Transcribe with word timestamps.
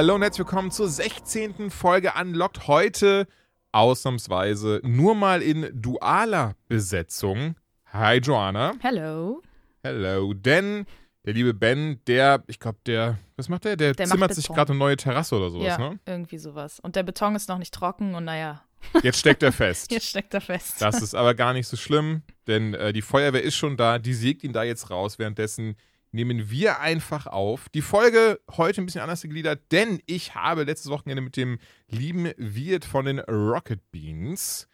Hallo 0.00 0.14
und 0.14 0.22
herzlich 0.22 0.46
willkommen 0.46 0.70
zur 0.70 0.88
16. 0.88 1.68
Folge 1.70 2.14
Unlocked. 2.18 2.66
Heute 2.66 3.26
ausnahmsweise 3.70 4.80
nur 4.82 5.14
mal 5.14 5.42
in 5.42 5.68
dualer 5.74 6.54
Besetzung. 6.68 7.54
Hi 7.92 8.16
Joanna. 8.16 8.72
Hello. 8.80 9.42
Hello. 9.82 10.32
Denn 10.32 10.86
der 11.26 11.34
liebe 11.34 11.52
Ben, 11.52 12.00
der, 12.06 12.42
ich 12.46 12.58
glaube, 12.58 12.78
der, 12.86 13.18
was 13.36 13.50
macht 13.50 13.66
der? 13.66 13.76
Der, 13.76 13.92
Der 13.92 14.06
zimmert 14.06 14.32
sich 14.32 14.48
gerade 14.48 14.72
eine 14.72 14.78
neue 14.78 14.96
Terrasse 14.96 15.36
oder 15.36 15.50
sowas, 15.50 15.66
ja, 15.66 15.76
ne? 15.76 15.98
irgendwie 16.06 16.38
sowas. 16.38 16.80
Und 16.80 16.96
der 16.96 17.02
Beton 17.02 17.34
ist 17.36 17.50
noch 17.50 17.58
nicht 17.58 17.74
trocken 17.74 18.14
und 18.14 18.24
naja, 18.24 18.62
Jetzt 19.02 19.18
steckt 19.18 19.42
er 19.42 19.52
fest. 19.52 19.92
jetzt 19.92 20.06
steckt 20.06 20.32
er 20.32 20.40
fest. 20.40 20.80
Das 20.80 21.02
ist 21.02 21.14
aber 21.14 21.34
gar 21.34 21.52
nicht 21.52 21.68
so 21.68 21.76
schlimm, 21.76 22.22
denn 22.46 22.72
äh, 22.72 22.94
die 22.94 23.02
Feuerwehr 23.02 23.42
ist 23.42 23.56
schon 23.56 23.76
da, 23.76 23.98
die 23.98 24.14
sägt 24.14 24.44
ihn 24.44 24.54
da 24.54 24.62
jetzt 24.62 24.88
raus. 24.88 25.18
Währenddessen 25.18 25.76
nehmen 26.12 26.50
wir 26.50 26.80
einfach 26.80 27.26
auf. 27.26 27.68
Die 27.70 27.82
Folge 27.82 28.40
heute 28.56 28.82
ein 28.82 28.86
bisschen 28.86 29.02
anders 29.02 29.22
gegliedert, 29.22 29.60
denn 29.72 30.00
ich 30.06 30.34
habe 30.34 30.64
letztes 30.64 30.90
Wochenende 30.90 31.22
mit 31.22 31.36
dem 31.36 31.58
lieben 31.88 32.30
Wirt 32.36 32.84
von 32.84 33.04
den 33.04 33.20
Rocket 33.20 33.80
Beans 33.90 34.68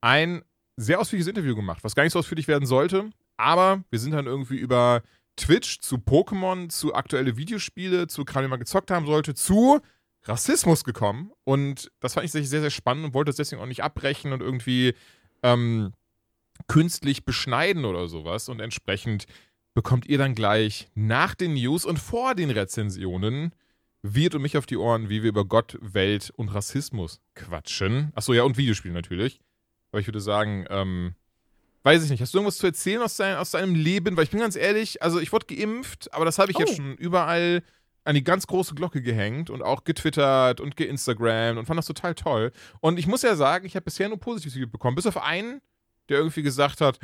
ein 0.00 0.42
sehr 0.76 1.00
ausführliches 1.00 1.28
Interview 1.28 1.56
gemacht, 1.56 1.82
was 1.82 1.94
gar 1.94 2.02
nicht 2.02 2.12
so 2.12 2.18
ausführlich 2.18 2.48
werden 2.48 2.66
sollte, 2.66 3.10
aber 3.36 3.82
wir 3.90 3.98
sind 3.98 4.12
dann 4.12 4.26
irgendwie 4.26 4.56
über 4.56 5.02
Twitch 5.36 5.80
zu 5.80 5.96
Pokémon, 5.96 6.68
zu 6.70 6.94
aktuelle 6.94 7.36
Videospiele, 7.36 8.06
zu 8.06 8.24
Kram, 8.24 8.42
den 8.42 8.50
man 8.50 8.58
gezockt 8.58 8.90
haben 8.90 9.06
sollte, 9.06 9.34
zu 9.34 9.80
Rassismus 10.24 10.84
gekommen. 10.84 11.30
Und 11.44 11.90
das 12.00 12.14
fand 12.14 12.24
ich 12.24 12.32
sehr, 12.32 12.44
sehr 12.44 12.70
spannend 12.70 13.06
und 13.06 13.14
wollte 13.14 13.30
es 13.30 13.36
deswegen 13.36 13.60
auch 13.60 13.66
nicht 13.66 13.82
abbrechen 13.82 14.32
und 14.32 14.40
irgendwie 14.40 14.94
ähm, 15.42 15.92
künstlich 16.68 17.24
beschneiden 17.24 17.84
oder 17.84 18.08
sowas. 18.08 18.48
Und 18.48 18.60
entsprechend 18.60 19.26
bekommt 19.76 20.06
ihr 20.06 20.16
dann 20.16 20.34
gleich 20.34 20.88
nach 20.94 21.34
den 21.34 21.52
News 21.52 21.84
und 21.84 21.98
vor 21.98 22.34
den 22.34 22.50
Rezensionen 22.50 23.52
wird 24.00 24.34
und 24.34 24.40
mich 24.40 24.56
auf 24.56 24.64
die 24.64 24.78
Ohren, 24.78 25.10
wie 25.10 25.22
wir 25.22 25.28
über 25.28 25.44
Gott, 25.44 25.76
Welt 25.82 26.32
und 26.34 26.48
Rassismus 26.48 27.20
quatschen. 27.34 28.10
Achso, 28.14 28.32
ja, 28.32 28.42
und 28.44 28.56
Videospiele 28.56 28.94
natürlich. 28.94 29.38
Aber 29.92 30.00
ich 30.00 30.06
würde 30.06 30.20
sagen, 30.22 30.64
ähm, 30.70 31.14
weiß 31.82 32.02
ich 32.02 32.10
nicht, 32.10 32.22
hast 32.22 32.32
du 32.32 32.38
irgendwas 32.38 32.56
zu 32.56 32.66
erzählen 32.66 33.02
aus, 33.02 33.18
dein, 33.18 33.36
aus 33.36 33.50
deinem 33.50 33.74
Leben? 33.74 34.16
Weil 34.16 34.24
ich 34.24 34.30
bin 34.30 34.40
ganz 34.40 34.56
ehrlich, 34.56 35.02
also 35.02 35.20
ich 35.20 35.30
wurde 35.30 35.54
geimpft, 35.54 36.12
aber 36.14 36.24
das 36.24 36.38
habe 36.38 36.50
ich 36.50 36.56
Oh. 36.56 36.60
jetzt 36.60 36.76
schon 36.76 36.94
überall 36.94 37.62
an 38.04 38.14
die 38.14 38.24
ganz 38.24 38.46
große 38.46 38.74
Glocke 38.74 39.02
gehängt 39.02 39.50
und 39.50 39.60
auch 39.60 39.84
getwittert 39.84 40.58
und 40.62 40.76
geinstagrammt 40.76 41.58
und 41.58 41.66
fand 41.66 41.76
das 41.76 41.86
total 41.86 42.14
toll. 42.14 42.50
Und 42.80 42.98
ich 42.98 43.06
muss 43.06 43.20
ja 43.20 43.36
sagen, 43.36 43.66
ich 43.66 43.76
habe 43.76 43.84
bisher 43.84 44.08
nur 44.08 44.18
positives 44.18 44.54
Feedback 44.54 44.72
bekommen, 44.72 44.96
bis 44.96 45.06
auf 45.06 45.22
einen, 45.22 45.60
der 46.08 46.18
irgendwie 46.18 46.42
gesagt 46.42 46.80
hat, 46.80 46.98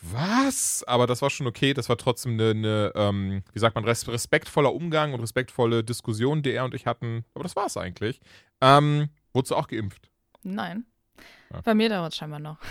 was? 0.00 0.84
Aber 0.84 1.06
das 1.06 1.22
war 1.22 1.30
schon 1.30 1.46
okay, 1.46 1.74
das 1.74 1.88
war 1.88 1.96
trotzdem 1.96 2.32
eine, 2.32 2.50
eine 2.50 2.92
ähm, 2.94 3.42
wie 3.52 3.58
sagt 3.58 3.74
man, 3.74 3.84
res 3.84 4.06
respektvoller 4.08 4.74
Umgang 4.74 5.12
und 5.12 5.20
respektvolle 5.20 5.84
Diskussion, 5.84 6.42
die 6.42 6.52
er 6.52 6.64
und 6.64 6.74
ich 6.74 6.86
hatten. 6.86 7.24
Aber 7.34 7.42
das 7.42 7.56
war 7.56 7.66
es 7.66 7.76
eigentlich. 7.76 8.20
Ähm, 8.60 9.08
wurdest 9.32 9.50
du 9.50 9.56
auch 9.56 9.68
geimpft? 9.68 10.10
Nein. 10.42 10.84
Ja. 11.52 11.60
Bei 11.62 11.74
mir 11.74 11.88
dauert 11.88 12.12
es 12.12 12.18
scheinbar 12.18 12.40
noch. 12.40 12.58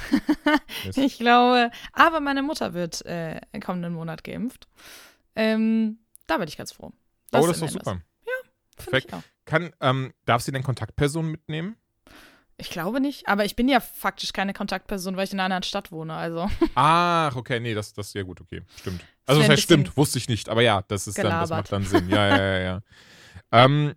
Ich 0.95 1.17
glaube, 1.17 1.72
aber 1.91 2.19
meine 2.19 2.41
Mutter 2.41 2.73
wird 2.73 3.06
äh, 3.06 3.41
im 3.51 3.61
kommenden 3.61 3.94
Monat 3.94 4.23
geimpft. 4.23 4.67
Ähm, 5.35 6.00
da 6.27 6.38
bin 6.38 6.47
ich 6.47 6.57
ganz 6.57 6.72
froh. 6.72 6.94
oh, 7.33 7.47
das 7.47 7.50
ist 7.50 7.61
doch 7.61 7.69
super. 7.69 8.01
ich 8.22 8.85
Perfekt. 8.85 9.13
Kann, 9.45 9.72
ähm, 9.81 10.13
darf 10.25 10.41
sie 10.41 10.51
denn 10.51 10.63
Kontaktpersonen 10.63 11.31
mitnehmen? 11.31 11.77
Ich 12.59 12.72
glaube 12.72 13.00
nicht, 13.00 13.28
aber 13.28 13.45
ich 13.45 13.56
bin 13.56 13.69
ja 13.69 13.79
faktisch 13.79 14.34
keine 14.34 14.51
Kontaktperson, 14.51 15.16
weil 15.16 15.25
ich 15.25 15.34
in 15.34 15.40
einer 15.40 15.45
anderen 15.45 15.63
Stadt 15.63 15.91
wohne. 15.91 16.16
Also 16.16 16.50
Ach, 16.75 17.35
okay, 17.35 17.59
nee, 17.59 17.75
das, 17.75 17.94
das 17.94 18.07
ist 18.07 18.16
ja 18.16 18.23
gut, 18.23 18.41
okay. 18.41 18.63
Stimmt. 18.79 19.06
Also, 19.28 19.41
das 19.41 19.50
heißt, 19.50 19.63
stimmt, 19.63 19.95
wusste 19.95 20.18
ich 20.18 20.28
nicht, 20.28 20.50
aber 20.50 20.62
ja, 20.62 20.84
das 20.88 21.07
ist 21.07 21.18
dann, 21.18 21.25
das 21.25 21.50
gelabert. 21.50 21.50
macht 21.50 21.72
dann 21.72 21.84
Sinn. 21.84 22.09
Ja, 22.09 22.28
ja, 22.28 22.38
ja, 22.38 22.59
ja. 22.59 22.81
ähm, 23.51 23.94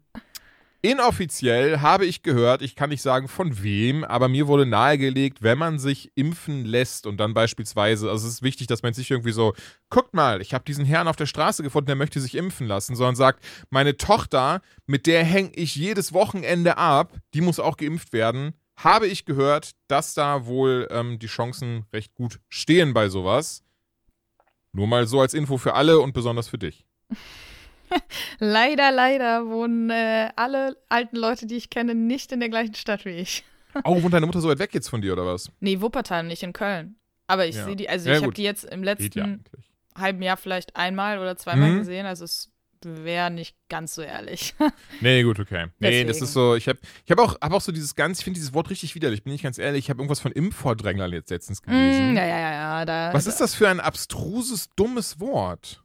inoffiziell 0.82 1.80
habe 1.80 2.06
ich 2.06 2.22
gehört, 2.22 2.62
ich 2.62 2.74
kann 2.74 2.90
nicht 2.90 3.02
sagen 3.02 3.28
von 3.28 3.62
wem, 3.62 4.04
aber 4.04 4.28
mir 4.28 4.46
wurde 4.46 4.66
nahegelegt, 4.66 5.42
wenn 5.42 5.58
man 5.58 5.78
sich 5.78 6.12
impfen 6.14 6.64
lässt 6.64 7.06
und 7.06 7.18
dann 7.18 7.34
beispielsweise, 7.34 8.10
also 8.10 8.26
es 8.26 8.34
ist 8.34 8.42
wichtig, 8.42 8.66
dass 8.66 8.82
man 8.82 8.92
nicht 8.96 9.10
irgendwie 9.10 9.32
so, 9.32 9.54
guckt 9.90 10.14
mal, 10.14 10.40
ich 10.40 10.54
habe 10.54 10.64
diesen 10.64 10.84
Herrn 10.84 11.08
auf 11.08 11.16
der 11.16 11.26
Straße 11.26 11.62
gefunden, 11.62 11.88
der 11.88 11.96
möchte 11.96 12.20
sich 12.20 12.34
impfen 12.34 12.66
lassen, 12.66 12.96
sondern 12.96 13.16
sagt, 13.16 13.44
meine 13.68 13.96
Tochter, 13.96 14.62
mit 14.86 15.06
der 15.06 15.24
hänge 15.24 15.52
ich 15.54 15.76
jedes 15.76 16.12
Wochenende 16.12 16.78
ab, 16.78 17.12
die 17.34 17.40
muss 17.40 17.60
auch 17.60 17.76
geimpft 17.76 18.12
werden. 18.12 18.54
Habe 18.76 19.06
ich 19.06 19.26
gehört, 19.26 19.72
dass 19.88 20.14
da 20.14 20.46
wohl 20.46 20.88
ähm, 20.90 21.18
die 21.18 21.26
Chancen 21.26 21.84
recht 21.92 22.14
gut 22.14 22.40
stehen 22.48 22.94
bei 22.94 23.10
sowas. 23.10 23.62
Nur 24.72 24.86
mal 24.86 25.06
so 25.06 25.20
als 25.20 25.34
Info 25.34 25.58
für 25.58 25.74
alle 25.74 26.00
und 26.00 26.14
besonders 26.14 26.48
für 26.48 26.58
dich. 26.58 26.86
leider, 28.38 28.90
leider 28.90 29.46
wohnen 29.48 29.90
äh, 29.90 30.30
alle 30.36 30.76
alten 30.88 31.16
Leute, 31.16 31.46
die 31.46 31.56
ich 31.56 31.70
kenne, 31.70 31.94
nicht 31.94 32.32
in 32.32 32.40
der 32.40 32.48
gleichen 32.48 32.74
Stadt 32.74 33.04
wie 33.04 33.10
ich. 33.10 33.44
Oh, 33.84 34.02
wohnt 34.02 34.14
deine 34.14 34.26
Mutter 34.26 34.40
so 34.40 34.48
weit 34.48 34.58
weg 34.58 34.74
jetzt 34.74 34.88
von 34.88 35.00
dir 35.00 35.12
oder 35.12 35.26
was? 35.26 35.50
Nee, 35.60 35.80
Wuppertal, 35.80 36.24
nicht 36.24 36.42
in 36.42 36.52
Köln. 36.52 36.96
Aber 37.26 37.46
ich 37.46 37.56
Ja. 37.56 37.64
sehe 37.64 37.76
die, 37.76 37.88
also 37.88 38.10
Ja, 38.10 38.16
ich 38.16 38.22
habe 38.22 38.32
die 38.34 38.42
jetzt 38.42 38.64
im 38.64 38.82
letzten 38.82 39.18
ja 39.18 39.26
halben 39.96 40.22
Jahr 40.22 40.36
vielleicht 40.36 40.76
einmal 40.76 41.18
oder 41.18 41.36
zweimal 41.36 41.70
Mhm. 41.72 41.78
gesehen. 41.78 42.06
Also 42.06 42.24
es 42.24 42.50
wäre 42.82 43.30
nicht 43.30 43.54
ganz 43.68 43.94
so 43.94 44.02
ehrlich. 44.02 44.54
Nee, 45.02 45.22
gut, 45.22 45.38
okay. 45.40 45.66
Nee, 45.78 46.04
das 46.04 46.16
Deswegen. 46.18 46.24
ist 46.24 46.32
so, 46.32 46.54
ich 46.56 46.68
habe 46.68 46.78
ich 47.04 47.10
hab 47.10 47.18
auch, 47.20 47.40
hab 47.40 47.52
auch 47.52 47.60
so 47.60 47.72
dieses 47.72 47.94
ganz, 47.94 48.18
ich 48.18 48.24
finde 48.24 48.38
dieses 48.38 48.52
Wort 48.54 48.68
richtig 48.70 48.94
widerlich, 48.94 49.22
bin 49.22 49.32
ich 49.32 49.42
ganz 49.42 49.58
ehrlich, 49.58 49.84
ich 49.86 49.90
habe 49.90 49.98
irgendwas 50.00 50.20
von 50.20 50.32
Impfvordränglern 50.32 51.12
jetzt 51.12 51.30
letztens 51.30 51.62
gelesen. 51.62 52.12
Mm, 52.12 52.16
ja, 52.16 52.26
ja, 52.26 52.38
ja, 52.38 52.52
ja. 52.52 52.84
Da, 52.84 53.14
Was 53.14 53.26
ist 53.26 53.40
das 53.40 53.54
für 53.54 53.68
ein 53.68 53.80
abstruses, 53.80 54.68
dummes 54.76 55.18
Wort? 55.20 55.82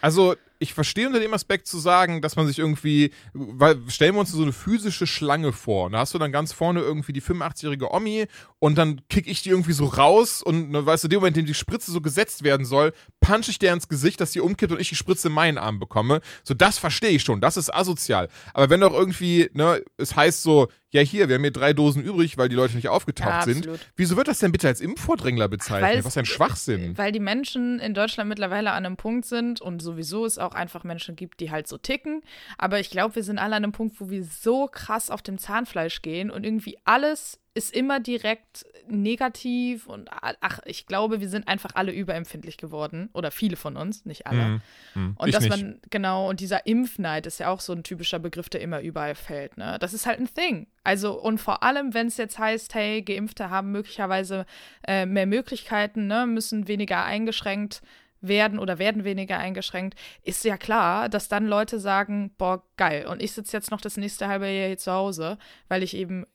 Also, 0.00 0.34
ich 0.64 0.74
verstehe 0.74 1.06
unter 1.06 1.20
dem 1.20 1.34
Aspekt 1.34 1.66
zu 1.66 1.78
sagen, 1.78 2.22
dass 2.22 2.36
man 2.36 2.46
sich 2.46 2.58
irgendwie, 2.58 3.12
weil 3.34 3.78
stellen 3.88 4.14
wir 4.14 4.20
uns 4.20 4.32
so 4.32 4.42
eine 4.42 4.52
physische 4.52 5.06
Schlange 5.06 5.52
vor. 5.52 5.90
Da 5.90 5.98
hast 5.98 6.14
du 6.14 6.18
dann 6.18 6.32
ganz 6.32 6.52
vorne 6.52 6.80
irgendwie 6.80 7.12
die 7.12 7.22
85-jährige 7.22 7.92
Omi 7.92 8.26
und 8.58 8.76
dann 8.76 9.02
kick 9.08 9.26
ich 9.26 9.42
die 9.42 9.50
irgendwie 9.50 9.74
so 9.74 9.84
raus 9.84 10.42
und 10.42 10.70
ne, 10.70 10.84
weißt 10.84 11.04
du, 11.04 11.06
in 11.06 11.10
dem 11.10 11.20
Moment, 11.20 11.36
in 11.36 11.44
dem 11.44 11.48
die 11.48 11.54
Spritze 11.54 11.92
so 11.92 12.00
gesetzt 12.00 12.44
werden 12.44 12.64
soll, 12.64 12.92
punch 13.20 13.48
ich 13.48 13.58
der 13.58 13.74
ins 13.74 13.88
Gesicht, 13.88 14.20
dass 14.20 14.32
die 14.32 14.40
umkippt 14.40 14.72
und 14.72 14.80
ich 14.80 14.88
die 14.88 14.96
Spritze 14.96 15.28
in 15.28 15.34
meinen 15.34 15.58
Arm 15.58 15.78
bekomme. 15.78 16.22
So, 16.42 16.54
das 16.54 16.78
verstehe 16.78 17.10
ich 17.10 17.22
schon. 17.22 17.42
Das 17.42 17.58
ist 17.58 17.72
asozial. 17.72 18.28
Aber 18.54 18.70
wenn 18.70 18.80
doch 18.80 18.94
irgendwie, 18.94 19.50
ne, 19.52 19.82
es 19.98 20.16
heißt 20.16 20.42
so, 20.42 20.68
ja 20.94 21.00
hier, 21.02 21.28
wir 21.28 21.34
haben 21.34 21.42
hier 21.42 21.50
drei 21.50 21.72
Dosen 21.72 22.02
übrig, 22.02 22.38
weil 22.38 22.48
die 22.48 22.54
Leute 22.54 22.76
nicht 22.76 22.88
aufgetaucht 22.88 23.28
Ja, 23.28 23.42
sind. 23.42 23.68
Wieso 23.96 24.16
wird 24.16 24.28
das 24.28 24.38
denn 24.38 24.52
bitte 24.52 24.68
als 24.68 24.80
Impfvordrängler 24.80 25.48
bezeichnet? 25.48 26.04
Was 26.04 26.16
ein 26.16 26.24
Schwachsinn. 26.24 26.96
Weil 26.96 27.12
die 27.12 27.20
Menschen 27.20 27.80
in 27.80 27.94
Deutschland 27.94 28.28
mittlerweile 28.28 28.70
an 28.70 28.86
einem 28.86 28.96
Punkt 28.96 29.26
sind 29.26 29.60
und 29.60 29.82
sowieso 29.82 30.24
es 30.24 30.38
auch 30.38 30.54
einfach 30.54 30.84
Menschen 30.84 31.16
gibt, 31.16 31.40
die 31.40 31.50
halt 31.50 31.66
so 31.66 31.78
ticken. 31.78 32.22
Aber 32.58 32.78
ich 32.78 32.90
glaube, 32.90 33.16
wir 33.16 33.24
sind 33.24 33.38
alle 33.38 33.56
an 33.56 33.64
einem 33.64 33.72
Punkt, 33.72 34.00
wo 34.00 34.08
wir 34.08 34.24
so 34.24 34.68
krass 34.70 35.10
auf 35.10 35.20
dem 35.20 35.36
Zahnfleisch 35.36 36.00
gehen 36.00 36.30
und 36.30 36.44
irgendwie 36.44 36.78
alles 36.84 37.40
ist 37.56 37.72
immer 37.72 38.00
direkt 38.00 38.66
negativ 38.88 39.86
und 39.86 40.10
ach, 40.10 40.58
ich 40.64 40.86
glaube, 40.86 41.20
wir 41.20 41.28
sind 41.28 41.46
einfach 41.46 41.70
alle 41.74 41.92
überempfindlich 41.92 42.56
geworden 42.56 43.10
oder 43.14 43.30
viele 43.30 43.56
von 43.56 43.76
uns, 43.76 44.04
nicht 44.04 44.26
alle. 44.26 44.44
Mhm. 44.44 44.60
Mhm. 44.94 45.14
Und 45.16 45.28
Ich 45.28 45.34
dass 45.34 45.44
nicht. 45.44 45.50
man, 45.50 45.80
genau, 45.88 46.28
und 46.28 46.40
dieser 46.40 46.66
Impfneid 46.66 47.26
ist 47.26 47.38
ja 47.38 47.48
auch 47.50 47.60
so 47.60 47.72
ein 47.72 47.84
typischer 47.84 48.18
Begriff, 48.18 48.48
der 48.48 48.60
immer 48.60 48.80
überall 48.80 49.14
fällt, 49.14 49.56
ne? 49.56 49.78
Das 49.80 49.94
ist 49.94 50.04
halt 50.04 50.18
ein 50.18 50.28
Thing. 50.34 50.66
Also, 50.82 51.18
und 51.18 51.38
vor 51.38 51.62
allem, 51.62 51.94
wenn 51.94 52.08
es 52.08 52.16
jetzt 52.16 52.38
heißt, 52.38 52.74
hey, 52.74 53.02
Geimpfte 53.02 53.50
haben 53.50 53.70
möglicherweise 53.70 54.46
äh, 54.86 55.06
mehr 55.06 55.26
Möglichkeiten, 55.26 56.08
ne, 56.08 56.26
müssen 56.26 56.66
weniger 56.66 57.04
eingeschränkt 57.04 57.82
werden 58.20 58.58
oder 58.58 58.78
werden 58.78 59.04
weniger 59.04 59.38
eingeschränkt, 59.38 59.98
ist 60.22 60.44
ja 60.44 60.56
klar, 60.56 61.08
dass 61.08 61.28
dann 61.28 61.46
Leute 61.46 61.78
sagen, 61.78 62.32
boah, 62.36 62.64
geil, 62.76 63.06
und 63.06 63.22
ich 63.22 63.32
sitze 63.32 63.56
jetzt 63.56 63.70
noch 63.70 63.80
das 63.80 63.96
nächste 63.96 64.28
halbe 64.28 64.48
Jahr 64.48 64.68
hier 64.68 64.78
zu 64.78 64.92
Hause, 64.92 65.38
weil 65.68 65.82
ich 65.82 65.94
eben 65.94 66.26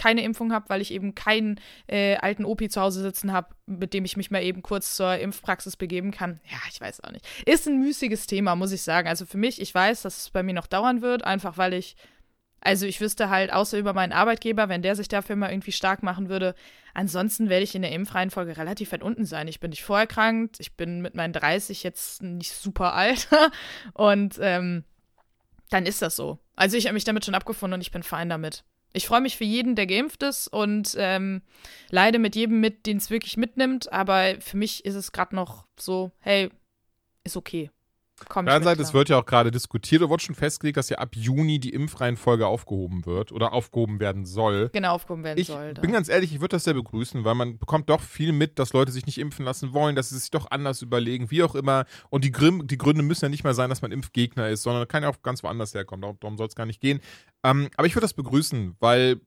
keine 0.00 0.22
Impfung 0.22 0.50
habe, 0.52 0.70
weil 0.70 0.80
ich 0.80 0.92
eben 0.92 1.14
keinen 1.14 1.60
äh, 1.86 2.16
alten 2.16 2.46
Opi 2.46 2.70
zu 2.70 2.80
Hause 2.80 3.02
sitzen 3.02 3.32
habe, 3.32 3.54
mit 3.66 3.92
dem 3.92 4.06
ich 4.06 4.16
mich 4.16 4.30
mal 4.30 4.42
eben 4.42 4.62
kurz 4.62 4.96
zur 4.96 5.18
Impfpraxis 5.18 5.76
begeben 5.76 6.10
kann. 6.10 6.40
Ja, 6.50 6.56
ich 6.72 6.80
weiß 6.80 7.04
auch 7.04 7.10
nicht. 7.10 7.26
Ist 7.44 7.68
ein 7.68 7.78
müßiges 7.80 8.26
Thema, 8.26 8.56
muss 8.56 8.72
ich 8.72 8.80
sagen. 8.80 9.08
Also 9.08 9.26
für 9.26 9.36
mich, 9.36 9.60
ich 9.60 9.74
weiß, 9.74 10.00
dass 10.00 10.16
es 10.16 10.30
bei 10.30 10.42
mir 10.42 10.54
noch 10.54 10.66
dauern 10.66 11.02
wird, 11.02 11.22
einfach 11.24 11.58
weil 11.58 11.74
ich 11.74 11.96
Also 12.62 12.86
ich 12.86 13.00
wüsste 13.00 13.28
halt, 13.30 13.52
außer 13.52 13.78
über 13.78 13.92
meinen 13.92 14.12
Arbeitgeber, 14.12 14.68
wenn 14.68 14.82
der 14.82 14.96
sich 14.96 15.08
dafür 15.08 15.36
mal 15.36 15.50
irgendwie 15.50 15.72
stark 15.72 16.02
machen 16.02 16.28
würde, 16.28 16.54
ansonsten 16.94 17.48
werde 17.48 17.64
ich 17.64 17.74
in 17.74 17.82
der 17.82 17.92
Impfreihenfolge 17.92 18.56
relativ 18.56 18.92
weit 18.92 19.02
unten 19.02 19.24
sein. 19.26 19.48
Ich 19.48 19.60
bin 19.60 19.70
nicht 19.70 19.82
vorerkrankt, 19.82 20.60
ich 20.60 20.76
bin 20.76 21.00
mit 21.02 21.14
meinen 21.14 21.32
30 21.32 21.82
jetzt 21.82 22.22
nicht 22.22 22.52
super 22.52 22.94
alt 22.94 23.28
und 23.94 24.38
ähm, 24.40 24.84
dann 25.70 25.86
ist 25.86 26.02
das 26.02 26.16
so. 26.16 26.38
Also 26.56 26.76
ich 26.76 26.86
habe 26.86 26.94
mich 26.94 27.04
damit 27.04 27.24
schon 27.24 27.34
abgefunden 27.34 27.74
und 27.74 27.80
ich 27.80 27.92
bin 27.92 28.02
fein 28.02 28.28
damit. 28.28 28.64
Ich 28.92 29.06
freue 29.06 29.20
mich 29.20 29.36
für 29.36 29.44
jeden, 29.44 29.76
der 29.76 29.86
geimpft 29.86 30.22
ist 30.22 30.48
und 30.48 30.94
ähm, 30.98 31.42
leide 31.90 32.18
mit 32.18 32.34
jedem 32.34 32.60
mit, 32.60 32.86
den 32.86 32.96
es 32.96 33.10
wirklich 33.10 33.36
mitnimmt, 33.36 33.92
aber 33.92 34.40
für 34.40 34.56
mich 34.56 34.84
ist 34.84 34.96
es 34.96 35.12
gerade 35.12 35.36
noch 35.36 35.66
so, 35.78 36.10
hey, 36.20 36.50
ist 37.24 37.36
okay. 37.36 37.70
Auf 38.28 38.44
der 38.44 38.62
Seite, 38.62 38.82
es 38.82 38.94
wird 38.94 39.08
ja 39.08 39.18
auch 39.18 39.26
gerade 39.26 39.50
diskutiert, 39.50 40.02
oder 40.02 40.10
wurde 40.10 40.22
schon 40.22 40.34
festgelegt, 40.34 40.76
dass 40.76 40.88
ja 40.88 40.98
ab 40.98 41.16
Juni 41.16 41.58
die 41.58 41.70
Impfreihenfolge 41.70 42.46
aufgehoben 42.46 43.06
wird 43.06 43.32
oder 43.32 43.52
aufgehoben 43.52 44.00
werden 44.00 44.26
soll. 44.26 44.70
Genau, 44.72 44.94
aufgehoben 44.94 45.24
werden 45.24 45.38
ich 45.38 45.48
soll. 45.48 45.72
Ich 45.74 45.80
bin 45.80 45.92
ganz 45.92 46.08
ehrlich, 46.08 46.32
ich 46.32 46.40
würde 46.40 46.56
das 46.56 46.64
sehr 46.64 46.74
begrüßen, 46.74 47.24
weil 47.24 47.34
man 47.34 47.58
bekommt 47.58 47.88
doch 47.88 48.00
viel 48.00 48.32
mit, 48.32 48.58
dass 48.58 48.72
Leute 48.72 48.92
sich 48.92 49.06
nicht 49.06 49.18
impfen 49.18 49.44
lassen 49.44 49.72
wollen, 49.72 49.96
dass 49.96 50.10
sie 50.10 50.18
sich 50.18 50.30
doch 50.30 50.50
anders 50.50 50.82
überlegen, 50.82 51.30
wie 51.30 51.42
auch 51.42 51.54
immer. 51.54 51.86
Und 52.10 52.24
die, 52.24 52.32
Grim, 52.32 52.66
die 52.66 52.78
Gründe 52.78 53.02
müssen 53.02 53.24
ja 53.24 53.28
nicht 53.28 53.44
mal 53.44 53.54
sein, 53.54 53.70
dass 53.70 53.82
man 53.82 53.92
Impfgegner 53.92 54.48
ist, 54.48 54.62
sondern 54.62 54.86
kann 54.88 55.02
ja 55.02 55.08
auch 55.08 55.22
ganz 55.22 55.42
woanders 55.42 55.74
herkommen. 55.74 56.02
Darum, 56.02 56.18
darum 56.20 56.36
soll 56.36 56.48
es 56.48 56.54
gar 56.54 56.66
nicht 56.66 56.80
gehen. 56.80 57.00
Ähm, 57.42 57.68
aber 57.76 57.86
ich 57.86 57.94
würde 57.94 58.04
das 58.04 58.14
begrüßen, 58.14 58.76
weil 58.80 59.20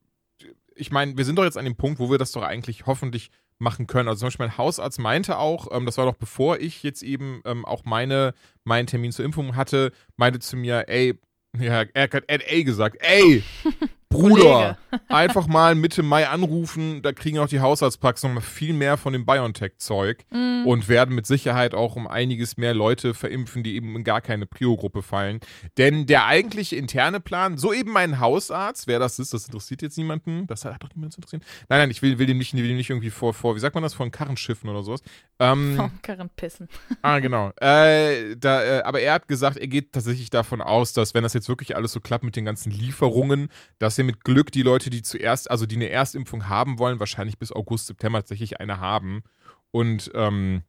ich 0.75 0.91
meine, 0.91 1.17
wir 1.17 1.25
sind 1.25 1.37
doch 1.37 1.43
jetzt 1.43 1.57
an 1.57 1.65
dem 1.65 1.75
Punkt, 1.75 1.99
wo 1.99 2.09
wir 2.09 2.17
das 2.17 2.31
doch 2.31 2.43
eigentlich 2.43 2.85
hoffentlich 2.85 3.29
machen 3.59 3.87
können. 3.87 4.07
Also 4.07 4.19
zum 4.19 4.27
Beispiel 4.27 4.47
mein 4.47 4.57
Hausarzt 4.57 4.99
meinte 4.99 5.37
auch, 5.37 5.67
ähm, 5.71 5.85
das 5.85 5.97
war 5.97 6.05
doch 6.05 6.15
bevor 6.15 6.59
ich 6.59 6.83
jetzt 6.83 7.03
eben 7.03 7.41
ähm, 7.45 7.65
auch 7.65 7.83
meine, 7.85 8.33
meinen 8.63 8.87
Termin 8.87 9.11
zur 9.11 9.25
Impfung 9.25 9.55
hatte, 9.55 9.91
meinte 10.17 10.39
zu 10.39 10.57
mir, 10.57 10.85
ey, 10.87 11.19
ja, 11.59 11.83
er 11.93 12.03
hat 12.03 12.27
ey 12.27 12.63
gesagt, 12.63 12.97
ey, 12.99 13.43
Bruder, 14.13 14.77
einfach 15.09 15.47
mal 15.47 15.75
Mitte 15.75 16.03
Mai 16.03 16.27
anrufen, 16.27 17.01
da 17.01 17.11
kriegen 17.11 17.39
auch 17.39 17.47
die 17.47 17.59
Haushaltspraxen 17.59 18.29
noch 18.29 18.35
mal 18.35 18.41
viel 18.41 18.73
mehr 18.73 18.97
von 18.97 19.13
dem 19.13 19.25
BioNTech-Zeug 19.25 20.23
mm. 20.31 20.65
und 20.65 20.87
werden 20.87 21.15
mit 21.15 21.25
Sicherheit 21.25 21.73
auch 21.73 21.95
um 21.95 22.07
einiges 22.07 22.57
mehr 22.57 22.73
Leute 22.73 23.13
verimpfen, 23.13 23.63
die 23.63 23.75
eben 23.75 23.95
in 23.95 24.03
gar 24.03 24.21
keine 24.21 24.45
Prio-Gruppe 24.45 25.01
fallen. 25.01 25.39
Denn 25.77 26.05
der 26.05 26.25
eigentliche 26.25 26.75
interne 26.75 27.19
Plan, 27.19 27.57
so 27.57 27.73
eben 27.73 27.91
mein 27.91 28.19
Hausarzt, 28.19 28.87
wer 28.87 28.99
das 28.99 29.19
ist, 29.19 29.33
das 29.33 29.45
interessiert 29.45 29.81
jetzt 29.81 29.97
niemanden, 29.97 30.47
das 30.47 30.63
hat 30.65 30.81
doch 30.83 30.89
niemanden 30.95 31.11
zu 31.11 31.17
interessieren. 31.17 31.43
Nein, 31.69 31.79
nein, 31.79 31.91
ich 31.91 32.01
will, 32.01 32.19
will, 32.19 32.27
dem, 32.27 32.37
nicht, 32.37 32.53
will 32.53 32.67
dem 32.67 32.77
nicht 32.77 32.89
irgendwie 32.89 33.09
vor, 33.09 33.33
vor, 33.33 33.55
wie 33.55 33.59
sagt 33.59 33.75
man 33.75 33.83
das, 33.83 33.93
vor 33.93 34.09
Karren 34.11 34.37
schiffen 34.37 34.69
oder 34.69 34.83
sowas. 34.83 35.01
Ähm, 35.39 35.73
vor 35.77 35.91
Karren 36.01 36.29
pissen. 36.35 36.69
Ah, 37.01 37.19
genau. 37.19 37.51
Äh, 37.59 38.35
da, 38.37 38.63
äh, 38.63 38.81
aber 38.83 39.01
er 39.01 39.13
hat 39.13 39.27
gesagt, 39.27 39.57
er 39.57 39.67
geht 39.67 39.91
tatsächlich 39.91 40.29
davon 40.29 40.61
aus, 40.61 40.93
dass 40.93 41.13
wenn 41.13 41.23
das 41.23 41.33
jetzt 41.33 41.49
wirklich 41.49 41.75
alles 41.75 41.91
so 41.91 41.99
klappt 41.99 42.23
mit 42.23 42.35
den 42.35 42.45
ganzen 42.45 42.71
Lieferungen, 42.71 43.49
dass 43.79 43.97
er 43.97 44.02
wir 44.03 44.13
mit 44.13 44.23
Glück 44.23 44.51
die 44.51 44.61
Leute, 44.61 44.89
die 44.89 45.01
zuerst, 45.01 45.49
also 45.49 45.65
die 45.65 45.75
eine 45.75 45.89
Erstimpfung 45.89 46.47
haben 46.49 46.79
wollen, 46.79 46.99
wahrscheinlich 46.99 47.37
bis 47.37 47.51
August, 47.51 47.87
September 47.87 48.19
tatsächlich 48.19 48.59
eine 48.59 48.79
haben. 48.79 49.23
Und 49.71 50.11
ähm, 50.13 50.63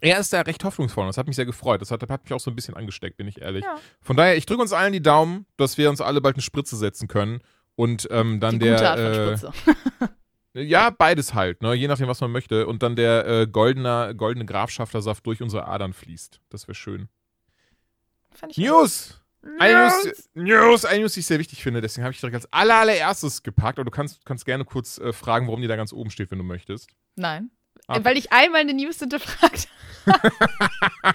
er 0.00 0.18
ist 0.18 0.32
da 0.32 0.40
recht 0.40 0.64
hoffnungsvoll. 0.64 1.06
Das 1.06 1.18
hat 1.18 1.26
mich 1.26 1.36
sehr 1.36 1.46
gefreut. 1.46 1.80
Das 1.80 1.90
hat, 1.90 2.02
hat 2.08 2.24
mich 2.24 2.32
auch 2.32 2.40
so 2.40 2.50
ein 2.50 2.56
bisschen 2.56 2.74
angesteckt, 2.74 3.16
bin 3.16 3.28
ich 3.28 3.40
ehrlich. 3.40 3.64
Ja. 3.64 3.76
Von 4.00 4.16
daher, 4.16 4.36
ich 4.36 4.46
drücke 4.46 4.62
uns 4.62 4.72
allen 4.72 4.92
die 4.92 5.02
Daumen, 5.02 5.46
dass 5.56 5.78
wir 5.78 5.90
uns 5.90 6.00
alle 6.00 6.20
bald 6.20 6.36
eine 6.36 6.42
Spritze 6.42 6.76
setzen 6.76 7.08
können. 7.08 7.40
Und 7.76 8.08
ähm, 8.10 8.40
dann 8.40 8.58
die 8.58 8.66
der. 8.66 8.74
Gute 8.74 8.88
Art 8.90 8.98
von 9.00 9.08
äh, 9.08 9.36
Spritze. 9.36 9.52
Ja, 10.56 10.90
beides 10.90 11.34
halt, 11.34 11.62
ne? 11.62 11.74
je 11.74 11.88
nachdem, 11.88 12.06
was 12.06 12.20
man 12.20 12.30
möchte. 12.30 12.68
Und 12.68 12.84
dann 12.84 12.94
der 12.94 13.26
äh, 13.26 13.46
goldene, 13.48 14.14
goldene 14.16 14.46
Grafschaftersaft 14.46 15.26
durch 15.26 15.42
unsere 15.42 15.66
Adern 15.66 15.92
fließt. 15.92 16.40
Das 16.48 16.68
wäre 16.68 16.76
schön. 16.76 17.08
News! 18.56 19.20
Eine 19.58 19.88
News, 19.88 20.30
News, 20.34 20.84
eine 20.84 21.00
News, 21.00 21.14
die 21.14 21.20
ich 21.20 21.26
sehr 21.26 21.38
wichtig 21.38 21.62
finde, 21.62 21.80
deswegen 21.80 22.04
habe 22.04 22.12
ich 22.12 22.20
direkt 22.20 22.36
als 22.36 22.52
aller, 22.52 22.76
allererstes 22.76 23.42
gepackt. 23.42 23.78
Aber 23.78 23.84
du 23.84 23.90
kannst, 23.90 24.24
kannst 24.24 24.44
gerne 24.46 24.64
kurz 24.64 24.98
äh, 24.98 25.12
fragen, 25.12 25.46
warum 25.46 25.60
die 25.60 25.68
da 25.68 25.76
ganz 25.76 25.92
oben 25.92 26.10
steht, 26.10 26.30
wenn 26.30 26.38
du 26.38 26.44
möchtest. 26.44 26.88
Nein. 27.16 27.50
Ah. 27.86 28.02
Weil 28.02 28.16
ich 28.16 28.32
einmal 28.32 28.62
eine 28.62 28.72
News 28.72 28.98
hinterfragt 28.98 29.68
habe. 30.06 30.32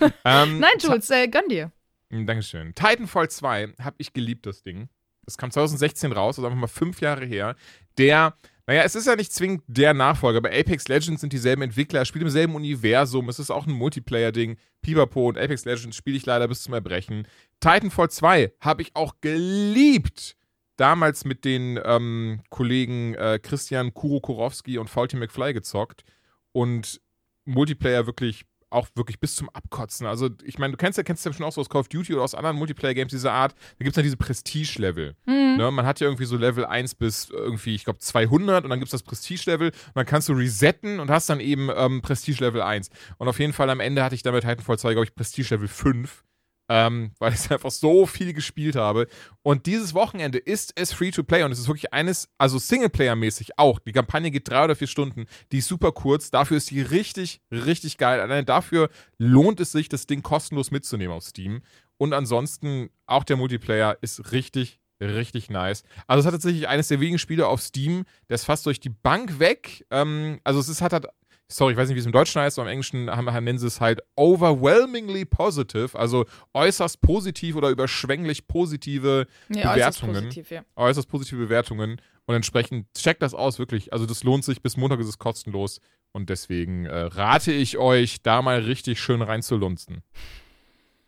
ähm, 0.24 0.58
Nein, 0.58 0.78
Jules, 0.78 1.10
äh, 1.10 1.28
gönn 1.28 1.48
dir. 1.48 1.72
Hm, 2.10 2.26
Dankeschön. 2.26 2.74
Titanfall 2.74 3.30
2 3.30 3.74
habe 3.80 3.96
ich 3.98 4.12
geliebt, 4.12 4.46
das 4.46 4.62
Ding. 4.62 4.88
Das 5.24 5.38
kam 5.38 5.50
2016 5.50 6.12
raus, 6.12 6.38
also 6.38 6.46
einfach 6.46 6.60
mal 6.60 6.66
fünf 6.68 7.00
Jahre 7.00 7.24
her. 7.24 7.56
Der 7.98 8.36
naja, 8.66 8.82
es 8.82 8.96
ist 8.96 9.06
ja 9.06 9.14
nicht 9.14 9.32
zwingend 9.32 9.62
der 9.68 9.94
Nachfolger. 9.94 10.40
Bei 10.40 10.58
Apex 10.58 10.88
Legends 10.88 11.20
sind 11.20 11.32
dieselben 11.32 11.62
Entwickler, 11.62 12.04
spielt 12.04 12.24
im 12.24 12.30
selben 12.30 12.56
Universum. 12.56 13.28
Es 13.28 13.38
ist 13.38 13.50
auch 13.50 13.66
ein 13.66 13.72
Multiplayer-Ding. 13.72 14.56
Pipapo 14.82 15.28
und 15.28 15.38
Apex 15.38 15.64
Legends 15.64 15.96
spiele 15.96 16.16
ich 16.16 16.26
leider 16.26 16.48
bis 16.48 16.62
zum 16.62 16.74
Erbrechen. 16.74 17.28
Titanfall 17.60 18.10
2 18.10 18.52
habe 18.60 18.82
ich 18.82 18.96
auch 18.96 19.14
geliebt. 19.20 20.36
Damals 20.76 21.24
mit 21.24 21.44
den 21.44 21.80
ähm, 21.84 22.40
Kollegen 22.50 23.14
äh, 23.14 23.38
Christian 23.40 23.94
Kuro 23.94 24.20
Kurowski 24.20 24.78
und 24.78 24.90
Faulty 24.90 25.16
McFly 25.16 25.54
gezockt. 25.54 26.02
Und 26.50 27.00
Multiplayer 27.44 28.06
wirklich 28.06 28.46
auch 28.76 28.88
wirklich 28.94 29.18
bis 29.18 29.34
zum 29.34 29.48
Abkotzen. 29.50 30.06
Also, 30.06 30.30
ich 30.44 30.58
meine, 30.58 30.72
du 30.72 30.76
kennst 30.76 30.98
ja, 30.98 31.02
kennst 31.02 31.24
ja 31.24 31.32
schon 31.32 31.44
auch 31.44 31.52
so 31.52 31.60
aus 31.60 31.68
Call 31.68 31.80
of 31.80 31.88
Duty 31.88 32.14
oder 32.14 32.22
aus 32.22 32.34
anderen 32.34 32.56
Multiplayer-Games 32.56 33.10
dieser 33.10 33.32
Art. 33.32 33.52
Da 33.78 33.84
gibt 33.84 33.90
es 33.90 33.96
ja 33.96 34.02
diese 34.02 34.16
Prestige-Level. 34.16 35.16
Mhm. 35.26 35.56
Ne? 35.56 35.70
Man 35.70 35.86
hat 35.86 36.00
ja 36.00 36.06
irgendwie 36.06 36.26
so 36.26 36.36
Level 36.36 36.64
1 36.64 36.94
bis 36.94 37.30
irgendwie, 37.30 37.74
ich 37.74 37.84
glaube, 37.84 37.98
200 37.98 38.64
und 38.64 38.70
dann 38.70 38.78
gibt 38.78 38.88
es 38.88 38.92
das 38.92 39.02
Prestige-Level 39.02 39.68
und 39.70 39.96
dann 39.96 40.06
kannst 40.06 40.28
du 40.28 40.34
resetten 40.34 41.00
und 41.00 41.10
hast 41.10 41.28
dann 41.30 41.40
eben 41.40 41.70
ähm, 41.74 42.02
Prestige-Level 42.02 42.62
1. 42.62 42.90
Und 43.18 43.28
auf 43.28 43.38
jeden 43.40 43.52
Fall 43.52 43.70
am 43.70 43.80
Ende 43.80 44.04
hatte 44.04 44.14
ich 44.14 44.22
damit 44.22 44.42
Titanfall 44.42 44.78
2, 44.78 44.92
glaube 44.92 45.06
ich, 45.06 45.14
Prestige-Level 45.14 45.68
5 45.68 46.22
ähm, 46.68 47.12
weil 47.18 47.32
ich 47.34 47.50
einfach 47.50 47.70
so 47.70 48.06
viel 48.06 48.32
gespielt 48.32 48.76
habe. 48.76 49.08
Und 49.42 49.66
dieses 49.66 49.94
Wochenende 49.94 50.38
ist 50.38 50.72
es 50.76 50.92
free 50.92 51.10
to 51.10 51.22
play 51.22 51.42
und 51.42 51.52
es 51.52 51.58
ist 51.58 51.68
wirklich 51.68 51.92
eines, 51.92 52.28
also 52.38 52.58
Singleplayer-mäßig 52.58 53.50
auch. 53.56 53.78
Die 53.78 53.92
Kampagne 53.92 54.30
geht 54.30 54.48
drei 54.48 54.64
oder 54.64 54.76
vier 54.76 54.88
Stunden, 54.88 55.26
die 55.52 55.58
ist 55.58 55.68
super 55.68 55.92
kurz. 55.92 56.30
Dafür 56.30 56.56
ist 56.56 56.70
die 56.70 56.82
richtig, 56.82 57.40
richtig 57.50 57.98
geil. 57.98 58.20
Allein 58.20 58.44
dafür 58.46 58.88
lohnt 59.18 59.60
es 59.60 59.72
sich, 59.72 59.88
das 59.88 60.06
Ding 60.06 60.22
kostenlos 60.22 60.70
mitzunehmen 60.70 61.16
auf 61.16 61.24
Steam. 61.24 61.62
Und 61.98 62.12
ansonsten 62.12 62.90
auch 63.06 63.24
der 63.24 63.36
Multiplayer 63.36 63.96
ist 64.02 64.32
richtig, 64.32 64.80
richtig 65.00 65.50
nice. 65.50 65.82
Also 66.06 66.20
es 66.20 66.26
hat 66.26 66.34
tatsächlich 66.34 66.68
eines 66.68 66.88
der 66.88 67.00
wenigen 67.00 67.18
Spiele 67.18 67.46
auf 67.46 67.62
Steam, 67.62 68.04
ist 68.28 68.44
fast 68.44 68.66
durch 68.66 68.80
die 68.80 68.90
Bank 68.90 69.38
weg. 69.38 69.86
Ähm, 69.90 70.40
also 70.44 70.60
es 70.60 70.68
ist, 70.68 70.82
hat 70.82 70.92
halt 70.92 71.06
sorry, 71.48 71.72
ich 71.72 71.78
weiß 71.78 71.88
nicht, 71.88 71.96
wie 71.96 72.00
es 72.00 72.06
im 72.06 72.12
Deutschen 72.12 72.40
heißt, 72.40 72.58
aber 72.58 72.68
im 72.68 72.72
Englischen 72.72 73.10
haben, 73.10 73.26
nennen 73.44 73.58
sie 73.58 73.66
es 73.66 73.80
halt 73.80 74.00
overwhelmingly 74.16 75.24
positive, 75.24 75.98
also 75.98 76.26
äußerst 76.54 77.00
positiv 77.00 77.56
oder 77.56 77.70
überschwänglich 77.70 78.46
positive 78.48 79.26
ja, 79.48 79.72
Bewertungen. 79.72 80.10
Äußerst, 80.10 80.26
positiv, 80.26 80.50
ja. 80.50 80.64
äußerst 80.76 81.08
positive 81.08 81.40
Bewertungen. 81.40 82.00
Und 82.28 82.34
entsprechend 82.34 82.92
checkt 82.94 83.22
das 83.22 83.34
aus, 83.34 83.60
wirklich. 83.60 83.92
Also 83.92 84.04
das 84.04 84.24
lohnt 84.24 84.44
sich, 84.44 84.60
bis 84.60 84.76
Montag 84.76 84.98
ist 84.98 85.06
es 85.06 85.18
kostenlos. 85.18 85.80
Und 86.12 86.28
deswegen 86.28 86.86
äh, 86.86 87.02
rate 87.02 87.52
ich 87.52 87.78
euch, 87.78 88.22
da 88.22 88.42
mal 88.42 88.60
richtig 88.60 89.00
schön 89.00 89.22
reinzulunzen. 89.22 90.02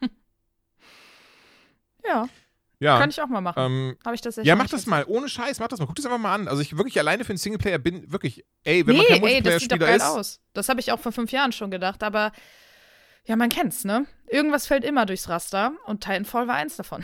ja. 2.07 2.29
Ja. 2.81 2.99
Kann 2.99 3.11
ich 3.11 3.21
auch 3.21 3.27
mal 3.27 3.41
machen. 3.41 3.61
Ähm, 3.61 3.97
Habe 4.05 4.15
ich 4.15 4.21
das 4.21 4.37
Ja, 4.37 4.55
mach 4.55 4.69
das 4.69 4.87
mal. 4.87 5.05
Ohne 5.07 5.29
Scheiß, 5.29 5.59
mach 5.59 5.69
das 5.69 5.81
mal. 5.81 5.87
Guck 5.87 5.97
das 5.97 6.07
einfach 6.07 6.19
mal 6.19 6.35
an. 6.35 6.47
Also 6.49 6.63
ich 6.63 6.77
wirklich 6.77 6.99
alleine 6.99 7.25
für 7.25 7.31
einen 7.31 7.39
Singleplayer 7.39 7.79
bin 7.79 8.11
wirklich, 8.13 8.45
ey, 8.63 8.87
wenn 8.87 8.95
nee, 8.95 9.03
man 9.03 9.09
kein 9.09 9.21
Multiplayer-Spieler 9.21 9.97
ist. 9.97 10.03
Aus. 10.03 10.41
Das 10.53 10.69
habe 10.69 10.81
ich 10.81 10.93
auch 10.93 11.01
vor 11.01 11.13
fünf 11.13 11.33
Jahren 11.33 11.53
schon 11.53 11.71
gedacht, 11.71 12.03
aber 12.03 12.33
ja, 13.25 13.37
man 13.37 13.49
kennt's, 13.49 13.85
ne? 13.85 14.07
Irgendwas 14.29 14.67
fällt 14.67 14.85
immer 14.85 15.07
durchs 15.07 15.29
Raster 15.29 15.73
und 15.87 16.03
Titanfall 16.03 16.49
war 16.49 16.55
eins 16.55 16.77
davon. 16.77 17.03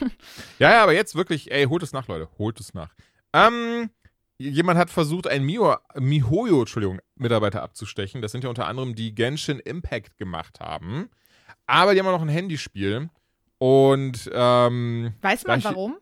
ja, 0.58 0.70
ja, 0.70 0.82
aber 0.82 0.94
jetzt 0.94 1.14
wirklich, 1.16 1.50
ey, 1.50 1.64
holt 1.64 1.82
es 1.82 1.92
nach, 1.92 2.08
Leute. 2.08 2.28
Holt 2.38 2.60
es 2.60 2.72
nach. 2.72 2.94
Ähm, 3.32 3.90
jemand 4.38 4.78
hat 4.78 4.90
versucht, 4.90 5.26
einen 5.26 5.44
Mio, 5.44 5.76
Mihoyo, 5.94 6.60
Entschuldigung, 6.60 7.00
Mitarbeiter 7.16 7.62
abzustechen. 7.62 8.22
Das 8.22 8.32
sind 8.32 8.44
ja 8.44 8.48
unter 8.48 8.66
anderem 8.66 8.94
die 8.94 9.14
Genshin 9.14 9.58
Impact 9.58 10.16
gemacht 10.16 10.60
haben. 10.60 11.10
Aber 11.66 11.92
die 11.92 12.00
haben 12.00 12.06
auch 12.06 12.12
noch 12.12 12.22
ein 12.22 12.28
Handyspiel. 12.28 13.10
Und 13.58 14.30
ähm, 14.32 15.14
weiß 15.22 15.46
man 15.46 15.64
warum? 15.64 15.96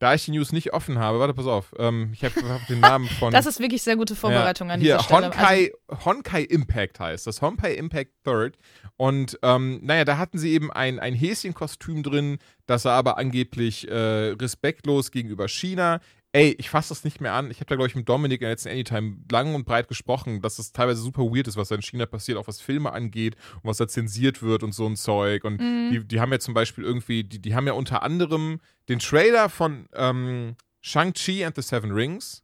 Da 0.00 0.14
ich 0.14 0.26
die 0.26 0.30
News 0.30 0.52
nicht 0.52 0.72
offen 0.72 1.00
habe, 1.00 1.18
warte, 1.18 1.34
pass 1.34 1.46
auf, 1.46 1.74
ähm, 1.76 2.10
ich 2.12 2.22
habe 2.22 2.34
hab 2.48 2.64
den 2.68 2.78
Namen 2.78 3.08
von. 3.18 3.32
das 3.32 3.46
ist 3.46 3.58
wirklich 3.58 3.82
sehr 3.82 3.96
gute 3.96 4.14
Vorbereitung 4.14 4.68
ja, 4.68 4.74
an 4.74 4.80
dieser 4.80 4.98
hier, 4.98 5.02
Stelle. 5.02 5.26
Honkai, 5.26 5.72
also, 5.88 6.04
Honkai 6.04 6.42
Impact 6.42 7.00
heißt 7.00 7.26
das, 7.26 7.42
Honkai 7.42 7.74
Impact 7.74 8.12
Third. 8.22 8.56
Und 8.96 9.38
ähm, 9.42 9.80
naja, 9.82 10.04
da 10.04 10.16
hatten 10.16 10.38
sie 10.38 10.52
eben 10.52 10.70
ein, 10.70 11.00
ein 11.00 11.14
Häschenkostüm 11.14 12.04
drin, 12.04 12.38
das 12.66 12.82
sah 12.82 12.96
aber 12.96 13.18
angeblich 13.18 13.88
äh, 13.88 13.94
respektlos 14.40 15.10
gegenüber 15.10 15.48
China 15.48 16.00
ey, 16.32 16.54
ich 16.58 16.70
fasse 16.70 16.90
das 16.90 17.04
nicht 17.04 17.20
mehr 17.20 17.32
an. 17.32 17.50
Ich 17.50 17.58
habe 17.58 17.66
da, 17.66 17.76
glaube 17.76 17.88
ich, 17.88 17.94
mit 17.94 18.08
Dominik 18.08 18.40
in 18.40 18.44
der 18.44 18.50
letzten 18.50 18.68
Anytime 18.68 19.18
lang 19.30 19.54
und 19.54 19.64
breit 19.64 19.88
gesprochen, 19.88 20.40
dass 20.42 20.58
es 20.58 20.72
teilweise 20.72 21.00
super 21.00 21.22
weird 21.22 21.48
ist, 21.48 21.56
was 21.56 21.68
da 21.68 21.74
in 21.74 21.82
China 21.82 22.06
passiert, 22.06 22.38
auch 22.38 22.48
was 22.48 22.60
Filme 22.60 22.92
angeht 22.92 23.36
und 23.56 23.64
was 23.64 23.78
da 23.78 23.88
zensiert 23.88 24.42
wird 24.42 24.62
und 24.62 24.72
so 24.72 24.86
ein 24.86 24.96
Zeug. 24.96 25.44
Und 25.44 25.60
mhm. 25.60 25.90
die, 25.90 26.04
die 26.06 26.20
haben 26.20 26.32
ja 26.32 26.38
zum 26.38 26.54
Beispiel 26.54 26.84
irgendwie, 26.84 27.24
die, 27.24 27.40
die 27.40 27.54
haben 27.54 27.66
ja 27.66 27.72
unter 27.72 28.02
anderem 28.02 28.60
den 28.88 28.98
Trailer 28.98 29.48
von 29.48 29.88
ähm, 29.94 30.56
Shang-Chi 30.80 31.44
and 31.44 31.56
the 31.56 31.62
Seven 31.62 31.92
Rings, 31.92 32.42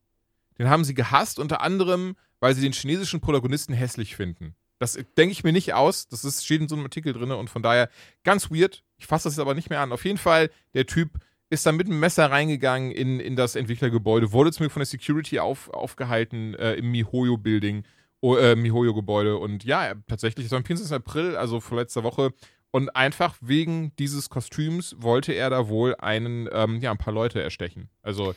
den 0.59 0.69
haben 0.69 0.85
sie 0.85 0.95
gehasst, 0.95 1.38
unter 1.38 1.61
anderem, 1.61 2.17
weil 2.41 2.55
sie 2.55 2.62
den 2.62 2.73
chinesischen 2.73 3.21
Protagonisten 3.21 3.75
hässlich 3.75 4.17
finden. 4.17 4.55
Das 4.79 4.99
denke 5.17 5.33
ich 5.33 5.45
mir 5.45 5.53
nicht 5.53 5.73
aus. 5.73 6.09
Das 6.09 6.25
ist, 6.25 6.45
steht 6.45 6.61
in 6.61 6.69
so 6.69 6.75
einem 6.75 6.85
Artikel 6.85 7.12
drin 7.12 7.31
und 7.31 7.49
von 7.49 7.62
daher 7.62 7.88
ganz 8.23 8.50
weird. 8.50 8.83
Ich 8.99 9.07
fasse 9.07 9.25
das 9.25 9.35
jetzt 9.35 9.41
aber 9.41 9.55
nicht 9.55 9.71
mehr 9.71 9.81
an. 9.81 9.93
Auf 9.93 10.05
jeden 10.05 10.19
Fall, 10.19 10.50
der 10.75 10.87
Typ 10.87 11.21
ist 11.51 11.67
dann 11.67 11.77
mit 11.77 11.87
einem 11.87 12.01
Messer 12.01 12.31
reingegangen 12.31 12.91
in, 12.91 13.21
in 13.21 13.37
das 13.37 13.55
Entwicklergebäude, 13.55 14.33
wurde 14.33 14.53
zum 14.53 14.65
Glück 14.65 14.73
von 14.73 14.81
der 14.81 14.87
Security 14.87 15.39
auf, 15.39 15.69
aufgehalten 15.71 16.55
äh, 16.55 16.75
im 16.75 16.91
Mihoyo-Building, 16.91 17.85
oh, 18.21 18.37
äh, 18.37 18.57
Mihoyo-Gebäude. 18.57 19.37
Und 19.37 19.65
ja, 19.65 19.95
tatsächlich, 20.07 20.47
es 20.47 20.53
war 20.53 20.59
am 20.59 20.65
24. 20.65 20.95
April, 20.95 21.37
also 21.37 21.61
vor 21.61 21.79
letzter 21.79 22.03
Woche. 22.03 22.33
Und 22.71 22.97
einfach 22.97 23.37
wegen 23.41 23.95
dieses 24.01 24.31
Kostüms 24.31 24.97
wollte 24.99 25.33
er 25.33 25.49
da 25.51 25.69
wohl 25.69 25.95
einen, 25.97 26.49
ähm, 26.51 26.81
ja, 26.81 26.91
ein 26.91 26.99
paar 26.99 27.15
Leute 27.15 27.41
erstechen. 27.41 27.89
Also 28.03 28.35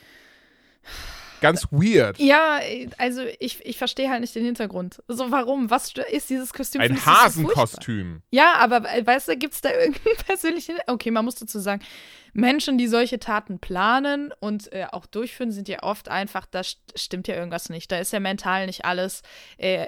ganz 1.42 1.68
weird. 1.72 2.20
Ja, 2.20 2.60
also 2.98 3.24
ich, 3.40 3.66
ich 3.66 3.78
verstehe 3.78 4.10
halt 4.10 4.22
nicht 4.22 4.36
den 4.36 4.46
Hintergrund. 4.46 5.02
So, 5.08 5.32
warum? 5.32 5.70
Was 5.70 5.94
ist 6.12 6.30
dieses 6.30 6.54
Kostüm? 6.54 6.82
Ein 6.82 6.96
so 6.96 7.06
Hasenkostüm. 7.06 8.22
furchtbar? 8.22 8.28
Ja, 8.32 8.54
aber 8.60 8.84
weißt 8.84 9.30
du, 9.30 9.38
gibt 9.38 9.54
es 9.54 9.62
da 9.62 9.70
irgendeinen 9.78 10.18
persönlichen. 10.26 10.78
Okay, 10.88 11.12
man 11.12 11.26
muss 11.26 11.36
dazu 11.36 11.60
sagen, 11.60 11.82
Menschen, 12.34 12.78
die 12.78 12.88
solche 12.88 13.20
Taten 13.20 13.60
planen 13.60 14.32
und 14.40 14.72
äh, 14.72 14.86
auch 14.92 15.06
durchführen, 15.06 15.52
sind 15.52 15.68
ja 15.68 15.84
oft 15.84 16.10
einfach, 16.10 16.46
da 16.46 16.64
st 16.64 16.80
stimmt 16.96 17.28
ja 17.28 17.36
irgendwas 17.36 17.70
nicht. 17.70 17.92
Da 17.92 17.98
ist 17.98 18.14
ja 18.14 18.20
mental 18.20 18.66
nicht 18.68 18.86
alles 18.86 19.22
äh, 19.58 19.88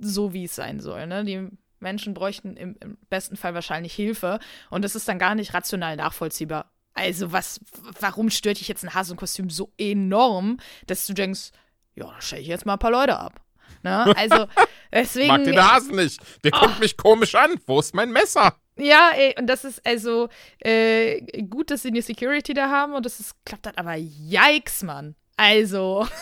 so, 0.00 0.32
wie 0.32 0.44
es 0.44 0.54
sein 0.54 0.80
soll. 0.80 1.06
Ne? 1.06 1.24
Die 1.24 1.48
Menschen 1.78 2.14
bräuchten 2.14 2.56
im, 2.56 2.76
im 2.80 2.98
besten 3.08 3.36
Fall 3.36 3.54
wahrscheinlich 3.54 3.94
Hilfe 3.94 4.38
und 4.70 4.84
das 4.84 4.94
ist 4.94 5.08
dann 5.08 5.18
gar 5.18 5.34
nicht 5.34 5.54
rational 5.54 5.96
nachvollziehbar. 5.96 6.70
Also, 6.94 7.32
was, 7.32 7.60
warum 8.00 8.30
stört 8.30 8.60
dich 8.60 8.68
jetzt 8.68 8.84
ein 8.84 8.94
Hasenkostüm 8.94 9.48
so 9.48 9.72
enorm, 9.78 10.58
dass 10.86 11.06
du 11.06 11.14
denkst, 11.14 11.50
ja, 11.94 12.06
da 12.06 12.20
stelle 12.20 12.42
ich 12.42 12.48
jetzt 12.48 12.66
mal 12.66 12.74
ein 12.74 12.78
paar 12.78 12.90
Leute 12.90 13.18
ab. 13.18 13.40
Ne? 13.82 14.14
Also, 14.16 14.46
deswegen. 14.92 15.28
Mag 15.28 15.44
den 15.44 15.62
Hasen 15.62 15.96
nicht. 15.96 16.20
Der 16.44 16.50
guckt 16.50 16.80
mich 16.80 16.96
komisch 16.96 17.34
an. 17.34 17.60
Wo 17.66 17.80
ist 17.80 17.94
mein 17.94 18.10
Messer? 18.10 18.56
Ja, 18.76 19.10
ey, 19.14 19.34
und 19.38 19.46
das 19.46 19.64
ist 19.64 19.84
also 19.86 20.28
äh, 20.60 21.20
gut, 21.42 21.70
dass 21.70 21.82
sie 21.82 21.88
eine 21.88 22.02
Security 22.02 22.54
da 22.54 22.70
haben 22.70 22.94
und 22.94 23.04
das 23.04 23.20
ist, 23.20 23.34
klappt 23.44 23.66
dann 23.66 23.74
aber 23.76 23.94
yikes, 23.94 24.82
Mann. 24.82 25.14
Also. 25.36 26.06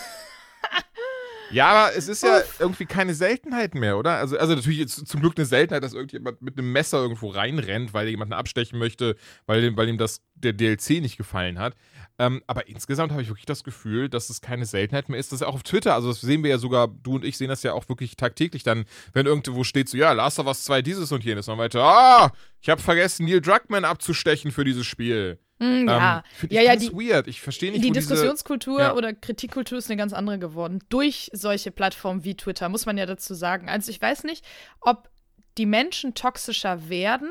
Ja, 1.51 1.67
aber 1.67 1.95
es 1.95 2.07
ist 2.07 2.23
ja 2.23 2.41
irgendwie 2.59 2.85
keine 2.85 3.13
Seltenheit 3.13 3.75
mehr, 3.75 3.97
oder? 3.97 4.17
Also, 4.17 4.37
also 4.37 4.55
natürlich 4.55 4.79
jetzt 4.79 5.07
zum 5.07 5.21
Glück 5.21 5.33
eine 5.37 5.45
Seltenheit, 5.45 5.83
dass 5.83 5.93
irgendjemand 5.93 6.41
mit 6.41 6.57
einem 6.57 6.71
Messer 6.71 6.99
irgendwo 6.99 7.29
reinrennt, 7.29 7.93
weil 7.93 8.05
er 8.05 8.11
jemanden 8.11 8.33
abstechen 8.33 8.77
möchte, 8.77 9.15
weil, 9.45 9.75
weil 9.75 9.89
ihm 9.89 9.97
das 9.97 10.21
der 10.35 10.53
DLC 10.53 11.01
nicht 11.01 11.17
gefallen 11.17 11.59
hat. 11.59 11.75
Ähm, 12.19 12.43
aber 12.47 12.67
insgesamt 12.67 13.13
habe 13.13 13.21
ich 13.21 13.29
wirklich 13.29 13.45
das 13.45 13.63
Gefühl, 13.63 14.09
dass 14.09 14.29
es 14.29 14.41
keine 14.41 14.65
Seltenheit 14.65 15.07
mehr 15.07 15.19
ist. 15.19 15.31
Das 15.31 15.37
ist 15.37 15.41
ja 15.41 15.47
auch 15.47 15.55
auf 15.55 15.63
Twitter, 15.63 15.95
also 15.95 16.09
das 16.09 16.19
sehen 16.19 16.43
wir 16.43 16.49
ja 16.49 16.57
sogar, 16.57 16.89
du 16.89 17.15
und 17.15 17.23
ich 17.23 17.37
sehen 17.37 17.47
das 17.47 17.63
ja 17.63 17.71
auch 17.71 17.87
wirklich 17.87 18.17
tagtäglich 18.17 18.63
dann, 18.63 18.83
wenn 19.13 19.25
irgendwo 19.25 19.63
steht 19.63 19.87
so, 19.87 19.97
ja, 19.97 20.11
Last 20.11 20.37
of 20.37 20.45
Us 20.45 20.65
2 20.65 20.81
dieses 20.81 21.13
und 21.13 21.23
jenes. 21.23 21.47
Und 21.47 21.53
dann 21.53 21.59
weiter, 21.59 21.81
ah, 21.81 22.31
ich 22.61 22.69
habe 22.69 22.81
vergessen, 22.81 23.25
Neil 23.25 23.39
Druckmann 23.39 23.85
abzustechen 23.85 24.51
für 24.51 24.65
dieses 24.65 24.85
Spiel. 24.85 25.39
Mm, 25.59 25.87
ja. 25.87 26.23
Ähm, 26.41 26.49
ja, 26.49 26.61
ich 26.61 26.67
ja, 26.67 26.75
die, 26.75 26.91
weird. 26.91 27.27
Ich 27.27 27.39
verstehe 27.39 27.71
nicht, 27.71 27.85
die 27.85 27.89
wo 27.89 27.93
diese... 27.93 28.09
Diskussionskultur 28.09 28.79
ja. 28.79 28.93
oder 28.95 29.13
Kritikkultur 29.13 29.77
ist 29.77 29.89
eine 29.89 29.97
ganz 29.97 30.11
andere 30.11 30.39
geworden. 30.39 30.79
Durch 30.89 31.29
solche 31.33 31.71
Plattformen 31.71 32.25
wie 32.25 32.35
Twitter, 32.35 32.67
muss 32.67 32.85
man 32.85 32.97
ja 32.97 33.05
dazu 33.05 33.33
sagen. 33.33 33.69
Also 33.69 33.91
ich 33.91 34.01
weiß 34.01 34.25
nicht, 34.25 34.45
ob 34.81 35.09
die 35.57 35.65
Menschen 35.65 36.15
toxischer 36.15 36.89
werden 36.89 37.29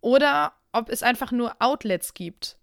oder 0.00 0.54
ob 0.72 0.88
es 0.88 1.02
einfach 1.02 1.30
nur 1.30 1.56
Outlets 1.58 2.14
gibt. 2.14 2.56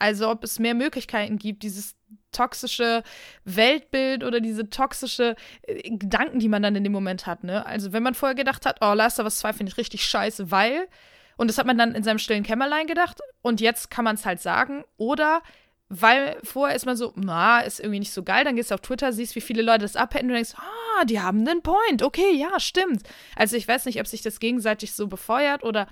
Also 0.00 0.28
ob 0.28 0.42
es 0.42 0.58
mehr 0.58 0.74
Möglichkeiten 0.74 1.38
gibt, 1.38 1.62
dieses 1.62 1.94
toxische 2.32 3.02
Weltbild 3.44 4.24
oder 4.24 4.40
diese 4.40 4.68
toxische 4.70 5.36
äh, 5.62 5.90
Gedanken, 5.90 6.40
die 6.40 6.48
man 6.48 6.62
dann 6.62 6.74
in 6.74 6.84
dem 6.84 6.92
Moment 6.92 7.26
hat. 7.26 7.44
Ne? 7.44 7.64
Also 7.66 7.92
wenn 7.92 8.02
man 8.02 8.14
vorher 8.14 8.34
gedacht 8.34 8.66
hat, 8.66 8.78
oh, 8.80 8.94
Last 8.94 9.20
of 9.20 9.24
Us 9.24 9.38
2 9.38 9.52
finde 9.52 9.72
ich 9.72 9.78
richtig 9.78 10.04
scheiße, 10.04 10.50
weil 10.50 10.88
und 11.40 11.48
das 11.48 11.56
hat 11.56 11.64
man 11.66 11.78
dann 11.78 11.94
in 11.94 12.02
seinem 12.02 12.18
stillen 12.18 12.42
Kämmerlein 12.42 12.86
gedacht. 12.86 13.18
Und 13.40 13.62
jetzt 13.62 13.90
kann 13.90 14.04
man 14.04 14.16
es 14.16 14.26
halt 14.26 14.42
sagen. 14.42 14.84
Oder 14.98 15.40
weil 15.88 16.36
vorher 16.44 16.76
ist 16.76 16.84
man 16.84 16.98
so, 16.98 17.14
na, 17.16 17.60
ist 17.60 17.80
irgendwie 17.80 18.00
nicht 18.00 18.12
so 18.12 18.22
geil. 18.22 18.44
Dann 18.44 18.56
gehst 18.56 18.70
du 18.70 18.74
auf 18.74 18.82
Twitter, 18.82 19.10
siehst, 19.10 19.34
wie 19.36 19.40
viele 19.40 19.62
Leute 19.62 19.80
das 19.80 19.96
abhätten 19.96 20.28
und 20.28 20.34
denkst, 20.34 20.52
ah, 20.56 21.04
die 21.06 21.18
haben 21.18 21.48
einen 21.48 21.62
Point. 21.62 22.02
Okay, 22.02 22.34
ja, 22.34 22.60
stimmt. 22.60 23.04
Also 23.36 23.56
ich 23.56 23.66
weiß 23.66 23.86
nicht, 23.86 23.98
ob 24.00 24.06
sich 24.06 24.20
das 24.20 24.38
gegenseitig 24.38 24.92
so 24.92 25.06
befeuert 25.06 25.64
oder 25.64 25.86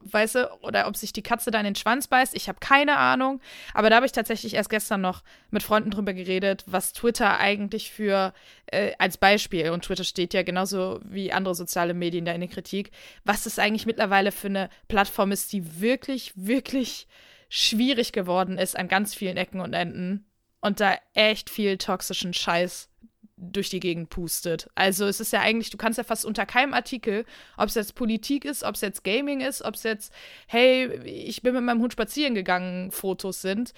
weißt 0.00 0.34
du, 0.36 0.52
oder 0.62 0.86
ob 0.86 0.96
sich 0.96 1.12
die 1.12 1.22
Katze 1.22 1.50
da 1.50 1.58
in 1.58 1.64
den 1.64 1.74
Schwanz 1.74 2.08
beißt. 2.08 2.34
Ich 2.34 2.48
habe 2.48 2.58
keine 2.60 2.96
Ahnung. 2.96 3.40
Aber 3.74 3.90
da 3.90 3.96
habe 3.96 4.06
ich 4.06 4.12
tatsächlich 4.12 4.54
erst 4.54 4.70
gestern 4.70 5.00
noch 5.00 5.22
mit 5.50 5.62
Freunden 5.62 5.90
drüber 5.90 6.14
geredet, 6.14 6.64
was 6.66 6.92
Twitter 6.92 7.38
eigentlich 7.38 7.90
für, 7.90 8.32
äh, 8.66 8.92
als 8.98 9.18
Beispiel, 9.18 9.70
und 9.70 9.84
Twitter 9.84 10.04
steht 10.04 10.34
ja 10.34 10.42
genauso 10.42 11.00
wie 11.04 11.32
andere 11.32 11.54
soziale 11.54 11.94
Medien 11.94 12.24
da 12.24 12.32
in 12.32 12.40
der 12.40 12.50
Kritik, 12.50 12.90
was 13.24 13.46
es 13.46 13.58
eigentlich 13.58 13.86
mittlerweile 13.86 14.32
für 14.32 14.48
eine 14.48 14.70
Plattform 14.88 15.32
ist, 15.32 15.52
die 15.52 15.80
wirklich, 15.80 16.32
wirklich 16.34 17.06
schwierig 17.48 18.12
geworden 18.12 18.58
ist 18.58 18.76
an 18.76 18.88
ganz 18.88 19.14
vielen 19.14 19.36
Ecken 19.36 19.60
und 19.60 19.72
Enden 19.72 20.26
und 20.60 20.80
da 20.80 20.96
echt 21.14 21.48
viel 21.48 21.78
toxischen 21.78 22.34
Scheiß 22.34 22.88
durch 23.36 23.68
die 23.68 23.80
Gegend 23.80 24.08
pustet. 24.08 24.68
Also 24.74 25.06
es 25.06 25.20
ist 25.20 25.32
ja 25.32 25.40
eigentlich, 25.40 25.70
du 25.70 25.76
kannst 25.76 25.98
ja 25.98 26.04
fast 26.04 26.24
unter 26.24 26.46
keinem 26.46 26.72
Artikel, 26.72 27.24
ob 27.56 27.68
es 27.68 27.74
jetzt 27.74 27.94
Politik 27.94 28.44
ist, 28.44 28.64
ob 28.64 28.74
es 28.74 28.80
jetzt 28.80 29.04
Gaming 29.04 29.40
ist, 29.40 29.62
ob 29.62 29.74
es 29.74 29.82
jetzt, 29.82 30.12
hey, 30.46 30.86
ich 31.04 31.42
bin 31.42 31.54
mit 31.54 31.62
meinem 31.62 31.80
Hund 31.80 31.92
spazieren 31.92 32.34
gegangen, 32.34 32.90
Fotos 32.90 33.42
sind, 33.42 33.74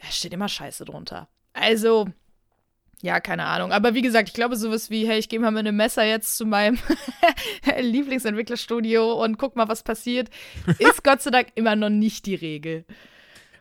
da 0.00 0.08
steht 0.08 0.32
immer 0.32 0.48
Scheiße 0.48 0.84
drunter. 0.84 1.28
Also, 1.52 2.08
ja, 3.00 3.20
keine 3.20 3.44
Ahnung. 3.46 3.72
Aber 3.72 3.94
wie 3.94 4.02
gesagt, 4.02 4.28
ich 4.28 4.34
glaube 4.34 4.56
sowas 4.56 4.90
wie, 4.90 5.06
hey, 5.06 5.18
ich 5.18 5.28
gehe 5.28 5.38
mal 5.38 5.52
mit 5.52 5.60
einem 5.60 5.76
Messer 5.76 6.04
jetzt 6.04 6.36
zu 6.36 6.44
meinem 6.44 6.78
Lieblingsentwicklerstudio 7.80 9.22
und 9.22 9.38
guck 9.38 9.54
mal, 9.54 9.68
was 9.68 9.84
passiert, 9.84 10.28
ist 10.78 11.04
Gott 11.04 11.22
sei 11.22 11.30
Dank 11.30 11.48
immer 11.54 11.76
noch 11.76 11.90
nicht 11.90 12.26
die 12.26 12.34
Regel. 12.34 12.84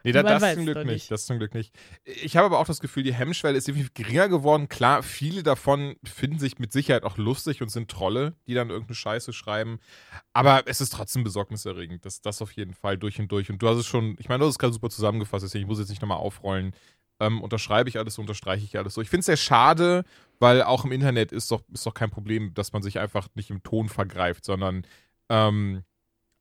Nee, 0.04 0.12
da, 0.12 0.24
das 0.24 0.54
zum 0.54 0.66
Glück 0.66 0.78
nicht. 0.78 0.88
nicht. 0.88 1.12
Das 1.12 1.26
zum 1.26 1.38
Glück 1.38 1.54
nicht. 1.54 1.74
Ich 2.06 2.38
habe 2.38 2.46
aber 2.46 2.60
auch 2.60 2.66
das 2.66 2.80
Gefühl, 2.80 3.04
die 3.04 3.14
Hemmschwelle 3.14 3.58
ist 3.58 3.68
definitiv 3.68 3.94
geringer 3.94 4.30
geworden. 4.30 4.70
Klar, 4.70 5.04
viele 5.04 5.44
davon 5.44 5.96
finden 6.04 6.40
sich 6.40 6.60
mit 6.60 6.72
Sicherheit 6.72 7.04
auch 7.04 7.18
lustig 7.18 7.62
und 7.62 7.70
sind 7.70 7.90
Trolle, 7.90 8.36
die 8.48 8.54
dann 8.54 8.70
irgendeine 8.70 8.96
Scheiße 8.96 9.34
schreiben. 9.34 9.80
Aber 10.34 10.64
es 10.66 10.82
ist 10.82 10.94
trotzdem 10.94 11.24
besorgniserregend. 11.24 12.06
Das, 12.06 12.22
das 12.22 12.42
auf 12.42 12.52
jeden 12.54 12.74
Fall 12.74 12.98
durch 12.98 13.20
und 13.20 13.32
durch. 13.32 13.50
Und 13.50 13.62
du 13.62 13.68
hast 13.68 13.78
es 13.78 13.86
schon, 13.86 14.16
ich 14.20 14.30
meine, 14.30 14.40
du 14.40 14.46
hast 14.46 14.56
es 14.56 14.60
gerade 14.60 14.74
super 14.74 14.90
zusammengefasst, 14.90 15.46
deswegen 15.46 15.64
ich 15.64 15.68
muss 15.68 15.80
jetzt 15.80 15.90
nicht 15.90 16.02
nochmal 16.02 16.18
aufrollen. 16.18 16.74
Ähm, 17.20 17.42
unterschreibe 17.42 17.90
ich 17.90 17.98
alles, 17.98 18.20
unterstreiche 18.20 18.64
ich 18.64 18.78
alles 18.78 18.94
so. 18.94 19.02
Ich 19.02 19.10
finde 19.10 19.22
es 19.22 19.26
sehr 19.26 19.38
schade, 19.38 20.04
weil 20.40 20.62
auch 20.62 20.86
im 20.86 20.92
Internet 20.92 21.32
ist 21.32 21.50
doch, 21.52 21.64
ist 21.74 21.86
doch 21.86 21.96
kein 21.96 22.12
Problem, 22.12 22.54
dass 22.54 22.74
man 22.74 22.84
sich 22.84 23.00
einfach 23.00 23.28
nicht 23.34 23.50
im 23.50 23.64
Ton 23.64 23.90
vergreift, 23.90 24.46
sondern 24.46 24.86
ähm, 25.30 25.84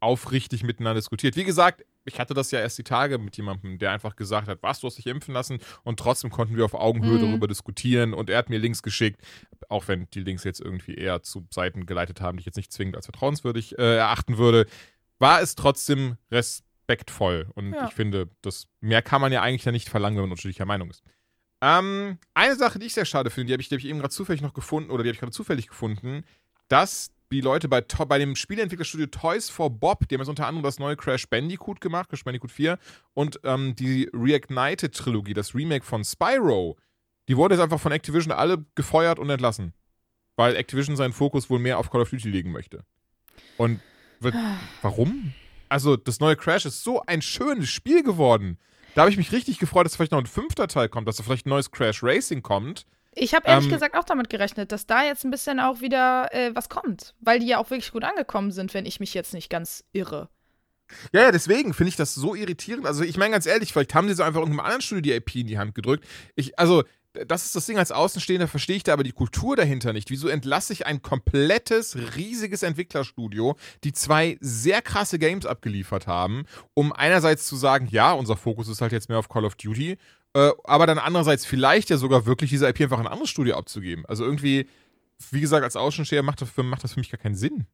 aufrichtig 0.01 0.63
miteinander 0.63 0.99
diskutiert. 1.01 1.37
Wie 1.37 1.45
gesagt, 1.45 1.85
ich 2.05 2.21
hatte 2.21 2.35
das 2.35 2.51
ja 2.51 2.61
erst 2.61 2.79
die 2.79 2.85
Tage 2.85 3.19
mit 3.19 3.37
jemandem, 3.37 3.79
der 3.79 3.91
einfach 3.93 4.15
gesagt 4.15 4.47
hat, 4.47 4.63
was, 4.63 4.81
du 4.81 4.87
hast 4.87 4.97
dich 4.99 5.07
impfen 5.07 5.35
lassen 5.35 5.59
und 5.83 5.99
trotzdem 5.99 6.31
konnten 6.31 6.57
wir 6.57 6.65
auf 6.65 6.75
Augenhöhe 6.75 7.17
Mhm. 7.17 7.21
darüber 7.21 7.49
diskutieren 7.49 8.15
und 8.15 8.31
er 8.31 8.39
hat 8.39 8.49
mir 8.51 8.59
Links 8.59 8.83
geschickt, 8.83 9.21
auch 9.69 9.89
wenn 9.89 10.09
die 10.11 10.21
Links 10.21 10.45
jetzt 10.45 10.61
irgendwie 10.61 10.95
eher 10.95 11.23
zu 11.23 11.47
Seiten 11.51 11.87
geleitet 11.87 12.21
haben, 12.21 12.37
die 12.37 12.41
ich 12.43 12.47
jetzt 12.47 12.57
nicht 12.57 12.73
zwingend 12.73 12.95
als 12.97 13.07
vertrauenswürdig 13.07 13.79
äh, 13.79 13.97
erachten 13.97 14.39
würde, 14.39 14.67
war 15.19 15.41
es 15.41 15.55
trotzdem 15.57 16.17
respektvoll 16.31 17.49
und 17.55 17.73
Ja. 17.73 17.87
ich 17.89 17.95
finde, 17.95 18.29
das 18.43 18.69
mehr 18.81 19.03
kann 19.03 19.21
man 19.21 19.33
ja 19.33 19.43
eigentlich 19.43 19.65
ja 19.65 19.73
nicht 19.73 19.89
verlangen, 19.89 20.17
wenn 20.17 20.25
man 20.25 20.31
unterschiedlicher 20.33 20.67
Meinung 20.67 20.91
ist. 20.91 21.03
Ähm, 21.63 22.19
eine 22.35 22.55
Sache, 22.55 22.79
die 22.79 22.87
ich 22.87 22.95
sehr 22.95 23.07
schade 23.07 23.31
finde, 23.31 23.47
die 23.49 23.53
habe 23.55 23.63
ich, 23.63 23.69
die 23.71 23.75
hab 23.77 23.81
ich 23.81 23.87
eben 23.89 23.99
gerade 23.99 24.13
zufällig 24.15 24.43
noch 24.43 24.53
gefunden, 24.55 24.91
oder 24.91 25.03
die 25.03 25.09
habe 25.09 25.15
ich 25.15 25.21
gerade 25.21 25.33
zufällig 25.33 25.69
gefunden, 25.69 26.23
dass 26.69 27.11
die 27.33 27.41
Leute 27.41 27.69
bei, 27.69 27.81
bei 27.81 28.19
dem 28.19 28.37
Spieleentwicklerstudio 28.37 29.07
Toys 29.07 29.49
for 29.49 29.71
Bob, 29.71 30.09
die 30.09 30.15
haben 30.15 30.21
jetzt 30.21 30.29
unter 30.29 30.47
anderem 30.47 30.63
das 30.63 30.79
neue 30.79 30.97
Crash 30.97 31.29
Bandicoot 31.29 31.81
gemacht, 31.81 32.09
Crash 32.09 32.25
Bandicoot 32.25 32.51
4, 32.51 32.79
und 33.15 33.41
ähm, 33.45 33.75
die 33.75 34.09
Reignited-Trilogie, 34.13 35.35
das 35.35 35.55
Remake 35.55 35.85
von 35.85 36.05
Spyro, 36.05 36.77
die 37.29 37.37
wurde 37.37 37.55
jetzt 37.55 37.63
einfach 37.63 37.81
von 37.81 37.93
Activision 37.93 38.33
alle 38.33 38.65
gefeuert 38.75 39.19
und 39.19 39.31
entlassen. 39.31 39.73
Weil 40.37 40.55
Activision 40.55 40.97
seinen 40.97 41.13
Fokus 41.13 41.51
wohl 41.51 41.59
mehr 41.59 41.79
auf 41.79 41.91
Call 41.91 42.03
of 42.03 42.11
Duty 42.11 42.29
legen 42.29 42.53
möchte. 42.53 42.85
Und 43.57 43.81
warum? 44.83 45.33
Also, 45.69 45.97
das 45.97 46.21
neue 46.21 46.37
Crash 46.37 46.65
ist 46.67 46.85
so 46.85 47.03
ein 47.07 47.23
schönes 47.23 47.69
Spiel 47.69 48.03
geworden. 48.03 48.59
Da 48.95 49.03
habe 49.03 49.11
ich 49.11 49.17
mich 49.17 49.33
richtig 49.33 49.59
gefreut, 49.59 49.85
dass 49.85 49.97
vielleicht 49.97 50.13
noch 50.13 50.21
ein 50.21 50.27
fünfter 50.27 50.69
Teil 50.69 50.89
kommt, 50.89 51.09
dass 51.09 51.17
da 51.17 51.23
vielleicht 51.23 51.47
ein 51.47 51.51
neues 51.51 51.71
Crash 51.71 52.03
Racing 52.03 52.43
kommt. 52.43 52.87
Ich 53.19 53.35
habe 53.35 53.49
ehrlich 53.49 53.65
Ähm, 53.65 53.73
gesagt 53.73 53.97
auch 53.97 54.05
damit 54.05 54.29
gerechnet, 54.29 54.71
dass 54.73 54.87
da 54.87 55.03
jetzt 55.03 55.25
ein 55.25 55.31
bisschen 55.31 55.59
auch 55.59 55.81
wieder 55.81 56.33
äh, 56.33 56.55
was 56.55 56.69
kommt, 56.69 57.15
weil 57.21 57.41
die 57.41 57.47
ja 57.47 57.59
auch 57.59 57.71
wirklich 57.71 57.91
gut 57.91 58.05
angekommen 58.05 58.53
sind, 58.53 58.75
wenn 58.75 58.85
ich 58.85 59.01
mich 59.01 59.15
jetzt 59.15 59.33
nicht 59.33 59.49
ganz 59.49 59.85
irre. 59.93 60.29
Ja, 61.13 61.23
ja, 61.23 61.33
deswegen 61.33 61.75
finde 61.75 61.89
ich 61.89 61.97
das 61.97 62.15
so 62.15 62.35
irritierend. 62.35 62.87
Also, 62.87 63.03
ich 63.03 63.17
meine 63.17 63.33
ganz 63.33 63.47
ehrlich, 63.47 63.73
vielleicht 63.73 63.95
haben 63.95 64.07
die 64.07 64.15
so 64.15 64.23
einfach 64.23 64.41
irgendeinem 64.41 64.65
anderen 64.65 64.83
Studio 64.83 65.03
die 65.03 65.13
IP 65.13 65.35
in 65.37 65.47
die 65.47 65.59
Hand 65.59 65.75
gedrückt. 65.75 66.05
Ich, 66.37 66.59
also, 66.59 66.85
das 67.27 67.47
ist 67.47 67.57
das 67.57 67.65
Ding 67.67 67.79
als 67.79 67.91
Außenstehender, 67.91 68.47
verstehe 68.47 68.77
ich 68.77 68.83
da 68.83 68.93
aber 68.93 69.03
die 69.03 69.13
Kultur 69.13 69.57
dahinter 69.57 69.95
nicht. 69.95 70.11
Wieso 70.11 70.29
entlasse 70.29 70.75
ich 70.75 70.87
ein 70.87 71.01
komplettes, 71.01 71.97
riesiges 72.15 72.63
Entwicklerstudio, 72.63 73.57
die 73.85 73.93
zwei 73.93 74.37
sehr 74.41 74.83
krasse 74.83 75.19
Games 75.19 75.47
abgeliefert 75.47 76.07
haben, 76.07 76.45
um 76.75 76.93
einerseits 76.93 77.47
zu 77.47 77.57
sagen, 77.57 77.89
ja, 77.91 78.13
unser 78.13 78.37
Fokus 78.37 78.69
ist 78.69 78.83
halt 78.83 78.93
jetzt 78.93 79.09
mehr 79.09 79.19
auf 79.19 79.31
Call 79.31 79.47
of 79.47 79.55
Duty, 79.55 79.97
äh, 80.37 80.53
aber 80.65 80.87
dann 80.87 80.99
andererseits 80.99 81.47
vielleicht 81.47 81.89
ja 81.89 81.97
sogar 81.97 82.27
wirklich 82.27 82.51
diese 82.51 82.69
IP 82.69 82.83
einfach 82.83 82.99
an 82.99 83.07
ein 83.07 83.13
anderes 83.13 83.31
Studio 83.31 83.57
abzugeben. 83.57 84.05
Also 84.05 84.23
irgendwie, 84.23 84.69
wie 85.31 85.41
gesagt, 85.41 85.65
als 85.65 85.77
Außensteher 85.77 86.23
macht 86.23 86.43
das 86.43 86.51
für, 86.51 86.63
macht 86.63 86.85
das 86.85 86.93
für 86.93 87.01
mich 87.01 87.11
gar 87.11 87.19
keinen 87.19 87.37
Sinn. 87.37 87.67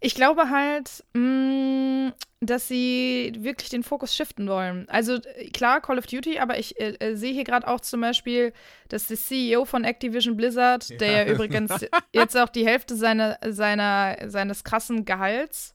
Ich 0.00 0.14
glaube 0.14 0.48
halt, 0.48 1.04
mh, 1.12 2.14
dass 2.40 2.66
sie 2.66 3.32
wirklich 3.38 3.68
den 3.68 3.82
Fokus 3.82 4.16
shiften 4.16 4.48
wollen. 4.48 4.88
Also 4.88 5.20
klar, 5.52 5.82
Call 5.82 5.98
of 5.98 6.06
Duty, 6.06 6.38
aber 6.38 6.58
ich 6.58 6.80
äh, 6.80 6.94
äh 6.98 7.14
sehe 7.14 7.34
hier 7.34 7.44
gerade 7.44 7.68
auch 7.68 7.80
zum 7.80 8.00
Beispiel, 8.00 8.54
dass 8.88 9.06
der 9.06 9.18
CEO 9.18 9.66
von 9.66 9.84
Activision 9.84 10.34
Blizzard, 10.36 10.88
ja. 10.88 10.96
der 10.96 11.26
ja 11.26 11.32
übrigens 11.32 11.72
jetzt 12.14 12.38
auch 12.38 12.48
die 12.48 12.66
Hälfte 12.66 12.96
seiner, 12.96 13.38
seiner, 13.46 14.16
seines 14.30 14.64
krassen 14.64 15.04
Gehalts 15.04 15.74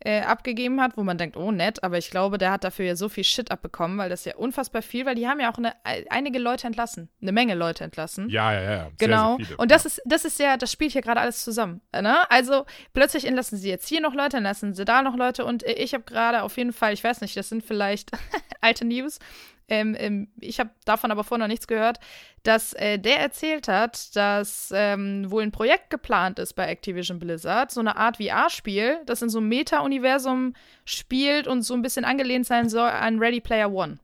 äh, 0.00 0.20
abgegeben 0.20 0.80
hat, 0.80 0.96
wo 0.96 1.02
man 1.02 1.18
denkt, 1.18 1.36
oh 1.36 1.50
nett, 1.50 1.82
aber 1.82 1.98
ich 1.98 2.10
glaube, 2.10 2.38
der 2.38 2.52
hat 2.52 2.64
dafür 2.64 2.84
ja 2.84 2.96
so 2.96 3.08
viel 3.08 3.24
Shit 3.24 3.50
abbekommen, 3.50 3.98
weil 3.98 4.08
das 4.08 4.24
ja 4.24 4.36
unfassbar 4.36 4.82
viel, 4.82 5.06
weil 5.06 5.16
die 5.16 5.26
haben 5.26 5.40
ja 5.40 5.52
auch 5.52 5.58
eine, 5.58 5.74
einige 6.10 6.38
Leute 6.38 6.66
entlassen, 6.66 7.08
eine 7.20 7.32
Menge 7.32 7.54
Leute 7.54 7.84
entlassen. 7.84 8.28
Ja, 8.28 8.52
ja, 8.52 8.70
ja. 8.70 8.90
Genau. 8.98 9.36
Sehr, 9.38 9.46
sehr 9.46 9.60
und 9.60 9.70
das 9.70 9.86
ist, 9.86 10.00
das 10.04 10.24
ist 10.24 10.38
ja, 10.38 10.56
das 10.56 10.70
spielt 10.70 10.92
hier 10.92 11.02
gerade 11.02 11.20
alles 11.20 11.42
zusammen. 11.42 11.80
Ne? 11.92 12.30
Also 12.30 12.64
plötzlich 12.94 13.26
entlassen 13.26 13.58
sie 13.58 13.68
jetzt 13.68 13.88
hier 13.88 14.00
noch 14.00 14.14
Leute, 14.14 14.36
entlassen 14.36 14.74
sie 14.74 14.84
da 14.84 15.02
noch 15.02 15.16
Leute 15.16 15.44
und 15.44 15.64
ich 15.64 15.94
habe 15.94 16.04
gerade 16.04 16.42
auf 16.42 16.56
jeden 16.56 16.72
Fall, 16.72 16.92
ich 16.92 17.02
weiß 17.02 17.20
nicht, 17.20 17.36
das 17.36 17.48
sind 17.48 17.64
vielleicht 17.64 18.12
alte 18.60 18.84
News, 18.84 19.18
ähm, 19.68 19.94
ähm, 19.98 20.28
ich 20.40 20.60
habe 20.60 20.70
davon 20.84 21.10
aber 21.10 21.24
vorher 21.24 21.44
noch 21.44 21.52
nichts 21.52 21.66
gehört, 21.66 21.98
dass 22.42 22.72
äh, 22.72 22.98
der 22.98 23.20
erzählt 23.20 23.68
hat, 23.68 24.16
dass 24.16 24.72
ähm, 24.74 25.30
wohl 25.30 25.42
ein 25.42 25.52
Projekt 25.52 25.90
geplant 25.90 26.38
ist 26.38 26.54
bei 26.54 26.66
Activision 26.66 27.18
Blizzard, 27.18 27.70
so 27.70 27.80
eine 27.80 27.96
Art 27.96 28.16
VR-Spiel, 28.16 28.98
das 29.06 29.22
in 29.22 29.28
so 29.28 29.38
einem 29.38 29.48
Meta-Universum 29.48 30.54
spielt 30.84 31.46
und 31.46 31.62
so 31.62 31.74
ein 31.74 31.82
bisschen 31.82 32.04
angelehnt 32.04 32.46
sein 32.46 32.68
soll 32.68 32.88
an 32.88 33.18
Ready 33.18 33.40
Player 33.40 33.70
One. 33.70 33.98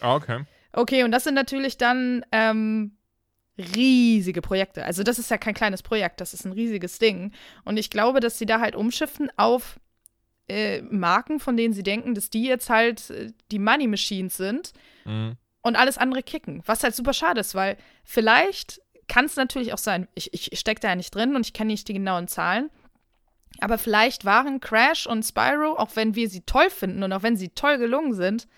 Ah, 0.00 0.16
okay. 0.16 0.44
Okay, 0.72 1.04
und 1.04 1.12
das 1.12 1.24
sind 1.24 1.34
natürlich 1.34 1.78
dann 1.78 2.24
ähm, 2.32 2.96
riesige 3.56 4.42
Projekte. 4.42 4.84
Also 4.84 5.04
das 5.04 5.18
ist 5.18 5.30
ja 5.30 5.38
kein 5.38 5.54
kleines 5.54 5.82
Projekt, 5.82 6.20
das 6.20 6.34
ist 6.34 6.44
ein 6.44 6.52
riesiges 6.52 6.98
Ding. 6.98 7.32
Und 7.64 7.76
ich 7.76 7.90
glaube, 7.90 8.20
dass 8.20 8.38
sie 8.38 8.46
da 8.46 8.60
halt 8.60 8.74
umschiffen 8.74 9.30
auf 9.36 9.78
äh, 10.48 10.82
Marken, 10.82 11.40
von 11.40 11.56
denen 11.56 11.74
sie 11.74 11.82
denken, 11.82 12.14
dass 12.14 12.30
die 12.30 12.44
jetzt 12.44 12.70
halt 12.70 13.10
äh, 13.10 13.32
die 13.50 13.58
Money 13.58 13.86
Machines 13.86 14.36
sind 14.36 14.72
mhm. 15.04 15.36
und 15.62 15.76
alles 15.76 15.98
andere 15.98 16.22
kicken. 16.22 16.62
Was 16.66 16.82
halt 16.82 16.94
super 16.94 17.12
schade 17.12 17.40
ist, 17.40 17.54
weil 17.54 17.76
vielleicht 18.04 18.80
kann 19.08 19.26
es 19.26 19.36
natürlich 19.36 19.72
auch 19.72 19.78
sein, 19.78 20.08
ich, 20.14 20.32
ich 20.32 20.58
stecke 20.58 20.80
da 20.80 20.88
ja 20.88 20.96
nicht 20.96 21.14
drin 21.14 21.36
und 21.36 21.46
ich 21.46 21.52
kenne 21.52 21.72
nicht 21.72 21.88
die 21.88 21.94
genauen 21.94 22.28
Zahlen, 22.28 22.70
aber 23.60 23.78
vielleicht 23.78 24.24
waren 24.24 24.60
Crash 24.60 25.06
und 25.06 25.22
Spyro, 25.22 25.76
auch 25.76 25.90
wenn 25.94 26.14
wir 26.14 26.28
sie 26.28 26.40
toll 26.42 26.70
finden 26.70 27.02
und 27.02 27.12
auch 27.12 27.22
wenn 27.22 27.36
sie 27.36 27.50
toll 27.50 27.78
gelungen 27.78 28.14
sind, 28.14 28.48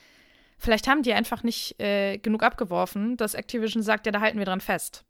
vielleicht 0.59 0.89
haben 0.89 1.03
die 1.03 1.13
einfach 1.13 1.43
nicht 1.43 1.81
äh, 1.81 2.19
genug 2.19 2.43
abgeworfen, 2.43 3.17
dass 3.17 3.35
Activision 3.35 3.83
sagt, 3.83 4.07
ja, 4.07 4.13
da 4.13 4.21
halten 4.21 4.39
wir 4.39 4.47
dran 4.47 4.61
fest. 4.61 5.05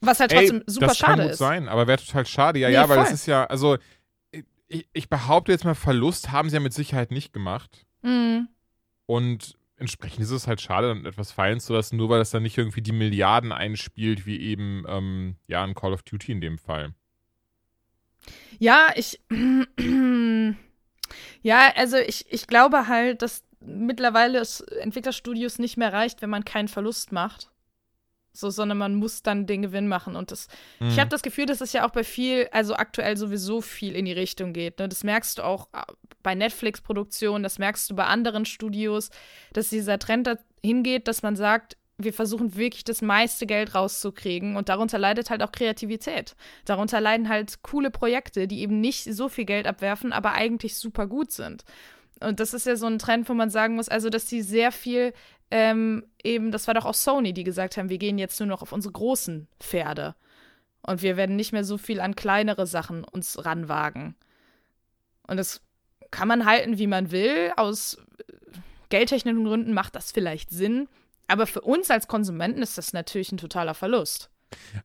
Was 0.00 0.20
halt 0.20 0.30
trotzdem 0.30 0.58
Ey, 0.58 0.64
super 0.66 0.86
das 0.88 0.98
schade 0.98 1.12
kann 1.12 1.22
gut 1.22 1.32
ist. 1.32 1.38
sein, 1.38 1.68
aber 1.68 1.86
wäre 1.86 1.98
total 1.98 2.26
schade. 2.26 2.58
Ja, 2.60 2.68
Nee, 2.68 2.74
ja, 2.74 2.88
weil 2.88 2.98
voll. 2.98 3.06
es 3.06 3.12
ist 3.12 3.26
ja, 3.26 3.44
also 3.46 3.78
ich, 4.68 4.88
ich 4.92 5.08
behaupte 5.08 5.52
jetzt 5.52 5.64
mal, 5.64 5.74
Verlust 5.74 6.30
haben 6.30 6.48
sie 6.50 6.56
ja 6.56 6.60
mit 6.60 6.72
Sicherheit 6.72 7.10
nicht 7.10 7.32
gemacht. 7.32 7.86
Mhm. 8.02 8.48
Und 9.06 9.56
entsprechend 9.76 10.20
ist 10.20 10.30
es 10.30 10.46
halt 10.46 10.60
schade, 10.60 10.88
dann 10.88 11.06
etwas 11.06 11.32
fallen 11.32 11.60
zu 11.60 11.72
lassen, 11.72 11.96
nur 11.96 12.08
weil 12.08 12.18
das 12.18 12.30
dann 12.30 12.42
nicht 12.42 12.58
irgendwie 12.58 12.82
die 12.82 12.92
Milliarden 12.92 13.52
einspielt, 13.52 14.26
wie 14.26 14.40
eben, 14.40 14.84
ähm, 14.86 15.36
ja, 15.46 15.62
ein 15.64 15.74
Call 15.74 15.92
of 15.92 16.02
Duty 16.02 16.32
in 16.32 16.40
dem 16.40 16.58
Fall. 16.58 16.94
Ja, 18.58 18.88
ich. 18.94 19.20
ja, 21.42 21.72
also 21.76 21.96
ich, 21.96 22.26
ich 22.30 22.46
glaube 22.46 22.88
halt, 22.88 23.22
dass 23.22 23.44
mittlerweile 23.60 24.38
es 24.38 24.60
Entwicklerstudios 24.60 25.58
nicht 25.58 25.76
mehr 25.76 25.92
reicht, 25.92 26.22
wenn 26.22 26.30
man 26.30 26.44
keinen 26.44 26.68
Verlust 26.68 27.12
macht. 27.12 27.50
So, 28.38 28.50
sondern 28.50 28.78
man 28.78 28.94
muss 28.94 29.22
dann 29.22 29.46
den 29.46 29.62
Gewinn 29.62 29.88
machen. 29.88 30.14
Und 30.14 30.30
das, 30.30 30.46
ich 30.78 30.86
Mhm. 30.94 31.00
habe 31.00 31.10
das 31.10 31.22
Gefühl, 31.22 31.46
dass 31.46 31.60
es 31.60 31.72
ja 31.72 31.84
auch 31.84 31.90
bei 31.90 32.04
viel, 32.04 32.48
also 32.52 32.74
aktuell 32.76 33.16
sowieso 33.16 33.60
viel 33.60 33.96
in 33.96 34.04
die 34.04 34.12
Richtung 34.12 34.52
geht. 34.52 34.78
Ne? 34.78 34.88
Das 34.88 35.02
merkst 35.02 35.38
du 35.38 35.42
auch 35.42 35.68
äh, 35.72 35.82
bei 36.22 36.34
Netflix-Produktionen, 36.36 37.42
das 37.42 37.58
merkst 37.58 37.90
du 37.90 37.96
bei 37.96 38.04
anderen 38.04 38.44
Studios, 38.44 39.10
dass 39.52 39.70
dieser 39.70 39.98
Trend 39.98 40.26
dahin 40.28 40.82
geht, 40.82 41.08
dass 41.08 41.22
man 41.22 41.34
sagt, 41.36 41.76
wir 42.00 42.12
versuchen 42.12 42.54
wirklich 42.54 42.84
das 42.84 43.02
meiste 43.02 43.44
Geld 43.44 43.74
rauszukriegen 43.74 44.54
und 44.56 44.68
darunter 44.68 44.98
leidet 44.98 45.30
halt 45.30 45.42
auch 45.42 45.50
Kreativität. 45.50 46.36
Darunter 46.64 47.00
leiden 47.00 47.28
halt 47.28 47.62
coole 47.62 47.90
Projekte, 47.90 48.46
die 48.46 48.60
eben 48.60 48.80
nicht 48.80 49.12
so 49.12 49.28
viel 49.28 49.46
Geld 49.46 49.66
abwerfen, 49.66 50.12
aber 50.12 50.32
eigentlich 50.32 50.76
super 50.76 51.08
gut 51.08 51.32
sind. 51.32 51.64
Und 52.20 52.38
das 52.38 52.54
ist 52.54 52.66
ja 52.66 52.76
so 52.76 52.86
ein 52.86 52.98
Trend, 53.00 53.28
wo 53.28 53.34
man 53.34 53.50
sagen 53.50 53.74
muss, 53.74 53.88
also 53.88 54.10
dass 54.10 54.26
die 54.26 54.42
sehr 54.42 54.70
viel 54.70 55.12
ähm, 55.50 56.04
eben, 56.22 56.52
das 56.52 56.66
war 56.66 56.74
doch 56.74 56.84
auch 56.84 56.94
Sony, 56.94 57.32
die 57.32 57.44
gesagt 57.44 57.76
haben, 57.76 57.88
wir 57.88 57.98
gehen 57.98 58.18
jetzt 58.18 58.38
nur 58.40 58.48
noch 58.48 58.62
auf 58.62 58.72
unsere 58.72 58.92
großen 58.92 59.48
Pferde. 59.60 60.14
Und 60.82 61.02
wir 61.02 61.16
werden 61.16 61.36
nicht 61.36 61.52
mehr 61.52 61.64
so 61.64 61.78
viel 61.78 62.00
an 62.00 62.16
kleinere 62.16 62.66
Sachen 62.66 63.04
uns 63.04 63.44
ranwagen. 63.44 64.14
Und 65.26 65.36
das 65.36 65.60
kann 66.10 66.28
man 66.28 66.46
halten, 66.46 66.78
wie 66.78 66.86
man 66.86 67.10
will. 67.10 67.52
Aus 67.56 67.94
äh, 67.94 68.32
geldtechnischen 68.88 69.44
Gründen 69.44 69.72
macht 69.72 69.94
das 69.94 70.12
vielleicht 70.12 70.50
Sinn. 70.50 70.88
Aber 71.26 71.46
für 71.46 71.60
uns 71.60 71.90
als 71.90 72.08
Konsumenten 72.08 72.62
ist 72.62 72.78
das 72.78 72.92
natürlich 72.92 73.32
ein 73.32 73.38
totaler 73.38 73.74
Verlust. 73.74 74.30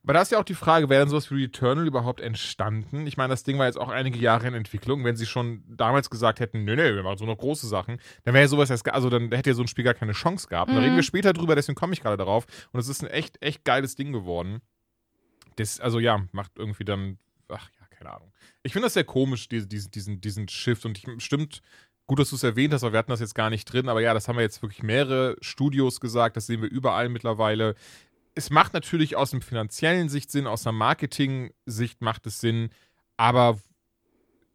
Aber 0.03 0.13
da 0.13 0.21
ist 0.21 0.31
ja 0.31 0.39
auch 0.39 0.43
die 0.43 0.53
Frage, 0.55 0.89
wäre 0.89 1.01
denn 1.03 1.09
sowas 1.09 1.31
wie 1.31 1.43
Returnal 1.43 1.87
überhaupt 1.87 2.19
entstanden? 2.19 3.07
Ich 3.07 3.15
meine, 3.17 3.29
das 3.31 3.43
Ding 3.43 3.57
war 3.57 3.65
jetzt 3.65 3.77
auch 3.79 3.89
einige 3.89 4.19
Jahre 4.19 4.47
in 4.47 4.53
Entwicklung. 4.53 5.03
Wenn 5.03 5.15
sie 5.15 5.25
schon 5.25 5.63
damals 5.67 6.09
gesagt 6.09 6.39
hätten, 6.39 6.63
nee, 6.65 6.75
nee, 6.75 6.93
wir 6.95 7.03
machen 7.03 7.17
so 7.17 7.25
noch 7.25 7.37
große 7.37 7.67
Sachen, 7.67 7.99
dann 8.23 8.33
wäre 8.33 8.43
ja 8.43 8.47
sowas 8.49 8.69
erst, 8.69 8.89
also 8.91 9.09
dann 9.09 9.31
hätte 9.31 9.51
ja 9.51 9.53
so 9.55 9.61
ein 9.63 9.67
Spiel 9.67 9.83
gar 9.85 9.93
keine 9.93 10.11
Chance 10.13 10.47
gehabt. 10.47 10.69
Und 10.69 10.75
da 10.75 10.81
Mhm. 10.81 10.85
reden 10.85 10.95
wir 10.97 11.03
später 11.03 11.31
drüber, 11.33 11.55
deswegen 11.55 11.75
komme 11.75 11.93
ich 11.93 12.01
gerade 12.01 12.17
darauf. 12.17 12.45
Und 12.71 12.79
es 12.79 12.87
ist 12.89 13.01
ein 13.03 13.09
echt, 13.09 13.41
echt 13.41 13.63
geiles 13.63 13.95
Ding 13.95 14.11
geworden. 14.11 14.61
Das, 15.55 15.79
also 15.79 15.99
ja, 15.99 16.25
macht 16.31 16.51
irgendwie 16.57 16.83
dann, 16.85 17.17
ach 17.47 17.69
ja, 17.79 17.85
keine 17.97 18.11
Ahnung. 18.15 18.33
Ich 18.63 18.73
finde 18.73 18.87
das 18.87 18.93
sehr 18.95 19.03
komisch, 19.03 19.47
diese, 19.47 19.67
diesen, 19.67 19.91
diesen, 19.91 20.21
diesen 20.21 20.47
Shift. 20.49 20.85
Und 20.85 20.97
ich, 20.97 21.05
stimmt, 21.23 21.61
gut, 22.07 22.19
dass 22.19 22.31
du 22.31 22.35
es 22.35 22.43
erwähnt 22.43 22.73
hast, 22.73 22.83
aber 22.83 22.93
wir 22.93 22.99
hatten 22.99 23.11
das 23.11 23.19
jetzt 23.19 23.35
gar 23.35 23.49
nicht 23.49 23.65
drin. 23.65 23.87
Aber 23.87 24.01
ja, 24.01 24.13
das 24.13 24.27
haben 24.27 24.35
wir 24.35 24.43
jetzt 24.43 24.61
wirklich 24.61 24.83
mehrere 24.83 25.37
Studios 25.41 25.99
gesagt, 25.99 26.35
das 26.37 26.47
sehen 26.47 26.61
wir 26.61 26.69
überall 26.69 27.07
mittlerweile 27.09 27.75
es 28.35 28.49
macht 28.49 28.73
natürlich 28.73 29.15
aus 29.15 29.33
einem 29.33 29.41
finanziellen 29.41 30.09
Sicht 30.09 30.31
Sinn, 30.31 30.47
aus 30.47 30.65
einer 30.65 30.73
Marketing-Sicht 30.73 32.01
macht 32.01 32.25
es 32.27 32.39
Sinn, 32.39 32.69
aber 33.17 33.59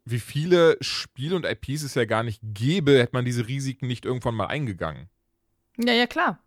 wie 0.05 0.19
viele 0.19 0.77
Spiele 0.81 1.35
und 1.35 1.45
IPs 1.45 1.83
es 1.83 1.95
ja 1.95 2.05
gar 2.05 2.23
nicht 2.23 2.41
gäbe, 2.43 2.99
hätte 2.99 3.13
man 3.13 3.25
diese 3.25 3.47
Risiken 3.47 3.87
nicht 3.87 4.05
irgendwann 4.05 4.35
mal 4.35 4.47
eingegangen. 4.47 5.09
Ja, 5.77 5.93
ja, 5.93 6.07
klar. 6.07 6.39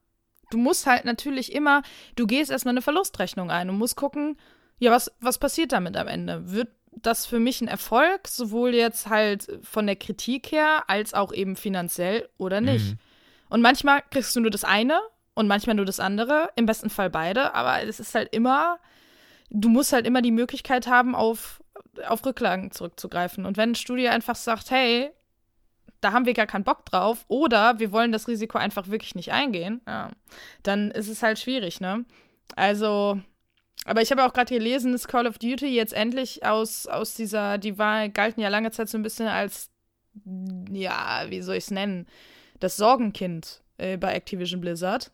Du 0.51 0.59
musst 0.59 0.87
halt 0.87 1.05
natürlich 1.05 1.53
immer, 1.53 1.83
du 2.16 2.27
gehst 2.27 2.51
erstmal 2.51 2.73
eine 2.73 2.83
Verlustrechnung 2.83 3.51
ein 3.51 3.71
und 3.71 3.79
musst 3.79 3.97
gucken, 3.97 4.37
ja, 4.79 4.90
was, 4.90 5.11
was 5.21 5.38
passiert 5.38 5.73
damit 5.73 5.97
am 5.97 6.09
Ende? 6.09 6.51
Wird 6.51 6.68
das 6.90 7.25
für 7.25 7.38
mich 7.38 7.61
ein 7.61 7.68
Erfolg, 7.68 8.29
sowohl 8.29 8.75
jetzt 8.75 9.09
halt 9.09 9.59
von 9.62 9.87
der 9.87 9.97
Kritik 9.97 10.53
her, 10.53 10.85
als 10.88 11.14
auch 11.14 11.33
eben 11.33 11.57
finanziell 11.57 12.29
oder 12.37 12.61
nicht? 12.61 12.90
Mhm. 12.90 12.99
Und 13.49 13.62
manchmal 13.62 14.03
kriegst 14.11 14.35
du 14.37 14.40
nur 14.40 14.51
das 14.51 14.64
eine 14.64 15.01
und 15.35 15.49
manchmal 15.49 15.77
nur 15.77 15.85
das 15.85 16.01
andere, 16.01 16.51
im 16.57 16.66
besten 16.66 16.90
Fall 16.90 17.11
beide, 17.11 17.55
aber 17.55 17.83
es 17.83 18.01
ist 18.01 18.14
halt 18.14 18.35
immer, 18.35 18.79
du 19.51 19.68
musst 19.68 19.92
halt 19.92 20.07
immer 20.07 20.23
die 20.23 20.31
Möglichkeit 20.31 20.87
haben, 20.87 21.14
auf, 21.14 21.62
auf 22.07 22.25
Rücklagen 22.25 22.71
zurückzugreifen. 22.71 23.47
Und 23.47 23.57
wenn 23.57 23.71
ein 23.71 23.75
Studio 23.75 24.11
einfach 24.11 24.37
sagt, 24.37 24.71
hey, 24.71 25.11
da 26.01 26.12
haben 26.12 26.27
wir 26.27 26.35
gar 26.35 26.47
keinen 26.47 26.64
Bock 26.64 26.85
drauf 26.85 27.25
oder 27.29 27.79
wir 27.79 27.92
wollen 27.92 28.12
das 28.12 28.29
Risiko 28.29 28.59
einfach 28.59 28.88
wirklich 28.88 29.14
nicht 29.14 29.33
eingehen, 29.33 29.81
ja, 29.87 30.11
dann 30.62 30.90
ist 30.90 31.09
es 31.09 31.23
halt 31.23 31.38
schwierig, 31.38 31.81
ne? 31.81 32.05
Also, 32.57 33.21
aber 33.85 34.03
ich 34.03 34.11
habe 34.11 34.25
auch 34.25 34.33
gerade 34.33 34.53
gelesen, 34.53 34.92
dass 34.92 35.09
Call 35.09 35.27
of 35.27 35.38
Duty 35.38 35.68
jetzt 35.68 35.92
endlich 35.92 36.45
aus, 36.45 36.87
aus 36.87 37.14
dieser, 37.14 37.57
die 37.59 37.79
war, 37.79 38.09
galten 38.09 38.40
ja 38.40 38.49
lange 38.49 38.73
Zeit 38.73 38.88
so 38.88 38.99
ein 38.99 39.03
bisschen 39.03 39.29
als, 39.29 39.71
ja, 40.71 41.25
wie 41.29 41.40
soll 41.40 41.57
ich 41.57 41.64
es 41.64 41.71
nennen, 41.71 42.07
das 42.59 42.77
Sorgenkind 42.77 43.62
äh, 43.79 43.97
bei 43.97 44.12
Activision 44.12 44.61
Blizzard, 44.61 45.12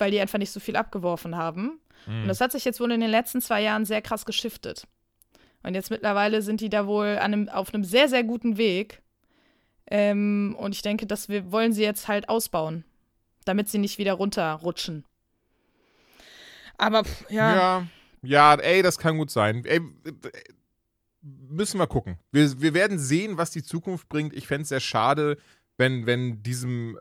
weil 0.00 0.10
die 0.10 0.20
einfach 0.20 0.38
nicht 0.38 0.50
so 0.50 0.60
viel 0.60 0.76
abgeworfen 0.76 1.36
haben. 1.36 1.80
Mhm. 2.06 2.22
Und 2.22 2.28
das 2.28 2.40
hat 2.40 2.52
sich 2.52 2.64
jetzt 2.64 2.80
wohl 2.80 2.92
in 2.92 3.00
den 3.00 3.10
letzten 3.10 3.40
zwei 3.40 3.62
Jahren 3.62 3.84
sehr 3.84 4.02
krass 4.02 4.24
geschiftet. 4.24 4.86
Und 5.62 5.74
jetzt 5.74 5.90
mittlerweile 5.90 6.42
sind 6.42 6.60
die 6.60 6.70
da 6.70 6.86
wohl 6.86 7.18
an 7.18 7.32
einem, 7.32 7.48
auf 7.48 7.74
einem 7.74 7.84
sehr, 7.84 8.08
sehr 8.08 8.24
guten 8.24 8.56
Weg. 8.56 9.02
Ähm, 9.90 10.56
und 10.58 10.74
ich 10.74 10.82
denke, 10.82 11.06
dass 11.06 11.28
wir 11.28 11.52
wollen 11.52 11.72
sie 11.72 11.82
jetzt 11.82 12.08
halt 12.08 12.28
ausbauen, 12.28 12.84
damit 13.44 13.68
sie 13.68 13.78
nicht 13.78 13.98
wieder 13.98 14.14
runterrutschen. 14.14 15.04
Aber 16.78 17.04
pff, 17.04 17.30
ja. 17.30 17.54
Ja, 17.54 17.86
ja, 18.22 18.54
ey, 18.54 18.82
das 18.82 18.98
kann 18.98 19.18
gut 19.18 19.30
sein. 19.30 19.64
Ey, 19.64 19.80
müssen 21.22 21.78
wir 21.78 21.86
gucken. 21.86 22.18
Wir, 22.32 22.60
wir 22.60 22.74
werden 22.74 22.98
sehen, 22.98 23.36
was 23.36 23.50
die 23.50 23.62
Zukunft 23.62 24.08
bringt. 24.08 24.32
Ich 24.34 24.46
fände 24.46 24.62
es 24.62 24.68
sehr 24.68 24.80
schade, 24.80 25.36
wenn, 25.76 26.06
wenn 26.06 26.42
diesem 26.42 26.98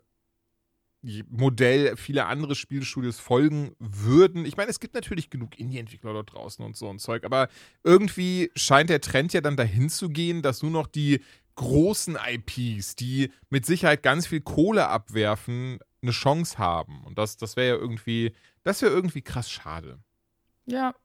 Modell 1.02 1.96
viele 1.96 2.26
andere 2.26 2.56
Spielstudios 2.56 3.20
folgen 3.20 3.76
würden. 3.80 4.46
Ich 4.46 4.58
meine, 4.58 4.70
es 4.70 4.80
gibt 4.80 4.96
natürlich 4.96 5.30
genug 5.30 5.58
Indie-Entwickler 5.58 6.14
dort 6.14 6.34
draußen 6.34 6.64
und 6.64 6.76
so 6.76 6.90
ein 6.90 7.00
Zeug, 7.00 7.24
aber 7.24 7.48
irgendwie 7.84 8.52
scheint 8.56 8.90
der 8.90 9.00
Trend 9.00 9.32
ja 9.32 9.42
dann 9.42 9.56
dahin 9.56 9.90
zu 9.90 10.10
gehen, 10.10 10.42
dass 10.42 10.62
nur 10.62 10.72
noch 10.72 10.88
die 10.88 11.22
großen 11.56 12.18
IPs, 12.26 12.96
die 12.96 13.32
mit 13.50 13.66
Sicherheit 13.66 14.04
ganz 14.04 14.28
viel 14.28 14.42
Kohle 14.42 14.88
abwerfen, 14.88 15.80
eine 16.02 16.12
Chance 16.12 16.58
haben. 16.58 17.04
Und 17.06 17.18
das, 17.18 17.38
das 17.38 17.56
wäre 17.56 17.76
ja 17.76 17.82
irgendwie, 17.82 18.34
das 18.64 18.82
wäre 18.82 18.94
irgendwie 18.94 19.22
krass 19.22 19.50
schade. 19.50 20.00
Ja. 20.66 20.96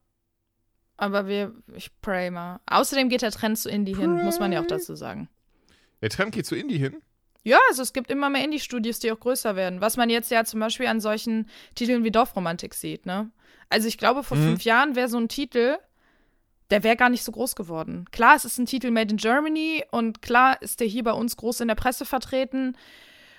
Aber 0.96 1.26
wir, 1.26 1.52
ich 1.74 1.90
pray 2.00 2.30
mal. 2.30 2.60
Außerdem 2.66 3.08
geht 3.08 3.22
der 3.22 3.32
Trend 3.32 3.58
zu 3.58 3.68
Indie 3.68 3.96
hin, 3.96 4.12
muss 4.24 4.38
man 4.38 4.52
ja 4.52 4.60
auch 4.60 4.66
dazu 4.66 4.94
sagen. 4.94 5.28
Der 6.00 6.10
Trend 6.10 6.32
geht 6.32 6.46
zu 6.46 6.54
Indie 6.54 6.78
hin. 6.78 7.02
Ja, 7.44 7.58
also 7.68 7.82
es 7.82 7.92
gibt 7.92 8.10
immer 8.10 8.30
mehr 8.30 8.42
Indie-Studios, 8.42 8.98
die 8.98 9.12
auch 9.12 9.20
größer 9.20 9.54
werden. 9.54 9.80
Was 9.80 9.96
man 9.96 10.10
jetzt 10.10 10.30
ja 10.30 10.44
zum 10.44 10.60
Beispiel 10.60 10.86
an 10.86 11.00
solchen 11.00 11.48
Titeln 11.74 12.02
wie 12.02 12.10
Dorfromantik 12.10 12.74
sieht, 12.74 13.06
ne? 13.06 13.30
Also 13.68 13.86
ich 13.86 13.98
glaube, 13.98 14.22
vor 14.22 14.36
Mhm. 14.36 14.44
fünf 14.44 14.64
Jahren 14.64 14.96
wäre 14.96 15.08
so 15.08 15.18
ein 15.18 15.28
Titel, 15.28 15.76
der 16.70 16.82
wäre 16.82 16.96
gar 16.96 17.10
nicht 17.10 17.22
so 17.22 17.32
groß 17.32 17.54
geworden. 17.54 18.06
Klar, 18.12 18.34
es 18.36 18.44
ist 18.46 18.58
ein 18.58 18.66
Titel 18.66 18.90
made 18.90 19.10
in 19.12 19.18
Germany 19.18 19.84
und 19.90 20.22
klar 20.22 20.60
ist 20.62 20.80
der 20.80 20.86
hier 20.86 21.04
bei 21.04 21.12
uns 21.12 21.36
groß 21.36 21.60
in 21.60 21.68
der 21.68 21.74
Presse 21.74 22.04
vertreten. 22.06 22.76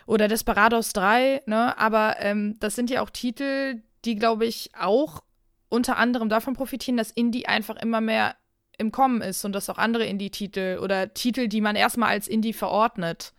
Oder 0.05 0.27
Desperados 0.27 0.93
3, 0.93 1.41
ne? 1.47 1.75
Aber 1.79 2.17
ähm, 2.19 2.57
das 2.59 2.75
sind 2.75 2.91
ja 2.91 3.01
auch 3.01 3.09
Titel, 3.09 3.81
die, 4.05 4.15
glaube 4.15 4.45
ich, 4.45 4.69
auch 4.79 5.23
unter 5.69 5.97
anderem 5.97 6.29
davon 6.29 6.53
profitieren, 6.53 6.97
dass 6.97 7.09
Indie 7.09 7.47
einfach 7.47 7.75
immer 7.77 8.01
mehr 8.01 8.35
im 8.77 8.91
Kommen 8.91 9.21
ist 9.21 9.43
und 9.45 9.53
dass 9.53 9.67
auch 9.69 9.79
andere 9.79 10.05
Indie-Titel 10.05 10.77
oder 10.79 11.13
Titel, 11.15 11.47
die 11.47 11.61
man 11.61 11.75
erstmal 11.75 12.09
als 12.09 12.27
Indie 12.27 12.53
verordnet, 12.53 13.33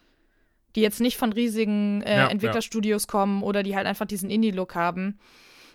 die 0.77 0.81
jetzt 0.83 1.01
nicht 1.01 1.17
von 1.17 1.33
riesigen 1.33 2.03
äh, 2.03 2.17
Ja, 2.17 2.29
Entwicklerstudios 2.29 3.09
kommen 3.09 3.43
oder 3.43 3.63
die 3.65 3.75
halt 3.75 3.87
einfach 3.87 4.07
diesen 4.07 4.31
Indie-Look 4.31 4.75
haben, 4.77 5.19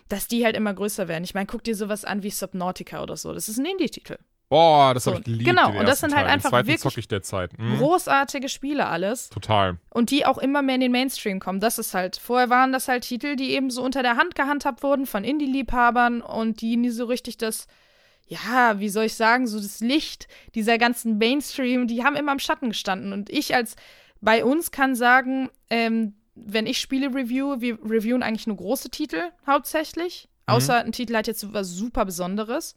dass 0.08 0.28
die 0.28 0.44
halt 0.44 0.56
immer 0.56 0.72
größer 0.72 1.08
werden. 1.08 1.24
Ich 1.24 1.34
meine, 1.34 1.46
guck 1.46 1.62
dir 1.64 1.74
sowas 1.76 2.04
an 2.04 2.22
wie 2.22 2.30
Subnautica 2.30 3.02
oder 3.02 3.16
so. 3.16 3.34
Das 3.34 3.48
ist 3.48 3.58
ein 3.58 3.66
Indie-Titel. 3.66 4.16
Boah, 4.48 4.92
das 4.92 5.04
So, 5.04 5.12
habe 5.12 5.20
ich 5.20 5.24
geliebt. 5.24 5.48
genau, 5.48 5.70
und 5.78 5.88
das 5.88 6.00
sind 6.00 6.14
halt 6.14 6.26
Teil. 6.26 6.34
einfach 6.34 6.50
wirklich. 6.52 6.82
Mhm. 7.58 7.78
Großartige 7.78 8.50
Spiele 8.50 8.86
alles. 8.86 9.30
Total. 9.30 9.78
Und 9.88 10.10
die 10.10 10.26
auch 10.26 10.36
immer 10.36 10.60
mehr 10.60 10.74
in 10.74 10.82
den 10.82 10.92
Mainstream 10.92 11.40
kommen. 11.40 11.58
Das 11.58 11.78
ist 11.78 11.94
halt, 11.94 12.16
vorher 12.18 12.50
waren 12.50 12.70
das 12.70 12.86
halt 12.86 13.04
Titel, 13.04 13.34
die 13.36 13.52
eben 13.52 13.70
so 13.70 13.82
unter 13.82 14.02
der 14.02 14.16
Hand 14.18 14.34
gehandhabt 14.34 14.82
wurden 14.82 15.06
von 15.06 15.24
Indie-Liebhabern 15.24 16.20
und 16.20 16.60
die 16.60 16.76
nie 16.76 16.90
so 16.90 17.06
richtig 17.06 17.38
das, 17.38 17.66
ja, 18.28 18.78
wie 18.78 18.90
soll 18.90 19.04
ich 19.06 19.14
sagen, 19.14 19.46
so 19.46 19.58
das 19.58 19.80
Licht 19.80 20.28
dieser 20.54 20.76
ganzen 20.76 21.16
Mainstream, 21.16 21.86
die 21.86 22.04
haben 22.04 22.14
immer 22.16 22.32
im 22.32 22.38
Schatten 22.38 22.68
gestanden. 22.68 23.14
Und 23.14 23.30
ich 23.30 23.54
als 23.54 23.74
bei 24.22 24.44
uns 24.44 24.70
kann 24.70 24.94
sagen, 24.94 25.50
ähm, 25.68 26.14
wenn 26.34 26.66
ich 26.66 26.78
Spiele 26.78 27.08
review, 27.14 27.60
wir 27.60 27.74
reviewen 27.84 28.22
eigentlich 28.22 28.46
nur 28.46 28.56
große 28.56 28.88
Titel 28.90 29.20
hauptsächlich. 29.46 30.28
Außer 30.46 30.78
ein 30.84 30.92
Titel 30.92 31.14
hat 31.14 31.26
jetzt 31.26 31.52
was 31.52 31.68
super 31.68 32.04
Besonderes. 32.06 32.74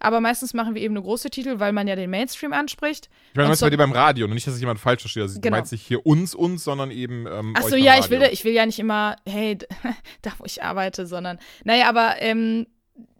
Aber 0.00 0.20
meistens 0.20 0.54
machen 0.54 0.74
wir 0.74 0.82
eben 0.82 0.94
nur 0.94 1.02
große 1.02 1.28
Titel, 1.30 1.58
weil 1.58 1.72
man 1.72 1.88
ja 1.88 1.96
den 1.96 2.10
Mainstream 2.10 2.52
anspricht. 2.52 3.08
Ich 3.30 3.36
meine, 3.36 3.48
was 3.48 3.60
bei 3.60 3.66
so- 3.66 3.70
dir 3.70 3.76
beim 3.76 3.92
Radio, 3.92 4.26
und 4.26 4.34
nicht, 4.34 4.46
dass 4.46 4.54
ich 4.54 4.60
jemand 4.60 4.78
falsch 4.78 5.00
verstehe. 5.02 5.24
Also, 5.24 5.40
Genau. 5.40 5.56
Du 5.56 5.60
meinst 5.60 5.72
nicht 5.72 5.86
hier 5.86 6.06
uns, 6.06 6.34
uns, 6.34 6.62
sondern 6.64 6.90
eben. 6.90 7.26
Ähm, 7.26 7.54
Ach 7.56 7.62
euch 7.64 7.70
so, 7.70 7.76
beim 7.76 7.84
ja, 7.84 7.98
ich 7.98 8.08
will, 8.10 8.22
ich 8.30 8.44
will 8.44 8.52
ja 8.52 8.64
nicht 8.64 8.78
immer, 8.78 9.16
hey, 9.26 9.58
da 10.22 10.32
wo 10.38 10.44
ich 10.44 10.62
arbeite, 10.62 11.06
sondern, 11.06 11.38
naja, 11.64 11.88
aber 11.88 12.16
ähm, 12.20 12.66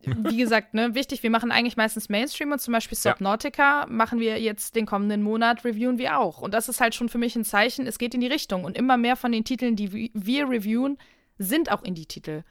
wie 0.04 0.36
gesagt, 0.36 0.74
ne, 0.74 0.94
wichtig, 0.94 1.22
wir 1.22 1.30
machen 1.30 1.50
eigentlich 1.52 1.76
meistens 1.76 2.08
Mainstream 2.08 2.52
und 2.52 2.60
zum 2.60 2.72
Beispiel 2.72 2.96
Ja. 3.02 3.12
Subnautica 3.12 3.86
machen 3.88 4.20
wir 4.20 4.40
jetzt 4.40 4.74
den 4.76 4.86
kommenden 4.86 5.22
Monat, 5.22 5.64
reviewen 5.64 5.98
wir 5.98 6.18
auch. 6.18 6.40
Und 6.40 6.54
das 6.54 6.68
ist 6.68 6.80
halt 6.80 6.94
schon 6.94 7.08
für 7.08 7.18
mich 7.18 7.36
ein 7.36 7.44
Zeichen, 7.44 7.86
es 7.86 7.98
geht 7.98 8.14
in 8.14 8.20
die 8.20 8.26
Richtung. 8.26 8.64
Und 8.64 8.76
immer 8.76 8.96
mehr 8.96 9.16
von 9.16 9.32
den 9.32 9.44
Titeln, 9.44 9.76
die 9.76 9.92
wi- 9.92 10.10
wir 10.14 10.48
reviewen, 10.48 10.98
sind 11.38 11.70
auch 11.70 11.82
Indie-Titel. 11.82 12.42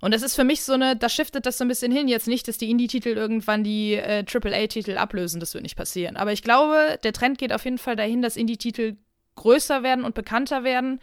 Und 0.00 0.12
das 0.12 0.22
ist 0.22 0.34
für 0.34 0.42
mich 0.44 0.64
so 0.64 0.72
eine, 0.72 0.96
da 0.96 1.08
shiftet 1.08 1.46
das 1.46 1.58
so 1.58 1.64
ein 1.64 1.68
bisschen 1.68 1.92
hin. 1.92 2.08
Jetzt 2.08 2.26
nicht, 2.26 2.48
dass 2.48 2.58
die 2.58 2.70
Indie-Titel 2.70 3.10
irgendwann 3.10 3.62
die 3.62 3.94
äh, 3.94 4.24
AAA-Titel 4.26 4.96
ablösen, 4.98 5.38
das 5.38 5.54
wird 5.54 5.62
nicht 5.62 5.76
passieren. 5.76 6.16
Aber 6.16 6.32
ich 6.32 6.42
glaube, 6.42 6.98
der 7.04 7.12
Trend 7.12 7.38
geht 7.38 7.52
auf 7.52 7.64
jeden 7.64 7.78
Fall 7.78 7.94
dahin, 7.94 8.20
dass 8.22 8.36
Indie-Titel 8.36 8.96
größer 9.36 9.82
werden 9.84 10.04
und 10.04 10.14
bekannter 10.16 10.64
werden 10.64 10.98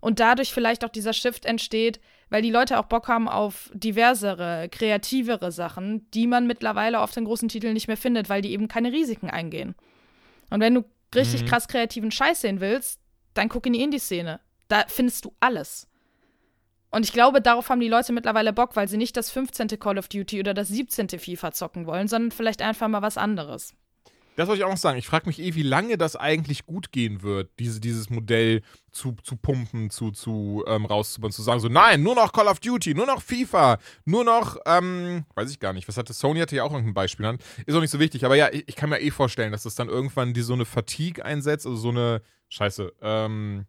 und 0.00 0.18
dadurch 0.18 0.52
vielleicht 0.52 0.84
auch 0.84 0.88
dieser 0.90 1.12
Shift 1.12 1.46
entsteht, 1.46 2.00
weil 2.34 2.42
die 2.42 2.50
Leute 2.50 2.80
auch 2.80 2.86
Bock 2.86 3.06
haben 3.06 3.28
auf 3.28 3.70
diversere, 3.74 4.68
kreativere 4.68 5.52
Sachen, 5.52 6.10
die 6.10 6.26
man 6.26 6.48
mittlerweile 6.48 6.98
auf 6.98 7.12
den 7.12 7.26
großen 7.26 7.48
Titeln 7.48 7.74
nicht 7.74 7.86
mehr 7.86 7.96
findet, 7.96 8.28
weil 8.28 8.42
die 8.42 8.50
eben 8.50 8.66
keine 8.66 8.90
Risiken 8.90 9.30
eingehen. 9.30 9.76
Und 10.50 10.58
wenn 10.58 10.74
du 10.74 10.84
richtig 11.14 11.42
Mhm. 11.42 11.46
krass 11.46 11.68
kreativen 11.68 12.10
Scheiß 12.10 12.40
sehen 12.40 12.58
willst, 12.58 12.98
dann 13.34 13.48
guck 13.48 13.66
in 13.66 13.72
die 13.72 13.82
Indie-Szene. 13.82 14.40
Da 14.66 14.82
findest 14.88 15.24
du 15.24 15.32
alles. 15.38 15.86
Und 16.90 17.04
ich 17.04 17.12
glaube, 17.12 17.40
darauf 17.40 17.68
haben 17.68 17.78
die 17.78 17.86
Leute 17.86 18.12
mittlerweile 18.12 18.52
Bock, 18.52 18.74
weil 18.74 18.88
sie 18.88 18.96
nicht 18.96 19.16
das 19.16 19.30
15. 19.30 19.68
Call 19.78 19.96
of 19.96 20.08
Duty 20.08 20.40
oder 20.40 20.54
das 20.54 20.66
17. 20.66 21.20
FIFA 21.20 21.52
zocken 21.52 21.86
wollen, 21.86 22.08
sondern 22.08 22.32
vielleicht 22.32 22.62
einfach 22.62 22.88
mal 22.88 23.02
was 23.02 23.16
anderes. 23.16 23.76
Das 24.36 24.48
wollte 24.48 24.60
ich 24.60 24.64
auch 24.64 24.70
noch 24.70 24.76
sagen. 24.76 24.98
Ich 24.98 25.06
frage 25.06 25.26
mich 25.26 25.38
eh, 25.40 25.54
wie 25.54 25.62
lange 25.62 25.96
das 25.96 26.16
eigentlich 26.16 26.66
gut 26.66 26.90
gehen 26.92 27.22
wird, 27.22 27.50
diese, 27.58 27.80
dieses 27.80 28.10
Modell 28.10 28.62
zu, 28.90 29.16
zu 29.22 29.36
pumpen, 29.36 29.90
zu, 29.90 30.10
zu 30.10 30.64
ähm, 30.66 30.86
rauszubauen, 30.86 31.32
zu 31.32 31.42
sagen, 31.42 31.60
so, 31.60 31.68
nein, 31.68 32.02
nur 32.02 32.14
noch 32.14 32.32
Call 32.32 32.48
of 32.48 32.60
Duty, 32.60 32.94
nur 32.94 33.06
noch 33.06 33.22
FIFA, 33.22 33.78
nur 34.04 34.24
noch, 34.24 34.56
ähm, 34.66 35.24
weiß 35.34 35.50
ich 35.50 35.60
gar 35.60 35.72
nicht, 35.72 35.86
was 35.86 35.96
hatte, 35.96 36.12
Sony 36.12 36.40
hatte 36.40 36.56
ja 36.56 36.64
auch 36.64 36.72
irgendein 36.72 36.94
Beispiel 36.94 37.26
an. 37.26 37.38
Ist 37.66 37.74
auch 37.76 37.80
nicht 37.80 37.90
so 37.90 38.00
wichtig, 38.00 38.24
aber 38.24 38.34
ja, 38.36 38.48
ich, 38.52 38.64
ich 38.66 38.76
kann 38.76 38.90
mir 38.90 39.00
eh 39.00 39.10
vorstellen, 39.10 39.52
dass 39.52 39.62
das 39.64 39.74
dann 39.76 39.88
irgendwann 39.88 40.34
die 40.34 40.42
so 40.42 40.54
eine 40.54 40.64
Fatigue 40.64 41.24
einsetzt, 41.24 41.66
also 41.66 41.76
so 41.76 41.90
eine, 41.90 42.20
scheiße, 42.48 42.92
ähm, 43.02 43.66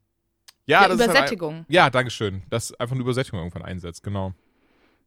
ja, 0.67 0.81
Ja, 0.81 0.87
das 0.87 0.97
ist 0.99 1.01
halt, 1.01 1.09
Übersättigung. 1.11 1.65
ja, 1.69 1.89
Dankeschön, 1.91 2.41
dass 2.49 2.73
einfach 2.79 2.95
eine 2.95 3.01
Übersättigung 3.01 3.39
irgendwann 3.39 3.61
einsetzt, 3.63 4.01
genau. 4.03 4.33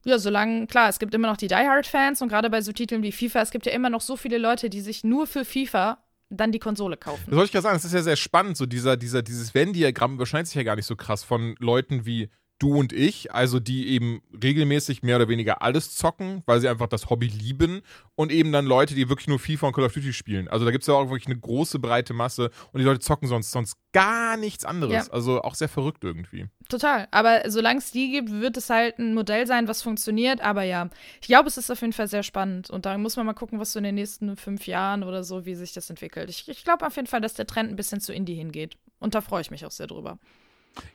Ja, 0.04 0.18
solange, 0.18 0.66
klar, 0.66 0.88
es 0.88 0.98
gibt 0.98 1.14
immer 1.14 1.28
noch 1.28 1.37
die 1.37 1.48
Die 1.48 1.54
Hard-Fans 1.54 2.22
und 2.22 2.28
gerade 2.28 2.50
bei 2.50 2.61
so 2.62 2.72
Titeln 2.72 3.02
wie 3.02 3.12
FIFA, 3.12 3.42
es 3.42 3.50
gibt 3.50 3.66
ja 3.66 3.72
immer 3.72 3.90
noch 3.90 4.00
so 4.00 4.16
viele 4.16 4.38
Leute, 4.38 4.70
die 4.70 4.80
sich 4.80 5.04
nur 5.04 5.26
für 5.26 5.44
FIFA 5.44 5.98
dann 6.30 6.52
die 6.52 6.58
Konsole 6.58 6.96
kaufen. 6.96 7.24
Das 7.26 7.34
wollte 7.34 7.48
ich 7.48 7.54
ja 7.54 7.62
sagen, 7.62 7.76
das 7.76 7.84
ist 7.84 7.94
ja 7.94 8.02
sehr 8.02 8.16
spannend, 8.16 8.56
so 8.56 8.66
dieser, 8.66 8.96
dieser, 8.96 9.22
dieses 9.22 9.54
Venn-Diagramm 9.54 10.14
überschneidet 10.14 10.48
sich 10.48 10.56
ja 10.56 10.62
gar 10.62 10.76
nicht 10.76 10.87
so 10.87 10.94
krass 10.94 11.24
von 11.24 11.56
Leuten 11.58 12.06
wie 12.06 12.30
du 12.59 12.75
und 12.75 12.92
ich, 12.92 13.33
also 13.33 13.61
die 13.61 13.88
eben 13.88 14.21
regelmäßig 14.42 15.03
mehr 15.03 15.16
oder 15.16 15.29
weniger 15.29 15.62
alles 15.62 15.94
zocken, 15.94 16.42
weil 16.47 16.61
sie 16.61 16.68
einfach 16.68 16.88
das 16.88 17.09
Hobby 17.09 17.27
lieben 17.27 17.83
und 18.16 18.33
eben 18.33 18.51
dann 18.51 18.66
Leute, 18.66 18.94
die 18.94 19.09
wirklich 19.09 19.29
nur 19.29 19.38
FIFA 19.38 19.68
und 19.68 19.73
Call 19.75 19.85
of 19.85 19.92
Duty 19.92 20.12
spielen. 20.12 20.49
Also 20.49 20.64
da 20.64 20.73
gibt 20.73 20.83
es 20.83 20.88
ja 20.88 20.94
auch 20.94 21.11
wirklich 21.11 21.27
eine 21.27 21.38
große, 21.38 21.79
breite 21.79 22.14
Masse 22.14 22.51
und 22.73 22.81
die 22.81 22.85
Leute 22.85 23.01
zocken 23.01 23.29
sonst, 23.29 23.53
sonst 23.53 23.77
gar 23.92 24.37
nichts 24.37 24.64
anderes. 24.64 25.07
Ja. 25.07 25.12
Also 25.12 25.42
auch 25.42 25.55
sehr 25.55 25.68
verrückt 25.68 26.03
irgendwie. 26.03 26.47
Total. 26.68 27.07
Aber 27.11 27.49
solange 27.49 27.79
es 27.79 27.92
die 27.92 28.11
gibt, 28.11 28.31
wird 28.31 28.57
es 28.57 28.71
halt 28.71 28.99
ein 28.99 29.14
Modell 29.14 29.47
sein, 29.47 29.68
was 29.68 29.83
funktioniert. 29.83 30.40
Aber 30.40 30.64
ja, 30.64 30.90
ich 31.21 31.29
glaube, 31.29 31.49
es 31.49 31.57
ist 31.57 31.71
auf 31.71 31.81
jeden 31.81 31.92
Fall 31.92 32.09
sehr 32.09 32.23
spannend. 32.23 32.71
Und 32.71 32.87
da 32.87 32.99
muss 32.99 33.16
man 33.16 33.25
mal 33.25 33.35
gucken, 33.35 33.61
was 33.61 33.73
so 33.73 33.79
in 33.79 33.85
den 33.85 33.94
nächsten 33.94 34.37
fünf 34.37 34.66
Jahren 34.66 35.05
oder 35.05 35.23
so, 35.23 35.47
wie 35.47 35.55
sich 35.55 35.73
das 35.73 35.88
entwickelt. 35.88 36.29
Ich, 36.29 36.49
ich 36.49 36.64
glaube 36.64 36.87
auf 36.87 36.97
jeden 36.97 37.09
Fall, 37.09 37.21
dass 37.21 37.35
der 37.35 37.47
Trend 37.47 37.71
ein 37.71 37.77
bisschen 37.77 38.01
zu 38.01 38.12
Indie 38.12 38.35
hingeht. 38.35 38.77
Und 38.99 39.14
da 39.14 39.21
freue 39.21 39.40
ich 39.42 39.51
mich 39.51 39.64
auch 39.64 39.71
sehr 39.71 39.87
drüber. 39.87 40.18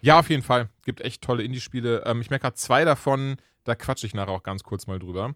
Ja, 0.01 0.19
auf 0.19 0.29
jeden 0.29 0.43
Fall. 0.43 0.69
Gibt 0.85 1.01
echt 1.01 1.21
tolle 1.21 1.43
Indie-Spiele. 1.43 2.03
Ähm, 2.05 2.21
ich 2.21 2.29
merke 2.29 2.43
gerade 2.43 2.55
zwei 2.55 2.85
davon, 2.85 3.37
da 3.63 3.75
quatsche 3.75 4.07
ich 4.07 4.13
nachher 4.13 4.31
auch 4.31 4.43
ganz 4.43 4.63
kurz 4.63 4.87
mal 4.87 4.99
drüber. 4.99 5.35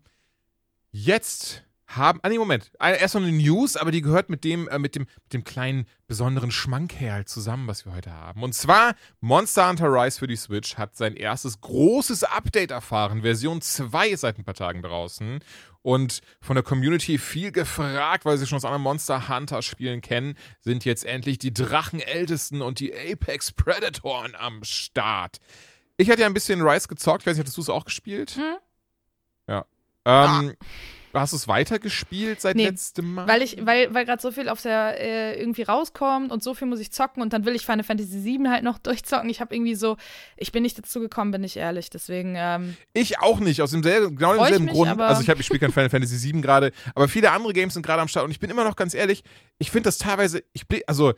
Jetzt 0.91 1.63
haben. 1.88 2.19
Ah, 2.21 2.30
nee, 2.30 2.38
Moment. 2.38 2.71
Eine- 2.80 2.97
Erst 2.97 3.15
noch 3.15 3.21
eine 3.21 3.32
News, 3.32 3.76
aber 3.78 3.91
die 3.91 4.02
gehört 4.02 4.30
mit 4.30 4.43
dem, 4.43 4.67
äh, 4.67 4.78
mit 4.80 4.95
dem, 4.95 5.04
mit 5.23 5.34
dem 5.34 5.43
kleinen 5.43 5.88
besonderen 6.08 6.52
Schmankerl 6.52 7.26
zusammen, 7.26 7.67
was 7.67 7.86
wir 7.86 7.93
heute 7.93 8.12
haben. 8.12 8.43
Und 8.43 8.54
zwar: 8.54 8.93
Monster 9.21 9.67
Hunter 9.69 9.88
Rise 9.91 10.19
für 10.19 10.28
die 10.28 10.36
Switch 10.36 10.78
hat 10.78 10.95
sein 10.95 11.15
erstes 11.15 11.62
großes 11.62 12.23
Update 12.26 12.71
erfahren. 12.71 13.21
Version 13.21 13.62
2 13.62 14.10
ist 14.10 14.21
seit 14.21 14.38
ein 14.38 14.43
paar 14.43 14.54
Tagen 14.54 14.82
draußen. 14.82 15.39
Und 15.82 16.19
von 16.41 16.56
der 16.56 16.63
Community 16.63 17.17
viel 17.17 17.54
gefragt, 17.54 18.26
weil 18.26 18.38
sie 18.38 18.45
schon 18.45 18.58
aus 18.58 18.65
anderen 18.65 18.84
Monster 18.84 19.30
Hunter 19.30 19.62
Spielen 19.62 20.02
kennen, 20.02 20.36
sind 20.60 20.84
jetzt 20.84 21.06
endlich 21.06 21.38
die 21.38 21.54
Drachenältesten 21.54 22.62
und 22.62 22.82
die 22.82 22.93
Apex 22.93 23.54
Predatoren 23.54 24.36
am 24.36 24.65
Start. 24.65 25.38
Ich 25.95 26.10
hatte 26.10 26.21
ja 26.21 26.28
ein 26.28 26.34
bisschen 26.34 26.62
Rise 26.62 26.89
gezockt. 26.89 27.21
Ich 27.21 27.28
weiß 27.28 27.36
nicht, 27.38 27.39
hattest 27.43 27.56
du 27.58 27.62
es 27.62 27.69
auch 27.69 27.86
gespielt? 27.86 28.32
Hm? 28.32 28.58
Ja. 29.47 29.65
Ähm, 30.06 30.56
Hast 31.19 31.34
du 31.34 31.38
es 31.38 31.47
weitergespielt 31.47 32.41
seit 32.41 32.56
Nee, 32.56 32.65
letztem 32.65 33.13
Mal? 33.13 33.27
Weil 33.27 33.41
ich, 33.41 33.58
weil, 33.65 33.93
weil 33.93 34.06
gerade 34.06 34.21
so 34.21 34.32
viel 34.32 34.49
auf 34.49 34.62
der 34.62 34.99
äh, 34.99 35.39
irgendwie 35.39 35.63
rauskommt 35.63 36.32
und 36.32 36.43
so 36.43 36.53
viel 36.53 36.67
muss 36.67 36.80
ich 36.80 36.91
zocken 36.91 37.21
und 37.21 37.34
dann 37.34 37.45
will 37.45 37.56
ich 37.56 37.65
Final 37.65 37.84
Fantasy 37.84 38.23
VII 38.23 38.47
halt 38.49 38.63
noch 38.63 38.77
durchzocken. 38.80 39.30
Ich 39.30 39.41
habe 39.41 39.56
irgendwie 39.56 39.75
so, 39.75 39.97
ich 40.36 40.51
bin 40.51 40.63
nicht 40.63 40.77
dazu 40.77 40.99
gekommen, 40.99 41.32
bin 41.32 41.43
ich 41.43 41.58
ehrlich. 41.58 41.89
Deswegen, 41.89 42.36
ähm, 42.38 42.77
Ich 42.93 43.19
auch 43.19 43.39
nicht, 43.39 43.62
aus 43.62 43.71
demselben, 43.71 44.15
genau 44.15 44.36
demselben 44.36 44.65
mich, 44.65 44.73
Grund. 44.73 44.99
Also 44.99 45.21
ich 45.21 45.30
habe 45.30 45.39
ich 45.39 45.45
spiele 45.45 45.60
kein 45.60 45.71
Final 45.73 45.89
Fantasy 45.89 46.17
7 46.17 46.41
gerade, 46.41 46.71
aber 46.95 47.08
viele 47.08 47.32
andere 47.32 47.53
Games 47.53 47.73
sind 47.73 47.86
gerade 47.86 48.01
am 48.01 48.08
Start 48.08 48.25
und 48.25 48.32
ich 48.32 48.39
bin 48.39 48.49
immer 48.49 48.63
noch 48.63 48.75
ganz 48.75 48.93
ehrlich, 48.93 49.23
ich 49.58 49.71
finde 49.71 49.88
das 49.88 49.97
teilweise, 49.97 50.43
ich 50.53 50.67
bin, 50.67 50.82
also 50.88 51.13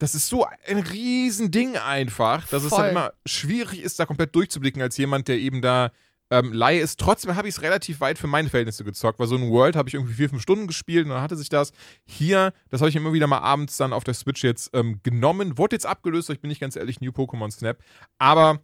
das 0.00 0.14
ist 0.14 0.28
so 0.28 0.46
ein 0.66 0.78
Riesending 0.78 1.76
einfach, 1.76 2.48
dass 2.48 2.64
es 2.64 2.70
Voll. 2.70 2.80
dann 2.84 2.90
immer 2.90 3.12
schwierig 3.26 3.82
ist, 3.82 4.00
da 4.00 4.06
komplett 4.06 4.34
durchzublicken 4.34 4.80
als 4.80 4.96
jemand, 4.96 5.28
der 5.28 5.38
eben 5.38 5.60
da 5.60 5.92
ähm, 6.30 6.52
Laie 6.52 6.80
ist. 6.80 6.98
Trotzdem 7.00 7.34
habe 7.34 7.48
ich 7.48 7.56
es 7.56 7.62
relativ 7.62 8.00
weit 8.00 8.18
für 8.18 8.26
meine 8.26 8.48
Verhältnisse 8.48 8.84
gezockt, 8.84 9.18
weil 9.18 9.26
so 9.26 9.36
ein 9.36 9.50
World 9.50 9.76
habe 9.76 9.88
ich 9.88 9.94
irgendwie 9.94 10.14
vier, 10.14 10.28
fünf 10.28 10.42
Stunden 10.42 10.66
gespielt 10.66 11.04
und 11.04 11.10
dann 11.10 11.22
hatte 11.22 11.36
sich 11.36 11.48
das. 11.48 11.72
Hier, 12.06 12.52
das 12.68 12.80
habe 12.80 12.88
ich 12.88 12.96
immer 12.96 13.12
wieder 13.12 13.26
mal 13.26 13.38
abends 13.38 13.76
dann 13.76 13.92
auf 13.92 14.04
der 14.04 14.14
Switch 14.14 14.44
jetzt 14.44 14.70
ähm, 14.72 15.00
genommen. 15.02 15.58
Wurde 15.58 15.76
jetzt 15.76 15.86
abgelöst, 15.86 16.30
ich 16.30 16.40
bin 16.40 16.48
nicht 16.48 16.60
ganz 16.60 16.76
ehrlich, 16.76 17.00
New 17.00 17.10
Pokémon 17.10 17.50
Snap. 17.50 17.82
Aber 18.18 18.60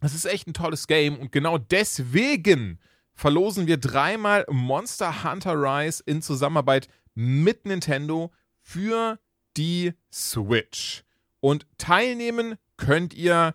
das 0.00 0.14
ist 0.14 0.24
echt 0.24 0.46
ein 0.46 0.54
tolles 0.54 0.86
Game 0.86 1.18
und 1.18 1.32
genau 1.32 1.58
deswegen 1.58 2.80
verlosen 3.14 3.66
wir 3.66 3.78
dreimal 3.78 4.44
Monster 4.50 5.24
Hunter 5.24 5.54
Rise 5.54 6.02
in 6.06 6.22
Zusammenarbeit 6.22 6.88
mit 7.14 7.64
Nintendo 7.64 8.32
für 8.60 9.18
die 9.56 9.94
Switch. 10.12 11.02
Und 11.40 11.66
teilnehmen 11.78 12.56
könnt 12.76 13.14
ihr, 13.14 13.54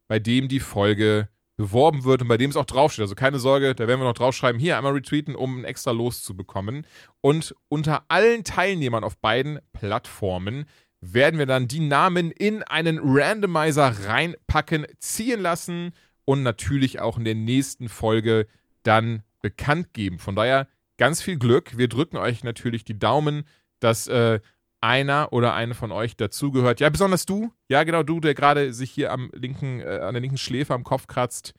bei 0.07 0.19
dem 0.19 0.47
die 0.47 0.61
Folge 0.61 1.27
beworben 1.57 2.05
wird 2.05 2.21
und 2.21 2.29
bei 2.29 2.37
dem 2.37 2.49
es 2.49 2.55
auch 2.55 2.65
draufsteht. 2.65 3.03
Also 3.03 3.15
keine 3.15 3.39
Sorge, 3.39 3.75
da 3.75 3.87
werden 3.87 3.99
wir 3.99 4.07
noch 4.07 4.13
draufschreiben, 4.13 4.59
hier 4.59 4.77
einmal 4.77 4.93
retweeten, 4.93 5.35
um 5.35 5.59
ein 5.59 5.65
extra 5.65 5.91
Los 5.91 6.23
zu 6.23 6.35
bekommen. 6.35 6.87
Und 7.19 7.53
unter 7.67 8.05
allen 8.07 8.45
Teilnehmern 8.45 9.03
auf 9.03 9.17
beiden 9.17 9.59
Plattformen 9.73 10.65
werden 11.01 11.37
wir 11.37 11.45
dann 11.45 11.67
die 11.67 11.81
Namen 11.81 12.31
in 12.31 12.63
einen 12.63 12.99
Randomizer 13.03 14.07
reinpacken, 14.07 14.87
ziehen 14.99 15.41
lassen 15.41 15.91
und 16.23 16.41
natürlich 16.41 17.01
auch 17.01 17.17
in 17.17 17.25
der 17.25 17.35
nächsten 17.35 17.89
Folge 17.89 18.47
dann 18.83 19.23
bekannt 19.41 19.93
geben. 19.93 20.19
Von 20.19 20.35
daher 20.35 20.67
ganz 20.97 21.21
viel 21.21 21.37
Glück. 21.37 21.77
Wir 21.77 21.87
drücken 21.87 22.17
euch 22.17 22.43
natürlich 22.43 22.83
die 22.83 22.99
Daumen, 22.99 23.45
dass 23.79 24.07
äh, 24.07 24.39
einer 24.81 25.33
oder 25.33 25.53
eine 25.53 25.73
von 25.73 25.91
euch 25.91 26.15
dazugehört. 26.15 26.79
Ja, 26.79 26.89
besonders 26.89 27.25
du. 27.25 27.51
Ja, 27.67 27.83
genau 27.83 28.03
du, 28.03 28.19
der 28.19 28.33
gerade 28.33 28.73
sich 28.73 28.91
hier 28.91 29.11
am 29.11 29.31
linken, 29.33 29.81
äh, 29.81 29.99
an 30.01 30.13
der 30.13 30.21
linken 30.21 30.37
Schläfe 30.37 30.73
am 30.73 30.83
Kopf 30.83 31.07
kratzt. 31.07 31.53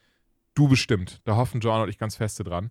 Du 0.54 0.68
bestimmt. 0.68 1.20
Da 1.24 1.36
hoffen 1.36 1.60
John 1.60 1.82
und 1.82 1.88
ich 1.88 1.98
ganz 1.98 2.16
feste 2.16 2.44
dran. 2.44 2.70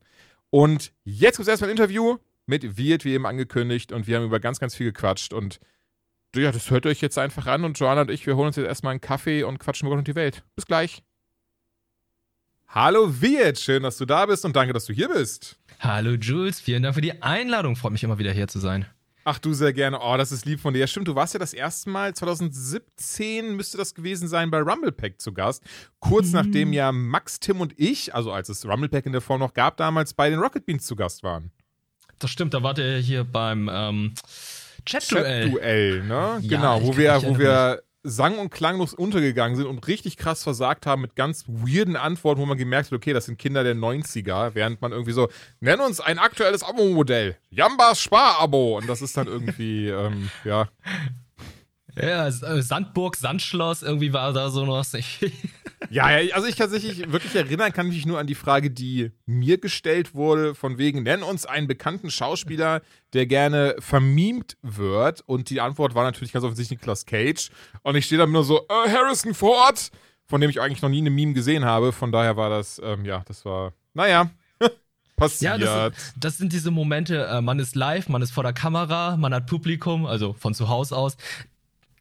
Und 0.49 0.93
jetzt 1.03 1.37
gibt 1.37 1.47
es 1.47 1.49
erstmal 1.49 1.69
ein 1.69 1.77
Interview 1.77 2.17
mit 2.45 2.77
Wirt, 2.77 3.05
wie 3.05 3.13
eben 3.13 3.25
angekündigt. 3.25 3.91
Und 3.91 4.07
wir 4.07 4.17
haben 4.17 4.25
über 4.25 4.39
ganz, 4.39 4.59
ganz 4.59 4.75
viel 4.75 4.91
gequatscht. 4.91 5.33
Und 5.33 5.59
ja, 6.35 6.51
das 6.51 6.69
hört 6.69 6.85
euch 6.85 7.01
jetzt 7.01 7.17
einfach 7.17 7.47
an. 7.47 7.63
Und 7.63 7.79
Joanna 7.79 8.01
und 8.01 8.11
ich, 8.11 8.25
wir 8.25 8.35
holen 8.35 8.47
uns 8.47 8.55
jetzt 8.55 8.67
erstmal 8.67 8.91
einen 8.91 9.01
Kaffee 9.01 9.43
und 9.43 9.59
quatschen 9.59 9.87
über 9.87 9.95
Gott 9.95 9.99
und 9.99 10.07
die 10.07 10.15
Welt. 10.15 10.43
Bis 10.55 10.65
gleich. 10.65 11.03
Hallo 12.69 13.21
Wirt, 13.21 13.59
schön, 13.59 13.83
dass 13.83 13.97
du 13.97 14.05
da 14.05 14.25
bist 14.25 14.43
und 14.43 14.55
danke, 14.55 14.73
dass 14.73 14.85
du 14.85 14.93
hier 14.93 15.07
bist. 15.07 15.57
Hallo 15.79 16.13
Jules, 16.13 16.59
vielen 16.59 16.83
Dank 16.83 16.95
für 16.95 17.01
die 17.01 17.21
Einladung. 17.21 17.75
Freut 17.75 17.91
mich 17.91 18.03
immer 18.03 18.17
wieder 18.17 18.31
hier 18.31 18.47
zu 18.47 18.59
sein. 18.59 18.85
Ach 19.29 19.37
du 19.39 19.53
sehr 19.53 19.73
gerne. 19.73 19.99
Oh, 20.01 20.15
das 20.17 20.31
ist 20.31 20.45
lieb 20.45 20.59
von 20.59 20.73
dir. 20.73 20.79
Ja, 20.79 20.87
stimmt, 20.87 21.07
du 21.07 21.13
warst 21.13 21.33
ja 21.33 21.39
das 21.39 21.53
erste 21.53 21.89
Mal, 21.89 22.15
2017 22.15 23.55
müsste 23.55 23.77
das 23.77 23.93
gewesen 23.93 24.27
sein, 24.27 24.49
bei 24.49 24.59
Rumblepack 24.59 25.21
zu 25.21 25.33
Gast. 25.33 25.63
Kurz 25.99 26.27
mhm. 26.27 26.33
nachdem 26.33 26.73
ja 26.73 26.91
Max, 26.91 27.39
Tim 27.39 27.59
und 27.59 27.73
ich, 27.77 28.15
also 28.15 28.31
als 28.31 28.49
es 28.49 28.65
Rumblepack 28.65 29.05
in 29.05 29.11
der 29.11 29.21
Form 29.21 29.41
noch 29.41 29.53
gab, 29.53 29.77
damals 29.77 30.13
bei 30.13 30.29
den 30.29 30.39
Rocket 30.39 30.65
Beans 30.65 30.85
zu 30.85 30.95
Gast 30.95 31.23
waren. 31.23 31.51
Das 32.19 32.31
stimmt, 32.31 32.53
da 32.53 32.63
wart 32.63 32.79
ihr 32.79 32.97
hier 32.97 33.23
beim 33.23 33.69
ähm, 33.71 34.13
Chat-Duell. 34.85 35.43
Chat-Duell, 35.43 36.03
ne? 36.03 36.39
Ja, 36.41 36.57
genau, 36.57 36.81
wo 36.81 36.97
wir, 36.97 37.21
wo 37.23 37.37
wir 37.37 37.83
sang- 38.09 38.39
und 38.39 38.49
klanglos 38.49 38.93
untergegangen 38.93 39.55
sind 39.55 39.65
und 39.67 39.87
richtig 39.87 40.17
krass 40.17 40.43
versagt 40.43 40.85
haben 40.85 41.01
mit 41.01 41.15
ganz 41.15 41.45
weirden 41.47 41.95
Antworten, 41.95 42.41
wo 42.41 42.45
man 42.45 42.57
gemerkt 42.57 42.87
hat, 42.87 42.97
okay, 42.97 43.13
das 43.13 43.25
sind 43.25 43.37
Kinder 43.37 43.63
der 43.63 43.75
90er, 43.75 44.51
während 44.53 44.81
man 44.81 44.91
irgendwie 44.91 45.11
so, 45.11 45.29
nenn 45.59 45.79
uns 45.79 45.99
ein 45.99 46.19
aktuelles 46.19 46.63
Abo-Modell. 46.63 47.37
Jambas 47.49 48.01
Spar-Abo. 48.01 48.77
Und 48.77 48.87
das 48.87 49.01
ist 49.01 49.15
dann 49.17 49.27
irgendwie, 49.27 49.87
ähm, 49.89 50.29
ja. 50.43 50.67
Ja, 52.01 52.27
äh, 52.27 52.61
Sandburg, 52.61 53.15
Sandschloss, 53.15 53.81
irgendwie 53.81 54.13
war 54.13 54.31
da 54.33 54.49
so 54.49 54.65
noch. 54.65 54.85
ja, 55.89 56.19
ja, 56.19 56.35
also 56.35 56.47
ich 56.47 56.55
tatsächlich 56.55 57.11
wirklich 57.11 57.35
erinnern 57.35 57.73
kann 57.73 57.87
mich 57.87 58.05
nur 58.05 58.19
an 58.19 58.27
die 58.27 58.35
Frage, 58.35 58.69
die 58.69 59.11
mir 59.25 59.57
gestellt 59.57 60.13
wurde, 60.13 60.53
von 60.53 60.77
wegen, 60.77 61.03
nenn 61.03 61.23
uns 61.23 61.45
einen 61.45 61.67
bekannten 61.67 62.11
Schauspieler, 62.11 62.81
der 63.13 63.25
gerne 63.25 63.75
vermiemt 63.79 64.57
wird. 64.61 65.21
Und 65.25 65.49
die 65.49 65.61
Antwort 65.61 65.95
war 65.95 66.03
natürlich 66.03 66.33
ganz 66.33 66.45
offensichtlich 66.45 66.79
Nicolas 66.79 67.05
Cage. 67.05 67.49
Und 67.81 67.95
ich 67.95 68.05
stehe 68.05 68.19
da 68.19 68.27
nur 68.27 68.43
so, 68.43 68.59
äh, 68.59 68.89
Harrison 68.89 69.33
Ford, 69.33 69.89
von 70.27 70.41
dem 70.41 70.49
ich 70.49 70.61
eigentlich 70.61 70.81
noch 70.81 70.89
nie 70.89 70.99
eine 70.99 71.09
Meme 71.09 71.33
gesehen 71.33 71.65
habe. 71.65 71.91
Von 71.91 72.11
daher 72.11 72.37
war 72.37 72.49
das, 72.49 72.79
ähm, 72.83 73.05
ja, 73.05 73.23
das 73.27 73.43
war, 73.43 73.73
naja, 73.93 74.29
passiert. 75.15 75.59
Ja, 75.61 75.89
das, 75.89 76.13
das, 76.15 76.37
sind 76.37 76.53
diese 76.53 76.69
Momente, 76.69 77.25
äh, 77.25 77.41
man 77.41 77.57
ist 77.57 77.75
live, 77.75 78.07
man 78.07 78.21
ist 78.21 78.31
vor 78.31 78.43
der 78.43 78.53
Kamera, 78.53 79.17
man 79.17 79.33
hat 79.33 79.47
Publikum, 79.47 80.05
also 80.05 80.33
von 80.33 80.53
zu 80.53 80.69
Hause 80.69 80.95
aus 80.95 81.17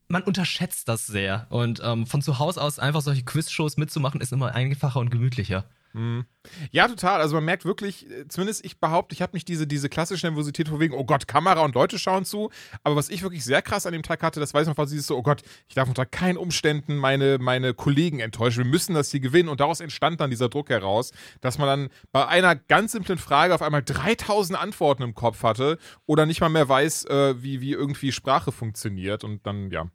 man 0.08 0.22
unterschätzt 0.22 0.88
das 0.88 1.06
sehr. 1.06 1.46
Und 1.50 1.80
ähm, 1.82 2.06
von 2.06 2.22
zu 2.22 2.38
Hause 2.38 2.60
aus 2.62 2.78
einfach 2.78 3.00
solche 3.00 3.24
Quizshows 3.24 3.76
mitzumachen, 3.76 4.20
ist 4.20 4.32
immer 4.32 4.54
einfacher 4.54 5.00
und 5.00 5.10
gemütlicher. 5.10 5.64
Mhm. 5.96 6.26
Ja, 6.72 6.88
total. 6.88 7.22
Also 7.22 7.36
man 7.36 7.46
merkt 7.46 7.64
wirklich, 7.64 8.08
äh, 8.10 8.28
zumindest 8.28 8.66
ich 8.66 8.78
behaupte, 8.78 9.14
ich 9.14 9.22
habe 9.22 9.34
nicht 9.34 9.48
diese, 9.48 9.66
diese 9.66 9.88
klassische 9.88 10.26
Nervosität 10.26 10.68
von 10.68 10.78
wegen, 10.78 10.92
oh 10.92 11.04
Gott, 11.04 11.26
Kamera 11.26 11.60
und 11.60 11.74
Leute 11.74 11.98
schauen 11.98 12.26
zu. 12.26 12.50
Aber 12.82 12.96
was 12.96 13.08
ich 13.08 13.22
wirklich 13.22 13.44
sehr 13.44 13.62
krass 13.62 13.86
an 13.86 13.94
dem 13.94 14.02
Tag 14.02 14.22
hatte, 14.22 14.38
das 14.38 14.52
weiß 14.52 14.62
ich 14.62 14.68
noch, 14.68 14.76
war 14.76 14.86
so, 14.86 15.16
oh 15.16 15.22
Gott, 15.22 15.42
ich 15.68 15.74
darf 15.74 15.88
unter 15.88 16.04
keinen 16.04 16.36
Umständen 16.36 16.96
meine, 16.96 17.38
meine 17.38 17.72
Kollegen 17.72 18.20
enttäuschen. 18.20 18.64
Wir 18.64 18.70
müssen 18.70 18.94
das 18.94 19.10
hier 19.10 19.20
gewinnen. 19.20 19.48
Und 19.48 19.60
daraus 19.60 19.80
entstand 19.80 20.20
dann 20.20 20.28
dieser 20.28 20.50
Druck 20.50 20.68
heraus, 20.68 21.12
dass 21.40 21.56
man 21.56 21.66
dann 21.66 21.88
bei 22.12 22.26
einer 22.28 22.56
ganz 22.56 22.92
simplen 22.92 23.18
Frage 23.18 23.54
auf 23.54 23.62
einmal 23.62 23.82
3000 23.82 24.60
Antworten 24.60 25.02
im 25.02 25.14
Kopf 25.14 25.44
hatte 25.44 25.78
oder 26.04 26.26
nicht 26.26 26.42
mal 26.42 26.50
mehr 26.50 26.68
weiß, 26.68 27.06
äh, 27.06 27.42
wie, 27.42 27.62
wie 27.62 27.72
irgendwie 27.72 28.12
Sprache 28.12 28.52
funktioniert. 28.52 29.24
Und 29.24 29.46
dann, 29.46 29.70
ja, 29.70 29.86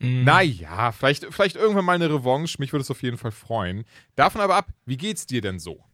Mhm. 0.00 0.24
Naja, 0.24 0.92
vielleicht, 0.92 1.26
vielleicht 1.30 1.56
irgendwann 1.56 1.84
mal 1.84 1.94
eine 1.94 2.08
Revanche. 2.10 2.56
Mich 2.58 2.72
würde 2.72 2.82
es 2.82 2.90
auf 2.90 3.02
jeden 3.02 3.18
Fall 3.18 3.32
freuen. 3.32 3.84
Davon 4.14 4.40
aber 4.40 4.56
ab, 4.56 4.70
wie 4.86 4.96
geht's 4.96 5.26
dir 5.26 5.40
denn 5.40 5.58
so? 5.58 5.84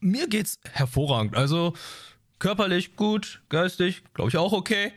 Mir 0.00 0.28
geht's 0.28 0.58
hervorragend. 0.72 1.36
Also, 1.36 1.72
körperlich 2.44 2.94
gut, 2.94 3.40
geistig, 3.48 4.02
glaube 4.12 4.28
ich 4.28 4.36
auch 4.36 4.52
okay. 4.52 4.92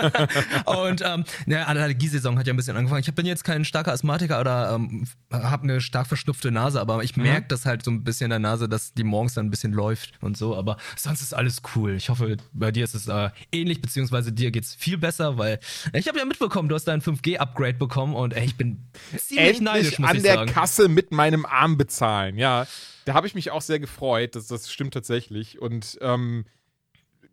und 0.64 1.00
ähm, 1.06 1.24
ne, 1.46 1.64
Allergiesaison 1.64 2.36
hat 2.36 2.48
ja 2.48 2.52
ein 2.52 2.56
bisschen 2.56 2.76
angefangen. 2.76 3.04
Ich 3.06 3.14
bin 3.14 3.26
jetzt 3.26 3.44
kein 3.44 3.64
starker 3.64 3.92
Asthmatiker 3.92 4.40
oder 4.40 4.72
ähm, 4.74 5.06
habe 5.30 5.62
eine 5.62 5.80
stark 5.80 6.08
verschnupfte 6.08 6.50
Nase, 6.50 6.80
aber 6.80 7.04
ich 7.04 7.16
mhm. 7.16 7.22
merke 7.22 7.46
das 7.46 7.64
halt 7.64 7.84
so 7.84 7.92
ein 7.92 8.02
bisschen 8.02 8.24
in 8.24 8.30
der 8.30 8.38
Nase, 8.40 8.68
dass 8.68 8.92
die 8.92 9.04
morgens 9.04 9.34
dann 9.34 9.46
ein 9.46 9.50
bisschen 9.50 9.72
läuft 9.72 10.14
und 10.20 10.36
so. 10.36 10.56
Aber 10.56 10.78
sonst 10.96 11.22
ist 11.22 11.32
alles 11.32 11.62
cool. 11.76 11.94
Ich 11.94 12.08
hoffe, 12.08 12.38
bei 12.52 12.72
dir 12.72 12.82
ist 12.82 12.96
es 12.96 13.06
äh, 13.06 13.30
ähnlich, 13.52 13.80
beziehungsweise 13.80 14.32
dir 14.32 14.50
geht's 14.50 14.74
viel 14.74 14.98
besser, 14.98 15.38
weil 15.38 15.60
ich 15.92 16.08
habe 16.08 16.18
ja 16.18 16.24
mitbekommen, 16.24 16.68
du 16.68 16.74
hast 16.74 16.88
dein 16.88 17.00
5G-Upgrade 17.00 17.74
bekommen 17.74 18.16
und 18.16 18.34
ey, 18.34 18.46
ich 18.46 18.56
bin 18.56 18.88
ziemlich 19.16 19.38
Endlich 19.38 19.60
neidisch, 19.60 19.98
muss 20.00 20.10
an 20.10 20.16
ich 20.16 20.22
der 20.24 20.34
sagen. 20.34 20.52
Kasse 20.52 20.88
mit 20.88 21.12
meinem 21.12 21.46
Arm 21.46 21.76
bezahlen, 21.76 22.36
ja. 22.36 22.66
Da 23.04 23.14
habe 23.14 23.28
ich 23.28 23.36
mich 23.36 23.52
auch 23.52 23.62
sehr 23.62 23.78
gefreut. 23.78 24.34
Das, 24.34 24.48
das 24.48 24.72
stimmt 24.72 24.92
tatsächlich. 24.92 25.60
Und 25.60 25.96
ähm, 26.00 26.46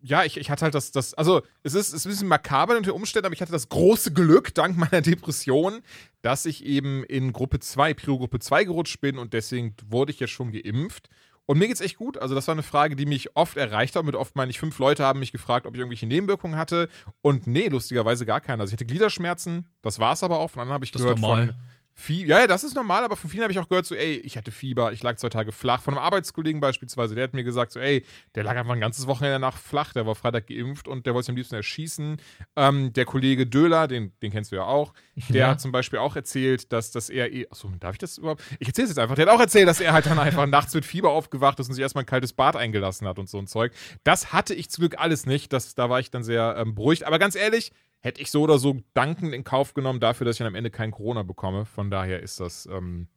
ja, 0.08 0.24
ich, 0.24 0.38
ich 0.38 0.50
hatte 0.50 0.64
halt 0.64 0.76
das, 0.76 0.92
das, 0.92 1.14
also 1.14 1.42
es 1.64 1.74
ist, 1.74 1.90
es 1.90 1.94
ist 1.94 2.06
ein 2.06 2.10
bisschen 2.10 2.28
makaber 2.28 2.78
unter 2.78 2.96
Umständen, 2.96 3.26
aber 3.26 3.34
ich 3.34 3.42
hatte 3.42 3.52
das 3.52 3.70
große 3.70 4.14
Glück, 4.14 4.54
dank 4.56 4.78
meiner 4.78 5.02
Depression, 5.02 5.82
dass 6.22 6.46
ich 6.46 6.66
eben 6.66 7.04
in 7.04 7.34
Gruppe 7.34 7.60
2, 7.60 7.94
Prio-Gruppe 7.94 8.40
2 8.40 8.64
gerutscht 8.64 9.02
bin 9.02 9.18
und 9.18 9.34
deswegen 9.34 9.76
wurde 9.90 10.12
ich 10.12 10.20
jetzt 10.20 10.32
schon 10.32 10.52
geimpft. 10.52 11.10
Und 11.46 11.60
mir 11.60 11.68
geht's 11.68 11.80
echt 11.80 11.96
gut. 11.96 12.18
Also, 12.18 12.36
das 12.36 12.46
war 12.48 12.56
eine 12.56 12.64
Frage, 12.64 12.98
die 12.98 13.06
mich 13.06 13.38
oft 13.38 13.56
erreicht 13.56 13.96
hat. 13.96 14.04
Mit 14.04 14.16
oft 14.16 14.36
meine 14.36 14.52
ich, 14.52 14.60
fünf 14.60 14.78
Leute 14.80 15.06
haben 15.06 15.20
mich 15.20 15.32
gefragt, 15.32 15.66
ob 15.66 15.76
ich 15.76 15.80
irgendwelche 15.80 16.06
Nebenwirkungen 16.06 16.58
hatte. 16.58 16.90
Und 17.22 17.48
nee, 17.48 17.70
lustigerweise 17.70 18.26
gar 18.26 18.42
keine. 18.42 18.62
Also, 18.62 18.72
ich 18.72 18.74
hatte 18.74 18.86
Gliederschmerzen, 18.86 19.66
das 19.82 19.98
war 19.98 20.12
es 20.12 20.24
aber 20.24 20.40
auch. 20.40 20.52
Von 20.52 20.64
anderen 20.64 20.74
habe 20.74 20.84
ich 20.84 20.92
das 20.92 21.02
gehört 21.02 21.20
von 21.20 21.56
Fieber. 22.00 22.30
Ja, 22.30 22.40
ja, 22.42 22.48
das 22.48 22.64
ist 22.64 22.76
normal, 22.76 23.04
aber 23.04 23.16
von 23.16 23.28
vielen 23.28 23.42
habe 23.42 23.52
ich 23.52 23.58
auch 23.58 23.68
gehört, 23.68 23.88
so, 23.88 23.96
ey, 23.96 24.18
ich 24.18 24.38
hatte 24.38 24.52
Fieber, 24.52 24.94
ich 24.94 25.02
lag 25.02 25.18
zwei 25.18 25.30
Tage 25.30 25.52
flach. 25.52 25.82
Von 25.82 25.96
einem 25.96 26.04
Arbeitskollegen 26.04 26.62
beispielsweise, 26.62 27.16
der 27.16 27.24
hat 27.24 27.34
mir 27.34 27.44
gesagt, 27.44 27.72
so, 27.72 27.80
ey, 27.80 28.06
der 28.36 28.44
lag 28.44 28.56
einfach 28.56 28.74
ein 28.74 28.80
ganzes 28.80 29.08
Wochenende 29.08 29.34
danach 29.34 29.58
flach, 29.58 29.94
der 29.94 30.06
war 30.06 30.14
Freitag 30.14 30.46
geimpft 30.46 30.88
und 30.88 31.08
der 31.08 31.16
wollte 31.16 31.26
sich 31.26 31.30
am 31.32 31.38
liebsten 31.38 31.56
erschießen. 31.56 32.18
Ähm, 32.56 32.94
der 32.94 33.06
Kollege 33.06 33.48
Döhler, 33.48 33.88
den, 33.88 34.14
den 34.22 34.32
kennst 34.32 34.52
du 34.52 34.58
ja 34.58 34.66
auch, 34.66 34.94
der 35.30 35.36
ja. 35.36 35.48
hat 35.50 35.60
zum 35.60 35.72
Beispiel 35.72 35.98
auch 35.98 36.16
erzählt, 36.16 36.72
dass, 36.72 36.92
dass 36.92 37.10
er 37.10 37.34
eh, 37.34 37.48
achso, 37.50 37.72
darf 37.80 37.94
ich 37.94 38.00
das 38.00 38.20
überhaupt? 38.20 38.44
Ich 38.60 38.68
erzähle 38.68 38.86
es 38.86 38.92
jetzt 38.92 39.00
einfach. 39.00 39.16
Der 39.16 39.26
hat 39.26 39.34
auch 39.34 39.42
erzählt, 39.42 39.68
dass 39.68 39.82
er 39.82 39.92
halt 39.92 40.06
dann 40.06 40.20
einfach 40.20 40.46
nachts 40.46 40.76
mit 40.76 40.86
Fieber 40.86 41.10
aufgewacht 41.10 41.60
ist 41.60 41.68
und 41.68 41.74
sich 41.74 41.82
erstmal 41.82 42.04
ein 42.04 42.08
kaltes 42.08 42.32
Bad 42.32 42.56
eingelassen 42.56 43.08
hat 43.08 43.18
und 43.18 43.28
so 43.28 43.40
ein 43.40 43.48
Zeug. 43.48 43.74
Das 44.04 44.32
hatte 44.32 44.54
ich 44.54 44.70
zum 44.70 44.84
Glück 44.84 45.00
alles 45.00 45.26
nicht. 45.26 45.52
Das, 45.52 45.74
da 45.74 45.90
war 45.90 46.00
ich 46.00 46.12
dann 46.12 46.24
sehr 46.24 46.58
ähm, 46.60 46.76
beruhigt. 46.76 47.06
Aber 47.06 47.18
ganz 47.18 47.34
ehrlich, 47.34 47.72
hätte 48.08 48.22
ich 48.22 48.32
so 48.32 48.42
oder 48.42 48.58
so 48.58 48.82
dankend 48.94 49.34
in 49.34 49.44
Kauf 49.44 49.74
genommen 49.74 50.00
dafür, 50.00 50.26
dass 50.26 50.36
ich 50.36 50.40
dann 50.40 50.48
am 50.48 50.56
Ende 50.56 50.72
kein 50.72 50.92
Corona 50.92 51.24
bekomme. 51.24 51.66
Von 51.66 51.92
daher 51.92 52.22
ist 52.22 52.40
das. 52.40 52.66
Ähm, 52.66 53.08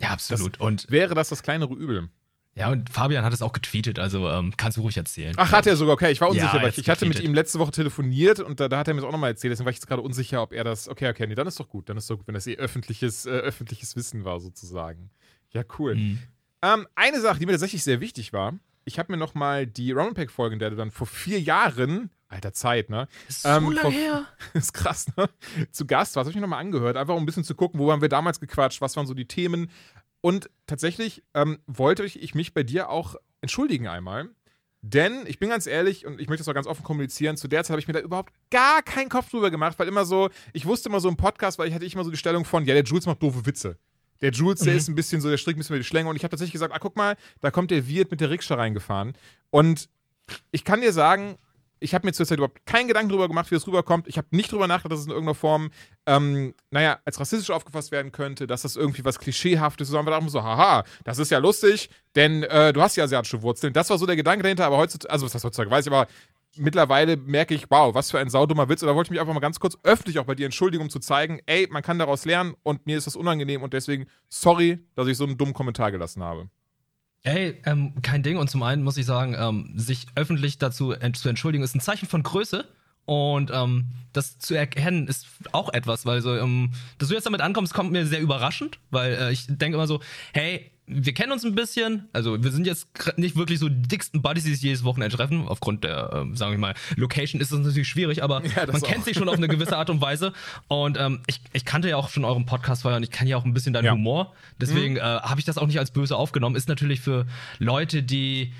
ja, 0.00 0.10
absolut. 0.10 0.56
Das, 0.56 0.66
und 0.66 0.90
wäre 0.90 1.14
das 1.14 1.30
das 1.30 1.42
kleinere 1.42 1.72
Übel. 1.74 2.08
Ja, 2.54 2.70
und 2.70 2.90
Fabian 2.90 3.24
hat 3.24 3.32
es 3.32 3.40
auch 3.40 3.54
getweetet, 3.54 3.98
also 3.98 4.28
ähm, 4.28 4.52
kannst 4.58 4.76
du 4.76 4.82
ruhig 4.82 4.98
erzählen. 4.98 5.32
Ach, 5.38 5.52
hat 5.52 5.66
er 5.66 5.74
sogar, 5.74 5.94
okay, 5.94 6.12
ich 6.12 6.20
war 6.20 6.28
unsicher, 6.28 6.56
ja, 6.56 6.62
weil 6.62 6.68
ich, 6.68 6.76
ich 6.76 6.90
hatte 6.90 7.06
mit 7.06 7.18
ihm 7.20 7.32
letzte 7.32 7.58
Woche 7.58 7.70
telefoniert 7.70 8.40
und 8.40 8.60
da, 8.60 8.68
da 8.68 8.76
hat 8.76 8.88
er 8.88 8.94
mir 8.94 9.00
das 9.00 9.08
auch 9.08 9.12
nochmal 9.12 9.30
erzählt, 9.30 9.52
deswegen 9.52 9.64
war 9.64 9.70
ich 9.70 9.78
jetzt 9.78 9.86
gerade 9.86 10.02
unsicher, 10.02 10.42
ob 10.42 10.52
er 10.52 10.62
das, 10.62 10.86
okay, 10.86 11.08
okay, 11.08 11.26
nee, 11.26 11.34
dann 11.34 11.46
ist 11.46 11.58
doch 11.58 11.68
gut, 11.68 11.88
dann 11.88 11.96
ist 11.96 12.10
doch 12.10 12.18
gut, 12.18 12.26
wenn 12.26 12.34
das 12.34 12.46
eh 12.46 12.56
öffentliches, 12.56 13.24
äh, 13.24 13.30
öffentliches 13.30 13.96
Wissen 13.96 14.26
war, 14.26 14.38
sozusagen. 14.38 15.08
Ja, 15.52 15.62
cool. 15.78 15.94
Mhm. 15.94 16.18
Ähm, 16.60 16.86
eine 16.94 17.22
Sache, 17.22 17.38
die 17.38 17.46
mir 17.46 17.52
tatsächlich 17.52 17.84
sehr 17.84 18.02
wichtig 18.02 18.34
war, 18.34 18.52
ich 18.84 18.98
habe 18.98 19.12
mir 19.12 19.18
nochmal 19.18 19.66
die 19.66 19.92
Roundpack-Folgen, 19.92 20.58
der 20.58 20.70
du 20.70 20.76
dann 20.76 20.90
vor 20.90 21.06
vier 21.06 21.40
Jahren 21.40 22.10
alter 22.28 22.52
Zeit, 22.52 22.88
ne? 22.90 23.08
Ist 23.28 23.42
so 23.42 23.48
ähm, 23.50 23.72
lange 23.72 23.90
her. 23.90 24.26
ist 24.54 24.72
krass, 24.72 25.06
ne? 25.16 25.28
Zu 25.70 25.86
Gast 25.86 26.16
war, 26.16 26.22
habe 26.22 26.30
ich 26.30 26.36
mir 26.36 26.42
nochmal 26.42 26.60
angehört, 26.60 26.96
einfach 26.96 27.14
um 27.14 27.22
ein 27.22 27.26
bisschen 27.26 27.44
zu 27.44 27.54
gucken, 27.54 27.78
wo 27.78 27.92
haben 27.92 28.00
wir 28.00 28.08
damals 28.08 28.40
gequatscht, 28.40 28.80
was 28.80 28.96
waren 28.96 29.06
so 29.06 29.14
die 29.14 29.28
Themen. 29.28 29.70
Und 30.22 30.48
tatsächlich 30.66 31.22
ähm, 31.34 31.58
wollte 31.66 32.04
ich 32.04 32.34
mich 32.34 32.54
bei 32.54 32.62
dir 32.62 32.88
auch 32.88 33.16
entschuldigen 33.42 33.88
einmal, 33.88 34.30
Denn, 34.80 35.26
ich 35.26 35.38
bin 35.38 35.48
ganz 35.48 35.66
ehrlich 35.66 36.06
und 36.06 36.20
ich 36.20 36.28
möchte 36.28 36.42
das 36.42 36.48
auch 36.48 36.54
ganz 36.54 36.66
offen 36.66 36.82
kommunizieren, 36.82 37.36
zu 37.36 37.46
der 37.46 37.62
Zeit 37.62 37.70
habe 37.70 37.80
ich 37.80 37.86
mir 37.86 37.94
da 37.94 38.00
überhaupt 38.00 38.32
gar 38.50 38.82
keinen 38.82 39.08
Kopf 39.08 39.30
drüber 39.30 39.50
gemacht, 39.50 39.78
weil 39.78 39.86
immer 39.86 40.04
so, 40.04 40.28
ich 40.52 40.66
wusste 40.66 40.88
immer 40.88 41.00
so 41.00 41.08
im 41.08 41.16
Podcast, 41.16 41.58
weil 41.58 41.68
ich 41.68 41.74
hatte 41.74 41.84
immer 41.84 42.04
so 42.04 42.10
die 42.10 42.16
Stellung 42.16 42.44
von, 42.44 42.64
ja, 42.64 42.74
der 42.74 42.82
Jules 42.82 43.06
macht 43.06 43.22
doofe 43.22 43.46
Witze. 43.46 43.78
Der 44.22 44.30
Jules, 44.30 44.60
der 44.60 44.72
Mhm. 44.72 44.78
ist 44.78 44.88
ein 44.88 44.94
bisschen 44.94 45.20
so, 45.20 45.28
der 45.28 45.36
strickt 45.36 45.56
ein 45.56 45.60
bisschen 45.60 45.74
über 45.76 45.80
die 45.82 45.86
Schläge 45.88 46.08
und 46.08 46.16
ich 46.16 46.22
habe 46.24 46.30
tatsächlich 46.30 46.52
gesagt, 46.52 46.72
ah, 46.74 46.78
guck 46.78 46.96
mal, 46.96 47.16
da 47.40 47.50
kommt 47.50 47.70
der 47.70 47.86
Wirt 47.88 48.10
mit 48.10 48.20
der 48.20 48.30
Rikscha 48.30 48.54
reingefahren. 48.54 49.12
Und 49.50 49.88
ich 50.52 50.64
kann 50.64 50.80
dir 50.80 50.92
sagen, 50.92 51.36
ich 51.80 51.94
habe 51.94 52.06
mir 52.06 52.12
zurzeit 52.12 52.38
überhaupt 52.38 52.64
keinen 52.64 52.86
Gedanken 52.86 53.08
darüber 53.08 53.26
gemacht, 53.26 53.50
wie 53.50 53.56
das 53.56 53.66
rüberkommt. 53.66 54.06
Ich 54.06 54.16
habe 54.16 54.28
nicht 54.30 54.52
darüber 54.52 54.68
nachgedacht, 54.68 54.92
dass 54.92 55.00
es 55.00 55.06
in 55.06 55.10
irgendeiner 55.10 55.34
Form, 55.34 55.70
ähm, 56.06 56.54
naja, 56.70 57.00
als 57.04 57.18
rassistisch 57.18 57.50
aufgefasst 57.50 57.90
werden 57.90 58.12
könnte, 58.12 58.46
dass 58.46 58.62
das 58.62 58.76
irgendwie 58.76 59.04
was 59.04 59.18
Klischeehaftes 59.18 59.88
ist, 59.88 59.90
sondern 59.90 60.06
wir 60.06 60.12
dachten 60.16 60.28
so, 60.28 60.44
haha, 60.44 60.84
das 61.02 61.18
ist 61.18 61.32
ja 61.32 61.38
lustig, 61.38 61.90
denn 62.14 62.44
äh, 62.44 62.72
du 62.72 62.80
hast 62.80 62.94
ja 62.94 63.02
asiatische 63.02 63.42
Wurzeln. 63.42 63.72
Das 63.72 63.90
war 63.90 63.98
so 63.98 64.06
der 64.06 64.14
Gedanke 64.14 64.44
dahinter, 64.44 64.64
aber 64.64 64.76
heutzutage, 64.76 65.12
also 65.12 65.26
was 65.26 65.34
heißt 65.34 65.44
heutzutage, 65.44 65.72
weiß 65.72 65.86
ich, 65.86 65.92
aber 65.92 66.06
mittlerweile 66.56 67.16
merke 67.16 67.54
ich, 67.54 67.70
wow, 67.70 67.94
was 67.94 68.10
für 68.10 68.18
ein 68.18 68.30
saudummer 68.30 68.68
Witz. 68.68 68.80
Da 68.80 68.94
wollte 68.94 69.08
ich 69.08 69.10
mich 69.10 69.20
einfach 69.20 69.34
mal 69.34 69.40
ganz 69.40 69.60
kurz 69.60 69.78
öffentlich 69.82 70.18
auch 70.18 70.24
bei 70.24 70.34
dir 70.34 70.46
entschuldigen, 70.46 70.82
um 70.82 70.90
zu 70.90 70.98
zeigen, 70.98 71.40
ey, 71.46 71.68
man 71.70 71.82
kann 71.82 71.98
daraus 71.98 72.24
lernen 72.24 72.54
und 72.62 72.86
mir 72.86 72.98
ist 72.98 73.06
das 73.06 73.16
unangenehm 73.16 73.62
und 73.62 73.72
deswegen 73.72 74.06
sorry, 74.28 74.78
dass 74.94 75.08
ich 75.08 75.16
so 75.16 75.24
einen 75.24 75.38
dummen 75.38 75.54
Kommentar 75.54 75.92
gelassen 75.92 76.22
habe. 76.22 76.48
Ey, 77.24 77.60
ähm, 77.66 77.94
kein 78.02 78.22
Ding. 78.22 78.36
Und 78.36 78.50
zum 78.50 78.62
einen 78.62 78.82
muss 78.82 78.96
ich 78.96 79.06
sagen, 79.06 79.36
ähm, 79.38 79.72
sich 79.76 80.06
öffentlich 80.16 80.58
dazu 80.58 80.92
ent 80.92 81.16
zu 81.16 81.28
entschuldigen, 81.28 81.62
ist 81.62 81.74
ein 81.74 81.80
Zeichen 81.80 82.08
von 82.08 82.22
Größe. 82.22 82.66
Und 83.04 83.50
ähm, 83.52 83.90
das 84.12 84.38
zu 84.38 84.54
erkennen 84.54 85.08
ist 85.08 85.26
auch 85.52 85.72
etwas, 85.72 86.06
weil 86.06 86.20
so, 86.20 86.36
ähm, 86.36 86.72
dass 86.98 87.08
du 87.08 87.14
jetzt 87.14 87.26
damit 87.26 87.40
ankommst, 87.40 87.74
kommt 87.74 87.92
mir 87.92 88.06
sehr 88.06 88.20
überraschend, 88.20 88.78
weil 88.90 89.14
äh, 89.14 89.32
ich 89.32 89.46
denke 89.46 89.76
immer 89.76 89.86
so, 89.86 90.00
hey, 90.32 90.71
wir 90.86 91.14
kennen 91.14 91.32
uns 91.32 91.44
ein 91.44 91.54
bisschen, 91.54 92.08
also 92.12 92.42
wir 92.42 92.50
sind 92.50 92.66
jetzt 92.66 92.88
nicht 93.16 93.36
wirklich 93.36 93.60
so 93.60 93.68
die 93.68 93.82
dicksten 93.88 94.20
Buddies, 94.20 94.44
die 94.44 94.52
sich 94.52 94.62
jedes 94.62 94.84
Wochenende 94.84 95.16
treffen. 95.16 95.46
Aufgrund 95.46 95.84
der, 95.84 96.10
ähm, 96.12 96.36
sagen 96.36 96.52
wir 96.52 96.58
mal, 96.58 96.74
Location 96.96 97.40
ist 97.40 97.52
das 97.52 97.60
natürlich 97.60 97.88
schwierig, 97.88 98.22
aber 98.22 98.42
Ja, 98.56 98.66
man 98.66 98.82
auch. 98.82 98.88
kennt 98.88 99.04
sich 99.04 99.16
schon 99.16 99.28
auf 99.28 99.36
eine 99.36 99.48
gewisse 99.48 99.76
Art 99.76 99.90
und 99.90 100.00
Weise. 100.00 100.32
Und 100.68 100.98
ähm, 100.98 101.20
ich, 101.28 101.40
ich 101.52 101.64
kannte 101.64 101.88
ja 101.88 101.96
auch 101.96 102.08
schon 102.10 102.24
euren 102.24 102.46
Podcast 102.46 102.82
vorher 102.82 102.96
und 102.96 103.04
ich 103.04 103.10
kenne 103.10 103.30
ja 103.30 103.36
auch 103.36 103.44
ein 103.44 103.54
bisschen 103.54 103.72
deinen 103.72 103.84
Ja. 103.84 103.92
Humor. 103.92 104.34
Deswegen 104.60 104.96
äh, 104.96 105.00
habe 105.00 105.38
ich 105.38 105.46
das 105.46 105.56
auch 105.56 105.66
nicht 105.66 105.78
als 105.78 105.92
böse 105.92 106.16
aufgenommen. 106.16 106.56
Ist 106.56 106.68
natürlich 106.68 107.00
für 107.00 107.26
Leute, 107.58 108.02
die 108.02 108.52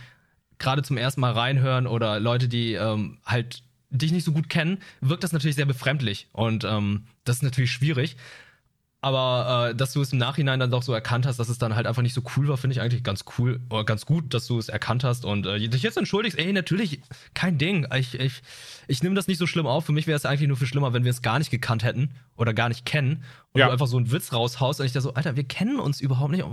gerade 0.58 0.82
zum 0.82 0.96
ersten 0.96 1.20
Mal 1.20 1.32
reinhören 1.32 1.86
oder 1.88 2.20
Leute, 2.20 2.46
die 2.48 2.74
ähm, 2.74 3.18
halt 3.26 3.62
dich 3.90 4.12
nicht 4.12 4.24
so 4.24 4.32
gut 4.32 4.48
kennen, 4.48 4.78
wirkt 5.00 5.22
das 5.24 5.32
natürlich 5.32 5.56
sehr 5.56 5.66
befremdlich. 5.66 6.28
Und 6.32 6.64
ähm, 6.64 7.04
das 7.24 7.36
ist 7.36 7.42
natürlich 7.42 7.72
schwierig. 7.72 8.16
Aber 9.04 9.70
äh, 9.70 9.74
dass 9.74 9.92
du 9.92 10.00
es 10.00 10.12
im 10.12 10.18
Nachhinein 10.18 10.60
dann 10.60 10.70
doch 10.70 10.84
so 10.84 10.92
erkannt 10.92 11.26
hast, 11.26 11.36
dass 11.38 11.48
es 11.48 11.58
dann 11.58 11.74
halt 11.74 11.88
einfach 11.88 12.02
nicht 12.02 12.14
so 12.14 12.22
cool 12.36 12.46
war, 12.46 12.56
finde 12.56 12.74
ich 12.74 12.80
eigentlich 12.80 13.02
ganz 13.02 13.24
cool 13.36 13.58
oder 13.68 13.84
ganz 13.84 14.06
gut, 14.06 14.32
dass 14.32 14.46
du 14.46 14.58
es 14.60 14.68
erkannt 14.68 15.02
hast 15.02 15.24
und 15.24 15.44
äh, 15.44 15.58
dich 15.68 15.82
jetzt 15.82 15.96
entschuldigst. 15.98 16.38
Ey, 16.38 16.52
natürlich, 16.52 17.00
kein 17.34 17.58
Ding. 17.58 17.84
Ich, 17.96 18.14
ich, 18.14 18.42
ich 18.86 19.02
nehme 19.02 19.16
das 19.16 19.26
nicht 19.26 19.38
so 19.38 19.48
schlimm 19.48 19.66
auf. 19.66 19.84
Für 19.86 19.92
mich 19.92 20.06
wäre 20.06 20.16
es 20.16 20.24
eigentlich 20.24 20.46
nur 20.46 20.56
viel 20.56 20.68
schlimmer, 20.68 20.92
wenn 20.92 21.02
wir 21.02 21.10
es 21.10 21.20
gar 21.20 21.40
nicht 21.40 21.50
gekannt 21.50 21.82
hätten 21.82 22.12
oder 22.36 22.54
gar 22.54 22.68
nicht 22.68 22.86
kennen 22.86 23.24
und 23.52 23.58
Ja. 23.58 23.66
du 23.66 23.72
einfach 23.72 23.88
so 23.88 23.96
einen 23.96 24.12
Witz 24.12 24.32
raushaust 24.32 24.78
und 24.78 24.86
ich 24.86 24.92
da 24.92 25.00
so, 25.00 25.14
Alter, 25.14 25.34
wir 25.34 25.44
kennen 25.44 25.80
uns 25.80 26.00
überhaupt 26.00 26.30
nicht. 26.30 26.44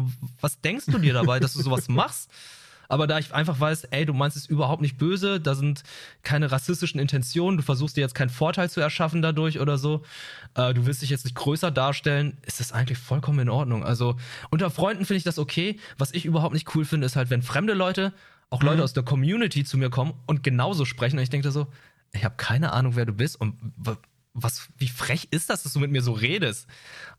Was 0.41 0.59
denkst 0.59 0.87
du 0.87 0.97
dir 0.97 1.13
dabei, 1.13 1.39
dass 1.39 1.53
du 1.53 1.61
sowas 1.61 1.87
machst? 1.87 2.31
Aber 2.89 3.07
da 3.07 3.19
ich 3.19 3.33
einfach 3.33 3.59
weiß, 3.59 3.85
ey, 3.85 4.05
du 4.05 4.13
meinst 4.13 4.35
es 4.35 4.47
überhaupt 4.47 4.81
nicht 4.81 4.97
böse, 4.97 5.39
da 5.39 5.55
sind 5.55 5.83
keine 6.23 6.51
rassistischen 6.51 6.99
Intentionen, 6.99 7.57
du 7.57 7.63
versuchst 7.63 7.95
dir 7.95 8.01
jetzt 8.01 8.15
keinen 8.15 8.29
Vorteil 8.29 8.69
zu 8.69 8.81
erschaffen 8.81 9.21
dadurch 9.21 9.59
oder 9.59 9.77
so, 9.77 10.01
äh, 10.55 10.73
du 10.73 10.85
willst 10.85 11.03
dich 11.03 11.11
jetzt 11.11 11.23
nicht 11.23 11.35
größer 11.35 11.69
darstellen, 11.71 12.37
ist 12.45 12.59
das 12.59 12.73
eigentlich 12.73 12.97
vollkommen 12.97 13.39
in 13.39 13.49
Ordnung. 13.49 13.85
Also 13.85 14.17
unter 14.49 14.71
Freunden 14.71 15.05
finde 15.05 15.19
ich 15.19 15.23
das 15.23 15.39
okay. 15.39 15.79
Was 15.97 16.11
ich 16.13 16.25
überhaupt 16.25 16.53
nicht 16.53 16.75
cool 16.75 16.83
finde, 16.83 17.05
ist 17.05 17.15
halt, 17.15 17.29
wenn 17.29 17.43
fremde 17.43 17.73
Leute, 17.73 18.11
auch 18.49 18.63
Leute 18.63 18.83
aus 18.83 18.93
der 18.93 19.03
Community 19.03 19.63
zu 19.63 19.77
mir 19.77 19.91
kommen 19.91 20.13
und 20.25 20.41
genauso 20.41 20.83
sprechen 20.83 21.17
und 21.17 21.23
ich 21.23 21.29
denke 21.29 21.47
da 21.47 21.51
so, 21.51 21.67
ich 22.11 22.25
habe 22.25 22.35
keine 22.37 22.73
Ahnung, 22.73 22.95
wer 22.95 23.05
du 23.05 23.13
bist 23.13 23.39
und 23.39 23.55
was, 24.33 24.69
wie 24.77 24.87
frech 24.87 25.27
ist 25.31 25.49
das, 25.49 25.63
dass 25.63 25.73
du 25.73 25.79
mit 25.79 25.91
mir 25.91 26.01
so 26.01 26.11
redest? 26.13 26.67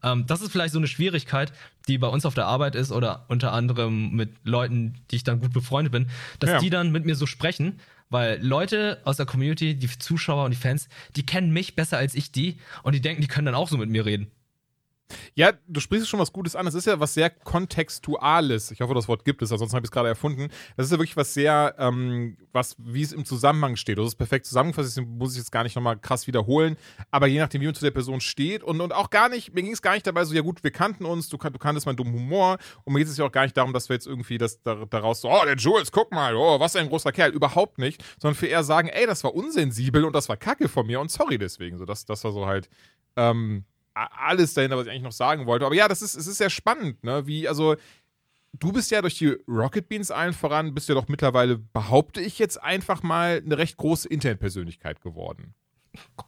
Ähm, 0.02 0.26
das 0.26 0.40
ist 0.42 0.52
vielleicht 0.52 0.72
so 0.72 0.78
eine 0.78 0.86
Schwierigkeit, 0.86 1.52
die 1.88 1.98
bei 1.98 2.06
uns 2.08 2.24
auf 2.24 2.34
der 2.34 2.46
Arbeit 2.46 2.74
ist 2.74 2.92
oder 2.92 3.24
unter 3.28 3.52
anderem 3.52 4.12
mit 4.12 4.30
Leuten, 4.44 4.94
die 5.10 5.16
ich 5.16 5.24
dann 5.24 5.40
gut 5.40 5.52
befreundet 5.52 5.92
bin, 5.92 6.08
dass 6.38 6.50
Ja. 6.50 6.58
die 6.58 6.70
dann 6.70 6.92
mit 6.92 7.04
mir 7.04 7.16
so 7.16 7.26
sprechen, 7.26 7.80
weil 8.10 8.44
Leute 8.44 9.00
aus 9.04 9.16
der 9.16 9.26
Community, 9.26 9.74
die 9.76 9.88
Zuschauer 9.88 10.44
und 10.44 10.50
die 10.52 10.56
Fans, 10.56 10.88
die 11.16 11.24
kennen 11.26 11.52
mich 11.52 11.74
besser 11.76 11.98
als 11.98 12.14
ich 12.14 12.32
die 12.32 12.58
und 12.82 12.94
die 12.94 13.00
denken, 13.00 13.22
die 13.22 13.28
können 13.28 13.46
dann 13.46 13.54
auch 13.54 13.68
so 13.68 13.76
mit 13.76 13.88
mir 13.90 14.04
reden. 14.06 14.30
Ja, 15.34 15.52
du 15.66 15.80
sprichst 15.80 16.08
schon 16.08 16.20
was 16.20 16.32
Gutes 16.32 16.56
an. 16.56 16.66
Das 16.66 16.74
ist 16.74 16.86
ja 16.86 17.00
was 17.00 17.14
sehr 17.14 17.30
Kontextuales. 17.30 18.70
Ich 18.70 18.80
hoffe, 18.80 18.94
das 18.94 19.08
Wort 19.08 19.24
gibt 19.24 19.42
es, 19.42 19.52
ansonsten 19.52 19.76
habe 19.76 19.84
ich 19.84 19.88
es 19.88 19.92
gerade 19.92 20.08
erfunden. 20.08 20.48
Das 20.76 20.86
ist 20.86 20.92
ja 20.92 20.98
wirklich 20.98 21.16
was 21.16 21.34
sehr, 21.34 21.74
ähm, 21.78 22.36
was, 22.52 22.76
wie 22.78 23.02
es 23.02 23.12
im 23.12 23.24
Zusammenhang 23.24 23.76
steht. 23.76 23.98
Das 23.98 24.06
ist 24.06 24.16
perfekt 24.16 24.46
zusammengefasst, 24.46 24.96
das 24.96 25.04
muss 25.04 25.32
ich 25.32 25.38
jetzt 25.38 25.52
gar 25.52 25.62
nicht 25.62 25.76
nochmal 25.76 25.98
krass 25.98 26.26
wiederholen. 26.26 26.76
Aber 27.10 27.26
je 27.26 27.38
nachdem, 27.38 27.60
wie 27.60 27.66
man 27.66 27.74
zu 27.74 27.84
der 27.84 27.90
Person 27.90 28.20
steht 28.20 28.62
und, 28.62 28.80
und 28.80 28.92
auch 28.92 29.10
gar 29.10 29.28
nicht, 29.28 29.54
mir 29.54 29.62
ging 29.62 29.72
es 29.72 29.82
gar 29.82 29.94
nicht 29.94 30.06
dabei 30.06 30.24
so, 30.24 30.34
ja 30.34 30.42
gut, 30.42 30.62
wir 30.62 30.70
kannten 30.70 31.04
uns, 31.04 31.28
du, 31.28 31.36
du 31.36 31.58
kanntest 31.58 31.86
meinen 31.86 31.96
dummen 31.96 32.14
Humor 32.14 32.58
und 32.84 32.92
mir 32.92 33.00
geht 33.00 33.08
es 33.08 33.16
ja 33.16 33.24
auch 33.24 33.32
gar 33.32 33.42
nicht 33.42 33.56
darum, 33.56 33.72
dass 33.72 33.88
wir 33.88 33.94
jetzt 33.94 34.06
irgendwie 34.06 34.38
das 34.38 34.62
da, 34.62 34.84
daraus 34.88 35.20
so, 35.20 35.30
oh, 35.30 35.44
der 35.44 35.56
Jules, 35.56 35.92
guck 35.92 36.12
mal, 36.12 36.34
oh, 36.34 36.60
was 36.60 36.76
ein 36.76 36.88
großer 36.88 37.12
Kerl. 37.12 37.30
Überhaupt 37.30 37.78
nicht, 37.78 38.04
sondern 38.20 38.36
für 38.36 38.46
eher 38.46 38.64
sagen, 38.64 38.88
ey, 38.88 39.06
das 39.06 39.24
war 39.24 39.34
unsensibel 39.34 40.04
und 40.04 40.14
das 40.14 40.28
war 40.28 40.36
kacke 40.36 40.68
von 40.68 40.86
mir 40.86 41.00
und 41.00 41.10
sorry 41.10 41.38
deswegen. 41.38 41.78
So, 41.78 41.84
das, 41.84 42.04
das 42.04 42.24
war 42.24 42.32
so 42.32 42.46
halt, 42.46 42.68
ähm, 43.16 43.64
alles 44.06 44.54
dahinter, 44.54 44.76
was 44.76 44.86
ich 44.86 44.90
eigentlich 44.90 45.02
noch 45.02 45.12
sagen 45.12 45.46
wollte. 45.46 45.66
Aber 45.66 45.74
ja, 45.74 45.88
das 45.88 46.02
ist, 46.02 46.14
es 46.16 46.26
ist 46.26 46.38
sehr 46.38 46.50
spannend, 46.50 47.02
ne? 47.04 47.26
Wie, 47.26 47.48
also, 47.48 47.76
du 48.52 48.72
bist 48.72 48.90
ja 48.90 49.00
durch 49.00 49.18
die 49.18 49.36
Rocket 49.48 49.88
Beans 49.88 50.10
allen 50.10 50.32
voran, 50.32 50.74
bist 50.74 50.88
ja 50.88 50.94
doch 50.94 51.08
mittlerweile, 51.08 51.58
behaupte 51.58 52.20
ich 52.20 52.38
jetzt 52.38 52.62
einfach 52.62 53.02
mal, 53.02 53.42
eine 53.44 53.58
recht 53.58 53.76
große 53.76 54.08
Internetpersönlichkeit 54.08 55.00
geworden. 55.00 55.54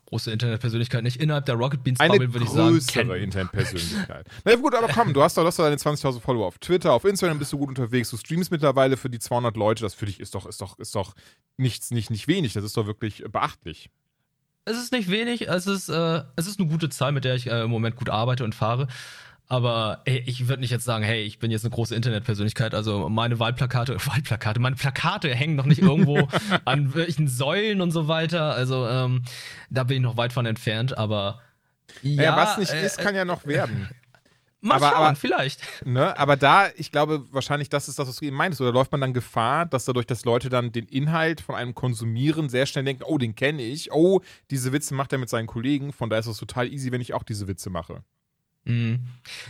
Große 0.06 0.32
Internetpersönlichkeit 0.32 1.04
nicht 1.04 1.20
innerhalb 1.20 1.46
der 1.46 1.54
Rocket 1.54 1.84
Beans 1.84 2.00
Eine 2.00 2.14
Bubble, 2.14 2.34
würde 2.34 2.44
ich 2.44 2.50
sagen. 2.50 2.72
größere. 2.72 3.18
Internetpersönlichkeit. 3.18 4.26
Na 4.44 4.56
gut, 4.56 4.74
aber 4.74 4.88
komm, 4.88 5.12
du 5.14 5.22
hast 5.22 5.36
doch, 5.36 5.42
du 5.42 5.46
hast 5.46 5.58
doch 5.58 5.64
deine 5.64 5.76
20.000 5.76 6.20
Follower 6.20 6.46
auf 6.46 6.58
Twitter, 6.58 6.92
auf 6.92 7.04
Instagram 7.04 7.38
bist 7.38 7.52
du 7.52 7.58
gut 7.58 7.68
unterwegs, 7.68 8.10
du 8.10 8.16
streamst 8.16 8.50
mittlerweile 8.50 8.96
für 8.96 9.08
die 9.08 9.20
200 9.20 9.56
Leute, 9.56 9.82
das 9.82 9.94
für 9.94 10.06
dich 10.06 10.18
ist 10.18 10.34
doch, 10.34 10.46
ist 10.46 10.60
doch, 10.60 10.78
ist 10.78 10.94
doch 10.94 11.14
nichts, 11.56 11.92
nicht, 11.92 12.10
nicht 12.10 12.26
wenig, 12.26 12.52
das 12.54 12.64
ist 12.64 12.76
doch 12.76 12.86
wirklich 12.86 13.24
beachtlich. 13.30 13.88
Es 14.64 14.76
ist 14.78 14.92
nicht 14.92 15.10
wenig, 15.10 15.48
es 15.48 15.66
ist, 15.66 15.88
äh, 15.88 16.22
es 16.36 16.46
ist 16.46 16.60
eine 16.60 16.68
gute 16.68 16.88
Zahl, 16.88 17.12
mit 17.12 17.24
der 17.24 17.34
ich 17.34 17.48
äh, 17.50 17.62
im 17.62 17.70
Moment 17.70 17.96
gut 17.96 18.08
arbeite 18.08 18.44
und 18.44 18.54
fahre. 18.54 18.86
Aber 19.48 20.00
ey, 20.04 20.22
ich 20.24 20.48
würde 20.48 20.60
nicht 20.60 20.70
jetzt 20.70 20.84
sagen, 20.84 21.04
hey, 21.04 21.24
ich 21.24 21.38
bin 21.38 21.50
jetzt 21.50 21.64
eine 21.64 21.74
große 21.74 21.94
Internetpersönlichkeit. 21.94 22.74
Also 22.74 23.08
meine 23.08 23.38
Wahlplakate, 23.38 23.96
Wahlplakate, 24.06 24.60
meine 24.60 24.76
Plakate 24.76 25.34
hängen 25.34 25.56
noch 25.56 25.66
nicht 25.66 25.82
irgendwo 25.82 26.28
an 26.64 26.94
welchen 26.94 27.28
Säulen 27.28 27.80
und 27.80 27.90
so 27.90 28.08
weiter. 28.08 28.54
Also 28.54 28.86
ähm, 28.88 29.24
da 29.68 29.84
bin 29.84 29.98
ich 29.98 30.02
noch 30.02 30.16
weit 30.16 30.32
von 30.32 30.46
entfernt. 30.46 30.96
Aber 30.96 31.40
ja, 32.02 32.22
Ja, 32.22 32.36
was 32.36 32.56
nicht 32.56 32.72
äh, 32.72 32.86
ist, 32.86 32.98
kann 32.98 33.14
ja 33.14 33.24
noch 33.24 33.46
werden. 33.46 33.88
Mal 34.64 34.76
aber- 34.76 34.88
schauen, 34.90 34.96
aber- 35.08 35.16
vielleicht. 35.16 35.60
Ne? 35.84 36.16
Aber 36.18 36.36
da, 36.36 36.68
ich 36.76 36.90
glaube, 36.92 37.26
wahrscheinlich 37.32 37.68
das 37.68 37.88
ist 37.88 37.98
das, 37.98 38.08
was 38.08 38.16
du 38.16 38.24
eben 38.24 38.36
meintest. 38.36 38.60
Oder 38.60 38.72
läuft 38.72 38.92
man 38.92 39.00
dann 39.00 39.12
Gefahr, 39.12 39.66
dass 39.66 39.84
dadurch, 39.84 40.06
dass 40.06 40.24
Leute 40.24 40.48
dann 40.48 40.72
den 40.72 40.86
Inhalt 40.86 41.40
von 41.40 41.54
einem 41.56 41.74
konsumieren, 41.74 42.48
sehr 42.48 42.66
schnell 42.66 42.84
denken, 42.84 43.02
oh, 43.04 43.18
den 43.18 43.34
kenne 43.34 43.62
ich. 43.62 43.92
Oh, 43.92 44.20
diese 44.50 44.72
Witze 44.72 44.94
macht 44.94 45.12
er 45.12 45.18
mit 45.18 45.28
seinen 45.28 45.46
Kollegen. 45.48 45.92
Von 45.92 46.08
daher 46.08 46.20
ist 46.20 46.26
es 46.28 46.38
total 46.38 46.72
easy, 46.72 46.92
wenn 46.92 47.00
ich 47.00 47.12
auch 47.12 47.24
diese 47.24 47.48
Witze 47.48 47.68
mache. 47.70 48.02
Mhm. 48.64 49.00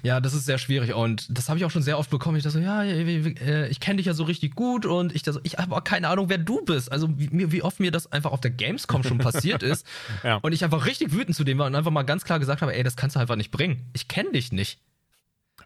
Ja, 0.03 0.21
das 0.21 0.33
ist 0.33 0.47
sehr 0.47 0.57
schwierig 0.57 0.95
und 0.95 1.27
das 1.29 1.51
habe 1.51 1.59
ich 1.59 1.67
auch 1.67 1.71
schon 1.71 1.83
sehr 1.83 1.99
oft 1.99 2.09
bekommen. 2.09 2.39
Ich 2.39 2.45
dachte 2.45 2.57
so, 2.57 2.65
ja, 2.65 2.83
äh, 2.83 3.69
ich 3.69 3.79
kenne 3.79 3.99
dich 3.99 4.07
ja 4.07 4.15
so 4.15 4.25
richtig 4.25 4.55
gut 4.55 4.87
und 4.87 5.15
ich, 5.15 5.23
da 5.23 5.35
so, 5.35 5.41
ich 5.43 5.59
habe 5.59 5.77
auch 5.77 5.85
keine 5.85 6.09
Ahnung, 6.09 6.31
wer 6.31 6.39
du 6.39 6.65
bist. 6.65 6.91
Also 6.91 7.11
wie, 7.19 7.53
wie 7.53 7.61
oft 7.63 7.79
mir 7.79 7.91
das 7.91 8.11
einfach 8.11 8.33
auf 8.33 8.41
der 8.41 8.53
Gamescom 8.53 9.03
schon 9.03 9.19
passiert 9.19 9.63
ist 9.63 9.87
Ja. 10.25 10.37
und 10.37 10.53
ich 10.55 10.65
einfach 10.65 10.87
richtig 10.87 11.13
wütend 11.13 11.37
zu 11.37 11.45
dem 11.45 11.59
war 11.59 11.67
und 11.67 11.75
einfach 11.75 11.91
mal 11.91 12.05
ganz 12.05 12.25
klar 12.25 12.39
gesagt 12.39 12.63
habe, 12.63 12.75
ey, 12.75 12.83
das 12.83 12.97
kannst 12.97 13.15
du 13.17 13.21
einfach 13.21 13.37
nicht 13.37 13.51
bringen. 13.51 13.91
Ich 13.93 14.09
kenne 14.09 14.33
dich 14.33 14.51
nicht. 14.51 14.81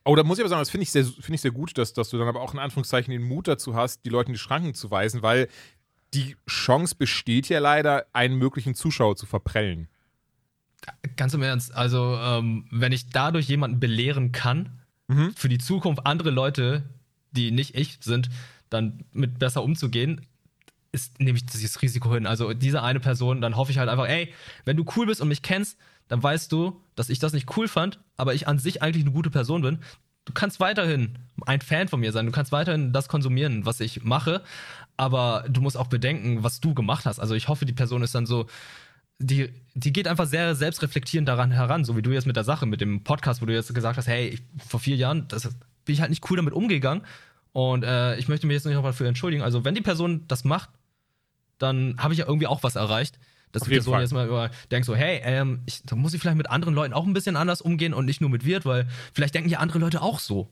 Oh, 0.06 0.16
da 0.16 0.22
muss 0.22 0.38
ich 0.38 0.42
aber 0.42 0.48
sagen, 0.48 0.60
das 0.60 0.70
finde 0.70 0.84
ich, 0.84 0.90
sehr, 0.92 1.04
finde 1.04 1.34
ich 1.34 1.40
sehr 1.40 1.50
gut, 1.50 1.76
dass, 1.76 1.92
dass 1.92 2.10
du 2.10 2.18
dann 2.18 2.28
aber 2.28 2.40
auch 2.40 2.54
in 2.54 2.60
Anführungszeichen 2.60 3.10
den 3.12 3.22
Mut 3.24 3.48
dazu 3.48 3.74
hast, 3.74 4.04
die 4.04 4.08
Leute 4.10 4.28
in 4.28 4.34
die 4.34 4.38
Schranken 4.38 4.72
zu 4.74 4.90
weisen, 4.90 5.22
weil 5.22 5.48
die 6.14 6.36
Chance 6.48 6.94
besteht 6.96 7.48
ja 7.48 7.58
leider, 7.58 8.06
einen 8.12 8.36
möglichen 8.36 8.74
Zuschauer 8.74 9.16
zu 9.16 9.26
verprellen. 9.26 9.88
Ganz 11.16 11.34
im 11.34 11.42
Ernst, 11.42 11.74
also 11.74 12.16
ähm, 12.20 12.66
wenn 12.70 12.92
ich 12.92 13.10
dadurch 13.10 13.48
jemanden 13.48 13.80
belehren 13.80 14.32
kann, 14.32 14.80
Mhm. 15.08 15.32
für 15.36 15.48
die 15.48 15.58
Zukunft 15.58 16.04
andere 16.04 16.30
Leute, 16.30 16.82
die 17.30 17.52
nicht 17.52 17.76
ich 17.76 17.98
sind, 18.00 18.28
dann 18.70 19.04
mit 19.12 19.38
besser 19.38 19.62
umzugehen, 19.62 20.26
ist, 20.90 21.20
nehme 21.20 21.38
ich 21.38 21.46
dieses 21.46 21.80
Risiko 21.80 22.12
hin. 22.12 22.26
Also 22.26 22.54
diese 22.54 22.82
eine 22.82 22.98
Person, 22.98 23.40
dann 23.40 23.56
hoffe 23.56 23.70
ich 23.70 23.78
halt 23.78 23.88
einfach, 23.88 24.08
ey, 24.08 24.32
wenn 24.64 24.76
du 24.76 24.84
cool 24.96 25.06
bist 25.06 25.20
und 25.20 25.28
mich 25.28 25.42
kennst, 25.42 25.78
dann 26.08 26.22
weißt 26.22 26.50
du, 26.52 26.80
dass 26.94 27.08
ich 27.08 27.18
das 27.18 27.32
nicht 27.32 27.56
cool 27.56 27.68
fand, 27.68 28.00
aber 28.16 28.34
ich 28.34 28.48
an 28.48 28.58
sich 28.58 28.82
eigentlich 28.82 29.04
eine 29.04 29.12
gute 29.12 29.30
Person 29.30 29.62
bin. 29.62 29.78
Du 30.24 30.32
kannst 30.32 30.58
weiterhin 30.58 31.18
ein 31.46 31.60
Fan 31.60 31.88
von 31.88 32.00
mir 32.00 32.12
sein, 32.12 32.26
du 32.26 32.32
kannst 32.32 32.52
weiterhin 32.52 32.92
das 32.92 33.08
konsumieren, 33.08 33.64
was 33.64 33.80
ich 33.80 34.02
mache, 34.02 34.42
aber 34.96 35.44
du 35.48 35.60
musst 35.60 35.76
auch 35.76 35.86
bedenken, 35.86 36.42
was 36.42 36.60
du 36.60 36.74
gemacht 36.74 37.06
hast. 37.06 37.20
Also 37.20 37.34
ich 37.34 37.48
hoffe, 37.48 37.64
die 37.64 37.72
Person 37.72 38.02
ist 38.02 38.14
dann 38.14 38.26
so, 38.26 38.46
die, 39.18 39.50
die 39.74 39.92
geht 39.92 40.08
einfach 40.08 40.26
sehr 40.26 40.54
selbstreflektierend 40.54 41.28
daran 41.28 41.50
heran, 41.50 41.84
so 41.84 41.96
wie 41.96 42.02
du 42.02 42.10
jetzt 42.10 42.26
mit 42.26 42.36
der 42.36 42.44
Sache, 42.44 42.66
mit 42.66 42.80
dem 42.80 43.04
Podcast, 43.04 43.40
wo 43.40 43.46
du 43.46 43.54
jetzt 43.54 43.72
gesagt 43.72 43.96
hast, 43.96 44.06
hey, 44.08 44.28
ich, 44.28 44.42
vor 44.66 44.80
vier 44.80 44.96
Jahren, 44.96 45.28
das 45.28 45.44
bin 45.84 45.94
ich 45.94 46.00
halt 46.00 46.10
nicht 46.10 46.28
cool 46.30 46.36
damit 46.36 46.54
umgegangen 46.54 47.02
und 47.52 47.84
äh, 47.84 48.16
ich 48.16 48.28
möchte 48.28 48.46
mich 48.46 48.54
jetzt 48.54 48.66
nicht 48.66 48.74
nochmal 48.74 48.92
dafür 48.92 49.08
entschuldigen. 49.08 49.42
Also 49.42 49.64
wenn 49.64 49.74
die 49.74 49.80
Person 49.80 50.24
das 50.28 50.44
macht, 50.44 50.70
dann 51.58 51.96
habe 51.98 52.12
ich 52.12 52.18
ja 52.18 52.26
irgendwie 52.26 52.46
auch 52.46 52.62
was 52.62 52.76
erreicht. 52.76 53.18
Dass 53.52 53.62
Auf 53.62 53.68
die 53.68 53.74
Person 53.74 53.94
Fall. 53.94 54.02
jetzt 54.02 54.12
mal 54.12 54.26
über, 54.26 54.50
denkt 54.70 54.86
so, 54.86 54.94
hey, 54.94 55.20
ähm, 55.22 55.62
ich, 55.66 55.82
da 55.84 55.96
muss 55.96 56.12
ich 56.12 56.20
vielleicht 56.20 56.36
mit 56.36 56.50
anderen 56.50 56.74
Leuten 56.74 56.92
auch 56.92 57.06
ein 57.06 57.14
bisschen 57.14 57.36
anders 57.36 57.60
umgehen 57.62 57.94
und 57.94 58.04
nicht 58.04 58.20
nur 58.20 58.28
mit 58.28 58.44
Wirt, 58.44 58.66
weil 58.66 58.86
vielleicht 59.14 59.34
denken 59.34 59.48
ja 59.48 59.60
andere 59.60 59.78
Leute 59.78 60.02
auch 60.02 60.18
so. 60.18 60.50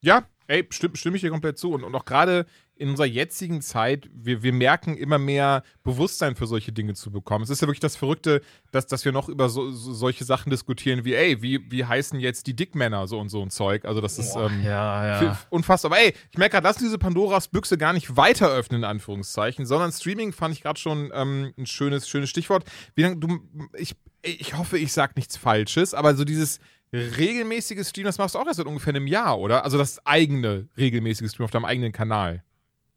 Ja, 0.00 0.24
ey, 0.46 0.66
stimme, 0.70 0.96
stimme 0.96 1.16
ich 1.16 1.22
dir 1.22 1.30
komplett 1.30 1.58
zu. 1.58 1.72
Und, 1.72 1.84
und 1.84 1.94
auch 1.94 2.04
gerade 2.04 2.46
in 2.74 2.88
unserer 2.88 3.06
jetzigen 3.06 3.60
Zeit, 3.62 4.08
wir, 4.12 4.42
wir 4.42 4.52
merken 4.52 4.96
immer 4.96 5.18
mehr 5.18 5.62
Bewusstsein 5.84 6.34
für 6.34 6.46
solche 6.46 6.72
Dinge 6.72 6.94
zu 6.94 7.12
bekommen. 7.12 7.44
Es 7.44 7.50
ist 7.50 7.62
ja 7.62 7.68
wirklich 7.68 7.80
das 7.80 7.96
Verrückte, 7.96 8.40
dass, 8.72 8.86
dass 8.86 9.04
wir 9.04 9.12
noch 9.12 9.28
über 9.28 9.48
so, 9.48 9.70
so, 9.70 9.92
solche 9.92 10.24
Sachen 10.24 10.50
diskutieren 10.50 11.04
wie, 11.04 11.14
ey, 11.14 11.42
wie, 11.42 11.70
wie 11.70 11.84
heißen 11.84 12.18
jetzt 12.18 12.46
die 12.46 12.56
Dickmänner 12.56 13.06
so 13.06 13.20
und 13.20 13.28
so 13.28 13.40
ein 13.42 13.50
Zeug. 13.50 13.84
Also 13.84 14.00
das 14.00 14.18
ist 14.18 14.34
ähm, 14.34 14.62
ja, 14.64 15.32
f- 15.32 15.46
unfassbar. 15.50 15.92
Aber 15.92 16.00
ey, 16.00 16.14
ich 16.30 16.38
merke 16.38 16.54
gerade, 16.54 16.66
lass 16.66 16.76
diese 16.76 16.98
Pandoras 16.98 17.48
Büchse 17.48 17.78
gar 17.78 17.92
nicht 17.92 18.16
weiter 18.16 18.48
öffnen, 18.50 18.80
in 18.80 18.84
Anführungszeichen, 18.84 19.64
sondern 19.64 19.92
Streaming 19.92 20.32
fand 20.32 20.54
ich 20.54 20.62
gerade 20.62 20.80
schon 20.80 21.12
ähm, 21.14 21.52
ein 21.56 21.66
schönes, 21.66 22.08
schönes 22.08 22.30
Stichwort. 22.30 22.64
Wie 22.96 23.02
lang, 23.02 23.20
du, 23.20 23.38
ich, 23.76 23.94
ich 24.22 24.56
hoffe, 24.56 24.78
ich 24.78 24.92
sag 24.92 25.14
nichts 25.16 25.36
Falsches, 25.36 25.94
aber 25.94 26.14
so 26.16 26.24
dieses 26.24 26.58
regelmäßige 26.92 27.86
Stream, 27.86 28.04
das 28.04 28.18
machst 28.18 28.34
du 28.34 28.38
auch 28.38 28.46
erst 28.46 28.58
seit 28.58 28.66
ungefähr 28.66 28.94
einem 28.94 29.06
Jahr, 29.06 29.38
oder? 29.38 29.64
Also 29.64 29.78
das 29.78 30.04
eigene 30.04 30.68
regelmäßige 30.76 31.30
Stream 31.30 31.44
auf 31.44 31.50
deinem 31.50 31.64
eigenen 31.64 31.92
Kanal. 31.92 32.42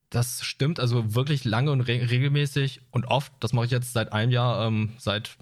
Das 0.09 0.43
stimmt, 0.43 0.79
also 0.79 1.15
wirklich 1.15 1.43
lange 1.45 1.71
und 1.71 1.81
re 1.81 2.07
regelmäßig 2.09 2.81
und 2.91 3.05
oft. 3.05 3.33
Das 3.39 3.53
mache 3.53 3.65
ich 3.65 3.71
jetzt 3.71 3.93
seit 3.93 4.13
einem 4.13 4.31
Jahr, 4.31 4.65
ähm, 4.67 4.93
seit 4.97 5.37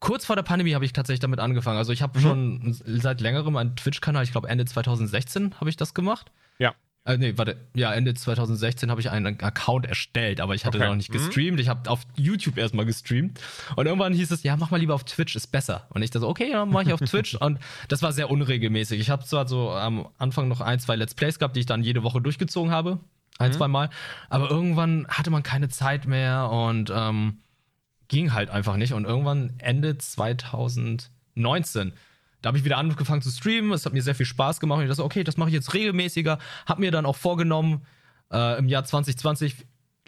kurz 0.00 0.24
vor 0.26 0.36
der 0.36 0.42
Pandemie 0.44 0.74
habe 0.74 0.84
ich 0.84 0.92
tatsächlich 0.92 1.20
damit 1.20 1.40
angefangen. 1.40 1.78
Also 1.78 1.92
ich 1.92 2.02
habe 2.02 2.20
schon 2.20 2.76
seit 2.84 3.20
längerem 3.20 3.56
einen 3.56 3.74
Twitch-Kanal, 3.74 4.22
ich 4.24 4.32
glaube 4.32 4.48
Ende 4.48 4.64
2016 4.64 5.54
habe 5.60 5.70
ich 5.70 5.76
das 5.76 5.94
gemacht. 5.94 6.30
Ja. 6.58 6.74
Äh, 7.04 7.16
nee, 7.16 7.32
warte, 7.36 7.56
ja, 7.74 7.92
Ende 7.94 8.12
2016 8.14 8.90
habe 8.90 9.00
ich 9.00 9.10
einen 9.10 9.40
Account 9.40 9.86
erstellt, 9.86 10.40
aber 10.40 10.54
ich 10.54 10.66
hatte 10.66 10.78
Okay. 10.78 10.86
noch 10.88 10.94
nicht 10.94 11.08
Mhm. 11.08 11.14
gestreamt. 11.14 11.58
Ich 11.58 11.68
habe 11.68 11.88
auf 11.90 12.02
YouTube 12.16 12.58
erstmal 12.58 12.84
gestreamt. 12.84 13.40
Und 13.76 13.86
irgendwann 13.86 14.12
hieß 14.12 14.30
es, 14.30 14.42
ja, 14.42 14.56
mach 14.56 14.70
mal 14.70 14.76
lieber 14.76 14.94
auf 14.94 15.04
Twitch, 15.04 15.34
ist 15.34 15.46
besser. 15.48 15.86
Und 15.90 16.02
ich 16.02 16.10
dachte, 16.10 16.20
so, 16.20 16.28
okay, 16.28 16.50
dann 16.52 16.68
mache 16.68 16.84
ich 16.84 16.92
auf 16.92 17.00
Twitch. 17.00 17.34
Und 17.40 17.58
das 17.88 18.02
war 18.02 18.12
sehr 18.12 18.30
unregelmäßig. 18.30 19.00
Ich 19.00 19.08
habe 19.10 19.24
zwar 19.24 19.48
so 19.48 19.70
am 19.70 20.06
Anfang 20.18 20.48
noch 20.48 20.60
ein, 20.60 20.78
zwei 20.80 20.96
Let's 20.96 21.14
Plays 21.14 21.38
gehabt, 21.38 21.56
die 21.56 21.60
ich 21.60 21.66
dann 21.66 21.82
jede 21.82 22.02
Woche 22.02 22.20
durchgezogen 22.20 22.70
habe. 22.70 23.00
Ein, 23.38 23.52
zwei 23.52 23.68
Mal. 23.68 23.88
Aber 24.28 24.50
irgendwann 24.50 25.06
hatte 25.08 25.30
man 25.30 25.42
keine 25.42 25.68
Zeit 25.68 26.06
mehr 26.06 26.50
und 26.50 26.92
ähm, 26.94 27.38
ging 28.08 28.32
halt 28.32 28.50
einfach 28.50 28.76
nicht. 28.76 28.92
Und 28.92 29.04
irgendwann 29.04 29.54
Ende 29.58 29.96
2019, 29.98 31.92
da 32.42 32.48
habe 32.48 32.58
ich 32.58 32.64
wieder 32.64 32.78
angefangen 32.78 33.22
zu 33.22 33.30
streamen. 33.30 33.72
Es 33.72 33.84
hat 33.86 33.92
mir 33.92 34.02
sehr 34.02 34.14
viel 34.14 34.26
Spaß 34.26 34.60
gemacht. 34.60 34.78
Und 34.78 34.84
ich 34.84 34.90
dachte, 34.90 35.04
okay, 35.04 35.24
das 35.24 35.36
mache 35.36 35.48
ich 35.50 35.54
jetzt 35.54 35.74
regelmäßiger. 35.74 36.38
Hab 36.66 36.78
mir 36.78 36.90
dann 36.90 37.06
auch 37.06 37.16
vorgenommen, 37.16 37.82
äh, 38.32 38.58
im 38.58 38.68
Jahr 38.68 38.84
2020 38.84 39.56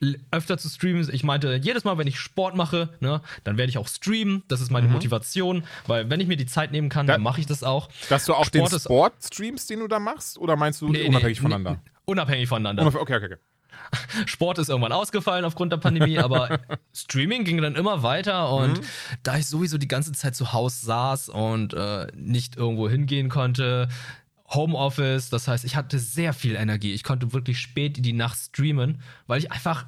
l- 0.00 0.20
öfter 0.30 0.58
zu 0.58 0.68
streamen. 0.68 1.08
Ich 1.12 1.24
meinte, 1.24 1.54
jedes 1.62 1.84
Mal, 1.84 1.98
wenn 1.98 2.06
ich 2.06 2.18
Sport 2.20 2.54
mache, 2.56 2.90
ne, 3.00 3.20
dann 3.44 3.56
werde 3.58 3.70
ich 3.70 3.78
auch 3.78 3.88
streamen. 3.88 4.42
Das 4.48 4.60
ist 4.60 4.70
meine 4.70 4.88
Motivation, 4.88 5.64
weil 5.86 6.08
wenn 6.10 6.20
ich 6.20 6.28
mir 6.28 6.36
die 6.36 6.46
Zeit 6.46 6.72
nehmen 6.72 6.88
kann, 6.88 7.06
Da- 7.06 7.14
dann 7.14 7.22
mache 7.22 7.40
ich 7.40 7.46
das 7.46 7.62
auch. 7.62 7.88
Dass 8.08 8.24
du 8.26 8.34
auch 8.34 8.44
Sport 8.44 8.72
den 8.72 8.80
Sport 8.80 9.12
streamst, 9.22 9.68
den 9.70 9.80
du 9.80 9.88
da 9.88 9.98
machst? 9.98 10.38
Oder 10.38 10.56
meinst 10.56 10.80
du 10.80 10.88
Nee, 10.88 11.06
unabhängig 11.08 11.38
nee, 11.38 11.42
voneinander? 11.42 11.80
Unabhängig 12.10 12.48
voneinander. 12.48 12.86
Okay, 12.86 12.98
okay, 12.98 13.16
okay. 13.16 13.36
Sport 14.26 14.58
ist 14.58 14.68
irgendwann 14.68 14.92
ausgefallen 14.92 15.44
aufgrund 15.44 15.72
der 15.72 15.78
Pandemie, 15.78 16.18
aber 16.18 16.60
Streaming 16.94 17.44
ging 17.44 17.60
dann 17.62 17.74
immer 17.74 18.02
weiter 18.02 18.52
und 18.52 18.80
da 19.22 19.36
ich 19.36 19.46
sowieso 19.46 19.78
die 19.78 19.88
ganze 19.88 20.12
Zeit 20.12 20.36
zu 20.36 20.52
Hause 20.52 20.86
saß 20.86 21.28
und 21.30 21.74
äh, 21.74 22.06
nicht 22.14 22.56
irgendwo 22.56 22.88
hingehen 22.88 23.28
konnte, 23.28 23.88
Homeoffice, 24.48 25.30
das 25.30 25.46
heißt, 25.46 25.64
ich 25.64 25.76
hatte 25.76 25.98
sehr 25.98 26.32
viel 26.32 26.56
Energie. 26.56 26.92
Ich 26.92 27.04
konnte 27.04 27.32
wirklich 27.32 27.60
spät 27.60 27.96
in 27.96 28.02
die 28.02 28.12
Nacht 28.12 28.36
streamen, 28.38 29.00
weil 29.26 29.38
ich 29.38 29.52
einfach 29.52 29.86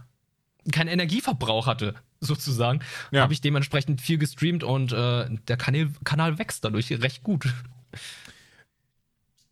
keinen 0.70 0.88
Energieverbrauch 0.88 1.66
hatte, 1.66 1.94
sozusagen. 2.20 2.80
Ja. 3.10 3.22
Habe 3.22 3.32
ich 3.32 3.40
dementsprechend 3.40 4.00
viel 4.00 4.18
gestreamt 4.18 4.62
und 4.62 4.92
äh, 4.92 5.28
der 5.48 5.56
Kanal, 5.56 5.90
Kanal 6.04 6.38
wächst 6.38 6.64
dadurch 6.64 6.92
recht 6.92 7.24
gut. 7.24 7.52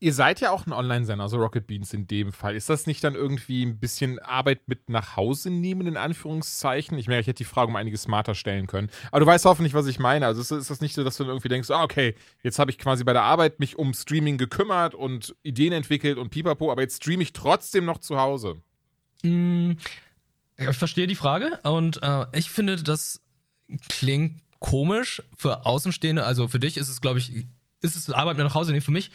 Ihr 0.03 0.15
seid 0.15 0.41
ja 0.41 0.51
auch 0.51 0.67
ein 0.67 0.73
Online-Sender, 0.73 1.23
also 1.25 1.37
Rocket 1.37 1.67
Beans 1.67 1.93
in 1.93 2.07
dem 2.07 2.33
Fall. 2.33 2.57
Ist 2.57 2.71
das 2.71 2.87
nicht 2.87 3.05
dann 3.05 3.15
irgendwie 3.15 3.63
ein 3.67 3.79
bisschen 3.79 4.19
Arbeit 4.19 4.67
mit 4.67 4.89
nach 4.89 5.15
Hause 5.17 5.51
nehmen, 5.51 5.87
in 5.87 5.99
Anführungszeichen? 5.99 6.97
Ich 6.97 7.07
merke, 7.07 7.21
ich 7.21 7.27
hätte 7.27 7.37
die 7.37 7.45
Frage 7.45 7.69
um 7.69 7.77
einiges 7.77 8.03
smarter 8.03 8.35
stellen 8.35 8.67
können. 8.67 8.89
Aber 9.11 9.21
du 9.21 9.27
weißt 9.27 9.45
hoffentlich, 9.45 9.75
was 9.75 9.87
ich 9.87 9.99
meine. 9.99 10.25
Also 10.25 10.41
ist, 10.41 10.53
ist 10.53 10.71
das 10.71 10.81
nicht 10.81 10.95
so, 10.95 11.05
dass 11.05 11.19
du 11.19 11.25
dann 11.25 11.33
irgendwie 11.33 11.51
denkst, 11.51 11.71
ah, 11.71 11.83
okay, 11.83 12.15
jetzt 12.43 12.59
habe 12.59 12.71
ich 12.71 12.79
quasi 12.79 13.05
bei 13.05 13.13
der 13.13 13.25
Arbeit 13.25 13.61
mich 13.61 13.79
um 13.79 13.93
Streaming 13.93 14.39
gekümmert 14.39 14.95
und 14.95 15.37
Ideen 15.43 15.75
entwickelt 15.75 16.17
und 16.17 16.31
pipapo, 16.31 16.73
aber 16.73 16.81
jetzt 16.81 17.03
streame 17.03 17.23
ich 17.23 17.35
trotzdem 17.35 17.85
noch 17.85 17.99
zu 17.99 18.19
Hause. 18.19 18.57
Mm, 19.23 19.73
Ich 20.57 20.77
verstehe 20.79 21.09
die 21.09 21.15
Frage 21.15 21.59
und 21.63 22.03
äh, 22.03 22.25
ich 22.33 22.51
finde, 22.51 22.83
das 22.83 23.21
klingt 23.91 24.41
komisch 24.61 25.23
für 25.37 25.67
Außenstehende. 25.67 26.25
Also 26.25 26.49
für 26.49 26.59
dich 26.59 26.79
ist 26.79 26.89
es, 26.89 27.03
glaube 27.03 27.19
ich, 27.19 27.47
ist 27.83 27.97
es 27.97 28.09
Arbeit 28.11 28.39
mit 28.39 28.47
nach 28.47 28.55
Hause 28.55 28.73
nehmen. 28.73 28.83
Für 28.83 28.93
mich 28.93 29.11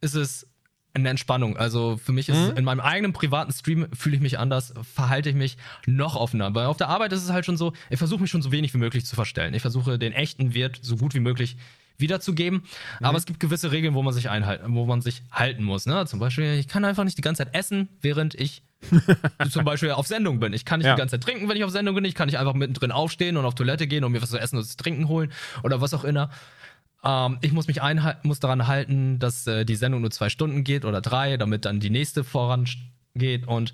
ist 0.00 0.14
es 0.14 0.46
eine 0.94 1.10
Entspannung. 1.10 1.56
Also 1.58 1.98
für 2.02 2.12
mich 2.12 2.28
ist 2.30 2.36
es 2.38 2.58
in 2.58 2.64
meinem 2.64 2.80
eigenen 2.80 3.12
privaten 3.12 3.52
Stream 3.52 3.86
fühle 3.92 4.16
ich 4.16 4.22
mich 4.22 4.38
anders, 4.38 4.72
verhalte 4.94 5.28
ich 5.28 5.34
mich 5.34 5.58
noch 5.86 6.16
offener. 6.16 6.54
Weil 6.54 6.66
auf 6.66 6.78
der 6.78 6.88
Arbeit 6.88 7.12
ist 7.12 7.22
es 7.22 7.30
halt 7.30 7.44
schon 7.44 7.56
so, 7.58 7.74
ich 7.90 7.98
versuche 7.98 8.20
mich 8.22 8.30
schon 8.30 8.40
so 8.42 8.50
wenig 8.50 8.72
wie 8.72 8.78
möglich 8.78 9.04
zu 9.04 9.14
verstellen. 9.14 9.52
Ich 9.52 9.60
versuche 9.62 9.98
den 9.98 10.12
echten 10.12 10.54
Wert 10.54 10.78
so 10.80 10.96
gut 10.96 11.14
wie 11.14 11.20
möglich 11.20 11.56
wiederzugeben. 11.98 12.62
Aber 13.00 13.16
es 13.18 13.26
gibt 13.26 13.40
gewisse 13.40 13.72
Regeln, 13.72 13.94
wo 13.94 14.02
man 14.02 14.12
sich 14.14 14.28
einhalten, 14.30 14.74
wo 14.74 14.86
man 14.86 15.00
sich 15.00 15.22
halten 15.30 15.64
muss. 15.64 15.86
Ne? 15.86 16.06
Zum 16.06 16.18
Beispiel, 16.18 16.54
ich 16.54 16.68
kann 16.68 16.84
einfach 16.84 17.04
nicht 17.04 17.18
die 17.18 17.22
ganze 17.22 17.44
Zeit 17.44 17.54
essen, 17.54 17.88
während 18.00 18.34
ich 18.34 18.62
zum 19.50 19.64
Beispiel 19.64 19.90
auf 19.92 20.06
Sendung 20.06 20.38
bin. 20.38 20.52
Ich 20.52 20.64
kann 20.64 20.78
nicht 20.80 20.86
Ja. 20.86 20.94
die 20.94 20.98
ganze 20.98 21.18
Zeit 21.18 21.24
trinken, 21.24 21.48
wenn 21.48 21.56
ich 21.56 21.64
auf 21.64 21.70
Sendung 21.70 21.94
bin. 21.94 22.04
Ich 22.04 22.14
kann 22.14 22.26
nicht 22.26 22.38
einfach 22.38 22.54
mittendrin 22.54 22.92
aufstehen 22.92 23.36
und 23.36 23.44
auf 23.44 23.54
Toilette 23.54 23.86
gehen 23.86 24.04
und 24.04 24.12
mir 24.12 24.20
was 24.22 24.30
zu 24.30 24.38
essen 24.38 24.58
und 24.58 24.64
zu 24.64 24.76
trinken 24.76 25.08
holen 25.08 25.32
oder 25.62 25.80
was 25.80 25.94
auch 25.94 26.04
immer. 26.04 26.30
Ähm, 27.06 27.38
ich 27.40 27.52
muss 27.52 27.68
mich 27.68 27.80
muss 28.22 28.40
daran 28.40 28.66
halten, 28.66 29.18
dass 29.18 29.46
äh, 29.46 29.64
die 29.64 29.76
Sendung 29.76 30.00
nur 30.00 30.10
zwei 30.10 30.28
Stunden 30.28 30.64
geht 30.64 30.84
oder 30.84 31.00
drei, 31.00 31.36
damit 31.36 31.64
dann 31.64 31.80
die 31.80 31.90
nächste 31.90 32.24
vorangeht. 32.24 33.46
Und 33.46 33.72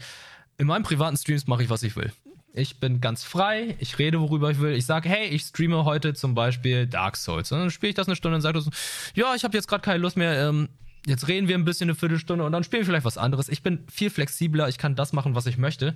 in 0.58 0.66
meinen 0.66 0.82
privaten 0.82 1.16
Streams 1.16 1.46
mache 1.46 1.62
ich, 1.62 1.70
was 1.70 1.82
ich 1.82 1.96
will. 1.96 2.12
Ich 2.54 2.78
bin 2.80 3.00
ganz 3.00 3.24
frei, 3.24 3.76
ich 3.78 3.98
rede, 3.98 4.20
worüber 4.20 4.50
ich 4.50 4.60
will. 4.60 4.74
Ich 4.74 4.84
sage, 4.84 5.08
hey, 5.08 5.26
ich 5.28 5.42
streame 5.42 5.86
heute 5.86 6.12
zum 6.12 6.34
Beispiel 6.34 6.86
Dark 6.86 7.16
Souls. 7.16 7.50
Und 7.50 7.60
dann 7.60 7.70
spiele 7.70 7.90
ich 7.90 7.96
das 7.96 8.08
eine 8.08 8.16
Stunde 8.16 8.36
und 8.36 8.42
sage 8.42 8.60
ja, 9.14 9.34
ich 9.34 9.44
habe 9.44 9.56
jetzt 9.56 9.68
gerade 9.68 9.82
keine 9.82 9.98
Lust 9.98 10.18
mehr. 10.18 10.48
Ähm, 10.48 10.68
jetzt 11.06 11.28
reden 11.28 11.48
wir 11.48 11.56
ein 11.56 11.64
bisschen 11.64 11.88
eine 11.88 11.94
Viertelstunde 11.94 12.44
und 12.44 12.52
dann 12.52 12.62
spielen 12.62 12.82
wir 12.82 12.86
vielleicht 12.86 13.06
was 13.06 13.16
anderes. 13.16 13.48
Ich 13.48 13.62
bin 13.62 13.84
viel 13.90 14.10
flexibler, 14.10 14.68
ich 14.68 14.76
kann 14.76 14.94
das 14.94 15.14
machen, 15.14 15.34
was 15.34 15.46
ich 15.46 15.56
möchte. 15.56 15.94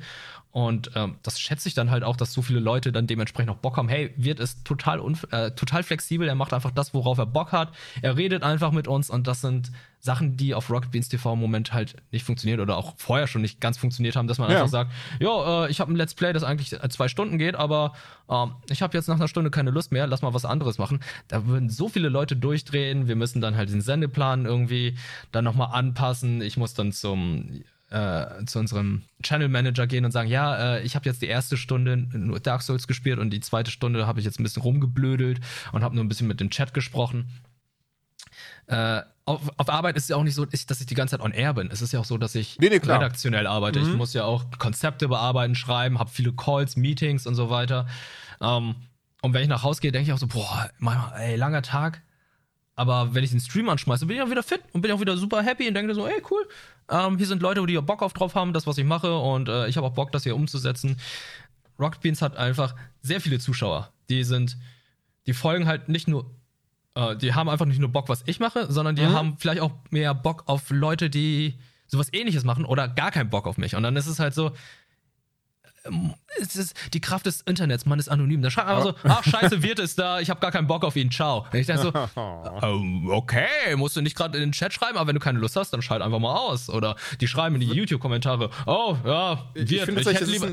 Und 0.53 0.91
ähm, 0.95 1.17
das 1.23 1.39
schätze 1.39 1.69
ich 1.69 1.75
dann 1.75 1.91
halt 1.91 2.03
auch, 2.03 2.17
dass 2.17 2.33
so 2.33 2.41
viele 2.41 2.61
Leute 2.61 2.91
dann 2.91 3.07
dementsprechend 3.07 3.51
auch 3.51 3.57
Bock 3.59 3.77
haben. 3.77 3.91
Hey, 3.91 4.15
Wirt 4.17 4.41
ist 4.41 4.65
total, 4.65 5.01
äh, 5.31 5.51
total 5.51 5.83
flexibel, 5.83 6.27
er 6.27 6.35
macht 6.35 6.55
einfach 6.55 6.71
das, 6.71 6.95
worauf 6.95 7.19
er 7.19 7.27
Bock 7.27 7.53
hat. 7.53 7.73
Er 8.01 8.17
redet 8.17 8.43
einfach 8.43 8.73
mit 8.73 8.89
uns 8.89 9.11
und 9.11 9.27
das 9.27 9.43
sind 9.43 9.71
Sachen, 10.01 10.39
die 10.39 10.55
auf 10.55 10.71
Rocket 10.71 10.93
Beans 10.93 11.11
TV 11.11 11.35
im 11.35 11.41
Moment 11.41 11.75
halt 11.75 11.97
nicht 12.11 12.25
funktionieren 12.25 12.61
oder 12.61 12.79
auch 12.79 12.95
vorher 12.97 13.27
schon 13.27 13.43
nicht 13.43 13.61
ganz 13.61 13.77
funktioniert 13.77 14.17
haben, 14.17 14.29
dass 14.29 14.39
man 14.39 14.49
Ja. 14.49 14.57
einfach 14.57 14.69
sagt, 14.69 14.93
ja, 15.21 15.67
äh, 15.67 15.71
ich 15.71 15.81
habe 15.81 15.93
ein 15.93 15.97
Let's 15.97 16.15
Play, 16.15 16.33
das 16.33 16.43
eigentlich 16.43 16.73
äh, 16.73 16.89
zwei 16.89 17.09
Stunden 17.09 17.37
geht, 17.37 17.55
aber 17.55 17.93
ähm, 18.31 18.53
ich 18.71 18.81
habe 18.81 18.97
jetzt 18.97 19.09
nach 19.09 19.17
einer 19.17 19.29
Stunde 19.29 19.51
keine 19.51 19.71
Lust 19.73 19.93
mehr, 19.93 20.07
lass 20.07 20.23
mal 20.23 20.33
was 20.33 20.47
anderes 20.47 20.79
machen. 20.79 21.01
Da 21.29 21.47
würden 21.47 21.69
so 21.69 21.91
viele 21.91 22.09
Leute 22.09 22.35
durchdrehen, 22.35 23.09
wir 23.09 23.17
müssen 23.17 23.43
dann 23.43 23.57
halt 23.57 23.69
den 23.71 23.83
Sendeplan 23.83 24.47
irgendwie 24.47 24.97
dann 25.33 25.45
nochmal 25.45 25.69
anpassen. 25.73 26.41
Ich 26.41 26.57
muss 26.57 26.73
dann 26.73 26.93
zum 26.93 27.61
äh, 27.91 28.45
zu 28.47 28.59
unserem 28.59 29.03
Channel 29.23 29.49
Manager 29.49 29.87
gehen 29.87 30.05
und 30.05 30.11
sagen, 30.11 30.29
ja, 30.29 30.77
äh, 30.77 30.83
ich 30.83 30.97
habe 30.97 31.07
jetzt 31.09 31.23
die 31.23 31.27
erste 31.27 31.57
Stunde 31.57 31.97
nur 31.97 32.41
Dark 32.41 32.63
Souls 32.63 32.87
gespielt 32.87 33.19
und 33.19 33.31
die 33.31 33.41
zweite 33.41 33.71
Stunde 33.71 34.07
habe 34.07 34.19
ich 34.19 34.25
jetzt 34.25 34.41
ein 34.41 34.43
bisschen 34.43 34.63
rumgeblödelt 34.63 35.41
und 35.73 35.83
habe 35.83 35.95
nur 35.95 36.05
ein 36.05 36.09
bisschen 36.09 36.27
mit 36.27 36.41
dem 36.41 36.51
Chat 36.51 36.75
gesprochen. 36.75 37.29
Äh, 38.67 39.03
auf, 39.25 39.41
auf 39.57 39.69
Arbeit 39.69 39.97
ist 39.97 40.05
es 40.05 40.09
ja 40.09 40.17
auch 40.17 40.25
nicht 40.25 40.35
so, 40.35 40.45
dass 40.45 40.81
ich 40.81 40.87
die 40.87 40.95
ganze 40.95 41.17
Zeit 41.17 41.25
on 41.25 41.33
air 41.33 41.55
bin. 41.55 41.71
Es 41.71 41.83
ist 41.83 41.93
ja 41.93 42.01
auch 42.01 42.05
so, 42.05 42.19
dass 42.19 42.35
ich 42.35 42.59
Nee, 42.59 42.69
nee, 42.69 42.77
redaktionell 42.77 43.47
arbeite. 43.47 43.81
Ich 43.81 43.95
muss 43.95 44.13
ja 44.13 44.25
auch 44.25 44.45
Konzepte 44.59 45.09
bearbeiten, 45.09 45.55
schreiben, 45.55 45.99
habe 45.99 46.11
viele 46.11 46.33
Calls, 46.33 46.77
Meetings 46.77 47.27
und 47.27 47.35
so 47.35 47.51
weiter. 47.51 47.87
Ähm, 48.41 48.75
und 49.23 49.33
wenn 49.33 49.43
ich 49.43 49.49
nach 49.49 49.63
Hause 49.63 49.81
gehe, 49.81 49.93
denke 49.93 50.09
ich 50.09 50.13
auch 50.13 50.19
so, 50.19 50.27
boah, 50.27 50.71
manchmal, 50.79 51.21
ey, 51.21 51.37
langer 51.37 51.63
Tag. 51.63 52.03
Aber 52.77 53.15
wenn 53.15 53.25
ich 53.25 53.31
den 53.31 53.41
Stream 53.41 53.71
anschmeiße, 53.71 54.05
bin 54.05 54.17
ich 54.17 54.23
auch 54.23 54.31
wieder 54.31 54.43
fit 54.43 54.61
und 54.73 54.83
bin 54.83 54.93
auch 54.93 55.01
wieder 55.01 55.17
super 55.17 55.43
happy 55.43 55.67
und 55.67 55.75
denke 55.75 55.95
so, 55.95 56.07
ey, 56.07 56.23
cool. 56.31 56.47
Ähm, 56.91 57.17
hier 57.17 57.27
sind 57.27 57.41
Leute, 57.41 57.65
die 57.67 57.73
ja 57.73 57.81
Bock 57.81 58.03
auf 58.03 58.13
drauf 58.13 58.35
haben, 58.35 58.53
das, 58.53 58.67
was 58.67 58.77
ich 58.77 58.85
mache. 58.85 59.17
Und 59.17 59.49
äh, 59.49 59.67
ich 59.67 59.79
habe 59.79 59.87
auch 59.87 59.95
Bock, 59.95 60.13
das 60.13 60.25
hier 60.25 60.37
umzusetzen. 60.37 60.99
Rocket 61.79 62.03
Beans 62.03 62.21
hat 62.21 62.37
einfach 62.37 62.75
sehr 63.01 63.21
viele 63.23 63.39
Zuschauer. 63.39 63.93
Die 64.11 64.25
sind, 64.25 64.59
die 65.27 65.33
folgen 65.33 65.67
halt 65.67 65.89
nicht 65.89 66.07
nur, 66.07 66.31
äh, 66.95 67.17
die 67.17 67.33
haben 67.35 67.49
einfach 67.49 67.67
nicht 67.67 67.81
nur 67.81 67.89
Bock, 67.89 68.11
was 68.11 68.23
ich 68.27 68.41
mache, 68.41 68.71
sondern 68.71 68.95
die 68.95 69.07
haben 69.07 69.37
vielleicht 69.39 69.63
auch 69.63 69.73
mehr 69.91 70.13
Bock 70.13 70.45
auf 70.47 70.69
Leute, 70.69 71.09
die 71.09 71.59
sowas 71.87 72.13
ähnliches 72.13 72.45
machen 72.45 72.67
oder 72.67 72.89
gar 72.89 73.11
keinen 73.11 73.31
Bock 73.31 73.47
auf 73.47 73.57
mich. 73.57 73.75
Und 73.75 73.85
dann 73.85 73.97
ist 73.97 74.07
es 74.07 74.19
halt 74.19 74.35
so, 74.35 74.53
es 76.41 76.57
ist 76.57 76.75
die 76.93 77.01
Kraft 77.01 77.27
des 77.27 77.41
Internets, 77.43 77.87
man 77.87 77.99
ist 77.99 78.09
anonym. 78.09 78.43
Da 78.43 78.51
schreibt 78.51 78.69
man 78.69 78.83
so, 78.83 78.95
ach 79.05 79.25
scheiße, 79.25 79.63
wird 79.63 79.79
es 79.79 79.95
da, 79.97 80.21
ich 80.21 80.31
habe 80.31 80.41
gar 80.41 80.51
keinen 80.53 80.67
Bock 80.67 80.85
auf 80.85 80.97
ihn, 80.97 81.11
ciao. 81.11 81.47
Und 81.53 81.59
ich 81.59 81.67
dachte 81.67 81.83
so, 81.83 81.93
oh, 82.21 83.13
okay, 83.17 83.75
musst 83.77 83.97
du 83.97 84.01
nicht 84.03 84.17
gerade 84.17 84.37
in 84.39 84.45
den 84.45 84.53
Chat 84.53 84.73
schreiben, 84.73 84.97
aber 84.99 85.09
wenn 85.09 85.15
du 85.15 85.21
keine 85.21 85.39
Lust 85.39 85.57
hast, 85.57 85.73
dann 85.73 85.83
schalt 85.83 86.03
einfach 86.03 86.19
mal 86.19 86.35
aus. 86.35 86.69
Oder 86.69 86.97
die 87.21 87.29
schreiben 87.29 87.55
in 87.57 87.61
die 87.63 87.69
YouTube-Kommentare, 87.75 88.51
oh, 88.67 88.97
ja, 89.05 89.45
wird, 89.55 89.71
ich, 89.71 89.83
finde, 89.83 90.01
ich 90.01 90.07
hätte 90.09 90.25
lieber... 90.25 90.49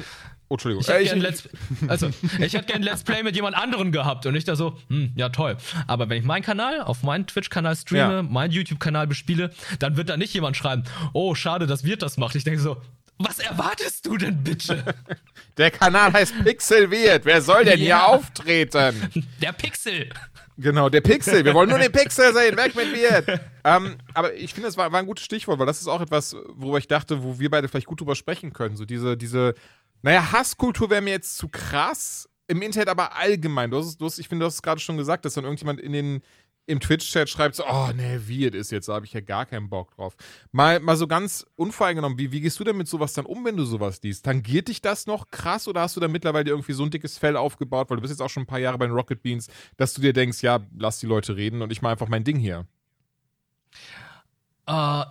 Oh, 0.50 0.56
Entschuldigung. 0.56 0.82
Ich 0.82 0.88
hätte 0.90 1.00
Äh, 1.02 1.06
gern 1.06 1.20
Let's, 1.22 1.50
also, 1.88 2.10
ich 2.40 2.54
hätte 2.54 2.66
gern 2.66 2.84
Let's 2.84 3.04
Play 3.04 3.24
mit 3.24 3.36
jemand 3.36 3.56
anderen 3.56 3.92
gehabt 3.92 4.26
und 4.28 4.36
ich 4.36 4.44
da 4.44 4.56
so, 4.56 4.78
hm, 4.90 5.12
ja 5.16 5.30
toll. 5.30 5.58
Aber 5.88 6.10
wenn 6.10 6.20
ich 6.20 6.26
meinen 6.26 6.44
Kanal 6.44 6.82
auf 6.82 7.02
meinen 7.02 7.26
Twitch-Kanal 7.26 7.76
streame, 7.76 8.16
Ja. 8.18 8.22
meinen 8.24 8.52
YouTube-Kanal 8.52 9.08
bespiele, 9.08 9.52
dann 9.80 9.98
wird 9.98 10.10
da 10.10 10.18
nicht 10.18 10.34
jemand 10.34 10.56
schreiben, 10.56 10.84
oh, 11.14 11.34
schade, 11.34 11.66
dass 11.66 11.86
Wirt 11.86 12.04
das 12.04 12.18
macht. 12.18 12.36
Ich 12.36 12.44
denke 12.44 12.60
so, 12.60 12.78
was 13.20 13.40
erwartest 13.40 14.06
du 14.06 14.18
denn 14.18 14.44
bitte? 14.44 14.84
Der 15.58 15.72
Kanal 15.72 16.12
heißt 16.14 16.44
Pixelwirt. 16.44 17.26
Wer 17.26 17.42
soll 17.42 17.64
denn 17.66 17.78
hier 17.78 17.88
Ja. 17.90 18.06
auftreten? 18.08 19.26
Der 19.42 19.52
Pixel. 19.52 20.10
Genau, 20.58 20.90
der 20.90 21.02
Pixel. 21.02 21.44
Wir 21.46 21.54
wollen 21.54 21.70
nur 21.70 21.80
den 21.80 21.92
Pixel 21.92 22.34
sehen. 22.34 22.58
Weg 22.58 22.76
mit 22.76 22.94
Wirt. 22.94 23.40
ähm, 23.64 23.98
aber 24.14 24.34
ich 24.36 24.54
finde, 24.54 24.68
das 24.68 24.78
war, 24.78 24.92
war 24.92 25.00
ein 25.00 25.06
gutes 25.06 25.26
Stichwort, 25.26 25.58
weil 25.60 25.66
das 25.66 25.80
ist 25.82 25.88
auch 25.88 26.02
etwas, 26.02 26.36
worüber 26.50 26.78
ich 26.78 26.88
dachte, 26.88 27.24
wo 27.24 27.40
wir 27.40 27.50
beide 27.50 27.68
vielleicht 27.68 27.88
gut 27.88 28.00
drüber 28.02 28.16
sprechen 28.16 28.52
können. 28.54 28.76
So 28.76 28.86
diese, 28.86 29.16
diese, 29.18 29.54
naja, 30.02 30.32
Hasskultur 30.32 30.90
wäre 30.90 31.02
mir 31.02 31.12
jetzt 31.12 31.38
zu 31.38 31.48
krass. 31.50 32.30
Im 32.48 32.62
Internet 32.62 32.90
aber 32.90 33.16
allgemein. 33.16 33.72
Du 33.72 33.78
hast, 33.78 33.98
du 33.98 34.06
hast, 34.06 34.20
ich 34.20 34.28
finde, 34.28 34.44
du 34.44 34.48
hast 34.48 34.56
es 34.56 34.62
gerade 34.62 34.80
schon 34.82 34.98
gesagt, 34.98 35.24
dass 35.26 35.34
dann 35.36 35.46
irgendjemand 35.46 35.80
in 35.80 35.94
den 35.94 36.22
im 36.66 36.80
Twitch-Chat 36.80 37.30
schreibt 37.30 37.56
so, 37.56 37.66
oh 37.68 37.90
ne, 37.94 38.22
wie 38.26 38.46
es 38.48 38.54
ist 38.56 38.72
jetzt, 38.72 38.88
da 38.88 38.94
habe 38.94 39.06
ich 39.06 39.14
ja 39.14 39.20
gar 39.22 39.46
keinen 39.46 39.70
Bock 39.70 39.94
drauf. 39.96 40.16
Mal, 40.52 40.80
mal 40.80 40.96
so 40.96 41.08
ganz 41.08 41.46
unvoreingenommen, 41.56 42.18
wie, 42.18 42.32
wie 42.32 42.40
gehst 42.40 42.60
du 42.60 42.64
denn 42.64 42.78
mit 42.78 42.88
sowas 42.88 43.14
dann 43.14 43.26
um, 43.26 43.44
wenn 43.44 43.58
du 43.58 43.66
sowas 43.66 44.02
liest? 44.02 44.24
Tangiert 44.26 44.70
dich 44.70 44.82
das 44.82 45.06
noch 45.06 45.30
krass 45.30 45.68
oder 45.68 45.82
hast 45.82 45.96
du 45.98 46.00
da 46.00 46.08
mittlerweile 46.08 46.50
irgendwie 46.50 46.74
so 46.74 46.84
ein 46.84 46.90
dickes 46.92 47.18
Fell 47.18 47.36
aufgebaut, 47.36 47.90
weil 47.90 47.98
du 47.98 48.02
bist 48.02 48.12
jetzt 48.12 48.22
auch 48.22 48.30
schon 48.30 48.44
ein 48.44 48.48
paar 48.48 48.60
Jahre 48.60 48.78
bei 48.78 48.86
den 48.88 48.96
Rocket 48.96 49.22
Beans, 49.22 49.48
dass 49.78 49.94
du 49.94 50.02
dir 50.02 50.14
denkst, 50.14 50.42
ja, 50.42 50.60
lass 50.78 51.00
die 51.00 51.08
Leute 51.08 51.36
reden 51.36 51.62
und 51.62 51.72
ich 51.72 51.82
mache 51.82 51.92
einfach 51.94 52.08
mein 52.08 52.24
Ding 52.24 52.38
hier. 52.38 52.66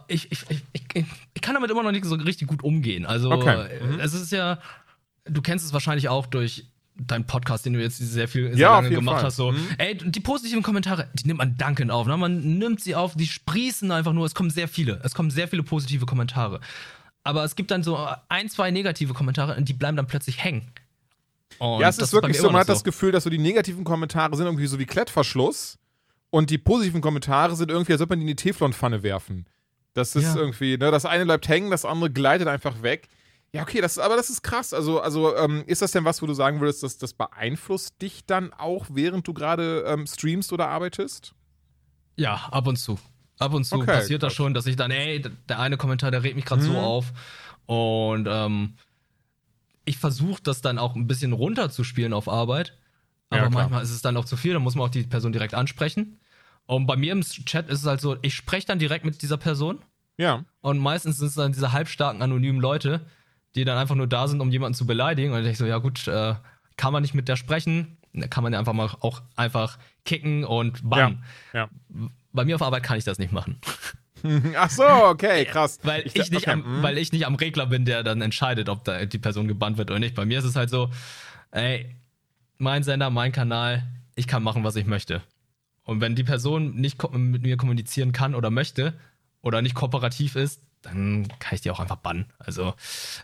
Ich, 0.08 0.32
ich, 0.32 0.46
ich, 0.48 0.62
ich, 0.72 1.04
ich 1.34 1.42
kann 1.42 1.54
damit 1.54 1.70
immer 1.70 1.82
noch 1.82 1.92
nicht 1.92 2.06
so 2.06 2.14
richtig 2.14 2.48
gut 2.48 2.64
umgehen. 2.64 3.04
Also, 3.04 3.30
Okay. 3.30 3.66
äh, 3.66 3.84
Mhm. 3.84 4.00
es 4.00 4.14
ist 4.14 4.32
ja, 4.32 4.58
du 5.24 5.42
kennst 5.42 5.66
es 5.66 5.74
wahrscheinlich 5.74 6.08
auch 6.08 6.24
durch 6.26 6.71
deinen 6.96 7.26
Podcast, 7.26 7.64
den 7.66 7.72
du 7.72 7.80
jetzt 7.80 7.96
sehr 7.98 8.28
viel 8.28 8.48
sehr 8.48 8.56
Ja, 8.58 8.74
lange 8.74 8.90
gemacht 8.90 9.16
Fall. 9.16 9.24
hast. 9.24 9.36
So, 9.36 9.52
Mhm. 9.52 9.68
ey, 9.78 9.96
die 9.96 10.20
positiven 10.20 10.62
Kommentare, 10.62 11.08
die 11.14 11.26
nimmt 11.26 11.38
man 11.38 11.56
dankend 11.56 11.90
auf. 11.90 12.06
Ne? 12.06 12.16
Man 12.16 12.58
nimmt 12.58 12.80
sie 12.80 12.94
auf, 12.94 13.14
die 13.16 13.26
sprießen 13.26 13.90
einfach 13.90 14.12
nur. 14.12 14.26
Es 14.26 14.34
kommen 14.34 14.50
sehr 14.50 14.68
viele. 14.68 15.00
Es 15.02 15.14
kommen 15.14 15.30
sehr 15.30 15.48
viele 15.48 15.62
positive 15.62 16.06
Kommentare. 16.06 16.60
Aber 17.24 17.44
es 17.44 17.56
gibt 17.56 17.70
dann 17.70 17.82
so 17.82 17.98
ein, 18.28 18.48
zwei 18.48 18.70
negative 18.70 19.14
Kommentare 19.14 19.56
und 19.56 19.68
die 19.68 19.72
bleiben 19.72 19.96
dann 19.96 20.06
plötzlich 20.06 20.42
hängen. 20.42 20.70
Und 21.58 21.80
ja, 21.80 21.88
es 21.88 21.96
das 21.96 22.08
ist 22.08 22.12
wirklich 22.12 22.38
so, 22.38 22.50
man 22.50 22.60
hat 22.60 22.68
das 22.68 22.82
Gefühl, 22.84 23.12
dass 23.12 23.24
so 23.24 23.30
die 23.30 23.38
negativen 23.38 23.84
Kommentare 23.84 24.34
sind 24.36 24.46
irgendwie 24.46 24.66
so 24.66 24.78
wie 24.78 24.86
Klettverschluss 24.86 25.78
und 26.30 26.50
die 26.50 26.58
positiven 26.58 27.00
Kommentare 27.00 27.54
sind 27.56 27.70
irgendwie, 27.70 27.92
als 27.92 28.00
ob 28.00 28.10
man 28.10 28.18
die 28.18 28.22
in 28.24 28.28
die 28.28 28.36
Teflonpfanne 28.36 29.02
werfen. 29.02 29.46
Das 29.94 30.16
ist 30.16 30.24
Ja. 30.24 30.36
irgendwie, 30.36 30.78
ne, 30.78 30.90
das 30.90 31.04
eine 31.04 31.24
bleibt 31.26 31.46
hängen, 31.48 31.70
das 31.70 31.84
andere 31.84 32.10
gleitet 32.10 32.48
einfach 32.48 32.82
weg. 32.82 33.08
Ja, 33.54 33.62
okay, 33.62 33.80
das, 33.82 33.98
aber 33.98 34.16
das 34.16 34.30
ist 34.30 34.42
krass. 34.42 34.72
Also, 34.72 35.00
also 35.00 35.36
ähm, 35.36 35.62
ist 35.66 35.82
das 35.82 35.90
denn 35.92 36.04
was, 36.04 36.22
wo 36.22 36.26
du 36.26 36.32
sagen 36.34 36.60
würdest, 36.60 36.82
dass 36.82 36.96
das 36.96 37.12
beeinflusst 37.12 38.00
dich 38.00 38.24
dann 38.24 38.52
auch, 38.54 38.86
während 38.90 39.28
du 39.28 39.34
gerade 39.34 39.84
ähm, 39.86 40.06
streamst 40.06 40.52
oder 40.54 40.68
arbeitest? 40.68 41.34
Ja, 42.16 42.34
ab 42.50 42.66
und 42.66 42.76
zu. 42.76 42.98
Ab 43.38 43.52
und 43.52 43.64
zu 43.64 43.76
Okay, 43.76 43.86
passiert 43.92 44.22
das 44.22 44.28
krass. 44.28 44.36
schon, 44.36 44.54
dass 44.54 44.66
ich 44.66 44.76
dann, 44.76 44.90
ey, 44.90 45.20
der 45.48 45.58
eine 45.58 45.76
Kommentar, 45.76 46.10
der 46.10 46.22
regt 46.22 46.36
mich 46.36 46.44
gerade 46.46 46.62
Mhm. 46.62 46.66
so 46.66 46.78
auf. 46.78 47.12
Und 47.66 48.26
ähm, 48.30 48.74
ich 49.84 49.98
versuche 49.98 50.42
das 50.42 50.62
dann 50.62 50.78
auch 50.78 50.94
ein 50.94 51.06
bisschen 51.06 51.32
runterzuspielen 51.32 52.12
auf 52.12 52.28
Arbeit. 52.28 52.78
Ja, 53.30 53.38
Aber 53.38 53.50
klar. 53.50 53.62
manchmal 53.64 53.82
ist 53.82 53.90
es 53.90 54.02
dann 54.02 54.16
auch 54.16 54.24
zu 54.24 54.36
viel, 54.36 54.52
dann 54.54 54.62
muss 54.62 54.74
man 54.76 54.86
auch 54.86 54.90
die 54.92 55.02
Person 55.02 55.32
direkt 55.32 55.54
ansprechen. 55.54 56.20
Und 56.66 56.86
bei 56.86 56.96
mir 56.96 57.12
im 57.12 57.22
Chat 57.22 57.68
ist 57.68 57.80
es 57.80 57.86
halt 57.86 58.00
so, 58.00 58.16
ich 58.22 58.34
spreche 58.34 58.66
dann 58.66 58.78
direkt 58.78 59.04
mit 59.04 59.20
dieser 59.22 59.36
Person. 59.36 59.80
Ja. 60.16 60.44
Und 60.60 60.78
meistens 60.78 61.18
sind 61.18 61.28
es 61.28 61.34
dann 61.34 61.52
diese 61.52 61.72
halbstarken, 61.72 62.22
anonymen 62.22 62.60
Leute, 62.60 63.04
die 63.54 63.64
dann 63.64 63.78
einfach 63.78 63.94
nur 63.94 64.06
da 64.06 64.28
sind, 64.28 64.40
um 64.40 64.50
jemanden 64.50 64.74
zu 64.74 64.86
beleidigen. 64.86 65.32
Und 65.32 65.38
ich 65.38 65.44
denke 65.44 65.58
so, 65.58 65.66
ja 65.66 65.78
gut, 65.78 66.06
äh, 66.08 66.34
kann 66.76 66.92
man 66.92 67.02
nicht 67.02 67.14
mit 67.14 67.28
der 67.28 67.36
sprechen, 67.36 67.98
dann 68.12 68.30
kann 68.30 68.42
man 68.42 68.52
ja 68.52 68.58
einfach 68.58 68.72
mal 68.72 68.90
auch 69.00 69.22
einfach 69.36 69.78
kicken 70.04 70.44
und 70.44 70.88
bannen. 70.88 71.24
Ja. 71.52 71.68
Bei 72.32 72.44
mir 72.44 72.56
auf 72.56 72.62
Arbeit 72.62 72.82
kann 72.82 72.98
ich 72.98 73.04
das 73.04 73.18
nicht 73.18 73.32
machen. 73.32 73.58
Ach 74.56 74.70
so, 74.70 74.84
okay, 74.84 75.44
krass. 75.50 75.80
Weil 75.82 76.06
ich, 76.06 76.14
da- 76.14 76.22
nicht, 76.22 76.34
okay, 76.34 76.50
am, 76.50 76.78
mhm. 76.78 76.82
weil 76.82 76.98
ich 76.98 77.12
nicht 77.12 77.26
am 77.26 77.34
Regler 77.34 77.66
bin, 77.66 77.84
der 77.84 78.02
dann 78.02 78.20
entscheidet, 78.20 78.68
ob 78.68 78.84
da 78.84 79.04
die 79.04 79.18
Person 79.18 79.48
gebannt 79.48 79.78
wird 79.78 79.90
oder 79.90 80.00
nicht. 80.00 80.14
Bei 80.14 80.24
mir 80.24 80.38
ist 80.38 80.44
es 80.44 80.56
halt 80.56 80.70
so, 80.70 80.90
ey, 81.50 81.94
mein 82.58 82.82
Sender, 82.82 83.10
mein 83.10 83.32
Kanal, 83.32 83.84
ich 84.14 84.26
kann 84.26 84.42
machen, 84.42 84.64
was 84.64 84.76
ich 84.76 84.86
möchte. 84.86 85.22
Und 85.84 86.00
wenn 86.00 86.14
die 86.14 86.24
Person 86.24 86.76
nicht 86.76 87.02
mit 87.12 87.42
mir 87.42 87.56
kommunizieren 87.56 88.12
kann 88.12 88.34
oder 88.34 88.50
möchte 88.50 88.94
oder 89.40 89.62
nicht 89.62 89.74
kooperativ 89.74 90.36
ist, 90.36 90.62
dann 90.82 91.28
kann 91.38 91.54
ich 91.54 91.60
die 91.60 91.70
auch 91.70 91.80
einfach 91.80 91.96
bannen. 91.96 92.26
Also 92.38 92.74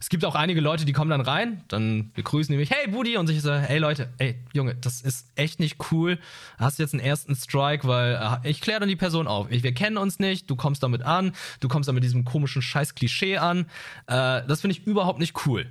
es 0.00 0.08
gibt 0.08 0.24
auch 0.24 0.34
einige 0.34 0.60
Leute, 0.60 0.84
die 0.84 0.92
kommen 0.92 1.10
dann 1.10 1.20
rein, 1.20 1.64
dann 1.68 2.12
begrüßen 2.12 2.52
die 2.52 2.58
mich, 2.58 2.70
hey 2.70 2.88
Budi, 2.88 3.16
und 3.16 3.28
ich 3.28 3.42
so, 3.42 3.52
hey 3.52 3.78
Leute, 3.78 4.08
ey 4.18 4.36
Junge, 4.52 4.74
das 4.76 5.00
ist 5.00 5.28
echt 5.34 5.60
nicht 5.60 5.76
cool. 5.90 6.18
Hast 6.58 6.78
jetzt 6.78 6.94
einen 6.94 7.02
ersten 7.02 7.34
Strike, 7.34 7.86
weil 7.86 8.14
äh, 8.44 8.48
ich 8.48 8.60
kläre 8.60 8.80
dann 8.80 8.88
die 8.88 8.96
Person 8.96 9.26
auf. 9.26 9.50
Ich, 9.50 9.62
wir 9.62 9.74
kennen 9.74 9.98
uns 9.98 10.18
nicht, 10.18 10.48
du 10.48 10.56
kommst 10.56 10.82
damit 10.82 11.02
an, 11.02 11.32
du 11.60 11.68
kommst 11.68 11.88
dann 11.88 11.94
mit 11.94 12.04
diesem 12.04 12.24
komischen 12.24 12.62
scheiß 12.62 12.94
Klischee 12.94 13.38
an. 13.38 13.66
Äh, 14.06 14.42
das 14.46 14.60
finde 14.60 14.76
ich 14.76 14.86
überhaupt 14.86 15.18
nicht 15.18 15.46
cool. 15.46 15.66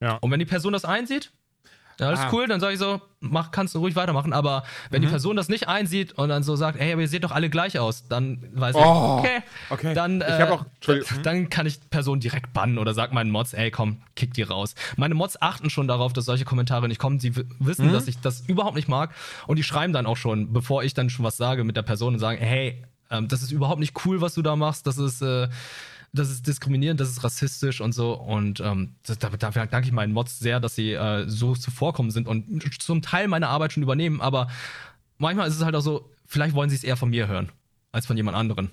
Ja. 0.00 0.16
Und 0.16 0.30
wenn 0.30 0.38
die 0.38 0.46
Person 0.46 0.72
das 0.72 0.84
einsieht, 0.84 1.32
ja, 2.00 2.08
alles 2.08 2.20
Ah. 2.20 2.28
cool, 2.32 2.46
dann 2.48 2.60
sage 2.60 2.72
ich 2.74 2.78
so, 2.78 3.00
mach, 3.20 3.50
kannst 3.50 3.74
du 3.74 3.78
ruhig 3.78 3.96
weitermachen. 3.96 4.32
Aber 4.32 4.64
wenn 4.90 5.00
Mhm. 5.00 5.06
die 5.06 5.10
Person 5.10 5.36
das 5.36 5.48
nicht 5.48 5.68
einsieht 5.68 6.12
und 6.12 6.28
dann 6.28 6.42
so 6.42 6.56
sagt, 6.56 6.78
hey, 6.78 6.92
aber 6.92 7.02
ihr 7.02 7.08
seht 7.08 7.24
doch 7.24 7.30
alle 7.32 7.48
gleich 7.50 7.78
aus, 7.78 8.06
dann 8.08 8.42
weiß 8.54 8.74
Oh, 8.76 8.80
ich, 8.80 8.84
okay, 9.30 9.42
okay. 9.70 9.94
dann, 9.94 10.20
Ich 10.20 10.26
äh, 10.26 10.42
hab 10.42 10.50
auch- 10.50 10.64
Entschuldigung. 10.76 11.22
dann 11.22 11.48
kann 11.50 11.66
ich 11.66 11.80
die 11.80 11.88
Person 11.88 12.20
direkt 12.20 12.52
bannen 12.52 12.78
oder 12.78 12.94
sag 12.94 13.12
meinen 13.12 13.30
Mods, 13.30 13.52
ey, 13.54 13.70
komm, 13.70 14.02
kick 14.16 14.34
die 14.34 14.42
raus. 14.42 14.74
Meine 14.96 15.14
Mods 15.14 15.40
achten 15.40 15.70
schon 15.70 15.88
darauf, 15.88 16.12
dass 16.12 16.24
solche 16.24 16.44
Kommentare 16.44 16.88
nicht 16.88 16.98
kommen. 16.98 17.20
Sie 17.20 17.36
w- 17.36 17.44
Mhm. 17.44 17.54
wissen, 17.66 17.92
dass 17.92 18.08
ich 18.08 18.18
das 18.20 18.40
überhaupt 18.48 18.76
nicht 18.76 18.88
mag 18.88 19.10
und 19.46 19.56
die 19.56 19.62
schreiben 19.62 19.92
dann 19.92 20.06
auch 20.06 20.16
schon, 20.16 20.52
bevor 20.52 20.82
ich 20.84 20.94
dann 20.94 21.10
schon 21.10 21.24
was 21.24 21.36
sage 21.36 21.64
mit 21.64 21.76
der 21.76 21.82
Person 21.82 22.14
und 22.14 22.20
sagen, 22.20 22.38
hey, 22.40 22.84
ähm, 23.10 23.28
das 23.28 23.42
ist 23.42 23.52
überhaupt 23.52 23.80
nicht 23.80 23.94
cool, 24.06 24.20
was 24.20 24.34
du 24.34 24.42
da 24.42 24.56
machst, 24.56 24.86
das 24.86 24.98
ist, 24.98 25.22
äh, 25.22 25.48
das 26.14 26.30
ist 26.30 26.46
diskriminierend, 26.46 27.00
das 27.00 27.10
ist 27.10 27.24
rassistisch 27.24 27.80
und 27.80 27.92
so. 27.92 28.14
Und 28.14 28.60
ähm, 28.60 28.94
das, 29.04 29.18
da- 29.18 29.28
dafür 29.30 29.66
danke 29.66 29.86
ich 29.88 29.92
meinen 29.92 30.12
Mods 30.12 30.38
sehr, 30.38 30.60
dass 30.60 30.74
sie 30.74 30.92
äh, 30.92 31.28
so 31.28 31.54
zuvorkommen 31.54 32.10
sind 32.10 32.28
und 32.28 32.82
zum 32.82 33.02
Teil 33.02 33.28
meine 33.28 33.48
Arbeit 33.48 33.72
schon 33.72 33.82
übernehmen. 33.82 34.20
Aber 34.20 34.48
manchmal 35.18 35.48
ist 35.48 35.56
es 35.56 35.64
halt 35.64 35.74
auch 35.74 35.80
so, 35.80 36.10
vielleicht 36.26 36.54
wollen 36.54 36.70
sie 36.70 36.76
es 36.76 36.84
eher 36.84 36.96
von 36.96 37.10
mir 37.10 37.26
hören 37.28 37.50
als 37.92 38.06
von 38.06 38.16
jemand 38.16 38.36
anderen. 38.36 38.70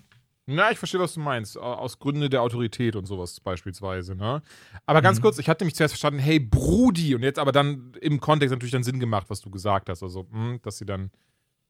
Na, 0.47 0.71
ich 0.71 0.77
verstehe, 0.79 0.99
was 0.99 1.13
du 1.13 1.19
meinst. 1.19 1.55
Au- 1.57 1.61
Aus 1.75 1.99
Gründen 1.99 2.27
der 2.29 2.41
Autorität 2.41 2.95
und 2.95 3.05
sowas 3.05 3.39
beispielsweise, 3.39 4.15
ne? 4.15 4.41
Aber 4.87 5.01
ganz 5.01 5.19
Mhm. 5.19 5.21
kurz, 5.21 5.37
ich 5.37 5.47
hatte 5.47 5.65
mich 5.65 5.75
zuerst 5.75 5.93
verstanden, 5.93 6.19
hey 6.19 6.39
Brudi, 6.39 7.13
und 7.15 7.21
jetzt 7.21 7.37
aber 7.39 7.51
dann 7.51 7.93
im 8.01 8.19
Kontext 8.19 8.51
natürlich 8.51 8.71
dann 8.71 8.83
Sinn 8.83 8.99
gemacht, 8.99 9.27
was 9.29 9.39
du 9.41 9.49
gesagt 9.51 9.87
hast. 9.89 10.01
Also, 10.03 10.27
hm, 10.31 10.59
dass 10.63 10.77
sie 10.79 10.85
dann 10.85 11.11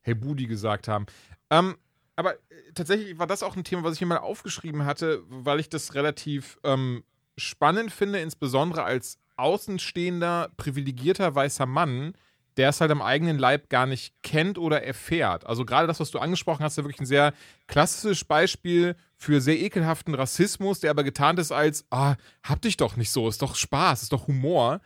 Hey 0.03 0.15
Budi 0.15 0.47
gesagt 0.47 0.88
haben. 0.88 1.05
Ähm, 1.49 1.76
aber 2.16 2.36
äh, 2.36 2.38
tatsächlich 2.76 3.18
war 3.20 3.28
das 3.28 3.43
auch 3.43 3.55
ein 3.55 3.64
Thema, 3.64 3.84
was 3.84 3.95
ich 3.95 4.01
mir 4.01 4.07
mal 4.07 4.18
aufgeschrieben 4.18 4.86
hatte, 4.86 5.24
weil 5.28 5.59
ich 5.59 5.70
das 5.70 5.93
relativ 5.93 6.59
ähm, 6.64 7.03
spannend 7.38 7.91
finde, 7.91 8.20
insbesondere 8.20 8.84
als 8.84 9.18
außenstehender, 9.38 10.51
privilegierter 10.57 11.34
weißer 11.34 11.66
Mann, 11.66 12.14
der 12.57 12.70
es 12.70 12.82
halt 12.82 12.91
am 12.91 13.01
eigenen 13.01 13.39
Leib 13.39 13.70
gar 13.70 13.86
nicht 13.86 14.14
kennt 14.24 14.57
oder 14.57 14.84
erfährt. 14.84 15.45
Also 15.45 15.66
gerade 15.66 15.88
das, 15.88 15.99
was 15.99 16.12
du 16.12 16.20
angesprochen 16.20 16.64
hast, 16.64 16.74
ist 16.74 16.78
ja 16.78 16.84
wirklich 16.84 17.01
ein 17.01 17.05
sehr 17.05 17.34
klassisches 17.68 18.26
Beispiel 18.26 18.95
für 19.16 19.39
sehr 19.39 19.59
ekelhaften 19.59 20.14
Rassismus, 20.14 20.80
der 20.80 20.91
aber 20.91 21.03
getarnt 21.03 21.39
ist 21.39 21.51
als, 21.51 21.86
ah, 21.91 22.16
hab 22.43 22.62
dich 22.62 22.78
doch 22.78 22.97
nicht 22.97 23.12
so, 23.12 23.28
ist 23.30 23.41
doch 23.41 23.55
Spaß, 23.55 24.03
ist 24.03 24.14
doch 24.14 24.28
Humor. 24.28 24.82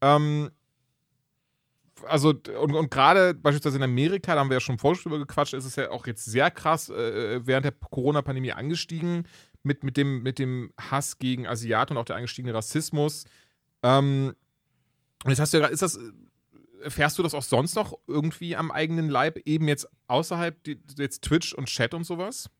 Ähm, 0.00 0.50
also, 2.06 2.30
und, 2.30 2.74
und 2.74 2.90
gerade 2.90 3.34
beispielsweise 3.34 3.76
in 3.76 3.82
Amerika, 3.82 4.34
da 4.34 4.40
haben 4.40 4.50
wir 4.50 4.56
ja 4.56 4.60
schon 4.60 4.78
vorher 4.78 5.02
drüber 5.02 5.18
gequatscht, 5.18 5.54
ist 5.54 5.64
es 5.64 5.76
ja 5.76 5.90
auch 5.90 6.06
jetzt 6.06 6.24
sehr 6.24 6.50
krass 6.50 6.88
äh, 6.88 7.40
während 7.46 7.64
der 7.64 7.72
Corona-Pandemie 7.72 8.52
angestiegen 8.52 9.26
mit, 9.62 9.84
mit, 9.84 9.96
dem, 9.96 10.22
mit 10.22 10.38
dem 10.38 10.72
Hass 10.78 11.18
gegen 11.18 11.46
Asiaten 11.46 11.96
und 11.96 12.00
auch 12.00 12.04
der 12.04 12.16
angestiegene 12.16 12.54
Rassismus. 12.54 13.24
Ähm, 13.82 14.34
und 15.24 15.30
jetzt 15.30 15.40
hast 15.40 15.54
du 15.54 15.58
ja, 15.58 15.66
ist 15.66 15.82
das, 15.82 15.98
erfährst 16.82 17.18
du 17.18 17.22
das 17.22 17.34
auch 17.34 17.42
sonst 17.42 17.74
noch 17.74 17.98
irgendwie 18.06 18.56
am 18.56 18.70
eigenen 18.70 19.08
Leib, 19.08 19.38
eben 19.44 19.68
jetzt 19.68 19.88
außerhalb 20.06 20.62
die, 20.64 20.80
jetzt 20.96 21.22
Twitch 21.22 21.52
und 21.54 21.66
Chat 21.66 21.94
und 21.94 22.04
sowas? 22.04 22.50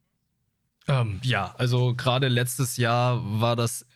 Ähm, 0.86 1.20
ja, 1.22 1.54
also 1.58 1.94
gerade 1.94 2.28
letztes 2.28 2.76
Jahr 2.76 3.20
war 3.40 3.56
das 3.56 3.86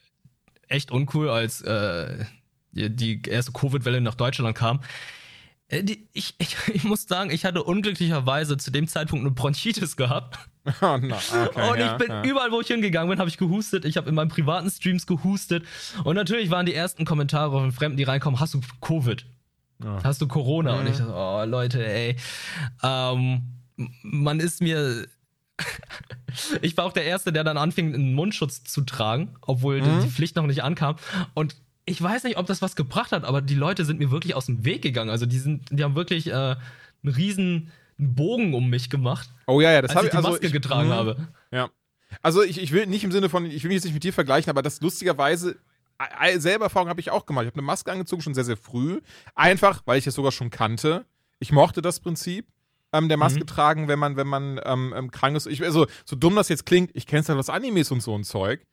echt 0.68 0.90
uncool, 0.90 1.28
als 1.28 1.62
äh, 1.62 2.24
die 2.72 3.22
erste 3.22 3.52
Covid-Welle 3.52 4.00
nach 4.00 4.14
Deutschland 4.14 4.56
kam. 4.56 4.80
Äh, 5.72 5.84
ich, 6.12 6.34
ich, 6.38 6.56
ich 6.72 6.84
muss 6.84 7.04
sagen, 7.08 7.30
ich 7.30 7.44
hatte 7.44 7.62
unglücklicherweise 7.64 8.56
zu 8.56 8.70
dem 8.70 8.86
Zeitpunkt 8.86 9.24
eine 9.24 9.32
Bronchitis 9.34 9.96
gehabt. 9.96 10.38
Oh, 10.80 10.96
no. 10.96 11.16
okay, 11.16 11.70
und 11.70 11.74
ich 11.74 11.80
ja, 11.80 11.96
bin 11.96 12.08
ja. 12.08 12.22
überall, 12.22 12.52
wo 12.52 12.60
ich 12.60 12.68
hingegangen 12.68 13.10
bin, 13.10 13.18
habe 13.18 13.28
ich 13.28 13.36
gehustet. 13.36 13.84
Ich 13.84 13.96
habe 13.96 14.08
in 14.08 14.14
meinen 14.14 14.28
privaten 14.28 14.70
Streams 14.70 15.08
gehustet. 15.08 15.64
Und 16.04 16.14
natürlich 16.14 16.50
waren 16.50 16.66
die 16.66 16.72
ersten 16.74 17.04
Kommentare 17.04 17.50
von 17.50 17.72
Fremden, 17.72 17.96
die 17.96 18.04
reinkommen, 18.04 18.38
hast 18.38 18.54
du 18.54 18.60
Covid? 18.80 19.26
Ja. 19.82 19.98
Hast 20.04 20.22
du 20.22 20.28
Corona? 20.28 20.74
Mhm. 20.74 20.78
Und 20.78 20.86
ich 20.86 20.98
dachte, 20.98 21.12
oh 21.12 21.44
Leute, 21.46 21.84
ey. 21.84 22.14
Ähm, 22.80 23.42
man 24.04 24.38
ist 24.38 24.62
mir. 24.62 25.08
ich 26.62 26.76
war 26.76 26.84
auch 26.84 26.92
der 26.92 27.06
Erste, 27.06 27.32
der 27.32 27.42
dann 27.42 27.56
anfing, 27.58 27.92
einen 27.92 28.14
Mundschutz 28.14 28.62
zu 28.62 28.82
tragen, 28.82 29.34
obwohl 29.40 29.80
die- 29.80 29.88
Mhm. 29.88 30.02
die 30.02 30.10
Pflicht 30.10 30.36
noch 30.36 30.46
nicht 30.46 30.62
ankam. 30.62 30.94
Und 31.34 31.56
ich 31.84 32.00
weiß 32.00 32.24
nicht, 32.24 32.36
ob 32.36 32.46
das 32.46 32.62
was 32.62 32.76
gebracht 32.76 33.12
hat, 33.12 33.24
aber 33.24 33.40
die 33.42 33.54
Leute 33.54 33.84
sind 33.84 33.98
mir 33.98 34.10
wirklich 34.10 34.34
aus 34.34 34.46
dem 34.46 34.64
Weg 34.64 34.82
gegangen. 34.82 35.10
Also 35.10 35.26
die 35.26 35.38
sind, 35.38 35.68
die 35.70 35.82
haben 35.82 35.94
wirklich 35.96 36.28
äh, 36.28 36.32
einen 36.32 36.56
riesen 37.04 37.72
Bogen 37.98 38.54
um 38.54 38.68
mich 38.70 38.90
gemacht, 38.90 39.28
Oh 39.46 39.60
ja, 39.60 39.70
ja, 39.72 39.82
das 39.82 39.94
habe 39.94 40.06
ich 40.06 40.10
die 40.10 40.16
also 40.16 40.30
Maske 40.30 40.46
ich- 40.46 40.52
getragen 40.52 40.88
Mhm. 40.88 40.92
habe. 40.92 41.28
Ja. 41.50 41.70
Also 42.20 42.42
ich, 42.42 42.60
ich 42.60 42.72
will 42.72 42.86
nicht 42.86 43.04
im 43.04 43.12
Sinne 43.12 43.28
von, 43.28 43.46
ich 43.46 43.62
will 43.64 43.68
mich 43.68 43.76
jetzt 43.76 43.84
nicht 43.84 43.94
mit 43.94 44.04
dir 44.04 44.12
vergleichen, 44.12 44.50
aber 44.50 44.62
das 44.62 44.80
lustigerweise, 44.80 45.56
selber 46.36 46.64
Erfahrung 46.66 46.88
habe 46.88 47.00
ich 47.00 47.10
auch 47.10 47.26
gemacht. 47.26 47.44
Ich 47.44 47.48
habe 47.48 47.58
eine 47.58 47.66
Maske 47.66 47.90
angezogen, 47.92 48.22
schon 48.22 48.34
sehr, 48.34 48.44
sehr 48.44 48.56
früh. 48.56 49.00
Einfach, 49.34 49.82
weil 49.86 49.98
ich 49.98 50.06
es 50.06 50.14
sogar 50.14 50.32
schon 50.32 50.50
kannte. 50.50 51.04
Ich 51.38 51.52
mochte 51.52 51.80
das 51.80 52.00
Prinzip 52.00 52.46
ähm, 52.92 53.08
der 53.08 53.16
Maske 53.16 53.40
Mhm. 53.40 53.46
tragen, 53.46 53.88
wenn 53.88 53.98
man, 53.98 54.16
wenn 54.16 54.26
man 54.26 54.60
ähm, 54.64 55.10
krank 55.10 55.36
ist. 55.36 55.46
Ich, 55.46 55.62
also, 55.62 55.86
so 56.04 56.14
dumm 56.16 56.34
das 56.36 56.48
jetzt 56.48 56.66
klingt, 56.66 56.90
ich 56.94 57.06
kenne 57.06 57.20
es 57.20 57.28
halt 57.28 57.38
aus 57.38 57.48
Animes 57.50 57.90
und 57.90 58.02
so 58.02 58.14
ein 58.16 58.24
Zeug. 58.24 58.64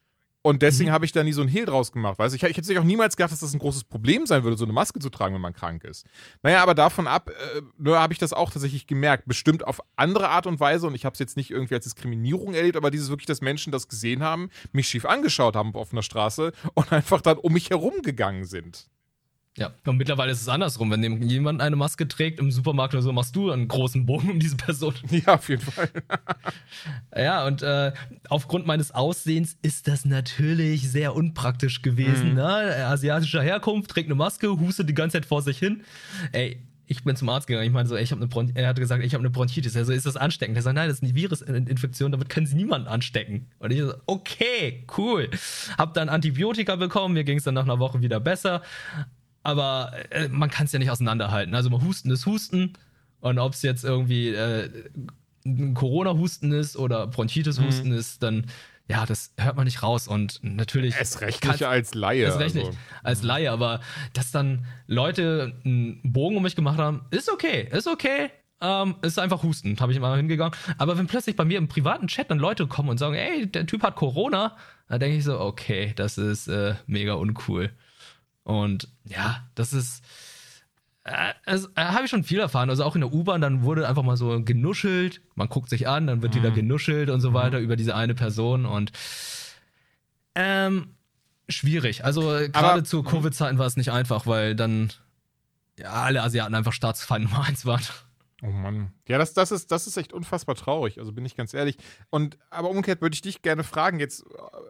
Und 0.41 0.61
deswegen 0.61 0.89
Mhm. 0.89 0.93
habe 0.93 1.05
ich 1.05 1.11
da 1.11 1.23
nie 1.23 1.33
so 1.33 1.41
ein 1.41 1.49
Hehl 1.49 1.65
draus 1.65 1.91
gemacht. 1.91 2.17
Weißt? 2.17 2.33
du? 2.33 2.37
Ich, 2.37 2.43
ich 2.43 2.55
hätte 2.57 2.65
sich 2.65 2.79
auch 2.79 2.83
niemals 2.83 3.17
gedacht, 3.17 3.33
dass 3.33 3.41
das 3.41 3.53
ein 3.53 3.59
großes 3.59 3.83
Problem 3.83 4.25
sein 4.25 4.43
würde, 4.43 4.55
so 4.55 4.63
eine 4.63 4.71
Maske 4.73 4.99
zu 4.99 5.09
tragen, 5.09 5.35
wenn 5.35 5.41
man 5.41 5.53
krank 5.53 5.83
ist. 5.83 6.05
Naja, 6.43 6.63
aber 6.63 6.75
davon 6.75 7.07
ab, 7.07 7.29
äh, 7.29 7.89
habe 7.91 8.13
ich 8.13 8.19
das 8.19 8.31
auch 8.31 8.49
tatsächlich 8.49 8.87
gemerkt. 8.87 9.25
Bestimmt 9.27 9.67
auf 9.67 9.81
andere 9.97 10.29
Art 10.29 10.47
und 10.47 10.59
Weise. 10.61 10.87
Und 10.87 10.95
ich 10.95 11.03
habe 11.03 11.13
es 11.13 11.19
jetzt 11.19 11.35
nicht 11.35 11.51
irgendwie 11.51 11.75
als 11.75 11.83
Diskriminierung 11.83 12.53
erlebt, 12.53 12.77
aber 12.77 12.89
dieses 12.89 13.09
wirklich, 13.09 13.25
dass 13.27 13.41
Menschen 13.41 13.71
das 13.71 13.89
gesehen 13.89 14.23
haben, 14.23 14.49
mich 14.71 14.87
schief 14.87 15.05
angeschaut 15.05 15.55
haben 15.57 15.69
auf 15.69 15.75
offener 15.75 16.03
Straße 16.03 16.53
und 16.73 16.91
einfach 16.93 17.21
dann 17.21 17.37
um 17.37 17.51
mich 17.51 17.69
herum 17.69 18.01
gegangen 18.01 18.45
sind. 18.45 18.87
Ja, 19.58 19.74
und 19.86 19.97
mittlerweile 19.97 20.32
ist 20.32 20.41
es 20.41 20.47
andersrum. 20.47 20.91
Wenn 20.91 21.22
jemand 21.24 21.62
eine 21.62 21.76
Maske 21.76 22.08
trägt 22.08 22.39
im 22.39 22.52
Supermarkt 22.52 22.93
oder 22.93 23.02
so, 23.02 23.12
machst 23.12 23.36
du 23.36 23.52
einen 23.52 23.68
großen 23.68 24.06
Bogen 24.06 24.32
um 24.32 24.39
diese 24.39 24.56
Person. 24.56 24.93
Ja, 25.12 25.36
auf 25.36 25.50
jeden 25.50 25.62
Fall. 25.62 25.89
Ja, 27.16 27.45
und 27.45 27.62
äh, 27.62 27.91
aufgrund 28.30 28.66
meines 28.68 28.91
Aussehens 28.91 29.58
ist 29.62 29.88
das 29.88 30.06
natürlich 30.06 30.89
sehr 30.89 31.16
unpraktisch 31.16 31.82
gewesen. 31.82 32.30
Mhm. 32.30 32.36
Ne? 32.36 32.45
Asiatischer 32.86 33.41
Herkunft, 33.41 33.89
trägt 33.89 34.08
eine 34.08 34.16
Maske, 34.16 34.50
hustet 34.60 34.88
die 34.88 34.93
ganze 34.93 35.18
Zeit 35.18 35.26
vor 35.26 35.41
sich 35.41 35.58
hin. 35.58 35.84
Ey, 36.32 36.62
ich 36.89 37.04
bin 37.04 37.16
zum 37.16 37.30
Arzt 37.30 37.47
gegangen. 37.47 37.68
Ich 37.68 37.72
meine 37.72 37.88
so, 37.88 37.95
ey, 37.95 38.04
ich 38.04 38.12
habe 38.12 38.20
eine 38.20 38.28
Bron 38.28 38.52
er 38.56 38.68
hatte 38.68 38.82
gesagt, 38.82 39.04
ich 39.04 39.14
habe 39.14 39.22
eine 39.22 39.30
Bronchitis. 39.30 39.76
Also 39.76 39.93
ist 39.93 40.08
das 40.08 40.18
ansteckend? 40.18 40.58
Er 40.58 40.64
sagt, 40.64 40.76
nein, 40.76 40.88
das 40.88 40.97
ist 40.97 41.04
eine 41.04 41.14
Virusinfektion, 41.14 42.12
damit 42.12 42.30
können 42.30 42.47
Sie 42.47 42.56
niemanden 42.56 42.88
anstecken. 42.88 43.47
Und 43.60 43.72
ich 43.72 43.80
so, 43.80 43.93
okay, 44.08 44.86
cool. 44.97 45.30
Hab 45.78 45.93
dann 45.93 46.10
Antibiotika 46.10 46.76
bekommen, 46.78 47.14
mir 47.14 47.24
ging 47.24 47.38
es 47.38 47.43
dann 47.43 47.54
nach 47.54 47.64
einer 47.64 47.80
Woche 47.80 48.02
wieder 48.02 48.20
besser. 48.20 48.64
Aber 49.43 49.91
äh, 50.09 50.27
man 50.27 50.49
kann 50.49 50.65
es 50.65 50.71
ja 50.71 50.79
nicht 50.79 50.91
auseinanderhalten. 50.91 51.55
Also 51.55 51.69
mal 51.69 51.81
Husten 51.81 52.11
ist 52.11 52.25
Husten. 52.25 52.73
Und 53.21 53.39
ob 53.39 53.53
es 53.53 53.61
jetzt 53.61 53.83
irgendwie 53.83 54.29
äh, 54.29 54.69
ein 55.45 55.73
Corona-Husten 55.73 56.51
ist 56.51 56.77
oder 56.77 57.07
Bronchitis-Husten 57.07 57.91
ist, 57.91 58.23
dann, 58.23 58.45
ja, 58.87 59.05
das 59.05 59.33
hört 59.37 59.55
man 59.55 59.65
nicht 59.65 59.83
raus. 59.83 60.07
Und 60.07 60.39
natürlich. 60.41 60.95
Es 60.99 61.21
recht 61.21 61.41
kann's- 61.41 61.59
nicht 61.59 61.67
als 61.67 61.93
Laie. 61.93 62.23
Erst 62.23 62.39
recht 62.39 62.55
also. 62.57 62.71
als 63.03 63.23
Laie, 63.23 63.51
aber 63.51 63.81
dass 64.13 64.31
dann 64.31 64.65
Leute 64.87 65.53
einen 65.65 66.01
Bogen 66.03 66.37
um 66.37 66.43
mich 66.43 66.55
gemacht 66.55 66.77
haben, 66.77 67.05
ist 67.11 67.31
okay, 67.31 67.67
ist 67.71 67.87
okay. 67.87 68.29
Ähm, 68.61 68.95
ist 69.01 69.17
einfach 69.17 69.41
Husten, 69.43 69.79
habe 69.79 69.93
ich 69.93 69.97
immer 69.97 70.13
hingegangen. 70.17 70.53
Aber 70.77 70.97
wenn 70.97 71.07
plötzlich 71.07 71.37
bei 71.37 71.45
mir 71.45 71.57
im 71.57 71.69
privaten 71.69 72.07
Chat 72.07 72.29
dann 72.29 72.39
Leute 72.39 72.67
kommen 72.67 72.89
und 72.89 72.97
sagen, 72.97 73.15
ey, 73.15 73.47
der 73.47 73.65
Typ 73.65 73.83
hat 73.83 73.95
Corona, 73.95 74.57
dann 74.89 74.99
denke 74.99 75.17
ich 75.17 75.23
so, 75.23 75.39
okay, 75.39 75.93
das 75.95 76.17
ist 76.17 76.49
äh, 76.49 76.75
mega 76.85 77.13
uncool. 77.13 77.71
Und 78.50 78.88
ja, 79.06 79.47
das 79.54 79.74
ist. 79.74 80.04
Äh, 81.04 81.34
äh, 81.45 81.60
habe 81.78 82.06
ich 82.06 82.10
schon 82.10 82.24
viel 82.24 82.39
erfahren. 82.39 82.72
Also 82.72 82.84
auch 82.84 82.95
in 82.95 83.02
der 83.02 83.14
U-Bahn, 83.14 83.41
dann 83.41 83.62
wurde 83.62 83.88
einfach 83.88 84.02
mal 84.02 84.18
so 84.18 84.43
genuschelt. 84.43 85.22
Man 85.36 85.50
guckt 85.50 85.70
sich 85.70 85.88
an, 85.88 86.08
dann 86.08 86.24
wird 86.24 86.34
wieder 86.34 86.50
genuschelt 86.50 87.12
und 87.12 87.22
so 87.22 87.34
weiter 87.36 87.60
über 87.60 87.76
diese 87.76 87.95
eine 87.95 88.16
Person. 88.16 88.66
Und 88.66 88.91
ähm, 90.34 90.95
schwierig. 91.47 92.04
Also 92.06 92.22
gerade 92.22 92.84
zu 92.84 93.04
Covid-Zeiten 93.04 93.60
war 93.60 93.68
es 93.68 93.78
nicht 93.78 93.91
einfach, 93.91 94.26
weil 94.26 94.56
dann 94.56 94.91
ja, 95.78 95.91
alle 95.91 96.24
Asiaten 96.24 96.56
einfach 96.56 96.74
Staatsfeind 96.74 97.26
Nummer 97.30 97.45
eins 97.45 97.68
waren. 97.68 97.84
Oh 98.41 98.47
Mann. 98.47 98.93
Ja, 99.08 99.20
das, 99.20 99.36
das, 99.36 99.52
ist, 99.52 99.72
das 99.72 99.86
ist 99.86 99.95
echt 99.97 100.12
unfassbar 100.12 100.56
traurig, 100.56 100.97
also 100.97 101.12
bin 101.12 101.26
ich 101.26 101.36
ganz 101.36 101.54
ehrlich. 101.54 101.78
Und 102.10 102.39
aber 102.50 102.70
umgekehrt 102.70 103.02
würde 103.02 103.14
ich 103.14 103.22
dich 103.22 103.43
gerne 103.43 103.64
fragen, 103.64 104.00
jetzt, 104.00 104.24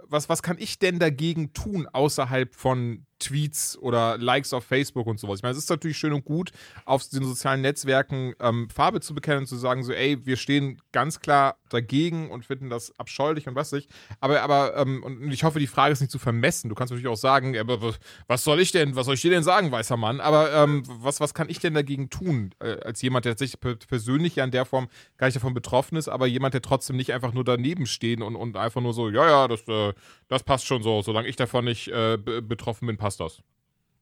was, 0.03 0.27
was 0.27 0.43
kann 0.43 0.57
ich 0.59 0.79
denn 0.79 0.99
dagegen 0.99 1.53
tun, 1.53 1.87
außerhalb 1.87 2.53
von 2.55 3.05
Tweets 3.19 3.77
oder 3.77 4.17
Likes 4.17 4.53
auf 4.53 4.63
Facebook 4.63 5.07
und 5.07 5.19
sowas? 5.19 5.39
Ich 5.39 5.43
meine, 5.43 5.53
es 5.53 5.59
ist 5.59 5.69
natürlich 5.69 5.97
schön 5.97 6.13
und 6.13 6.25
gut, 6.25 6.51
auf 6.85 7.07
den 7.07 7.23
sozialen 7.23 7.61
Netzwerken 7.61 8.33
ähm, 8.39 8.69
Farbe 8.69 9.01
zu 9.01 9.13
bekennen 9.13 9.39
und 9.39 9.47
zu 9.47 9.57
sagen, 9.57 9.83
so, 9.83 9.91
ey, 9.91 10.25
wir 10.25 10.37
stehen 10.37 10.81
ganz 10.91 11.19
klar 11.19 11.57
dagegen 11.69 12.31
und 12.31 12.45
finden 12.45 12.69
das 12.69 12.97
abscheulich 12.97 13.47
und 13.47 13.55
was 13.55 13.71
nicht. 13.71 13.89
Aber, 14.19 14.41
aber, 14.41 14.75
ähm, 14.77 15.03
und 15.03 15.31
ich 15.31 15.43
hoffe, 15.43 15.59
die 15.59 15.67
Frage 15.67 15.93
ist 15.93 16.01
nicht 16.01 16.11
zu 16.11 16.19
vermessen. 16.19 16.69
Du 16.69 16.75
kannst 16.75 16.91
natürlich 16.91 17.11
auch 17.11 17.17
sagen, 17.17 17.57
aber 17.57 17.93
was 18.27 18.43
soll 18.43 18.59
ich 18.59 18.71
denn, 18.71 18.95
was 18.95 19.05
soll 19.05 19.15
ich 19.15 19.21
dir 19.21 19.31
denn 19.31 19.43
sagen, 19.43 19.71
weißer 19.71 19.97
Mann? 19.97 20.19
Aber 20.21 20.51
ähm, 20.53 20.83
was, 20.85 21.19
was 21.19 21.33
kann 21.33 21.49
ich 21.49 21.59
denn 21.59 21.73
dagegen 21.73 22.09
tun, 22.09 22.55
äh, 22.59 22.77
als 22.81 23.01
jemand, 23.01 23.25
der 23.25 23.35
per- 23.59 23.75
persönlich 23.75 24.35
ja 24.35 24.43
in 24.43 24.51
der 24.51 24.65
Form 24.65 24.87
gar 25.17 25.27
nicht 25.27 25.35
davon 25.35 25.53
betroffen 25.53 25.97
ist, 25.97 26.07
aber 26.07 26.25
jemand, 26.27 26.53
der 26.53 26.61
trotzdem 26.61 26.95
nicht 26.95 27.13
einfach 27.13 27.33
nur 27.33 27.43
daneben 27.43 27.85
stehen 27.85 28.21
und, 28.21 28.35
und 28.35 28.57
einfach 28.57 28.81
nur 28.81 28.93
so, 28.93 29.09
ja, 29.09 29.27
ja, 29.27 29.47
das, 29.47 29.67
äh, 29.67 29.93
das 30.29 30.43
passt 30.43 30.65
schon 30.65 30.81
so, 30.81 31.01
solange 31.01 31.27
ich 31.27 31.35
davon 31.35 31.65
nicht 31.65 31.89
äh, 31.89 32.17
be- 32.17 32.41
betroffen 32.41 32.87
bin, 32.87 32.95
passt 32.97 33.19
das. 33.19 33.41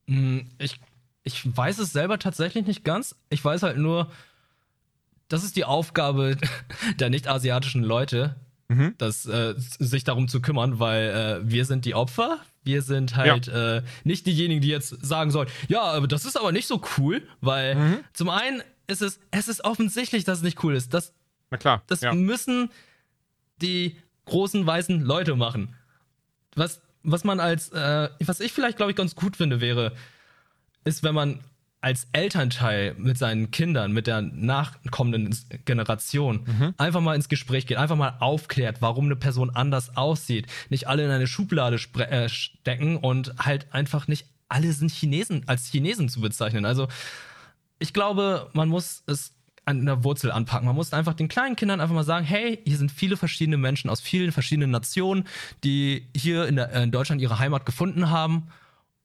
Mm, 0.05 0.41
Ich, 0.59 0.79
ich 1.23 1.57
weiß 1.57 1.79
es 1.79 1.91
selber 1.91 2.19
tatsächlich 2.19 2.65
nicht 2.67 2.83
ganz. 2.83 3.15
Ich 3.29 3.43
weiß 3.43 3.63
halt 3.63 3.77
nur, 3.77 4.11
das 5.29 5.43
ist 5.43 5.55
die 5.55 5.65
Aufgabe 5.65 6.37
der 6.99 7.09
nicht-asiatischen 7.09 7.83
Leute, 7.83 8.35
Mhm. 8.69 8.95
das, 8.97 9.25
äh, 9.25 9.53
sich 9.57 10.03
darum 10.03 10.27
zu 10.27 10.41
kümmern, 10.41 10.77
weil 10.77 11.39
äh, 11.41 11.49
wir 11.49 11.63
sind 11.63 11.85
die 11.85 11.95
Opfer. 11.95 12.39
Wir 12.65 12.81
sind 12.81 13.15
halt 13.15 13.47
äh, 13.47 13.81
nicht 14.03 14.25
diejenigen, 14.27 14.59
die 14.59 14.67
jetzt 14.67 14.89
sagen 15.05 15.31
sollen, 15.31 15.47
ja, 15.69 15.83
aber 15.83 16.05
das 16.05 16.25
ist 16.25 16.35
aber 16.37 16.51
nicht 16.51 16.67
so 16.67 16.81
cool, 16.97 17.25
weil 17.39 17.75
Mhm. 17.75 17.99
zum 18.11 18.27
einen 18.29 18.61
ist 18.87 19.01
es, 19.01 19.21
es 19.31 19.47
ist 19.47 19.63
offensichtlich, 19.63 20.25
dass 20.25 20.39
es 20.39 20.43
nicht 20.43 20.61
cool 20.65 20.75
ist. 20.75 20.93
Das, 20.93 21.13
Na 21.49 21.55
klar. 21.55 21.81
das 21.87 22.01
ja. 22.01 22.13
müssen 22.13 22.69
die 23.61 23.95
großen 24.25 24.65
weißen 24.65 24.99
Leute 24.99 25.37
machen. 25.37 25.73
Was, 26.57 26.81
was 27.03 27.23
man 27.23 27.39
als, 27.39 27.69
äh, 27.69 28.09
was 28.19 28.39
ich 28.39 28.51
vielleicht, 28.51 28.77
glaube 28.77 28.91
ich, 28.91 28.97
ganz 28.97 29.15
gut 29.15 29.37
finde, 29.37 29.61
wäre, 29.61 29.93
ist, 30.83 31.03
wenn 31.03 31.15
man 31.15 31.39
als 31.79 32.07
Elternteil 32.11 32.95
mit 32.97 33.17
seinen 33.17 33.51
Kindern, 33.51 33.91
mit 33.91 34.07
der 34.07 34.21
nachkommenden 34.21 35.37
Generation 35.65 36.73
einfach 36.77 37.01
mal 37.01 37.15
ins 37.15 37.29
Gespräch 37.29 37.67
geht, 37.67 37.77
einfach 37.77 37.95
mal 37.95 38.17
aufklärt, 38.19 38.81
warum 38.81 39.05
eine 39.05 39.15
Person 39.15 39.51
anders 39.51 39.95
aussieht, 39.95 40.47
nicht 40.69 40.87
alle 40.87 41.05
in 41.05 41.11
eine 41.11 41.27
Schublade 41.27 41.79
äh, 41.99 42.29
stecken 42.29 42.97
und 42.97 43.35
halt 43.37 43.73
einfach 43.73 44.07
nicht 44.07 44.25
alle 44.49 44.71
sind 44.73 44.91
Chinesen 44.91 45.43
als 45.47 45.67
Chinesen 45.67 46.09
zu 46.09 46.19
bezeichnen. 46.19 46.65
Also 46.65 46.87
ich 47.79 47.93
glaube, 47.93 48.49
man 48.53 48.69
muss 48.69 49.03
es 49.05 49.33
an 49.67 49.85
der 49.85 50.03
Wurzel 50.03 50.31
anpacken. 50.31 50.65
Man 50.65 50.75
muss 50.75 50.93
einfach 50.93 51.13
den 51.13 51.27
kleinen 51.27 51.55
Kindern 51.55 51.81
einfach 51.81 51.93
mal 51.93 52.03
sagen, 52.03 52.25
hey, 52.25 52.59
hier 52.65 52.77
sind 52.77 52.91
viele 52.91 53.17
verschiedene 53.17 53.57
Menschen 53.57 53.89
aus 53.89 53.99
vielen 53.99 54.31
verschiedenen 54.31 54.71
Nationen, 54.71 55.25
die 55.63 56.07
hier 56.15 56.47
in, 56.47 56.55
der, 56.55 56.71
in 56.71 56.91
Deutschland 56.91 57.21
ihre 57.21 57.39
Heimat 57.39 57.65
gefunden 57.65 58.09
haben. 58.09 58.47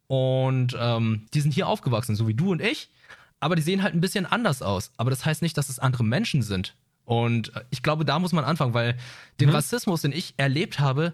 Und 0.07 0.77
ähm, 0.79 1.27
die 1.35 1.41
sind 1.41 1.53
hier 1.53 1.67
aufgewachsen, 1.67 2.15
so 2.15 2.29
wie 2.29 2.35
du 2.35 2.53
und 2.53 2.63
ich. 2.63 2.91
Aber 3.41 3.57
die 3.57 3.63
sehen 3.63 3.83
halt 3.83 3.95
ein 3.95 4.01
bisschen 4.01 4.25
anders 4.25 4.63
aus. 4.63 4.93
Aber 4.97 5.11
das 5.11 5.25
heißt 5.25 5.43
nicht, 5.43 5.59
dass 5.59 5.69
es 5.69 5.81
andere 5.81 6.05
Menschen 6.05 6.43
sind. 6.43 6.77
Und 7.05 7.55
äh, 7.57 7.65
ich 7.71 7.83
glaube, 7.83 8.05
da 8.05 8.21
muss 8.21 8.33
man 8.33 8.45
anfangen, 8.45 8.73
weil 8.73 8.97
den 9.41 9.49
Rassismus, 9.49 10.03
den 10.03 10.13
ich 10.13 10.35
erlebt 10.37 10.79
habe, 10.79 11.13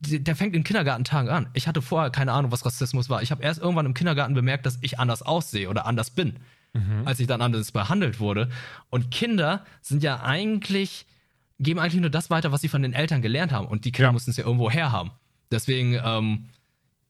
der 0.00 0.36
fängt 0.36 0.54
in 0.54 0.64
Kindergartentagen 0.64 1.28
an. 1.28 1.50
Ich 1.52 1.68
hatte 1.68 1.82
vorher 1.82 2.10
keine 2.10 2.32
Ahnung, 2.32 2.50
was 2.50 2.64
Rassismus 2.64 3.10
war. 3.10 3.20
Ich 3.22 3.30
habe 3.30 3.42
erst 3.42 3.60
irgendwann 3.60 3.84
im 3.84 3.94
Kindergarten 3.94 4.32
bemerkt, 4.32 4.64
dass 4.64 4.78
ich 4.80 4.98
anders 4.98 5.22
aussehe 5.22 5.68
oder 5.68 5.86
anders 5.86 6.10
bin, 6.10 6.38
als 7.04 7.18
ich 7.18 7.26
dann 7.26 7.40
anders 7.42 7.72
behandelt 7.72 8.20
wurde. 8.20 8.48
Und 8.90 9.10
Kinder 9.10 9.64
sind 9.82 10.02
ja 10.02 10.22
eigentlich, 10.22 11.06
geben 11.58 11.80
eigentlich 11.80 12.00
nur 12.00 12.10
das 12.10 12.30
weiter, 12.30 12.52
was 12.52 12.60
sie 12.60 12.68
von 12.68 12.82
den 12.82 12.92
Eltern 12.92 13.20
gelernt 13.22 13.50
haben. 13.52 13.66
Und 13.66 13.84
die 13.84 13.90
Kinder 13.92 14.08
Ja. 14.08 14.12
mussten 14.12 14.30
es 14.30 14.36
ja 14.36 14.44
irgendwo 14.44 14.70
herhaben. 14.70 15.10
Deswegen 15.50 15.98
ähm, 16.04 16.48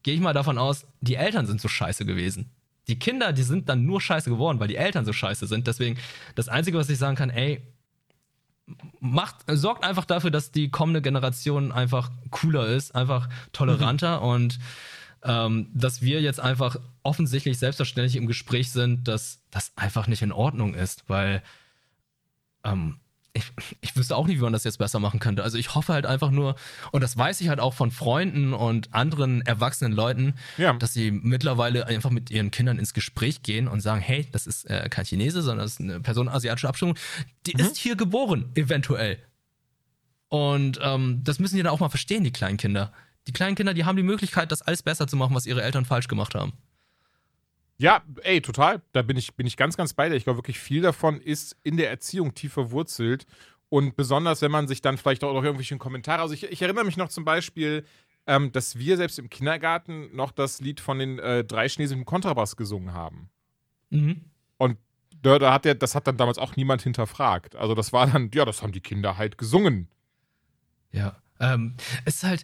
gehe 0.01 0.13
ich 0.15 0.21
mal 0.21 0.33
davon 0.33 0.57
aus, 0.57 0.87
die 1.01 1.15
Eltern 1.15 1.45
sind 1.45 1.61
so 1.61 1.67
scheiße 1.67 2.05
gewesen. 2.05 2.49
Die 2.87 2.97
Kinder, 2.97 3.33
die 3.33 3.43
sind 3.43 3.69
dann 3.69 3.85
nur 3.85 4.01
scheiße 4.01 4.29
geworden, 4.29 4.59
weil 4.59 4.67
die 4.69 4.77
Eltern 4.77 5.05
so 5.05 5.13
scheiße 5.13 5.45
sind. 5.45 5.67
Deswegen, 5.67 5.99
das 6.33 6.49
Einzige, 6.49 6.77
was 6.77 6.89
ich 6.89 6.97
sagen 6.97 7.15
kann, 7.15 7.29
ey, 7.29 7.61
macht, 8.99 9.35
sorgt 9.47 9.83
einfach 9.83 10.05
dafür, 10.05 10.31
dass 10.31 10.51
die 10.51 10.69
kommende 10.69 11.01
Generation 11.01 11.71
einfach 11.71 12.09
cooler 12.31 12.67
ist, 12.67 12.95
einfach 12.95 13.29
toleranter 13.51 14.21
und 14.21 14.59
ähm, 15.23 15.69
dass 15.73 16.01
wir 16.01 16.21
jetzt 16.21 16.39
einfach 16.39 16.77
offensichtlich 17.03 17.57
selbstverständlich 17.59 18.15
im 18.15 18.27
Gespräch 18.27 18.71
sind, 18.71 19.07
dass 19.07 19.41
das 19.51 19.71
einfach 19.75 20.07
nicht 20.07 20.21
in 20.21 20.31
Ordnung 20.31 20.73
ist, 20.75 21.03
weil 21.07 21.41
ähm, 22.63 22.99
ich, 23.33 23.43
ich 23.81 23.95
wüsste 23.95 24.15
auch 24.15 24.25
nicht, 24.27 24.37
wie 24.37 24.43
man 24.43 24.53
das 24.53 24.63
jetzt 24.63 24.79
besser 24.79 24.99
machen 24.99 25.19
könnte. 25.19 25.43
Also 25.43 25.57
ich 25.57 25.75
hoffe 25.75 25.93
halt 25.93 26.05
einfach 26.05 26.31
nur, 26.31 26.55
und 26.91 27.01
das 27.01 27.15
weiß 27.15 27.41
ich 27.41 27.49
halt 27.49 27.59
auch 27.59 27.73
von 27.73 27.91
Freunden 27.91 28.53
und 28.53 28.93
anderen 28.93 29.41
erwachsenen 29.41 29.93
Leuten, 29.93 30.33
Ja. 30.57 30.73
dass 30.73 30.93
sie 30.93 31.11
mittlerweile 31.11 31.85
einfach 31.85 32.09
mit 32.09 32.31
ihren 32.31 32.49
Kindern 32.51 32.79
ins 32.79 32.93
Gespräch 32.93 33.43
gehen 33.43 33.67
und 33.67 33.81
sagen, 33.81 34.01
hey, 34.01 34.27
das 34.31 34.47
ist 34.47 34.65
äh, 34.65 34.89
kein 34.89 35.05
Chinese, 35.05 35.41
sondern 35.41 35.65
das 35.65 35.73
ist 35.73 35.79
eine 35.81 35.99
Person 35.99 36.27
asiatischer 36.27 36.69
Abstammung, 36.69 36.95
die 37.45 37.53
ist 37.53 37.77
hier 37.77 37.95
geboren, 37.95 38.49
eventuell. 38.55 39.19
Und 40.27 40.79
ähm, 40.81 41.21
das 41.23 41.39
müssen 41.39 41.55
die 41.55 41.63
dann 41.63 41.71
auch 41.71 41.79
mal 41.79 41.89
verstehen, 41.89 42.23
die 42.23 42.31
kleinen 42.31 42.57
Kinder. 42.57 42.91
Die 43.29 43.33
kleinen 43.33 43.55
Kinder, 43.55 43.75
die 43.75 43.85
haben 43.85 43.95
die 43.95 44.01
Möglichkeit, 44.01 44.51
das 44.51 44.63
alles 44.63 44.81
besser 44.81 45.05
zu 45.05 45.15
machen, 45.15 45.35
was 45.35 45.45
ihre 45.45 45.61
Eltern 45.61 45.85
falsch 45.85 46.07
gemacht 46.07 46.33
haben. 46.33 46.53
Ja, 47.77 48.01
ey, 48.23 48.41
total. 48.41 48.81
Da 48.91 49.03
bin 49.03 49.17
ich, 49.17 49.35
bin 49.35 49.45
ich 49.45 49.55
ganz, 49.55 49.77
ganz 49.77 49.93
bei 49.93 50.09
dir. 50.09 50.15
Ich 50.15 50.23
glaube 50.23 50.39
wirklich, 50.39 50.57
viel 50.57 50.81
davon 50.81 51.21
ist 51.21 51.55
in 51.61 51.77
der 51.77 51.91
Erziehung 51.91 52.33
tief 52.33 52.53
verwurzelt. 52.53 53.27
Und 53.69 53.95
besonders, 53.95 54.41
wenn 54.41 54.49
man 54.49 54.67
sich 54.67 54.81
dann 54.81 54.97
vielleicht 54.97 55.23
auch 55.23 55.31
noch 55.35 55.43
irgendwelche 55.43 55.77
Kommentare. 55.77 56.23
Also 56.23 56.33
ich, 56.33 56.43
ich 56.45 56.59
erinnere 56.63 56.85
mich 56.85 56.97
noch 56.97 57.09
zum 57.09 57.23
Beispiel, 57.23 57.85
ähm, 58.25 58.51
dass 58.51 58.79
wir 58.79 58.97
selbst 58.97 59.19
im 59.19 59.29
Kindergarten 59.29 60.09
noch 60.15 60.31
das 60.31 60.59
Lied 60.59 60.79
von 60.79 60.97
den 60.97 61.19
äh, 61.19 61.43
drei 61.43 61.69
Chinesen 61.69 61.99
im 61.99 62.05
Kontrabass 62.05 62.55
gesungen 62.55 62.95
haben. 62.95 63.29
Mhm. 63.91 64.23
Und 64.57 64.79
da, 65.21 65.37
da 65.37 65.53
hat 65.53 65.65
der, 65.65 65.75
das 65.75 65.93
hat 65.93 66.07
dann 66.07 66.17
damals 66.17 66.39
auch 66.39 66.55
niemand 66.55 66.81
hinterfragt. 66.81 67.55
Also 67.55 67.75
das 67.75 67.93
war 67.93 68.07
dann, 68.07 68.31
ja, 68.33 68.43
das 68.43 68.63
haben 68.63 68.71
die 68.71 68.81
Kinder 68.81 69.19
halt 69.19 69.37
gesungen. 69.37 69.87
Ja. 70.91 71.21
Ähm, 71.39 71.75
es 72.05 72.15
ist 72.15 72.23
halt. 72.23 72.43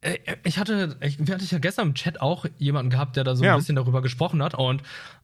Äh, 0.00 0.18
Ich 0.44 0.58
hatte, 0.58 0.96
ich, 1.00 1.18
hatte 1.20 1.44
ja 1.44 1.58
gestern 1.58 1.88
im 1.88 1.94
Chat 1.94 2.20
auch 2.20 2.46
jemanden 2.58 2.90
gehabt, 2.90 3.16
der 3.16 3.24
da 3.24 3.34
so 3.36 3.44
Ja. 3.44 3.52
ein 3.54 3.58
bisschen 3.58 3.76
darüber 3.76 4.02
gesprochen 4.02 4.42
hat. 4.42 4.54
Und 4.54 4.82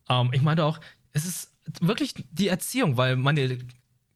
ähm, 0.09 0.31
ich 0.33 0.43
meinte 0.43 0.65
auch, 0.65 0.81
es 1.13 1.25
ist 1.25 1.53
wirklich 1.81 2.15
die 2.33 2.49
Erziehung, 2.49 2.97
weil 2.97 3.17
meine 3.17 3.59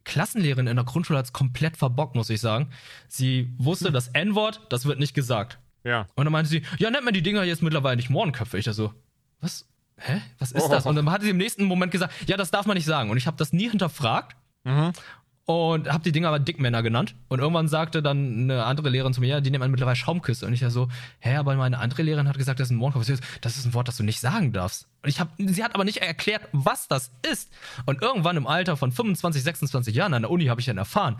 Klassenlehrerin 0.04 0.66
in 0.66 0.76
der 0.76 0.84
Grundschule 0.84 1.18
hat 1.18 1.26
es 1.26 1.32
komplett 1.32 1.76
verbockt, 1.76 2.14
muss 2.16 2.30
ich 2.30 2.40
sagen. 2.40 2.70
Sie 3.08 3.52
wusste, 3.58 3.92
das 3.92 4.08
N-Wort, 4.08 4.60
das 4.70 4.86
wird 4.86 4.98
nicht 4.98 5.14
gesagt. 5.14 5.58
Ja. 5.84 6.06
Und 6.14 6.24
dann 6.24 6.32
meinte 6.32 6.48
sie, 6.50 6.62
ja, 6.78 6.90
nennt 6.90 7.04
man 7.04 7.14
die 7.14 7.22
Dinger 7.22 7.42
jetzt 7.44 7.62
mittlerweile 7.62 7.96
nicht 7.96 8.10
Mohrenköpfe. 8.10 8.58
Ich 8.58 8.64
da 8.64 8.72
so, 8.72 8.92
was? 9.40 9.66
Hä? 9.98 10.20
Was 10.38 10.52
ist 10.52 10.62
Oh. 10.64 10.68
das? 10.70 10.86
Und 10.86 10.96
dann 10.96 11.10
hat 11.10 11.22
sie 11.22 11.30
im 11.30 11.36
nächsten 11.36 11.64
Moment 11.64 11.92
gesagt, 11.92 12.12
ja, 12.28 12.36
das 12.36 12.50
darf 12.50 12.66
man 12.66 12.76
nicht 12.76 12.84
sagen. 12.86 13.10
Und 13.10 13.16
ich 13.16 13.26
habe 13.26 13.36
das 13.36 13.52
nie 13.52 13.68
hinterfragt 13.68 14.36
Mhm. 14.64 14.92
Und 15.48 15.90
habe 15.90 16.04
die 16.04 16.12
Dinger 16.12 16.28
aber 16.28 16.40
Dickmänner 16.40 16.82
genannt. 16.82 17.14
Und 17.28 17.38
irgendwann 17.38 17.68
sagte 17.68 18.02
dann 18.02 18.42
eine 18.42 18.64
andere 18.64 18.90
Lehrerin 18.90 19.14
zu 19.14 19.22
mir, 19.22 19.28
ja, 19.28 19.40
die 19.40 19.50
nennt 19.50 19.60
man 19.60 19.70
mittlerweile 19.70 19.96
Schaumküsse. 19.96 20.44
Und 20.44 20.52
ich 20.52 20.60
ja 20.60 20.68
so, 20.68 20.88
hä, 21.20 21.36
aber 21.36 21.54
meine 21.54 21.78
andere 21.78 22.02
Lehrerin 22.02 22.28
hat 22.28 22.36
gesagt, 22.36 22.60
das 22.60 22.66
ist 22.66 22.72
ein 22.72 22.76
Mohrenkopf. 22.76 23.06
Das 23.40 23.56
ist 23.56 23.64
ein 23.64 23.72
Wort, 23.72 23.88
das 23.88 23.96
du 23.96 24.02
nicht 24.02 24.20
sagen 24.20 24.52
darfst. 24.52 24.88
Und 25.02 25.08
ich 25.08 25.20
hab, 25.20 25.30
sie 25.38 25.64
hat 25.64 25.74
aber 25.74 25.84
nicht 25.84 26.02
erklärt, 26.02 26.42
was 26.52 26.86
das 26.86 27.12
ist. 27.26 27.50
Und 27.86 28.02
irgendwann 28.02 28.36
im 28.36 28.46
Alter 28.46 28.76
von 28.76 28.92
25, 28.92 29.42
26 29.42 29.94
Jahren 29.94 30.12
an 30.12 30.20
der 30.20 30.30
Uni 30.30 30.44
habe 30.48 30.60
ich 30.60 30.66
dann 30.66 30.76
erfahren, 30.76 31.16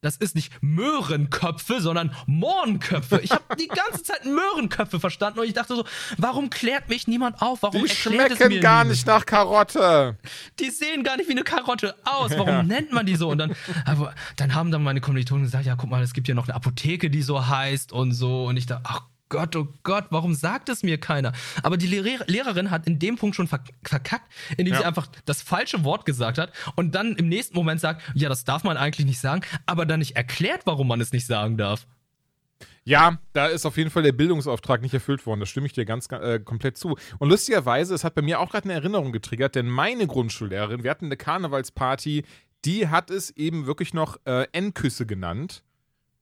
das 0.00 0.16
ist 0.16 0.34
nicht 0.34 0.52
Möhrenköpfe, 0.60 1.80
sondern 1.80 2.14
Mohrenköpfe. 2.26 3.20
Ich 3.22 3.30
habe 3.30 3.56
die 3.58 3.68
ganze 3.68 4.02
Zeit 4.02 4.24
Möhrenköpfe 4.24 5.00
verstanden 5.00 5.40
und 5.40 5.46
ich 5.46 5.54
dachte 5.54 5.74
so, 5.74 5.84
warum 6.18 6.50
klärt 6.50 6.88
mich 6.88 7.08
niemand 7.08 7.40
auf? 7.42 7.62
Warum 7.62 7.84
Die 7.84 7.88
erklärt 7.90 8.32
es 8.32 8.36
schmecken 8.38 8.54
mir 8.54 8.60
gar 8.60 8.84
nicht 8.84 9.06
nach 9.06 9.26
Karotte. 9.26 10.16
die 10.60 10.70
sehen 10.70 11.02
gar 11.02 11.16
nicht 11.16 11.28
wie 11.28 11.32
eine 11.32 11.44
Karotte 11.44 11.94
aus. 12.04 12.30
Warum 12.36 12.66
nennt 12.66 12.92
man 12.92 13.06
die 13.06 13.16
so? 13.16 13.28
Und 13.30 13.38
dann, 13.38 13.54
aber 13.84 14.14
dann 14.36 14.54
haben 14.54 14.70
dann 14.70 14.82
meine 14.82 15.00
Kommilitonen 15.00 15.44
gesagt, 15.44 15.64
ja, 15.64 15.74
guck 15.76 15.90
mal, 15.90 16.02
es 16.02 16.12
gibt 16.12 16.28
ja 16.28 16.34
noch 16.34 16.46
eine 16.46 16.54
Apotheke, 16.54 17.10
die 17.10 17.22
so 17.22 17.46
heißt 17.46 17.92
und 17.92 18.12
so. 18.12 18.46
Und 18.46 18.56
ich 18.56 18.66
dachte, 18.66 18.82
ach 18.86 19.02
Gott, 19.28 19.56
oh 19.56 19.66
Gott, 19.82 20.06
warum 20.10 20.34
sagt 20.34 20.68
es 20.68 20.82
mir 20.82 20.98
keiner? 20.98 21.32
Aber 21.62 21.76
die 21.76 21.86
Lehrer 21.88 22.24
Lehrerin 22.26 22.70
hat 22.70 22.86
in 22.86 22.98
dem 22.98 23.16
Punkt 23.16 23.34
schon 23.34 23.48
verk- 23.48 23.72
verkackt, 23.82 24.30
indem 24.56 24.74
Ja. 24.74 24.80
sie 24.80 24.84
einfach 24.86 25.08
das 25.24 25.42
falsche 25.42 25.82
Wort 25.84 26.04
gesagt 26.06 26.38
hat 26.38 26.52
und 26.76 26.94
dann 26.94 27.16
im 27.16 27.28
nächsten 27.28 27.56
Moment 27.56 27.80
sagt, 27.80 28.02
ja, 28.14 28.28
das 28.28 28.44
darf 28.44 28.62
man 28.62 28.76
eigentlich 28.76 29.06
nicht 29.06 29.20
sagen, 29.20 29.42
aber 29.66 29.84
dann 29.84 29.98
nicht 29.98 30.14
erklärt, 30.16 30.62
warum 30.64 30.86
man 30.88 31.00
es 31.00 31.12
nicht 31.12 31.26
sagen 31.26 31.56
darf. 31.56 31.86
Ja, 32.84 33.18
da 33.32 33.46
ist 33.46 33.66
auf 33.66 33.76
jeden 33.76 33.90
Fall 33.90 34.04
der 34.04 34.12
Bildungsauftrag 34.12 34.80
nicht 34.80 34.94
erfüllt 34.94 35.26
worden. 35.26 35.40
Da 35.40 35.46
stimme 35.46 35.66
ich 35.66 35.72
dir 35.72 35.84
ganz 35.84 36.06
äh, 36.12 36.38
komplett 36.38 36.78
zu. 36.78 36.96
Und 37.18 37.28
lustigerweise, 37.28 37.92
es 37.94 38.04
hat 38.04 38.14
bei 38.14 38.22
mir 38.22 38.38
auch 38.38 38.50
gerade 38.50 38.64
eine 38.66 38.74
Erinnerung 38.74 39.10
getriggert, 39.10 39.56
denn 39.56 39.68
meine 39.68 40.06
Grundschullehrerin, 40.06 40.84
wir 40.84 40.90
hatten 40.92 41.06
eine 41.06 41.16
Karnevalsparty, 41.16 42.24
die 42.64 42.86
hat 42.88 43.10
es 43.10 43.30
eben 43.36 43.66
wirklich 43.66 43.92
noch 43.92 44.18
äh, 44.24 44.46
N-Küsse 44.52 45.04
genannt. 45.04 45.64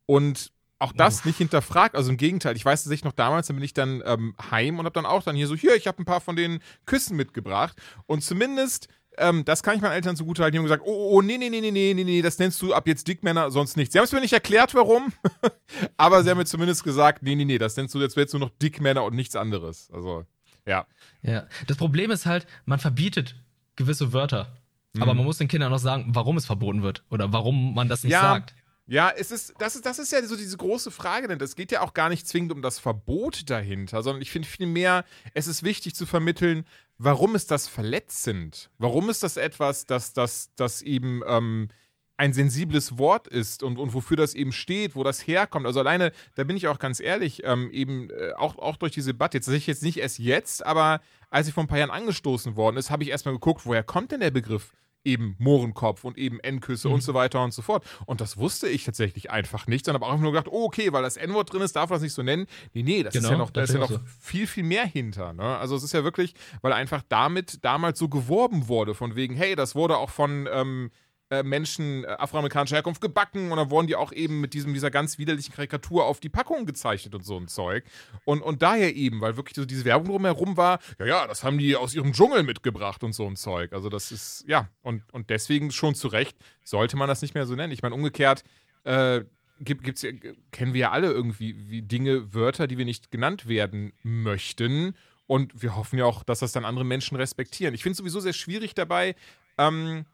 Und 0.07 0.53
auch 0.79 0.93
das 0.93 1.25
nicht 1.25 1.39
hinterfragt. 1.39 1.95
Also 1.97 2.11
im 2.11 2.17
Gegenteil, 2.17 2.57
ich 2.57 2.65
weiß 2.65 2.83
tatsächlich 2.85 3.05
noch 3.05 3.13
damals, 3.13 3.47
dann 3.47 3.57
bin 3.57 3.65
ich 3.65 3.75
dann 3.75 4.03
ähm, 4.05 4.35
heim 4.51 4.79
und 4.79 4.85
habe 4.85 4.95
dann 4.95 5.07
auch 5.07 5.23
dann 5.23 5.37
hier 5.37 5.47
so, 5.47 5.55
hier, 5.55 5.75
ich 5.77 5.87
habe 5.87 6.03
ein 6.03 6.05
paar 6.05 6.21
von 6.21 6.37
den 6.37 6.61
Küssen 6.87 7.17
mitgebracht. 7.17 7.77
Und 8.07 8.23
zumindest, 8.23 8.89
ähm, 9.17 9.45
das 9.45 9.63
kann 9.63 9.77
ich 9.77 9.83
meinen 9.83 9.93
Eltern 9.93 10.17
zugutehalten, 10.17 10.53
die 10.53 10.59
haben 10.59 10.65
gesagt, 10.65 10.83
oh, 10.85 11.11
oh, 11.13 11.23
nee, 11.23 11.39
nee, 11.39 11.49
nee, 11.49 11.61
nee, 11.61 11.71
nee, 11.71 11.95
nee, 11.95 12.05
nee, 12.05 12.23
das 12.23 12.39
nennst 12.39 12.61
du 12.61 12.75
ab 12.75 12.87
jetzt 12.89 13.07
Dickmänner, 13.07 13.51
sonst 13.51 13.77
nichts. 13.77 13.93
Sie 13.93 13.99
haben 13.99 14.05
es 14.05 14.13
mir 14.13 14.21
nicht 14.21 14.33
erklärt, 14.33 14.75
warum, 14.75 15.13
aber 15.97 16.23
sie 16.25 16.31
haben 16.31 16.39
mir 16.39 16.45
zumindest 16.47 16.83
gesagt, 16.85 17.23
nee, 17.23 17.35
nee, 17.37 17.45
nee, 17.45 17.59
das 17.59 17.77
nennst 17.77 17.95
du 17.95 18.01
jetzt, 18.01 18.17
jetzt 18.17 18.33
nur 18.33 18.41
noch 18.41 18.51
Dickmänner 18.61 19.05
und 19.05 19.15
nichts 19.15 19.37
anderes. 19.37 19.91
Also, 19.93 20.25
ja. 20.67 20.87
Ja, 21.23 21.47
das 21.67 21.77
Problem 21.77 22.11
ist 22.11 22.27
halt, 22.27 22.47
man 22.65 22.79
verbietet 22.79 23.37
gewisse 23.77 24.13
Wörter. 24.13 24.57
Aber 25.01 25.13
man 25.15 25.25
muss 25.25 25.39
den 25.39 25.49
Kindern 25.49 25.73
auch 25.73 25.79
sagen, 25.79 26.07
warum 26.11 26.37
es 26.37 26.47
verboten 26.47 26.83
wird 26.83 27.03
oder 27.11 27.33
warum 27.33 27.75
man 27.75 27.89
das 27.89 28.05
nicht 28.05 28.13
Ja. 28.13 28.21
sagt. 28.21 28.55
Ja, 28.87 29.11
es 29.17 29.31
ist, 29.31 29.55
das 29.59 29.77
ist, 29.77 29.87
das 29.87 29.99
ist 29.99 30.13
ja 30.13 30.23
so 30.27 30.37
diese 30.37 30.59
große 30.59 30.91
Frage, 30.91 31.27
denn 31.27 31.41
es 31.41 31.57
geht 31.57 31.73
ja 31.73 31.81
auch 31.81 31.95
gar 31.95 32.11
nicht 32.11 32.29
zwingend 32.29 32.53
um 32.53 32.61
das 32.61 32.79
Verbot 32.79 33.49
dahinter, 33.49 34.03
sondern 34.03 34.21
ich 34.21 34.31
finde 34.31 34.47
vielmehr, 34.47 35.05
es 35.33 35.47
ist 35.47 35.63
wichtig 35.63 35.95
zu 35.95 36.05
vermitteln, 36.05 36.67
warum 36.99 37.35
ist 37.35 37.51
das 37.51 37.67
verletzend? 37.67 38.71
Warum 38.77 39.09
ist 39.09 39.23
das 39.23 39.39
etwas, 39.39 39.87
das, 39.87 40.13
das, 40.13 40.51
das 40.57 40.83
eben 40.83 41.23
ähm, 41.27 41.69
ein 42.17 42.33
sensibles 42.33 42.99
Wort 42.99 43.27
ist 43.27 43.63
und, 43.63 43.79
und 43.79 43.95
wofür 43.95 44.17
das 44.17 44.35
eben 44.35 44.53
steht, 44.53 44.95
wo 44.95 45.03
das 45.03 45.27
herkommt. 45.27 45.67
Also 45.67 45.81
alleine, 45.81 46.13
da 46.37 46.45
bin 46.45 46.57
ich 46.57 46.69
auch 46.69 46.79
ganz 46.79 47.01
ehrlich, 47.01 47.43
ähm, 47.45 47.71
eben 47.73 48.11
äh, 48.11 48.33
auch, 48.37 48.59
auch 48.59 48.77
durch 48.77 48.93
diese 48.93 49.13
Debatte, 49.15 49.39
jetzt 49.39 49.47
tatsächlich 49.47 49.67
jetzt 49.67 49.83
nicht 49.83 49.99
erst 49.99 50.19
jetzt, 50.19 50.65
aber 50.65 51.01
als 51.31 51.47
sie 51.47 51.53
vor 51.53 51.65
ein 51.65 51.69
paar 51.69 51.79
Jahren 51.79 51.91
angestoßen 51.91 52.55
worden 52.55 52.77
ist, 52.77 52.91
habe 52.91 53.03
ich 53.03 53.09
erstmal 53.09 53.35
geguckt, 53.35 53.63
woher 53.65 53.83
kommt 53.83 54.13
denn 54.13 54.21
der 54.21 54.31
Begriff 54.31 54.73
eben 55.05 55.37
Mohrenkopf 55.39 56.05
und 56.05 56.19
eben 56.19 56.41
N-Küsse 56.41 56.89
und 56.89 57.03
so 57.03 57.15
weiter 57.15 57.43
und 57.43 57.53
so 57.53 57.63
fort. 57.63 57.85
Und 58.07 58.21
das 58.21 58.37
wusste 58.37 58.69
ich 58.69 58.85
tatsächlich 58.85 59.31
einfach 59.31 59.67
nicht, 59.67 59.85
sondern 59.85 60.03
habe 60.03 60.13
auch 60.13 60.19
nur 60.19 60.33
gedacht, 60.33 60.49
oh, 60.51 60.65
okay, 60.65 60.93
weil 60.93 61.03
das 61.03 61.17
N-Wort 61.17 61.53
drin 61.53 61.63
ist, 61.63 61.77
darf 61.77 61.91
man 61.91 61.97
das 61.97 62.03
nicht 62.03 62.15
so 62.15 62.23
nennen. 62.23 62.47
Nee, 62.73 62.83
nee, 62.83 63.03
das 63.03 63.15
ist 63.15 63.21
Genau, 63.21 63.33
ja 63.33 63.39
noch, 63.39 63.51
da 63.51 63.63
ist 63.63 63.71
ja 63.75 63.83
ist 63.83 63.91
noch 63.91 63.99
so. 63.99 64.05
viel, 64.21 64.47
viel 64.47 64.65
mehr 64.65 64.87
hinter. 64.87 65.33
Ne? 65.33 65.43
Also 65.59 65.77
es 65.77 65.83
ist 65.83 65.93
ja 65.93 66.05
wirklich, 66.05 66.35
weil 66.63 66.73
einfach 66.73 67.03
damit 67.09 67.65
damals 67.65 67.99
so 67.99 68.09
geworben 68.09 68.69
wurde, 68.69 68.95
von 68.95 69.15
wegen, 69.17 69.35
hey, 69.35 69.55
das 69.55 69.75
wurde 69.75 69.97
auch 69.99 70.11
von 70.11 70.49
ähm, 70.53 70.91
äh, 70.91 71.04
Menschen 71.43 72.05
äh, 72.05 72.09
afroamerikanischer 72.09 72.77
Herkunft 72.77 73.01
gebacken 73.01 73.51
und 73.51 73.57
dann 73.57 73.71
wurden 73.71 73.87
die 73.87 73.97
auch 73.97 74.13
eben 74.13 74.41
mit 74.41 74.55
diesem, 74.55 74.75
dieser 74.75 74.91
ganz 74.91 75.19
widerlichen 75.19 75.55
Karikatur 75.55 76.05
auf 76.05 76.21
die 76.21 76.29
Packung 76.29 76.67
gezeichnet 76.67 77.15
und 77.15 77.25
so 77.25 77.39
ein 77.39 77.49
Zeug. 77.49 77.85
Und, 78.25 78.43
und 78.43 78.63
daher 78.63 78.95
eben, 78.95 79.21
weil 79.21 79.37
wirklich 79.37 79.57
so 79.57 79.65
diese 79.65 79.85
Werbung 79.85 80.09
drumherum 80.09 80.57
war, 80.57 80.81
ja, 80.99 81.07
ja, 81.07 81.27
das 81.27 81.43
haben 81.43 81.59
die 81.59 81.77
aus 81.77 81.95
ihrem 81.95 82.13
Dschungel 82.13 82.43
mitgebracht 82.43 83.03
und 83.03 83.15
so 83.15 83.27
ein 83.27 83.37
Zeug. 83.37 83.73
Also 83.73 83.89
das 83.89 84.13
ist, 84.13 84.45
ja, 84.47 84.69
und, 84.83 85.03
und 85.13 85.31
deswegen 85.31 85.71
schon 85.71 85.95
zu 85.95 86.09
Recht 86.09 86.37
sollte 86.63 86.97
man 86.97 87.09
das 87.09 87.23
nicht 87.23 87.35
mehr 87.35 87.47
so 87.47 87.55
nennen. 87.55 87.73
Ich 87.73 87.83
meine, 87.83 87.95
umgekehrt, 87.95 88.45
äh, 88.85 89.23
gibt, 89.61 89.85
gibt's 89.85 90.07
kennen 90.51 90.75
wir 90.75 90.81
ja 90.81 90.91
alle 90.91 91.11
irgendwie 91.11 91.69
wie 91.69 91.83
Dinge, 91.83 92.35
Wörter, 92.35 92.67
die 92.67 92.79
wir 92.79 92.85
nicht 92.85 93.11
genannt 93.11 93.49
werden 93.49 93.93
möchten. 94.03 94.95
Und 95.27 95.63
wir 95.63 95.75
hoffen 95.75 95.99
ja 95.99 96.05
auch, 96.05 96.23
dass 96.23 96.41
das 96.41 96.53
dann 96.53 96.65
andere 96.65 96.85
Menschen 96.85 97.17
respektieren. 97.17 97.75
Ich 97.75 97.83
finde 97.83 97.93
es 97.93 97.99
sowieso 97.99 98.21
sehr 98.21 98.35
schwierig 98.35 98.75
dabei, 98.75 99.17
ähm, 99.57 100.05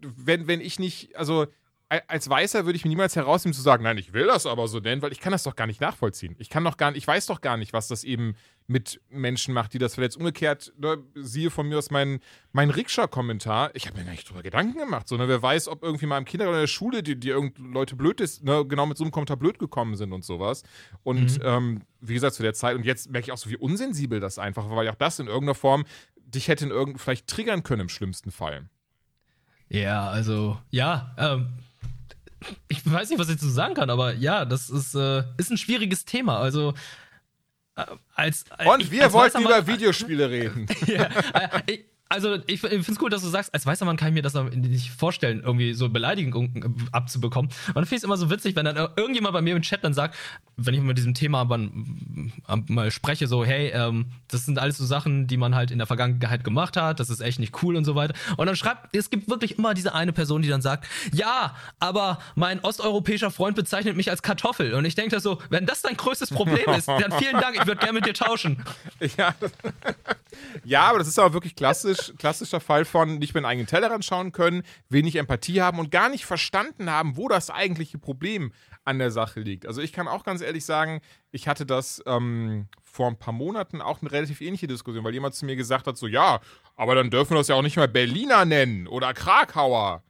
wenn, 0.00 0.46
wenn 0.46 0.60
ich 0.60 0.78
nicht, 0.78 1.16
also 1.16 1.46
als 2.08 2.28
Weißer 2.28 2.64
würde 2.64 2.76
ich 2.76 2.84
mir 2.84 2.88
niemals 2.88 3.16
herausnehmen 3.16 3.54
zu 3.54 3.60
sagen, 3.60 3.84
nein, 3.84 3.98
ich 3.98 4.14
will 4.14 4.26
das 4.26 4.46
aber 4.46 4.66
so 4.66 4.78
nennen, 4.78 5.02
weil 5.02 5.12
ich 5.12 5.20
kann 5.20 5.32
das 5.32 5.42
doch 5.42 5.56
gar 5.56 5.66
nicht 5.66 5.80
nachvollziehen. 5.80 6.34
Ich 6.38 6.48
kann 6.48 6.64
doch 6.64 6.78
gar 6.78 6.90
nicht, 6.90 6.98
ich 6.98 7.06
weiß 7.06 7.26
doch 7.26 7.42
gar 7.42 7.58
nicht, 7.58 7.74
was 7.74 7.88
das 7.88 8.02
eben 8.02 8.34
mit 8.66 9.00
Menschen 9.10 9.52
macht, 9.52 9.74
die 9.74 9.78
das 9.78 9.94
verletzt. 9.94 10.16
Umgekehrt, 10.16 10.72
ne, 10.78 11.02
siehe 11.14 11.50
von 11.50 11.68
mir 11.68 11.76
aus 11.76 11.90
mein, 11.90 12.20
mein 12.52 12.70
Rikscha-Kommentar, 12.70 13.72
ich 13.74 13.86
habe 13.86 13.98
mir 13.98 14.04
gar 14.04 14.12
nicht 14.12 14.28
drüber 14.28 14.42
Gedanken 14.42 14.78
gemacht, 14.78 15.06
sondern 15.06 15.28
wer 15.28 15.42
weiß, 15.42 15.68
ob 15.68 15.82
irgendwie 15.82 16.06
mal 16.06 16.16
im 16.16 16.24
Kindergarten 16.24 16.54
oder 16.54 16.60
in 16.60 16.62
der 16.62 16.68
Schule 16.68 17.02
die, 17.02 17.18
die 17.18 17.28
irgend 17.28 17.58
Leute 17.58 17.94
blöd 17.94 18.20
ist, 18.20 18.42
ne, 18.42 18.64
genau 18.66 18.86
mit 18.86 18.96
so 18.96 19.04
einem 19.04 19.10
Kommentar 19.10 19.36
blöd 19.36 19.58
gekommen 19.58 19.96
sind 19.96 20.12
und 20.12 20.24
sowas. 20.24 20.62
Und 21.02 21.40
ähm, 21.42 21.82
wie 22.00 22.14
gesagt, 22.14 22.34
zu 22.34 22.42
der 22.42 22.54
Zeit, 22.54 22.76
und 22.76 22.86
jetzt 22.86 23.10
merke 23.10 23.26
ich 23.26 23.32
auch 23.32 23.38
so, 23.38 23.50
wie 23.50 23.56
unsensibel 23.56 24.18
das 24.18 24.38
einfach 24.38 24.68
war, 24.70 24.76
weil 24.76 24.88
auch 24.88 24.94
das 24.94 25.18
in 25.18 25.26
irgendeiner 25.26 25.54
Form 25.54 25.84
dich 26.34 26.48
hätte 26.48 26.64
in 26.64 26.70
irgend 26.70 27.00
vielleicht 27.00 27.26
triggern 27.26 27.62
können 27.62 27.82
im 27.82 27.88
schlimmsten 27.88 28.30
Fall. 28.30 28.68
Ja, 29.68 30.08
also, 30.10 30.58
ja, 30.70 31.14
ähm, 31.18 31.48
ich 32.68 32.80
weiß 32.90 33.08
nicht, 33.10 33.18
was 33.18 33.28
ich 33.28 33.36
dazu 33.36 33.48
sagen 33.48 33.74
kann, 33.74 33.88
aber 33.90 34.14
ja, 34.14 34.44
das 34.44 34.68
ist, 34.68 34.94
äh, 34.94 35.22
ist 35.38 35.50
ein 35.50 35.56
schwieriges 35.56 36.04
Thema. 36.04 36.38
Also, 36.40 36.74
äh, 37.76 37.84
als. 38.14 38.44
Und 38.66 38.82
ich- 38.82 38.90
wir 38.90 39.04
als 39.04 39.12
wollten 39.12 39.42
über 39.42 39.66
Videospiele 39.66 40.28
reden. 40.28 40.66
ja, 40.86 41.04
äh, 41.34 41.62
ich, 41.66 41.84
also 42.12 42.36
ich, 42.46 42.60
finde 42.60 42.76
es 42.76 42.98
gut, 42.98 43.12
dass 43.12 43.22
du 43.22 43.28
sagst, 43.28 43.54
als 43.54 43.64
weißer 43.64 43.86
Mann 43.86 43.96
kann 43.96 44.08
ich 44.08 44.14
mir 44.14 44.22
das 44.22 44.34
nicht 44.34 44.90
vorstellen, 44.90 45.42
irgendwie 45.42 45.72
so 45.72 45.88
Beleidigungen 45.88 46.88
abzubekommen. 46.92 47.50
Und 47.68 47.76
dann 47.76 47.84
finde 47.84 47.96
ich 47.96 48.00
es 48.00 48.04
immer 48.04 48.18
so 48.18 48.28
witzig, 48.28 48.54
wenn 48.54 48.66
dann 48.66 48.76
irgendjemand 48.76 49.32
bei 49.32 49.40
mir 49.40 49.56
im 49.56 49.62
Chat 49.62 49.82
dann 49.82 49.94
sagt, 49.94 50.14
wenn 50.56 50.74
ich 50.74 50.80
mit 50.80 50.98
diesem 50.98 51.14
Thema 51.14 51.40
aber 51.40 51.58
mal 52.66 52.90
spreche, 52.90 53.26
so, 53.26 53.46
hey, 53.46 53.70
ähm, 53.74 54.12
das 54.28 54.44
sind 54.44 54.58
alles 54.58 54.76
so 54.76 54.84
Sachen, 54.84 55.26
die 55.26 55.38
man 55.38 55.54
halt 55.54 55.70
in 55.70 55.78
der 55.78 55.86
Vergangenheit 55.86 56.44
gemacht 56.44 56.76
hat, 56.76 57.00
das 57.00 57.08
ist 57.08 57.20
echt 57.20 57.38
nicht 57.38 57.62
cool 57.62 57.76
und 57.76 57.86
so 57.86 57.94
weiter. 57.94 58.14
Und 58.36 58.46
dann 58.46 58.56
schreibt, 58.56 58.94
es 58.94 59.08
gibt 59.08 59.30
wirklich 59.30 59.58
immer 59.58 59.72
diese 59.72 59.94
eine 59.94 60.12
Person, 60.12 60.42
die 60.42 60.48
dann 60.48 60.60
sagt, 60.60 60.86
ja, 61.12 61.54
aber 61.78 62.18
mein 62.34 62.60
osteuropäischer 62.60 63.30
Freund 63.30 63.56
bezeichnet 63.56 63.96
mich 63.96 64.10
als 64.10 64.22
Kartoffel. 64.22 64.74
Und 64.74 64.84
ich 64.84 64.94
denke 64.94 65.16
da 65.16 65.20
so, 65.20 65.38
wenn 65.48 65.64
das 65.64 65.80
dein 65.80 65.96
größtes 65.96 66.28
Problem 66.28 66.68
ist, 66.76 66.88
dann 66.88 67.12
vielen 67.12 67.40
Dank, 67.40 67.56
ich 67.56 67.66
würde 67.66 67.80
gerne 67.80 67.94
mit 67.94 68.06
dir 68.06 68.14
tauschen. 68.14 68.62
Ja, 69.18 69.34
ja, 70.64 70.82
aber 70.84 70.98
das 70.98 71.08
ist 71.08 71.18
aber 71.18 71.34
wirklich 71.34 71.56
klassisch, 71.56 72.01
klassischer 72.18 72.60
Fall 72.60 72.84
von 72.84 73.18
nicht 73.18 73.34
mehr 73.34 73.42
in 73.42 73.46
eigenen 73.46 73.66
Tellerrand 73.66 74.04
schauen 74.04 74.32
können, 74.32 74.62
wenig 74.88 75.16
Empathie 75.16 75.60
haben 75.60 75.78
und 75.78 75.90
gar 75.90 76.08
nicht 76.08 76.24
verstanden 76.24 76.90
haben, 76.90 77.16
wo 77.16 77.28
das 77.28 77.50
eigentliche 77.50 77.98
Problem 77.98 78.52
an 78.84 78.98
der 78.98 79.10
Sache 79.10 79.40
liegt. 79.40 79.66
Also 79.66 79.80
ich 79.80 79.92
kann 79.92 80.08
auch 80.08 80.24
ganz 80.24 80.40
ehrlich 80.40 80.64
sagen, 80.64 81.00
ich 81.30 81.48
hatte 81.48 81.66
das 81.66 82.02
ähm, 82.06 82.66
vor 82.82 83.08
ein 83.08 83.18
paar 83.18 83.32
Monaten 83.32 83.80
auch 83.80 84.02
eine 84.02 84.10
relativ 84.10 84.40
ähnliche 84.40 84.66
Diskussion, 84.66 85.04
weil 85.04 85.14
jemand 85.14 85.34
zu 85.34 85.46
mir 85.46 85.56
gesagt 85.56 85.86
hat, 85.86 85.96
so 85.96 86.06
ja, 86.06 86.40
aber 86.76 86.94
dann 86.94 87.10
dürfen 87.10 87.30
wir 87.30 87.38
das 87.38 87.48
ja 87.48 87.54
auch 87.54 87.62
nicht 87.62 87.76
mal 87.76 87.88
Berliner 87.88 88.44
nennen 88.44 88.86
oder 88.86 89.14
Krakauer. 89.14 90.02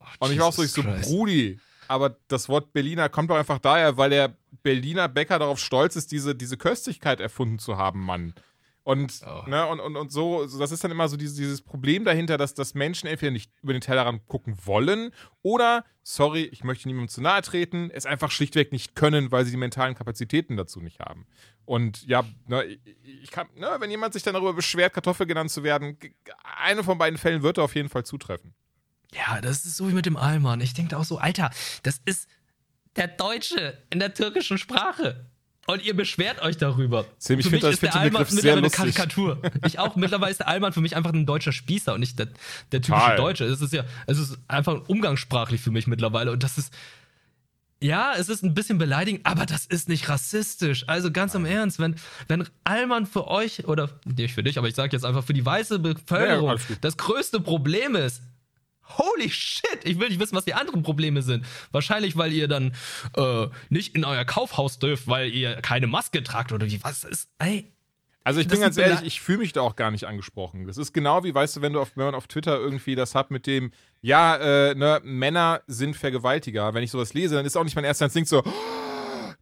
Oh, 0.00 0.26
und 0.26 0.32
ich 0.32 0.38
war 0.38 0.46
auch 0.46 0.52
so, 0.52 0.62
ich 0.62 0.72
so, 0.72 0.82
Brudi, 0.82 1.58
aber 1.88 2.16
das 2.28 2.48
Wort 2.48 2.72
Berliner 2.72 3.08
kommt 3.08 3.30
doch 3.30 3.36
einfach 3.36 3.58
daher, 3.58 3.96
weil 3.96 4.10
der 4.10 4.36
Berliner 4.62 5.08
Bäcker 5.08 5.38
darauf 5.38 5.58
stolz 5.58 5.96
ist, 5.96 6.12
diese, 6.12 6.34
diese 6.34 6.56
Köstlichkeit 6.56 7.20
erfunden 7.20 7.58
zu 7.58 7.78
haben, 7.78 8.04
Mann. 8.04 8.34
Und, 8.82 9.20
oh. 9.26 9.48
ne, 9.48 9.66
und, 9.66 9.78
und, 9.78 9.96
und 9.96 10.10
so, 10.10 10.46
das 10.46 10.72
ist 10.72 10.82
dann 10.82 10.90
immer 10.90 11.08
so 11.08 11.16
dieses, 11.16 11.36
dieses 11.36 11.60
Problem 11.60 12.04
dahinter, 12.04 12.38
dass, 12.38 12.54
dass 12.54 12.74
Menschen 12.74 13.08
entweder 13.08 13.30
nicht 13.30 13.52
über 13.62 13.72
den 13.72 13.82
Tellerrand 13.82 14.26
gucken 14.26 14.56
wollen 14.64 15.10
oder, 15.42 15.84
sorry, 16.02 16.44
ich 16.44 16.64
möchte 16.64 16.88
niemandem 16.88 17.08
zu 17.08 17.20
nahe 17.20 17.42
treten, 17.42 17.90
es 17.92 18.06
einfach 18.06 18.30
schlichtweg 18.30 18.72
nicht 18.72 18.94
können, 18.94 19.30
weil 19.30 19.44
sie 19.44 19.50
die 19.50 19.58
mentalen 19.58 19.94
Kapazitäten 19.94 20.56
dazu 20.56 20.80
nicht 20.80 20.98
haben. 20.98 21.26
Und 21.66 22.06
ja, 22.06 22.24
ne, 22.46 22.64
ich 22.64 23.30
kann, 23.30 23.48
ne, 23.54 23.76
wenn 23.78 23.90
jemand 23.90 24.14
sich 24.14 24.22
dann 24.22 24.34
darüber 24.34 24.54
beschwert, 24.54 24.94
Kartoffel 24.94 25.26
genannt 25.26 25.50
zu 25.50 25.62
werden, 25.62 25.98
eine 26.56 26.82
von 26.82 26.96
beiden 26.96 27.18
Fällen 27.18 27.42
wird 27.42 27.58
er 27.58 27.64
auf 27.64 27.74
jeden 27.74 27.90
Fall 27.90 28.04
zutreffen. 28.04 28.54
Ja, 29.12 29.40
das 29.40 29.66
ist 29.66 29.76
so 29.76 29.88
wie 29.88 29.94
mit 29.94 30.06
dem 30.06 30.16
Alman. 30.16 30.60
Ich 30.60 30.72
denke 30.72 30.96
auch 30.96 31.04
so, 31.04 31.18
Alter, 31.18 31.50
das 31.82 32.00
ist 32.06 32.28
der 32.96 33.08
Deutsche 33.08 33.82
in 33.90 33.98
der 33.98 34.14
türkischen 34.14 34.58
Sprache 34.58 35.29
und 35.72 35.84
ihr 35.84 35.94
beschwert 35.94 36.42
euch 36.42 36.56
darüber. 36.56 37.06
Sim, 37.18 37.38
ich 37.38 37.48
finde 37.48 37.70
das 37.70 37.78
find 37.78 37.94
den 37.94 38.10
Begriff 38.10 38.30
sehr 38.30 38.56
eine 38.56 38.70
Karikatur. 38.70 39.40
Ich 39.66 39.78
auch. 39.78 39.96
Mittlerweile 39.96 40.30
ist 40.30 40.40
der 40.40 40.48
Allmann 40.48 40.72
für 40.72 40.80
mich 40.80 40.96
einfach 40.96 41.12
ein 41.12 41.26
deutscher 41.26 41.52
Spießer 41.52 41.94
und 41.94 42.00
nicht 42.00 42.18
der, 42.18 42.28
der 42.72 42.82
typische 42.82 43.02
Total. 43.02 43.16
Deutsche. 43.16 43.44
Es 43.44 43.60
ist 43.60 43.72
ja, 43.72 43.84
es 44.06 44.18
ist 44.18 44.38
einfach 44.48 44.88
umgangssprachlich 44.88 45.60
für 45.60 45.70
mich 45.70 45.86
mittlerweile 45.86 46.32
und 46.32 46.42
das 46.42 46.58
ist, 46.58 46.72
ja, 47.82 48.12
es 48.16 48.28
ist 48.28 48.42
ein 48.42 48.52
bisschen 48.52 48.78
beleidigend, 48.78 49.24
aber 49.24 49.46
das 49.46 49.64
ist 49.64 49.88
nicht 49.88 50.08
rassistisch. 50.08 50.84
Also 50.86 51.10
ganz 51.10 51.34
im 51.34 51.46
Ernst, 51.46 51.78
wenn, 51.78 51.96
wenn 52.28 52.46
Allmann 52.64 53.06
für 53.06 53.26
euch, 53.28 53.66
oder 53.66 53.88
nicht 54.04 54.34
für 54.34 54.42
dich, 54.42 54.58
aber 54.58 54.68
ich 54.68 54.74
sage 54.74 54.94
jetzt 54.94 55.04
einfach 55.04 55.24
für 55.24 55.32
die 55.32 55.44
weiße 55.44 55.78
Bevölkerung 55.78 56.58
ja, 56.58 56.76
das 56.82 56.96
größte 56.98 57.40
Problem 57.40 57.96
ist, 57.96 58.22
holy 58.98 59.30
shit, 59.30 59.80
ich 59.84 59.98
will 59.98 60.08
nicht 60.08 60.20
wissen, 60.20 60.36
was 60.36 60.44
die 60.44 60.54
anderen 60.54 60.82
Probleme 60.82 61.22
sind. 61.22 61.44
Wahrscheinlich, 61.72 62.16
weil 62.16 62.32
ihr 62.32 62.48
dann 62.48 62.74
äh, 63.16 63.46
nicht 63.68 63.94
in 63.94 64.04
euer 64.04 64.24
Kaufhaus 64.24 64.78
dürft, 64.78 65.08
weil 65.08 65.30
ihr 65.30 65.56
keine 65.56 65.86
Maske 65.86 66.22
tragt 66.22 66.52
oder 66.52 66.66
wie, 66.66 66.82
was 66.82 67.04
ist, 67.04 67.28
ey. 67.38 67.72
Also 68.22 68.40
ich 68.40 68.48
bin 68.48 68.60
ganz 68.60 68.76
ehrlich, 68.76 69.00
ich 69.02 69.20
fühle 69.20 69.38
mich 69.38 69.52
da 69.52 69.62
auch 69.62 69.76
gar 69.76 69.90
nicht 69.90 70.04
angesprochen. 70.04 70.66
Das 70.66 70.76
ist 70.76 70.92
genau 70.92 71.24
wie, 71.24 71.34
weißt 71.34 71.56
du, 71.56 71.62
wenn 71.62 71.72
du 71.72 71.80
auf, 71.80 71.92
wenn 71.96 72.04
man 72.04 72.14
auf 72.14 72.26
Twitter 72.26 72.58
irgendwie 72.58 72.94
das 72.94 73.14
hat 73.14 73.30
mit 73.30 73.46
dem, 73.46 73.72
ja, 74.02 74.36
äh, 74.36 74.74
ne, 74.74 75.00
Männer 75.02 75.62
sind 75.66 75.96
Vergewaltiger. 75.96 76.74
Wenn 76.74 76.82
ich 76.82 76.90
sowas 76.90 77.14
lese, 77.14 77.36
dann 77.36 77.46
ist 77.46 77.56
auch 77.56 77.64
nicht 77.64 77.76
mein 77.76 77.84
erster 77.84 78.04
Instinkt 78.04 78.28
so, 78.28 78.42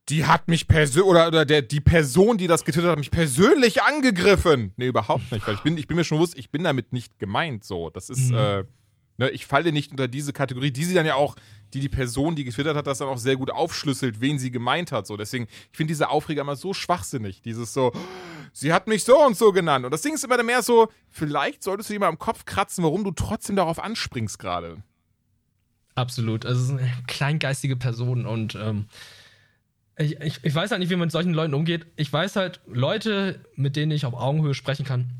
die 0.08 0.26
hat 0.26 0.48
mich 0.48 0.68
persönlich, 0.68 1.08
oder, 1.08 1.26
oder 1.26 1.44
der, 1.44 1.62
die 1.62 1.80
Person, 1.80 2.38
die 2.38 2.46
das 2.46 2.64
getwittert 2.64 2.92
hat, 2.92 2.98
mich 2.98 3.10
persönlich 3.10 3.82
angegriffen. 3.82 4.72
Nee, 4.76 4.86
überhaupt 4.86 5.30
nicht, 5.32 5.46
weil 5.46 5.54
ich 5.54 5.60
bin, 5.60 5.76
ich 5.76 5.86
bin 5.86 5.96
mir 5.96 6.04
schon 6.04 6.18
bewusst, 6.18 6.38
ich 6.38 6.50
bin 6.50 6.64
damit 6.64 6.92
nicht 6.92 7.18
gemeint, 7.18 7.64
so. 7.64 7.90
Das 7.90 8.08
ist, 8.08 8.30
mhm. 8.30 8.38
äh, 8.38 8.64
Ne, 9.18 9.30
ich 9.30 9.46
falle 9.46 9.72
nicht 9.72 9.90
unter 9.90 10.06
diese 10.06 10.32
Kategorie, 10.32 10.70
die 10.70 10.84
sie 10.84 10.94
dann 10.94 11.04
ja 11.04 11.16
auch, 11.16 11.34
die 11.74 11.80
die 11.80 11.88
Person, 11.88 12.36
die 12.36 12.44
getwittert 12.44 12.76
hat, 12.76 12.86
das 12.86 12.98
dann 12.98 13.08
auch 13.08 13.18
sehr 13.18 13.34
gut 13.34 13.50
aufschlüsselt, 13.50 14.20
wen 14.20 14.38
sie 14.38 14.52
gemeint 14.52 14.92
hat. 14.92 15.08
So. 15.08 15.16
Deswegen, 15.16 15.48
ich 15.72 15.76
finde 15.76 15.90
diese 15.90 16.08
Aufreger 16.08 16.42
immer 16.42 16.54
so 16.54 16.72
schwachsinnig. 16.72 17.42
Dieses 17.42 17.74
so, 17.74 17.92
sie 18.52 18.72
hat 18.72 18.86
mich 18.86 19.02
so 19.02 19.20
und 19.26 19.36
so 19.36 19.50
genannt. 19.50 19.84
Und 19.84 19.90
das 19.90 20.02
Ding 20.02 20.14
ist 20.14 20.22
immer 20.24 20.40
mehr 20.44 20.62
so, 20.62 20.88
vielleicht 21.10 21.64
solltest 21.64 21.90
du 21.90 21.94
dir 21.94 22.00
mal 22.00 22.08
am 22.08 22.18
Kopf 22.18 22.44
kratzen, 22.44 22.84
warum 22.84 23.02
du 23.02 23.10
trotzdem 23.10 23.56
darauf 23.56 23.82
anspringst 23.82 24.38
gerade. 24.38 24.84
Absolut. 25.96 26.46
Also, 26.46 26.60
es 26.60 26.68
ist 26.68 26.78
eine 26.78 26.92
kleingeistige 27.08 27.74
Person 27.74 28.24
und 28.24 28.54
ähm, 28.54 28.86
ich, 29.98 30.20
ich, 30.20 30.44
ich 30.44 30.54
weiß 30.54 30.70
halt 30.70 30.78
nicht, 30.78 30.90
wie 30.90 30.94
man 30.94 31.06
mit 31.06 31.12
solchen 31.12 31.34
Leuten 31.34 31.54
umgeht. 31.54 31.86
Ich 31.96 32.12
weiß 32.12 32.36
halt, 32.36 32.60
Leute, 32.68 33.44
mit 33.56 33.74
denen 33.74 33.90
ich 33.90 34.06
auf 34.06 34.14
Augenhöhe 34.14 34.54
sprechen 34.54 34.86
kann, 34.86 35.10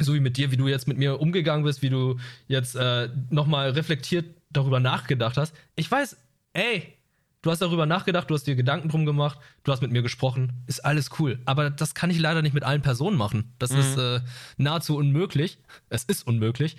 so 0.00 0.14
wie 0.14 0.20
mit 0.20 0.36
dir, 0.36 0.50
wie 0.50 0.56
du 0.56 0.68
jetzt 0.68 0.88
mit 0.88 0.98
mir 0.98 1.20
umgegangen 1.20 1.64
bist, 1.64 1.82
wie 1.82 1.90
du 1.90 2.18
jetzt 2.48 2.76
äh, 2.76 3.08
nochmal 3.30 3.70
reflektiert 3.70 4.26
darüber 4.50 4.80
nachgedacht 4.80 5.36
hast. 5.36 5.54
Ich 5.76 5.90
weiß, 5.90 6.16
ey, 6.52 6.96
du 7.42 7.50
hast 7.50 7.62
darüber 7.62 7.86
nachgedacht, 7.86 8.28
du 8.30 8.34
hast 8.34 8.46
dir 8.46 8.56
Gedanken 8.56 8.88
drum 8.88 9.06
gemacht, 9.06 9.38
du 9.64 9.72
hast 9.72 9.80
mit 9.80 9.92
mir 9.92 10.02
gesprochen, 10.02 10.64
ist 10.66 10.84
alles 10.84 11.10
cool. 11.18 11.38
Aber 11.44 11.70
das 11.70 11.94
kann 11.94 12.10
ich 12.10 12.18
leider 12.18 12.42
nicht 12.42 12.54
mit 12.54 12.64
allen 12.64 12.82
Personen 12.82 13.16
machen. 13.16 13.54
Das 13.58 13.70
mhm. 13.70 13.78
ist 13.78 13.96
äh, 13.96 14.20
nahezu 14.56 14.96
unmöglich. 14.96 15.58
Es 15.88 16.04
ist 16.04 16.26
unmöglich. 16.26 16.76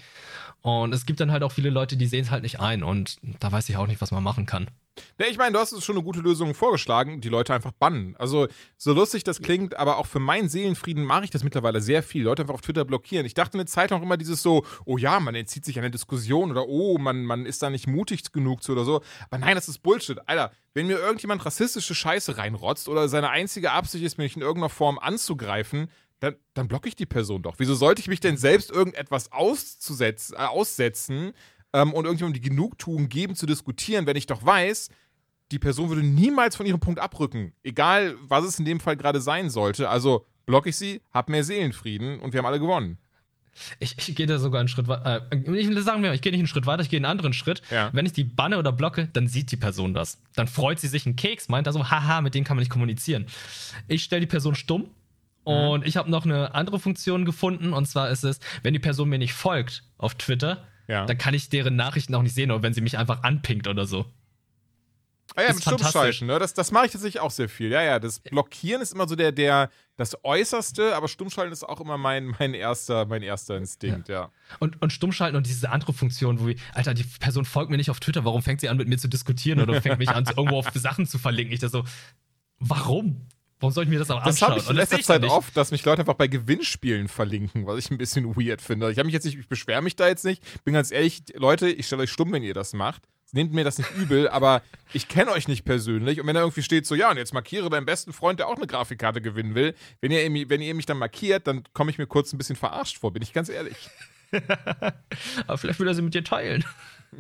Und 0.61 0.93
es 0.93 1.05
gibt 1.05 1.19
dann 1.19 1.31
halt 1.31 1.43
auch 1.43 1.51
viele 1.51 1.69
Leute, 1.69 1.97
die 1.97 2.05
sehen 2.05 2.23
es 2.23 2.31
halt 2.31 2.43
nicht 2.43 2.59
ein. 2.59 2.83
Und 2.83 3.17
da 3.39 3.51
weiß 3.51 3.67
ich 3.69 3.77
auch 3.77 3.87
nicht, 3.87 4.01
was 4.01 4.11
man 4.11 4.23
machen 4.23 4.45
kann. 4.45 4.67
Ja, 5.19 5.27
ich 5.27 5.37
meine, 5.37 5.53
du 5.53 5.59
hast 5.59 5.81
schon 5.83 5.95
eine 5.95 6.03
gute 6.03 6.19
Lösung 6.19 6.53
vorgeschlagen, 6.53 7.21
die 7.21 7.29
Leute 7.29 7.53
einfach 7.53 7.71
bannen. 7.71 8.15
Also, 8.19 8.47
so 8.77 8.93
lustig 8.93 9.23
das 9.23 9.41
klingt, 9.41 9.77
aber 9.77 9.97
auch 9.97 10.05
für 10.05 10.19
meinen 10.19 10.49
Seelenfrieden 10.49 11.05
mache 11.05 11.23
ich 11.23 11.29
das 11.29 11.43
mittlerweile 11.43 11.81
sehr 11.81 12.03
viel. 12.03 12.23
Leute 12.23 12.43
einfach 12.43 12.55
auf 12.55 12.61
Twitter 12.61 12.85
blockieren. 12.85 13.25
Ich 13.25 13.33
dachte 13.33 13.55
eine 13.55 13.65
Zeit 13.65 13.91
lang 13.91 14.03
immer 14.03 14.17
dieses 14.17 14.43
so, 14.43 14.65
oh 14.85 14.97
ja, 14.97 15.19
man 15.19 15.33
entzieht 15.33 15.65
sich 15.65 15.79
einer 15.79 15.89
Diskussion 15.89 16.51
oder 16.51 16.67
oh, 16.67 16.97
man, 16.97 17.23
man 17.23 17.45
ist 17.45 17.61
da 17.63 17.69
nicht 17.69 17.87
mutig 17.87 18.31
genug 18.31 18.63
zu 18.63 18.73
oder 18.73 18.83
so. 18.83 19.01
Aber 19.29 19.37
nein, 19.39 19.55
das 19.55 19.69
ist 19.69 19.79
Bullshit. 19.79 20.19
Alter, 20.27 20.51
wenn 20.73 20.87
mir 20.87 20.99
irgendjemand 20.99 21.45
rassistische 21.45 21.95
Scheiße 21.95 22.37
reinrotzt 22.37 22.89
oder 22.89 23.07
seine 23.07 23.29
einzige 23.29 23.71
Absicht 23.71 24.03
ist, 24.03 24.17
mich 24.17 24.35
in 24.35 24.41
irgendeiner 24.41 24.69
Form 24.69 24.99
anzugreifen, 24.99 25.89
dann, 26.21 26.35
dann 26.53 26.67
blocke 26.67 26.87
ich 26.87 26.95
die 26.95 27.05
Person 27.05 27.41
doch. 27.41 27.55
Wieso 27.57 27.75
sollte 27.75 27.99
ich 27.99 28.07
mich 28.07 28.21
denn 28.21 28.37
selbst 28.37 28.71
irgendetwas 28.71 29.31
auszusetzen, 29.31 30.35
äh, 30.35 30.45
aussetzen, 30.45 31.33
ähm, 31.73 31.93
und 31.93 32.05
irgendjemandem 32.05 32.41
die 32.41 32.49
Genugtuung 32.49 33.09
geben 33.09 33.35
zu 33.35 33.45
diskutieren, 33.45 34.05
wenn 34.05 34.17
ich 34.17 34.27
doch 34.27 34.45
weiß, 34.45 34.89
die 35.51 35.59
Person 35.59 35.89
würde 35.89 36.03
niemals 36.03 36.55
von 36.55 36.65
ihrem 36.65 36.79
Punkt 36.79 36.99
abrücken. 36.99 37.53
Egal, 37.63 38.15
was 38.27 38.45
es 38.45 38.59
in 38.59 38.65
dem 38.65 38.79
Fall 38.79 38.95
gerade 38.95 39.19
sein 39.19 39.49
sollte. 39.49 39.89
Also 39.89 40.25
blocke 40.45 40.69
ich 40.69 40.77
sie, 40.77 41.01
hab 41.11 41.29
mehr 41.29 41.43
Seelenfrieden 41.43 42.19
und 42.19 42.33
wir 42.33 42.39
haben 42.39 42.45
alle 42.45 42.59
gewonnen. 42.59 42.97
Ich, 43.79 43.97
ich 43.97 44.15
gehe 44.15 44.27
da 44.27 44.39
sogar 44.39 44.61
einen 44.61 44.69
Schritt 44.69 44.87
weiter. 44.87 45.27
Äh, 45.29 45.57
ich 45.57 45.83
sagen 45.83 46.03
wir, 46.03 46.13
ich 46.13 46.21
gehe 46.21 46.31
nicht 46.31 46.39
einen 46.39 46.47
Schritt 46.47 46.65
weiter, 46.65 46.83
ich 46.83 46.89
gehe 46.89 46.97
einen 46.97 47.05
anderen 47.05 47.33
Schritt. 47.33 47.61
Ja. 47.69 47.89
Wenn 47.91 48.05
ich 48.05 48.13
die 48.13 48.23
banne 48.23 48.57
oder 48.57 48.71
blocke, 48.71 49.09
dann 49.11 49.27
sieht 49.27 49.51
die 49.51 49.57
Person 49.57 49.93
das. 49.93 50.21
Dann 50.35 50.47
freut 50.47 50.79
sie 50.79 50.87
sich 50.87 51.05
einen 51.05 51.17
Keks, 51.17 51.49
meint 51.49 51.67
also, 51.67 51.89
haha, 51.89 52.21
mit 52.21 52.33
denen 52.33 52.45
kann 52.45 52.55
man 52.55 52.61
nicht 52.61 52.71
kommunizieren. 52.71 53.25
Ich 53.89 54.03
stelle 54.03 54.21
die 54.21 54.27
Person 54.27 54.55
stumm 54.55 54.89
und 55.43 55.81
mhm. 55.81 55.87
ich 55.87 55.97
habe 55.97 56.09
noch 56.09 56.25
eine 56.25 56.53
andere 56.53 56.79
Funktion 56.79 57.25
gefunden 57.25 57.73
und 57.73 57.87
zwar 57.87 58.09
ist 58.09 58.23
es, 58.23 58.39
wenn 58.63 58.73
die 58.73 58.79
Person 58.79 59.09
mir 59.09 59.17
nicht 59.17 59.33
folgt 59.33 59.83
auf 59.97 60.15
Twitter, 60.15 60.67
ja. 60.87 61.05
dann 61.05 61.17
kann 61.17 61.33
ich 61.33 61.49
deren 61.49 61.75
Nachrichten 61.75 62.13
auch 62.15 62.21
nicht 62.21 62.35
sehen, 62.35 62.51
oder 62.51 62.63
wenn 62.63 62.73
sie 62.73 62.81
mich 62.81 62.97
einfach 62.97 63.23
anpinkt 63.23 63.67
oder 63.67 63.85
so. 63.85 64.05
Ah 65.35 65.43
ja, 65.43 65.53
mit 65.53 65.61
Stummschalten, 65.61 66.27
ne? 66.27 66.39
Das, 66.39 66.53
das 66.53 66.71
mache 66.71 66.87
ich 66.87 66.91
tatsächlich 66.91 67.21
auch 67.21 67.31
sehr 67.31 67.47
viel. 67.47 67.71
Ja, 67.71 67.81
ja, 67.81 67.99
das 67.99 68.19
Blockieren 68.19 68.81
ist 68.81 68.93
immer 68.93 69.07
so 69.07 69.15
der, 69.15 69.31
der, 69.31 69.69
das 69.95 70.17
Äußerste, 70.25 70.93
aber 70.93 71.07
Stummschalten 71.07 71.53
ist 71.53 71.63
auch 71.63 71.79
immer 71.79 71.97
mein, 71.97 72.35
mein, 72.39 72.53
erster, 72.53 73.05
mein 73.05 73.23
erster 73.23 73.55
Instinkt, 73.55 74.09
ja. 74.09 74.23
ja. 74.23 74.31
Und, 74.59 74.81
und 74.81 74.91
Stummschalten 74.91 75.37
und 75.37 75.47
diese 75.47 75.69
andere 75.69 75.93
Funktion, 75.93 76.41
wo 76.41 76.49
ich, 76.49 76.59
Alter, 76.73 76.93
die 76.93 77.05
Person 77.19 77.45
folgt 77.45 77.71
mir 77.71 77.77
nicht 77.77 77.89
auf 77.89 78.01
Twitter, 78.01 78.25
warum 78.25 78.41
fängt 78.41 78.59
sie 78.59 78.67
an, 78.67 78.75
mit 78.75 78.89
mir 78.89 78.97
zu 78.97 79.07
diskutieren 79.07 79.61
oder 79.61 79.81
fängt 79.81 79.99
mich 79.99 80.09
an, 80.09 80.25
irgendwo 80.35 80.57
auf 80.57 80.69
Sachen 80.73 81.07
zu 81.07 81.17
verlinken? 81.17 81.53
Ich 81.53 81.61
da 81.61 81.69
so, 81.69 81.85
warum? 82.59 83.27
Warum 83.61 83.73
soll 83.73 83.83
ich 83.83 83.89
mir 83.91 83.99
das 83.99 84.09
auch 84.09 84.17
anschauen? 84.17 84.31
Das 84.33 84.41
habe 84.41 84.59
ich 84.59 84.69
in 84.69 84.75
letzter 84.75 85.01
Zeit 85.01 85.23
oft, 85.25 85.55
dass 85.55 85.69
mich 85.69 85.85
Leute 85.85 86.01
einfach 86.01 86.15
bei 86.15 86.27
Gewinnspielen 86.27 87.07
verlinken, 87.07 87.67
was 87.67 87.77
ich 87.77 87.91
ein 87.91 87.97
bisschen 87.99 88.35
weird 88.35 88.59
finde. 88.59 88.91
Ich 88.91 88.97
habe 88.97 89.05
mich 89.05 89.13
jetzt 89.13 89.23
nicht, 89.23 89.37
ich 89.37 89.47
beschwere 89.47 89.83
mich 89.83 89.95
da 89.95 90.07
jetzt 90.07 90.25
nicht. 90.25 90.43
Bin 90.63 90.73
ganz 90.73 90.91
ehrlich, 90.91 91.23
Leute, 91.35 91.69
ich 91.69 91.85
stelle 91.85 92.01
euch 92.01 92.11
stumm, 92.11 92.31
wenn 92.33 92.41
ihr 92.41 92.55
das 92.55 92.73
macht. 92.73 93.03
Nehmt 93.33 93.53
mir 93.53 93.63
das 93.63 93.77
nicht 93.77 93.91
übel, 93.95 94.27
aber 94.29 94.63
ich 94.93 95.07
kenne 95.07 95.31
euch 95.31 95.47
nicht 95.47 95.63
persönlich. 95.63 96.19
Und 96.19 96.25
wenn 96.25 96.33
da 96.33 96.41
irgendwie 96.41 96.63
steht, 96.63 96.87
so, 96.87 96.95
ja, 96.95 97.11
und 97.11 97.17
jetzt 97.17 97.35
markiere 97.35 97.69
deinen 97.69 97.85
besten 97.85 98.13
Freund, 98.13 98.39
der 98.39 98.47
auch 98.47 98.57
eine 98.57 98.65
Grafikkarte 98.65 99.21
gewinnen 99.21 99.53
will, 99.53 99.75
wenn 100.01 100.11
ihr, 100.11 100.49
wenn 100.49 100.61
ihr 100.61 100.73
mich 100.73 100.87
dann 100.87 100.97
markiert, 100.97 101.45
dann 101.45 101.63
komme 101.73 101.91
ich 101.91 101.99
mir 101.99 102.07
kurz 102.07 102.33
ein 102.33 102.39
bisschen 102.39 102.55
verarscht 102.55 102.97
vor, 102.97 103.13
bin 103.13 103.21
ich 103.21 103.31
ganz 103.31 103.47
ehrlich. 103.49 103.77
aber 105.45 105.57
vielleicht 105.57 105.79
will 105.79 105.87
er 105.87 105.93
sie 105.93 106.01
mit 106.01 106.15
dir 106.15 106.23
teilen. 106.23 106.65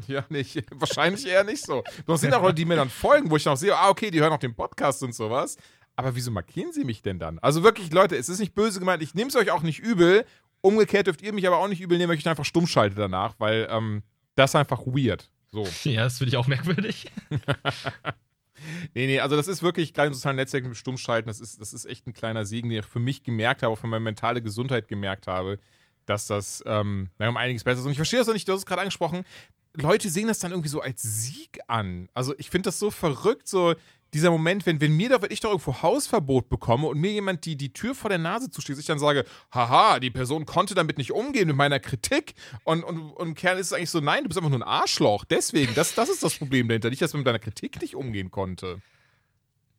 Ja, 0.07 0.25
nicht. 0.29 0.63
Wahrscheinlich 0.71 1.27
eher 1.27 1.43
nicht 1.43 1.65
so. 1.65 1.83
Doch 2.07 2.17
sind 2.17 2.33
auch 2.33 2.41
Leute, 2.41 2.55
die 2.55 2.65
mir 2.65 2.77
dann 2.77 2.89
folgen, 2.89 3.29
wo 3.29 3.35
ich 3.35 3.43
noch 3.43 3.57
sehe, 3.57 3.75
ah, 3.75 3.89
okay, 3.89 4.09
die 4.09 4.21
hören 4.21 4.31
auch 4.31 4.39
den 4.39 4.55
Podcast 4.55 5.03
und 5.03 5.13
sowas 5.13 5.57
aber 6.01 6.15
wieso 6.15 6.31
markieren 6.31 6.73
sie 6.73 6.83
mich 6.83 7.01
denn 7.01 7.19
dann? 7.19 7.39
Also 7.39 7.63
wirklich, 7.63 7.91
Leute, 7.91 8.15
es 8.15 8.29
ist 8.29 8.39
nicht 8.39 8.55
böse 8.55 8.79
gemeint, 8.79 9.03
ich 9.03 9.13
nehme 9.13 9.29
es 9.29 9.35
euch 9.35 9.51
auch 9.51 9.61
nicht 9.61 9.79
übel. 9.79 10.25
Umgekehrt 10.61 11.07
dürft 11.07 11.21
ihr 11.21 11.33
mich 11.33 11.47
aber 11.47 11.57
auch 11.57 11.67
nicht 11.67 11.81
übel 11.81 11.97
nehmen, 11.97 12.11
wenn 12.11 12.19
ich 12.19 12.27
einfach 12.27 12.45
stumm 12.45 12.67
schalte 12.67 12.95
danach, 12.95 13.35
weil 13.39 13.67
ähm, 13.69 14.03
das 14.35 14.51
ist 14.51 14.55
einfach 14.55 14.81
weird. 14.85 15.29
So. 15.51 15.67
Ja, 15.89 16.03
das 16.03 16.17
finde 16.17 16.29
ich 16.29 16.37
auch 16.37 16.47
merkwürdig. 16.47 17.11
Nee, 18.93 19.07
nee, 19.07 19.19
also 19.19 19.35
das 19.35 19.47
ist 19.47 19.63
wirklich 19.63 19.93
kleine 19.93 20.13
soziale 20.13 20.35
Netzwerke 20.35 20.67
mit 20.67 20.77
Stummschalten. 20.77 21.27
Das 21.27 21.39
ist, 21.39 21.59
das 21.59 21.73
ist 21.73 21.85
echt 21.85 22.07
ein 22.07 22.13
kleiner 22.13 22.45
Segen, 22.45 22.69
den 22.69 22.79
ich 22.79 22.85
für 22.85 22.99
mich 22.99 23.23
gemerkt 23.23 23.63
habe, 23.63 23.73
auch 23.73 23.77
für 23.79 23.87
meine 23.87 24.01
mentale 24.03 24.41
Gesundheit 24.41 24.87
gemerkt 24.87 25.27
habe, 25.27 25.57
dass 26.05 26.27
das 26.27 26.63
ähm, 26.67 27.09
um 27.17 27.37
einiges 27.37 27.63
besser 27.63 27.79
ist. 27.79 27.85
Und 27.85 27.91
ich 27.91 27.97
verstehe 27.97 28.19
das 28.19 28.29
auch 28.29 28.33
nicht, 28.33 28.47
du 28.47 28.53
hast 28.53 28.59
es 28.59 28.65
gerade 28.65 28.81
angesprochen. 28.81 29.25
Leute 29.73 30.09
sehen 30.09 30.27
das 30.27 30.39
dann 30.39 30.51
irgendwie 30.51 30.69
so 30.69 30.81
als 30.81 31.01
Sieg 31.01 31.59
an. 31.67 32.09
Also 32.13 32.33
ich 32.37 32.49
finde 32.49 32.67
das 32.67 32.79
so 32.79 32.91
verrückt, 32.91 33.47
so 33.47 33.75
dieser 34.13 34.31
Moment, 34.31 34.65
wenn, 34.65 34.81
wenn 34.81 34.95
mir 34.95 35.09
da, 35.09 35.21
wenn 35.21 35.31
ich 35.31 35.39
doch 35.39 35.51
irgendwo 35.51 35.81
Hausverbot 35.81 36.49
bekomme 36.49 36.87
und 36.87 36.99
mir 36.99 37.11
jemand 37.11 37.45
die, 37.45 37.55
die 37.55 37.71
Tür 37.71 37.95
vor 37.95 38.09
der 38.09 38.19
Nase 38.19 38.49
zuschließt, 38.49 38.79
ich 38.79 38.85
dann 38.85 38.99
sage, 38.99 39.25
haha, 39.53 39.99
die 39.99 40.11
Person 40.11 40.45
konnte 40.45 40.75
damit 40.75 40.97
nicht 40.97 41.11
umgehen 41.11 41.47
mit 41.47 41.55
meiner 41.55 41.79
Kritik. 41.79 42.33
Und, 42.63 42.83
und, 42.83 42.99
und 42.99 43.27
im 43.29 43.35
Kern 43.35 43.57
ist 43.57 43.67
es 43.67 43.73
eigentlich 43.73 43.89
so, 43.89 44.01
nein, 44.01 44.23
du 44.23 44.27
bist 44.27 44.37
einfach 44.37 44.49
nur 44.49 44.59
ein 44.59 44.67
Arschloch. 44.67 45.23
Deswegen, 45.23 45.73
das, 45.75 45.95
das 45.95 46.09
ist 46.09 46.23
das 46.23 46.35
Problem 46.35 46.67
dahinter. 46.67 46.89
Nicht, 46.89 47.01
dass 47.01 47.13
man 47.13 47.21
mit 47.21 47.27
deiner 47.27 47.39
Kritik 47.39 47.81
nicht 47.81 47.95
umgehen 47.95 48.31
konnte. 48.31 48.81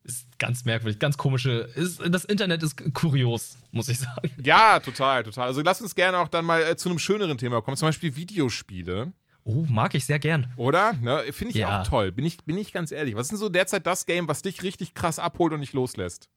Ist 0.04 0.26
ganz 0.38 0.64
merkwürdig, 0.64 0.98
ganz 0.98 1.16
komische. 1.16 1.70
Ist, 1.76 2.00
das 2.08 2.24
Internet 2.24 2.62
ist 2.62 2.94
kurios, 2.94 3.58
muss 3.70 3.88
ich 3.88 4.00
sagen. 4.00 4.30
Ja, 4.42 4.80
total, 4.80 5.22
total. 5.22 5.46
Also 5.46 5.60
lass 5.60 5.80
uns 5.80 5.94
gerne 5.94 6.18
auch 6.18 6.28
dann 6.28 6.44
mal 6.44 6.62
äh, 6.62 6.76
zu 6.76 6.88
einem 6.88 6.98
schöneren 6.98 7.38
Thema 7.38 7.60
kommen, 7.60 7.76
zum 7.76 7.88
Beispiel 7.88 8.16
Videospiele. 8.16 9.12
Oh, 9.44 9.64
mag 9.68 9.94
ich 9.94 10.04
sehr 10.06 10.18
gern. 10.20 10.52
Oder? 10.56 10.92
Ne, 10.94 11.24
Finde 11.32 11.50
ich 11.50 11.56
Ja. 11.56 11.82
auch 11.82 11.86
toll. 11.86 12.12
Bin 12.12 12.24
ich, 12.24 12.38
bin 12.44 12.56
ich 12.56 12.72
ganz 12.72 12.92
ehrlich. 12.92 13.16
Was 13.16 13.22
ist 13.26 13.30
denn 13.32 13.38
so 13.38 13.48
derzeit 13.48 13.86
das 13.86 14.06
Game, 14.06 14.28
was 14.28 14.42
dich 14.42 14.62
richtig 14.62 14.94
krass 14.94 15.18
abholt 15.18 15.52
und 15.52 15.60
nicht 15.60 15.72
loslässt? 15.72 16.28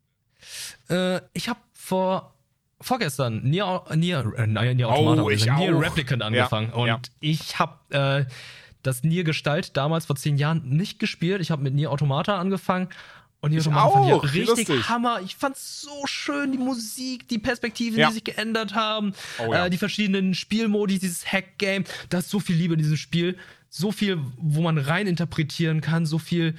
Äh, 0.90 1.22
ich 1.34 1.48
habe 1.50 1.60
vor 1.74 2.34
vorgestern 2.82 3.42
Nier, 3.44 3.84
Nier, 3.96 4.34
äh, 4.38 4.48
Nier, 4.48 4.76
Nier 4.76 4.90
Automata, 4.90 5.22
Oh, 5.24 5.30
ich 5.30 5.50
also 5.52 5.64
Nier 5.64 5.76
auch. 5.78 5.82
Replicant 5.82 6.22
angefangen. 6.24 6.70
Ja, 6.70 6.76
und 6.76 6.88
ja. 6.88 7.00
ich 7.20 7.58
habe 7.60 7.96
äh, 7.96 8.26
das 8.84 9.04
Nier 9.04 9.24
Gestalt 9.24 9.78
damals 9.78 10.06
vor 10.06 10.16
zehn 10.16 10.38
Jahren 10.38 10.68
nicht 10.68 11.00
gespielt. 11.00 11.42
Ich 11.42 11.52
habe 11.52 11.64
mit 11.64 11.74
Nier 11.74 11.92
Automata 11.92 12.38
angefangen. 12.38 12.90
Und 13.46 13.52
Nier 13.52 13.60
Ich 13.60 13.66
fand 13.66 13.78
auch. 13.78 14.24
ich 14.24 14.34
Wie 14.34 14.42
richtig. 14.42 14.90
Hammer. 14.90 15.22
Ich 15.24 15.36
fand's 15.36 15.80
so 15.82 16.08
schön, 16.08 16.52
die 16.52 16.58
Musik, 16.58 17.28
die 17.28 17.38
Perspektiven, 17.38 18.00
Ja. 18.00 18.08
die 18.08 18.16
sich 18.16 18.24
geändert 18.24 18.74
haben, 18.74 19.14
Oh 19.38 19.54
ja. 19.54 19.68
äh, 19.68 19.70
die 19.70 19.78
verschiedenen 19.78 20.34
Spielmodi, 20.34 20.98
dieses 20.98 21.32
Hack-Game. 21.32 21.84
Da 22.10 22.18
ist 22.18 22.32
so 22.32 22.40
viel 22.40 22.56
Liebe 22.56 22.74
in 22.74 22.80
diesem 22.80 22.98
Spiel. 22.98 23.38
So 23.70 23.92
viel, 23.92 24.20
wo 24.38 24.62
man 24.64 24.80
rein 24.80 25.06
interpretieren 25.06 25.82
kann, 25.82 26.08
so 26.08 26.18
viel. 26.18 26.56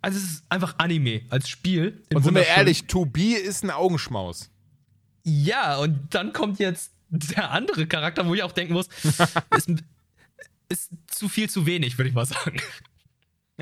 Also 0.00 0.16
es 0.16 0.24
ist 0.24 0.44
einfach 0.48 0.76
Anime 0.78 1.20
als 1.28 1.50
Spiel. 1.50 2.02
Und 2.14 2.22
sind 2.24 2.34
wir 2.34 2.46
ehrlich, 2.46 2.84
To 2.86 3.04
Be 3.04 3.34
ist 3.34 3.62
ein 3.62 3.70
Augenschmaus. 3.70 4.48
Ja, 5.24 5.76
und 5.76 5.98
dann 6.14 6.32
kommt 6.32 6.58
jetzt 6.58 6.90
der 7.10 7.50
andere 7.50 7.86
Charakter, 7.86 8.26
wo 8.26 8.34
ich 8.34 8.42
auch 8.42 8.52
denken 8.52 8.72
muss, 8.72 8.88
ist, 9.56 9.68
ist 10.70 10.90
zu 11.06 11.28
viel 11.28 11.50
zu 11.50 11.66
wenig, 11.66 11.98
würde 11.98 12.08
ich 12.08 12.14
mal 12.14 12.24
sagen. 12.24 12.62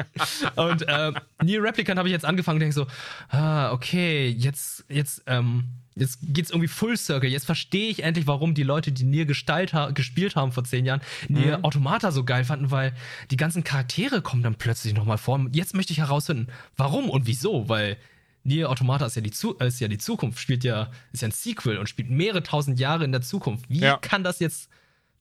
und 0.56 0.82
äh, 0.82 1.12
Nier 1.42 1.62
Replicant 1.62 1.98
habe 1.98 2.08
ich 2.08 2.12
jetzt 2.12 2.24
angefangen 2.24 2.56
und 2.56 2.60
denke 2.60 2.74
so, 2.74 2.86
ah, 3.30 3.72
okay, 3.72 4.28
jetzt, 4.28 4.84
jetzt, 4.88 5.22
ähm, 5.26 5.64
jetzt 5.94 6.18
geht's 6.22 6.50
irgendwie 6.50 6.68
Full 6.68 6.96
Circle. 6.96 7.30
Jetzt 7.30 7.46
verstehe 7.46 7.90
ich 7.90 8.02
endlich, 8.02 8.26
warum 8.26 8.54
die 8.54 8.62
Leute, 8.62 8.92
die 8.92 9.04
Nier 9.04 9.26
Gestalt 9.26 9.72
ha 9.72 9.90
gespielt 9.90 10.36
haben 10.36 10.52
vor 10.52 10.64
zehn 10.64 10.84
Jahren, 10.84 11.00
Nier 11.28 11.60
Automata 11.62 12.10
so 12.12 12.24
geil 12.24 12.44
fanden, 12.44 12.70
weil 12.70 12.92
die 13.30 13.36
ganzen 13.36 13.64
Charaktere 13.64 14.22
kommen 14.22 14.42
dann 14.42 14.54
plötzlich 14.54 14.94
nochmal 14.94 15.18
vor. 15.18 15.44
Jetzt 15.52 15.74
möchte 15.74 15.92
ich 15.92 15.98
herausfinden, 15.98 16.48
warum 16.76 17.10
und 17.10 17.26
wieso, 17.26 17.68
weil 17.68 17.96
Nier 18.44 18.70
Automata 18.70 19.06
ist 19.06 19.16
ja, 19.16 19.22
die 19.22 19.30
Zu 19.30 19.54
ist 19.58 19.80
ja 19.80 19.88
die 19.88 19.98
Zukunft, 19.98 20.38
spielt 20.38 20.64
ja, 20.64 20.90
ist 21.12 21.22
ja 21.22 21.28
ein 21.28 21.32
Sequel 21.32 21.76
und 21.76 21.88
spielt 21.88 22.08
mehrere 22.08 22.42
tausend 22.42 22.78
Jahre 22.80 23.04
in 23.04 23.12
der 23.12 23.20
Zukunft. 23.20 23.68
Wie 23.68 23.80
Ja. 23.80 23.98
kann 23.98 24.24
das 24.24 24.38
jetzt 24.38 24.70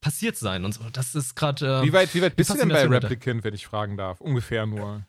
passiert 0.02 0.38
sein 0.38 0.66
und 0.66 0.74
so? 0.74 0.82
Das 0.91 1.16
ist 1.16 1.36
gerade. 1.36 1.80
Äh, 1.80 1.84
Wie 1.84 1.93
weit, 1.93 2.14
wie 2.14 2.22
weit 2.22 2.34
die 2.34 2.36
bist 2.36 2.50
du 2.50 2.56
denn 2.56 2.70
bei. 2.70 2.86
Replicant, 2.86 3.43
wenn 3.43 3.54
ich 3.54 3.66
fragen 3.66 3.98
darf? 3.98 4.22
Ungefähr 4.22 4.66
nur. 4.66 5.04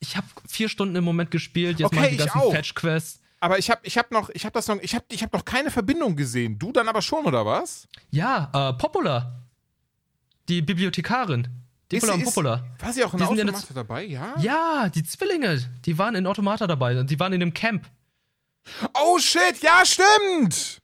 Ich 0.00 0.16
habe 0.16 0.26
vier 0.48 0.68
Stunden 0.68 0.96
im 0.96 1.04
Moment 1.04 1.30
gespielt, 1.30 1.78
jetzt 1.78 1.86
Okay, 1.92 2.04
ich 2.04 2.10
die 2.10 2.16
ganzen. 2.28 2.50
Fetch-Quests. 2.50 3.20
Aber 3.40 3.58
ich 3.58 3.70
habe 3.70 3.80
ich 3.84 3.98
hab 3.98 4.10
noch, 4.12 4.30
ich 4.30 4.44
habe 4.44 4.52
das 4.52 4.68
noch, 4.68 4.78
ich 4.80 4.94
habe 4.94 5.04
ich 5.10 5.22
hab 5.22 5.32
noch 5.32 5.44
keine 5.44 5.70
Verbindung 5.70 6.14
gesehen. 6.16 6.58
Du 6.58 6.72
dann 6.72 6.88
aber 6.88 7.02
schon, 7.02 7.24
oder 7.24 7.44
was? 7.44 7.88
Ja, 8.10 8.50
äh, 8.54 8.72
Popola. 8.74 9.42
Die 10.48 10.62
Bibliothekarin. 10.62 11.48
Nicola 11.90 12.14
und 12.14 12.24
Popola. 12.24 12.64
War 12.78 12.92
sie 12.92 13.04
auch 13.04 13.12
in 13.12 13.18
Die 13.20 13.26
sind 13.26 13.38
in 13.38 13.48
Automata 13.48 13.74
dabei? 13.74 14.04
Ja? 14.04 14.34
Ja, 14.38 14.88
die 14.88 15.02
Zwillinge, 15.02 15.60
die 15.84 15.98
waren 15.98 16.14
in 16.14 16.26
Automata 16.26 16.66
dabei 16.66 16.98
und 16.98 17.10
die 17.10 17.20
waren 17.20 17.32
in 17.32 17.40
dem 17.40 17.52
Camp. 17.52 17.86
Oh 18.94 19.18
shit, 19.18 19.60
ja, 19.62 19.82
stimmt! 19.84 20.78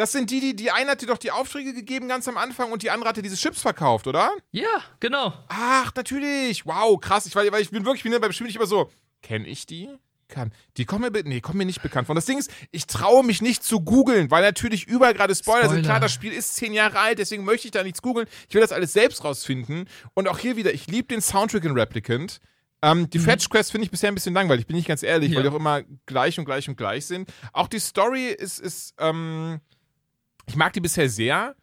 Das 0.00 0.12
sind 0.12 0.30
die, 0.30 0.40
die, 0.40 0.56
die 0.56 0.70
eine 0.70 0.92
hat 0.92 1.02
dir 1.02 1.06
doch 1.08 1.18
die 1.18 1.30
Aufträge 1.30 1.74
gegeben 1.74 2.08
ganz 2.08 2.26
am 2.26 2.38
Anfang 2.38 2.72
und 2.72 2.82
die 2.82 2.90
andere 2.90 3.10
hatte 3.10 3.20
diese 3.20 3.36
Chips 3.36 3.60
verkauft, 3.60 4.06
oder? 4.06 4.30
Ja, 4.50 4.82
genau. 4.98 5.34
Ach, 5.48 5.92
natürlich. 5.94 6.64
Wow, 6.64 6.98
krass. 6.98 7.26
Ich, 7.26 7.34
weil, 7.34 7.52
weil 7.52 7.60
ich 7.60 7.70
bin 7.70 7.84
wirklich, 7.84 8.02
ich 8.02 8.10
bin 8.10 8.18
beim 8.18 8.32
Spiel 8.32 8.46
nicht 8.46 8.56
immer 8.56 8.64
so, 8.64 8.90
kenn 9.20 9.44
ich 9.44 9.66
die? 9.66 9.90
Kann. 10.28 10.52
Die 10.78 10.86
kommen 10.86 11.12
mir, 11.12 11.22
nee, 11.24 11.42
kommen 11.42 11.58
mir 11.58 11.66
nicht 11.66 11.82
bekannt 11.82 12.06
vor. 12.06 12.14
Das 12.14 12.24
Ding 12.24 12.38
ist, 12.38 12.50
ich 12.70 12.86
traue 12.86 13.22
mich 13.24 13.42
nicht 13.42 13.62
zu 13.62 13.80
googeln, 13.82 14.30
weil 14.30 14.42
natürlich 14.42 14.86
überall 14.86 15.12
gerade 15.12 15.34
Spoiler, 15.34 15.62
sind. 15.64 15.70
Spoiler. 15.70 15.82
Klar, 15.82 16.00
das 16.00 16.12
Spiel 16.12 16.32
ist 16.32 16.54
zehn 16.56 16.72
Jahre 16.72 16.98
alt, 16.98 17.18
deswegen 17.18 17.44
möchte 17.44 17.66
ich 17.68 17.72
da 17.72 17.82
nichts 17.82 18.00
googeln. 18.00 18.26
Ich 18.48 18.54
will 18.54 18.62
das 18.62 18.72
alles 18.72 18.94
selbst 18.94 19.22
rausfinden. 19.22 19.86
Und 20.14 20.28
auch 20.28 20.38
hier 20.38 20.56
wieder, 20.56 20.72
ich 20.72 20.86
liebe 20.86 21.08
den 21.08 21.20
Soundtrack 21.20 21.64
in 21.64 21.72
Replicant. 21.72 22.40
Ähm, 22.80 23.10
die 23.10 23.18
Fetch 23.18 23.50
Quests 23.50 23.70
finde 23.70 23.84
ich 23.84 23.90
bisher 23.90 24.08
ein 24.10 24.14
bisschen 24.14 24.32
langweilig, 24.32 24.66
bin 24.66 24.76
ich 24.76 24.86
ganz 24.86 25.02
ehrlich, 25.02 25.30
weil 25.34 25.38
Ja. 25.38 25.42
die 25.42 25.48
auch 25.48 25.58
immer 25.58 25.82
gleich 26.06 26.38
und 26.38 26.46
gleich 26.46 26.66
und 26.66 26.76
gleich 26.78 27.04
sind. 27.04 27.28
Auch 27.52 27.68
die 27.68 27.78
Story 27.78 28.28
ist, 28.28 28.58
ist 28.58 28.94
ähm, 28.98 29.60
ich 30.50 30.56
mag 30.56 30.72
die 30.72 30.80
bisher 30.80 31.08
sehr. 31.08 31.54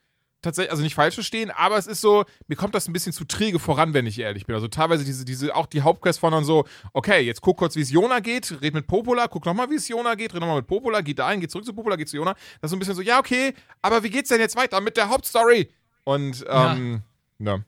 Tatsächlich, 0.42 0.72
also 0.72 0.84
nicht 0.84 0.96
falsch 0.96 1.16
verstehen, 1.16 1.50
aber 1.50 1.78
es 1.78 1.88
ist 1.88 2.00
so, 2.00 2.24
mir 2.48 2.56
kommt 2.56 2.74
das 2.76 2.88
ein 2.88 2.94
bisschen 2.94 3.12
zu 3.12 3.26
träge 3.26 3.58
voran, 3.60 3.94
wenn 3.94 4.06
ich 4.06 4.18
ehrlich 4.20 4.46
bin. 4.46 4.56
Also 4.56 4.68
teilweise 4.68 5.04
diese, 5.04 5.26
diese, 5.26 5.54
auch 5.54 5.66
die 5.66 5.82
Hauptquest 5.82 6.20
von 6.20 6.32
dann 6.32 6.46
so, 6.46 6.66
okay, 6.94 7.22
jetzt 7.22 7.42
guck 7.42 7.58
kurz, 7.58 7.76
wie 7.76 7.82
es 7.82 7.90
Jona 7.92 8.20
geht, 8.20 8.62
red 8.62 8.74
mit 8.74 8.86
Popola, 8.86 9.28
guck 9.28 9.46
nochmal, 9.46 9.70
wie 9.72 9.76
es 9.76 9.88
Jona 9.88 10.14
geht, 10.16 10.34
red 10.34 10.40
nochmal 10.40 10.58
mit 10.58 10.68
Popola, 10.68 11.02
geht 11.02 11.20
dahin, 11.20 11.42
geht 11.42 11.52
zurück 11.52 11.66
zu 11.66 11.74
Popola, 11.74 11.96
geht 11.96 12.08
zu 12.08 12.18
Jona. 12.18 12.34
Das 12.62 12.70
ist 12.70 12.70
so 12.70 12.76
ein 12.76 12.80
bisschen 12.80 12.96
so, 12.96 13.02
ja, 13.02 13.20
okay, 13.20 13.56
aber 13.82 14.04
wie 14.04 14.10
geht's 14.12 14.30
denn 14.30 14.40
jetzt 14.40 14.56
weiter 14.56 14.80
mit 14.80 14.96
der 14.96 15.10
Hauptstory? 15.10 15.70
Und, 16.04 16.46
ähm, 16.48 17.02
ja. 17.40 17.60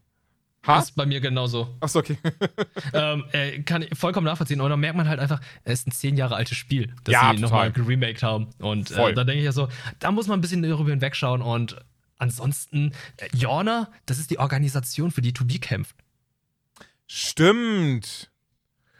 Ha? 0.68 0.76
Das 0.76 0.86
ist 0.90 0.96
bei 0.96 1.06
mir 1.06 1.22
genauso. 1.22 1.76
Achso, 1.80 2.00
okay. 2.00 2.18
ähm, 2.94 3.24
äh, 3.32 3.60
kann 3.64 3.82
ich 3.82 3.98
vollkommen 3.98 4.26
nachvollziehen. 4.26 4.60
Und 4.60 4.70
dann 4.70 4.80
merkt 4.80 4.98
man 4.98 5.08
halt 5.08 5.20
einfach, 5.20 5.40
es 5.64 5.80
ist 5.80 5.88
ein 5.88 5.92
zehn 5.92 6.18
Jahre 6.18 6.36
altes 6.36 6.58
Spiel, 6.58 6.94
das 7.06 7.14
Ja, 7.14 7.32
sie 7.34 7.42
nochmal 7.42 7.72
geremaked 7.72 8.24
haben. 8.24 8.50
Und 8.60 8.92
äh, 8.92 9.14
da 9.14 9.24
denke 9.24 9.40
ich 9.40 9.46
ja 9.46 9.54
so, 9.54 9.70
da 10.00 10.12
muss 10.12 10.28
man 10.28 10.40
ein 10.40 10.42
bisschen 10.42 10.62
darüber 10.62 10.90
hinwegschauen. 10.90 11.42
Und 11.42 11.78
ansonsten, 12.18 12.94
äh, 13.18 13.30
Jorna, 13.34 13.90
das 14.06 14.20
ist 14.20 14.32
die 14.32 14.40
Organisation, 14.40 15.12
für 15.12 15.22
die 15.22 15.34
To 15.34 15.46
Be 15.46 15.60
kämpft. 15.60 15.96
Stimmt. 17.08 18.30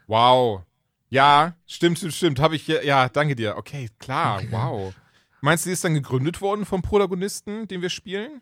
Wow. 0.08 0.64
Ja, 1.10 1.56
stimmt, 1.68 1.98
stimmt, 1.98 2.14
stimmt. 2.14 2.40
Habe 2.40 2.56
ich, 2.56 2.68
ja, 2.68 2.82
ja, 2.82 3.10
danke 3.10 3.36
dir. 3.36 3.58
Okay, 3.58 3.90
klar, 4.00 4.38
Okay. 4.38 4.48
wow. 4.52 4.94
Meinst 5.42 5.66
du, 5.66 5.70
die 5.70 5.74
ist 5.74 5.84
dann 5.84 5.94
gegründet 5.94 6.42
worden 6.42 6.66
vom 6.66 6.82
Protagonisten, 6.82 7.68
den 7.68 7.82
wir 7.82 7.90
spielen? 7.90 8.42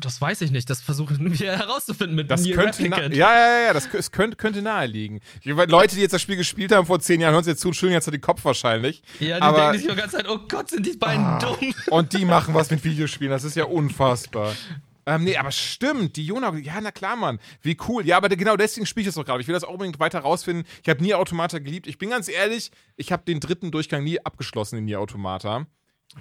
Das 0.00 0.20
weiß 0.20 0.40
ich 0.42 0.50
nicht. 0.50 0.68
Das 0.70 0.80
versuchen 0.80 1.18
wir 1.38 1.56
herauszufinden 1.58 2.16
mit 2.16 2.30
Das 2.30 2.42
Nier 2.42 2.54
könnte, 2.56 2.82
ja, 2.86 3.32
ja, 3.34 3.60
ja, 3.66 3.72
das, 3.72 3.88
es 3.92 4.10
könnte, 4.10 4.36
könnte 4.36 4.62
nahe 4.62 4.86
liegen. 4.86 5.20
Ich, 5.42 5.56
weil 5.56 5.68
Leute, 5.70 5.94
die 5.94 6.02
jetzt 6.02 6.12
das 6.12 6.22
Spiel 6.22 6.36
gespielt 6.36 6.72
haben 6.72 6.86
vor 6.86 7.00
zehn 7.00 7.20
Jahren, 7.20 7.32
hören 7.32 7.38
uns 7.38 7.46
jetzt 7.46 7.60
zu 7.60 7.68
und 7.68 7.74
schütteln 7.74 7.92
jetzt 7.94 8.10
den 8.10 8.20
Kopf 8.20 8.44
wahrscheinlich. 8.44 9.02
Ja, 9.20 9.36
die 9.36 9.42
Aber- 9.42 9.56
denken 9.72 9.78
sich 9.78 9.88
die 9.88 9.96
ganze 9.96 10.16
Zeit, 10.16 10.28
oh 10.28 10.38
Gott, 10.48 10.70
sind 10.70 10.84
die 10.86 10.96
beiden 10.96 11.24
Ah. 11.24 11.38
dumm. 11.38 11.74
Und 11.90 12.12
die 12.12 12.24
machen 12.24 12.54
was 12.54 12.70
mit 12.70 12.82
Videospielen, 12.84 13.30
das 13.30 13.44
ist 13.44 13.56
ja 13.56 13.64
unfassbar. 13.64 14.54
Ähm, 15.06 15.24
nee, 15.24 15.36
aber 15.36 15.50
stimmt, 15.50 16.16
die 16.16 16.24
Jona, 16.24 16.56
ja, 16.56 16.80
na 16.80 16.90
klar, 16.90 17.14
Mann. 17.14 17.38
Wie 17.60 17.76
cool. 17.88 18.06
Ja, 18.06 18.16
aber 18.16 18.30
genau 18.30 18.56
deswegen 18.56 18.86
spiele 18.86 19.02
ich 19.02 19.08
das 19.08 19.16
doch 19.16 19.24
gerade. 19.26 19.42
Ich 19.42 19.46
will 19.46 19.52
das 19.52 19.62
auch 19.64 19.72
unbedingt 19.72 20.00
weiter 20.00 20.20
rausfinden. 20.20 20.64
Ich 20.82 20.88
habe 20.88 21.02
nie 21.02 21.12
Automata 21.12 21.58
geliebt. 21.58 21.86
Ich 21.86 21.98
bin 21.98 22.08
ganz 22.08 22.26
ehrlich, 22.28 22.70
ich 22.96 23.12
habe 23.12 23.22
den 23.26 23.38
dritten 23.38 23.70
Durchgang 23.70 24.02
nie 24.02 24.18
abgeschlossen 24.24 24.78
in 24.78 24.86
Nier 24.86 25.00
Automata. 25.00 25.66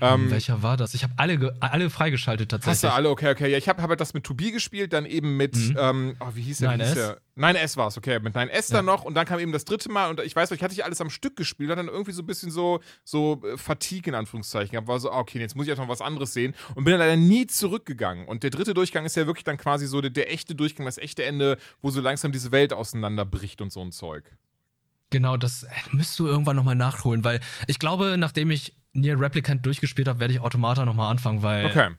Ähm, 0.01 0.31
Welcher 0.31 0.63
war 0.63 0.75
das? 0.75 0.95
Ich 0.95 1.03
habe 1.03 1.13
alle, 1.17 1.55
alle 1.59 1.89
freigeschaltet 1.91 2.49
tatsächlich. 2.49 2.73
Hast 2.75 2.83
du 2.83 2.93
alle, 2.93 3.09
okay, 3.11 3.29
okay. 3.31 3.51
Ja, 3.51 3.59
ich 3.59 3.69
habe 3.69 3.79
hab 3.81 3.95
das 3.95 4.15
mit 4.15 4.23
To 4.23 4.33
Be 4.33 4.51
gespielt, 4.51 4.91
dann 4.91 5.05
eben 5.05 5.37
mit, 5.37 5.55
Mhm. 5.55 5.77
ähm, 5.79 6.15
oh, 6.19 6.29
wie 6.33 6.41
hieß 6.41 6.57
der? 6.59 6.71
Wie 6.71 6.81
9S? 6.81 6.85
hieß 6.85 6.93
der? 6.95 7.17
9S 7.37 7.77
war 7.77 7.87
es, 7.89 7.97
okay. 7.97 8.19
Mit 8.19 8.35
9S 8.35 8.71
dann 8.71 8.85
noch 8.85 9.03
und 9.03 9.13
dann 9.13 9.27
kam 9.27 9.39
eben 9.39 9.51
das 9.51 9.65
dritte 9.65 9.91
Mal 9.91 10.09
und 10.09 10.19
ich 10.21 10.35
weiß 10.35 10.49
noch, 10.49 10.57
ich 10.57 10.63
hatte 10.63 10.73
ich 10.73 10.83
alles 10.83 10.99
am 10.99 11.11
Stück 11.11 11.35
gespielt 11.35 11.69
und 11.69 11.77
dann 11.77 11.87
irgendwie 11.89 12.11
so 12.11 12.23
ein 12.23 12.25
bisschen 12.25 12.49
so, 12.49 12.79
so 13.03 13.39
äh, 13.45 13.55
Fatigue 13.55 14.11
in 14.11 14.15
Anführungszeichen. 14.15 14.71
gehabt. 14.71 14.87
War 14.87 14.99
so, 14.99 15.11
ah, 15.11 15.19
okay, 15.19 15.39
jetzt 15.39 15.55
muss 15.55 15.65
ich 15.67 15.71
einfach 15.71 15.87
was 15.87 16.01
anderes 16.01 16.33
sehen 16.33 16.55
und 16.73 16.85
bin 16.85 16.91
dann 16.93 16.99
leider 16.99 17.15
nie 17.15 17.45
zurückgegangen. 17.45 18.27
Und 18.27 18.41
der 18.41 18.49
dritte 18.49 18.73
Durchgang 18.73 19.05
ist 19.05 19.15
ja 19.15 19.27
wirklich 19.27 19.43
dann 19.43 19.57
quasi 19.57 19.85
so 19.85 20.01
der, 20.01 20.09
der 20.09 20.31
echte 20.33 20.55
Durchgang, 20.55 20.87
das 20.87 20.97
echte 20.97 21.23
Ende, 21.23 21.57
wo 21.83 21.91
so 21.91 22.01
langsam 22.01 22.31
diese 22.31 22.51
Welt 22.51 22.73
auseinanderbricht 22.73 23.61
und 23.61 23.71
so 23.71 23.81
ein 23.81 23.91
Zeug. 23.91 24.23
Genau, 25.11 25.37
das 25.37 25.63
äh, 25.63 25.69
müsst 25.91 26.17
du 26.17 26.25
irgendwann 26.25 26.55
nochmal 26.55 26.73
nachholen, 26.75 27.23
weil 27.23 27.39
ich 27.67 27.77
glaube, 27.77 28.15
nachdem 28.17 28.49
ich 28.49 28.73
Nier 28.93 29.19
Replicant 29.19 29.65
durchgespielt 29.65 30.07
habe, 30.07 30.19
werde 30.19 30.33
ich 30.33 30.39
Automata 30.39 30.85
nochmal 30.85 31.09
anfangen, 31.11 31.41
weil 31.41 31.65
Okay. 31.65 31.89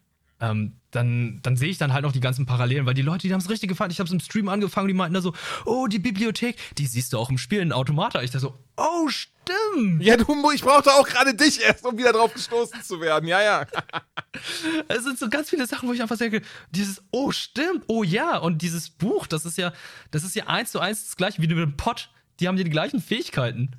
ähm, 0.41 0.77
dann, 0.91 1.41
dann 1.43 1.57
sehe 1.57 1.69
ich 1.71 1.79
dann 1.79 1.93
halt 1.93 2.05
noch 2.05 2.13
die 2.13 2.21
ganzen 2.21 2.47
Parallelen, 2.47 2.87
weil 2.87 2.95
die 2.95 3.03
Leute, 3.03 3.27
die 3.27 3.33
haben 3.33 3.41
es 3.41 3.51
richtig 3.51 3.69
gefallen. 3.69 3.91
Ich 3.91 3.99
habe 3.99 4.07
es 4.07 4.13
im 4.13 4.21
Stream 4.21 4.49
angefangen, 4.49 4.87
die 4.89 4.95
meinten 4.95 5.15
da 5.15 5.21
so, 5.21 5.35
oh, 5.65 5.89
die 5.89 5.99
Bibliothek, 5.99 6.57
die 6.79 6.87
siehst 6.87 7.13
du 7.13 7.19
auch 7.19 7.31
im 7.31 7.39
Spiel 7.39 7.61
in 7.61 7.73
Automata. 7.73 8.23
Ich 8.23 8.31
da 8.31 8.39
so, 8.39 8.57
oh, 8.77 9.09
stimmt. 9.09 10.03
Ja, 10.03 10.17
du, 10.17 10.51
ich 10.53 10.63
brauchte 10.63 10.93
auch 10.93 11.07
gerade 11.07 11.35
dich 11.35 11.61
erst, 11.61 11.85
um 11.85 11.99
wieder 11.99 12.13
drauf 12.13 12.33
gestoßen 12.33 12.83
zu 12.83 13.01
werden. 13.01 13.29
Ja, 13.29 13.43
ja. 13.43 13.67
Es 14.89 15.05
sind 15.05 15.19
so 15.19 15.29
ganz 15.29 15.51
viele 15.51 15.67
Sachen, 15.67 15.89
wo 15.89 15.93
ich 15.93 16.03
einfach 16.03 16.19
denke, 16.19 16.43
dieses, 16.71 17.03
oh, 17.13 17.31
stimmt, 17.31 17.85
oh 17.87 18.03
ja. 18.03 18.39
Und 18.39 18.63
dieses 18.63 18.91
Buch, 18.91 19.27
das 19.29 19.45
ist 19.45 19.59
ja, 19.59 19.73
das 20.11 20.25
ist 20.25 20.35
ja 20.35 20.47
eins 20.47 20.73
zu 20.73 20.81
eins 20.81 21.05
das 21.05 21.17
gleiche 21.17 21.41
wie 21.41 21.47
mit 21.47 21.59
dem 21.59 21.77
Pott. 21.77 22.11
die 22.41 22.49
haben 22.49 22.57
die 22.57 22.65
gleichen 22.65 23.01
Fähigkeiten. 23.01 23.71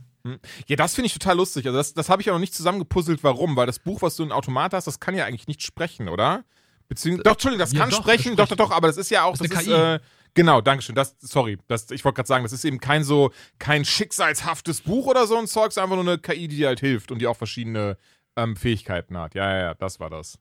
Ja, 0.67 0.75
das 0.75 0.95
finde 0.95 1.07
ich 1.07 1.13
total 1.13 1.37
lustig. 1.37 1.65
Also 1.65 1.77
das, 1.77 1.93
das 1.93 2.09
habe 2.09 2.21
ich 2.21 2.29
auch 2.29 2.33
noch 2.33 2.39
nicht 2.39 2.53
zusammengepuzzelt, 2.53 3.23
warum. 3.23 3.55
Weil 3.55 3.67
das 3.67 3.79
Buch, 3.79 4.01
was 4.01 4.15
du 4.15 4.23
in 4.23 4.31
Automat 4.31 4.73
hast, 4.73 4.85
das 4.87 4.99
kann 4.99 5.15
ja 5.15 5.25
eigentlich 5.25 5.47
nicht 5.47 5.61
sprechen, 5.61 6.09
oder? 6.09 6.43
Beziehungsweise, 6.87 7.23
doch, 7.23 7.31
Entschuldigung, 7.33 7.59
das 7.59 7.73
Ja, 7.73 7.79
kann 7.79 7.89
doch, 7.89 8.01
sprechen, 8.01 8.35
das 8.35 8.49
doch, 8.49 8.57
doch, 8.57 8.67
doch, 8.69 8.75
aber 8.75 8.87
das 8.87 8.97
ist 8.97 9.09
ja 9.09 9.23
auch, 9.23 9.37
Das 9.37 9.47
das 9.49 9.61
ist 9.61 9.67
äh, 9.67 9.99
genau, 10.35 10.61
Dankeschön, 10.61 10.93
das, 10.93 11.15
sorry, 11.19 11.57
das, 11.67 11.89
ich 11.89 12.05
wollte 12.05 12.17
gerade 12.17 12.27
sagen, 12.27 12.43
das 12.43 12.53
ist 12.53 12.63
eben 12.63 12.79
kein 12.79 13.03
so, 13.03 13.31
kein 13.57 13.85
schicksalshaftes 13.85 14.81
Buch 14.81 15.07
oder 15.07 15.25
so 15.25 15.35
ein 15.37 15.47
Zeug, 15.47 15.69
es 15.69 15.77
ist 15.77 15.81
einfach 15.81 15.95
nur 15.95 16.05
eine 16.05 16.19
KI, 16.19 16.47
die 16.47 16.57
dir 16.57 16.67
halt 16.67 16.79
hilft 16.81 17.11
und 17.11 17.19
die 17.19 17.27
auch 17.27 17.37
verschiedene 17.37 17.97
ähm, 18.35 18.55
Fähigkeiten 18.55 19.17
hat. 19.17 19.33
Ja, 19.33 19.49
ja, 19.51 19.59
ja, 19.61 19.73
das 19.73 19.99
war 19.99 20.11
das. 20.11 20.37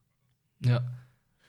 Ja. 0.61 0.85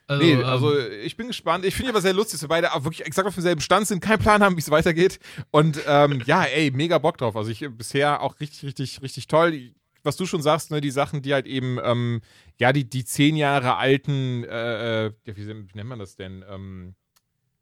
Also, 0.08 0.24
Nee, 0.24 0.34
ähm, 0.34 0.45
also 0.45 0.78
ich 0.78 1.18
bin 1.18 1.28
gespannt. 1.28 1.66
Ich 1.66 1.76
finde 1.76 1.91
aber 1.91 2.01
sehr 2.01 2.14
lustig, 2.14 2.34
dass 2.34 2.43
wir 2.43 2.49
beide 2.49 2.68
wirklich 2.84 3.06
exakt 3.06 3.28
auf 3.28 3.34
demselben 3.34 3.62
Stand 3.62 3.88
sind, 3.88 4.01
keinen 4.01 4.20
Plan 4.20 4.43
haben, 4.43 4.56
wie 4.56 4.62
es 4.62 4.70
weitergeht. 4.70 5.20
Und 5.51 5.82
ähm, 5.88 6.22
ja, 6.26 6.43
ey, 6.43 6.72
mega 6.72 6.97
Bock 6.97 7.18
drauf. 7.18 7.36
Also 7.36 7.49
ich 7.49 7.68
bisher 7.72 8.22
auch 8.22 8.39
richtig, 8.39 8.64
richtig, 8.64 9.01
richtig 9.01 9.28
toll. 9.28 9.72
Was 10.03 10.18
du 10.18 10.28
schon 10.28 10.43
sagst, 10.43 10.70
ne, 10.70 10.82
die 10.82 10.91
Sachen, 10.91 11.24
die 11.24 11.34
halt 11.34 11.47
eben, 11.47 11.80
ähm, 11.84 12.22
ja, 12.60 12.72
die, 12.72 12.88
die 12.88 13.03
zehn 13.03 13.36
Jahre 13.36 13.78
alten, 13.78 14.43
äh, 14.43 15.08
äh, 15.08 15.12
wie 15.26 15.43
nennt 15.74 15.89
man 15.89 15.97
das 15.97 16.16
denn? 16.16 16.45
Ähm, 16.47 16.93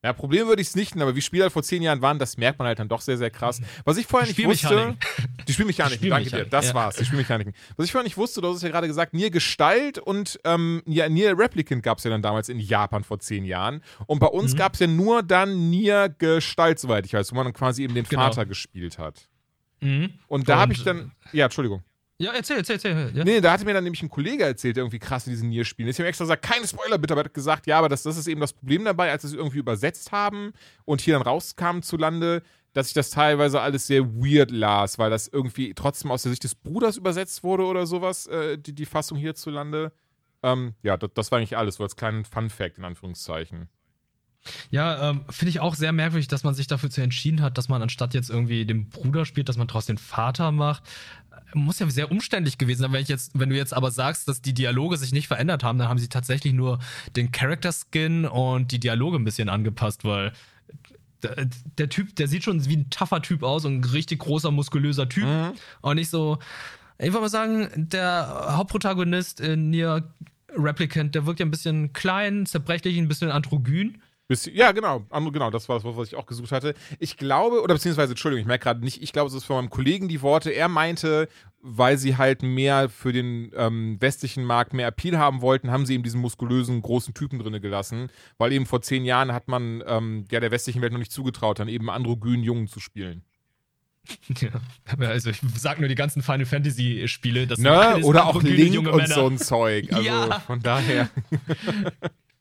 ja, 0.03 0.13
Problem 0.13 0.47
würde 0.47 0.61
ich 0.61 0.67
es 0.69 0.75
nicht, 0.75 0.95
aber 0.97 1.15
wie 1.15 1.21
Spiele 1.21 1.43
halt 1.43 1.53
vor 1.53 1.63
zehn 1.63 1.81
Jahren 1.81 2.01
waren, 2.01 2.19
das 2.19 2.37
merkt 2.37 2.59
man 2.59 2.67
halt 2.67 2.77
dann 2.79 2.89
doch 2.89 3.01
sehr, 3.01 3.17
sehr 3.17 3.29
krass. 3.29 3.61
Was 3.85 3.97
ich 3.97 4.05
vorher 4.05 4.27
nicht 4.27 4.43
wusste. 4.45 4.95
Die 5.47 5.53
Spielmechaniken, 5.53 6.01
Die 6.01 6.09
danke 6.09 6.29
dir. 6.29 6.45
Das 6.45 6.67
ja. 6.69 6.73
war's, 6.73 6.95
die 6.95 7.05
Spielmechaniken. 7.05 7.53
Was 7.75 7.85
ich 7.85 7.91
vorher 7.91 8.03
nicht 8.05 8.15
wusste, 8.17 8.39
du 8.41 8.47
hast 8.49 8.57
es 8.57 8.61
ja 8.61 8.69
gerade 8.69 8.87
gesagt, 8.87 9.13
Nier 9.13 9.29
Gestalt 9.29 9.97
und 9.99 10.39
ähm, 10.45 10.81
Nier, 10.85 11.09
Nier 11.09 11.37
Replicant 11.37 11.83
gab 11.83 11.97
es 11.97 12.03
ja 12.05 12.09
dann 12.11 12.21
damals 12.21 12.47
in 12.49 12.59
Japan 12.59 13.03
vor 13.03 13.19
zehn 13.19 13.43
Jahren. 13.45 13.81
Und 14.05 14.19
bei 14.19 14.27
Mhm. 14.27 14.39
uns 14.39 14.55
gab 14.55 14.73
es 14.75 14.79
ja 14.79 14.87
nur 14.87 15.21
dann 15.23 15.69
Nier 15.69 16.09
Gestalt, 16.17 16.79
soweit 16.79 17.05
ich 17.05 17.13
weiß, 17.13 17.31
wo 17.31 17.35
man 17.35 17.45
dann 17.45 17.53
quasi 17.53 17.83
eben 17.83 17.93
den 17.93 18.05
Genau. 18.05 18.23
Vater 18.23 18.45
gespielt 18.45 18.97
hat. 18.99 19.27
mhm. 19.81 20.11
Und 20.27 20.47
da 20.49 20.59
habe 20.59 20.71
ich 20.73 20.83
dann. 20.83 21.11
Ja, 21.33 21.45
Entschuldigung. 21.45 21.83
Ja, 22.19 22.31
erzähl, 22.31 22.57
erzähl, 22.57 22.75
erzähl. 22.75 23.11
Ja. 23.15 23.23
Nee, 23.23 23.41
da 23.41 23.51
hatte 23.51 23.65
mir 23.65 23.73
dann 23.73 23.83
nämlich 23.83 24.03
ein 24.03 24.09
Kollege 24.09 24.43
erzählt, 24.43 24.77
der 24.77 24.83
irgendwie 24.83 24.99
krass 24.99 25.25
in 25.25 25.33
diesen 25.33 25.49
Nier-Spielen 25.49 25.89
ist. 25.89 25.95
Ich 25.95 25.99
habe 25.99 26.09
extra 26.09 26.25
gesagt, 26.25 26.43
keine 26.43 26.67
Spoiler 26.67 26.97
bitte, 26.97 27.13
aber 27.13 27.21
er 27.21 27.25
hat 27.25 27.33
gesagt, 27.33 27.67
ja, 27.67 27.79
aber 27.79 27.89
das, 27.89 28.03
das 28.03 28.17
ist 28.17 28.27
eben 28.27 28.39
das 28.39 28.53
Problem 28.53 28.85
dabei, 28.85 29.11
als 29.11 29.23
sie 29.23 29.29
es 29.29 29.33
irgendwie 29.33 29.57
übersetzt 29.57 30.11
haben 30.11 30.53
und 30.85 31.01
hier 31.01 31.15
dann 31.15 31.23
rauskam 31.23 31.81
zu 31.81 31.97
Lande, 31.97 32.43
dass 32.73 32.87
ich 32.87 32.93
das 32.93 33.09
teilweise 33.09 33.61
alles 33.61 33.87
sehr 33.87 34.05
weird 34.15 34.51
las, 34.51 34.99
weil 34.99 35.09
das 35.09 35.27
irgendwie 35.27 35.73
trotzdem 35.73 36.11
aus 36.11 36.23
der 36.23 36.31
Sicht 36.31 36.43
des 36.43 36.55
Bruders 36.55 36.97
übersetzt 36.97 37.43
wurde 37.43 37.65
oder 37.65 37.85
sowas, 37.85 38.27
äh, 38.27 38.57
die, 38.57 38.73
die 38.73 38.85
Fassung 38.85 39.17
hierzulande. 39.17 39.91
Ähm, 40.43 40.75
ja, 40.83 40.97
das, 40.97 41.11
das 41.13 41.31
war 41.31 41.39
eigentlich 41.39 41.57
alles, 41.57 41.75
so 41.75 41.83
als 41.83 41.95
kleinen 41.95 42.25
Fun-Fact 42.25 42.77
in 42.77 42.85
Anführungszeichen. 42.85 43.69
Ja, 44.71 45.09
ähm, 45.09 45.21
finde 45.29 45.49
ich 45.49 45.59
auch 45.59 45.75
sehr 45.75 45.91
merkwürdig, 45.91 46.27
dass 46.27 46.43
man 46.43 46.53
sich 46.53 46.67
dafür 46.67 46.89
zu 46.89 47.01
entschieden 47.01 47.41
hat, 47.41 47.57
dass 47.57 47.69
man 47.69 47.81
anstatt 47.81 48.13
jetzt 48.13 48.29
irgendwie 48.29 48.65
den 48.65 48.89
Bruder 48.89 49.25
spielt, 49.25 49.49
dass 49.49 49.57
man 49.57 49.67
daraus 49.67 49.85
den 49.85 49.97
Vater 49.97 50.51
macht. 50.51 50.83
Muss 51.53 51.79
ja 51.79 51.89
sehr 51.89 52.11
umständlich 52.11 52.57
gewesen 52.57 52.81
sein, 52.81 52.91
wenn 52.93 53.01
ich 53.01 53.09
jetzt, 53.09 53.31
wenn 53.35 53.49
du 53.49 53.55
jetzt 53.55 53.73
aber 53.73 53.91
sagst, 53.91 54.27
dass 54.27 54.41
die 54.41 54.53
Dialoge 54.53 54.97
sich 54.97 55.11
nicht 55.11 55.27
verändert 55.27 55.63
haben, 55.63 55.77
dann 55.77 55.87
haben 55.87 55.99
sie 55.99 56.09
tatsächlich 56.09 56.53
nur 56.53 56.79
den 57.15 57.31
Character 57.31 57.71
Skin 57.71 58.25
und 58.25 58.71
die 58.71 58.79
Dialoge 58.79 59.17
ein 59.17 59.23
bisschen 59.23 59.49
angepasst, 59.49 60.03
weil 60.03 60.33
der, 61.21 61.47
der 61.77 61.89
Typ, 61.89 62.15
der 62.15 62.27
sieht 62.27 62.43
schon 62.43 62.65
wie 62.67 62.77
ein 62.77 62.89
tougher 62.89 63.21
Typ 63.21 63.43
aus 63.43 63.65
und 63.65 63.79
ein 63.79 63.83
richtig 63.83 64.19
großer, 64.19 64.51
muskulöser 64.51 65.07
Typ. 65.07 65.25
Und 65.81 65.95
nicht 65.95 66.09
so, 66.09 66.39
ich 66.97 67.07
würde 67.07 67.21
mal 67.21 67.29
sagen, 67.29 67.69
der 67.75 68.47
Hauptprotagonist 68.57 69.39
in 69.39 69.69
Nier 69.69 70.11
Replicant, 70.55 71.15
der 71.15 71.25
wirkt 71.25 71.39
ja 71.39 71.45
ein 71.45 71.51
bisschen 71.51 71.93
klein, 71.93 72.45
zerbrechlich, 72.45 72.97
ein 72.97 73.07
bisschen 73.07 73.31
androgyn. 73.31 74.01
Ja, 74.51 74.71
genau. 74.71 75.05
Genau, 75.31 75.51
das 75.51 75.69
war 75.69 75.79
das, 75.79 75.85
was 75.97 76.07
ich 76.07 76.15
auch 76.15 76.25
gesucht 76.25 76.51
hatte. 76.51 76.73
Ich 76.97 77.17
glaube, 77.17 77.61
oder 77.61 77.75
beziehungsweise, 77.75 78.13
Entschuldigung, 78.13 78.41
ich 78.41 78.47
merke 78.47 78.63
gerade 78.63 78.79
nicht, 78.79 79.01
ich 79.03 79.13
glaube, 79.13 79.27
es 79.27 79.33
ist 79.33 79.43
von 79.43 79.57
meinem 79.57 79.69
Kollegen 79.69 80.07
die 80.07 80.21
Worte. 80.21 80.49
Er 80.51 80.69
meinte, 80.69 81.27
weil 81.61 81.97
sie 81.97 82.17
halt 82.17 82.41
mehr 82.41 82.89
für 82.89 83.11
den 83.13 83.51
ähm, 83.55 83.97
westlichen 83.99 84.43
Markt 84.45 84.73
mehr 84.73 84.87
Appeal 84.87 85.17
haben 85.17 85.41
wollten, 85.41 85.71
haben 85.71 85.85
sie 85.85 85.93
eben 85.93 86.03
diesen 86.03 86.21
muskulösen, 86.21 86.81
großen 86.81 87.13
Typen 87.13 87.37
drinne 87.39 87.59
gelassen. 87.59 88.09
Weil 88.37 88.53
eben 88.53 88.65
vor 88.65 88.81
zehn 88.81 89.05
Jahren 89.05 89.33
hat 89.33 89.47
man 89.49 89.83
ähm, 89.85 90.25
ja 90.31 90.39
der 90.39 90.51
westlichen 90.51 90.81
Welt 90.81 90.93
noch 90.93 90.99
nicht 90.99 91.11
zugetraut, 91.11 91.59
dann 91.59 91.67
eben 91.67 91.89
androgynen 91.89 92.43
Jungen 92.43 92.67
zu 92.67 92.79
spielen. 92.79 93.23
Ja, 94.41 94.49
also 95.07 95.29
ich 95.29 95.39
sag 95.55 95.79
nur 95.79 95.87
die 95.87 95.95
ganzen 95.95 96.21
Final 96.21 96.45
Fantasy 96.45 97.07
Spiele, 97.07 97.47
das 97.47 97.57
Ne? 97.59 97.99
Oder 98.03 98.25
auch 98.27 98.41
Link 98.43 98.77
und 98.79 98.95
Männer. 98.97 99.07
so 99.07 99.27
ein 99.27 99.37
Zeug. 99.37 99.93
Also 99.93 100.05
Ja. 100.05 100.39
von 100.41 100.61
daher. 100.61 101.09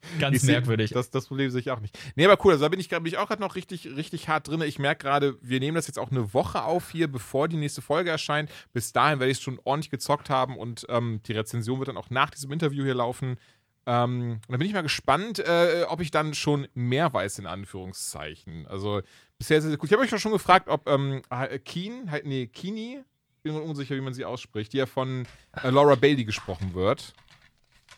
Ganz 0.19 0.37
Ich 0.37 0.43
seh- 0.43 0.53
merkwürdig. 0.53 0.91
Das, 0.91 1.11
das 1.11 1.27
Problem 1.27 1.51
sehe 1.51 1.61
ich 1.61 1.71
auch 1.71 1.81
nicht. 1.81 1.99
Nee, 2.17 2.25
aber 2.27 2.45
cool, 2.45 2.53
also 2.53 2.65
da 2.65 2.69
bin 2.69 2.81
ich, 2.81 2.89
bin 2.89 3.07
ich 3.07 3.19
auch 3.19 3.29
gerade 3.29 3.41
noch 3.41 3.55
richtig, 3.55 3.87
richtig 3.97 4.29
hart 4.29 4.49
drin. 4.49 4.61
Ich 4.63 4.79
merke 4.79 5.05
gerade, 5.05 5.37
wir 5.41 5.61
nehmen 5.61 5.75
das 5.77 5.87
jetzt 5.87 5.99
auch 5.99 6.11
eine 6.11 6.35
Woche 6.35 6.63
auf 6.65 6.91
hier, 6.91 7.07
bevor 7.11 7.49
die 7.49 7.57
nächste 7.57 7.83
Folge 7.83 8.11
erscheint. 8.11 8.51
Bis 8.73 8.93
dahin 8.93 9.21
werde 9.21 9.31
ich 9.31 9.39
es 9.39 9.43
schon 9.43 9.61
ordentlich 9.65 9.91
gezockt 9.91 10.29
haben 10.31 10.57
und 10.57 10.87
ähm, 10.89 11.21
die 11.27 11.33
Rezension 11.33 11.79
wird 11.79 11.89
dann 11.89 11.97
auch 11.97 12.11
nach 12.11 12.31
diesem 12.31 12.51
Interview 12.53 12.85
hier 12.85 12.95
laufen. 12.95 13.37
Ähm, 13.85 14.41
und 14.47 14.53
da 14.53 14.57
bin 14.59 14.67
ich 14.67 14.73
mal 14.75 14.83
gespannt, 14.83 15.39
äh, 15.41 15.85
ob 15.89 16.01
ich 16.01 16.11
dann 16.11 16.35
schon 16.35 16.69
mehr 16.75 17.13
weiß, 17.13 17.39
in 17.41 17.47
Anführungszeichen. 17.47 18.67
Also 18.69 19.03
bisher 19.39 19.59
ist 19.59 19.65
es 19.65 19.79
gut. 19.79 19.89
Ich 19.91 19.93
habe 19.93 20.03
euch 20.05 20.21
schon 20.21 20.33
gefragt, 20.33 20.69
ob 20.69 20.89
ähm, 20.89 21.23
äh, 21.31 21.59
Keen, 21.59 22.11
halt, 22.11 22.25
nee, 22.27 22.47
Kini, 22.47 23.01
bin 23.43 23.55
mir 23.55 23.61
unsicher, 23.63 23.97
wie 23.97 24.01
man 24.01 24.15
sie 24.15 24.25
ausspricht, 24.25 24.73
die 24.73 24.77
ja 24.77 24.87
von 24.87 25.27
äh, 25.63 25.71
Laura 25.71 25.97
Bailey 25.97 26.25
gesprochen 26.25 26.75
wird. 26.75 27.13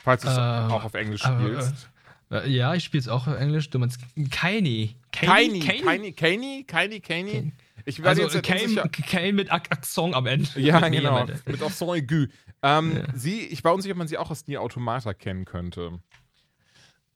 Falls 0.02 0.22
du 0.22 0.28
es 0.28 0.36
Äh, 0.36 0.40
auch 0.40 0.84
auf 0.84 0.94
Englisch 0.94 1.22
äh, 1.24 1.28
spielst. 1.38 1.90
Äh, 2.30 2.48
Ja, 2.50 2.74
ich 2.74 2.84
spiele 2.84 3.00
es 3.00 3.08
auch 3.08 3.26
auf 3.26 3.36
Englisch. 3.38 3.70
Du 3.70 3.78
meinst 3.78 3.98
Kaini. 4.30 4.96
Kaini, 5.12 5.60
Kaini, 5.60 6.12
Kaini, 6.12 6.64
Kaini, 6.64 7.00
Kaini. 7.00 7.52
Ich 7.86 8.02
werde 8.02 8.22
Also 8.24 8.38
jetzt. 8.38 9.06
Kane, 9.06 9.32
mit 9.34 9.52
Ak 9.52 9.70
Akzent 9.70 10.14
am 10.14 10.26
Ende. 10.26 10.48
Ja, 10.56 10.88
genau. 10.88 11.26
Mit 11.46 11.62
Accent 11.62 11.90
aigu. 11.90 12.26
Ähm, 12.62 13.02
Sie, 13.14 13.40
ich 13.40 13.62
war 13.62 13.74
unsicher, 13.74 13.92
ob 13.92 13.98
man 13.98 14.08
sie 14.08 14.16
auch 14.16 14.30
aus 14.30 14.46
Nier 14.46 14.62
Automata 14.62 15.12
kennen 15.12 15.44
könnte. 15.44 16.00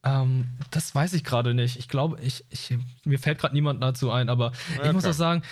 Ähm, 0.04 0.46
das 0.70 0.94
weiß 0.94 1.14
ich 1.14 1.24
gerade 1.24 1.54
nicht. 1.54 1.76
Ich 1.76 1.88
glaube, 1.88 2.18
ich, 2.22 2.44
ich, 2.50 2.76
mir 3.04 3.18
fällt 3.18 3.38
gerade 3.38 3.54
niemand 3.54 3.82
dazu 3.82 4.10
ein, 4.10 4.28
aber 4.28 4.52
ich 4.84 4.92
muss 4.92 5.04
Okay. 5.04 5.10
auch 5.10 5.16
sagen, 5.16 5.42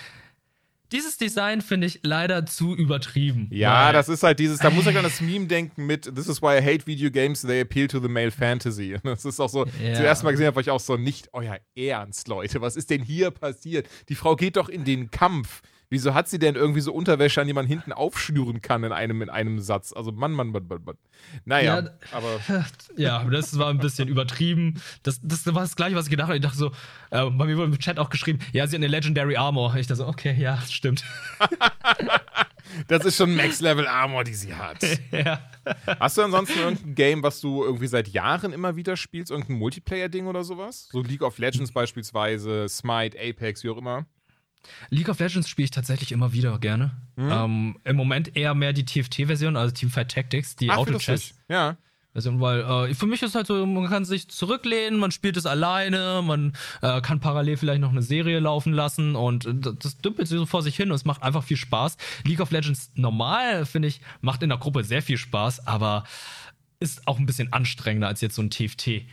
dieses 0.91 1.17
Design 1.17 1.61
finde 1.61 1.87
ich 1.87 1.99
leider 2.03 2.45
zu 2.45 2.75
übertrieben. 2.75 3.47
Ja, 3.51 3.91
das 3.91 4.09
ist 4.09 4.23
halt 4.23 4.39
dieses, 4.39 4.59
da 4.59 4.69
muss 4.69 4.87
ich 4.87 4.97
an 4.97 5.03
das 5.03 5.21
Meme 5.21 5.47
denken 5.47 5.85
mit 5.85 6.03
This 6.15 6.27
is 6.27 6.41
why 6.41 6.57
I 6.57 6.61
hate 6.61 6.87
video 6.87 7.09
games, 7.11 7.41
they 7.41 7.61
appeal 7.61 7.87
to 7.87 7.99
the 7.99 8.07
male 8.07 8.31
fantasy. 8.31 8.97
Das 9.03 9.25
ist 9.25 9.39
auch 9.39 9.49
so, 9.49 9.65
Ja. 9.83 9.93
zuerst 9.95 10.23
mal 10.23 10.31
gesehen 10.31 10.47
habe, 10.47 10.61
ich 10.61 10.69
auch 10.69 10.79
so, 10.79 10.97
nicht 10.97 11.29
euer 11.33 11.57
Ernst, 11.75 12.27
Leute, 12.27 12.61
was 12.61 12.75
ist 12.75 12.89
denn 12.89 13.01
hier 13.03 13.31
passiert? 13.31 13.87
Die 14.09 14.15
Frau 14.15 14.35
geht 14.35 14.55
doch 14.57 14.69
in 14.69 14.83
den 14.85 15.11
Kampf. 15.11 15.61
Wieso 15.89 16.13
hat 16.13 16.27
sie 16.27 16.37
denn 16.37 16.55
irgendwie 16.55 16.81
so 16.81 16.93
Unterwäsche, 16.93 17.39
an 17.39 17.47
die 17.47 17.53
man 17.53 17.65
hinten 17.65 17.93
aufschnüren 17.93 18.61
kann 18.61 18.83
in 18.83 18.91
einem, 18.91 19.21
in 19.21 19.29
einem 19.29 19.59
Satz? 19.59 19.93
Also 19.93 20.11
Mann, 20.11 20.33
Mann, 20.33 20.49
Mann, 20.49 20.67
Mann, 20.67 20.83
Mann. 20.83 20.97
Naja, 21.45 21.79
Ja, 21.79 21.89
aber 22.11 22.39
Ja, 22.97 23.23
das 23.23 23.57
war 23.57 23.69
ein 23.69 23.77
bisschen 23.77 24.09
übertrieben. 24.09 24.81
Das, 25.03 25.19
das 25.23 25.45
war 25.45 25.61
das 25.61 25.77
gleiche, 25.77 25.95
was 25.95 26.05
ich 26.05 26.11
gedacht 26.11 26.27
habe. 26.27 26.37
Ich 26.37 26.43
dachte 26.43 26.57
so, 26.57 26.71
äh, 27.11 27.29
bei 27.29 27.45
mir 27.45 27.55
wurde 27.55 27.71
im 27.71 27.79
Chat 27.79 27.99
auch 27.99 28.09
geschrieben, 28.09 28.39
ja, 28.51 28.67
sie 28.67 28.75
hat 28.75 28.79
eine 28.79 28.87
Legendary 28.87 29.37
Armor. 29.37 29.75
Ich 29.75 29.87
dachte 29.87 30.03
so, 30.03 30.07
okay, 30.07 30.35
ja, 30.37 30.59
stimmt. 30.61 31.05
das 32.89 33.05
ist 33.05 33.15
schon 33.15 33.33
Max-Level 33.35 33.87
Armor, 33.87 34.25
die 34.25 34.33
sie 34.33 34.53
hat. 34.53 34.83
ja. 35.11 35.39
Hast 35.99 36.17
du 36.17 36.21
ansonsten 36.21 36.59
irgendein 36.59 36.95
Game, 36.95 37.23
was 37.23 37.39
du 37.39 37.63
irgendwie 37.63 37.87
seit 37.87 38.09
Jahren 38.09 38.51
immer 38.51 38.75
wieder 38.75 38.97
spielst? 38.97 39.31
Irgendein 39.31 39.57
Multiplayer-Ding 39.57 40.27
oder 40.27 40.43
sowas? 40.43 40.89
So 40.91 41.01
League 41.01 41.21
of 41.21 41.37
Legends 41.37 41.71
beispielsweise, 41.71 42.67
Smite, 42.67 43.17
Apex, 43.17 43.63
wie 43.63 43.69
auch 43.69 43.77
immer. 43.77 44.05
League 44.89 45.09
of 45.09 45.19
Legends 45.19 45.49
spiele 45.49 45.65
ich 45.65 45.71
tatsächlich 45.71 46.11
immer 46.11 46.33
wieder 46.33 46.57
gerne. 46.59 46.91
Mhm. 47.15 47.29
Ähm, 47.31 47.79
Im 47.83 47.95
Moment 47.95 48.35
eher 48.35 48.53
mehr 48.55 48.73
die 48.73 48.85
TFT-Version, 48.85 49.55
also 49.55 49.73
Teamfight 49.73 50.09
Tactics, 50.11 50.55
die 50.55 50.69
Ach, 50.69 50.75
wie 50.75 50.79
Auto-Chess. 50.79 51.07
lustig. 51.29 51.35
Ja. 51.49 51.77
Version, 52.13 52.41
weil 52.41 52.61
äh, 52.89 52.93
für 52.95 53.05
mich 53.05 53.21
ist 53.21 53.35
halt 53.35 53.45
so, 53.45 53.63
man 53.67 53.87
kann 53.89 54.03
sich 54.03 54.27
zurücklehnen, 54.27 54.99
man 54.99 55.11
spielt 55.11 55.37
es 55.37 55.45
alleine, 55.45 56.21
man 56.23 56.53
äh, 56.81 56.99
kann 57.01 57.19
parallel 57.19 57.57
vielleicht 57.57 57.81
noch 57.81 57.91
eine 57.91 58.01
Serie 58.01 58.39
laufen 58.39 58.73
lassen 58.73 59.15
und 59.15 59.45
äh, 59.45 59.53
das- 59.77 59.99
dümpelt 59.99 60.27
so 60.27 60.45
vor 60.47 60.63
sich 60.63 60.75
hin 60.75 60.89
und 60.89 60.95
es 60.95 61.05
macht 61.05 61.21
einfach 61.21 61.43
viel 61.43 61.57
Spaß. 61.57 61.95
League 62.25 62.39
of 62.39 62.49
Legends 62.49 62.89
normal, 62.95 63.65
finde 63.67 63.87
ich, 63.89 64.01
macht 64.21 64.41
in 64.41 64.49
der 64.49 64.57
Gruppe 64.57 64.83
sehr 64.83 65.03
viel 65.03 65.17
Spaß, 65.17 65.67
aber 65.67 66.05
ist 66.79 67.07
auch 67.07 67.19
ein 67.19 67.25
bisschen 67.27 67.53
anstrengender 67.53 68.07
als 68.07 68.21
jetzt 68.21 68.35
so 68.35 68.41
ein 68.41 68.49
TFT. 68.49 69.03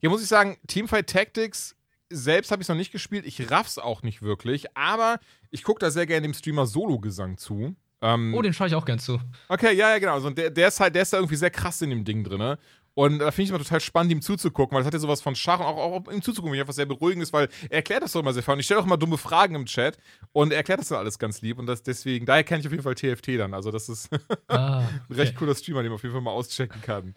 Hier 0.00 0.10
muss 0.10 0.22
ich 0.22 0.28
sagen, 0.28 0.56
Teamfight 0.66 1.08
Tactics, 1.08 1.75
selbst 2.10 2.50
habe 2.50 2.62
ich 2.62 2.66
es 2.66 2.68
noch 2.68 2.76
nicht 2.76 2.92
gespielt. 2.92 3.26
Ich 3.26 3.50
raff's 3.50 3.78
auch 3.78 4.02
nicht 4.02 4.22
wirklich, 4.22 4.76
aber 4.76 5.18
ich 5.50 5.62
gucke 5.62 5.80
da 5.80 5.90
sehr 5.90 6.06
gerne 6.06 6.22
dem 6.22 6.34
Streamer 6.34 6.66
Solo-Gesang 6.66 7.36
zu. 7.38 7.74
Ähm, 8.02 8.34
Oh, 8.34 8.42
den 8.42 8.52
schaue 8.52 8.66
ich 8.68 8.74
auch 8.74 8.84
gern 8.84 8.98
zu. 8.98 9.18
Okay, 9.48 9.74
ja, 9.74 9.90
ja, 9.90 9.98
genau. 9.98 10.14
Also 10.14 10.30
der, 10.30 10.50
der 10.50 10.68
ist 10.68 10.80
halt, 10.80 10.94
der 10.94 11.02
ist 11.02 11.12
da 11.12 11.16
irgendwie 11.18 11.36
sehr 11.36 11.50
krass 11.50 11.80
in 11.82 11.90
dem 11.90 12.04
Ding 12.04 12.24
drin. 12.24 12.56
Und 12.94 13.18
da 13.18 13.30
finde 13.30 13.42
ich 13.42 13.48
immer 13.50 13.58
total 13.58 13.80
spannend, 13.80 14.10
ihm 14.12 14.22
zuzugucken, 14.22 14.74
weil 14.74 14.80
das 14.82 14.86
hat 14.86 14.94
ja 14.94 14.98
sowas 15.00 15.20
von 15.20 15.34
Schach 15.36 15.60
und 15.60 15.66
auch, 15.66 15.76
auch 15.76 16.10
ihm 16.12 16.22
zuzugucken, 16.22 16.54
wie 16.56 16.60
einfach 16.60 16.72
sehr 16.72 16.86
beruhigend 16.86 17.22
ist, 17.22 17.32
weil 17.32 17.48
er 17.68 17.76
erklärt 17.76 18.02
das 18.02 18.12
doch 18.12 18.20
immer 18.20 18.32
sehr 18.32 18.42
viel. 18.42 18.54
Und 18.54 18.60
ich 18.60 18.64
stelle 18.66 18.80
auch 18.80 18.86
immer 18.86 18.96
dumme 18.96 19.18
Fragen 19.18 19.54
im 19.54 19.66
Chat 19.66 19.98
und 20.32 20.50
er 20.50 20.58
erklärt 20.58 20.80
das 20.80 20.88
dann 20.88 20.98
alles 20.98 21.18
ganz 21.18 21.42
lieb. 21.42 21.58
Und 21.58 21.66
das 21.66 21.82
deswegen, 21.82 22.24
daher 22.24 22.42
kenne 22.44 22.60
ich 22.60 22.66
auf 22.66 22.72
jeden 22.72 22.82
Fall 22.84 22.94
TFT 22.94 23.38
dann. 23.38 23.52
Also 23.52 23.70
das 23.70 23.90
ist 23.90 24.08
Ah, 24.48 24.80
ein 25.10 25.14
recht 25.14 25.36
cooler 25.36 25.54
Streamer, 25.54 25.82
den 25.82 25.90
man 25.90 25.96
auf 25.96 26.02
jeden 26.04 26.14
Fall 26.14 26.22
mal 26.22 26.30
auschecken 26.30 26.80
kann. 26.80 27.14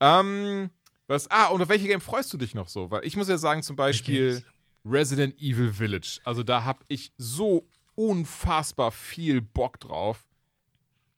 Ähm, 0.00 0.68
was, 1.06 1.30
ah, 1.30 1.46
und 1.48 1.60
auf 1.62 1.68
welche 1.68 1.86
Game 1.88 2.00
freust 2.00 2.32
du 2.32 2.38
dich 2.38 2.54
noch 2.54 2.68
so? 2.68 2.90
Weil 2.90 3.04
ich 3.04 3.16
muss 3.16 3.28
ja 3.28 3.38
sagen, 3.38 3.62
zum 3.62 3.76
Beispiel? 3.76 4.42
Resident 4.84 5.40
Evil 5.40 5.72
Village. 5.72 6.18
Also 6.24 6.42
da 6.42 6.64
habe 6.64 6.84
ich 6.88 7.12
so 7.16 7.68
unfassbar 7.94 8.90
viel 8.90 9.40
Bock 9.40 9.78
drauf. 9.80 10.18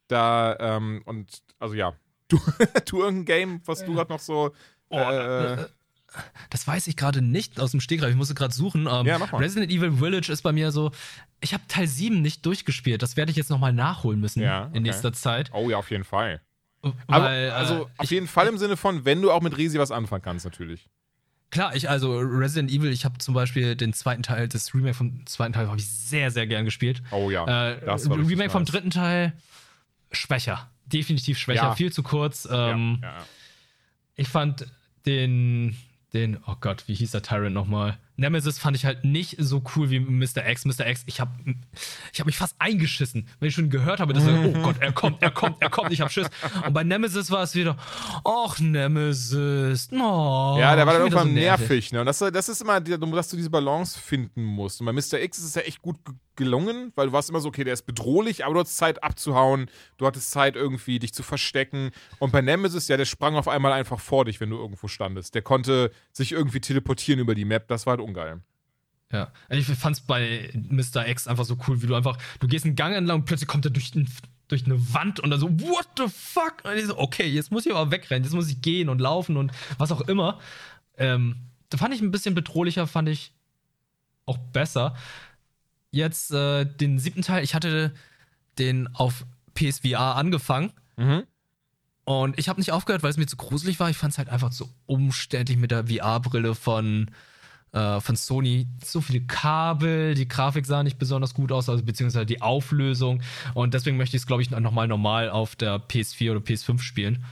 Da, 0.08 0.56
ähm, 0.60 1.02
und, 1.06 1.42
also 1.58 1.74
ja, 1.74 1.94
du, 2.28 2.38
du 2.86 3.02
irgendein 3.02 3.24
Game, 3.24 3.60
was 3.64 3.84
du 3.84 3.94
gerade 3.94 4.12
noch 4.12 4.20
so. 4.20 4.52
Oh, 4.90 4.98
äh, 4.98 5.54
äh, 5.54 5.66
das 6.50 6.66
weiß 6.66 6.86
ich 6.86 6.96
gerade 6.96 7.22
nicht 7.22 7.58
aus 7.58 7.70
dem 7.72 7.80
Stegreif. 7.80 8.10
Ich 8.10 8.16
musste 8.16 8.34
gerade 8.34 8.52
suchen. 8.54 8.86
Ähm, 8.90 9.06
Ja, 9.06 9.18
mach 9.18 9.32
mal. 9.32 9.38
Resident 9.38 9.72
Evil 9.72 9.92
Village 9.92 10.30
ist 10.30 10.42
bei 10.42 10.52
mir 10.52 10.70
so. 10.70 10.90
Ich 11.40 11.54
habe 11.54 11.64
Teil 11.68 11.86
7 11.86 12.20
nicht 12.22 12.44
durchgespielt. 12.46 13.02
Das 13.02 13.16
werde 13.16 13.30
ich 13.30 13.36
jetzt 13.36 13.50
nochmal 13.50 13.72
nachholen 13.72 14.20
müssen 14.20 14.42
Ja, 14.42 14.66
okay. 14.66 14.76
in 14.76 14.82
nächster 14.84 15.12
Zeit. 15.12 15.50
oh 15.52 15.70
ja, 15.70 15.78
auf 15.78 15.90
jeden 15.90 16.04
Fall. 16.04 16.40
Aber, 17.06 17.24
Weil, 17.26 17.48
äh, 17.48 17.50
also, 17.50 17.88
auf 17.96 18.04
ich, 18.04 18.10
jeden 18.10 18.26
Fall 18.26 18.46
im 18.48 18.58
Sinne 18.58 18.76
von, 18.76 19.04
wenn 19.04 19.22
du 19.22 19.30
auch 19.30 19.42
mit 19.42 19.56
Resi 19.56 19.78
was 19.78 19.90
anfangen 19.90 20.22
kannst, 20.22 20.44
natürlich. 20.44 20.88
Klar, 21.50 21.76
ich, 21.76 21.88
also 21.88 22.18
Resident 22.18 22.70
Evil, 22.70 22.90
ich 22.90 23.04
habe 23.04 23.18
zum 23.18 23.32
Beispiel 23.32 23.76
den 23.76 23.92
zweiten 23.92 24.22
Teil, 24.24 24.48
das 24.48 24.74
Remake 24.74 24.94
vom 24.94 25.24
zweiten 25.26 25.52
Teil, 25.52 25.68
habe 25.68 25.78
ich 25.78 25.88
sehr, 25.88 26.30
sehr 26.30 26.46
gern 26.48 26.64
gespielt. 26.64 27.02
Oh 27.12 27.30
ja. 27.30 27.72
Äh, 27.72 27.84
das 27.84 28.08
war 28.08 28.16
Remake 28.18 28.50
vom 28.50 28.62
nice. 28.62 28.70
dritten 28.72 28.90
Teil, 28.90 29.32
schwächer. 30.10 30.68
Definitiv 30.86 31.38
schwächer, 31.38 31.62
Ja. 31.62 31.74
viel 31.74 31.92
zu 31.92 32.02
kurz. 32.02 32.48
Ähm, 32.50 32.98
ja, 33.02 33.08
ja. 33.08 33.24
Ich 34.16 34.28
fand 34.28 34.66
den, 35.06 35.76
den, 36.12 36.38
oh 36.46 36.56
Gott, 36.60 36.84
wie 36.88 36.94
hieß 36.94 37.12
der 37.12 37.22
Tyrant 37.22 37.54
nochmal? 37.54 37.98
Nemesis 38.16 38.58
fand 38.58 38.76
ich 38.76 38.84
halt 38.84 39.04
nicht 39.04 39.36
so 39.38 39.62
cool 39.74 39.90
wie 39.90 39.98
Mr. 40.00 40.46
X. 40.48 40.64
Mr. 40.64 40.86
X, 40.86 41.02
ich 41.06 41.20
habe 41.20 41.32
ich 42.12 42.20
hab 42.20 42.26
mich 42.26 42.36
fast 42.36 42.54
eingeschissen, 42.58 43.28
wenn 43.40 43.48
ich 43.48 43.54
schon 43.54 43.70
gehört 43.70 44.00
habe, 44.00 44.12
dass 44.12 44.24
er, 44.26 44.44
oh 44.46 44.52
Gott, 44.62 44.76
er 44.80 44.92
kommt, 44.92 45.22
er 45.22 45.30
kommt, 45.30 45.60
er 45.60 45.70
kommt, 45.70 45.92
ich 45.92 46.00
hab 46.00 46.12
Schiss. 46.12 46.28
Und 46.66 46.72
bei 46.72 46.84
Nemesis 46.84 47.30
war 47.30 47.42
es 47.42 47.54
wieder, 47.54 47.76
ach, 48.24 48.58
Nemesis, 48.60 49.90
no. 49.90 50.56
Ja, 50.58 50.76
der 50.76 50.86
war 50.86 50.94
dann 50.94 51.02
irgendwann 51.02 51.28
so 51.28 51.34
nervig. 51.34 51.92
Ne? 51.92 52.00
Und 52.00 52.06
das, 52.06 52.18
das 52.18 52.48
ist 52.48 52.60
immer, 52.62 52.80
dass 52.80 53.28
du 53.28 53.36
diese 53.36 53.50
Balance 53.50 53.98
finden 53.98 54.44
musst. 54.44 54.80
Und 54.80 54.86
bei 54.86 54.92
Mr. 54.92 55.20
X 55.20 55.38
ist 55.38 55.44
es 55.44 55.54
ja 55.54 55.62
echt 55.62 55.82
gut 55.82 55.96
ge- 56.04 56.14
gelungen, 56.36 56.92
weil 56.96 57.06
du 57.06 57.12
warst 57.12 57.30
immer 57.30 57.40
so, 57.40 57.48
okay, 57.48 57.62
der 57.62 57.74
ist 57.74 57.86
bedrohlich, 57.86 58.44
aber 58.44 58.54
du 58.54 58.60
hattest 58.60 58.76
Zeit 58.76 59.04
abzuhauen, 59.04 59.70
du 59.98 60.06
hattest 60.06 60.32
Zeit 60.32 60.56
irgendwie 60.56 60.98
dich 60.98 61.14
zu 61.14 61.22
verstecken. 61.22 61.90
Und 62.18 62.32
bei 62.32 62.40
Nemesis, 62.42 62.88
ja, 62.88 62.96
der 62.96 63.04
sprang 63.04 63.36
auf 63.36 63.46
einmal 63.46 63.72
einfach 63.72 64.00
vor 64.00 64.24
dich, 64.24 64.40
wenn 64.40 64.50
du 64.50 64.56
irgendwo 64.56 64.88
standest. 64.88 65.34
Der 65.36 65.42
konnte 65.42 65.92
sich 66.12 66.32
irgendwie 66.32 66.60
teleportieren 66.60 67.20
über 67.20 67.34
die 67.36 67.44
Map, 67.44 67.68
das 67.68 67.86
war 67.86 67.92
halt 67.92 68.00
ungeil. 68.04 68.40
Ja, 69.12 69.30
ich 69.48 69.66
fand's 69.66 70.00
bei 70.00 70.50
Mr. 70.54 71.06
X 71.06 71.28
einfach 71.28 71.44
so 71.44 71.56
cool, 71.68 71.82
wie 71.82 71.86
du 71.86 71.94
einfach, 71.94 72.18
du 72.40 72.48
gehst 72.48 72.64
einen 72.64 72.74
Gang 72.74 72.96
entlang 72.96 73.20
und 73.20 73.24
plötzlich 73.26 73.46
kommt 73.46 73.64
er 73.64 73.70
durch, 73.70 73.92
durch 74.48 74.64
eine 74.64 74.92
Wand 74.92 75.20
und 75.20 75.30
dann 75.30 75.38
so, 75.38 75.48
what 75.60 75.86
the 75.96 76.06
fuck? 76.08 76.64
Und 76.64 76.76
ich 76.76 76.86
so, 76.86 76.98
okay, 76.98 77.26
jetzt 77.26 77.52
muss 77.52 77.64
ich 77.64 77.72
aber 77.72 77.90
wegrennen, 77.92 78.24
jetzt 78.24 78.32
muss 78.32 78.50
ich 78.50 78.60
gehen 78.60 78.88
und 78.88 79.00
laufen 79.00 79.36
und 79.36 79.52
was 79.78 79.92
auch 79.92 80.00
immer. 80.02 80.40
Ähm, 80.96 81.36
da 81.70 81.78
fand 81.78 81.94
ich 81.94 82.00
ein 82.00 82.10
bisschen 82.10 82.34
bedrohlicher, 82.34 82.86
fand 82.86 83.08
ich 83.08 83.32
auch 84.26 84.38
besser. 84.38 84.96
Jetzt 85.90 86.32
äh, 86.32 86.64
den 86.64 86.98
siebten 86.98 87.22
Teil, 87.22 87.44
ich 87.44 87.54
hatte 87.54 87.94
den 88.58 88.88
auf 88.94 89.24
PSVR 89.54 90.16
angefangen. 90.16 90.72
Mhm. 90.96 91.22
Und 92.04 92.38
ich 92.38 92.48
habe 92.48 92.60
nicht 92.60 92.72
aufgehört, 92.72 93.02
weil 93.02 93.10
es 93.10 93.16
mir 93.16 93.26
zu 93.26 93.36
gruselig 93.36 93.80
war. 93.80 93.88
Ich 93.90 93.96
fand 93.96 94.12
es 94.12 94.18
halt 94.18 94.28
einfach 94.28 94.52
so 94.52 94.68
umständlich 94.86 95.56
mit 95.56 95.70
der 95.70 95.86
VR-Brille 95.86 96.54
von, 96.54 97.10
äh, 97.74 98.00
von 98.00 98.16
Sony. 98.16 98.68
So 98.82 99.00
viele 99.00 99.20
Kabel, 99.22 100.14
die 100.14 100.28
Grafik 100.28 100.64
sah 100.64 100.82
nicht 100.82 100.98
besonders 100.98 101.34
gut 101.34 101.52
aus, 101.52 101.68
also 101.68 101.82
beziehungsweise 101.84 102.24
die 102.24 102.40
Auflösung. 102.40 103.20
Und 103.52 103.74
deswegen 103.74 103.96
möchte 103.96 104.16
ich 104.16 104.22
es, 104.22 104.26
glaube 104.26 104.42
ich, 104.42 104.50
nochmal 104.50 104.88
normal 104.88 105.28
auf 105.28 105.56
der 105.56 105.76
PS4 105.78 106.30
oder 106.30 106.40
PS5 106.40 106.80
spielen. 106.80 107.24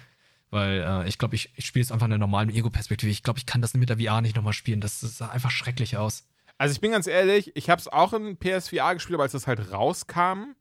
Weil 0.51 0.83
äh, 0.87 1.09
ich 1.09 1.17
glaube, 1.17 1.35
ich, 1.35 1.51
ich 1.57 1.65
spiele 1.65 1.83
es 1.83 1.93
einfach 1.93 2.07
in 2.07 2.11
der 2.11 2.19
normalen 2.19 2.51
Ego-Perspektive. 2.51 3.11
Ich 3.11 3.23
glaube, 3.23 3.39
ich 3.39 3.47
kann 3.47 3.63
das 3.63 3.73
mit 3.75 3.89
der 3.89 3.99
VR 3.99 4.21
nicht 4.21 4.37
nochmal 4.37 4.53
spielen. 4.53 4.81
Das, 4.81 5.01
das 5.01 5.17
sah 5.17 5.29
einfach 5.29 5.51
schrecklich 5.51 5.97
aus. 5.97 6.25
Also 6.59 6.73
ich 6.75 6.81
bin 6.81 6.91
ganz 6.91 7.07
ehrlich, 7.07 7.53
ich 7.57 7.71
habe 7.71 7.81
es 7.81 7.89
auch 7.89 8.13
in 8.13 8.37
PSVR 8.37 8.95
gespielt, 8.95 9.15
aber 9.15 9.23
als 9.23 9.33
das 9.33 9.47
halt 9.47 9.73
rauskam. 9.73 10.55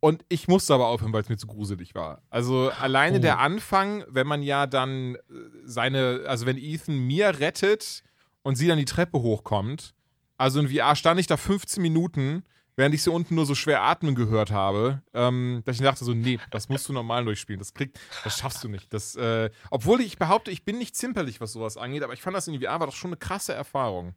Und 0.00 0.22
ich 0.28 0.48
musste 0.48 0.74
aber 0.74 0.88
aufhören, 0.88 1.14
weil 1.14 1.22
es 1.22 1.30
mir 1.30 1.38
zu 1.38 1.46
gruselig 1.46 1.94
war. 1.94 2.20
Also 2.28 2.70
alleine 2.78 3.16
Oh. 3.18 3.20
der 3.22 3.38
Anfang, 3.38 4.04
wenn 4.08 4.26
man 4.26 4.42
ja 4.42 4.66
dann 4.66 5.14
äh, 5.14 5.18
seine, 5.64 6.24
also 6.26 6.44
wenn 6.44 6.58
Ethan 6.58 6.98
Mia 6.98 7.30
rettet 7.30 8.02
und 8.44 8.54
sie 8.54 8.68
dann 8.68 8.78
die 8.78 8.84
Treppe 8.84 9.20
hochkommt. 9.20 9.94
Also 10.36 10.60
in 10.60 10.68
VR 10.68 10.94
stand 10.94 11.18
ich 11.18 11.26
da 11.26 11.36
15 11.36 11.82
Minuten, 11.82 12.44
während 12.76 12.94
ich 12.94 13.02
sie 13.02 13.10
unten 13.10 13.34
nur 13.34 13.46
so 13.46 13.54
schwer 13.54 13.82
atmen 13.82 14.14
gehört 14.14 14.50
habe, 14.52 15.02
ähm, 15.12 15.62
dass 15.64 15.76
ich 15.76 15.82
dachte 15.82 16.04
so, 16.04 16.12
nee, 16.14 16.38
das 16.50 16.68
musst 16.68 16.88
du 16.88 16.92
normal 16.92 17.24
durchspielen. 17.24 17.58
Das 17.58 17.74
kriegt, 17.74 17.98
das 18.22 18.38
schaffst 18.38 18.62
du 18.62 18.68
nicht. 18.68 18.92
Das, 18.92 19.16
äh, 19.16 19.50
obwohl 19.70 20.00
ich 20.00 20.18
behaupte, 20.18 20.50
ich 20.50 20.64
bin 20.64 20.78
nicht 20.78 20.94
zimperlich, 20.96 21.40
was 21.40 21.52
sowas 21.52 21.76
angeht, 21.76 22.02
aber 22.02 22.12
ich 22.12 22.22
fand 22.22 22.36
das 22.36 22.46
in 22.46 22.60
VR 22.60 22.80
war 22.80 22.86
doch 22.86 22.94
schon 22.94 23.10
eine 23.10 23.16
krasse 23.16 23.54
Erfahrung. 23.54 24.14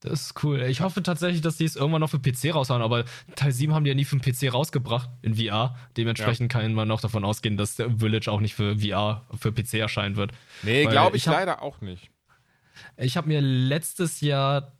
Das 0.00 0.20
ist 0.20 0.44
cool. 0.44 0.60
Ich 0.64 0.82
hoffe 0.82 1.02
tatsächlich, 1.02 1.40
dass 1.40 1.56
die 1.56 1.64
es 1.64 1.76
irgendwann 1.76 2.02
noch 2.02 2.10
für 2.10 2.18
PC 2.18 2.54
raushauen, 2.54 2.82
aber 2.82 3.04
Teil 3.36 3.52
7 3.52 3.72
haben 3.72 3.84
die 3.84 3.88
ja 3.88 3.94
nie 3.94 4.04
für 4.04 4.18
den 4.18 4.20
PC 4.20 4.52
rausgebracht 4.52 5.08
in 5.22 5.36
VR. 5.36 5.76
Dementsprechend 5.96 6.52
kann 6.52 6.74
man 6.74 6.86
noch 6.86 7.00
davon 7.00 7.24
ausgehen, 7.24 7.56
dass 7.56 7.76
der 7.76 7.90
Village 7.98 8.30
auch 8.30 8.40
nicht 8.40 8.54
für 8.54 8.78
VR, 8.78 9.26
für 9.40 9.50
PC 9.50 9.74
erscheinen 9.74 10.16
wird. 10.16 10.32
Nee, 10.62 10.84
glaube 10.84 11.16
ich, 11.16 11.26
ich 11.26 11.32
leider 11.32 11.62
auch 11.62 11.80
nicht. 11.80 12.10
Ich 12.96 13.16
habe 13.16 13.28
mir 13.28 13.40
letztes 13.40 14.20
Jahr 14.20 14.72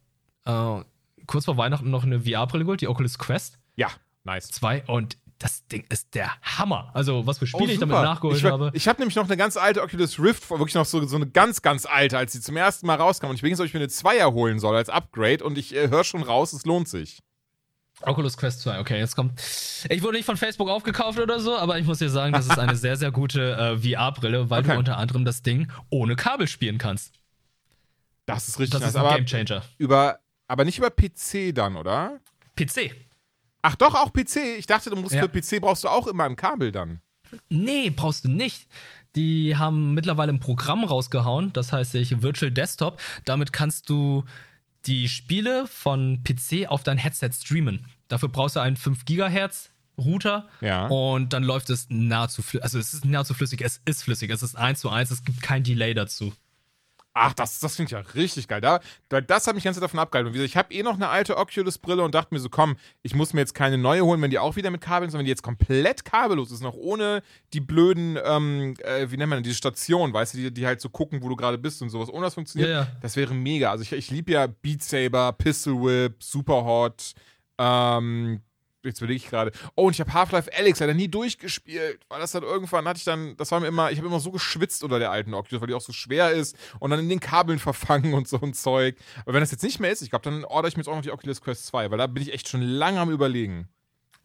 äh, 0.45 0.81
kurz 1.27 1.45
vor 1.47 1.57
Weihnachten 1.57 1.91
noch 1.91 2.05
eine 2.05 2.21
VR-Brille 2.21 2.65
geholt, 2.65 2.81
die 2.81 2.89
Oculus 2.89 3.19
Quest 3.19 3.59
Ja, 3.77 3.89
nice. 4.25 4.49
2 4.49 4.85
und 4.87 5.17
das 5.39 5.67
Ding 5.67 5.85
ist 5.91 6.15
der 6.15 6.31
Hammer. 6.43 6.91
Also, 6.95 7.27
was 7.27 7.39
für 7.39 7.47
Spiele 7.47 7.73
ich 7.73 7.81
super. 7.81 7.93
damit 7.93 8.05
nachgeholt 8.05 8.39
ich, 8.39 8.45
habe. 8.45 8.71
Ich 8.73 8.87
habe 8.89 9.01
nämlich 9.01 9.17
noch 9.17 9.25
eine 9.27 9.37
ganz 9.37 9.57
alte 9.57 9.83
Oculus 9.83 10.19
Rift, 10.21 10.49
wirklich 10.49 10.75
noch 10.75 10.87
so, 10.87 11.05
so 11.07 11.17
eine 11.17 11.27
ganz, 11.27 11.61
ganz 11.61 11.87
alte, 11.87 12.17
als 12.17 12.33
sie 12.33 12.41
zum 12.41 12.57
ersten 12.57 12.87
Mal 12.87 12.95
rauskam. 12.97 13.27
Und 13.27 13.35
ich 13.35 13.43
bin 13.43 13.51
jetzt, 13.51 13.61
ob 13.61 13.67
ich 13.67 13.75
mir 13.75 13.81
eine 13.81 13.89
Zweier 13.89 14.33
holen 14.33 14.59
soll 14.61 14.77
als 14.77 14.89
Upgrade 14.89 15.43
und 15.45 15.59
ich 15.59 15.75
äh, 15.75 15.89
höre 15.91 16.05
schon 16.05 16.23
raus, 16.23 16.53
es 16.53 16.65
lohnt 16.65 16.89
sich. 16.89 17.19
Oculus 18.03 18.37
Quest 18.37 18.61
2, 18.63 18.81
okay, 18.81 18.99
jetzt 18.99 19.17
kommt. 19.17 19.41
Ich 19.89 20.03
wurde 20.03 20.17
nicht 20.17 20.25
von 20.27 20.37
Facebook 20.37 20.69
aufgekauft 20.69 21.19
oder 21.19 21.39
so, 21.41 21.57
aber 21.57 21.79
ich 21.79 21.87
muss 21.87 21.99
dir 21.99 22.11
sagen, 22.11 22.33
das 22.33 22.47
ist 22.47 22.59
eine 22.59 22.77
sehr, 22.77 22.97
sehr 22.97 23.11
gute 23.11 23.53
äh, 23.57 23.79
VR-Brille, 23.79 24.51
weil 24.51 24.61
Okay. 24.61 24.73
du 24.73 24.79
unter 24.79 24.99
anderem 24.99 25.25
das 25.25 25.43
Ding 25.43 25.71
ohne 25.91 26.17
Kabel 26.17 26.47
spielen 26.49 26.79
kannst. 26.79 27.13
Das 28.27 28.49
ist 28.49 28.59
richtig 28.59 28.81
Das 28.81 28.89
ist 28.91 28.97
ein 28.97 29.05
Aber, 29.05 29.17
Gamechanger. 29.17 29.63
über, 29.79 30.19
aber 30.49 30.65
nicht 30.65 30.79
über 30.79 30.91
PC 30.91 31.53
dann, 31.55 31.77
oder? 31.77 32.21
PC. 32.57 32.95
Ach 33.63 33.77
doch, 33.77 33.95
auch 33.95 34.13
PC. 34.13 34.59
Ich 34.59 34.67
dachte, 34.67 34.91
du 34.91 34.97
musst 34.97 35.15
Ja. 35.15 35.23
für 35.23 35.29
PC 35.29 35.61
brauchst 35.61 35.85
du 35.85 35.89
auch 35.89 36.07
immer 36.07 36.25
ein 36.25 36.37
Kabel 36.37 36.73
dann. 36.73 37.01
Nee, 37.49 37.91
brauchst 37.91 38.25
du 38.25 38.29
nicht. 38.29 38.67
Die 39.17 39.57
haben 39.57 39.95
mittlerweile 39.95 40.33
ein 40.33 40.41
Programm 40.41 40.85
rausgehauen, 40.85 41.53
das 41.53 41.73
heißt 41.73 41.93
sich 41.93 42.23
Virtual 42.23 42.51
Desktop. 42.51 43.01
Damit 43.25 43.53
kannst 43.53 43.89
du 43.89 44.25
die 44.87 45.09
Spiele 45.09 45.67
von 45.67 46.23
PC 46.25 46.67
auf 46.69 46.83
dein 46.83 46.99
Headset 46.99 47.31
streamen. 47.33 47.87
Dafür 48.09 48.29
brauchst 48.29 48.57
du 48.57 48.61
einen 48.61 48.77
5 48.77 49.05
Gigahertz 49.05 49.71
Router 49.97 50.49
Ja. 50.61 50.89
und 50.89 51.33
dann 51.33 51.45
läuft 51.45 51.71
es 51.71 51.87
nahezu 51.89 52.43
flüssig. 52.43 52.65
Also 52.65 52.79
es 52.79 52.93
ist 52.93 53.05
nahezu 53.05 53.33
flüssig, 53.33 53.63
es 53.63 53.81
ist 53.85 54.03
flüssig, 54.03 54.31
es 54.31 54.43
ist 54.43 54.57
1 54.57 54.81
zu 54.81 54.91
1, 54.91 55.11
es 55.11 55.25
gibt 55.25 55.41
kein 55.41 55.63
Delay 55.63 55.95
dazu. 55.95 56.35
Ach, 57.17 57.33
das, 57.33 57.61
das 57.61 57.77
finde 57.77 57.87
ich 57.89 57.93
ja 57.93 58.13
richtig 58.15 58.49
geil. 58.49 58.61
Da, 58.61 58.81
da, 59.09 59.21
das 59.21 59.47
hat 59.47 59.55
mich 59.55 59.63
ganz 59.63 59.79
davon 59.79 60.01
abgehalten. 60.01 60.27
Und 60.29 60.35
wie 60.35 60.39
gesagt, 60.39 60.51
Ich 60.51 60.57
habe 60.57 60.75
eh 60.75 60.83
noch 60.83 60.95
eine 60.95 61.09
alte 61.09 61.37
Oculus-Brille 61.37 62.03
und 62.03 62.13
dachte 62.13 62.35
mir 62.35 62.41
so, 62.41 62.49
komm, 62.49 62.77
ich 63.03 63.15
muss 63.15 63.33
mir 63.33 63.41
jetzt 63.41 63.55
keine 63.55 63.79
neue 63.79 64.05
holen, 64.05 64.21
wenn 64.21 64.33
die 64.33 64.41
auch 64.41 64.57
wieder 64.57 64.71
mit 64.73 64.81
Kabeln, 64.81 65.11
sondern 65.11 65.21
wenn 65.21 65.27
die 65.27 65.31
jetzt 65.31 65.45
komplett 65.45 66.05
kabellos 66.05 66.51
ist, 66.51 66.61
noch 66.61 66.75
ohne 66.75 67.23
die 67.53 67.61
blöden, 67.61 68.19
ähm, 68.25 68.75
äh, 68.83 69.09
wie 69.13 69.17
nennt 69.17 69.31
man 69.31 69.39
das, 69.39 69.45
diese 69.45 69.57
Station, 69.57 70.13
weißt 70.13 70.35
du, 70.35 70.39
die, 70.39 70.53
die 70.53 70.67
halt 70.67 70.81
so 70.81 70.89
gucken, 70.89 71.23
wo 71.23 71.29
du 71.29 71.37
gerade 71.37 71.57
bist 71.57 71.81
und 71.83 71.91
sowas. 71.91 72.11
Ohne 72.11 72.23
das 72.27 72.35
funktioniert, 72.35 72.69
Ja, 72.71 72.81
ja. 72.81 72.87
das 73.01 73.15
wäre 73.15 73.33
mega. 73.33 73.71
Also 73.71 73.83
ich, 73.83 73.93
ich 73.93 74.11
liebe 74.11 74.33
ja 74.33 74.49
Beat 74.49 74.83
Saber, 74.83 75.33
Pistol 75.35 75.81
Whip, 75.85 76.21
Superhot, 76.21 77.13
ähm, 77.59 78.41
jetzt 78.89 79.01
überlege 79.01 79.17
ich 79.17 79.31
gerade. 79.31 79.53
Oh, 79.75 79.87
und 79.87 79.93
ich 79.93 80.01
habe 80.01 80.13
Half-Life 80.13 80.51
Alyx 80.57 80.81
leider 80.81 80.95
nie 80.95 81.09
durchgespielt, 81.09 82.01
weil 82.09 82.21
das 82.21 82.33
dann 82.33 82.43
irgendwann 82.43 82.87
hatte 82.87 82.99
ich 82.99 83.05
dann, 83.05 83.37
das 83.37 83.51
war 83.51 83.61
mir 83.61 83.67
immer, 83.67 83.91
ich 83.91 83.99
habe 83.99 84.09
immer 84.09 84.21
so 84.21 84.31
geschwitzt 84.31 84.85
unter 84.85 84.99
der 84.99 85.11
alten 85.11 85.35
Oculus, 85.35 85.61
weil 85.61 85.69
die 85.69 85.75
auch 85.75 85.81
so 85.81 85.93
schwer 85.93 86.31
ist 86.31 86.57
und 86.79 86.91
dann 86.91 87.01
in 87.01 87.09
den 87.09 87.21
Kabeln 87.21 87.59
verfangen 87.59 88.15
und 88.15 88.29
so 88.29 88.41
ein 88.41 88.55
Zeug. 88.55 88.97
Aber 89.23 89.35
wenn 89.35 89.41
das 89.41 89.51
jetzt 89.51 89.63
nicht 89.63 89.81
mehr 89.81 89.91
ist, 89.91 90.03
ich 90.03 90.11
glaube, 90.11 90.25
dann 90.25 90.45
ordere 90.45 90.69
ich 90.69 90.77
mir 90.77 90.83
jetzt 90.83 90.89
auch 90.89 90.97
noch 90.97 91.03
die 91.03 91.13
Oculus 91.13 91.41
Quest 91.41 91.67
2, 91.67 91.91
weil 91.91 91.99
da 91.99 92.07
bin 92.07 92.23
ich 92.23 92.33
echt 92.33 92.49
schon 92.49 92.63
lange 92.63 93.01
am 93.01 93.11
überlegen. 93.11 93.69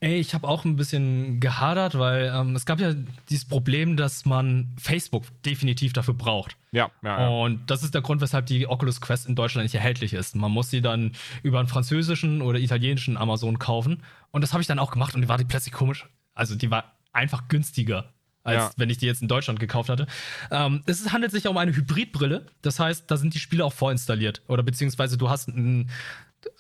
Ey, 0.02 0.16
ich 0.16 0.34
habe 0.34 0.48
auch 0.48 0.64
ein 0.64 0.78
bisschen 0.78 1.42
gehadert, 1.42 2.00
weil 2.00 2.32
ähm, 2.34 2.56
es 2.56 2.66
gab 2.66 2.80
ja 2.80 2.94
dieses 3.30 3.44
Problem, 3.44 3.98
dass 3.98 4.26
man 4.26 4.74
Facebook 4.80 5.26
definitiv 5.46 5.92
dafür 5.92 6.14
braucht. 6.14 6.56
Ja, 6.72 6.90
ja, 7.04 7.20
ja. 7.20 7.28
Und 7.28 7.70
das 7.70 7.84
ist 7.84 7.94
der 7.94 8.02
Grund, 8.02 8.22
weshalb 8.22 8.46
die 8.46 8.66
Oculus 8.66 9.02
Quest 9.02 9.28
in 9.28 9.36
Deutschland 9.36 9.66
nicht 9.66 9.76
erhältlich 9.76 10.14
ist. 10.14 10.38
Man 10.38 10.52
muss 10.52 10.70
sie 10.70 10.82
dann 10.82 11.12
über 11.44 11.60
einen 11.60 11.68
französischen 11.68 12.42
oder 12.42 12.60
italienischen 12.60 13.18
Amazon 13.18 13.60
kaufen. 13.60 14.02
Und 14.32 14.42
das 14.42 14.54
habe 14.54 14.62
ich 14.62 14.68
dann 14.68 14.80
auch 14.80 14.92
gemacht 14.92 15.16
und 15.16 15.22
die 15.22 15.30
war 15.30 15.38
die 15.38 15.46
plötzlich 15.46 15.74
komisch. 15.74 16.08
Also 16.34 16.56
die 16.56 16.70
war 16.72 16.96
einfach 17.12 17.48
günstiger, 17.48 18.14
als 18.44 18.56
Ja. 18.58 18.72
wenn 18.78 18.90
ich 18.90 18.98
die 18.98 19.06
jetzt 19.06 19.22
in 19.22 19.28
Deutschland 19.28 19.60
gekauft 19.60 19.90
hatte. 19.90 20.08
Ähm, 20.52 20.84
es 20.86 21.12
handelt 21.12 21.32
sich 21.32 21.46
ja 21.46 21.50
um 21.50 21.58
eine 21.58 21.76
Hybridbrille. 21.76 22.46
Das 22.62 22.80
heißt, 22.80 23.10
da 23.10 23.18
sind 23.18 23.34
die 23.34 23.40
Spiele 23.40 23.66
auch 23.66 23.74
vorinstalliert. 23.74 24.42
Oder 24.48 24.64
beziehungsweise 24.64 25.18
du 25.18 25.30
hast 25.30 25.50
einen 25.50 25.90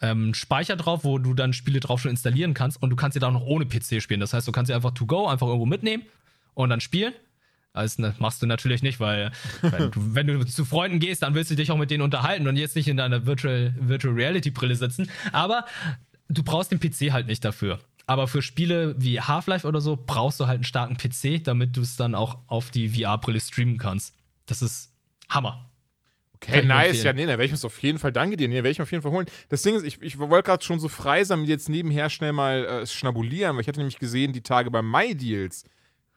ähm, 0.02 0.34
Speicher 0.34 0.76
drauf, 0.76 1.04
wo 1.04 1.18
du 1.20 1.34
dann 1.34 1.54
Spiele 1.54 1.80
drauf 1.80 2.02
schon 2.02 2.12
installieren 2.12 2.54
kannst 2.54 2.82
und 2.82 2.90
du 2.90 2.96
kannst 2.96 3.14
sie 3.14 3.20
dann 3.20 3.36
auch 3.36 3.40
noch 3.42 3.48
ohne 3.48 3.66
PC 3.66 4.02
spielen. 4.02 4.20
Das 4.20 4.34
heißt, 4.34 4.48
du 4.48 4.52
kannst 4.52 4.68
sie 4.68 4.74
einfach 4.74 4.92
to 4.92 5.06
go, 5.06 5.28
einfach 5.28 5.48
irgendwo 5.48 5.66
mitnehmen 5.66 6.04
und 6.54 6.70
dann 6.70 6.82
spielen. 6.82 7.14
Das 7.74 7.98
ne, 7.98 8.14
machst 8.18 8.42
du 8.42 8.46
natürlich 8.48 8.82
nicht, 8.82 9.00
weil 9.00 9.32
wenn 9.62 9.92
du, 9.92 10.16
wenn 10.16 10.28
du 10.28 10.46
zu 10.46 10.66
Freunden 10.66 11.00
gehst, 11.00 11.22
dann 11.22 11.34
willst 11.34 11.52
du 11.52 11.56
dich 11.56 11.72
auch 11.72 11.78
mit 11.78 11.92
denen 11.92 12.02
unterhalten 12.02 12.48
und 12.48 12.58
jetzt 12.58 12.76
nicht 12.76 12.88
in 12.90 12.98
deiner 12.98 13.26
Virtual, 13.26 13.74
Virtual 13.80 14.14
Reality 14.14 14.52
Brille 14.52 14.76
sitzen. 14.76 15.10
Aber 15.32 15.66
du 16.30 16.44
brauchst 16.44 16.72
den 16.72 16.80
PC 16.80 17.12
halt 17.12 17.28
nicht 17.28 17.44
dafür. 17.44 17.80
Aber 18.06 18.28
für 18.28 18.42
Spiele 18.42 18.96
wie 18.98 19.20
Half-Life 19.20 19.68
oder 19.68 19.82
so 19.82 19.98
brauchst 20.04 20.40
du 20.40 20.48
halt 20.48 20.56
einen 20.56 20.64
starken 20.64 20.98
PC, 20.98 21.44
damit 21.44 21.78
du 21.78 21.82
es 21.82 21.96
dann 21.96 22.16
auch 22.16 22.40
auf 22.48 22.72
die 22.72 22.90
VR-Brille 22.90 23.40
streamen 23.40 23.78
kannst. 23.78 24.16
Das 24.48 24.62
ist 24.62 24.92
Hammer. 25.30 25.70
Okay, 26.42 26.64
nice. 26.64 27.04
Ja, 27.04 27.12
nee, 27.12 27.26
da 27.26 27.32
werde 27.32 27.46
ich 27.46 27.52
mir 27.52 27.68
auf 27.68 27.84
jeden 27.84 28.00
Fall, 28.00 28.14
danke 28.14 28.38
dir, 28.38 28.48
nee, 28.48 28.56
werde 28.56 28.70
ich 28.70 28.80
mir 28.80 28.84
auf 28.84 28.92
jeden 28.92 29.04
Fall 29.04 29.12
holen. 29.12 29.28
Das 29.50 29.62
Ding 29.62 29.76
ist, 29.76 29.84
ich, 29.84 30.02
ich 30.02 30.18
wollte 30.18 30.48
gerade 30.48 30.64
schon 30.64 30.80
so 30.80 30.88
frei 30.88 31.24
sein, 31.24 31.44
jetzt 31.44 31.68
nebenher 31.68 32.10
schnell 32.10 32.32
mal 32.32 32.66
äh, 32.66 32.88
schnabulieren, 32.88 33.56
weil 33.56 33.62
ich 33.62 33.68
hatte 33.68 33.80
nämlich 33.80 34.00
gesehen, 34.00 34.32
die 34.32 34.42
Tage 34.42 34.72
bei 34.72 34.82
MyDeals, 34.82 35.66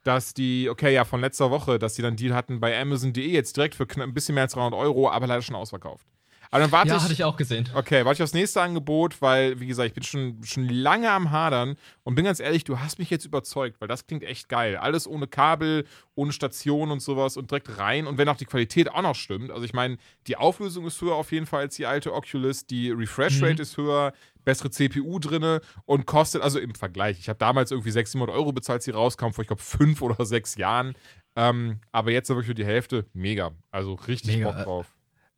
dass 0.04 0.32
die, 0.32 0.68
okay, 0.70 0.94
ja, 0.94 1.04
von 1.04 1.20
letzter 1.20 1.50
Woche, 1.50 1.78
dass 1.78 1.94
die 1.94 2.02
dann 2.02 2.10
einen 2.10 2.16
Deal 2.16 2.34
hatten 2.34 2.60
bei 2.60 2.80
Amazon.de 2.80 3.28
jetzt 3.28 3.56
direkt 3.56 3.74
für 3.74 3.86
ein 4.00 4.14
bisschen 4.14 4.34
mehr 4.34 4.44
als 4.44 4.52
300 4.52 4.78
Euro, 4.78 5.10
aber 5.10 5.26
leider 5.26 5.42
schon 5.42 5.56
ausverkauft. 5.56 6.06
Aber 6.52 6.60
dann 6.60 6.70
warte 6.70 6.90
ja, 6.90 6.96
ich, 6.98 7.02
hatte 7.02 7.14
ich 7.14 7.24
auch 7.24 7.38
gesehen. 7.38 7.66
Okay, 7.74 8.04
warte 8.04 8.18
ich 8.18 8.22
aufs 8.22 8.34
nächste 8.34 8.60
Angebot, 8.60 9.22
weil, 9.22 9.58
wie 9.58 9.66
gesagt, 9.66 9.88
ich 9.88 9.94
bin 9.94 10.02
schon, 10.02 10.44
schon 10.44 10.68
lange 10.68 11.10
am 11.10 11.30
Hadern 11.30 11.76
und 12.02 12.14
bin 12.14 12.26
ganz 12.26 12.40
ehrlich, 12.40 12.62
du 12.62 12.78
hast 12.78 12.98
mich 12.98 13.08
jetzt 13.08 13.24
überzeugt, 13.24 13.80
weil 13.80 13.88
das 13.88 14.06
klingt 14.06 14.22
echt 14.22 14.50
geil. 14.50 14.76
Alles 14.76 15.08
ohne 15.08 15.26
Kabel, 15.26 15.86
ohne 16.14 16.30
Station 16.30 16.90
und 16.90 17.00
sowas 17.00 17.38
und 17.38 17.50
direkt 17.50 17.78
rein. 17.78 18.06
Und 18.06 18.18
wenn 18.18 18.28
auch 18.28 18.36
die 18.36 18.44
Qualität 18.44 18.90
auch 18.90 19.00
noch 19.00 19.14
stimmt, 19.14 19.50
also 19.50 19.64
ich 19.64 19.72
meine, 19.72 19.96
die 20.26 20.36
Auflösung 20.36 20.86
ist 20.86 21.00
höher 21.00 21.14
auf 21.14 21.32
jeden 21.32 21.46
Fall 21.46 21.60
als 21.60 21.76
die 21.76 21.86
alte 21.86 22.12
Oculus, 22.12 22.66
die 22.66 22.90
Refresh 22.90 23.40
Rate 23.40 23.54
mhm. 23.54 23.60
ist 23.60 23.78
höher, 23.78 24.12
bessere 24.44 24.68
CPU 24.68 25.18
drinne 25.20 25.62
und 25.86 26.04
kostet, 26.04 26.42
also 26.42 26.58
im 26.58 26.74
Vergleich, 26.74 27.18
ich 27.18 27.30
habe 27.30 27.38
damals 27.38 27.70
irgendwie 27.70 27.92
600 27.92 28.28
Euro 28.28 28.52
bezahlt, 28.52 28.82
sie 28.82 28.90
rauskam, 28.90 29.30
vor 29.30 29.40
ich 29.40 29.48
glaube 29.48 29.62
fünf 29.62 30.02
oder 30.02 30.26
sechs 30.26 30.56
Jahren. 30.56 30.96
Ähm, 31.34 31.80
aber 31.92 32.10
jetzt 32.10 32.28
wirklich 32.28 32.48
für 32.48 32.54
die 32.54 32.66
Hälfte, 32.66 33.06
mega. 33.14 33.52
Also 33.70 33.94
richtig 33.94 34.36
mega. 34.36 34.50
Bock 34.52 34.64
drauf 34.64 34.86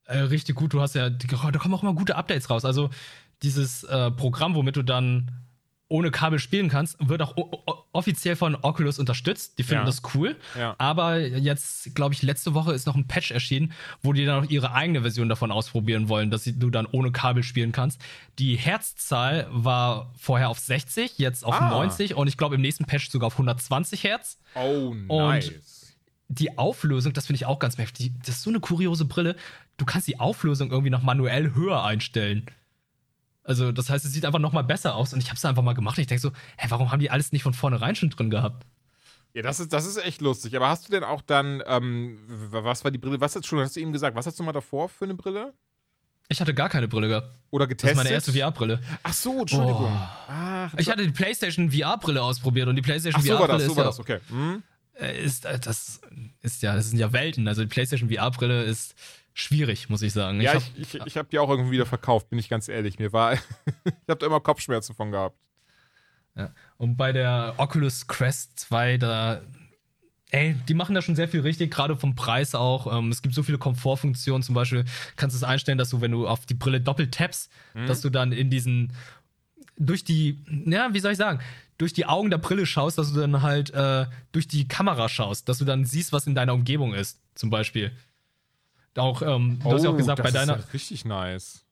äh, 0.06 0.18
richtig 0.18 0.56
gut. 0.56 0.72
Du 0.72 0.80
hast 0.80 0.94
ja, 0.94 1.10
da 1.10 1.58
kommen 1.58 1.74
auch 1.74 1.82
immer 1.82 1.94
gute 1.94 2.16
Updates 2.16 2.50
raus. 2.50 2.64
Also 2.64 2.90
dieses 3.42 3.84
äh, 3.84 4.10
Programm, 4.10 4.54
womit 4.54 4.76
du 4.76 4.82
dann 4.82 5.30
ohne 5.88 6.10
Kabel 6.10 6.38
spielen 6.38 6.68
kannst, 6.68 6.96
wird 6.98 7.20
auch 7.22 7.34
offiziell 7.92 8.36
von 8.36 8.56
Oculus 8.56 8.98
unterstützt. 8.98 9.58
Die 9.58 9.62
finden 9.62 9.82
ja. 9.82 9.86
das 9.86 10.02
cool. 10.14 10.36
Ja. 10.58 10.74
Aber 10.78 11.18
jetzt, 11.18 11.94
glaube 11.94 12.14
ich, 12.14 12.22
letzte 12.22 12.54
Woche 12.54 12.72
ist 12.72 12.86
noch 12.86 12.96
ein 12.96 13.06
Patch 13.06 13.30
erschienen, 13.30 13.72
wo 14.02 14.12
die 14.12 14.24
dann 14.24 14.44
auch 14.44 14.50
ihre 14.50 14.72
eigene 14.72 15.02
Version 15.02 15.28
davon 15.28 15.52
ausprobieren 15.52 16.08
wollen, 16.08 16.30
dass 16.30 16.44
du 16.44 16.70
dann 16.70 16.86
ohne 16.86 17.12
Kabel 17.12 17.42
spielen 17.42 17.72
kannst. 17.72 18.00
Die 18.38 18.56
Herzzahl 18.56 19.46
war 19.50 20.10
vorher 20.18 20.48
auf 20.48 20.58
60, 20.58 21.18
jetzt 21.18 21.44
auf 21.44 21.60
ah. 21.60 21.68
90 21.68 22.14
und 22.14 22.28
ich 22.28 22.38
glaube 22.38 22.54
im 22.54 22.62
nächsten 22.62 22.86
Patch 22.86 23.10
sogar 23.10 23.26
auf 23.26 23.34
120 23.34 24.02
Hertz. 24.04 24.38
Oh, 24.54 24.94
nice. 24.94 25.50
Und 25.50 25.62
die 26.28 26.56
Auflösung, 26.56 27.12
das 27.12 27.26
finde 27.26 27.36
ich 27.36 27.46
auch 27.46 27.58
ganz 27.58 27.78
mächtig. 27.78 28.12
Das 28.20 28.36
ist 28.36 28.42
so 28.42 28.50
eine 28.50 28.60
kuriose 28.60 29.04
Brille. 29.04 29.36
Du 29.76 29.84
kannst 29.84 30.06
die 30.06 30.20
Auflösung 30.20 30.70
irgendwie 30.70 30.90
noch 30.90 31.02
manuell 31.02 31.54
höher 31.54 31.82
einstellen. 31.82 32.46
Also, 33.42 33.72
das 33.72 33.90
heißt, 33.90 34.04
es 34.04 34.12
sieht 34.12 34.24
einfach 34.24 34.38
noch 34.38 34.52
mal 34.52 34.62
besser 34.62 34.94
aus. 34.94 35.12
Und 35.12 35.20
ich 35.20 35.28
habe 35.28 35.36
es 35.36 35.44
einfach 35.44 35.62
mal 35.62 35.74
gemacht. 35.74 35.98
Und 35.98 36.02
ich 36.02 36.06
denke 36.06 36.22
so, 36.22 36.30
hä, 36.56 36.66
warum 36.70 36.90
haben 36.90 37.00
die 37.00 37.10
alles 37.10 37.32
nicht 37.32 37.42
von 37.42 37.52
vornherein 37.52 37.94
schon 37.94 38.10
drin 38.10 38.30
gehabt? 38.30 38.66
Ja, 39.34 39.42
das 39.42 39.60
ist, 39.60 39.72
das 39.72 39.84
ist 39.84 39.96
echt 39.96 40.20
lustig. 40.20 40.56
Aber 40.56 40.68
hast 40.68 40.86
du 40.86 40.92
denn 40.92 41.02
auch 41.02 41.20
dann, 41.20 41.62
ähm, 41.66 42.18
was 42.26 42.84
war 42.84 42.90
die 42.90 42.98
Brille? 42.98 43.20
Was 43.20 43.34
hast 43.34 43.42
du 43.42 43.48
schon, 43.48 43.60
hast 43.60 43.76
du 43.76 43.80
eben 43.80 43.92
gesagt, 43.92 44.16
was 44.16 44.26
hast 44.26 44.38
du 44.38 44.44
mal 44.44 44.52
davor 44.52 44.88
für 44.88 45.04
eine 45.04 45.14
Brille? 45.14 45.52
Ich 46.28 46.40
hatte 46.40 46.54
gar 46.54 46.68
keine 46.68 46.88
Brille 46.88 47.08
gehabt. 47.08 47.38
Oder 47.50 47.66
getestet? 47.66 47.98
Das 47.98 48.04
ist 48.04 48.04
meine 48.04 48.14
erste 48.14 48.32
VR-Brille. 48.32 48.80
Ach 49.02 49.12
so, 49.12 49.40
Entschuldigung. 49.40 49.92
Oh. 49.92 50.08
Ach, 50.28 50.72
ich 50.78 50.88
hatte 50.88 51.04
die 51.04 51.12
PlayStation 51.12 51.70
VR-Brille 51.70 52.22
ausprobiert 52.22 52.68
und 52.68 52.76
die 52.76 52.82
PlayStation 52.82 53.22
VR-Brille 53.22 53.60
so 53.60 53.72
ist 53.72 53.76
war 53.76 53.84
das, 53.84 54.00
okay. 54.00 54.20
Hm? 54.28 54.62
Äh, 54.94 55.22
ist, 55.22 55.44
äh, 55.44 55.58
das 55.58 56.00
ist 56.40 56.62
ja, 56.62 56.74
das 56.74 56.88
sind 56.88 56.98
ja 56.98 57.12
Welten. 57.12 57.46
Also 57.48 57.62
die 57.62 57.68
PlayStation 57.68 58.08
VR-Brille 58.08 58.62
ist 58.62 58.94
schwierig, 59.34 59.90
muss 59.90 60.00
ich 60.02 60.12
sagen. 60.12 60.40
Ja, 60.40 60.54
ich, 60.54 60.72
ich, 60.76 60.94
ich, 60.94 61.06
ich 61.06 61.16
habe 61.16 61.28
die 61.30 61.38
auch 61.38 61.50
irgendwie 61.50 61.72
wieder 61.72 61.86
verkauft, 61.86 62.30
bin 62.30 62.38
ich 62.38 62.48
ganz 62.48 62.68
ehrlich. 62.68 62.98
Mir 62.98 63.12
war, 63.12 63.34
ich 63.34 63.40
habe 64.08 64.18
da 64.18 64.26
immer 64.26 64.40
Kopfschmerzen 64.40 64.94
von 64.94 65.10
gehabt. 65.10 65.36
Ja. 66.36 66.50
Und 66.78 66.96
bei 66.96 67.12
der 67.12 67.54
Oculus 67.58 68.06
Quest 68.06 68.58
2, 68.60 68.98
da, 68.98 69.42
ey, 70.30 70.54
die 70.68 70.74
machen 70.74 70.94
da 70.94 71.02
schon 71.02 71.16
sehr 71.16 71.28
viel 71.28 71.40
richtig, 71.40 71.72
gerade 71.72 71.96
vom 71.96 72.14
Preis 72.14 72.54
auch. 72.54 72.96
Ähm, 72.96 73.10
es 73.10 73.22
gibt 73.22 73.34
so 73.34 73.42
viele 73.42 73.58
Komfortfunktionen, 73.58 74.42
zum 74.42 74.54
Beispiel 74.54 74.84
kannst 75.16 75.34
du 75.34 75.38
es 75.38 75.44
einstellen, 75.44 75.78
dass 75.78 75.90
du, 75.90 76.00
wenn 76.00 76.12
du 76.12 76.26
auf 76.26 76.46
die 76.46 76.54
Brille 76.54 76.80
doppelt 76.80 77.14
tappst, 77.14 77.50
mhm. 77.74 77.86
dass 77.86 78.00
du 78.00 78.10
dann 78.10 78.32
in 78.32 78.50
diesen 78.50 78.92
durch 79.76 80.04
die, 80.04 80.38
ja, 80.66 80.94
wie 80.94 81.00
soll 81.00 81.12
ich 81.12 81.18
sagen, 81.18 81.40
durch 81.78 81.92
die 81.92 82.06
Augen 82.06 82.30
der 82.30 82.38
Brille 82.38 82.66
schaust, 82.66 82.98
dass 82.98 83.12
du 83.12 83.20
dann 83.20 83.42
halt 83.42 83.70
äh, 83.70 84.06
durch 84.30 84.46
die 84.46 84.68
Kamera 84.68 85.08
schaust, 85.08 85.48
dass 85.48 85.58
du 85.58 85.64
dann 85.64 85.84
siehst, 85.84 86.12
was 86.12 86.28
in 86.28 86.36
deiner 86.36 86.54
Umgebung 86.54 86.94
ist, 86.94 87.20
zum 87.34 87.50
Beispiel. 87.50 87.90
Auch, 88.96 89.22
ähm, 89.22 89.58
du 89.62 89.68
oh, 89.68 89.72
hast 89.72 89.84
ja 89.84 89.90
auch 89.90 89.96
gesagt, 89.96 90.22
bei 90.22 90.30
deiner. 90.30 90.56
Ist 90.56 90.66
ja 90.66 90.70
richtig 90.72 91.04
nice. 91.04 91.64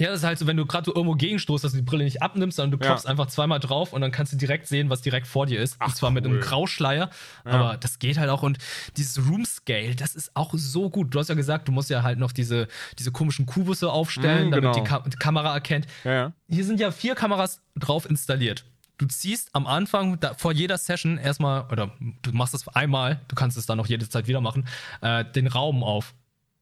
Ja, 0.00 0.08
das 0.08 0.20
ist 0.20 0.24
halt 0.24 0.38
so, 0.38 0.46
wenn 0.46 0.56
du 0.56 0.64
gerade 0.64 0.86
so 0.86 0.94
irgendwo 0.94 1.14
gegenstoßt, 1.14 1.62
dass 1.62 1.72
du 1.72 1.78
die 1.78 1.84
Brille 1.84 2.04
nicht 2.04 2.22
abnimmst, 2.22 2.56
sondern 2.56 2.78
du 2.78 2.78
klopfst 2.78 3.04
ja. 3.04 3.10
einfach 3.10 3.26
zweimal 3.26 3.60
drauf 3.60 3.92
und 3.92 4.00
dann 4.00 4.10
kannst 4.10 4.32
du 4.32 4.38
direkt 4.38 4.66
sehen, 4.66 4.88
was 4.88 5.02
direkt 5.02 5.26
vor 5.26 5.44
dir 5.44 5.60
ist. 5.60 5.76
Ach, 5.78 5.88
und 5.88 5.96
zwar 5.96 6.08
cool. 6.08 6.14
mit 6.14 6.24
einem 6.24 6.40
Grauschleier. 6.40 7.10
Ja. 7.44 7.50
Aber 7.50 7.76
das 7.76 7.98
geht 7.98 8.18
halt 8.18 8.30
auch. 8.30 8.42
Und 8.42 8.56
dieses 8.96 9.18
Room 9.28 9.44
Scale, 9.44 9.94
das 9.94 10.14
ist 10.14 10.30
auch 10.34 10.54
so 10.54 10.88
gut. 10.88 11.14
Du 11.14 11.18
hast 11.18 11.28
ja 11.28 11.34
gesagt, 11.34 11.68
du 11.68 11.72
musst 11.72 11.90
ja 11.90 12.02
halt 12.02 12.18
noch 12.18 12.32
diese, 12.32 12.66
diese 12.98 13.12
komischen 13.12 13.44
Kubusse 13.44 13.92
aufstellen, 13.92 14.48
mm, 14.48 14.52
genau. 14.52 14.72
damit 14.72 14.76
die, 14.76 14.88
Ka 14.88 15.04
die, 15.06 15.16
Kamera 15.18 15.52
erkennt. 15.52 15.86
Ja, 16.04 16.32
Hier 16.48 16.64
sind 16.64 16.80
ja 16.80 16.92
vier 16.92 17.14
Kameras 17.14 17.60
drauf 17.76 18.08
installiert. 18.08 18.64
Du 18.96 19.06
ziehst 19.06 19.50
am 19.54 19.66
Anfang 19.66 20.18
da, 20.20 20.32
vor 20.32 20.52
jeder 20.52 20.78
Session 20.78 21.18
erstmal, 21.18 21.66
oder 21.70 21.90
du 22.22 22.32
machst 22.32 22.54
es 22.54 22.66
einmal, 22.68 23.20
du 23.28 23.34
kannst 23.34 23.58
es 23.58 23.66
dann 23.66 23.76
noch 23.76 23.86
jede 23.86 24.08
Zeit 24.08 24.28
wieder 24.28 24.40
machen, 24.40 24.66
äh, 25.02 25.24
den 25.26 25.46
Raum 25.46 25.82
auf, 25.82 26.14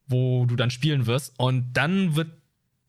wo 0.09 0.47
du 0.47 0.57
dann 0.57 0.71
spielen 0.71 1.07
wirst. 1.07 1.39
Und 1.39 1.73
dann 1.75 2.17
wird 2.17 2.31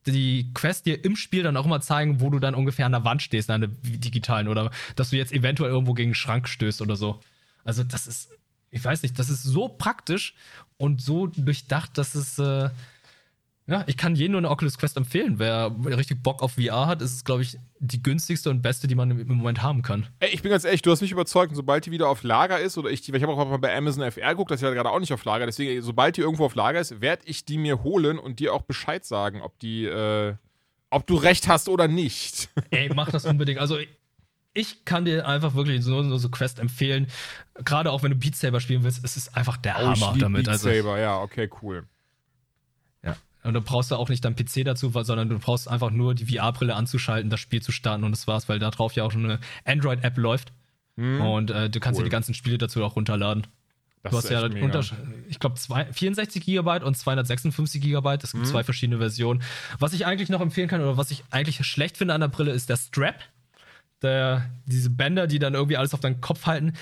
die 0.06 0.52
Quest 0.54 0.86
dir 0.86 1.04
im 1.04 1.16
Spiel 1.16 1.44
dann 1.44 1.58
auch 1.58 1.66
immer 1.66 1.82
zeigen, 1.82 2.22
wo 2.22 2.30
du 2.30 2.40
dann 2.40 2.56
ungefähr 2.56 2.86
an 2.86 2.94
der 2.94 3.04
Wand 3.04 3.22
stehst, 3.22 3.50
an 3.50 3.62
der 3.62 3.70
digitalen, 3.84 4.48
oder 4.48 4.72
dass 4.96 5.12
du 5.12 5.18
jetzt 5.18 5.32
eventuell 5.32 5.72
irgendwo 5.72 5.94
gegen 5.94 6.10
einen 6.10 6.16
Schrank 6.16 6.48
stößt 6.48 6.82
oder 6.82 6.96
so. 6.96 7.20
Also, 7.64 7.84
das 7.84 8.08
ist, 8.08 8.30
ich 8.72 8.84
weiß 8.84 9.04
nicht, 9.04 9.20
das 9.20 9.30
ist 9.30 9.44
so 9.44 9.68
praktisch 9.68 10.34
und 10.78 11.02
so 11.02 11.28
durchdacht, 11.28 11.98
dass 11.98 12.16
es, 12.16 12.40
äh, 12.40 12.70
ja, 13.70 13.84
ich 13.86 13.98
kann 13.98 14.16
jedem 14.16 14.32
nur 14.32 14.40
eine 14.40 14.50
Oculus 14.50 14.80
Quest 14.80 14.98
empfehlen. 14.98 15.38
Wer 15.38 15.76
richtig 15.86 16.24
Bock 16.24 16.42
auf 16.42 16.54
VR 16.54 16.88
hat, 16.88 17.04
ist 17.04 17.14
es, 17.14 17.24
glaube 17.24 17.44
ich, 17.44 17.60
die 17.80 18.02
günstigste 18.02 18.50
und 18.50 18.64
beste, 18.64 18.88
die 18.88 18.96
man 18.96 19.12
im 19.12 19.28
Moment 19.28 19.62
haben 19.62 19.84
kann. 19.84 20.08
Ey, 20.20 20.30
ich 20.30 20.42
bin 20.42 20.50
ganz 20.50 20.66
ehrlich, 20.66 20.82
du 20.82 20.90
hast 20.90 21.02
mich 21.02 21.12
überzeugt. 21.12 21.52
Und 21.52 21.56
sobald 21.56 21.86
die 21.86 21.92
wieder 21.92 22.10
auf 22.10 22.24
Lager 22.24 22.60
ist, 22.60 22.80
oder 22.80 22.90
ich, 22.90 23.08
ich 23.08 23.22
habe 23.22 23.32
auch 23.32 23.48
mal 23.48 23.58
bei 23.58 23.76
Amazon 23.78 24.12
FR 24.12 24.32
geguckt, 24.32 24.50
dass 24.50 24.62
sie 24.62 24.66
ja 24.66 24.74
gerade 24.74 24.90
auch 24.90 25.00
nicht 25.00 25.14
auf 25.14 25.24
Lager. 25.24 25.46
Deswegen, 25.46 25.84
sobald 25.84 26.18
die 26.18 26.22
irgendwo 26.22 26.46
auf 26.46 26.56
Lager 26.56 26.80
ist, 26.80 27.00
werde 27.00 27.22
ich 27.26 27.46
die 27.46 27.60
mir 27.60 27.84
holen 27.84 28.18
und 28.18 28.40
dir 28.40 28.56
auch 28.56 28.64
Bescheid 28.64 29.06
sagen, 29.06 29.44
ob 29.44 29.60
die, 29.60 29.86
äh, 29.86 30.34
ob 30.90 31.06
du 31.06 31.16
recht 31.16 31.48
hast 31.48 31.70
oder 31.70 31.88
nicht. 31.88 32.50
Ey, 32.72 32.90
mach 32.96 33.12
das 33.12 33.26
unbedingt. 33.26 33.60
Also, 33.60 33.78
ich 34.54 34.84
kann 34.84 35.06
dir 35.06 35.28
einfach 35.28 35.54
wirklich 35.54 35.84
so, 35.84 36.02
so, 36.02 36.18
so 36.18 36.30
Quest 36.30 36.58
empfehlen. 36.58 37.06
Gerade 37.66 37.92
auch 37.92 38.02
wenn 38.02 38.10
du 38.10 38.18
Beat 38.18 38.36
Saber 38.36 38.60
spielen 38.62 38.84
willst, 38.84 39.06
es 39.06 39.16
ist 39.16 39.38
einfach 39.38 39.58
der 39.58 39.76
oh, 39.76 39.88
Hammer 39.90 40.16
damit. 40.18 40.46
Beat 40.46 40.50
also, 40.50 40.72
Saber, 40.72 41.00
ja, 41.00 41.22
okay, 41.22 41.48
cool. 41.62 41.86
Und 43.44 43.54
dann 43.54 43.64
brauchst 43.64 43.92
du 43.92 43.96
auch 43.96 44.10
nicht 44.10 44.26
dein 44.26 44.36
PC 44.36 44.66
dazu, 44.66 44.90
sondern 44.90 45.30
du 45.30 45.40
brauchst 45.40 45.70
einfach 45.70 45.92
nur 45.92 46.14
die 46.14 46.26
VR-Brille 46.26 46.76
anzuschalten, 46.76 47.30
das 47.30 47.40
Spiel 47.40 47.62
zu 47.62 47.72
starten 47.72 48.04
und 48.04 48.12
das 48.12 48.28
war's, 48.28 48.50
weil 48.50 48.60
da 48.60 48.70
drauf 48.70 48.94
ja 48.94 49.04
auch 49.04 49.12
schon 49.12 49.26
eine 49.26 49.40
Android-App 49.66 50.18
läuft. 50.18 50.52
Hm. 50.98 51.22
Und 51.22 51.52
äh, 51.52 51.70
du 51.70 51.80
kannst 51.80 51.98
cool. 51.98 52.04
dir 52.04 52.10
die 52.10 52.14
ganzen 52.14 52.34
Spiele 52.34 52.58
dazu 52.58 52.84
auch 52.84 52.96
runterladen. 52.98 53.48
Das 54.04 54.12
du 54.12 54.18
hast 54.18 54.30
ja 54.30 54.42
unter, 54.44 54.82
ich 55.28 55.40
glaube, 55.40 55.58
64 55.58 56.46
GB 56.46 56.84
und 56.84 56.96
256 56.98 57.82
GB. 57.82 58.18
Es 58.22 58.32
gibt 58.32 58.46
mhm. 58.46 58.48
zwei 58.48 58.64
verschiedene 58.64 59.00
Versionen. 59.00 59.42
Was 59.78 59.92
ich 59.92 60.06
eigentlich 60.06 60.30
noch 60.30 60.40
empfehlen 60.40 60.70
kann 60.70 60.80
oder 60.80 60.96
was 60.96 61.12
ich 61.12 61.24
eigentlich 61.32 61.66
schlecht 61.66 61.98
finde 61.98 62.14
an 62.14 62.22
der 62.22 62.30
Brille 62.30 62.52
ist 62.52 62.70
der 62.70 62.78
Strap. 62.78 63.20
Der, 64.02 64.50
diese 64.66 64.90
Bänder, 64.90 65.28
die 65.28 65.40
dann 65.40 65.54
irgendwie 65.54 65.76
alles 65.76 65.94
auf 65.94 66.00
deinen 66.00 66.22
Kopf 66.22 66.46
halten. 66.46 66.74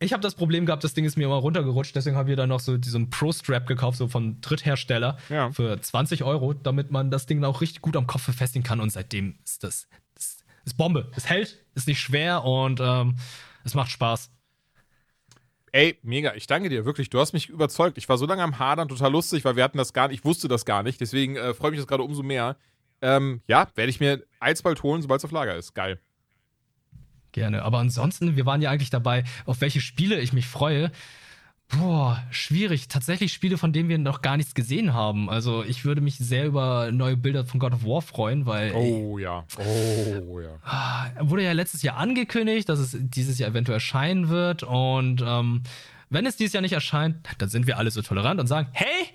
Ich 0.00 0.12
habe 0.12 0.22
das 0.22 0.34
Problem 0.34 0.66
gehabt, 0.66 0.84
das 0.84 0.92
Ding 0.94 1.04
ist 1.04 1.16
mir 1.16 1.24
immer 1.24 1.36
runtergerutscht, 1.36 1.94
deswegen 1.94 2.16
habe 2.16 2.30
ich 2.30 2.36
dann 2.36 2.48
noch 2.48 2.60
so 2.60 2.76
diesen 2.76 3.10
Pro-Strap 3.10 3.66
gekauft, 3.66 3.98
so 3.98 4.08
von 4.08 4.40
Dritthersteller 4.40 5.18
ja. 5.28 5.50
für 5.52 5.80
20 5.80 6.24
Euro, 6.24 6.52
damit 6.52 6.90
man 6.90 7.10
das 7.10 7.26
Ding 7.26 7.42
auch 7.44 7.60
richtig 7.60 7.80
gut 7.80 7.96
am 7.96 8.06
Kopf 8.06 8.26
befestigen 8.26 8.64
kann. 8.64 8.80
Und 8.80 8.90
seitdem 8.90 9.38
ist 9.44 9.62
das, 9.62 9.88
das 10.14 10.38
ist 10.64 10.76
Bombe. 10.76 11.10
Es 11.16 11.28
hält, 11.28 11.64
ist 11.74 11.86
nicht 11.86 12.00
schwer 12.00 12.44
und 12.44 12.80
ähm, 12.82 13.16
es 13.64 13.74
macht 13.74 13.90
Spaß. 13.90 14.30
Ey, 15.72 15.98
mega, 16.02 16.34
ich 16.34 16.46
danke 16.46 16.68
dir, 16.68 16.84
wirklich. 16.84 17.10
Du 17.10 17.18
hast 17.18 17.32
mich 17.32 17.48
überzeugt. 17.48 17.98
Ich 17.98 18.08
war 18.08 18.18
so 18.18 18.26
lange 18.26 18.42
am 18.42 18.58
Hadern, 18.58 18.88
total 18.88 19.10
lustig, 19.10 19.44
weil 19.44 19.56
wir 19.56 19.64
hatten 19.64 19.78
das 19.78 19.92
gar 19.92 20.08
nicht, 20.08 20.20
ich 20.20 20.24
wusste 20.24 20.48
das 20.48 20.64
gar 20.64 20.82
nicht. 20.82 21.00
Deswegen 21.00 21.36
äh, 21.36 21.54
freue 21.54 21.70
mich 21.70 21.80
das 21.80 21.86
gerade 21.86 22.02
umso 22.02 22.22
mehr. 22.22 22.56
Ähm, 23.00 23.42
ja, 23.48 23.68
werde 23.74 23.90
ich 23.90 24.00
mir 24.00 24.24
alsbald 24.38 24.82
holen, 24.82 25.02
sobald 25.02 25.20
es 25.20 25.24
auf 25.24 25.32
Lager 25.32 25.56
ist. 25.56 25.74
Geil. 25.74 26.00
Gerne. 27.34 27.62
Aber 27.62 27.80
ansonsten, 27.80 28.36
wir 28.36 28.46
waren 28.46 28.62
ja 28.62 28.70
eigentlich 28.70 28.90
dabei, 28.90 29.24
auf 29.44 29.60
welche 29.60 29.80
Spiele 29.80 30.20
ich 30.20 30.32
mich 30.32 30.46
freue. 30.46 30.92
Boah, 31.66 32.22
schwierig. 32.30 32.86
Tatsächlich 32.86 33.32
Spiele, 33.32 33.58
von 33.58 33.72
denen 33.72 33.88
wir 33.88 33.98
noch 33.98 34.22
gar 34.22 34.36
nichts 34.36 34.54
gesehen 34.54 34.94
haben. 34.94 35.28
Also 35.28 35.64
ich 35.64 35.84
würde 35.84 36.00
mich 36.00 36.16
sehr 36.16 36.46
über 36.46 36.92
neue 36.92 37.16
Bilder 37.16 37.44
von 37.44 37.58
God 37.58 37.72
of 37.72 37.84
War 37.84 38.02
freuen, 38.02 38.46
weil. 38.46 38.72
Oh 38.72 39.18
ja. 39.18 39.44
Oh 39.58 40.38
ja. 40.38 40.60
Ah, 40.62 41.10
wurde 41.18 41.42
ja 41.42 41.50
letztes 41.50 41.82
Jahr 41.82 41.96
angekündigt, 41.96 42.68
dass 42.68 42.78
es 42.78 42.96
dieses 42.96 43.40
Jahr 43.40 43.50
eventuell 43.50 43.78
erscheinen 43.78 44.28
wird. 44.28 44.62
Und 44.62 45.20
ähm, 45.26 45.64
wenn 46.10 46.26
es 46.26 46.36
dieses 46.36 46.52
Jahr 46.52 46.62
nicht 46.62 46.74
erscheint, 46.74 47.16
dann 47.38 47.48
sind 47.48 47.66
wir 47.66 47.78
alle 47.78 47.90
so 47.90 48.00
tolerant 48.00 48.38
und 48.38 48.46
sagen, 48.46 48.68
hey, 48.70 49.08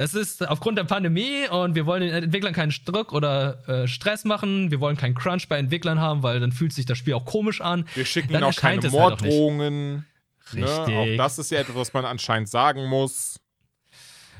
Es 0.00 0.14
ist 0.14 0.46
aufgrund 0.46 0.78
der 0.78 0.84
Pandemie 0.84 1.48
und 1.50 1.74
wir 1.74 1.84
wollen 1.84 2.02
den 2.02 2.14
Entwicklern 2.14 2.52
keinen 2.52 2.72
Druck 2.84 3.12
oder 3.12 3.68
äh, 3.68 3.88
Stress 3.88 4.24
machen. 4.24 4.70
Wir 4.70 4.78
wollen 4.78 4.96
keinen 4.96 5.16
Crunch 5.16 5.48
bei 5.48 5.58
Entwicklern 5.58 5.98
haben, 5.98 6.22
weil 6.22 6.38
dann 6.38 6.52
fühlt 6.52 6.72
sich 6.72 6.86
das 6.86 6.98
Spiel 6.98 7.14
auch 7.14 7.24
komisch 7.24 7.60
an. 7.60 7.84
Wir 7.96 8.04
schicken 8.04 8.32
Dann 8.32 8.42
ihnen 8.42 8.52
auch 8.52 8.54
keine 8.54 8.78
es 8.78 8.92
halt 8.92 8.94
auch. 8.94 9.08
Morddrohungen. 9.20 10.06
Ne? 10.52 10.66
Auch 10.68 11.16
das 11.16 11.40
ist 11.40 11.50
ja 11.50 11.58
etwas, 11.58 11.74
was 11.74 11.92
man 11.92 12.04
anscheinend 12.04 12.48
sagen 12.48 12.86
muss. 12.86 13.40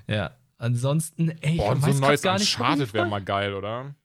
Ja. 0.07 0.31
Ansonsten, 0.59 1.31
ey, 1.41 1.57
Boah, 1.57 1.73
ich 1.75 1.81
so 1.81 1.87
weiß 1.89 1.95
ein 1.97 2.01
grad 2.01 2.09
neues 2.09 2.23
gar 2.23 2.39
nicht. 2.39 2.57
Uncharted 2.57 2.95
wäre 2.95 3.07
mal 3.07 3.23
geil, 3.23 3.55
oder? 3.55 3.97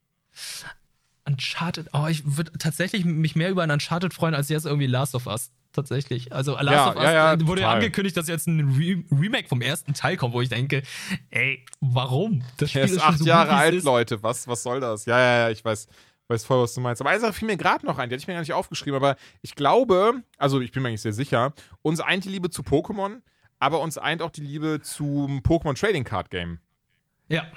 Uncharted. 1.26 1.88
Oh, 1.94 2.08
ich 2.08 2.24
würde 2.36 2.52
tatsächlich 2.58 3.06
mich 3.06 3.36
mehr 3.36 3.52
über 3.52 3.62
ein 3.62 3.70
Uncharted 3.70 4.12
freuen, 4.12 4.34
als 4.34 4.50
jetzt 4.50 4.66
irgendwie 4.66 4.88
Last 4.88 5.14
of 5.14 5.28
Us. 5.28 5.52
Tatsächlich. 5.74 6.32
Also 6.32 6.54
Last 6.54 6.72
Ja, 6.72 6.90
of 6.90 6.96
Us 6.96 7.04
ja, 7.04 7.12
ja, 7.12 7.34
äh, 7.34 7.48
wurde 7.48 7.62
ja 7.62 7.72
angekündigt, 7.72 8.16
dass 8.16 8.28
jetzt 8.28 8.48
ein 8.48 8.60
Re 8.78 9.04
Remake 9.12 9.48
vom 9.48 9.62
ersten 9.62 9.96
Teil 9.96 10.18
kommt, 10.18 10.34
wo 10.34 10.42
ich 10.42 10.50
denke, 10.50 10.84
ey, 11.32 11.66
warum? 11.82 12.44
Das 12.58 12.76
Er 12.76 12.84
ist 12.84 12.92
schon 12.92 13.02
acht 13.02 13.18
so 13.18 13.26
Jahre 13.26 13.50
gut, 13.50 13.58
alt, 13.58 13.74
ist. 13.74 13.84
Leute. 13.84 14.22
Was, 14.22 14.48
was 14.48 14.62
soll 14.62 14.80
das? 14.80 15.06
Ja, 15.06 15.18
ja, 15.20 15.38
ja, 15.40 15.50
ich 15.50 15.66
weiß, 15.66 15.88
weiß 16.28 16.46
voll, 16.46 16.62
was 16.62 16.76
du 16.76 16.82
meinst. 16.82 17.02
Aber 17.02 17.10
eine 17.10 17.20
Sache 17.20 17.34
fiel 17.34 17.48
mir 17.48 17.58
gerade 17.58 17.86
noch 17.88 17.98
ein, 17.98 18.08
die 18.08 18.14
hatte 18.14 18.22
ich 18.22 18.28
mir 18.28 18.34
gar 18.34 18.42
nicht 18.42 18.54
aufgeschrieben, 18.54 18.96
aber 18.96 19.16
ich 19.42 19.56
glaube, 19.56 20.22
also 20.38 20.62
ich 20.62 20.72
bin 20.72 20.84
mir 20.84 20.90
eigentlich 20.90 21.02
sehr 21.02 21.14
sicher, 21.14 21.54
uns 21.82 22.00
eint 22.00 22.26
die 22.26 22.30
Liebe 22.30 22.52
zu 22.52 22.62
Pokémon, 22.62 23.22
aber 23.58 23.82
uns 23.82 23.98
eint 23.98 24.22
auch 24.22 24.32
die 24.32 24.42
Liebe 24.42 24.82
zum 24.82 25.40
Pokémon 25.40 25.80
Trading 25.80 26.04
Card 26.04 26.30
Game. 26.30 26.60
Ja. 27.30 27.48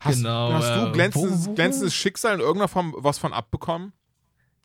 Hast, 0.00 0.16
genau. 0.16 0.52
hast 0.52 0.74
du 0.74 0.88
äh, 0.88 0.92
glänzendes, 0.92 1.54
glänzendes 1.54 1.94
Schicksal 1.94 2.34
in 2.34 2.40
irgendeiner 2.40 2.68
Form 2.68 2.94
was 2.96 3.18
von 3.18 3.32
abbekommen? 3.32 3.92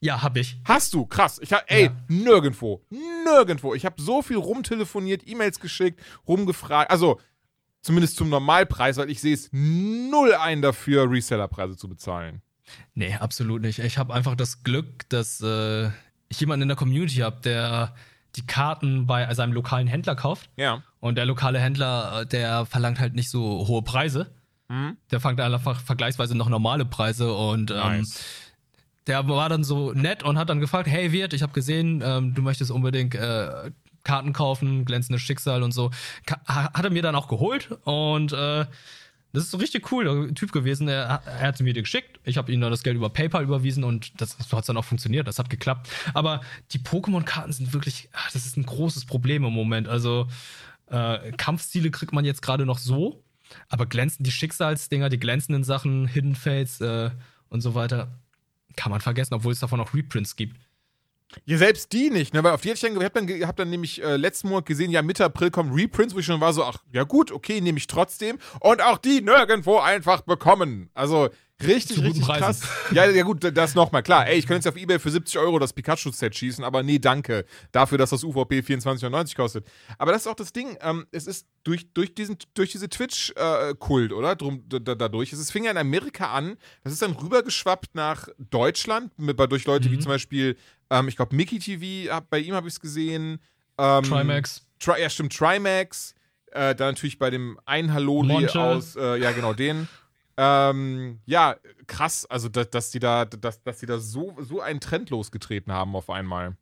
Ja, 0.02 0.22
hab 0.22 0.38
ich. 0.38 0.58
Hast 0.66 0.94
du, 0.94 1.06
krass. 1.06 1.40
Ich 1.42 1.52
hab, 1.54 1.64
ey, 1.72 1.86
Ja. 1.86 1.92
nirgendwo, 2.08 2.86
nirgendwo. 3.24 3.74
Ich 3.74 3.86
habe 3.86 4.02
so 4.02 4.22
viel 4.22 4.38
rumtelefoniert, 4.38 5.24
E-Mails 5.28 5.60
geschickt, 5.60 6.00
rumgefragt. 6.28 6.92
Also, 6.92 7.20
zumindest 7.82 8.18
zum 8.18 8.30
Normalpreis, 8.30 8.98
weil 8.98 9.10
ich 9.10 9.22
sehe 9.22 9.34
es 9.34 9.50
null 9.52 10.34
ein 10.36 10.62
dafür, 10.62 11.10
Resellerpreise 11.10 11.78
zu 11.78 11.88
bezahlen. 11.88 12.42
Nee, 12.94 13.16
absolut 13.16 13.62
nicht. 13.62 13.80
Ich 13.80 13.98
habe 13.98 14.14
einfach 14.14 14.36
das 14.36 14.64
Glück, 14.64 15.08
dass 15.10 15.40
äh, 15.42 15.88
ich 16.30 16.40
jemanden 16.40 16.64
in 16.64 16.68
der 16.70 16.78
Community 16.78 17.18
habe, 17.18 17.40
der 17.42 17.96
die 18.36 18.46
Karten 18.46 19.06
bei 19.08 19.32
seinem 19.34 19.54
lokalen 19.54 19.88
Händler 19.88 20.16
kauft. 20.16 20.50
Ja. 20.58 20.84
Und 21.00 21.16
der 21.16 21.26
lokale 21.26 21.60
Händler, 21.60 22.22
äh, 22.22 22.26
der 22.26 22.66
verlangt 22.66 23.00
halt 23.00 23.14
nicht 23.14 23.30
so 23.30 23.68
hohe 23.68 23.82
Preise. 23.84 24.34
Mhm. 24.68 24.98
Der 25.12 25.20
fängt 25.20 25.40
einfach 25.40 25.80
vergleichsweise 25.80 26.36
noch 26.36 26.50
normale 26.50 26.86
Preise 26.86 27.34
und 27.34 27.70
ähm, 27.72 27.78
Nice. 27.78 28.24
Der 29.07 29.27
war 29.27 29.49
dann 29.49 29.64
so 29.64 29.94
nett 29.94 30.23
und 30.23 30.38
hat 30.38 30.49
dann 30.49 30.60
gefragt, 30.60 30.88
hey 30.88 31.11
Wirt, 31.11 31.34
ich 31.34 31.41
habe 31.41 31.53
gesehen, 31.53 32.02
ähm, 32.03 32.34
du 32.34 32.41
möchtest 32.41 32.72
unbedingt 32.72 33.15
äh, 33.15 33.72
Karten 34.03 34.34
kaufen, 34.34 34.86
glänzendes 34.86 35.22
Schicksal 35.22 35.64
und 35.64 35.72
so. 35.72 35.91
Ka 36.26 36.40
ha- 36.48 36.72
hat 36.73 36.84
er 36.84 36.91
mir 36.91 37.02
dann 37.02 37.15
auch 37.15 37.27
geholt 37.27 37.72
und 37.84 38.34
äh, 38.34 38.65
das 39.34 39.44
ist 39.44 39.52
so 39.52 39.57
richtig 39.57 39.91
cool, 39.91 40.06
der 40.06 40.34
Typ 40.34 40.53
gewesen. 40.53 40.88
Er, 40.88 41.22
er 41.26 41.48
hat 41.48 41.60
mir 41.60 41.73
die 41.73 41.82
geschickt. 41.82 42.19
Ich 42.23 42.38
habe 42.38 42.52
ihm 42.53 42.61
dann 42.61 42.72
das 42.72 42.84
Geld 42.84 42.95
über 42.95 43.10
PayPal 43.10 43.44
überwiesen 43.44 43.84
und 43.84 44.22
das 44.22 44.38
hat 44.52 44.69
dann 44.69 44.77
auch 44.77 44.86
funktioniert. 44.86 45.27
Das 45.27 45.40
hat 45.40 45.49
geklappt. 45.49 45.90
Aber 46.14 46.40
die 46.72 46.80
Pokémon-Karten 46.80 47.52
sind 47.52 47.73
wirklich, 47.73 48.07
ach, 48.14 48.32
das 48.32 48.45
ist 48.45 48.56
ein 48.56 48.65
großes 48.65 49.03
Problem 49.03 49.44
im 49.44 49.52
Moment. 49.52 49.90
Also 49.90 50.27
äh, 50.90 51.34
Kampfstile 51.34 51.91
kriegt 51.91 52.14
man 52.14 52.23
jetzt 52.23 52.41
gerade 52.41 52.65
noch 52.65 52.77
so, 52.77 53.23
aber 53.68 53.88
glänzen 53.88 54.23
die 54.23 54.32
Schicksalsdinger, 54.32 55.10
die 55.10 55.19
glänzenden 55.19 55.65
Sachen, 55.65 56.07
Hidden 56.07 56.36
Fates 56.36 56.80
äh, 56.80 57.10
und 57.49 57.60
so 57.60 57.76
weiter, 57.76 58.07
kann 58.76 58.91
man 58.91 59.02
vergessen, 59.02 59.34
obwohl 59.34 59.53
es 59.53 59.60
davon 59.60 59.80
auch 59.80 59.93
Reprints 59.93 60.35
gibt. 60.35 60.57
Ja, 61.45 61.57
selbst 61.57 61.91
die 61.91 62.10
nicht, 62.10 62.34
ne? 62.34 62.43
Weil 62.43 62.53
auf 62.53 62.61
die 62.61 62.69
hätte 62.69 62.88
ich 62.88 62.93
dann, 62.93 63.03
hab 63.03 63.14
dann, 63.14 63.27
hab 63.27 63.56
dann 63.57 63.69
nämlich 63.69 64.02
äh, 64.02 64.15
letzten 64.15 64.49
Monat 64.49 64.65
gesehen, 64.65 64.91
ja, 64.91 65.02
Mitte 65.02 65.26
April 65.26 65.52
kommen 65.52 65.73
Reprints, 65.73 66.15
wo 66.15 66.19
ich 66.19 66.26
schon 66.26 66.39
war 66.39 66.53
so, 66.53 66.64
ach, 66.64 66.77
ja 66.93 67.03
gut, 67.03 67.31
okay, 67.31 67.60
nehme 67.61 67.77
ich 67.77 67.88
trotzdem. 67.88 68.38
Und 68.61 68.81
auch 68.81 68.97
die 68.97 69.22
nirgendwo 69.22 69.80
einfach 69.80 70.22
bekommen. 70.22 70.89
Also, 70.93 71.30
richtig, 71.64 72.02
richtig 72.02 72.26
krass. 72.26 72.61
Ja, 72.91 73.10
ja 73.10 73.23
gut, 73.23 73.44
das 73.56 73.76
nochmal, 73.76 74.03
klar. 74.03 74.27
Ey, 74.27 74.38
ich 74.38 74.45
könnte 74.48 74.68
jetzt 74.68 74.73
auf 74.76 74.80
Ebay 74.82 74.99
für 74.99 75.10
70 75.11 75.38
Euro 75.40 75.60
das 75.60 75.73
Pikachu-Set 75.73 76.36
schießen, 76.36 76.64
aber 76.64 76.84
nee, 76.84 76.99
danke. 76.99 77.45
Dafür, 77.72 77.98
dass 77.98 78.10
das 78.11 78.23
UVP 78.23 78.60
24,99 78.60 79.36
kostet. 79.36 79.65
Aber 79.98 80.11
das 80.11 80.22
ist 80.23 80.27
auch 80.27 80.36
das 80.36 80.52
Ding, 80.53 80.77
ähm, 80.82 81.06
es 81.11 81.27
ist 81.27 81.48
durch, 81.64 81.91
durch, 81.94 82.14
diesen, 82.15 82.38
durch 82.53 82.72
diese 82.72 82.90
Twitch-Kult, 82.90 84.14
oder? 84.14 84.36
Drum, 84.36 84.64
da, 84.68 84.80
da- 84.80 84.95
dadurch. 84.95 85.32
Es 85.34 85.52
fing 85.52 85.65
ja 85.65 85.72
in 85.72 85.77
Amerika 85.77 86.32
an, 86.32 86.57
das 86.84 86.94
ist 86.94 87.02
dann 87.02 87.11
rübergeschwappt 87.11 87.95
nach 87.95 88.27
Deutschland, 88.38 89.18
mit, 89.18 89.40
durch 89.40 89.65
Leute 89.65 89.90
wie 89.91 89.95
Mhm. 89.95 90.02
zum 90.02 90.10
Beispiel, 90.11 90.57
ähm, 90.90 91.07
ich 91.07 91.15
glaube, 91.15 91.36
Mickey 91.36 91.60
TV, 91.60 92.14
hab, 92.14 92.30
bei 92.30 92.40
ihm 92.40 92.53
habe 92.53 92.68
ich 92.68 92.73
es 92.76 92.80
gesehen. 92.80 93.40
Ähm, 93.77 94.03
Trimax. 94.03 94.61
Tri 94.80 95.02
ja, 95.02 95.10
stimmt, 95.10 95.36
Trimax. 95.36 96.14
Äh, 96.52 96.73
dann 96.76 96.94
natürlich 96.94 97.18
bei 97.19 97.30
dem 97.30 97.60
einen 97.65 97.94
Haloli 97.94 98.48
aus, 98.48 98.95
äh, 98.95 99.18
ja, 99.18 99.32
genau, 99.32 99.53
den. 99.53 99.88
Ähm, 100.38 101.20
ja, 101.26 101.56
krass, 101.88 102.26
also 102.26 102.49
dass, 102.49 102.70
dass 102.70 102.91
die 102.91 102.99
da, 102.99 103.26
dass, 103.26 103.64
dass 103.64 103.80
die 103.80 103.86
da 103.86 103.99
so, 103.99 104.36
so 104.41 104.62
einen 104.62 104.80
Trend 104.80 105.10
losgetreten 105.10 105.72
haben 105.72 105.95
auf 105.95 106.10
einmal. 106.10 106.57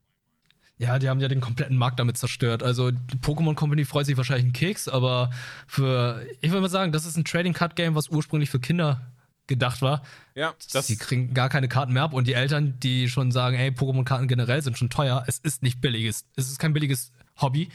Ja, 0.77 0.99
die 0.99 1.07
haben 1.07 1.19
ja 1.19 1.27
den 1.27 1.41
kompletten 1.41 1.77
Markt 1.77 1.99
damit 1.99 2.17
zerstört. 2.17 2.61
Also 2.63 2.91
die 2.91 3.17
Pokémon 3.17 3.55
Company 3.55 3.85
freut 3.85 4.05
sich 4.05 4.17
wahrscheinlich 4.17 4.45
einen 4.45 4.53
Keks, 4.53 4.87
aber 4.87 5.29
für, 5.67 6.25
ich 6.41 6.49
würde 6.51 6.61
mal 6.61 6.69
sagen, 6.69 6.91
das 6.91 7.05
ist 7.05 7.15
ein 7.15 7.25
Trading 7.25 7.53
Card 7.53 7.75
Game, 7.75 7.95
was 7.95 8.09
ursprünglich 8.09 8.49
für 8.49 8.59
Kinder 8.59 9.01
gedacht 9.47 9.81
war. 9.81 10.03
Ja, 10.35 10.53
das, 10.71 10.87
die 10.87 10.97
kriegen 10.97 11.33
gar 11.33 11.49
keine 11.49 11.67
Karten 11.67 11.93
mehr 11.93 12.03
ab 12.03 12.13
und 12.13 12.27
die 12.27 12.33
Eltern, 12.33 12.79
die 12.79 13.09
schon 13.09 13.31
sagen, 13.31 13.55
ey, 13.57 13.69
Pokémon-Karten 13.69 14.27
generell 14.27 14.61
sind 14.61 14.77
schon 14.77 14.89
teuer, 14.89 15.23
es 15.27 15.39
ist 15.39 15.63
nicht 15.63 15.81
billiges, 15.81 16.25
es 16.35 16.49
ist 16.49 16.59
kein 16.59 16.73
billiges 16.73 17.11
Hobby, 17.39 17.69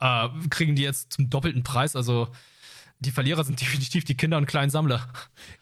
äh, 0.00 0.28
kriegen 0.50 0.74
die 0.74 0.82
jetzt 0.82 1.12
zum 1.12 1.30
doppelten 1.30 1.62
Preis, 1.62 1.96
also 1.96 2.28
die 3.00 3.10
Verlierer 3.10 3.44
sind 3.44 3.60
definitiv 3.60 4.04
die 4.04 4.16
Kinder 4.16 4.36
und 4.36 4.46
kleinen 4.46 4.70
Sammler. 4.70 5.08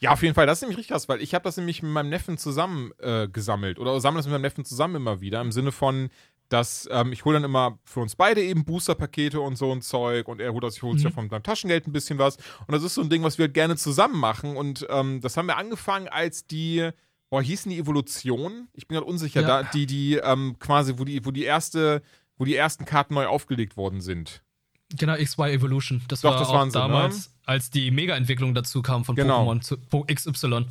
ja, 0.00 0.12
auf 0.12 0.22
jeden 0.22 0.34
Fall, 0.34 0.46
das 0.46 0.58
ist 0.58 0.62
nämlich 0.62 0.78
richtig 0.78 0.92
krass, 0.92 1.08
weil 1.08 1.20
ich 1.20 1.34
habe 1.34 1.44
das 1.44 1.56
nämlich 1.56 1.82
mit 1.82 1.92
meinem 1.92 2.10
Neffen 2.10 2.38
zusammen 2.38 2.92
äh, 2.98 3.28
gesammelt 3.28 3.78
oder 3.78 4.00
sammle 4.00 4.18
das 4.18 4.26
mit 4.26 4.32
meinem 4.32 4.42
Neffen 4.42 4.64
zusammen 4.64 4.96
immer 4.96 5.20
wieder, 5.20 5.40
im 5.40 5.52
Sinne 5.52 5.72
von, 5.72 6.10
dass 6.48 6.88
ähm, 6.90 7.12
ich 7.12 7.24
hole 7.24 7.34
dann 7.34 7.44
immer 7.44 7.78
für 7.84 8.00
uns 8.00 8.16
beide 8.16 8.42
eben 8.42 8.64
Booster-Pakete 8.64 9.40
und 9.40 9.56
so 9.56 9.72
ein 9.72 9.82
Zeug 9.82 10.28
und 10.28 10.40
er 10.40 10.52
holt 10.52 10.62
das, 10.62 10.76
ich 10.76 10.82
hole 10.82 10.94
sich 10.96 11.04
ja 11.04 11.10
von 11.10 11.28
seinem 11.28 11.42
Taschengeld 11.42 11.86
ein 11.86 11.92
bisschen 11.92 12.18
was 12.18 12.36
und 12.66 12.72
das 12.72 12.82
ist 12.82 12.94
so 12.94 13.02
ein 13.02 13.10
Ding, 13.10 13.22
was 13.22 13.38
wir 13.38 13.46
halt 13.46 13.54
gerne 13.54 13.76
zusammen 13.76 14.18
machen 14.18 14.56
und 14.56 14.86
ähm, 14.90 15.20
das 15.20 15.36
haben 15.36 15.46
wir 15.46 15.56
angefangen, 15.56 16.08
als 16.08 16.46
die 16.46 16.90
Boah, 17.30 17.42
hießen 17.42 17.68
die 17.68 17.78
Evolution? 17.78 18.68
Ich 18.74 18.86
bin 18.86 18.94
gerade 18.94 19.10
unsicher. 19.10 19.40
Ja. 19.40 19.62
Da, 19.62 19.62
die, 19.64 19.86
die, 19.86 20.20
ähm, 20.22 20.54
quasi, 20.60 21.00
wo 21.00 21.04
die, 21.04 21.26
wo 21.26 21.32
die 21.32 21.42
erste, 21.42 22.00
wo 22.38 22.44
die 22.44 22.54
ersten 22.54 22.84
Karten 22.84 23.14
neu 23.14 23.26
aufgelegt 23.26 23.76
worden 23.76 24.00
sind. 24.00 24.43
Genau, 24.96 25.16
XY 25.16 25.42
Evolution. 25.50 26.02
Das 26.08 26.20
Doch, 26.20 26.32
war 26.32 26.38
das 26.38 26.48
auch 26.48 26.54
waren 26.54 26.70
sie, 26.70 26.78
ne? 26.78 26.84
damals, 26.84 27.32
als 27.44 27.70
die 27.70 27.90
Mega-Entwicklung 27.90 28.54
dazu 28.54 28.82
kam 28.82 29.04
von 29.04 29.16
Genau. 29.16 29.50
Pokémon 29.50 29.60
zu 29.60 29.76
XY. 30.06 30.66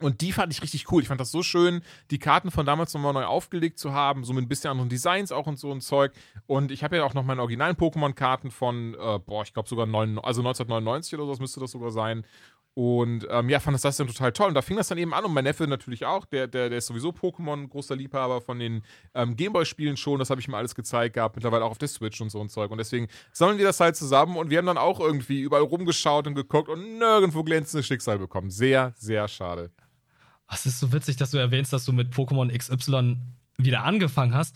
Und 0.00 0.20
die 0.20 0.30
fand 0.30 0.52
ich 0.52 0.62
richtig 0.62 0.92
cool. 0.92 1.02
Ich 1.02 1.08
fand 1.08 1.20
das 1.20 1.32
so 1.32 1.42
schön, 1.42 1.82
die 2.12 2.20
Karten 2.20 2.52
von 2.52 2.64
damals 2.64 2.94
nochmal 2.94 3.12
neu 3.12 3.24
aufgelegt 3.24 3.80
zu 3.80 3.92
haben, 3.92 4.22
so 4.22 4.32
mit 4.32 4.44
ein 4.44 4.48
bisschen 4.48 4.70
anderen 4.70 4.88
Designs 4.88 5.32
auch 5.32 5.48
und 5.48 5.58
so 5.58 5.72
ein 5.72 5.80
Zeug. 5.80 6.12
Und 6.46 6.70
ich 6.70 6.84
habe 6.84 6.96
ja 6.96 7.04
auch 7.04 7.14
noch 7.14 7.24
meine 7.24 7.40
originalen 7.40 7.74
Pokémon-Karten 7.74 8.52
von, 8.52 8.94
äh, 8.94 9.18
boah, 9.18 9.42
ich 9.42 9.52
glaube 9.52 9.68
sogar 9.68 9.86
neun, 9.86 10.18
also 10.20 10.40
1999 10.40 11.14
oder 11.14 11.24
so, 11.24 11.30
das 11.32 11.40
müsste 11.40 11.58
das 11.58 11.72
sogar 11.72 11.90
sein. 11.90 12.24
Und 12.78 13.26
ähm, 13.28 13.48
ja, 13.48 13.58
fand 13.58 13.74
das, 13.74 13.82
das 13.82 13.96
dann 13.96 14.06
total 14.06 14.30
toll. 14.30 14.46
Und 14.46 14.54
da 14.54 14.62
fing 14.62 14.76
das 14.76 14.86
dann 14.86 14.98
eben 14.98 15.12
an 15.12 15.24
und 15.24 15.34
mein 15.34 15.42
Neffe 15.42 15.66
natürlich 15.66 16.06
auch, 16.06 16.24
der, 16.24 16.46
der, 16.46 16.68
der 16.68 16.78
ist 16.78 16.86
sowieso 16.86 17.08
Pokémon, 17.08 17.66
großer 17.66 17.96
Liebhaber 17.96 18.40
von 18.40 18.60
den 18.60 18.82
ähm, 19.14 19.34
Gameboy-Spielen 19.34 19.96
schon. 19.96 20.20
Das 20.20 20.30
habe 20.30 20.40
ich 20.40 20.46
ihm 20.46 20.54
alles 20.54 20.76
gezeigt 20.76 21.14
gehabt, 21.14 21.34
mittlerweile 21.34 21.64
auch 21.64 21.72
auf 21.72 21.78
der 21.78 21.88
Switch 21.88 22.20
und 22.20 22.30
so 22.30 22.40
ein 22.40 22.48
Zeug. 22.48 22.70
Und 22.70 22.78
deswegen 22.78 23.08
sammeln 23.32 23.58
wir 23.58 23.64
das 23.64 23.80
halt 23.80 23.96
zusammen 23.96 24.36
und 24.36 24.50
wir 24.50 24.58
haben 24.58 24.66
dann 24.66 24.78
auch 24.78 25.00
irgendwie 25.00 25.40
überall 25.40 25.64
rumgeschaut 25.64 26.28
und 26.28 26.36
geguckt 26.36 26.68
und 26.68 27.00
nirgendwo 27.00 27.42
glänzendes 27.42 27.84
Schicksal 27.84 28.20
bekommen. 28.20 28.48
Sehr, 28.48 28.92
sehr 28.94 29.26
schade. 29.26 29.72
Es 30.48 30.64
ist 30.64 30.78
so 30.78 30.92
witzig, 30.92 31.16
dass 31.16 31.32
du 31.32 31.38
erwähnst, 31.38 31.72
dass 31.72 31.84
du 31.84 31.92
mit 31.92 32.12
Pokémon 32.12 32.56
XY 32.56 33.16
wieder 33.56 33.82
angefangen 33.82 34.34
hast. 34.34 34.54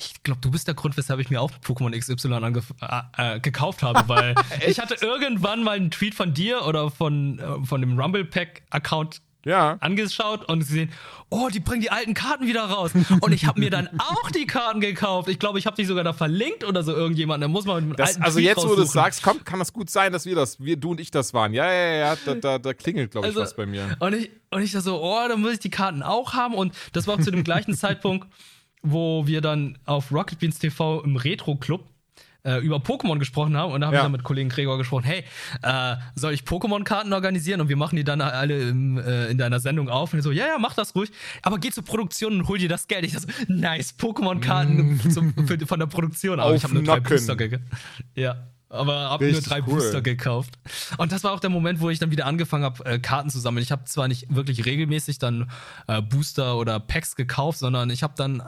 Ich 0.00 0.22
glaube, 0.22 0.40
du 0.40 0.50
bist 0.52 0.68
der 0.68 0.74
Grund, 0.74 0.96
weshalb 0.96 1.18
ich 1.18 1.28
mir 1.28 1.40
auch 1.40 1.50
Pokémon 1.66 1.90
XY 1.98 2.62
äh, 2.80 3.36
äh, 3.36 3.40
gekauft 3.40 3.82
habe, 3.82 4.04
weil 4.06 4.34
ich 4.66 4.78
hatte 4.78 4.94
irgendwann 5.04 5.64
mal 5.64 5.76
einen 5.76 5.90
Tweet 5.90 6.14
von 6.14 6.34
dir 6.34 6.64
oder 6.66 6.90
von, 6.90 7.40
äh, 7.40 7.66
von 7.66 7.80
dem 7.80 7.98
Rumble 7.98 8.24
Pack 8.24 8.62
Account 8.70 9.20
Ja. 9.44 9.76
angeschaut 9.80 10.48
und 10.48 10.60
gesehen, 10.60 10.92
oh, 11.30 11.48
die 11.52 11.58
bringen 11.58 11.80
die 11.80 11.90
alten 11.90 12.14
Karten 12.14 12.46
wieder 12.46 12.62
raus. 12.64 12.92
Und 13.20 13.32
ich 13.32 13.44
habe 13.46 13.58
mir 13.58 13.70
dann 13.70 13.88
auch 13.98 14.30
die 14.30 14.46
Karten 14.46 14.80
gekauft. 14.80 15.28
Ich 15.28 15.40
glaube, 15.40 15.58
ich 15.58 15.66
habe 15.66 15.74
dich 15.74 15.88
sogar 15.88 16.04
da 16.04 16.12
verlinkt 16.12 16.62
oder 16.62 16.84
so 16.84 16.92
irgendjemand. 16.92 17.42
Da 17.42 17.48
muss 17.48 17.64
man 17.64 17.76
mit 17.76 17.84
einem 17.84 17.96
Das, 17.96 18.10
alten 18.10 18.22
also 18.22 18.38
Tweet 18.38 18.46
jetzt, 18.46 18.68
wo 18.68 18.76
du 18.76 18.82
es 18.82 18.92
sagst, 18.92 19.22
kommt, 19.24 19.44
kann 19.44 19.58
das 19.58 19.72
gut 19.72 19.90
sein, 19.90 20.12
dass 20.12 20.26
wir 20.26 20.36
das, 20.36 20.60
wir, 20.60 20.76
du 20.76 20.92
und 20.92 21.00
ich 21.00 21.10
das 21.10 21.34
waren. 21.34 21.52
Ja, 21.54 21.64
ja, 21.72 21.72
ja, 21.72 21.96
ja 21.96 22.16
da, 22.24 22.34
da, 22.36 22.58
da 22.58 22.72
klingelt, 22.72 23.10
glaube 23.10 23.26
ich, 23.26 23.30
Also, 23.30 23.40
was 23.40 23.56
bei 23.56 23.66
mir. 23.66 23.96
Und 23.98 24.14
ich, 24.14 24.30
und 24.50 24.62
ich 24.62 24.70
da 24.70 24.80
so, 24.80 25.02
oh, 25.02 25.26
dann 25.28 25.40
muss 25.40 25.54
ich 25.54 25.58
die 25.58 25.70
Karten 25.70 26.04
auch 26.04 26.34
haben. 26.34 26.54
Und 26.54 26.72
das 26.92 27.06
war 27.08 27.16
auch 27.16 27.20
zu 27.20 27.32
dem 27.32 27.42
gleichen 27.42 27.74
Zeitpunkt, 27.76 28.28
wo 28.82 29.26
wir 29.26 29.40
dann 29.40 29.78
auf 29.84 30.12
Rocket 30.12 30.38
Beans 30.38 30.58
TV 30.58 31.02
im 31.02 31.16
Retro-Club 31.16 31.84
äh, 32.44 32.58
über 32.58 32.76
Pokémon 32.76 33.18
gesprochen 33.18 33.56
haben. 33.56 33.72
Und 33.72 33.80
da 33.80 33.88
habe 33.88 33.96
Ja. 33.96 34.02
ich 34.02 34.04
dann 34.04 34.12
mit 34.12 34.22
Kollegen 34.22 34.48
Gregor 34.48 34.78
gesprochen, 34.78 35.02
hey, 35.04 35.24
äh, 35.62 35.96
soll 36.14 36.32
ich 36.32 36.42
Pokémon-Karten 36.42 37.12
organisieren? 37.12 37.60
Und 37.60 37.68
wir 37.68 37.76
machen 37.76 37.96
die 37.96 38.04
dann 38.04 38.20
alle 38.20 38.68
im, 38.68 38.96
äh, 38.96 39.26
in 39.26 39.38
deiner 39.38 39.58
Sendung 39.58 39.88
auf. 39.88 40.14
Und 40.14 40.22
so, 40.22 40.30
ja, 40.30 40.46
ja, 40.46 40.58
mach 40.58 40.74
das 40.74 40.94
ruhig. 40.94 41.10
Aber 41.42 41.58
geh 41.58 41.70
zur 41.70 41.84
Produktion 41.84 42.38
und 42.40 42.48
hol 42.48 42.56
dir 42.58 42.68
das 42.68 42.86
Geld. 42.86 43.04
Ich 43.04 43.18
so, 43.18 43.26
nice, 43.48 43.94
Pokémon-Karten 43.98 44.98
für- 45.46 45.66
von 45.66 45.78
der 45.80 45.86
Produktion. 45.86 46.38
Aber 46.38 46.50
Auf 46.50 46.56
ich 46.56 46.62
habe 46.64 46.74
nur 46.74 46.84
drei. 46.84 47.00
Booster. 47.00 47.36
Ja. 48.14 48.46
Aber 48.70 49.10
habe 49.10 49.30
nur 49.32 49.40
drei 49.40 49.58
cool. 49.60 49.74
Booster 49.74 50.02
gekauft. 50.02 50.58
Und 50.98 51.10
das 51.10 51.24
war 51.24 51.32
auch 51.32 51.40
der 51.40 51.48
Moment, 51.50 51.80
wo 51.80 51.88
ich 51.90 51.98
dann 51.98 52.10
wieder 52.10 52.26
angefangen 52.26 52.64
habe, 52.64 52.84
äh, 52.84 52.98
Karten 52.98 53.30
zu 53.30 53.40
sammeln. 53.40 53.62
Ich 53.62 53.72
habe 53.72 53.84
zwar 53.84 54.08
nicht 54.08 54.26
wirklich 54.34 54.64
regelmäßig 54.66 55.18
dann 55.18 55.50
äh, 55.86 56.02
Booster 56.02 56.56
oder 56.58 56.78
Packs 56.78 57.16
gekauft, 57.16 57.58
sondern 57.58 57.88
ich 57.88 58.02
habe 58.02 58.12
dann, 58.16 58.42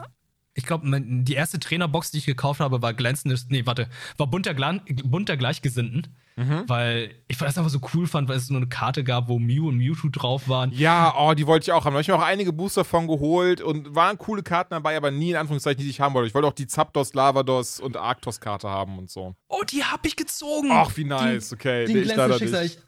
ich 0.53 0.65
glaube, 0.65 0.89
die 1.01 1.33
erste 1.33 1.59
Trainerbox, 1.59 2.11
die 2.11 2.17
ich 2.19 2.25
gekauft 2.25 2.59
habe, 2.59 2.81
war 2.81 2.93
glänzendes, 2.93 3.47
nee, 3.49 3.65
warte, 3.65 3.87
war 4.17 4.27
bunter, 4.27 4.53
Glan- 4.53 4.81
bunter 5.03 5.37
Gleichgesinnten. 5.37 6.07
Mhm. 6.37 6.63
Weil 6.67 7.11
ich 7.27 7.37
das 7.37 7.57
einfach 7.57 7.69
so 7.69 7.79
cool 7.93 8.07
fand, 8.07 8.29
weil 8.29 8.37
es 8.37 8.49
nur 8.49 8.61
eine 8.61 8.69
Karte 8.69 9.03
gab, 9.03 9.27
wo 9.27 9.37
Mew 9.37 9.67
und 9.67 9.75
Mewtwo 9.77 10.07
drauf 10.07 10.47
waren. 10.47 10.71
Ja, 10.71 11.13
oh, 11.17 11.33
die 11.33 11.45
wollte 11.45 11.65
ich 11.65 11.71
auch 11.73 11.83
haben. 11.83 11.91
Da 11.91 11.95
habe 11.97 12.01
ich 12.01 12.07
mir 12.07 12.15
auch 12.15 12.21
einige 12.23 12.53
Booster 12.53 12.85
von 12.85 13.05
geholt 13.07 13.59
und 13.59 13.93
waren 13.95 14.17
coole 14.17 14.41
Karten 14.41 14.73
dabei, 14.73 14.95
aber 14.95 15.11
nie 15.11 15.31
in 15.31 15.35
Anführungszeichen, 15.35 15.83
die 15.83 15.89
ich 15.89 15.99
haben 15.99 16.13
wollte. 16.15 16.27
Ich 16.29 16.33
wollte 16.33 16.47
auch 16.47 16.53
die 16.53 16.67
Zapdos, 16.67 17.13
Lavados 17.13 17.81
und 17.81 17.97
Arctos-Karte 17.97 18.69
haben 18.69 18.97
und 18.97 19.09
so. 19.11 19.35
Oh, 19.49 19.61
die 19.69 19.83
habe 19.83 20.07
ich 20.07 20.15
gezogen. 20.15 20.69
Ach, 20.71 20.95
wie 20.95 21.03
nice, 21.03 21.51
okay. 21.51 21.85
Die, 21.85 21.93
Nee, 21.93 21.99
die 21.99 22.05
ich 22.05 22.13
glänzende 22.13 22.27
leider 22.29 22.39
Schicksal. 22.39 22.63
nicht. 22.63 22.75
Ich, 22.77 22.83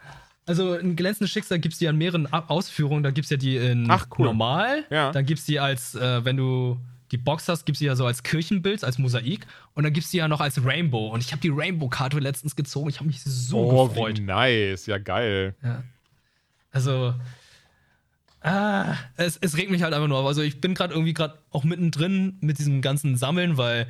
also 0.46 0.72
ein 0.74 0.96
glänzendes 0.96 1.32
Schicksal 1.32 1.60
gibt 1.60 1.74
es 1.74 1.80
die 1.80 1.88
an 1.90 1.98
mehreren 1.98 2.32
Ausführungen. 2.32 3.04
Da 3.04 3.12
gibt 3.12 3.26
es 3.26 3.30
ja 3.30 3.38
die 3.38 3.58
in 3.58 3.88
Ach, 3.92 4.08
cool. 4.18 4.26
normal. 4.28 4.86
Ja. 4.90 5.12
Dann 5.12 5.26
gibt 5.26 5.40
es 5.42 5.46
die 5.46 5.60
als, 5.60 5.96
äh, 5.96 6.24
wenn 6.24 6.38
du 6.38 6.80
die 7.14 7.18
Box 7.18 7.48
hast, 7.48 7.66
gibt 7.66 7.78
es 7.78 7.82
ja 7.82 7.96
so 7.96 8.06
als 8.06 8.24
Kirchenbild, 8.24 8.84
als 8.84 8.98
Mosaik. 8.98 9.48
Und 9.74 9.84
dann 9.84 9.94
gibt 9.94 10.04
es 10.06 10.12
die 10.12 10.18
ja 10.18 10.28
noch 10.28 10.42
als 10.42 10.64
Rainbow. 10.66 11.08
Und 11.08 11.22
ich 11.22 11.32
habe 11.32 11.42
die 11.42 11.50
Rainbow-Karte 11.50 12.20
letztens 12.20 12.56
gezogen. 12.58 12.90
Ich 12.90 12.98
habe 12.98 13.08
mich 13.08 13.24
so 13.24 13.60
Oh, 13.60 13.88
gefreut. 13.88 14.18
wie 14.18 14.22
nice. 14.24 14.86
Ja, 14.88 14.98
geil. 14.98 15.56
Ja. 15.64 15.84
Also, 16.72 17.14
ah, 18.42 18.96
es, 19.16 19.38
es 19.38 19.58
regt 19.58 19.72
mich 19.72 19.84
halt 19.84 19.94
einfach 19.94 20.08
nur 20.08 20.18
auf. 20.18 20.26
Also 20.26 20.42
ich 20.42 20.60
bin 20.60 20.74
gerade 20.74 20.94
irgendwie 20.94 21.14
gerade 21.14 21.38
auch 21.52 21.64
mittendrin 21.64 22.38
mit 22.42 22.60
diesem 22.60 22.82
ganzen 22.82 23.16
Sammeln, 23.16 23.58
weil 23.58 23.88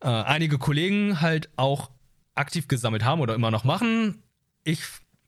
äh, 0.00 0.08
einige 0.08 0.58
Kollegen 0.58 1.20
halt 1.20 1.48
auch 1.56 1.90
aktiv 2.34 2.68
gesammelt 2.68 3.04
haben 3.04 3.20
oder 3.20 3.34
immer 3.34 3.50
noch 3.50 3.64
machen. 3.64 4.22
Ich, 4.64 4.80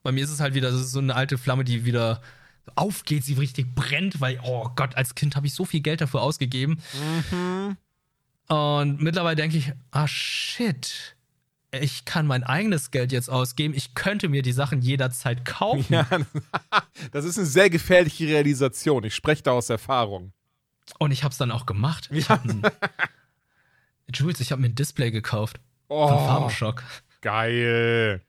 bei 0.02 0.12
mir 0.12 0.22
ist 0.24 0.30
es 0.30 0.40
halt 0.40 0.54
wieder, 0.54 0.72
so 0.72 0.98
eine 0.98 1.14
alte 1.14 1.38
Flamme, 1.38 1.64
die 1.64 1.84
wieder 1.84 2.20
aufgeht, 2.74 3.24
sie 3.24 3.34
richtig 3.34 3.74
brennt, 3.74 4.20
weil, 4.20 4.40
oh 4.44 4.68
Gott, 4.76 4.96
als 4.96 5.14
Kind 5.14 5.36
habe 5.36 5.46
ich 5.46 5.54
so 5.54 5.64
viel 5.64 5.80
Geld 5.80 6.00
dafür 6.00 6.22
ausgegeben. 6.22 6.80
Und 8.48 9.00
mittlerweile 9.00 9.36
denke 9.36 9.56
ich, 9.56 9.72
ah 9.90 10.06
shit, 10.08 11.16
ich 11.70 12.04
kann 12.04 12.26
mein 12.26 12.44
eigenes 12.44 12.90
Geld 12.90 13.12
jetzt 13.12 13.30
ausgeben. 13.30 13.72
Ich 13.74 13.94
könnte 13.94 14.28
mir 14.28 14.42
die 14.42 14.52
Sachen 14.52 14.82
jederzeit 14.82 15.44
kaufen. 15.44 15.86
Ja, 15.94 16.06
das 17.12 17.24
ist 17.24 17.38
eine 17.38 17.46
sehr 17.46 17.70
gefährliche 17.70 18.26
Realisation. 18.26 19.04
Ich 19.04 19.14
spreche 19.14 19.42
da 19.42 19.52
aus 19.52 19.70
Erfahrung. 19.70 20.32
Und 20.98 21.12
ich 21.12 21.24
habe 21.24 21.32
es 21.32 21.38
dann 21.38 21.50
auch 21.50 21.64
gemacht. 21.64 22.08
Ich 22.12 22.28
hab 22.28 22.44
ein, 22.44 22.62
Jules, 24.12 24.40
ich 24.40 24.52
habe 24.52 24.60
mir 24.60 24.68
ein 24.68 24.74
Display 24.74 25.10
gekauft 25.10 25.58
von 25.88 25.96
Oh, 25.96 26.08
Farbenschock. 26.08 26.82
geil. 27.22 28.20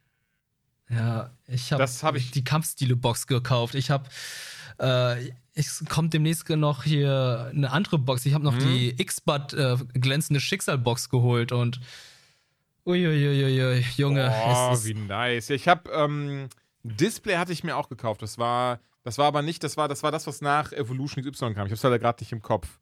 Ja, 0.89 1.31
ich 1.47 1.71
habe 1.73 1.83
hab 1.83 2.15
ich- 2.15 2.31
die 2.31 2.43
Kampfstile-Box 2.43 3.27
gekauft. 3.27 3.75
Ich 3.75 3.89
habe, 3.89 4.07
äh, 4.79 5.31
es 5.55 5.83
kommt 5.89 6.13
demnächst 6.13 6.49
noch 6.49 6.83
hier 6.83 7.49
eine 7.53 7.71
andere 7.71 7.97
Box. 7.99 8.25
Ich 8.25 8.33
habe 8.33 8.43
noch 8.43 8.55
Mhm. 8.55 8.59
die 8.59 9.01
X-Bud 9.01 9.53
äh, 9.53 9.77
glänzende 9.93 10.39
Schicksal-Box 10.39 11.09
geholt 11.09 11.51
und 11.51 11.79
uiuiuiui, 12.85 13.83
Junge, 13.95 14.29
Oh, 14.45 14.75
wie 14.83 14.93
nice. 14.93 15.47
Ja, 15.49 15.55
ich 15.55 15.67
habe 15.67 15.89
ähm, 15.91 16.49
Display 16.83 17.37
hatte 17.37 17.53
ich 17.53 17.63
mir 17.63 17.77
auch 17.77 17.87
gekauft. 17.89 18.21
Das 18.21 18.37
war, 18.37 18.79
das 19.03 19.17
war 19.17 19.25
aber 19.27 19.41
nicht, 19.41 19.63
das 19.63 19.77
war, 19.77 19.87
das 19.87 20.03
war 20.03 20.11
das, 20.11 20.27
was 20.27 20.41
nach 20.41 20.71
Evolution 20.73 21.23
XY 21.23 21.53
kam. 21.53 21.65
Ich 21.65 21.71
habe 21.71 21.73
es 21.73 21.83
leider 21.83 21.99
gerade 21.99 22.21
nicht 22.23 22.31
im 22.33 22.41
Kopf. 22.41 22.79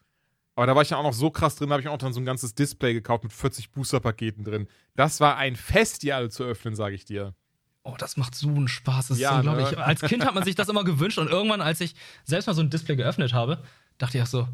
Aber 0.55 0.65
da 0.65 0.75
war 0.75 0.81
ich 0.81 0.89
dann 0.89 0.97
auch 0.99 1.03
noch 1.03 1.13
so 1.13 1.29
krass 1.31 1.55
drin, 1.55 1.69
da 1.69 1.73
habe 1.73 1.81
ich 1.81 1.87
auch 1.87 1.97
dann 1.97 2.13
so 2.13 2.19
ein 2.19 2.25
ganzes 2.25 2.53
Display 2.55 2.93
gekauft 2.93 3.23
mit 3.23 3.31
40 3.31 3.71
Booster-Paketen 3.71 4.43
drin. 4.43 4.67
Das 4.95 5.19
war 5.19 5.37
ein 5.37 5.55
Fest, 5.55 6.03
die 6.03 6.11
alle 6.13 6.29
zu 6.29 6.43
öffnen, 6.43 6.75
sage 6.75 6.95
ich 6.95 7.05
dir. 7.05 7.33
Oh, 7.83 7.95
das 7.97 8.17
macht 8.17 8.35
so 8.35 8.47
einen 8.47 8.67
Spaß. 8.67 9.07
Das 9.09 9.19
Ja, 9.19 9.31
ist 9.39 9.45
unglaublich. 9.47 9.71
ne? 9.77 9.83
Als 9.83 10.01
Kind 10.01 10.25
hat 10.25 10.35
man 10.35 10.43
sich 10.43 10.55
das 10.55 10.69
immer 10.69 10.83
gewünscht 10.85 11.17
und 11.17 11.29
irgendwann, 11.29 11.61
als 11.61 11.81
ich 11.81 11.95
selbst 12.23 12.47
mal 12.47 12.53
so 12.53 12.61
ein 12.61 12.69
Display 12.69 12.95
geöffnet 12.95 13.33
habe, 13.33 13.63
dachte 13.97 14.17
ich 14.17 14.23
auch 14.23 14.27
so, 14.27 14.47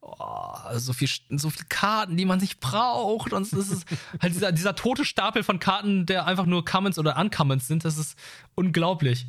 oh, 0.00 0.54
so 0.74 0.92
viel, 0.92 1.08
so 1.30 1.50
viel 1.50 1.66
Karten, 1.68 2.16
die 2.16 2.24
man 2.24 2.38
nicht 2.38 2.60
braucht. 2.60 3.32
Und 3.32 3.42
es 3.42 3.52
ist 3.52 3.86
halt 4.20 4.34
dieser, 4.34 4.52
dieser 4.52 4.74
tote 4.74 5.04
Stapel 5.04 5.42
von 5.42 5.58
Karten, 5.58 6.06
der 6.06 6.26
einfach 6.26 6.46
nur 6.46 6.64
Commons 6.64 6.98
oder 6.98 7.16
Uncommons 7.18 7.66
sind. 7.66 7.84
Das 7.84 7.98
ist 7.98 8.18
unglaublich. 8.54 9.26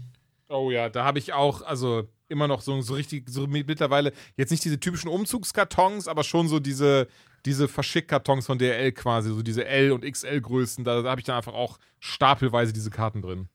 Oh 0.49 0.69
ja, 0.71 0.89
da 0.89 1.05
habe 1.05 1.19
ich 1.19 1.33
auch, 1.33 1.61
also 1.61 2.09
immer 2.27 2.47
noch 2.47 2.61
so, 2.61 2.81
so 2.81 2.93
richtig, 2.93 3.29
so 3.29 3.47
mit- 3.47 3.67
mittlerweile, 3.67 4.13
jetzt 4.37 4.51
nicht 4.51 4.63
diese 4.63 4.79
typischen 4.79 5.09
Umzugskartons, 5.09 6.07
aber 6.07 6.23
schon 6.23 6.47
so 6.47 6.59
diese, 6.59 7.07
diese 7.45 7.67
Verschickkartons 7.67 8.45
von 8.45 8.57
DRL 8.57 8.91
quasi, 8.91 9.29
so 9.29 9.41
diese 9.41 9.65
L- 9.65 9.91
und 9.91 10.03
XL-Größen, 10.03 10.83
da, 10.83 11.01
da 11.01 11.09
habe 11.09 11.21
ich 11.21 11.25
dann 11.25 11.37
einfach 11.37 11.53
auch 11.53 11.79
stapelweise 11.99 12.73
diese 12.73 12.89
Karten 12.89 13.21
drin. 13.21 13.49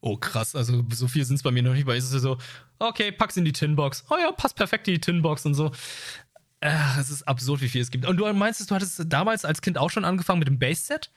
Oh, 0.00 0.16
krass. 0.16 0.54
Also, 0.54 0.84
so 0.92 1.08
viel 1.08 1.24
sind 1.24 1.36
es 1.36 1.42
bei 1.42 1.50
mir 1.50 1.62
noch 1.62 1.72
nicht, 1.72 1.86
weil 1.86 1.96
es 1.96 2.12
ist 2.12 2.22
so, 2.22 2.36
okay, 2.78 3.10
pack's 3.10 3.36
in 3.36 3.44
die 3.44 3.52
Tinbox. 3.52 4.04
Oh 4.10 4.16
ja, 4.20 4.30
passt 4.32 4.54
perfekt 4.54 4.86
in 4.86 4.94
die 4.94 5.00
Tinbox 5.00 5.46
und 5.46 5.54
so. 5.54 5.72
Ach, 6.60 6.98
es 6.98 7.10
ist 7.10 7.26
absurd, 7.26 7.60
wie 7.62 7.68
viel 7.68 7.80
es 7.80 7.90
gibt. 7.90 8.06
Und 8.06 8.18
du 8.18 8.32
meinst, 8.32 8.70
du 8.70 8.74
hattest 8.74 9.02
damals 9.06 9.44
als 9.44 9.62
Kind 9.62 9.78
auch 9.78 9.90
schon 9.90 10.04
angefangen 10.04 10.38
mit 10.38 10.48
dem 10.48 10.58
Base-Set? 10.58 11.10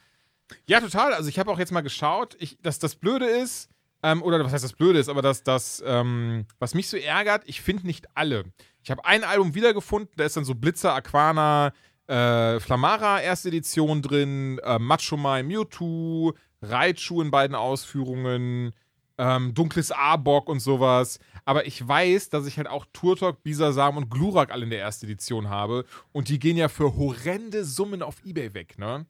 Ja, 0.65 0.79
total. 0.79 1.13
Also 1.13 1.29
ich 1.29 1.39
habe 1.39 1.51
auch 1.51 1.59
jetzt 1.59 1.71
mal 1.71 1.81
geschaut, 1.81 2.35
ich, 2.39 2.57
dass 2.61 2.79
das 2.79 2.95
Blöde 2.95 3.25
ist, 3.25 3.69
ähm, 4.03 4.21
oder 4.23 4.43
was 4.43 4.53
heißt 4.53 4.63
das 4.63 4.73
Blöde 4.73 4.99
ist, 4.99 5.09
aber 5.09 5.21
dass 5.21 5.43
das, 5.43 5.83
ähm, 5.85 6.45
was 6.59 6.73
mich 6.73 6.87
so 6.87 6.97
ärgert, 6.97 7.43
ich 7.45 7.61
finde 7.61 7.85
nicht 7.87 8.05
alle. 8.15 8.45
Ich 8.83 8.91
habe 8.91 9.03
ein 9.05 9.23
Album 9.23 9.55
wiedergefunden, 9.55 10.13
da 10.15 10.23
ist 10.23 10.37
dann 10.37 10.45
so 10.45 10.55
Blitzer, 10.55 10.93
Aquana, 10.93 11.73
äh, 12.07 12.59
Flamara 12.59 13.21
erste 13.21 13.49
Edition 13.49 14.01
drin, 14.01 14.59
äh, 14.63 14.79
Macho 14.79 15.17
Mai 15.17 15.43
Mewtwo, 15.43 16.33
Raichu 16.61 17.21
in 17.21 17.31
beiden 17.31 17.55
Ausführungen, 17.55 18.73
ähm, 19.17 19.53
Dunkles 19.53 19.91
Arbok 19.91 20.49
und 20.49 20.59
sowas. 20.59 21.19
Aber 21.45 21.65
ich 21.65 21.85
weiß, 21.85 22.29
dass 22.29 22.45
ich 22.45 22.57
halt 22.57 22.67
auch 22.67 22.85
Turtok, 22.93 23.43
Bisasam 23.43 23.97
und 23.97 24.09
Glurak 24.09 24.51
alle 24.51 24.63
in 24.63 24.69
der 24.69 24.81
ersten 24.81 25.05
Edition 25.05 25.49
habe. 25.49 25.85
Und 26.11 26.29
die 26.29 26.39
gehen 26.39 26.57
ja 26.57 26.67
für 26.69 26.95
horrende 26.95 27.65
Summen 27.65 28.01
auf 28.01 28.23
Ebay 28.23 28.53
weg, 28.53 28.77
ne? 28.77 29.05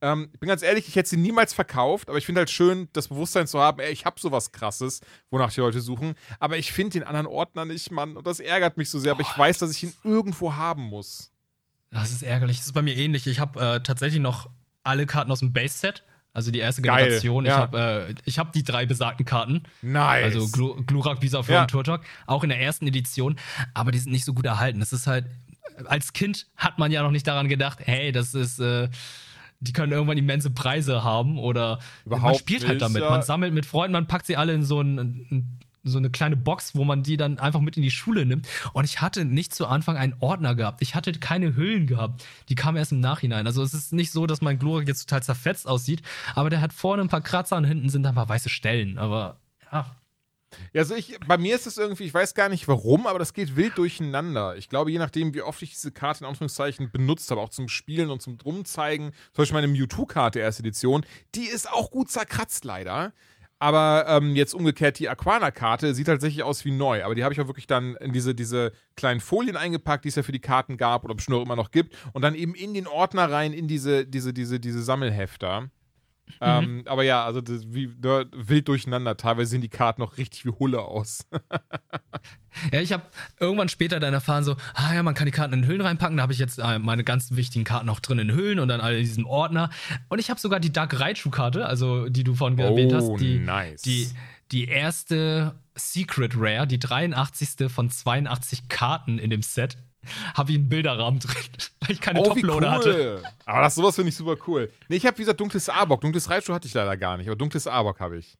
Ähm, 0.00 0.28
ich 0.34 0.40
bin 0.40 0.48
ganz 0.48 0.62
ehrlich, 0.62 0.86
ich 0.88 0.96
hätte 0.96 1.08
sie 1.08 1.16
niemals 1.16 1.54
verkauft, 1.54 2.10
aber 2.10 2.18
ich 2.18 2.26
finde 2.26 2.40
halt 2.40 2.50
schön, 2.50 2.88
das 2.92 3.08
Bewusstsein 3.08 3.46
zu 3.46 3.58
haben, 3.58 3.80
ey, 3.80 3.90
ich 3.90 4.04
habe 4.04 4.20
sowas 4.20 4.52
krasses, 4.52 5.00
wonach 5.30 5.52
die 5.52 5.60
Leute 5.60 5.80
suchen. 5.80 6.14
Aber 6.40 6.58
ich 6.58 6.72
finde 6.72 6.98
den 6.98 7.04
anderen 7.04 7.26
Ordner 7.26 7.64
nicht, 7.64 7.90
Mann. 7.90 8.16
Und 8.16 8.26
das 8.26 8.40
ärgert 8.40 8.76
mich 8.76 8.90
so 8.90 8.98
sehr, 8.98 9.12
aber 9.12 9.22
ich 9.22 9.38
weiß, 9.38 9.58
dass 9.58 9.70
ich 9.70 9.82
ihn 9.82 9.94
irgendwo 10.02 10.54
haben 10.54 10.82
muss. 10.82 11.33
Das 11.94 12.10
ist 12.12 12.22
ärgerlich. 12.22 12.58
Das 12.58 12.66
ist 12.66 12.72
bei 12.72 12.82
mir 12.82 12.96
ähnlich. 12.96 13.26
Ich 13.26 13.40
habe 13.40 13.60
äh, 13.60 13.80
tatsächlich 13.80 14.20
noch 14.20 14.50
alle 14.82 15.06
Karten 15.06 15.30
aus 15.30 15.38
dem 15.40 15.52
Base-Set. 15.52 16.02
Also 16.32 16.50
die 16.50 16.58
erste 16.58 16.82
Geil, 16.82 17.04
Generation. 17.04 17.46
ja. 17.46 17.52
Ich 17.52 17.58
habe 17.58 18.06
äh, 18.10 18.14
ich 18.24 18.38
hab 18.40 18.52
die 18.52 18.64
drei 18.64 18.86
besagten 18.86 19.24
Karten. 19.24 19.62
Nice. 19.82 20.24
Also 20.24 20.48
Glu 20.48 20.82
Glurak, 20.84 21.20
Bisaflor 21.20 21.54
Ja. 21.56 21.62
und 21.62 21.70
Turtok. 21.70 22.00
Auch 22.26 22.42
in 22.42 22.48
der 22.48 22.60
ersten 22.60 22.86
Edition. 22.88 23.36
Aber 23.72 23.92
die 23.92 23.98
sind 23.98 24.10
nicht 24.10 24.24
so 24.24 24.34
gut 24.34 24.44
erhalten. 24.44 24.80
Das 24.80 24.92
ist 24.92 25.06
halt, 25.06 25.26
als 25.86 26.12
Kind 26.12 26.48
hat 26.56 26.78
man 26.78 26.90
ja 26.90 27.02
noch 27.04 27.12
nicht 27.12 27.26
daran 27.28 27.48
gedacht, 27.48 27.78
hey, 27.84 28.10
das 28.10 28.34
ist, 28.34 28.58
äh, 28.58 28.88
die 29.60 29.72
können 29.72 29.92
irgendwann 29.92 30.18
immense 30.18 30.50
Preise 30.50 31.04
haben 31.04 31.38
oder 31.38 31.78
man 32.04 32.18
Überhaupt 32.18 32.40
spielt 32.40 32.66
halt 32.66 32.82
damit. 32.82 33.02
ja. 33.02 33.10
Man 33.10 33.22
sammelt 33.22 33.54
mit 33.54 33.64
Freunden, 33.64 33.92
man 33.92 34.08
packt 34.08 34.26
sie 34.26 34.36
alle 34.36 34.52
in 34.54 34.64
so 34.64 34.80
ein, 34.80 34.98
ein 34.98 35.58
so 35.84 35.98
eine 35.98 36.10
kleine 36.10 36.36
Box, 36.36 36.74
wo 36.74 36.84
man 36.84 37.02
die 37.02 37.16
dann 37.16 37.38
einfach 37.38 37.60
mit 37.60 37.76
in 37.76 37.82
die 37.82 37.90
Schule 37.90 38.26
nimmt. 38.26 38.48
Und 38.72 38.84
ich 38.84 39.00
hatte 39.00 39.24
nicht 39.24 39.54
zu 39.54 39.66
Anfang 39.66 39.96
einen 39.96 40.16
Ordner 40.20 40.54
gehabt. 40.54 40.82
Ich 40.82 40.94
hatte 40.94 41.12
keine 41.12 41.54
Hüllen 41.56 41.86
gehabt. 41.86 42.24
Die 42.48 42.54
kamen 42.54 42.76
erst 42.76 42.92
im 42.92 43.00
Nachhinein. 43.00 43.46
Also 43.46 43.62
es 43.62 43.74
ist 43.74 43.92
nicht 43.92 44.10
so, 44.10 44.26
dass 44.26 44.40
mein 44.40 44.58
Glurak 44.58 44.88
jetzt 44.88 45.08
total 45.08 45.22
zerfetzt 45.22 45.66
aussieht, 45.66 46.02
aber 46.34 46.50
der 46.50 46.60
hat 46.60 46.72
vorne 46.72 47.02
ein 47.02 47.08
paar 47.08 47.20
Kratzer 47.20 47.56
und 47.56 47.64
hinten 47.64 47.88
sind 47.88 48.06
ein 48.06 48.14
paar 48.14 48.28
weiße 48.28 48.48
Stellen. 48.48 48.98
Aber 48.98 49.38
ja, 49.72 49.96
Ja, 50.72 50.82
also 50.82 50.94
ich, 50.94 51.18
bei 51.26 51.38
mir 51.38 51.54
ist 51.54 51.66
es 51.66 51.78
irgendwie, 51.78 52.04
ich 52.04 52.14
weiß 52.14 52.34
gar 52.34 52.48
nicht 52.48 52.68
warum, 52.68 53.06
aber 53.06 53.18
das 53.18 53.32
geht 53.32 53.56
wild 53.56 53.78
durcheinander. 53.78 54.56
Ich 54.56 54.68
glaube, 54.68 54.90
je 54.90 54.98
nachdem, 54.98 55.34
wie 55.34 55.42
oft 55.42 55.62
ich 55.62 55.70
diese 55.72 55.92
Karte 55.92 56.20
in 56.20 56.26
Anführungszeichen 56.26 56.90
benutzt 56.90 57.30
habe, 57.30 57.40
auch 57.40 57.48
zum 57.48 57.68
Spielen 57.68 58.10
und 58.10 58.22
zum 58.22 58.38
Rumzeigen, 58.44 59.12
zum 59.32 59.42
Beispiel 59.42 59.54
meine 59.54 59.68
Mewtwo-Karte 59.68 60.38
erste 60.38 60.62
Edition, 60.62 61.04
die 61.34 61.46
ist 61.46 61.70
auch 61.70 61.90
gut 61.90 62.10
zerkratzt 62.10 62.64
leider. 62.64 63.12
Aber 63.58 64.06
ähm, 64.08 64.34
jetzt 64.36 64.54
umgekehrt, 64.54 64.98
die 64.98 65.08
Aquana-Karte 65.08 65.94
sieht 65.94 66.06
tatsächlich 66.06 66.42
aus 66.42 66.64
wie 66.64 66.72
neu. 66.72 67.04
Aber 67.04 67.14
die 67.14 67.24
habe 67.24 67.32
ich 67.32 67.40
auch 67.40 67.46
wirklich 67.46 67.66
dann 67.66 67.96
in 67.96 68.12
diese, 68.12 68.34
diese 68.34 68.72
kleinen 68.96 69.20
Folien 69.20 69.56
eingepackt, 69.56 70.04
die 70.04 70.08
es 70.08 70.16
ja 70.16 70.22
für 70.22 70.32
die 70.32 70.40
Karten 70.40 70.76
gab 70.76 71.04
oder 71.04 71.14
bestimmt 71.14 71.38
auch 71.38 71.44
immer 71.44 71.56
noch 71.56 71.70
gibt. 71.70 71.96
Und 72.12 72.22
dann 72.22 72.34
eben 72.34 72.54
in 72.54 72.74
den 72.74 72.86
Ordner 72.86 73.30
rein, 73.30 73.52
in 73.52 73.68
diese, 73.68 74.06
diese, 74.06 74.32
diese, 74.34 74.60
diese 74.60 74.82
Sammelhefter. 74.82 75.70
Ähm, 76.40 76.82
aber 76.86 77.04
ja, 77.04 77.24
also 77.24 77.40
das, 77.40 77.72
wie 77.72 77.90
da, 77.98 78.24
wild 78.32 78.68
durcheinander. 78.68 79.16
Teilweise 79.16 79.50
sehen 79.50 79.60
die 79.60 79.68
Karten 79.68 80.00
noch 80.00 80.16
richtig 80.18 80.44
wie 80.44 80.50
Hulle 80.50 80.80
aus. 80.82 81.26
Ja, 82.72 82.80
ich 82.80 82.92
habe 82.92 83.02
irgendwann 83.40 83.68
später 83.68 83.98
dann 83.98 84.14
erfahren, 84.14 84.44
so, 84.44 84.56
ah 84.74 84.94
ja, 84.94 85.02
man 85.02 85.14
kann 85.14 85.26
die 85.26 85.32
Karten 85.32 85.54
in 85.54 85.66
Hüllen 85.66 85.80
reinpacken. 85.80 86.16
Da 86.16 86.22
habe 86.22 86.32
ich 86.32 86.38
jetzt 86.38 86.58
äh, 86.58 86.78
meine 86.78 87.02
ganz 87.02 87.32
wichtigen 87.32 87.64
Karten 87.64 87.88
auch 87.88 87.98
drin 87.98 88.20
in 88.20 88.32
Hüllen 88.32 88.60
und 88.60 88.68
dann 88.68 88.80
alle 88.80 88.96
in 88.96 89.04
diesem 89.04 89.26
Ordner. 89.26 89.70
Und 90.08 90.20
ich 90.20 90.30
habe 90.30 90.38
sogar 90.38 90.60
die 90.60 90.72
Dark 90.72 90.98
Raichu-Karte, 91.00 91.66
also 91.66 92.08
die 92.08 92.22
du 92.22 92.34
vorhin 92.36 92.56
erwähnt 92.58 92.92
Oh, 92.92 92.96
hast, 92.96 93.20
die, 93.20 93.40
nice. 93.40 93.82
die, 93.82 94.08
die 94.52 94.66
erste 94.68 95.56
Secret 95.74 96.34
Rare, 96.36 96.68
die 96.68 96.78
83. 96.78 97.68
von 97.68 97.90
82 97.90 98.68
Karten 98.68 99.18
in 99.18 99.30
dem 99.30 99.42
Set. 99.42 99.76
habe 100.34 100.52
ich 100.52 100.58
einen 100.58 100.68
Bilderrahmen 100.68 101.20
drin, 101.20 101.34
weil 101.80 101.90
ich 101.92 102.00
keine 102.00 102.20
Oh, 102.20 102.24
Toploader 102.24 102.70
hatte. 102.70 103.20
cool. 103.22 103.30
Aber 103.46 103.60
das 103.62 103.74
sowas 103.74 103.94
finde 103.94 104.08
ich 104.10 104.16
super 104.16 104.36
cool. 104.46 104.70
Nee, 104.88 104.96
ich 104.96 105.06
habe 105.06 105.16
wie 105.18 105.22
gesagt 105.22 105.40
dunkles 105.40 105.68
Arbok. 105.68 106.00
Dunkles 106.00 106.28
Reitschuh 106.30 106.54
hatte 106.54 106.66
ich 106.66 106.74
leider 106.74 106.96
gar 106.96 107.16
nicht, 107.16 107.26
aber 107.26 107.36
dunkles 107.36 107.66
Arbok 107.66 108.00
habe 108.00 108.18
ich. 108.18 108.36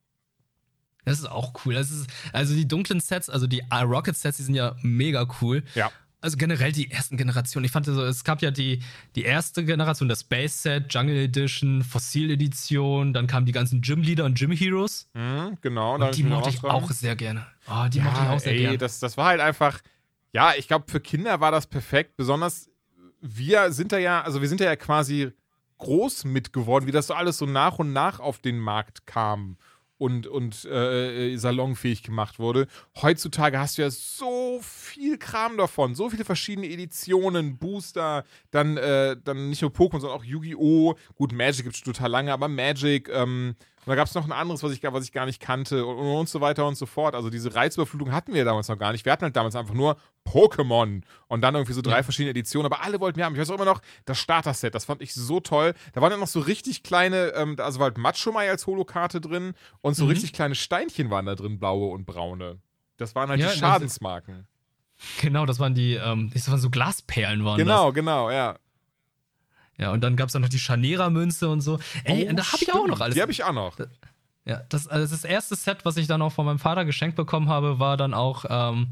Das 1.05 1.19
ist 1.19 1.27
auch 1.27 1.53
cool. 1.65 1.75
Das 1.75 1.91
ist, 1.91 2.09
also 2.33 2.55
die 2.55 2.67
dunklen 2.67 3.01
Sets, 3.01 3.29
also 3.29 3.47
die 3.47 3.63
Rocket-Sets, 3.71 4.39
die 4.39 4.43
sind 4.43 4.55
ja 4.55 4.75
mega 4.83 5.27
cool. 5.43 5.63
Ja. 5.75 5.91
Also 6.23 6.39
generell 6.39 6.73
die 6.73 6.91
ersten 6.91 7.19
Generationen. 7.19 7.67
Ich 7.67 7.71
fand 7.71 7.85
so, 7.85 8.03
es 8.03 8.25
gab 8.25 8.41
ja 8.41 8.51
die, 8.51 8.83
die 9.15 9.25
erste 9.25 9.63
Generation, 9.63 10.09
das 10.09 10.21
Space 10.21 10.63
Set, 10.63 10.87
Jungle 10.89 11.15
Edition, 11.19 11.83
Fossil 11.85 12.31
Edition, 12.31 13.13
dann 13.13 13.27
kamen 13.27 13.45
die 13.45 13.53
ganzen 13.53 13.83
Gym 13.83 14.01
Leader 14.01 14.25
und 14.25 14.39
Gym 14.39 14.51
Heroes. 14.53 15.07
Mhm, 15.13 15.59
genau. 15.61 15.97
Und 15.97 16.17
die 16.17 16.23
mich 16.23 16.33
mochte 16.33 16.49
ich 16.49 16.65
auch 16.65 16.91
sehr 16.91 17.15
gerne. 17.17 17.47
Oh, 17.69 17.85
die 17.93 18.01
mochte 18.01 18.23
ich 18.23 18.29
auch 18.31 18.41
sehr 18.41 18.53
ey, 18.55 18.61
gerne. 18.61 18.79
Das, 18.79 18.99
das 19.01 19.19
war 19.19 19.27
halt 19.27 19.43
einfach, 19.43 19.81
ja, 20.35 20.53
ich 20.57 20.69
glaube, 20.69 20.85
für 20.91 21.01
Kinder 21.01 21.41
war 21.41 21.53
das 21.53 21.67
perfekt. 21.67 22.17
Besonders 22.17 22.69
wir 23.21 23.73
sind 23.73 23.93
da 23.93 23.99
ja, 23.99 24.21
also 24.21 24.43
wir 24.43 24.49
sind 24.49 24.61
da 24.61 24.65
ja 24.65 24.77
quasi 24.77 25.33
groß 25.79 26.25
mit 26.25 26.53
geworden, 26.53 26.87
wie 26.87 26.93
das 26.93 27.07
so 27.07 27.15
alles 27.15 27.39
so 27.39 27.47
nach 27.47 27.79
und 27.79 27.93
nach 27.93 28.21
auf 28.21 28.39
den 28.39 28.59
Markt 28.59 29.07
kam 29.07 29.57
und, 29.97 30.27
und 30.27 30.65
äh, 30.65 31.37
salonfähig 31.37 32.03
gemacht 32.03 32.39
wurde. 32.39 32.67
Heutzutage 33.01 33.59
hast 33.59 33.79
du 33.79 33.83
ja 33.83 33.91
so 33.91 34.61
viel 34.61 35.19
Kram 35.19 35.57
davon, 35.57 35.95
so 35.95 36.11
viele 36.11 36.25
verschiedene 36.25 36.69
Editionen, 36.69 37.57
Booster, 37.57 38.25
dann, 38.51 38.77
äh, 38.77 39.17
dann 39.23 39.51
nicht 39.51 39.63
nur 39.63 39.71
Pokémon, 39.71 40.01
sondern 40.01 40.19
auch 40.19 40.25
Yu-Gi-Oh! 40.25 40.97
Gut, 41.15 41.33
Magic 41.33 41.65
gibt 41.65 41.77
es 41.77 41.83
total 41.83 42.11
lange, 42.11 42.33
aber 42.33 42.49
Magic, 42.49 43.09
ähm, 43.09 43.55
und 43.87 43.91
da 43.91 43.95
gab 43.95 44.07
es 44.09 44.15
noch 44.15 44.25
ein 44.25 44.33
anderes, 44.33 44.63
was 44.63 44.73
ich, 44.73 44.81
gar- 44.81 44.93
was 44.93 45.05
ich 45.05 45.13
gar 45.13 45.27
nicht 45.27 45.41
kannte 45.41 45.85
und, 45.85 45.97
und 45.99 46.29
so 46.29 46.41
weiter 46.41 46.67
und 46.67 46.77
so 46.77 46.87
fort. 46.87 47.15
Also 47.15 47.31
diese 47.31 47.55
Reizüberflutung 47.55 48.13
hatten 48.13 48.33
wir 48.35 48.45
damals 48.45 48.69
noch 48.69 48.79
gar 48.79 48.93
nicht. 48.93 49.05
Wir 49.05 49.13
hatten 49.13 49.25
halt 49.25 49.37
damals 49.37 49.55
einfach 49.57 49.75
nur 49.75 49.97
Pokémon 50.27 51.03
und 51.29 51.41
dann 51.43 51.55
irgendwie 51.55 51.73
so 51.75 51.83
drei 51.83 52.03
verschiedene 52.03 52.31
Editionen, 52.31 52.67
aber 52.71 52.83
alle 52.83 53.01
wollten 53.01 53.19
wir 53.19 53.25
haben. 53.25 53.35
Ich 53.35 53.41
weiß 53.41 53.51
auch 53.51 53.55
immer 53.57 53.65
noch, 53.65 53.81
das 54.05 54.19
Starter-Set, 54.19 54.75
das 54.75 54.85
fand 54.87 55.03
ich 55.03 55.13
so 55.15 55.41
toll. 55.41 55.75
Da 55.93 56.01
waren 56.01 56.11
dann 56.11 56.21
noch 56.21 56.27
so 56.27 56.41
richtig 56.41 56.83
kleine, 56.83 57.33
ähm, 57.35 57.57
also 57.59 57.79
war 57.79 57.85
halt 57.89 57.99
Machomai 57.99 58.49
als 58.51 58.67
Holokarte 58.67 59.21
drin 59.21 59.53
und 59.83 59.95
so 59.95 60.05
Mhm. 60.05 60.11
richtig 60.11 60.33
kleine 60.33 60.55
Steinchen 60.55 61.11
waren 61.11 61.27
da 61.27 61.35
drin, 61.35 61.59
blaue 61.59 61.91
und 61.93 62.07
braune. 62.07 62.59
Das 62.97 63.15
waren 63.15 63.29
halt 63.29 63.41
Ja, 63.41 63.47
die 63.49 63.53
das- 63.53 63.59
Schadensmarken. 63.61 64.47
Genau, 65.21 65.45
das 65.45 65.59
waren 65.59 65.75
die, 65.75 65.95
ähm, 65.95 66.31
das 66.33 66.49
waren 66.49 66.61
so 66.61 66.71
Glasperlen 66.71 67.45
waren 67.45 67.59
Genau, 67.59 67.93
genau, 67.93 68.31
ja. 68.31 68.57
Ja, 69.79 69.91
und 69.93 70.03
dann 70.03 70.17
gab 70.17 70.29
es 70.29 70.33
dann 70.33 70.43
noch 70.43 70.49
die 70.49 70.59
Scharnierer-Münze 70.59 71.49
und 71.49 71.61
so. 71.61 71.79
Ey, 72.05 72.29
Oh, 72.31 72.35
da 72.35 72.53
habe 72.53 72.63
ich 72.63 72.73
auch 72.73 72.87
noch 72.87 73.01
alles. 73.01 73.15
Die 73.15 73.23
habe 73.23 73.33
ich 73.33 73.43
auch 73.45 73.53
noch. 73.53 73.77
Ja, 74.45 74.63
das, 74.69 74.87
also 74.89 75.13
das 75.15 75.25
erste 75.25 75.57
Set, 75.57 75.85
was 75.85 75.97
ich 75.97 76.07
dann 76.07 76.21
auch 76.23 76.31
von 76.33 76.47
meinem 76.47 76.59
Vater 76.59 76.85
geschenkt 76.85 77.17
bekommen 77.17 77.49
habe, 77.49 77.79
war 77.79 77.97
dann 77.97 78.15
auch 78.15 78.45
ähm, 78.49 78.89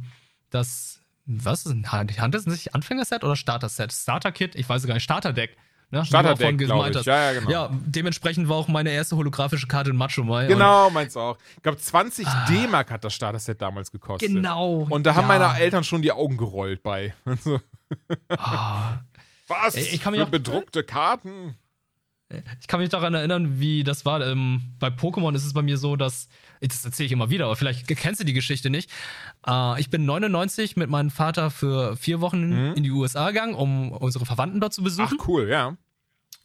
das, 0.50 1.00
was 1.26 1.66
ist 1.66 1.92
handelt 1.92 2.34
es 2.34 2.44
sich 2.44 2.74
Anfängerset 2.74 3.22
oder 3.22 3.36
Starter-Set? 3.36 3.92
Starter-Kit? 3.92 4.54
Ich 4.54 4.68
weiß 4.68 4.86
gar 4.86 4.94
nicht, 4.94 5.04
Starter-Deck. 5.04 5.56
Ne? 5.90 6.06
Starter-Deck, 6.06 6.38
vorhin 6.38 6.56
glaub 6.58 6.78
gemeint 6.78 6.96
ich. 6.96 7.04
Ja, 7.04 7.32
ja, 7.32 7.38
genau. 7.38 7.50
Ja, 7.50 7.70
dementsprechend 7.70 8.48
war 8.48 8.56
auch 8.56 8.66
meine 8.66 8.90
erste 8.90 9.14
holographische 9.14 9.66
Karte 9.66 9.90
in 9.90 9.96
Macho 9.96 10.24
Mai. 10.24 10.46
Genau, 10.46 10.88
meins 10.88 11.14
auch. 11.18 11.36
Ich 11.56 11.62
glaube, 11.62 11.76
20 11.76 12.26
D-Mark 12.48 12.90
hat 12.90 13.04
das 13.04 13.12
Starter-Set 13.14 13.60
damals 13.60 13.92
gekostet. 13.92 14.30
genau. 14.30 14.86
Und 14.88 15.04
da 15.04 15.14
haben 15.14 15.28
ja. 15.28 15.38
meine 15.38 15.60
Eltern 15.60 15.84
schon 15.84 16.00
die 16.00 16.10
Augen 16.12 16.36
gerollt 16.38 16.82
bei. 16.82 17.14
Also, 17.26 17.60
Ah, 18.30 19.00
was 19.48 19.74
ich 19.76 20.00
kann 20.00 20.12
mich 20.12 20.20
für 20.20 20.26
auch- 20.26 20.30
bedruckte 20.30 20.82
Karten? 20.84 21.56
ich 22.60 22.66
kann 22.66 22.80
mich 22.80 22.88
daran 22.88 23.12
erinnern, 23.12 23.60
wie 23.60 23.84
das 23.84 24.06
war. 24.06 24.26
Ähm, 24.26 24.62
bei 24.78 24.88
Pokémon 24.88 25.34
ist 25.34 25.44
es 25.44 25.52
bei 25.52 25.60
mir 25.62 25.76
so, 25.76 25.96
dass. 25.96 26.28
Das 26.62 26.84
erzähle 26.84 27.06
ich 27.06 27.12
immer 27.12 27.28
wieder, 27.28 27.44
aber 27.46 27.56
vielleicht 27.56 27.86
kennst 27.88 28.20
du 28.20 28.24
die 28.24 28.32
Geschichte 28.32 28.70
nicht. 28.70 28.88
Äh, 29.46 29.80
ich 29.80 29.90
bin 29.90 30.06
99 30.06 30.76
mit 30.76 30.88
meinem 30.88 31.10
Vater 31.10 31.50
für 31.50 31.96
vier 31.96 32.20
Wochen 32.22 32.52
in 32.74 32.82
die 32.84 32.90
USA 32.90 33.28
gegangen, 33.30 33.54
um 33.54 33.92
unsere 33.92 34.24
Verwandten 34.24 34.60
dort 34.60 34.72
zu 34.72 34.80
Ach, 34.80 34.84
besuchen. 34.84 35.18
cool, 35.26 35.48
ja. 35.48 35.76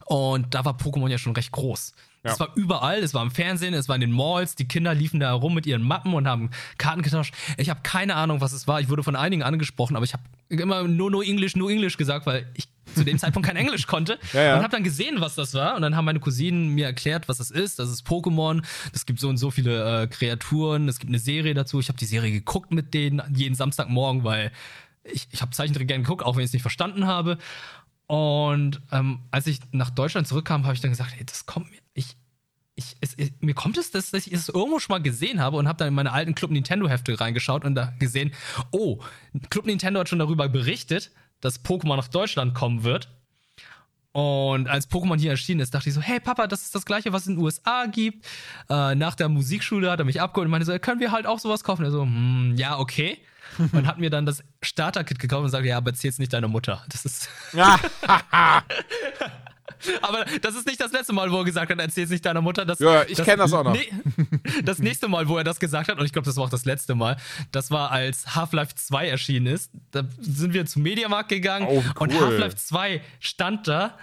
Und 0.06 0.54
da 0.54 0.64
war 0.64 0.74
Pokémon 0.76 1.08
ja 1.08 1.18
schon 1.18 1.34
recht 1.34 1.52
groß. 1.52 1.92
Ja. 2.24 2.32
Es 2.32 2.40
war 2.40 2.50
überall, 2.56 2.98
es 2.98 3.14
war 3.14 3.22
im 3.22 3.30
Fernsehen, 3.30 3.74
es 3.74 3.88
war 3.88 3.94
in 3.94 4.00
den 4.00 4.10
Malls, 4.10 4.56
die 4.56 4.66
Kinder 4.66 4.92
liefen 4.92 5.20
da 5.20 5.28
herum 5.28 5.54
mit 5.54 5.66
ihren 5.66 5.82
Mappen 5.82 6.12
und 6.14 6.26
haben 6.26 6.50
Karten 6.78 7.02
getauscht. 7.02 7.32
Ich 7.56 7.70
habe 7.70 7.80
keine 7.82 8.16
Ahnung, 8.16 8.40
was 8.40 8.52
es 8.52 8.66
war. 8.66 8.80
Ich 8.80 8.88
wurde 8.88 9.02
von 9.04 9.16
einigen 9.16 9.42
angesprochen, 9.42 9.96
aber 9.96 10.04
ich 10.04 10.12
habe 10.14 10.22
immer 10.48 10.82
nur 10.84 11.10
no 11.10 11.22
English, 11.22 11.56
no 11.56 11.68
English 11.68 11.96
gesagt, 11.96 12.26
weil 12.26 12.46
ich 12.54 12.68
zu 12.94 13.04
dem 13.04 13.18
Zeitpunkt 13.18 13.46
kein 13.46 13.56
Englisch 13.56 13.86
konnte. 13.86 14.18
Ja, 14.32 14.42
ja. 14.42 14.56
Und 14.56 14.62
habe 14.62 14.72
dann 14.72 14.84
gesehen, 14.84 15.20
was 15.20 15.34
das 15.34 15.54
war. 15.54 15.76
Und 15.76 15.82
dann 15.82 15.96
haben 15.96 16.04
meine 16.04 16.20
Cousinen 16.20 16.74
mir 16.74 16.86
erklärt, 16.86 17.28
was 17.28 17.38
das 17.38 17.50
ist. 17.50 17.78
Das 17.78 17.88
ist 17.88 18.06
Pokémon. 18.06 18.62
Es 18.92 19.06
gibt 19.06 19.20
so 19.20 19.28
und 19.28 19.36
so 19.38 19.50
viele 19.50 20.02
äh, 20.02 20.06
Kreaturen. 20.06 20.88
Es 20.88 20.98
gibt 20.98 21.10
eine 21.10 21.18
Serie 21.18 21.54
dazu. 21.54 21.80
Ich 21.80 21.88
habe 21.88 21.98
die 21.98 22.04
Serie 22.04 22.30
geguckt 22.30 22.72
mit 22.72 22.94
denen 22.94 23.22
jeden 23.34 23.54
Samstagmorgen, 23.54 24.24
weil 24.24 24.52
ich, 25.04 25.28
ich 25.30 25.40
habe 25.40 25.52
Zeichentrick 25.52 25.88
gerne 25.88 26.02
geguckt, 26.02 26.22
auch 26.24 26.36
wenn 26.36 26.42
ich 26.42 26.48
es 26.48 26.52
nicht 26.52 26.62
verstanden 26.62 27.06
habe. 27.06 27.38
Und 28.06 28.80
ähm, 28.90 29.20
als 29.30 29.46
ich 29.46 29.60
nach 29.72 29.90
Deutschland 29.90 30.26
zurückkam, 30.26 30.64
habe 30.64 30.74
ich 30.74 30.80
dann 30.80 30.90
gesagt, 30.90 31.12
hey, 31.14 31.24
das 31.24 31.46
kommt 31.46 31.70
mir, 31.70 31.78
ich, 32.78 32.96
ich, 32.96 32.96
es, 33.00 33.14
es, 33.14 33.30
mir 33.40 33.54
kommt 33.54 33.76
es, 33.76 33.90
dass 33.90 34.12
ich 34.12 34.32
es 34.32 34.48
irgendwo 34.48 34.78
schon 34.78 34.94
mal 34.94 35.02
gesehen 35.02 35.40
habe 35.40 35.56
und 35.56 35.66
habe 35.68 35.78
dann 35.78 35.88
in 35.88 35.94
meine 35.94 36.12
alten 36.12 36.34
Club 36.34 36.50
Nintendo 36.50 36.88
Hefte 36.88 37.20
reingeschaut 37.20 37.64
und 37.64 37.74
da 37.74 37.92
gesehen, 37.98 38.32
oh, 38.70 39.00
Club 39.50 39.66
Nintendo 39.66 40.00
hat 40.00 40.08
schon 40.08 40.18
darüber 40.18 40.48
berichtet, 40.48 41.10
dass 41.40 41.64
Pokémon 41.64 41.96
nach 41.96 42.08
Deutschland 42.08 42.54
kommen 42.54 42.84
wird. 42.84 43.08
Und 44.12 44.68
als 44.68 44.90
Pokémon 44.90 45.18
hier 45.18 45.32
erschienen 45.32 45.60
ist, 45.60 45.74
dachte 45.74 45.88
ich 45.90 45.94
so, 45.94 46.00
hey 46.00 46.18
Papa, 46.18 46.46
das 46.46 46.62
ist 46.62 46.74
das 46.74 46.86
gleiche, 46.86 47.12
was 47.12 47.22
es 47.22 47.28
in 47.28 47.34
den 47.34 47.44
USA 47.44 47.86
gibt. 47.86 48.26
Äh, 48.70 48.94
nach 48.94 49.14
der 49.14 49.28
Musikschule 49.28 49.90
hat 49.90 49.98
er 49.98 50.04
mich 50.04 50.20
abgeholt 50.20 50.46
und 50.46 50.50
meinte 50.50 50.66
so, 50.66 50.76
können 50.78 51.00
wir 51.00 51.12
halt 51.12 51.26
auch 51.26 51.38
sowas 51.38 51.62
kaufen? 51.62 51.84
Er 51.84 51.90
so, 51.90 52.02
hm, 52.02 52.54
ja, 52.56 52.78
okay. 52.78 53.18
Und 53.72 53.86
hat 53.86 53.98
mir 53.98 54.10
dann 54.10 54.26
das 54.26 54.44
Starter-Kit 54.60 55.18
gekauft 55.18 55.44
und 55.44 55.48
sagte, 55.48 55.68
ja, 55.68 55.78
aber 55.78 55.90
erzähl's 55.90 56.18
nicht 56.18 56.34
deiner 56.34 56.48
Mutter. 56.48 56.84
Das 56.90 57.06
ist. 57.06 57.30
aber 60.02 60.24
das 60.42 60.54
ist 60.54 60.66
nicht 60.66 60.80
das 60.80 60.92
letzte 60.92 61.12
Mal, 61.12 61.30
wo 61.30 61.38
er 61.38 61.44
gesagt 61.44 61.70
hat, 61.70 61.78
erzähl's 61.78 62.10
nicht 62.10 62.24
deiner 62.24 62.40
Mutter. 62.42 62.64
Das, 62.64 62.78
Ja, 62.78 63.02
ich 63.06 63.18
kenn 63.22 63.38
das 63.38 63.52
auch 63.52 63.64
noch. 63.64 63.72
Nee, 63.72 63.88
das 64.64 64.78
nächste 64.78 65.08
Mal, 65.08 65.28
wo 65.28 65.36
er 65.38 65.44
das 65.44 65.60
gesagt 65.60 65.88
hat, 65.88 65.98
und 65.98 66.04
ich 66.06 66.12
glaube, 66.12 66.26
das 66.26 66.36
war 66.36 66.44
auch 66.44 66.50
das 66.50 66.64
letzte 66.64 66.94
Mal, 66.94 67.16
das 67.52 67.70
war, 67.70 67.90
als 67.90 68.34
Half-Life 68.34 68.74
2 68.74 69.08
erschienen 69.08 69.46
ist. 69.46 69.70
Da 69.90 70.02
sind 70.20 70.52
wir 70.54 70.64
zum 70.66 70.82
Mediamarkt 70.82 71.28
gegangen 71.28 71.66
Oh, 71.68 71.82
wie 71.82 71.98
und 72.00 72.12
cool. 72.12 72.20
Half-Life 72.20 72.56
2 72.56 73.00
stand 73.20 73.68
da 73.68 73.96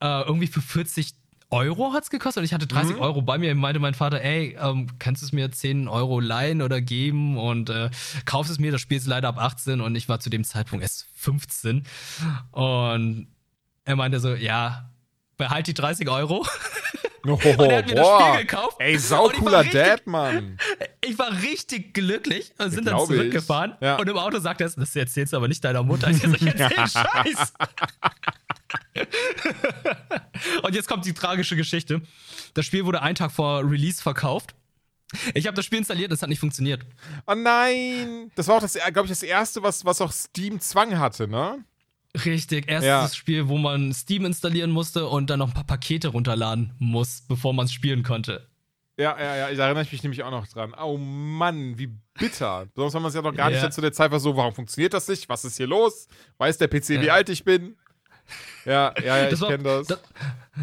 äh, 0.00 0.22
irgendwie 0.22 0.46
für 0.46 0.62
40 0.62 1.14
Euro 1.52 1.92
hat's 1.92 2.10
gekostet 2.10 2.42
und 2.42 2.44
ich 2.44 2.54
hatte 2.54 2.68
30 2.68 2.94
Mhm. 2.94 3.02
Euro 3.02 3.22
bei 3.22 3.36
mir. 3.36 3.52
Meinte 3.56 3.80
mein 3.80 3.94
Vater, 3.94 4.20
ey, 4.22 4.56
ähm, 4.60 4.86
kannst 5.00 5.20
du 5.20 5.26
es 5.26 5.32
mir 5.32 5.50
10 5.50 5.88
Euro 5.88 6.20
leihen 6.20 6.62
oder 6.62 6.80
geben 6.80 7.36
und 7.36 7.70
äh, 7.70 7.90
kaufst 8.24 8.52
es 8.52 8.60
mir. 8.60 8.70
Das 8.70 8.80
Spiel 8.80 8.98
ist 8.98 9.08
leider 9.08 9.26
ab 9.26 9.38
18 9.38 9.80
und 9.80 9.96
ich 9.96 10.08
war 10.08 10.20
zu 10.20 10.30
dem 10.30 10.44
Zeitpunkt 10.44 10.84
erst 10.84 11.08
15. 11.16 11.82
Und 12.52 13.26
er 13.84 13.96
meinte 13.96 14.20
so, 14.20 14.34
ja, 14.34 14.90
behalt 15.36 15.66
die 15.66 15.74
30 15.74 16.08
Euro. 16.08 16.46
Oh, 17.26 17.38
er 17.44 17.78
hat 17.78 17.86
mir 17.86 17.94
das 17.96 18.06
boah. 18.06 18.32
Spiel 18.32 18.46
gekauft. 18.46 18.76
Ey, 18.78 18.92
Und 18.92 18.96
ich 18.96 19.04
saucooler 19.04 19.52
war 19.52 19.60
richtig- 19.60 19.84
Dad, 19.84 20.06
Mann. 20.06 20.58
Ich 21.02 21.18
war 21.18 21.30
richtig 21.42 21.92
glücklich 21.92 22.50
und 22.56 22.70
sind 22.70 22.86
dann 22.86 22.98
zurückgefahren. 23.04 23.74
Ja. 23.82 23.96
Und 23.96 24.08
im 24.08 24.16
Auto 24.16 24.38
sagt 24.38 24.62
er, 24.62 24.70
das 24.70 24.96
erzählst 24.96 25.34
du 25.34 25.36
aber 25.36 25.46
nicht 25.46 25.62
deiner 25.62 25.82
Mutter. 25.82 26.08
Ich, 26.08 26.16
so, 26.22 26.32
ich 26.32 26.46
erzähl 26.46 26.88
Scheiß. 26.88 27.52
und 30.62 30.74
jetzt 30.74 30.88
kommt 30.88 31.04
die 31.04 31.12
tragische 31.12 31.56
Geschichte. 31.56 32.00
Das 32.54 32.64
Spiel 32.64 32.86
wurde 32.86 33.02
einen 33.02 33.16
Tag 33.16 33.32
vor 33.32 33.70
Release 33.70 34.02
verkauft. 34.02 34.54
Ich 35.34 35.46
habe 35.46 35.56
das 35.56 35.64
Spiel 35.66 35.78
installiert, 35.78 36.12
es 36.12 36.22
hat 36.22 36.28
nicht 36.30 36.40
funktioniert. 36.40 36.86
Oh 37.26 37.34
nein. 37.34 38.30
Das 38.34 38.48
war 38.48 38.56
auch 38.56 38.60
das, 38.60 38.74
glaube 38.74 39.02
ich, 39.06 39.10
das 39.10 39.22
erste, 39.22 39.62
was, 39.62 39.84
was 39.84 40.00
auch 40.00 40.12
Steam 40.12 40.58
Zwang 40.60 40.98
hatte, 40.98 41.28
ne? 41.28 41.64
Richtig, 42.24 42.68
erstes 42.68 42.86
Ja. 42.88 43.08
Spiel, 43.08 43.48
wo 43.48 43.56
man 43.58 43.92
Steam 43.92 44.24
installieren 44.24 44.70
musste 44.70 45.06
und 45.06 45.30
dann 45.30 45.38
noch 45.38 45.48
ein 45.48 45.54
paar 45.54 45.64
Pakete 45.64 46.08
runterladen 46.08 46.72
muss, 46.78 47.22
bevor 47.28 47.52
man 47.52 47.66
es 47.66 47.72
spielen 47.72 48.02
konnte. 48.02 48.48
Ja, 48.96 49.16
ja, 49.18 49.48
ja, 49.48 49.54
da 49.56 49.64
erinnere 49.66 49.84
ich 49.84 49.92
mich 49.92 50.02
nämlich 50.02 50.22
auch 50.24 50.30
noch 50.30 50.46
dran. 50.48 50.74
Oh 50.74 50.98
Mann, 50.98 51.78
wie 51.78 51.86
bitter. 52.18 52.66
Sonst 52.74 52.94
haben 52.94 53.02
wir 53.02 53.08
es 53.08 53.14
ja 53.14 53.22
noch 53.22 53.34
gar 53.34 53.48
nicht 53.48 53.62
Ja. 53.62 53.70
zu 53.70 53.80
der 53.80 53.92
Zeit 53.92 54.10
war 54.10 54.20
so, 54.20 54.36
warum 54.36 54.52
funktioniert 54.54 54.92
das 54.92 55.08
nicht? 55.08 55.28
Was 55.28 55.44
ist 55.44 55.56
hier 55.56 55.68
los? 55.68 56.06
Weiß 56.36 56.58
der 56.58 56.68
PC, 56.68 57.00
wie 57.00 57.06
Ja. 57.06 57.14
alt 57.14 57.28
ich 57.30 57.44
bin? 57.44 57.76
Ja, 58.66 58.92
ja, 58.98 59.16
ja, 59.22 59.28
ich 59.30 59.40
kenne 59.40 59.62
das. 59.64 59.86
das. 59.86 60.00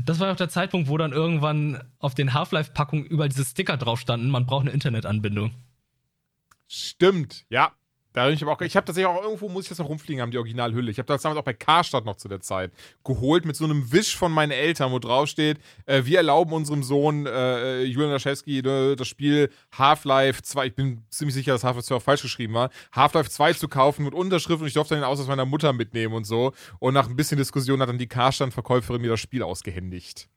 Das 0.06 0.20
war 0.20 0.32
auch 0.32 0.36
der 0.36 0.50
Zeitpunkt, 0.50 0.88
wo 0.88 0.98
dann 0.98 1.14
irgendwann 1.14 1.82
auf 2.00 2.14
den 2.14 2.34
Half-Life-Packungen 2.34 3.06
überall 3.06 3.30
diese 3.30 3.44
Sticker 3.46 3.76
drauf 3.78 4.00
standen, 4.00 4.30
man 4.30 4.46
braucht 4.46 4.62
eine 4.64 4.72
Internetanbindung. 4.72 5.52
Stimmt, 6.68 7.46
ja. 7.50 7.72
Da 8.18 8.26
bin 8.26 8.34
ich 8.34 8.42
aber 8.42 8.54
auch, 8.54 8.62
ich 8.62 8.76
habe 8.76 8.84
tatsächlich 8.84 9.06
auch 9.06 9.22
irgendwo, 9.22 9.48
muss 9.48 9.66
ich 9.66 9.70
das 9.70 9.78
noch 9.78 9.90
rumfliegen 9.90 10.24
haben, 10.24 10.32
die 10.32 10.40
Originalhülle. 10.40 10.90
Ich 10.90 10.98
habe 10.98 11.06
das 11.06 11.22
damals 11.22 11.40
auch 11.40 11.44
bei 11.44 11.54
Karstadt 11.54 12.04
noch 12.04 12.16
zu 12.16 12.28
der 12.28 12.42
Zeit 12.42 12.72
geholt 13.04 13.46
mit 13.46 13.56
so 13.56 13.64
einem 13.64 13.92
Wisch 13.92 14.18
von 14.18 14.32
meinen 14.32 14.50
Eltern, 14.50 14.92
wo 14.92 14.98
drauf 14.98 15.30
steht, 15.30 15.60
äh, 15.86 16.04
wir 16.04 16.18
erlauben 16.18 16.52
unserem 16.54 16.82
Sohn 16.82 17.28
äh, 17.28 17.84
Julian 17.84 18.10
Laschewski 18.14 18.58
äh, 18.58 18.96
das 18.96 19.08
Spiel 19.08 19.52
Half-Life 19.78 20.42
2, 20.42 20.66
ich 20.66 20.74
bin 20.74 21.04
ziemlich 21.12 21.36
sicher, 21.36 21.52
dass 21.52 21.64
Half-Life 21.64 21.86
2 21.86 21.96
auch 21.96 22.02
falsch 22.02 22.24
geschrieben 22.24 22.56
war, 22.56 22.72
Half-Life 22.92 23.30
2 23.30 23.54
zu 23.54 23.68
kaufen 23.68 24.04
mit 24.04 24.16
Unterschrift 24.16 24.62
und 24.62 24.68
ich 24.68 24.74
durfte 24.74 24.96
dann 24.96 25.02
den 25.04 25.08
Ausweis 25.08 25.28
meiner 25.28 25.46
Mutter 25.46 25.72
mitnehmen 25.72 26.16
und 26.16 26.24
so. 26.24 26.54
Und 26.80 26.96
nach 26.96 27.08
ein 27.08 27.16
bisschen 27.16 27.38
Diskussion 27.38 27.82
hat 27.82 27.90
dann 27.90 28.00
die 28.00 28.08
Karstadt-Verkäuferin 28.08 29.00
mir 29.00 29.12
das 29.12 29.20
Spiel 29.20 29.44
ausgehändigt. 29.44 30.28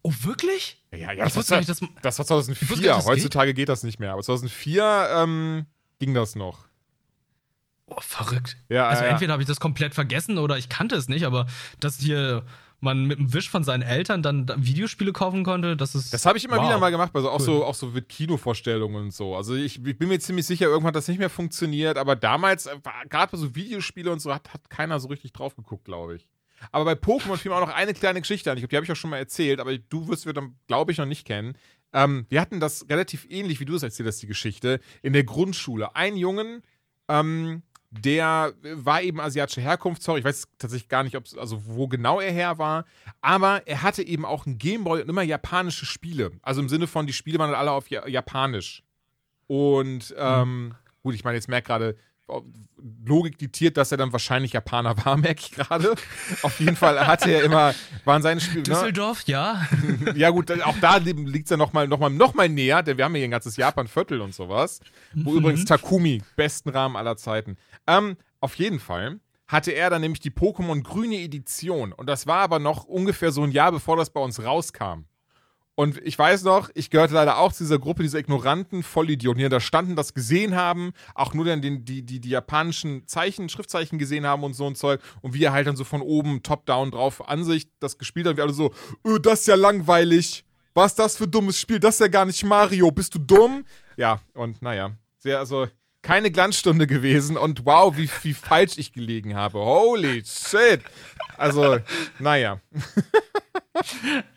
Oh, 0.00 0.12
wirklich? 0.22 0.82
Ja, 0.90 1.12
ja, 1.12 1.24
das, 1.24 1.36
wusste 1.36 1.50
war, 1.50 1.58
nicht, 1.58 1.68
dass- 1.68 1.80
das 2.00 2.18
war 2.18 2.24
Ich 2.24 2.30
wusste 2.30 2.46
2004. 2.54 2.86
gar 2.86 2.96
nicht, 2.96 3.06
das 3.06 3.06
Heutzutage 3.06 3.52
geht. 3.52 3.68
das 3.68 3.82
nicht 3.82 4.00
mehr. 4.00 4.12
Aber 4.14 4.22
2004 4.22 5.08
ähm, 5.12 5.66
ging 5.98 6.14
das 6.14 6.34
noch. 6.34 6.66
Oh, 7.86 8.00
verrückt. 8.00 8.56
Ja, 8.68 8.88
also 8.88 9.04
ja. 9.04 9.10
entweder 9.10 9.32
habe 9.32 9.42
ich 9.42 9.48
das 9.48 9.60
komplett 9.60 9.94
vergessen 9.94 10.38
oder 10.38 10.58
ich 10.58 10.68
kannte 10.68 10.96
es 10.96 11.08
nicht, 11.08 11.24
aber 11.24 11.46
dass 11.78 11.98
hier 11.98 12.44
man 12.80 13.06
mit 13.06 13.18
einem 13.18 13.32
Wisch 13.32 13.48
von 13.48 13.64
seinen 13.64 13.82
Eltern 13.82 14.22
dann 14.22 14.46
Videospiele 14.56 15.12
kaufen 15.12 15.44
konnte, 15.44 15.76
das 15.76 15.94
ist. 15.94 16.12
Das 16.12 16.26
habe 16.26 16.36
ich 16.38 16.44
immer 16.44 16.56
wow. 16.56 16.66
wieder 16.66 16.78
mal 16.78 16.90
gemacht, 16.90 17.12
also 17.14 17.30
auch, 17.30 17.40
Cool. 17.40 17.44
so, 17.44 17.64
auch 17.64 17.74
so 17.74 17.86
mit 17.88 18.08
Kinovorstellungen 18.08 19.04
und 19.04 19.14
so. 19.14 19.34
Also 19.36 19.54
ich, 19.54 19.84
ich 19.84 19.98
bin 19.98 20.08
mir 20.08 20.18
ziemlich 20.18 20.46
sicher, 20.46 20.66
irgendwann 20.66 20.88
hat 20.88 20.96
das 20.96 21.08
nicht 21.08 21.18
mehr 21.18 21.30
funktioniert, 21.30 21.96
aber 21.96 22.16
damals, 22.16 22.68
gerade 23.08 23.32
bei 23.32 23.38
so 23.38 23.54
Videospiele 23.54 24.10
und 24.10 24.20
so, 24.20 24.34
hat, 24.34 24.52
hat 24.52 24.68
keiner 24.68 25.00
so 25.00 25.08
richtig 25.08 25.32
drauf 25.32 25.56
geguckt, 25.56 25.84
glaube 25.84 26.16
ich. 26.16 26.28
Aber 26.72 26.84
bei 26.84 26.92
Pokémon 26.92 27.36
fiel 27.36 27.50
mir 27.50 27.56
auch 27.56 27.66
noch 27.66 27.74
eine 27.74 27.94
kleine 27.94 28.20
Geschichte 28.20 28.50
an. 28.50 28.56
Ich 28.56 28.62
glaube, 28.62 28.70
die 28.70 28.76
habe 28.76 28.84
ich 28.84 28.92
auch 28.92 28.96
schon 28.96 29.10
mal 29.10 29.18
erzählt, 29.18 29.60
aber 29.60 29.76
du 29.76 30.08
wirst 30.08 30.26
wir 30.26 30.32
dann, 30.32 30.56
glaube 30.66 30.92
ich, 30.92 30.98
noch 30.98 31.06
nicht 31.06 31.26
kennen. 31.26 31.56
Ähm, 31.92 32.26
wir 32.28 32.40
hatten 32.40 32.60
das 32.60 32.86
relativ 32.88 33.26
ähnlich, 33.28 33.60
wie 33.60 33.64
du 33.64 33.74
es 33.74 33.82
erzählt 33.82 34.08
hast, 34.08 34.22
die 34.22 34.26
Geschichte, 34.26 34.80
in 35.02 35.12
der 35.12 35.24
Grundschule. 35.24 35.94
Ein 35.94 36.16
Jungen, 36.16 36.62
ähm, 37.08 37.62
der 38.00 38.52
war 38.62 39.02
eben 39.02 39.20
asiatischer 39.20 39.62
Herkunft, 39.62 40.02
sorry, 40.02 40.20
ich 40.20 40.24
weiß 40.24 40.48
tatsächlich 40.58 40.88
gar 40.88 41.02
nicht, 41.02 41.16
ob's, 41.16 41.36
also 41.36 41.62
wo 41.66 41.88
genau 41.88 42.20
er 42.20 42.32
her 42.32 42.58
war, 42.58 42.84
aber 43.20 43.66
er 43.66 43.82
hatte 43.82 44.02
eben 44.02 44.24
auch 44.24 44.46
einen 44.46 44.58
Gameboy 44.58 45.02
und 45.02 45.08
immer 45.08 45.22
japanische 45.22 45.86
Spiele. 45.86 46.32
Also 46.42 46.60
im 46.60 46.68
Sinne 46.68 46.86
von, 46.86 47.06
die 47.06 47.12
Spiele 47.12 47.38
waren 47.38 47.54
alle 47.54 47.72
auf 47.72 47.88
ja 47.88 48.06
Japanisch. 48.06 48.82
Und 49.46 50.14
ähm, 50.18 50.74
gut, 51.02 51.14
ich 51.14 51.24
meine, 51.24 51.36
jetzt 51.36 51.48
merke 51.48 51.66
gerade, 51.68 51.96
Logik 53.04 53.38
diktiert, 53.38 53.76
dass 53.76 53.92
er 53.92 53.98
dann 53.98 54.12
wahrscheinlich 54.12 54.52
Japaner 54.52 55.04
war, 55.04 55.16
merke 55.16 55.40
ich 55.40 55.52
gerade. 55.52 55.94
Auf 56.42 56.58
jeden 56.60 56.76
Fall 56.76 57.06
hatte 57.06 57.30
er 57.30 57.42
immer, 57.42 57.74
waren 58.04 58.22
seine 58.22 58.40
Spiele. 58.40 58.58
Ne? 58.58 58.64
Düsseldorf, 58.64 59.22
ja. 59.26 59.66
Ja, 60.14 60.30
gut, 60.30 60.50
auch 60.62 60.76
da 60.80 60.96
liegt 60.96 61.46
es 61.46 61.50
ja 61.50 61.56
nochmal 61.56 61.88
noch 61.88 61.98
mal, 61.98 62.10
noch 62.10 62.34
mal 62.34 62.48
näher, 62.48 62.82
denn 62.82 62.98
wir 62.98 63.04
haben 63.04 63.14
ja 63.14 63.18
hier 63.18 63.28
ein 63.28 63.32
ganzes 63.32 63.56
Japan-Viertel 63.56 64.20
und 64.20 64.34
sowas. 64.34 64.80
Wo 65.14 65.34
übrigens 65.34 65.64
Takumi, 65.64 66.22
besten 66.36 66.70
Rahmen 66.70 66.96
aller 66.96 67.16
Zeiten. 67.16 67.56
Ähm, 67.86 68.16
auf 68.40 68.54
jeden 68.56 68.80
Fall 68.80 69.20
hatte 69.46 69.70
er 69.72 69.90
dann 69.90 70.00
nämlich 70.00 70.20
die 70.20 70.30
Pokémon 70.30 70.82
Grüne 70.82 71.16
Edition. 71.16 71.92
Und 71.92 72.08
das 72.08 72.26
war 72.26 72.38
aber 72.38 72.58
noch 72.58 72.84
ungefähr 72.84 73.30
so 73.30 73.42
ein 73.42 73.52
Jahr, 73.52 73.72
bevor 73.72 73.96
das 73.96 74.10
bei 74.10 74.20
uns 74.20 74.42
rauskam. 74.42 75.04
Und 75.76 75.98
ich 76.04 76.18
weiß 76.18 76.42
noch, 76.44 76.70
ich 76.74 76.88
gehörte 76.88 77.12
leider 77.12 77.36
auch 77.36 77.52
zu 77.52 77.62
dieser 77.62 77.78
Gruppe, 77.78 78.02
dieser 78.02 78.18
ignoranten 78.18 78.82
Vollidioten, 78.82 79.42
die 79.42 79.48
da 79.50 79.60
standen, 79.60 79.94
das 79.94 80.14
gesehen 80.14 80.56
haben, 80.56 80.92
auch 81.14 81.34
nur 81.34 81.44
dann 81.44 81.60
den, 81.60 81.84
die, 81.84 82.02
die, 82.02 82.18
die 82.18 82.30
japanischen 82.30 83.06
Zeichen, 83.06 83.50
Schriftzeichen 83.50 83.98
gesehen 83.98 84.26
haben 84.26 84.42
und 84.42 84.54
so 84.54 84.66
ein 84.66 84.74
Zeug. 84.74 85.02
Und 85.20 85.34
wir 85.34 85.52
halt 85.52 85.66
dann 85.66 85.76
so 85.76 85.84
von 85.84 86.00
oben, 86.00 86.42
top-down 86.42 86.92
drauf 86.92 87.28
Ansicht 87.28 87.70
das 87.78 87.98
gespielt 87.98 88.26
haben. 88.26 88.38
Wir 88.38 88.44
alle 88.44 88.54
so, 88.54 88.72
öh, 89.06 89.18
das 89.20 89.40
ist 89.40 89.48
ja 89.48 89.54
langweilig. 89.54 90.46
Was 90.72 90.92
ist 90.92 90.98
das 90.98 91.16
für 91.18 91.28
dummes 91.28 91.60
Spiel? 91.60 91.78
Das 91.78 91.96
ist 91.96 92.00
ja 92.00 92.08
gar 92.08 92.24
nicht 92.24 92.42
Mario. 92.42 92.90
Bist 92.90 93.14
du 93.14 93.18
dumm? 93.18 93.66
Ja, 93.98 94.20
und 94.32 94.62
naja, 94.62 94.92
sehr, 95.18 95.38
also 95.38 95.68
keine 96.06 96.30
Glanzstunde 96.30 96.86
gewesen. 96.86 97.36
Und 97.36 97.66
wow, 97.66 97.96
wie, 97.96 98.08
wie 98.22 98.32
falsch 98.34 98.78
ich 98.78 98.92
gelegen 98.92 99.34
habe. 99.34 99.58
Holy 99.58 100.22
shit. 100.24 100.80
Also, 101.36 101.78
naja. 102.18 102.60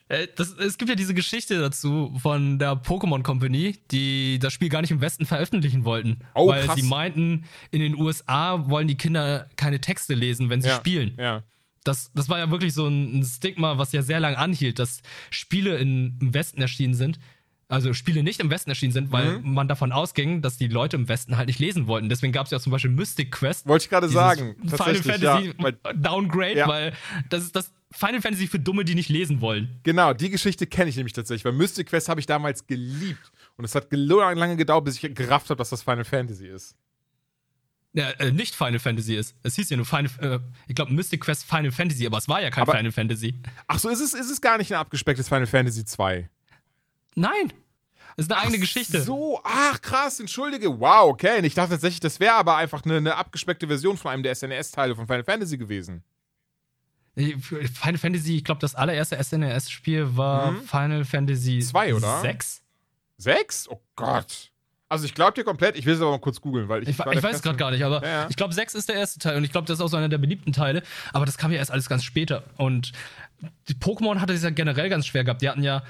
Äh, 0.10 0.28
Das, 0.36 0.54
es 0.56 0.78
gibt 0.78 0.90
ja 0.90 0.96
diese 0.96 1.14
Geschichte 1.14 1.60
dazu 1.60 2.14
von 2.22 2.58
der 2.60 2.74
Pokémon 2.74 3.22
Company, 3.24 3.78
die 3.92 4.38
das 4.40 4.52
Spiel 4.52 4.68
gar 4.68 4.82
nicht 4.82 4.92
im 4.92 5.00
Westen 5.02 5.26
veröffentlichen 5.26 5.86
wollten. 5.86 6.20
Oh, 6.34 6.48
weil 6.50 6.66
krass. 6.66 6.76
sie 6.76 6.84
meinten, 6.84 7.46
in 7.72 7.80
den 7.80 7.96
USA 7.96 8.68
wollen 8.70 8.88
die 8.88 8.98
Kinder 8.98 9.48
keine 9.56 9.80
Texte 9.80 10.16
lesen, 10.16 10.50
wenn 10.50 10.62
sie 10.62 10.68
Ja, 10.70 10.76
spielen. 10.76 11.16
Ja. 11.18 11.44
Das, 11.84 12.12
das 12.16 12.28
war 12.28 12.40
ja 12.40 12.52
wirklich 12.52 12.74
so 12.74 12.88
ein, 12.88 13.24
Stigma, 13.24 13.78
was 13.78 13.92
ja 13.94 14.02
sehr 14.02 14.20
lange 14.20 14.38
anhielt, 14.38 14.80
dass 14.80 15.02
Spiele 15.30 15.78
in, 15.78 16.18
im 16.20 16.34
Westen 16.34 16.62
erschienen 16.62 16.96
sind. 16.96 17.20
Also 17.72 17.94
Spiele 17.94 18.24
nicht 18.24 18.40
im 18.40 18.50
Westen 18.50 18.72
erschienen 18.72 18.92
sind, 18.94 19.12
weil 19.12 19.38
Mhm. 19.40 19.54
man 19.54 19.68
davon 19.68 19.92
ausging, 19.92 20.42
dass 20.42 20.58
die 20.58 20.68
Leute 20.68 20.96
im 20.98 21.08
Westen 21.08 21.38
halt 21.38 21.48
nicht 21.48 21.60
lesen 21.60 21.86
wollten. 21.86 22.10
Deswegen 22.10 22.34
gab 22.34 22.46
es 22.46 22.52
ja 22.52 22.60
zum 22.60 22.72
Beispiel 22.72 22.90
Mystic 22.90 23.32
Quest. 23.32 23.68
Wollte 23.68 23.84
ich 23.86 23.90
gerade 23.92 24.10
sagen. 24.10 24.56
Final 24.60 24.96
Fantasy 24.96 25.24
ja, 25.24 25.42
weil- 25.60 25.78
Downgrade, 25.96 26.58
Ja. 26.58 26.68
weil 26.68 26.94
das 27.30 27.44
ist 27.44 27.56
das 27.56 27.72
Final 27.92 28.22
Fantasy 28.24 28.48
für 28.48 28.58
Dumme, 28.60 28.86
die 28.86 28.96
nicht 28.96 29.10
lesen 29.10 29.40
wollen. 29.40 29.80
Genau, 29.84 30.14
die 30.14 30.32
Geschichte 30.32 30.66
kenne 30.66 30.90
ich 30.90 30.96
nämlich 30.96 31.14
tatsächlich, 31.14 31.46
weil 31.46 31.52
Mystic 31.54 31.88
Quest 31.90 32.10
habe 32.10 32.20
ich 32.20 32.26
damals 32.26 32.66
geliebt. 32.66 33.32
Und 33.56 33.66
es 33.66 33.76
hat 33.76 33.88
lange 33.92 34.56
gedauert, 34.56 34.86
bis 34.86 35.04
ich 35.04 35.14
gerafft 35.14 35.50
habe, 35.52 35.58
dass 35.60 35.70
das 35.70 35.84
Final 35.84 36.06
Fantasy 36.06 36.48
ist. 36.48 36.76
Ja, 37.94 38.10
äh, 38.12 38.32
nicht 38.32 38.56
Final 38.56 38.80
Fantasy 38.80 39.16
ist. 39.16 39.36
Es 39.44 39.56
hieß 39.56 39.70
ja 39.70 39.78
nur 39.78 39.86
Final, 39.86 40.10
äh, 40.22 40.40
ich 40.68 40.76
glaube 40.76 40.92
Mystic 40.94 41.22
Quest 41.22 41.46
Final 41.46 41.72
Fantasy, 41.72 42.06
aber 42.08 42.18
es 42.18 42.28
war 42.28 42.42
ja 42.42 42.50
kein 42.50 42.64
Aber- 42.64 42.76
Final 42.76 42.92
Fantasy. 42.92 43.36
Ach 43.68 43.78
so, 43.78 43.90
ist 43.90 44.00
es, 44.00 44.14
ist 44.16 44.30
es 44.32 44.42
gar 44.42 44.58
nicht 44.58 44.72
ein 44.74 44.80
abgespecktes 44.80 45.28
Final 45.28 45.46
Fantasy 45.48 45.86
2? 45.86 46.30
Nein. 47.20 47.54
Es 48.18 48.26
ist 48.26 48.32
eine 48.32 48.42
eigene 48.42 48.60
Geschichte. 48.60 49.02
So, 49.02 49.40
ach 49.44 49.80
krass, 49.82 50.20
entschuldige. 50.20 50.80
Wow, 50.80 51.10
okay. 51.10 51.38
Und 51.40 51.46
ich 51.46 51.54
dachte 51.54 51.72
tatsächlich, 51.72 52.00
das 52.02 52.20
wäre 52.20 52.34
aber 52.34 52.58
einfach 52.58 52.84
eine, 52.84 52.98
eine 52.98 53.16
abgespeckte 53.16 53.68
Version 53.68 53.98
von 53.98 54.12
einem 54.12 54.24
der 54.24 54.36
SNES-Teile 54.36 54.96
von 54.96 55.08
Final 55.08 55.24
Fantasy 55.24 55.58
gewesen. 55.58 56.04
Final 57.16 57.98
Fantasy, 57.98 58.38
ich 58.38 58.44
glaube, 58.44 58.62
das 58.62 58.76
allererste 58.76 59.22
SNES-Spiel 59.22 60.16
war 60.16 60.52
Mhm. 60.52 60.62
Final 60.64 61.06
Fantasy 61.06 61.60
Zwei, 61.60 61.94
oder? 61.94 62.22
6. 62.22 62.62
Sechs? 63.18 63.68
Oh 63.70 63.82
Gott. 63.96 64.52
Also 64.88 65.06
ich 65.06 65.14
glaube 65.14 65.34
dir 65.34 65.44
komplett, 65.44 65.78
ich 65.78 65.86
will 65.86 65.94
es 65.96 66.02
aber 66.02 66.12
mal 66.12 66.20
kurz 66.20 66.40
googeln, 66.42 66.68
weil 66.68 66.84
ich. 66.84 66.90
Ich, 66.90 67.00
ich 67.00 67.24
weiß 67.24 67.42
gerade 67.42 67.58
gar 67.58 67.72
nicht, 67.72 67.84
aber 67.84 68.02
Ja, 68.04 68.10
ja. 68.22 68.28
ich 68.30 68.36
glaube, 68.38 68.54
6 68.54 68.74
ist 68.74 68.90
der 68.90 68.96
erste 68.96 69.20
Teil 69.20 69.36
und 69.38 69.44
ich 69.44 69.52
glaube, 69.52 69.68
das 69.68 69.78
ist 69.78 69.82
auch 69.82 69.88
so 69.90 69.98
einer 69.98 70.10
der 70.10 70.18
beliebten 70.18 70.52
Teile. 70.54 70.82
Aber 71.14 71.26
das 71.26 71.38
kam 71.38 71.52
ja 71.52 71.58
erst 71.58 71.72
alles 71.72 71.90
ganz 71.90 72.04
später. 72.04 72.44
Und 72.58 72.92
die 73.68 73.76
Pokémon 73.76 74.20
hatte 74.20 74.34
es 74.34 74.42
ja 74.44 74.50
generell 74.50 74.90
ganz 74.90 75.06
schwer 75.06 75.24
gehabt. 75.24 75.42
Die 75.42 75.50
hatten 75.50 75.64
ja. 75.64 75.84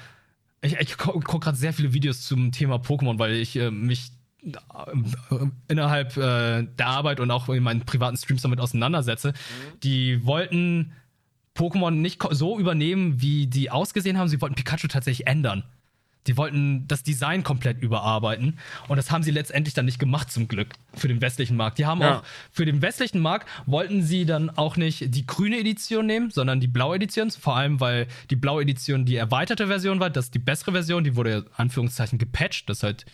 Ich, 0.62 0.74
ich 0.74 0.98
gucke 0.98 1.20
guck 1.20 1.42
gerade 1.42 1.56
sehr 1.56 1.72
viele 1.72 1.92
Videos 1.92 2.22
zum 2.22 2.52
Thema 2.52 2.76
Pokémon, 2.76 3.18
weil 3.18 3.32
ich 3.34 3.56
äh, 3.56 3.70
mich 3.70 4.12
äh, 4.42 4.52
innerhalb 5.68 6.16
äh, 6.16 6.62
der 6.64 6.86
Arbeit 6.86 7.20
und 7.20 7.30
auch 7.30 7.48
in 7.48 7.62
meinen 7.62 7.80
privaten 7.80 8.16
Streams 8.16 8.42
damit 8.42 8.60
auseinandersetze. 8.60 9.28
Mhm. 9.28 9.80
Die 9.80 10.26
wollten 10.26 10.92
Pokémon 11.56 11.90
nicht 11.90 12.22
so 12.30 12.58
übernehmen, 12.58 13.20
wie 13.20 13.46
die 13.46 13.70
ausgesehen 13.70 14.18
haben. 14.18 14.28
Sie 14.28 14.40
wollten 14.40 14.54
Pikachu 14.54 14.88
tatsächlich 14.88 15.26
ändern. 15.26 15.64
Die 16.26 16.36
wollten 16.36 16.86
das 16.86 17.02
Design 17.02 17.42
komplett 17.42 17.80
überarbeiten 17.82 18.58
und 18.88 18.96
das 18.98 19.10
haben 19.10 19.22
sie 19.22 19.30
letztendlich 19.30 19.72
dann 19.74 19.86
nicht 19.86 19.98
gemacht 19.98 20.30
zum 20.30 20.48
Glück 20.48 20.68
für 20.94 21.08
den 21.08 21.20
westlichen 21.20 21.56
Markt. 21.56 21.78
Die 21.78 21.86
haben 21.86 22.00
Ja. 22.02 22.18
auch 22.18 22.22
für 22.52 22.66
den 22.66 22.82
westlichen 22.82 23.20
Markt 23.20 23.48
wollten 23.66 24.02
sie 24.02 24.26
dann 24.26 24.50
auch 24.50 24.76
nicht 24.76 25.14
die 25.14 25.26
grüne 25.26 25.58
Edition 25.58 26.04
nehmen, 26.06 26.30
sondern 26.30 26.60
die 26.60 26.68
blaue 26.68 26.96
Edition, 26.96 27.30
vor 27.30 27.56
allem 27.56 27.80
weil 27.80 28.06
die 28.30 28.36
blaue 28.36 28.62
Edition 28.62 29.04
die 29.06 29.16
erweiterte 29.16 29.66
Version 29.68 29.98
war, 30.00 30.10
das 30.10 30.26
ist 30.26 30.34
die 30.34 30.38
bessere 30.40 30.72
Version, 30.72 31.04
die 31.04 31.16
wurde 31.16 31.46
Anführungszeichen 31.56 32.18
gepatcht, 32.18 32.68
dass 32.68 32.82
halt 32.82 33.06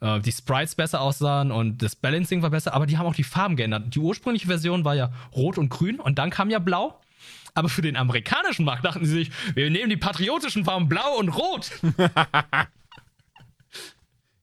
äh, 0.00 0.20
die 0.20 0.32
Sprites 0.32 0.74
besser 0.74 1.00
aussahen 1.00 1.50
und 1.52 1.82
das 1.82 1.96
Balancing 1.96 2.42
war 2.42 2.50
besser, 2.50 2.74
aber 2.74 2.86
die 2.86 2.98
haben 2.98 3.06
auch 3.06 3.14
die 3.14 3.24
Farben 3.24 3.56
geändert. 3.56 3.94
Die 3.94 3.98
ursprüngliche 3.98 4.46
Version 4.46 4.84
war 4.84 4.94
ja 4.94 5.10
rot 5.34 5.56
und 5.58 5.68
grün 5.70 6.00
und 6.00 6.18
dann 6.18 6.30
kam 6.30 6.50
ja 6.50 6.58
blau. 6.58 6.98
Aber 7.54 7.68
für 7.68 7.82
den 7.82 7.96
amerikanischen 7.96 8.64
Markt 8.64 8.84
dachten 8.84 9.04
sie 9.04 9.12
sich, 9.12 9.30
wir 9.54 9.68
nehmen 9.70 9.90
die 9.90 9.96
patriotischen 9.96 10.64
Farben 10.64 10.88
blau 10.88 11.18
und 11.18 11.28
rot. 11.30 11.70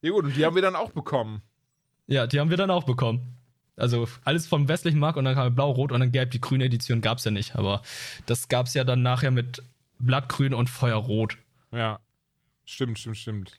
Ja 0.02 0.12
gut, 0.12 0.26
und 0.26 0.36
die 0.36 0.46
haben 0.46 0.56
wir 0.56 0.62
dann 0.62 0.76
auch 0.76 0.92
bekommen. 0.92 1.42
Ja, 2.08 2.26
die 2.26 2.40
haben 2.40 2.50
wir 2.50 2.58
dann 2.58 2.72
auch 2.72 2.86
bekommen. 2.86 3.36
Also 3.76 4.08
alles 4.26 4.48
vom 4.48 4.68
westlichen 4.68 5.00
Markt 5.00 5.18
und 5.18 5.26
dann 5.26 5.36
kam 5.36 5.54
blau, 5.56 5.72
rot 5.72 5.92
und 5.92 6.00
dann 6.00 6.12
gelb. 6.12 6.32
Die 6.32 6.42
grüne 6.42 6.66
Edition 6.66 7.02
gab 7.02 7.18
es 7.18 7.26
ja 7.26 7.32
nicht. 7.32 7.56
Aber 7.56 7.82
das 8.26 8.48
gab 8.48 8.68
es 8.68 8.74
ja 8.74 8.84
dann 8.84 9.02
nachher 9.02 9.32
mit 9.32 9.64
Blattgrün 10.00 10.54
und 10.54 10.70
Feuerrot. 10.70 11.38
Ja. 11.72 12.00
Stimmt, 12.66 13.00
stimmt, 13.00 13.18
stimmt. 13.18 13.52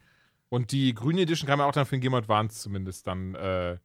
Und 0.48 0.72
die 0.72 0.94
grüne 0.94 1.22
Edition 1.22 1.47
kam 1.47 1.60
ja 1.60 1.66
auch 1.66 1.72
dann 1.72 1.86
für 1.86 1.97
den 1.97 2.01
Game 2.01 2.14
Advance 2.14 2.60
zumindest 2.60 3.06
dann. 3.06 3.35
Äh 3.35 3.78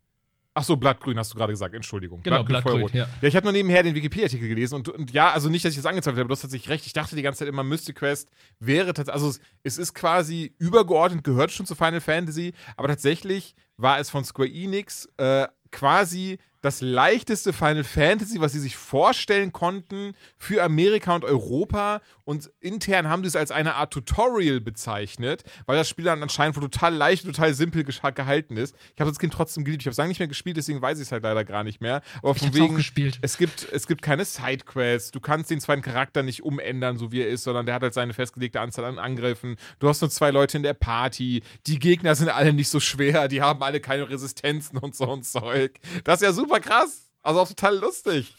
Ach 0.57 0.63
so, 0.63 0.77
Blattgrün 0.77 1.19
hast 1.19 1.33
du 1.33 1.37
gerade 1.37 1.51
gesagt, 1.51 1.75
Entschuldigung. 1.75 2.23
Genau, 2.23 2.41
Blattgrün, 2.41 2.75
Feuerrot. 2.75 2.93
ja. 2.93 3.07
Ja, 3.21 3.27
ich 3.27 3.35
habe 3.35 3.43
nur 3.43 3.51
nebenher 3.51 3.83
den 3.83 3.93
Wikipedia-Artikel 3.93 4.47
gelesen 4.47 4.75
und, 4.75 4.87
und 4.87 5.11
ja, 5.11 5.31
also 5.31 5.49
nicht, 5.49 5.65
dass 5.65 5.71
ich 5.71 5.77
das 5.77 5.85
angezweifelt 5.85 6.19
habe, 6.19 6.29
du 6.29 6.31
hast 6.31 6.41
tatsächlich 6.43 6.69
recht. 6.69 6.85
Ich 6.85 6.93
dachte 6.93 7.17
die 7.17 7.21
ganze 7.21 7.39
Zeit 7.39 7.49
immer, 7.49 7.63
Mystic 7.63 7.97
Quest 7.97 8.29
wäre 8.59 8.93
tatsächlich, 8.93 9.13
also 9.13 9.27
es, 9.29 9.41
es 9.63 9.77
ist 9.77 9.93
quasi 9.93 10.55
übergeordnet, 10.57 11.25
gehört 11.25 11.51
schon 11.51 11.65
zu 11.65 11.75
Final 11.75 11.99
Fantasy, 11.99 12.53
aber 12.77 12.87
tatsächlich 12.87 13.53
war 13.75 13.99
es 13.99 14.09
von 14.09 14.23
Square 14.23 14.47
Enix 14.49 15.09
äh, 15.17 15.47
quasi 15.71 16.39
das 16.65 16.81
leichteste 16.81 17.53
Final 17.53 17.83
Fantasy, 17.83 18.41
was 18.41 18.51
sie 18.51 18.59
sich 18.59 18.75
vorstellen 18.75 19.53
konnten 19.53 20.13
für 20.37 20.63
Amerika 20.63 21.13
und 21.15 21.23
Europa. 21.23 22.01
Und 22.23 22.49
intern 22.59 23.07
haben 23.07 23.23
sie 23.23 23.27
es 23.27 23.35
als 23.35 23.51
eine 23.51 23.75
Art 23.75 23.93
Tutorial 23.93 24.59
bezeichnet, 24.59 25.43
weil 25.67 25.77
das 25.77 25.87
Spiel 25.87 26.05
dann 26.05 26.23
anscheinend 26.23 26.55
total 26.55 26.95
leicht, 26.95 27.25
total 27.25 27.53
simpel 27.53 27.83
gehalten 27.83 28.57
ist. 28.57 28.75
Ich 28.95 28.99
habe 28.99 29.11
das 29.11 29.19
Kind 29.19 29.31
trotzdem 29.31 29.63
geliebt. 29.63 29.83
Ich 29.83 29.85
habe 29.85 29.91
es 29.91 29.97
lange 29.97 30.07
nicht 30.07 30.17
mehr 30.17 30.27
gespielt, 30.27 30.57
deswegen 30.57 30.81
weiß 30.81 30.97
ich 30.97 31.03
es 31.03 31.11
halt 31.11 31.21
leider 31.21 31.45
gar 31.45 31.63
nicht 31.63 31.81
mehr. 31.81 32.01
Aber 32.23 32.33
von 32.33 32.49
auch 32.49 32.53
wegen, 32.53 32.75
gespielt. 32.75 33.19
es 33.21 33.37
gibt, 33.37 33.67
es 33.71 33.85
gibt 33.85 34.01
keine 34.01 34.25
Sidequests. 34.25 35.11
Du 35.11 35.19
kannst 35.19 35.51
den 35.51 35.61
zweiten 35.61 35.83
Charakter 35.83 36.23
nicht 36.23 36.43
umändern, 36.43 36.97
so 36.97 37.11
wie 37.11 37.21
er 37.21 37.29
ist, 37.29 37.43
sondern 37.43 37.67
der 37.67 37.75
hat 37.75 37.83
halt 37.83 37.93
seine 37.93 38.13
festgelegte 38.13 38.59
Anzahl 38.59 38.85
an 38.85 38.97
Angriffen. 38.97 39.57
Du 39.77 39.87
hast 39.87 40.01
nur 40.01 40.09
zwei 40.09 40.31
Leute 40.31 40.57
in 40.57 40.63
der 40.63 40.73
Party. 40.73 41.43
Die 41.67 41.77
Gegner 41.77 42.15
sind 42.15 42.29
alle 42.29 42.53
nicht 42.53 42.69
so 42.69 42.79
schwer. 42.79 43.27
Die 43.27 43.43
haben 43.43 43.61
alle 43.61 43.79
keine 43.79 44.09
Resistenzen 44.09 44.79
und 44.79 44.95
so 44.95 45.07
und 45.07 45.25
Zeug. 45.25 45.79
Das 46.03 46.21
ist 46.21 46.25
ja 46.25 46.33
super 46.33 46.54
krass. 46.59 47.09
Also 47.21 47.39
auch 47.39 47.47
total 47.47 47.77
lustig. 47.77 48.33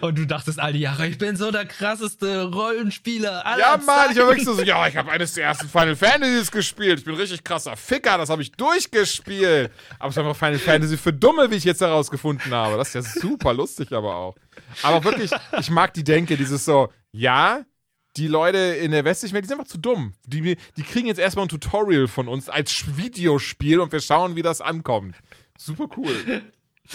Und 0.00 0.16
du 0.16 0.26
dachtest 0.26 0.58
all 0.58 0.72
die 0.72 0.80
Jahre, 0.80 1.06
ich 1.06 1.18
bin 1.18 1.36
so 1.36 1.50
der 1.50 1.66
krasseste 1.66 2.44
Rollenspieler 2.50 3.44
aller 3.44 3.58
Ja, 3.58 3.76
Mann, 3.76 3.80
ich 3.80 3.86
war 3.86 4.06
Zeiten. 4.06 4.16
wirklich 4.16 4.44
so, 4.46 4.62
ja, 4.62 4.88
ich 4.88 4.96
habe 4.96 5.12
eines 5.12 5.34
der 5.34 5.44
ersten 5.44 5.68
Final 5.68 5.96
Fantasies 5.96 6.50
gespielt. 6.50 7.00
Ich 7.00 7.04
bin 7.04 7.14
richtig 7.14 7.44
krasser 7.44 7.76
Ficker, 7.76 8.16
das 8.16 8.30
habe 8.30 8.40
ich 8.40 8.52
durchgespielt. 8.52 9.70
Aber 9.98 10.08
es 10.08 10.16
war 10.16 10.24
einfach 10.26 10.38
Final 10.38 10.58
Fantasy 10.58 10.96
für 10.96 11.12
Dumme, 11.12 11.50
wie 11.50 11.56
ich 11.56 11.64
jetzt 11.64 11.82
herausgefunden 11.82 12.52
habe. 12.52 12.78
Das 12.78 12.94
ist 12.94 12.94
ja 12.94 13.02
super 13.20 13.52
lustig 13.52 13.92
aber 13.92 14.16
auch. 14.16 14.36
Aber 14.82 15.04
wirklich, 15.04 15.30
ich 15.60 15.70
mag 15.70 15.92
die 15.92 16.04
Denke, 16.04 16.38
dieses 16.38 16.64
so, 16.64 16.90
ja, 17.12 17.62
die 18.16 18.28
Leute 18.28 18.56
in 18.56 18.92
der 18.92 19.04
westlichen 19.04 19.34
Welt, 19.34 19.44
die 19.44 19.48
sind 19.48 19.58
einfach 19.60 19.70
zu 19.70 19.78
dumm. 19.78 20.14
Die, 20.24 20.56
die 20.76 20.82
kriegen 20.82 21.06
jetzt 21.06 21.18
erstmal 21.18 21.44
ein 21.44 21.50
Tutorial 21.50 22.08
von 22.08 22.28
uns 22.28 22.48
als 22.48 22.96
Videospiel 22.96 23.80
und 23.80 23.92
wir 23.92 24.00
schauen, 24.00 24.36
wie 24.36 24.42
das 24.42 24.62
ankommt. 24.62 25.16
Super 25.58 25.86
cool. 25.98 26.42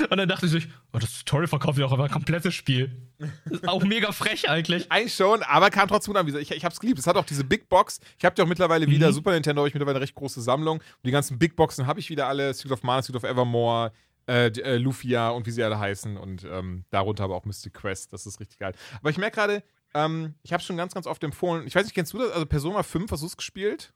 Und 0.10 0.18
dann 0.18 0.28
dachte 0.30 0.46
ich, 0.46 0.52
sich, 0.52 0.68
oh, 0.94 1.00
das 1.00 1.20
Tutorial 1.20 1.48
verkauft 1.48 1.78
ja 1.80 1.86
auch 1.86 1.92
aber 1.92 2.06
ein 2.06 2.12
komplettes 2.12 2.54
Spiel. 2.54 3.10
Ist 3.50 3.68
auch 3.68 3.84
mega 3.84 4.12
frech 4.12 4.50
eigentlich. 4.50 4.92
Eigentlich 4.92 5.14
schon, 5.16 5.44
aber 5.44 5.70
kam 5.70 5.88
trotzdem 5.88 6.16
an. 6.16 6.28
Ich, 6.28 6.52
ich 6.52 6.66
hab's 6.66 6.80
geliebt. 6.80 7.00
Es 7.00 7.08
hat 7.08 7.16
auch 7.18 7.26
diese 7.26 7.44
Big 7.44 7.70
Box. 7.70 8.00
Ich 8.18 8.26
habe 8.26 8.36
ja 8.38 8.44
auch 8.44 8.48
mittlerweile 8.48 8.88
wieder, 8.88 9.10
Mhm. 9.10 9.14
Super 9.14 9.32
Nintendo 9.32 9.62
habe 9.62 9.68
ich 9.68 9.74
mittlerweile 9.74 9.98
eine 9.98 10.04
recht 10.04 10.16
große 10.16 10.42
Sammlung. 10.42 10.78
Und 10.78 10.84
die 11.06 11.12
ganzen 11.12 11.38
Big 11.40 11.56
Boxen 11.56 11.88
habe 11.88 12.00
ich 12.00 12.10
wieder 12.10 12.28
alle. 12.28 12.54
Secret 12.54 12.72
of 12.74 12.84
Mana, 12.84 13.02
Secret 13.02 13.24
of 13.24 13.30
Evermore, 13.30 13.92
äh, 14.28 14.48
äh, 14.48 14.78
Lufia 14.78 15.30
und 15.30 15.46
wie 15.46 15.52
sie 15.52 15.64
alle 15.64 15.80
heißen. 15.80 16.18
Und 16.18 16.44
ähm, 16.44 16.86
darunter 16.90 17.24
aber 17.24 17.36
auch 17.36 17.46
Mystic 17.46 17.74
Quest. 17.74 18.14
Das 18.14 18.26
ist 18.26 18.40
richtig 18.40 18.60
geil. 18.60 18.74
Aber 19.00 19.10
ich 19.10 19.18
merke 19.18 19.36
gerade, 19.36 19.64
ähm, 19.94 20.36
ich 20.44 20.54
habe 20.54 20.64
schon 20.64 20.78
ganz, 20.78 20.94
ganz 20.94 21.06
oft 21.08 21.24
empfohlen. 21.24 21.68
Ich 21.68 21.76
weiß 21.76 21.84
nicht, 21.86 21.94
kennst 21.96 22.14
du 22.14 22.18
das? 22.20 22.32
Also 22.32 22.46
Persona 22.46 22.84
5, 22.84 23.12
hast 23.12 23.22
du 23.22 23.28
es 23.28 23.36
gespielt? 23.38 23.94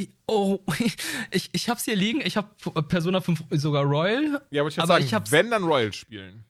Ich- 0.00 0.10
Oh, 0.26 0.60
ich, 1.32 1.50
ich 1.52 1.68
hab's 1.68 1.84
hier 1.84 1.96
liegen. 1.96 2.20
Ich 2.20 2.36
hab 2.36 2.56
Persona 2.88 3.20
5 3.20 3.44
sogar 3.50 3.82
Royal. 3.84 4.40
Ja, 4.50 4.62
aber 4.62 4.68
ich 4.68 4.78
Aber 4.78 4.86
sagen, 4.86 5.04
ich 5.04 5.12
hab's- 5.14 5.30
wenn 5.32 5.50
dann 5.50 5.64
Royal 5.64 5.92
spielen. 5.92 6.44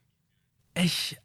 Ich, 0.75 1.17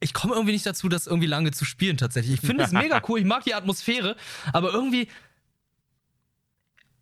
ich 0.00 0.12
komme 0.12 0.34
irgendwie 0.34 0.52
nicht 0.52 0.66
dazu, 0.66 0.88
das 0.88 1.06
irgendwie 1.06 1.26
lange 1.26 1.50
zu 1.52 1.64
spielen 1.64 1.96
tatsächlich. 1.96 2.34
Ich 2.34 2.40
finde 2.40 2.64
es 2.64 2.72
mega 2.84 3.02
cool. 3.08 3.18
Ich 3.18 3.24
mag 3.24 3.44
die 3.44 3.54
Atmosphäre. 3.54 4.16
Aber 4.52 4.72
irgendwie. 4.72 5.08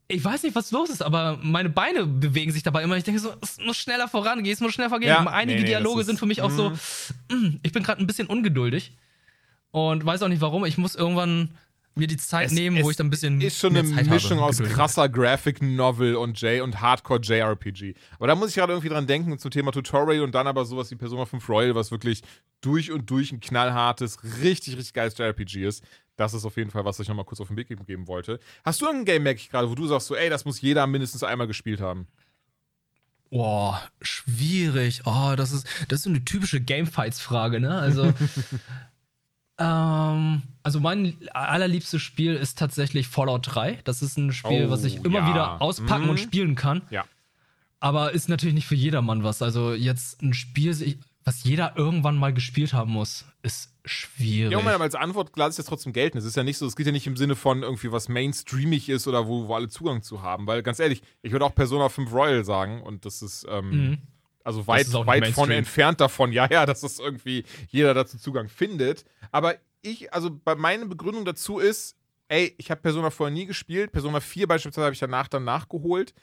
Ich 0.08 0.24
weiß 0.24 0.42
nicht, 0.42 0.56
was 0.56 0.72
los 0.72 0.90
ist, 0.90 1.02
aber 1.02 1.38
meine 1.40 1.68
Beine 1.70 2.04
bewegen 2.04 2.50
sich 2.50 2.64
dabei 2.64 2.82
immer. 2.82 2.96
Ich 2.96 3.04
denke 3.04 3.20
so, 3.20 3.32
es 3.42 3.58
muss 3.58 3.76
schneller 3.76 4.08
vorangehen, 4.08 4.52
es 4.52 4.60
muss 4.60 4.74
schneller 4.74 4.88
vorgehen. 4.90 5.08
Ja, 5.08 5.24
Einige 5.24 5.58
nee, 5.58 5.62
nee, 5.62 5.68
Dialoge 5.68 6.02
sind 6.02 6.18
für 6.18 6.26
mich 6.26 6.42
auch 6.42 6.50
so, 6.50 6.70
mm, 7.30 7.60
ich 7.62 7.70
bin 7.72 7.84
gerade 7.84 8.02
ein 8.02 8.08
bisschen 8.08 8.26
ungeduldig 8.26 8.96
und 9.70 10.04
weiß 10.04 10.22
auch 10.22 10.28
nicht 10.28 10.40
warum. 10.40 10.64
Ich 10.64 10.78
muss 10.78 10.96
irgendwann 10.96 11.56
mir 11.96 12.06
die 12.06 12.16
Zeit 12.16 12.46
Es- 12.46 12.52
nehmen, 12.52 12.76
es 12.78 12.84
wo 12.84 12.90
ich 12.90 12.96
dann 12.96 13.08
ein 13.08 13.10
bisschen 13.10 13.40
ist 13.40 13.58
schon 13.58 13.76
eine 13.76 13.82
Mischung 14.08 14.38
habe, 14.38 14.48
aus 14.48 14.58
Geduld. 14.58 14.74
krasser 14.74 15.08
Graphic 15.08 15.60
Novel 15.60 16.14
und 16.16 16.40
J 16.40 16.62
und 16.62 16.80
Hardcore 16.80 17.20
JRPG. 17.20 17.94
Aber 18.16 18.26
da 18.28 18.34
muss 18.34 18.50
ich 18.50 18.54
gerade 18.54 18.72
irgendwie 18.72 18.88
dran 18.88 19.06
denken 19.06 19.38
zum 19.38 19.50
Thema 19.50 19.72
Tutorial 19.72 20.22
und 20.22 20.34
dann 20.34 20.46
aber 20.46 20.64
sowas 20.64 20.90
wie 20.90 20.94
Persona 20.96 21.26
5 21.26 21.46
Royal, 21.48 21.74
was 21.74 21.90
wirklich 21.90 22.22
durch 22.60 22.90
und 22.92 23.10
durch 23.10 23.32
ein 23.32 23.40
knallhartes, 23.40 24.18
richtig, 24.42 24.76
richtig 24.76 24.94
geiles 24.94 25.18
JRPG 25.18 25.66
ist. 25.66 25.84
Das 26.16 26.32
ist 26.34 26.44
auf 26.44 26.56
jeden 26.56 26.70
Fall, 26.70 26.84
was 26.84 27.00
ich 27.00 27.08
nochmal 27.08 27.24
kurz 27.24 27.40
auf 27.40 27.48
den 27.48 27.56
Weg 27.56 27.68
geben 27.68 28.06
wollte. 28.06 28.38
Hast 28.64 28.80
du 28.82 28.86
ein 28.88 29.04
Game, 29.04 29.22
merke 29.22 29.40
ich 29.40 29.50
gerade, 29.50 29.68
wo 29.70 29.74
du 29.74 29.86
sagst 29.86 30.06
so, 30.06 30.14
ey, 30.14 30.28
das 30.30 30.44
muss 30.44 30.60
jeder 30.60 30.86
mindestens 30.86 31.22
einmal 31.22 31.46
gespielt 31.46 31.80
haben? 31.80 32.06
Boah, 33.30 33.80
schwierig. 34.02 35.02
Oh, 35.06 35.34
das 35.36 35.52
ist, 35.52 35.66
das 35.88 36.00
ist 36.00 36.02
so 36.04 36.10
eine 36.10 36.24
typische 36.24 36.60
Gamefights-Frage, 36.60 37.60
ne? 37.60 37.78
Also, 37.78 38.12
ähm, 39.60 40.42
also 40.62 40.80
mein 40.80 41.16
allerliebstes 41.32 42.00
Spiel 42.02 42.34
ist 42.34 42.58
tatsächlich 42.58 43.06
Fallout 43.08 43.54
3. 43.54 43.78
Das 43.84 44.02
ist 44.02 44.16
ein 44.18 44.32
Spiel, 44.32 44.66
Oh, 44.66 44.70
was 44.70 44.84
ich 44.84 45.04
immer 45.04 45.20
ja. 45.20 45.28
wieder 45.28 45.62
auspacken 45.62 46.04
Mhm. 46.04 46.10
und 46.10 46.20
spielen 46.20 46.54
kann. 46.54 46.82
Ja. 46.90 47.04
Aber 47.78 48.12
ist 48.12 48.28
natürlich 48.28 48.54
nicht 48.54 48.66
für 48.66 48.74
jedermann 48.74 49.22
was. 49.24 49.40
Also 49.42 49.72
jetzt 49.72 50.22
ein 50.22 50.34
Spiel, 50.34 50.98
was 51.24 51.44
jeder 51.44 51.76
irgendwann 51.76 52.16
mal 52.16 52.32
gespielt 52.34 52.72
haben 52.72 52.92
muss, 52.92 53.24
ist 53.42 53.72
schwierig. 53.86 54.52
Ja, 54.52 54.58
aber 54.58 54.80
als 54.80 54.94
Antwort 54.94 55.30
lasse 55.36 55.52
ich 55.52 55.56
das 55.58 55.66
trotzdem 55.66 55.92
gelten. 55.94 56.18
Es 56.18 56.24
ist 56.24 56.36
ja 56.36 56.42
nicht 56.42 56.58
so, 56.58 56.66
es 56.66 56.76
geht 56.76 56.86
ja 56.86 56.92
nicht 56.92 57.06
im 57.06 57.16
Sinne 57.16 57.36
von 57.36 57.62
irgendwie 57.62 57.90
was 57.92 58.08
mainstreamig 58.08 58.88
ist 58.90 59.06
oder 59.08 59.26
wo, 59.26 59.48
wo 59.48 59.54
alle 59.54 59.68
Zugang 59.68 60.02
zu 60.02 60.22
haben. 60.22 60.46
Weil 60.46 60.62
ganz 60.62 60.78
ehrlich, 60.78 61.02
ich 61.22 61.32
würde 61.32 61.44
auch 61.46 61.54
Persona 61.54 61.88
5 61.88 62.12
Royal 62.12 62.44
sagen 62.44 62.82
und 62.82 63.04
das 63.06 63.22
ist, 63.22 63.46
ähm, 63.48 63.70
Mhm. 63.70 63.98
Also 64.44 64.66
weit, 64.66 64.86
weit 65.06 65.26
von 65.34 65.50
entfernt 65.50 66.00
davon, 66.00 66.32
ja, 66.32 66.48
ja, 66.50 66.66
dass 66.66 66.80
das 66.80 66.98
irgendwie 66.98 67.44
jeder 67.68 67.94
dazu 67.94 68.18
Zugang 68.18 68.48
findet. 68.48 69.04
Aber 69.30 69.54
ich, 69.82 70.12
also 70.12 70.30
bei 70.44 70.54
meine 70.54 70.86
Begründung 70.86 71.24
dazu 71.24 71.58
ist, 71.58 71.96
ey, 72.28 72.54
ich 72.58 72.70
habe 72.70 72.80
Persona 72.80 73.10
vorher 73.10 73.34
nie 73.34 73.46
gespielt. 73.46 73.92
Persona 73.92 74.20
4 74.20 74.46
beispielsweise 74.46 74.84
habe 74.84 74.94
ich 74.94 75.00
danach 75.00 75.28
dann 75.28 75.44
nachgeholt. 75.44 76.14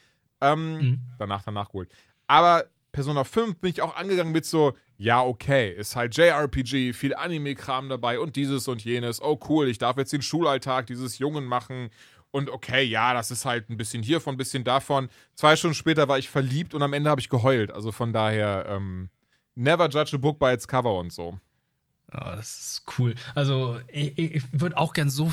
Ähm, 0.42 0.78
Mhm. 0.78 1.00
danach 1.18 1.44
dann 1.44 1.56
nachgeholt. 1.56 1.90
Aber 2.28 2.66
Persona 2.92 3.24
5 3.24 3.58
bin 3.58 3.70
ich 3.72 3.82
auch 3.82 3.96
angegangen 3.96 4.32
mit 4.32 4.46
so, 4.46 4.74
ja, 4.98 5.22
okay, 5.24 5.72
ist 5.72 5.96
halt 5.96 6.16
JRPG, 6.18 6.94
viel 6.94 7.14
Anime-Kram 7.14 7.90
dabei 7.90 8.20
und 8.20 8.36
dieses 8.36 8.68
und 8.68 8.84
jenes. 8.84 9.22
Oh, 9.22 9.40
cool, 9.50 9.68
ich 9.68 9.78
darf 9.78 9.98
jetzt 9.98 10.14
den 10.14 10.22
Schulalltag 10.22 10.88
dieses 10.88 11.20
Jungen 11.20 11.46
machen. 11.46 11.90
Und 12.32 12.50
okay, 12.50 12.84
ja, 12.84 13.14
das 13.14 13.32
ist 13.32 13.46
halt 13.46 13.70
ein 13.70 13.78
bisschen 13.78 14.04
hiervon, 14.04 14.36
ein 14.36 14.38
bisschen 14.38 14.64
davon. 14.64 15.10
Zwei 15.36 15.56
Stunden 15.56 15.76
später 15.76 16.08
war 16.08 16.20
ich 16.20 16.30
verliebt 16.30 16.74
und 16.74 16.82
am 16.84 16.94
Ende 16.94 17.10
habe 17.10 17.22
ich 17.22 17.30
geheult. 17.30 17.72
Also 17.72 17.92
von 17.92 18.14
daher, 18.14 18.66
ähm, 18.70 19.10
never 19.56 19.90
judge 19.90 20.16
a 20.16 20.18
book 20.20 20.38
by 20.40 20.48
its 20.54 20.68
cover 20.68 20.94
und 21.00 21.12
so. 21.12 21.40
Ja, 22.14 22.36
das 22.36 22.58
ist 22.60 22.84
cool. 23.00 23.16
Also, 23.36 23.80
ich, 23.88 24.18
ich 24.18 24.44
würde 24.52 24.78
auch 24.78 24.94
gern 24.94 25.10
so, 25.10 25.32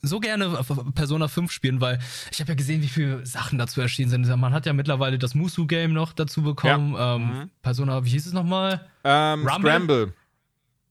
so 0.00 0.20
gerne 0.20 0.58
Persona 0.94 1.28
5 1.28 1.50
spielen, 1.50 1.80
weil 1.80 1.98
ich 2.30 2.40
habe 2.40 2.50
ja 2.52 2.54
gesehen, 2.54 2.82
wie 2.82 2.88
viele 2.88 3.24
Sachen 3.26 3.58
dazu 3.58 3.80
erschienen 3.80 4.10
sind. 4.10 4.28
Man 4.38 4.52
hat 4.52 4.64
ja 4.66 4.72
mittlerweile 4.72 5.18
das 5.18 5.34
Musu-Game 5.34 5.92
noch 5.92 6.12
dazu 6.12 6.42
bekommen. 6.42 6.94
Ähm, 6.98 7.26
Mhm. 7.26 7.50
Persona, 7.62 8.04
wie 8.04 8.10
hieß 8.10 8.26
es 8.26 8.32
nochmal? 8.32 8.86
Ähm, 9.02 9.46
Rumble? 9.46 9.70
Scramble. 9.70 10.12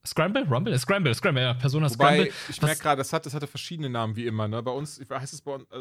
Scramble? 0.06 0.44
Rumble? 0.50 0.78
Scramble, 0.78 1.16
Scramble, 1.16 1.42
ja, 1.42 1.54
Persona 1.54 1.90
Wobei, 1.90 2.26
Scramble. 2.26 2.34
ich 2.50 2.62
merke 2.62 2.82
gerade, 2.82 2.98
das, 2.98 3.14
hat, 3.14 3.26
das 3.26 3.34
hatte 3.34 3.48
verschiedene 3.48 3.90
Namen 3.90 4.18
wie 4.18 4.28
immer, 4.28 4.50
ne? 4.50 4.62
Bei 4.62 4.72
uns 4.72 5.00
heißt 5.10 5.34
es 5.34 5.40
bei 5.42 5.54
uns, 5.54 5.64
äh, 5.72 5.78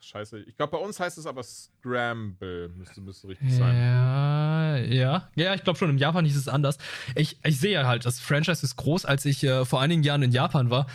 scheiße. 0.00 0.40
Ich 0.40 0.56
glaube, 0.56 0.70
bei 0.70 0.78
uns 0.78 0.98
heißt 0.98 1.18
es 1.18 1.26
aber 1.26 1.42
Scramble. 1.42 2.70
Müsste, 2.70 3.02
müsste 3.02 3.28
richtig 3.28 3.52
sein. 3.52 3.76
Ja, 3.76 4.76
ja. 4.78 5.28
Ja, 5.34 5.54
ich 5.54 5.62
glaube 5.62 5.78
schon, 5.78 5.90
im 5.90 5.98
Japan 5.98 6.24
hieß 6.24 6.36
es 6.36 6.48
anders. 6.48 6.78
Ich, 7.16 7.38
ich 7.44 7.60
sehe 7.60 7.72
ja 7.72 7.86
halt, 7.86 8.06
das 8.06 8.18
Franchise 8.18 8.64
ist 8.64 8.76
groß. 8.76 9.04
Als 9.04 9.26
ich 9.26 9.44
äh, 9.44 9.66
vor 9.66 9.82
einigen 9.82 10.02
Jahren 10.02 10.22
in 10.22 10.32
Japan 10.32 10.70
war, 10.70 10.86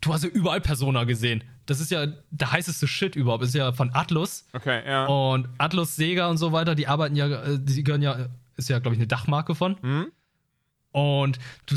du 0.00 0.14
hast 0.14 0.22
ja 0.22 0.30
überall 0.30 0.60
Persona 0.60 1.02
gesehen. 1.02 1.42
Das 1.66 1.80
ist 1.80 1.90
ja 1.90 2.06
der 2.30 2.52
heißeste 2.52 2.86
Shit 2.86 3.16
überhaupt. 3.16 3.42
Das 3.42 3.48
ist 3.48 3.56
ja 3.56 3.72
von 3.72 3.92
Atlus. 3.92 4.46
Okay, 4.52 4.82
ja. 4.86 5.06
Und 5.06 5.48
Atlus, 5.58 5.96
Sega 5.96 6.28
und 6.28 6.36
so 6.36 6.52
weiter, 6.52 6.76
die 6.76 6.86
arbeiten 6.86 7.16
ja, 7.16 7.26
äh, 7.26 7.58
die 7.58 7.82
gehören 7.82 8.02
ja, 8.02 8.28
ist 8.56 8.68
ja, 8.68 8.78
glaube 8.78 8.94
ich, 8.94 9.00
eine 9.00 9.08
Dachmarke 9.08 9.56
von. 9.56 9.82
Hm? 9.82 10.12
Und 10.92 11.40
du, 11.66 11.76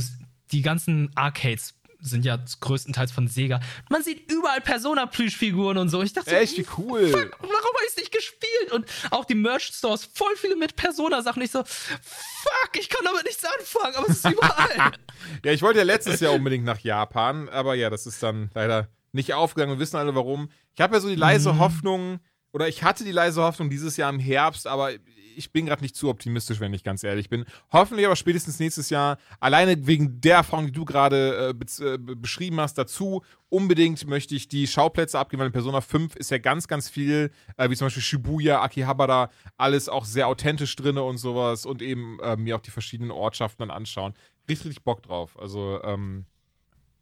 die 0.52 0.62
ganzen 0.62 1.12
Arcades 1.16 1.74
sind 2.00 2.26
ja 2.26 2.38
größtenteils 2.62 3.12
von 3.12 3.28
Sega. 3.28 3.60
Man 3.90 4.04
sieht 4.04 4.32
überall 4.32 4.62
Persona-Plüschfiguren 4.62 5.78
und 5.80 5.90
so. 5.90 6.02
Ich 6.04 6.14
dachte, 6.14 6.38
Echt, 6.38 6.56
wie 6.58 6.66
cool. 6.78 7.12
warum 7.12 7.52
habe 7.52 7.84
ich 7.86 7.90
es 7.90 7.98
nicht 7.98 8.12
gespielt? 8.12 8.72
Und 8.72 8.86
auch 9.10 9.26
die 9.26 9.34
Merch-Stores, 9.34 10.06
voll 10.14 10.36
viele 10.36 10.56
mit 10.56 10.76
Persona-Sachen. 10.76 11.42
Ich 11.42 11.50
so, 11.52 11.64
fuck, 11.66 12.70
ich 12.80 12.90
kann 12.90 13.04
damit 13.04 13.24
nichts 13.26 13.44
anfangen, 13.44 13.96
aber 13.96 14.10
es 14.10 14.18
ist 14.24 14.30
überall. 14.30 14.92
Ja, 15.44 15.52
ich 15.52 15.64
wollte 15.64 15.80
ja 15.80 15.84
letztes 15.86 16.20
Jahr 16.20 16.34
unbedingt 16.34 16.64
nach 16.64 16.80
Japan, 16.80 17.50
aber 17.50 17.74
ja, 17.74 17.90
das 17.90 18.06
ist 18.06 18.22
dann 18.22 18.52
leider 18.54 18.88
nicht 19.12 19.34
aufgegangen. 19.34 19.76
Wir 19.76 19.80
wissen 19.80 19.98
alle 19.98 20.14
warum. 20.14 20.50
Ich 20.76 20.80
habe 20.82 20.96
ja 20.96 21.02
so 21.02 21.10
die 21.10 21.16
leise 21.16 21.54
Mhm. 21.54 21.60
Hoffnung, 21.60 22.20
oder 22.54 22.68
ich 22.68 22.84
hatte 22.84 23.04
die 23.04 23.12
leise 23.12 23.42
Hoffnung 23.42 23.70
dieses 23.72 23.98
Jahr 23.98 24.12
im 24.12 24.20
Herbst, 24.20 24.68
aber 24.68 24.92
ich 25.38 25.52
bin 25.52 25.66
gerade 25.68 25.82
nicht 25.82 25.96
zu 25.96 26.10
optimistisch, 26.10 26.60
wenn 26.60 26.74
ich 26.74 26.84
ganz 26.84 27.04
ehrlich 27.04 27.30
bin. 27.30 27.46
Hoffentlich 27.72 28.06
aber 28.06 28.16
spätestens 28.16 28.60
nächstes 28.60 28.90
Jahr, 28.90 29.18
alleine 29.40 29.86
wegen 29.88 30.20
der 30.22 30.36
Erfahrung, 30.38 30.66
die 30.66 30.72
du 30.72 30.84
gerade 30.86 31.54
äh, 31.60 31.84
äh, 31.84 31.98
be- 31.98 32.16
beschrieben 32.16 32.60
hast, 32.60 32.78
dazu 32.78 33.24
unbedingt 33.50 34.06
möchte 34.08 34.36
ich 34.36 34.48
die 34.48 34.68
Schauplätze 34.68 35.18
abgeben, 35.20 35.40
weil 35.40 35.48
in 35.48 35.54
Persona 35.54 35.82
5 35.82 36.16
ist 36.16 36.32
ja 36.32 36.38
ganz, 36.38 36.68
ganz 36.68 36.90
viel, 36.90 37.32
äh, 37.56 37.70
wie 37.70 37.76
zum 37.76 37.86
Beispiel 37.86 38.04
Shibuya, 38.04 38.62
Akihabara, 38.62 39.30
alles 39.58 39.88
auch 39.90 40.06
sehr 40.06 40.28
authentisch 40.28 40.76
drinne 40.76 41.04
und 41.04 41.18
sowas 41.18 41.66
und 41.66 41.82
eben 41.82 42.20
äh, 42.22 42.36
mir 42.36 42.56
auch 42.56 42.62
die 42.62 42.72
verschiedenen 42.72 43.12
Ortschaften 43.12 43.60
dann 43.62 43.72
anschauen. 43.72 44.14
Richtig, 44.50 44.68
richtig 44.68 44.84
Bock 44.84 45.04
drauf. 45.04 45.38
Also, 45.40 45.82
ähm, 45.84 46.26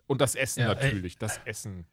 und 0.07 0.22
das 0.22 0.36
Essen 0.36 0.60
Ja, 0.62 0.74
ey. 0.74 0.84
natürlich, 0.84 1.18
das 1.18 1.40
Essen. 1.45 1.86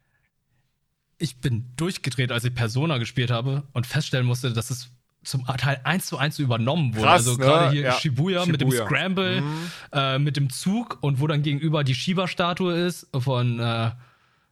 ich 1.17 1.37
bin 1.37 1.71
durchgedreht, 1.77 2.31
als 2.31 2.43
ich 2.43 2.53
Persona 2.53 2.97
gespielt 2.97 3.31
habe 3.31 3.63
und 3.73 3.87
feststellen 3.87 4.25
musste, 4.25 4.51
dass 4.51 4.69
es 4.69 4.89
zum 5.23 5.45
Teil 5.45 5.79
eins 5.83 6.05
zu 6.07 6.17
eins 6.17 6.39
übernommen 6.39 6.93
wurde. 6.95 7.05
Krass, 7.05 7.27
also 7.27 7.31
ne? 7.33 7.45
gerade 7.45 7.71
hier 7.71 7.81
Ja. 7.83 7.91
Shibuya, 7.93 8.45
mit 8.45 8.61
dem 8.61 8.69
Shibuya. 8.71 8.85
Scramble, 8.85 9.41
Mhm. 9.41 9.71
äh, 9.91 10.19
mit 10.19 10.37
dem 10.37 10.49
Zug 10.49 10.97
und 11.01 11.19
wo 11.19 11.27
dann 11.27 11.41
gegenüber 11.43 11.83
die 11.83 11.95
Shiba-Statue 11.95 12.73
ist 12.73 13.07
von, 13.17 13.59
äh, 13.59 13.91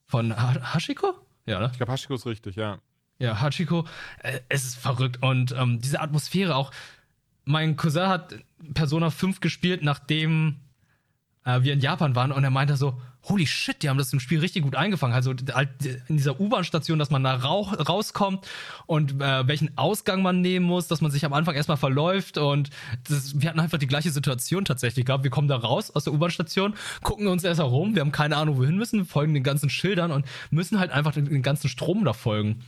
von 0.06 0.36
ha 0.36 0.74
Hashiko? 0.74 1.14
Ja, 1.46 1.60
ne? 1.60 1.70
Ich 1.72 1.78
glaube, 1.78 1.92
Hashiko 1.92 2.16
ist 2.16 2.26
richtig, 2.26 2.56
ja. 2.56 2.80
Ja, 3.20 3.40
Hachiko, 3.40 3.86
äh, 4.24 4.40
es 4.50 4.64
ist 4.66 4.76
verrückt. 4.78 5.22
Und 5.22 5.52
ähm, 5.58 5.80
diese 5.80 6.00
Atmosphäre 6.02 6.56
auch. 6.56 6.72
Mein 7.46 7.76
Cousin 7.76 8.08
hat 8.08 8.36
Persona 8.74 9.10
5 9.10 9.40
gespielt, 9.42 9.84
nachdem 9.84 10.58
äh, 11.46 11.62
wir 11.64 11.74
in 11.74 11.80
Japan 11.80 12.16
waren 12.16 12.32
und 12.32 12.44
er 12.44 12.50
meinte 12.52 12.78
so, 12.78 13.00
holy 13.24 13.46
shit, 13.46 13.82
die 13.84 13.90
haben 13.90 13.98
das 13.98 14.12
im 14.14 14.20
Spiel 14.20 14.40
richtig 14.40 14.64
gut 14.64 14.76
eingefangen. 14.76 15.14
Also 15.14 15.34
halt 15.54 15.70
in 16.08 16.18
dieser 16.18 16.40
U-Bahn-Station, 16.40 16.98
dass 17.00 17.10
man 17.10 17.24
da 17.24 17.36
rauskommt 17.36 18.48
und 18.88 19.22
äh, 19.22 19.48
welchen 19.48 19.78
Ausgang 19.78 20.22
man 20.22 20.42
nehmen 20.42 20.66
muss, 20.66 20.88
dass 20.88 21.02
man 21.02 21.12
sich 21.12 21.24
am 21.26 21.34
Anfang 21.34 21.56
erstmal 21.56 21.78
verläuft 21.78 22.38
und 22.38 22.70
das, 23.08 23.40
wir 23.40 23.50
hatten 23.50 23.60
einfach 23.60 23.78
die 23.78 23.88
gleiche 23.88 24.10
Situation 24.10 24.66
tatsächlich 24.66 25.06
gehabt. 25.06 25.24
Wir 25.24 25.32
kommen 25.32 25.48
da 25.48 25.58
raus 25.58 25.92
aus 25.92 26.06
der 26.06 26.14
U-Bahn-Station, 26.14 26.74
gucken 27.04 27.28
uns 27.28 27.44
erst 27.44 27.60
herum, 27.60 27.96
wir 27.96 28.02
haben 28.02 28.12
keine 28.12 28.38
Ahnung, 28.38 28.58
wohin 28.58 28.78
müssen, 28.78 29.06
folgen 29.06 29.34
den 29.34 29.44
ganzen 29.44 29.70
Schildern 29.70 30.12
und 30.12 30.26
müssen 30.50 30.80
halt 30.80 30.92
einfach 30.92 31.14
den, 31.14 31.26
den 31.26 31.44
ganzen 31.44 31.70
Strom 31.70 32.04
da 32.06 32.14
folgen. 32.14 32.64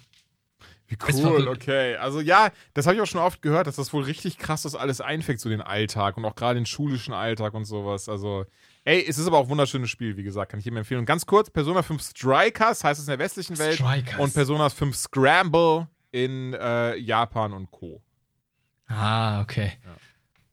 Wie 0.88 0.98
cool, 1.14 1.48
okay. 1.48 1.96
Also 1.96 2.20
ja, 2.20 2.50
das 2.74 2.86
habe 2.86 2.96
ich 2.96 3.02
auch 3.02 3.08
schon 3.08 3.22
oft 3.22 3.42
gehört, 3.42 3.68
dass 3.68 3.78
das 3.78 3.94
wohl 3.94 4.04
richtig 4.04 4.38
krass 4.38 4.64
das 4.64 4.76
alles 4.76 5.02
einfängt, 5.02 5.40
so 5.40 5.50
den 5.50 5.62
Alltag 5.62 6.18
und 6.18 6.26
auch 6.26 6.36
gerade 6.36 6.60
den 6.60 6.66
schulischen 6.66 7.14
Alltag 7.14 7.54
und 7.54 7.66
sowas. 7.66 8.10
Also, 8.10 8.46
ey, 8.86 9.06
es 9.08 9.18
ist 9.18 9.28
aber 9.28 9.38
auch 9.38 9.44
ein 9.46 9.50
wunderschönes 9.50 9.90
Spiel, 9.90 10.18
wie 10.18 10.24
gesagt, 10.24 10.52
kann 10.52 10.60
ich 10.60 10.66
jedem 10.66 10.78
empfehlen. 10.78 11.00
Und 11.00 11.06
ganz 11.06 11.26
kurz, 11.26 11.50
Persona 11.50 11.82
5 11.82 12.02
Strikers 12.02 12.84
heißt 12.84 13.00
es 13.00 13.08
in 13.08 13.12
der 13.12 13.20
westlichen 13.20 13.58
Welt 13.58 13.76
Strikers. 13.76 14.20
und 14.20 14.34
Persona 14.34 14.70
5 14.70 14.96
Scramble 14.96 15.88
in 16.12 16.54
äh, 16.54 16.96
Japan 16.98 17.54
und 17.54 17.72
Co. 17.72 18.02
Ah, 18.88 19.42
okay. 19.42 19.74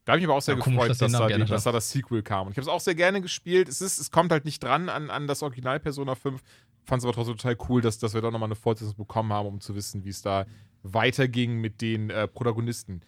Da 0.04 0.12
habe 0.12 0.18
ich 0.18 0.22
mich 0.22 0.30
aber 0.30 0.38
auch 0.38 0.42
sehr 0.42 0.56
Ja, 0.56 0.62
gefreut, 0.64 0.90
dass 0.90 0.98
dass, 0.98 1.12
da 1.12 1.26
die, 1.28 1.44
dass 1.44 1.64
da 1.64 1.72
das 1.72 1.90
Sequel 1.90 2.22
kam. 2.22 2.46
Und 2.46 2.52
ich 2.52 2.56
habe 2.56 2.62
es 2.62 2.68
auch 2.68 2.80
sehr 2.80 2.94
gerne 2.94 3.20
gespielt. 3.20 3.68
Es, 3.68 3.80
ist, 3.80 3.98
es 4.00 4.10
kommt 4.10 4.32
halt 4.32 4.44
nicht 4.44 4.62
dran 4.62 4.88
an, 4.88 5.10
an 5.10 5.26
das 5.26 5.42
Original 5.42 5.78
Persona 5.78 6.14
5. 6.14 6.42
Fand 6.84 7.00
es 7.00 7.04
aber 7.04 7.12
trotzdem 7.12 7.36
total 7.36 7.56
cool, 7.68 7.82
dass, 7.82 7.98
dass 7.98 8.14
wir 8.14 8.22
da 8.22 8.30
nochmal 8.30 8.48
eine 8.48 8.56
Fortsetzung 8.56 8.96
bekommen 8.96 9.32
haben, 9.32 9.46
um 9.46 9.60
zu 9.60 9.74
wissen, 9.74 10.04
wie 10.04 10.08
es 10.08 10.22
da 10.22 10.46
weiterging 10.82 11.60
mit 11.60 11.80
den 11.82 12.10
äh, 12.10 12.26
Protagonisten. 12.26 13.02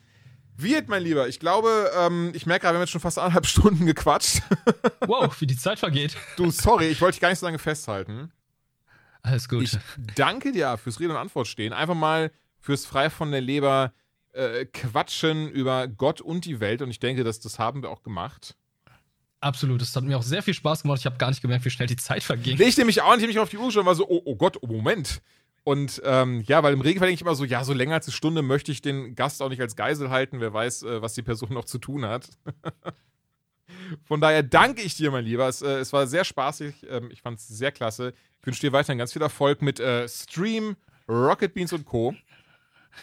Wirt, 0.56 0.88
mein 0.88 1.02
Lieber, 1.02 1.28
ich 1.28 1.40
glaube, 1.40 1.90
ähm, 1.98 2.32
ich 2.34 2.46
merke 2.46 2.62
gerade, 2.62 2.74
wir 2.74 2.78
haben 2.78 2.82
jetzt 2.82 2.90
schon 2.90 3.00
fast 3.00 3.18
anderthalb 3.18 3.46
Stunden 3.46 3.86
gequatscht. 3.86 4.42
Wow, 5.06 5.40
wie 5.40 5.46
die 5.46 5.56
Zeit 5.56 5.78
vergeht. 5.78 6.16
Du, 6.36 6.50
sorry, 6.50 6.88
ich 6.88 7.00
wollte 7.00 7.14
dich 7.14 7.20
gar 7.20 7.30
nicht 7.30 7.38
so 7.38 7.46
lange 7.46 7.58
festhalten. 7.58 8.30
Alles 9.22 9.48
gut. 9.48 9.62
Ich 9.62 9.78
danke 10.16 10.52
dir 10.52 10.76
fürs 10.76 11.00
Rede 11.00 11.10
und 11.10 11.16
Antwort 11.16 11.46
stehen. 11.46 11.72
Einfach 11.72 11.94
mal 11.94 12.30
fürs 12.58 12.84
frei 12.84 13.08
von 13.08 13.30
der 13.30 13.40
Leber 13.40 13.92
äh, 14.32 14.66
quatschen 14.66 15.48
über 15.48 15.88
Gott 15.88 16.20
und 16.20 16.44
die 16.44 16.60
Welt. 16.60 16.82
Und 16.82 16.90
ich 16.90 16.98
denke, 16.98 17.24
dass 17.24 17.40
das 17.40 17.58
haben 17.58 17.82
wir 17.82 17.90
auch 17.90 18.02
gemacht. 18.02 18.56
Absolut. 19.40 19.82
Es 19.82 19.94
hat 19.94 20.04
mir 20.04 20.16
auch 20.16 20.22
sehr 20.22 20.42
viel 20.42 20.54
Spaß 20.54 20.82
gemacht. 20.82 21.00
Ich 21.00 21.06
habe 21.06 21.16
gar 21.18 21.28
nicht 21.28 21.42
gemerkt, 21.42 21.64
wie 21.64 21.70
schnell 21.70 21.88
die 21.88 21.96
Zeit 21.96 22.22
verging. 22.22 22.56
Nee, 22.58 22.64
ich 22.64 22.76
nämlich 22.76 23.02
auch 23.02 23.14
nicht, 23.16 23.22
ich 23.22 23.24
hab 23.24 23.28
mich 23.28 23.38
auf 23.38 23.50
die 23.50 23.58
Uhr 23.58 23.72
schon 23.72 23.84
war 23.84 23.94
so, 23.94 24.08
oh, 24.08 24.22
oh 24.24 24.36
Gott, 24.36 24.58
oh 24.60 24.66
Moment. 24.66 25.20
Und 25.64 26.02
ähm, 26.04 26.42
ja, 26.46 26.62
weil 26.62 26.72
im 26.72 26.80
Regelfall 26.80 27.06
denke 27.06 27.20
ich 27.20 27.22
immer 27.22 27.36
so, 27.36 27.44
ja, 27.44 27.62
so 27.62 27.72
länger 27.72 27.94
als 27.94 28.06
eine 28.06 28.14
Stunde 28.14 28.42
möchte 28.42 28.72
ich 28.72 28.82
den 28.82 29.14
Gast 29.14 29.40
auch 29.40 29.48
nicht 29.48 29.60
als 29.60 29.76
Geisel 29.76 30.10
halten. 30.10 30.40
Wer 30.40 30.52
weiß, 30.52 30.82
äh, 30.82 31.02
was 31.02 31.14
die 31.14 31.22
Person 31.22 31.52
noch 31.52 31.64
zu 31.64 31.78
tun 31.78 32.04
hat. 32.04 32.28
Von 34.04 34.20
daher 34.20 34.42
danke 34.42 34.82
ich 34.82 34.96
dir, 34.96 35.10
mein 35.10 35.24
Lieber. 35.24 35.46
Es, 35.48 35.62
äh, 35.62 35.78
es 35.78 35.92
war 35.92 36.06
sehr 36.06 36.24
spaßig. 36.24 36.86
Ähm, 36.88 37.10
ich 37.12 37.22
fand 37.22 37.38
es 37.38 37.46
sehr 37.46 37.70
klasse. 37.70 38.12
Ich 38.40 38.46
wünsche 38.46 38.60
dir 38.60 38.72
weiterhin 38.72 38.98
ganz 38.98 39.12
viel 39.12 39.22
Erfolg 39.22 39.62
mit 39.62 39.78
äh, 39.78 40.08
Stream, 40.08 40.76
Rocket 41.08 41.54
Beans 41.54 41.72
und 41.72 41.84
Co. 41.84 42.14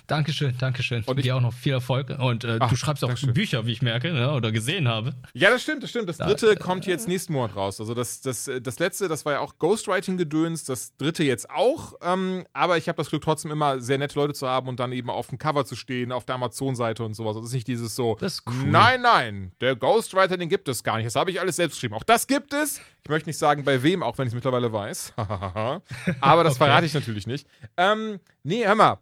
Dankeschön, 0.08 0.56
Dankeschön. 0.58 1.04
Und 1.06 1.24
dir 1.24 1.36
auch 1.36 1.42
noch 1.42 1.54
viel 1.54 1.74
Erfolg. 1.74 2.10
Und 2.20 2.44
äh, 2.44 2.58
Ach, 2.60 2.70
du 2.70 2.76
schreibst 2.76 3.04
auch 3.04 3.10
Dankeschön. 3.10 3.34
Bücher, 3.34 3.66
wie 3.66 3.72
ich 3.72 3.82
merke, 3.82 4.12
ne, 4.14 4.32
oder 4.32 4.52
gesehen 4.52 4.88
habe. 4.88 5.14
Ja, 5.34 5.50
das 5.50 5.62
stimmt, 5.64 5.84
das 5.84 5.90
stimmt. 5.90 6.10
Das 6.10 6.18
dritte 6.18 6.56
kommt 6.58 6.86
jetzt 6.86 7.08
nächsten 7.08 7.34
Monat 7.34 7.56
raus. 7.56 7.80
Also 7.80 7.94
das, 7.94 8.22
das, 8.22 8.48
äh, 8.48 8.62
das 8.62 8.80
letzte, 8.80 9.08
das 9.08 9.26
war 9.26 9.34
ja 9.34 9.40
auch 9.40 9.58
Ghostwriting-Gedöns, 9.60 10.64
das 10.66 10.96
dritte 10.98 11.24
jetzt 11.24 11.50
auch. 11.50 11.94
Ähm, 12.02 12.46
aber 12.54 12.78
ich 12.78 12.88
habe 12.88 12.98
das 12.98 13.10
Glück, 13.10 13.22
trotzdem 13.24 13.52
immer 13.52 13.80
sehr 13.82 13.98
nette 13.98 14.18
Leute 14.20 14.34
zu 14.34 14.48
haben 14.48 14.68
und 14.68 14.80
dann 14.80 14.92
eben 14.92 15.10
auf 15.10 15.28
dem 15.28 15.38
Cover 15.38 15.66
zu 15.66 15.76
stehen, 15.76 16.12
auf 16.12 16.26
der 16.26 16.36
Amazon-Seite 16.36 17.04
und 17.04 17.14
sowas. 17.14 17.36
Das 17.36 17.46
ist 17.46 17.54
nicht 17.54 17.68
dieses 17.68 17.96
so, 17.96 18.16
Das 18.20 18.36
ist 18.36 18.44
cool. 18.48 18.68
nein, 18.68 19.02
nein, 19.02 19.52
der 19.62 19.76
Ghostwriter, 19.76 20.38
den 20.38 20.50
gibt 20.50 20.68
es 20.70 20.84
gar 20.84 20.98
nicht. 20.98 21.06
Das 21.08 21.16
habe 21.16 21.32
ich 21.32 21.40
alles 21.40 21.56
selbst 21.56 21.76
geschrieben. 21.76 21.96
Auch 21.96 22.04
das 22.04 22.28
gibt 22.28 22.54
es. 22.54 22.82
Ich 23.04 23.10
möchte 23.10 23.30
nicht 23.30 23.38
sagen, 23.38 23.64
bei 23.64 23.82
wem, 23.82 24.04
auch 24.04 24.18
wenn 24.18 24.28
ich 24.28 24.32
es 24.32 24.36
mittlerweile 24.36 24.72
weiß. 24.72 25.14
aber 25.18 26.44
das 26.44 26.56
Okay. 26.56 26.66
verrate 26.66 26.86
ich 26.86 26.94
natürlich 26.94 27.28
nicht. 27.28 27.48
Ähm, 27.78 28.20
nee, 28.44 28.66
hör 28.66 28.76
mal. 28.76 28.98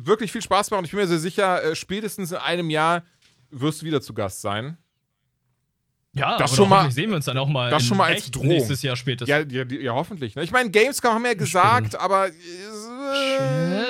Wirklich 0.00 0.30
viel 0.32 0.42
Spaß 0.42 0.68
gemacht 0.68 0.80
und 0.80 0.84
ich 0.84 0.90
bin 0.92 1.00
mir 1.00 1.06
sehr 1.08 1.18
sicher, 1.18 1.62
äh, 1.62 1.74
spätestens 1.74 2.30
in 2.32 2.38
einem 2.38 2.70
Jahr 2.70 3.02
wirst 3.50 3.82
du 3.82 3.86
wieder 3.86 4.00
zu 4.00 4.14
Gast 4.14 4.40
sein. 4.40 4.78
Ja, 6.14 6.38
Das 6.38 6.54
schon 6.54 6.68
mal- 6.68 6.90
sehen 6.90 7.10
wir 7.10 7.16
uns 7.16 7.24
dann 7.26 7.36
auch 7.38 7.48
mal, 7.48 7.70
das 7.70 7.84
schon 7.84 7.96
mal 7.96 8.12
als 8.12 8.30
Drohung. 8.30 8.48
nächstes 8.48 8.82
Jahr 8.82 8.96
spätestens. 8.96 9.28
Ja, 9.28 9.40
ja, 9.40 9.64
ja 9.64 9.92
hoffentlich. 9.92 10.34
Ne? 10.36 10.42
Ich 10.42 10.50
meine, 10.50 10.70
Gamescom 10.70 11.12
haben 11.14 11.22
wir 11.22 11.32
ja 11.32 11.36
gesagt, 11.36 11.94
aber. 11.96 12.28
Äh, 12.28 12.32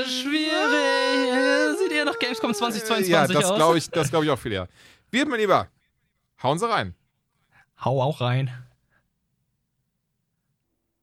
Schwierig. 0.04 1.78
Sieht 1.78 1.92
eher 1.92 2.04
nach 2.04 2.18
Gamescom 2.18 2.52
2022 2.54 3.08
ja, 3.08 3.26
das 3.26 3.44
aus. 3.44 3.56
glaube 3.56 3.78
ich, 3.78 3.88
das 3.90 4.10
glaub 4.10 4.24
ich 4.24 4.30
auch 4.30 4.38
viel 4.38 4.52
eher. 4.52 4.68
Wird, 5.10 5.28
mein 5.28 5.40
Lieber, 5.40 5.68
hauen 6.42 6.58
Sie 6.58 6.68
rein. 6.68 6.94
Hau 7.84 8.02
auch 8.02 8.20
rein. 8.20 8.50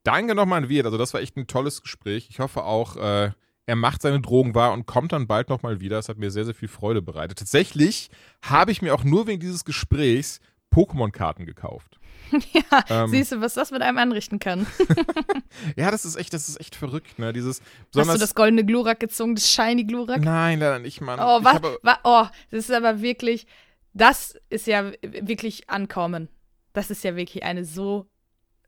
Danke 0.03 0.36
nochmal 0.36 0.64
an 0.64 0.69
Wirt. 0.69 0.86
Also, 0.86 0.98
das 0.98 1.14
war 1.14 1.22
echt 1.22 1.36
ein 1.38 1.48
tolles 1.48 1.82
Gespräch. 1.82 2.27
Ich 2.30 2.40
hoffe 2.40 2.64
auch, 2.64 2.95
äh, 2.98 3.32
er 3.67 3.75
macht 3.75 4.01
seine 4.01 4.21
Drogen 4.21 4.53
wahr 4.55 4.73
und 4.73 4.85
kommt 4.85 5.11
dann 5.11 5.27
bald 5.27 5.49
nochmal 5.49 5.79
wieder. 5.79 5.95
Das 5.97 6.09
hat 6.09 6.17
mir 6.17 6.29
sehr, 6.31 6.45
sehr 6.45 6.53
viel 6.53 6.67
Freude 6.67 7.01
bereitet. 7.01 7.39
Tatsächlich 7.39 8.09
habe 8.41 8.71
ich 8.71 8.81
mir 8.81 8.93
auch 8.93 9.03
nur 9.03 9.27
wegen 9.27 9.39
dieses 9.39 9.65
Gesprächs 9.65 10.39
Pokémon-Karten 10.73 11.45
gekauft. 11.45 11.99
Ja, 12.53 12.83
Ähm. 12.89 13.09
siehst 13.09 13.31
du, 13.31 13.39
was 13.41 13.53
das 13.53 13.69
mit 13.71 13.81
einem 13.83 13.97
anrichten 13.99 14.39
kann. 14.39 14.65
Ja, 15.77 15.89
das 15.91 16.05
ist 16.05 16.15
echt, 16.15 16.33
das 16.33 16.49
ist 16.49 16.59
echt 16.59 16.75
verrückt, 16.75 17.17
ne? 17.19 17.31
Dieses 17.33 17.61
Hast 17.95 18.13
du 18.13 18.17
das 18.17 18.35
goldene 18.35 18.65
Glurak 18.65 18.99
gezogen, 18.99 19.35
das 19.35 19.49
shiny 19.49 19.85
Glurak? 19.85 20.21
Nein, 20.21 20.59
leider 20.59 20.79
nicht, 20.79 20.99
Mann. 21.01 21.19
Oh, 21.19 21.37
Ich 21.39 21.45
was? 21.45 21.61
wa, 21.81 21.97
oh, 22.03 22.25
das 22.51 22.65
ist 22.65 22.71
aber 22.71 23.01
wirklich, 23.01 23.47
das 23.93 24.35
ist 24.49 24.67
ja 24.67 24.91
wirklich 25.01 25.69
ankommen. 25.69 26.27
Das 26.73 26.89
ist 26.91 27.03
ja 27.03 27.15
wirklich 27.15 27.43
eine 27.43 27.63
so 27.63 28.05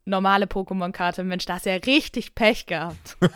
normale 0.06 0.46
Pokémon-Karte. 0.46 1.24
Mensch, 1.24 1.44
da 1.44 1.54
hast 1.54 1.66
du 1.66 1.70
ja 1.70 1.76
richtig 1.76 2.34
Pech 2.34 2.64
gehabt. 2.66 3.18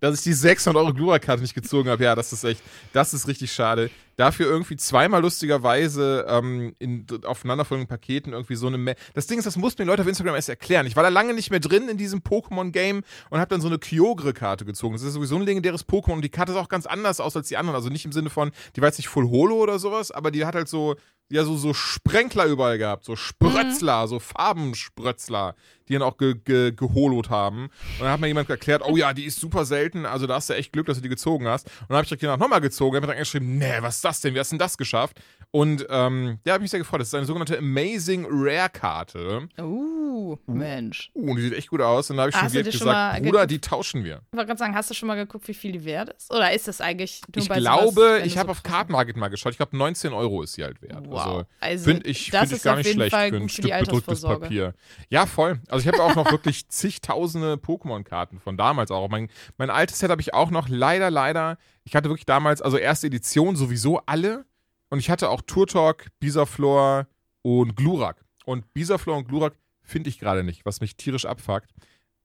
dass 0.00 0.18
ich 0.18 0.24
die 0.24 0.32
600 0.32 0.82
Euro 0.82 0.94
Glurak-Karte 0.94 1.42
nicht 1.42 1.54
gezogen 1.54 1.88
habe. 1.90 2.04
Ja, 2.04 2.14
das 2.14 2.32
ist 2.32 2.44
echt, 2.44 2.62
das 2.92 3.14
ist 3.14 3.26
richtig 3.28 3.52
schade. 3.52 3.90
Dafür 4.20 4.44
irgendwie 4.44 4.76
zweimal 4.76 5.22
lustigerweise 5.22 6.26
ähm, 6.28 6.74
in 6.78 7.06
aufeinanderfolgenden 7.24 7.88
Paketen 7.88 8.34
irgendwie 8.34 8.54
so 8.54 8.66
eine. 8.66 8.76
Ma 8.76 8.92
das 9.14 9.26
Ding 9.26 9.38
ist, 9.38 9.46
das 9.46 9.56
mussten 9.56 9.80
mir 9.80 9.86
Leute 9.86 10.02
auf 10.02 10.08
Instagram 10.08 10.34
erst 10.34 10.50
erklären. 10.50 10.84
Ich 10.84 10.94
war 10.94 11.02
da 11.02 11.08
lange 11.08 11.32
nicht 11.32 11.50
mehr 11.50 11.58
drin 11.58 11.88
in 11.88 11.96
diesem 11.96 12.20
Pokémon-Game 12.20 13.02
und 13.30 13.40
habe 13.40 13.48
dann 13.48 13.62
so 13.62 13.68
eine 13.68 13.78
Kyogre-Karte 13.78 14.66
gezogen. 14.66 14.92
Das 14.92 15.00
ist 15.00 15.14
sowieso 15.14 15.36
ein 15.36 15.42
legendäres 15.42 15.88
Pokémon 15.88 16.16
und 16.16 16.22
die 16.22 16.28
Karte 16.28 16.52
sah 16.52 16.60
auch 16.60 16.68
ganz 16.68 16.84
anders 16.84 17.18
aus 17.18 17.34
als 17.34 17.48
die 17.48 17.56
anderen. 17.56 17.76
Also 17.76 17.88
nicht 17.88 18.04
im 18.04 18.12
Sinne 18.12 18.28
von, 18.28 18.50
die 18.76 18.82
war 18.82 18.88
jetzt 18.88 18.98
nicht 18.98 19.08
Full 19.08 19.30
Holo 19.30 19.56
oder 19.56 19.78
sowas, 19.78 20.10
aber 20.10 20.30
die 20.30 20.44
hat 20.44 20.54
halt 20.54 20.68
so, 20.68 20.96
ja, 21.30 21.44
so, 21.44 21.56
so 21.56 21.72
Sprenkler 21.72 22.44
überall 22.44 22.76
gehabt. 22.76 23.04
So 23.04 23.16
Sprötzler, 23.16 24.08
so 24.08 24.18
Farbensprötzler, 24.18 25.54
die 25.88 25.94
dann 25.94 26.02
auch 26.02 26.18
ge 26.18 26.34
ge 26.44 26.72
geholot 26.72 27.30
haben. 27.30 27.64
Und 27.64 28.00
dann 28.00 28.10
hat 28.10 28.20
mir 28.20 28.26
jemand 28.26 28.50
erklärt, 28.50 28.82
oh 28.84 28.96
ja, 28.96 29.12
die 29.12 29.24
ist 29.24 29.40
super 29.40 29.64
selten, 29.64 30.06
also 30.06 30.26
da 30.26 30.34
hast 30.34 30.50
du 30.50 30.54
echt 30.54 30.72
Glück, 30.72 30.86
dass 30.86 30.96
du 30.98 31.02
die 31.02 31.08
gezogen 31.08 31.46
hast. 31.46 31.66
Und 31.66 31.90
dann 31.90 31.96
habe 31.96 32.04
ich 32.04 32.08
direkt 32.08 32.24
danach 32.24 32.38
nochmal 32.38 32.60
gezogen, 32.60 32.96
habe 32.96 33.06
mir 33.06 33.12
dann 33.12 33.20
geschrieben, 33.20 33.58
nee, 33.58 33.78
was 33.80 33.96
ist 33.96 34.04
das 34.10 34.20
denn? 34.20 34.34
Wie 34.34 34.38
hast 34.38 34.50
du 34.52 34.54
denn 34.54 34.58
das 34.58 34.76
geschafft? 34.76 35.20
Und 35.52 35.84
ähm, 35.90 36.38
ja, 36.44 36.52
habe 36.52 36.62
mich 36.62 36.70
sehr 36.70 36.78
gefreut. 36.78 37.00
Das 37.00 37.08
ist 37.08 37.14
eine 37.14 37.26
sogenannte 37.26 37.58
Amazing 37.58 38.24
Rare 38.30 38.70
Karte. 38.70 39.48
Uh, 39.58 40.36
Mensch. 40.46 41.10
Uh, 41.12 41.30
und 41.30 41.36
die 41.36 41.42
sieht 41.42 41.54
echt 41.54 41.70
gut 41.70 41.80
aus. 41.80 42.08
Und 42.10 42.18
da 42.18 42.22
habe 42.22 42.30
ich 42.30 42.36
schon 42.36 42.48
schon 42.50 42.62
gesagt, 42.62 42.84
mal 42.86 43.20
Bruder, 43.20 43.46
die 43.48 43.60
tauschen 43.60 44.04
wir. 44.04 44.22
Ich 44.30 44.36
wollte 44.36 44.46
gerade 44.46 44.58
sagen, 44.58 44.74
hast 44.76 44.90
du 44.90 44.94
schon 44.94 45.08
mal 45.08 45.16
geguckt, 45.16 45.48
wie 45.48 45.54
viel 45.54 45.72
die 45.72 45.84
wert 45.84 46.10
ist? 46.10 46.32
Oder 46.32 46.52
ist 46.52 46.68
das 46.68 46.80
eigentlich 46.80 47.22
nur 47.34 47.42
Ich 47.42 47.48
bei 47.48 47.58
glaube, 47.58 47.94
sowas, 47.94 48.22
ich 48.24 48.38
habe 48.38 48.46
so 48.46 48.52
auf 48.52 48.62
Card 48.62 48.90
Market 48.90 49.16
mal 49.16 49.26
geschaut. 49.26 49.50
Ich 49.52 49.58
glaube, 49.58 49.76
19 49.76 50.12
Euro 50.12 50.42
ist 50.42 50.52
sie 50.52 50.62
halt 50.62 50.80
wert. 50.82 51.06
Wow. 51.08 51.18
Also, 51.18 51.46
Also, 51.58 51.84
finde 51.84 52.08
ich, 52.08 52.30
das 52.30 52.48
find 52.48 52.52
ich 52.52 52.62
gar 52.62 52.76
nicht 52.76 52.92
schlecht 52.92 53.10
Fall 53.10 53.30
für 53.30 53.36
ein 53.36 53.48
Stück 53.48 53.72
Altersvorsorge. 53.72 54.40
Papier. 54.42 54.74
Ja, 55.08 55.26
voll. 55.26 55.58
Also 55.68 55.82
ich 55.82 55.92
habe 55.92 56.02
auch 56.02 56.14
noch 56.14 56.30
wirklich 56.30 56.68
zigtausende 56.68 57.54
Pokémon-Karten 57.54 58.38
von 58.38 58.56
damals 58.56 58.92
auch. 58.92 59.08
Mein, 59.08 59.28
mein 59.58 59.70
altes 59.70 59.98
Set 59.98 60.10
habe 60.10 60.20
ich 60.20 60.32
auch 60.32 60.52
noch. 60.52 60.68
Leider, 60.68 61.10
leider. 61.10 61.58
Ich 61.82 61.96
hatte 61.96 62.08
wirklich 62.08 62.26
damals, 62.26 62.62
also 62.62 62.76
erste 62.76 63.08
Edition 63.08 63.56
sowieso 63.56 64.00
alle. 64.06 64.44
Und 64.90 64.98
ich 64.98 65.08
hatte 65.08 65.30
auch 65.30 65.40
Turtok, 65.40 66.06
Bisaflor 66.18 67.06
und 67.42 67.76
Glurak. 67.76 68.24
Und 68.44 68.72
Bisaflor 68.74 69.16
und 69.16 69.28
Glurak 69.28 69.54
finde 69.82 70.10
ich 70.10 70.18
gerade 70.18 70.44
nicht, 70.44 70.64
was 70.64 70.80
mich 70.80 70.96
tierisch 70.96 71.24
abfuckt. 71.24 71.70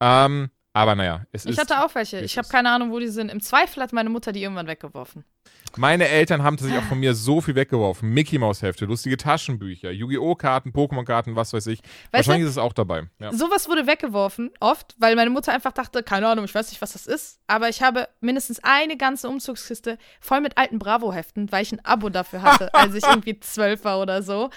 Ähm, 0.01 0.49
aber 0.75 0.93
naja, 0.93 1.25
es 1.31 1.45
Ich 1.45 1.51
ist. 1.51 1.57
hatte 1.57 1.83
auch 1.85 1.95
welche. 1.95 2.19
Ich 2.19 2.37
habe 2.37 2.47
keine 2.49 2.69
Ahnung, 2.69 2.91
wo 2.91 2.99
die 2.99 3.07
sind. 3.07 3.29
Im 3.31 3.39
Zweifel 3.41 3.81
hat 3.81 3.93
meine 3.93 4.09
Mutter 4.09 4.31
die 4.33 4.41
irgendwann 4.43 4.67
weggeworfen. 4.67 5.23
Meine 5.77 6.07
Eltern 6.07 6.43
haben 6.43 6.55
tatsächlich 6.57 6.81
auch 6.83 6.87
von 6.87 6.99
mir 6.99 7.13
so 7.13 7.41
viel 7.41 7.55
weggeworfen. 7.55 8.09
Mickey 8.09 8.37
Maus 8.37 8.61
Hefte, 8.61 8.85
lustige 8.85 9.17
Taschenbücher, 9.17 9.91
Yu-Gi-Oh! 9.91 10.35
Karten, 10.35 10.71
Pokémon-Karten, 10.71 11.35
was 11.35 11.51
weiß 11.53 11.67
ich. 11.67 11.79
Wahrscheinlich 12.11 12.45
ist 12.45 12.51
es 12.51 12.57
auch 12.57 12.71
dabei. 12.73 13.03
Ja. 13.19 13.33
Sowas 13.33 13.67
wurde 13.67 13.85
weggeworfen, 13.87 14.51
oft, 14.61 14.95
weil 14.99 15.15
meine 15.15 15.29
Mutter 15.29 15.51
einfach 15.53 15.73
dachte, 15.73 16.01
keine 16.03 16.27
Ahnung, 16.27 16.45
ich 16.45 16.55
weiß 16.55 16.69
nicht, 16.69 16.81
was 16.81 16.93
das 16.93 17.07
ist. 17.07 17.39
Aber 17.47 17.67
ich 17.67 17.81
habe 17.81 18.07
mindestens 18.21 18.61
eine 18.63 18.95
ganze 18.95 19.27
Umzugskiste 19.27 19.97
voll 20.21 20.39
mit 20.41 20.57
alten 20.57 20.79
Bravo-Heften, 20.79 21.51
weil 21.51 21.63
ich 21.63 21.71
ein 21.73 21.83
Abo 21.83 22.09
dafür 22.09 22.41
hatte, 22.41 22.73
als 22.73 22.95
ich 22.95 23.03
irgendwie 23.03 23.39
zwölf 23.41 23.83
war 23.83 23.99
oder 24.01 24.23
so. 24.23 24.49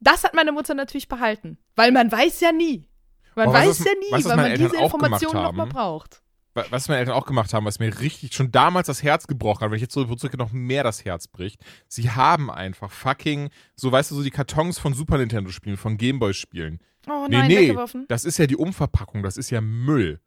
Das 0.00 0.24
hat 0.24 0.34
meine 0.34 0.52
Mutter 0.52 0.74
natürlich 0.74 1.08
behalten, 1.08 1.58
weil 1.74 1.92
man 1.92 2.10
weiß 2.10 2.40
ja 2.40 2.52
nie. 2.52 2.88
Man 3.36 3.46
Boah, 3.46 3.54
weiß 3.54 3.78
ja 3.80 3.92
nie, 3.92 4.10
was 4.10 4.24
weil 4.24 4.36
man 4.36 4.46
Eltern 4.46 4.70
diese 4.72 4.82
auch 4.82 4.92
gemacht 4.92 5.22
Informationen 5.22 5.44
nochmal 5.44 5.66
braucht. 5.66 6.22
wa- 6.54 6.64
was 6.70 6.88
meine 6.88 7.00
Eltern 7.00 7.14
auch 7.14 7.26
gemacht 7.26 7.52
haben, 7.54 7.66
was 7.66 7.78
mir 7.78 8.00
richtig 8.00 8.34
schon 8.34 8.50
damals 8.50 8.86
das 8.86 9.02
Herz 9.02 9.26
gebrochen 9.26 9.60
hat, 9.60 9.70
wenn 9.70 9.76
ich 9.76 9.82
jetzt 9.82 9.92
so 9.94 10.04
zurückgehe, 10.04 10.38
noch 10.38 10.52
mehr 10.52 10.82
das 10.82 11.04
Herz 11.04 11.28
bricht. 11.28 11.60
Sie 11.86 12.10
haben 12.10 12.50
einfach 12.50 12.90
fucking, 12.90 13.50
so 13.74 13.92
weißt 13.92 14.10
du, 14.10 14.14
so 14.16 14.22
die 14.22 14.30
Kartons 14.30 14.78
von 14.78 14.94
Super 14.94 15.18
Nintendo 15.18 15.50
Spielen, 15.50 15.76
von 15.76 15.98
Gameboy 15.98 16.32
Spielen. 16.34 16.80
Oh 17.08 17.26
Nee, 17.28 17.36
nein, 17.36 17.48
nee, 17.48 17.58
weggeworfen. 17.68 18.06
das 18.08 18.24
ist 18.24 18.38
ja 18.38 18.46
die 18.46 18.56
Umverpackung, 18.56 19.22
das 19.22 19.36
ist 19.36 19.50
ja 19.50 19.60
Müll. 19.60 20.18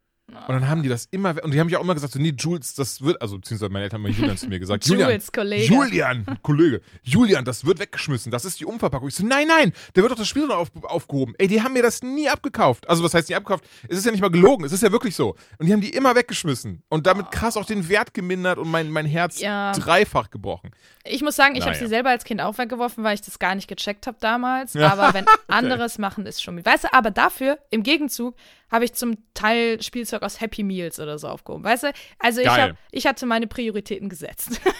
Und 0.48 0.54
dann 0.54 0.68
haben 0.68 0.82
die 0.82 0.88
das 0.88 1.06
immer, 1.10 1.34
und 1.42 1.52
die 1.52 1.60
haben 1.60 1.68
ja 1.68 1.78
auch 1.78 1.82
immer 1.82 1.94
gesagt, 1.94 2.12
so, 2.12 2.18
nee, 2.18 2.34
Jules, 2.36 2.74
das 2.74 3.02
wird, 3.02 3.20
also 3.20 3.36
beziehungsweise 3.38 3.70
meine 3.72 3.84
Eltern 3.84 4.02
haben 4.04 4.12
Julian 4.12 4.36
zu 4.36 4.48
mir 4.48 4.58
gesagt, 4.58 4.86
Julian, 4.86 5.10
Jules, 5.10 5.32
Kollege. 5.32 5.64
Julian, 5.74 6.24
Kollege, 6.42 6.80
Julian, 7.02 7.44
das 7.44 7.64
wird 7.64 7.78
weggeschmissen, 7.78 8.30
das 8.32 8.44
ist 8.44 8.60
die 8.60 8.64
Umverpackung. 8.64 9.08
Ich 9.08 9.14
so, 9.14 9.24
nein, 9.26 9.46
nein, 9.48 9.72
der 9.94 10.02
wird 10.02 10.12
doch 10.12 10.16
das 10.18 10.28
Spiel 10.28 10.46
noch 10.46 10.56
auf, 10.56 10.70
aufgehoben. 10.82 11.34
Ey, 11.38 11.48
die 11.48 11.62
haben 11.62 11.72
mir 11.72 11.82
das 11.82 12.02
nie 12.02 12.28
abgekauft. 12.28 12.88
Also, 12.88 13.02
was 13.04 13.14
heißt 13.14 13.28
nie 13.28 13.34
abgekauft? 13.34 13.64
Es 13.88 13.98
ist 13.98 14.04
ja 14.06 14.12
nicht 14.12 14.20
mal 14.20 14.30
gelogen, 14.30 14.64
es 14.64 14.72
ist 14.72 14.82
ja 14.82 14.92
wirklich 14.92 15.14
so. 15.16 15.36
Und 15.58 15.66
die 15.66 15.72
haben 15.72 15.80
die 15.80 15.90
immer 15.90 16.14
weggeschmissen 16.14 16.82
und 16.88 17.06
damit 17.06 17.30
krass 17.30 17.56
auch 17.56 17.64
den 17.66 17.88
Wert 17.88 18.14
gemindert 18.14 18.58
und 18.58 18.70
mein, 18.70 18.90
mein 18.90 19.06
Herz 19.06 19.40
Ja. 19.40 19.72
dreifach 19.72 20.30
gebrochen. 20.30 20.70
Ich 21.04 21.22
muss 21.22 21.36
sagen, 21.36 21.54
ich 21.56 21.62
habe 21.62 21.72
Naja. 21.72 21.82
sie 21.84 21.88
selber 21.88 22.10
als 22.10 22.24
Kind 22.24 22.40
auch 22.40 22.58
weggeworfen, 22.58 23.04
weil 23.04 23.14
ich 23.14 23.22
das 23.22 23.38
gar 23.38 23.54
nicht 23.54 23.68
gecheckt 23.68 24.06
habe 24.06 24.18
damals. 24.20 24.74
Ja, 24.74 24.92
Aber 24.92 25.14
wenn 25.14 25.24
anderes 25.48 25.98
machen, 25.98 26.26
ist 26.26 26.42
schon. 26.42 26.64
Weißt 26.64 26.84
du, 26.84 26.92
aber 26.92 27.10
dafür, 27.10 27.58
im 27.70 27.82
Gegenzug, 27.82 28.34
habe 28.70 28.84
ich 28.84 28.92
zum 28.94 29.16
Teil 29.34 29.82
Spielzeug 29.82 30.22
aus 30.22 30.40
Happy 30.40 30.62
Meals 30.62 31.00
oder 31.00 31.18
so 31.18 31.28
aufgehoben. 31.28 31.64
Weißt 31.64 31.84
du? 31.84 31.92
Also 32.18 32.40
ich, 32.40 32.48
hab, 32.48 32.76
ich 32.90 33.06
hatte 33.06 33.26
meine 33.26 33.46
Prioritäten 33.46 34.08
gesetzt. 34.08 34.60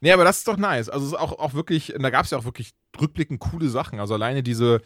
Nee, 0.00 0.12
aber 0.12 0.24
das 0.24 0.38
ist 0.38 0.48
doch 0.48 0.58
nice. 0.58 0.88
Also 0.88 1.06
es 1.06 1.12
ist 1.12 1.18
auch, 1.18 1.38
auch 1.38 1.54
wirklich, 1.54 1.94
da 1.98 2.10
gab 2.10 2.24
es 2.24 2.30
ja 2.30 2.38
auch 2.38 2.44
wirklich 2.44 2.72
rückblickend 3.00 3.40
coole 3.40 3.68
Sachen. 3.68 3.98
Also 3.98 4.14
alleine 4.14 4.42
diese 4.42 4.82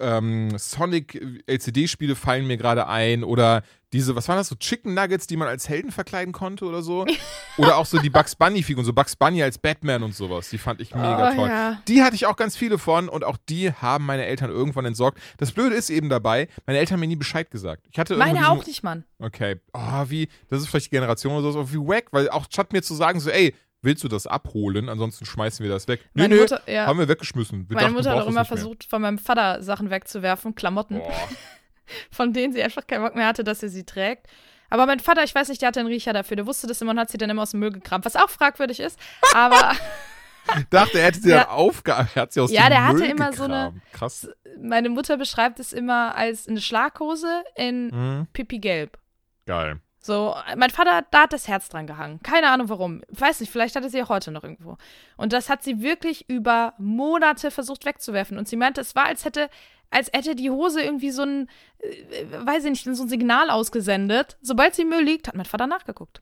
ähm, 0.00 0.56
Sonic 0.58 1.20
LCD-Spiele 1.46 2.14
fallen 2.14 2.46
mir 2.46 2.56
gerade 2.56 2.86
ein 2.86 3.24
oder 3.24 3.62
diese, 3.92 4.16
was 4.16 4.26
waren 4.26 4.36
das, 4.38 4.48
so 4.48 4.54
Chicken 4.54 4.94
Nuggets, 4.94 5.26
die 5.26 5.36
man 5.36 5.48
als 5.48 5.68
Helden 5.68 5.92
verkleiden 5.92 6.32
konnte 6.32 6.64
oder 6.64 6.82
so? 6.82 7.04
oder 7.58 7.76
auch 7.76 7.84
so 7.84 7.98
die 7.98 8.08
Bugs 8.08 8.34
Bunny-Figuren, 8.34 8.86
so 8.86 8.94
Bugs 8.94 9.14
Bunny 9.16 9.42
als 9.42 9.58
Batman 9.58 10.02
und 10.02 10.14
sowas. 10.14 10.48
Die 10.48 10.56
fand 10.56 10.80
ich 10.80 10.94
mega 10.94 11.30
Oh, 11.30 11.34
toll. 11.34 11.48
ja. 11.48 11.78
Die 11.88 12.02
hatte 12.02 12.14
ich 12.16 12.24
auch 12.26 12.36
ganz 12.36 12.56
viele 12.56 12.78
von 12.78 13.10
und 13.10 13.22
auch 13.22 13.36
die 13.50 13.70
haben 13.70 14.06
meine 14.06 14.24
Eltern 14.24 14.50
irgendwann 14.50 14.86
entsorgt. 14.86 15.18
Das 15.36 15.52
Blöde 15.52 15.74
ist 15.76 15.90
eben 15.90 16.08
dabei, 16.08 16.48
meine 16.66 16.78
Eltern 16.78 16.94
haben 16.94 17.00
mir 17.00 17.08
nie 17.08 17.16
Bescheid 17.16 17.50
gesagt. 17.50 17.86
Ich 17.90 17.98
hatte 17.98 18.16
meine 18.16 18.48
auch 18.48 18.64
nicht, 18.66 18.82
Mann. 18.82 19.04
Okay. 19.18 19.60
Oh, 19.74 20.04
wie, 20.08 20.28
das 20.48 20.62
ist 20.62 20.68
vielleicht 20.68 20.86
die 20.86 20.90
Generation 20.96 21.34
oder 21.34 21.52
so, 21.52 21.60
aber 21.60 21.72
wie 21.72 21.76
wack, 21.76 22.06
weil 22.12 22.30
auch 22.30 22.46
statt 22.50 22.72
mir 22.72 22.82
zu 22.82 22.94
sagen, 22.94 23.20
so, 23.20 23.28
ey, 23.28 23.54
willst 23.82 24.02
du 24.04 24.08
das 24.08 24.26
abholen? 24.26 24.88
Ansonsten 24.88 25.24
schmeißen 25.26 25.62
wir 25.64 25.70
das 25.70 25.88
weg. 25.88 26.00
Nee, 26.14 26.22
Meine 26.22 26.34
nee, 26.36 26.40
Mutter- 26.42 26.62
ja. 26.70 26.86
haben 26.86 26.98
wir 26.98 27.08
weggeschmissen. 27.08 27.68
Wir 27.68 27.74
Meine 27.74 27.86
dachten, 27.88 27.94
Mutter 27.96 28.10
hat 28.12 28.22
auch 28.22 28.28
immer 28.28 28.44
versucht, 28.44 28.84
von 28.84 29.02
meinem 29.02 29.18
Vater 29.18 29.62
Sachen 29.62 29.90
wegzuwerfen, 29.90 30.54
Klamotten, 30.54 30.98
mehr. 30.98 31.12
Von 32.10 32.32
denen 32.32 32.52
sie 32.54 32.62
einfach 32.62 32.86
keinen 32.86 33.02
Bock 33.04 33.14
mehr 33.16 33.26
hatte, 33.26 33.44
dass 33.44 33.62
er 33.62 33.68
sie 33.68 33.84
trägt. 33.84 34.26
Aber 34.70 34.86
mein 34.86 35.00
Vater, 35.00 35.22
ich 35.24 35.34
weiß 35.34 35.48
nicht, 35.48 35.60
der 35.60 35.68
hatte 35.68 35.80
einen 35.80 35.88
Riecher 35.90 36.12
dafür. 36.14 36.36
Der 36.36 36.46
wusste 36.46 36.66
das 36.66 36.80
immer 36.80 36.92
und 36.92 36.98
hat 36.98 37.10
sie 37.10 37.18
dann 37.18 37.28
immer 37.28 37.42
aus 37.42 37.50
dem 37.50 37.60
Müll 37.60 37.72
gekramt, 37.72 38.06
was 38.06 38.16
auch 38.16 38.30
fragwürdig 38.30 38.80
ist. 38.80 38.98
Aber 39.34 39.72
Dachte, 40.70 40.98
er 40.98 41.06
hätte 41.06 41.20
sie 41.20 41.30
Ja. 41.30 41.38
dann 41.44 41.48
aufge... 41.48 41.90
Er 41.92 42.06
hat 42.14 42.32
sie 42.32 42.40
aus 42.40 42.50
Ja, 42.50 42.62
dem 42.62 42.70
der 42.70 42.84
hatte 42.86 42.98
Müll 43.00 43.10
immer 43.10 43.32
so 43.32 43.44
eine-. 43.44 43.74
Krass. 43.92 44.28
meine 44.60 44.88
Mutter 44.88 45.16
beschreibt 45.18 45.60
es 45.60 45.72
immer 45.72 46.14
als 46.16 46.48
eine 46.48 46.60
Schlaghose 46.60 47.44
in 47.56 47.88
Mhm. 47.88 48.26
Pipi 48.32 48.58
Gelb. 48.58 48.98
Geil. 49.46 49.80
So, 50.04 50.34
mein 50.56 50.70
Vater, 50.70 51.06
da 51.12 51.22
hat 51.22 51.32
das 51.32 51.46
Herz 51.46 51.68
dran 51.68 51.86
gehangen. 51.86 52.20
Keine 52.24 52.50
Ahnung 52.50 52.68
warum. 52.68 53.02
Weiß 53.08 53.38
nicht, 53.40 53.52
vielleicht 53.52 53.76
hatte 53.76 53.88
sie 53.88 54.02
auch 54.02 54.08
heute 54.08 54.32
noch 54.32 54.42
irgendwo. 54.42 54.76
Und 55.16 55.32
das 55.32 55.48
hat 55.48 55.62
sie 55.62 55.80
wirklich 55.80 56.28
über 56.28 56.74
Monate 56.76 57.52
versucht 57.52 57.84
wegzuwerfen. 57.84 58.36
Und 58.36 58.48
sie 58.48 58.56
meinte, 58.56 58.80
es 58.80 58.96
war, 58.96 59.04
als 59.06 59.24
hätte, 59.24 59.48
als 59.90 60.10
hätte 60.12 60.34
die 60.34 60.50
Hose 60.50 60.82
irgendwie 60.82 61.12
so 61.12 61.22
ein, 61.22 61.48
äh, 61.78 62.24
weiß 62.46 62.64
ich 62.64 62.70
nicht, 62.84 62.96
so 62.96 63.04
ein 63.04 63.08
Signal 63.08 63.48
ausgesendet. 63.48 64.38
Sobald 64.42 64.74
sie 64.74 64.82
im 64.82 64.88
Müll 64.88 65.04
liegt, 65.04 65.28
hat 65.28 65.36
mein 65.36 65.46
Vater 65.46 65.68
nachgeguckt. 65.68 66.20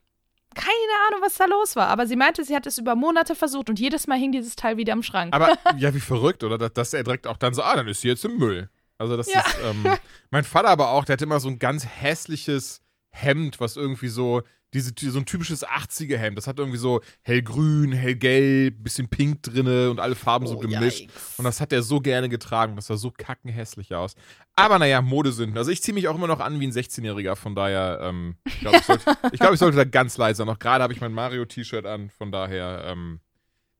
Keine 0.53 0.69
Ahnung, 1.07 1.21
was 1.23 1.35
da 1.37 1.45
los 1.45 1.75
war. 1.75 1.87
Aber 1.87 2.05
sie 2.05 2.15
meinte, 2.17 2.43
sie 2.43 2.55
hat 2.55 2.67
es 2.67 2.77
über 2.77 2.93
Monate 2.95 3.33
versucht 3.33 3.69
und 3.69 3.79
jedes 3.79 4.05
Mal 4.05 4.19
hing 4.19 4.31
dieses 4.31 4.55
Teil 4.55 4.77
wieder 4.77 4.93
am 4.93 5.01
Schrank. 5.01 5.33
Aber 5.33 5.57
ja, 5.77 5.91
wie 5.95 5.99
verrückt, 6.01 6.43
oder? 6.43 6.59
Dass, 6.59 6.73
dass 6.73 6.93
er 6.93 7.03
direkt 7.03 7.25
auch 7.25 7.37
dann 7.37 7.55
so, 7.55 7.63
ah, 7.63 7.75
dann 7.75 7.87
ist 7.87 8.01
sie 8.01 8.09
jetzt 8.09 8.25
im 8.25 8.37
Müll. 8.37 8.69
Also 8.99 9.17
das 9.17 9.31
Ja. 9.33 9.39
ist, 9.39 9.57
ähm, 9.65 9.87
mein 10.29 10.43
Vater 10.43 10.67
aber 10.67 10.89
auch, 10.91 11.05
der 11.05 11.13
hat 11.13 11.21
immer 11.23 11.39
so 11.39 11.47
ein 11.49 11.57
ganz 11.57 11.87
hässliches 11.87 12.81
Hemd, 13.11 13.59
was 13.59 13.75
irgendwie 13.75 14.07
so, 14.07 14.41
diese, 14.73 14.91
so 14.97 15.19
ein 15.19 15.25
typisches 15.25 15.65
80er-Hemd. 15.67 16.37
Das 16.37 16.47
hat 16.47 16.57
irgendwie 16.57 16.77
so 16.77 17.01
hellgrün, 17.23 17.91
hellgelb, 17.91 18.83
bisschen 18.83 19.09
pink 19.09 19.43
drinne 19.43 19.89
und 19.91 19.99
alle 19.99 20.15
Farben 20.15 20.47
so 20.47 20.55
Oh, 20.55 20.59
gemischt. 20.59 21.01
yikes. 21.01 21.35
Und 21.37 21.43
das 21.45 21.59
hat 21.59 21.73
er 21.73 21.83
so 21.83 21.99
gerne 21.99 22.29
getragen. 22.29 22.77
Das 22.77 22.87
sah 22.87 22.95
so 22.95 23.11
kackenhässlich 23.11 23.93
aus. 23.93 24.15
Aber 24.55 24.79
naja, 24.79 25.01
Modesünden. 25.01 25.57
Also 25.57 25.71
ich 25.71 25.81
ziehe 25.83 25.93
mich 25.93 26.07
auch 26.07 26.15
immer 26.15 26.27
noch 26.27 26.39
an 26.39 26.59
wie 26.61 26.67
ein 26.67 26.71
16-Jähriger. 26.71 27.35
Von 27.35 27.53
daher, 27.53 27.99
ähm, 28.01 28.35
ich 28.45 28.59
glaube, 28.61 28.77
ich, 28.77 28.83
sollte- 28.85 29.17
ich, 29.33 29.39
glaub, 29.39 29.53
ich 29.53 29.59
sollte 29.59 29.75
da 29.77 29.83
ganz 29.83 30.17
leise 30.17 30.37
sein. 30.37 30.47
Noch 30.47 30.59
gerade 30.59 30.81
habe 30.83 30.93
ich 30.93 31.01
mein 31.01 31.11
Mario-T-Shirt 31.13 31.85
an. 31.85 32.09
Von 32.09 32.31
daher, 32.31 32.83
ähm, 32.87 33.19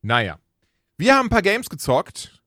naja. 0.02 0.40
Wir 0.98 1.16
haben 1.16 1.28
ein 1.28 1.30
paar 1.30 1.42
Games 1.42 1.70
gezockt. 1.70 2.42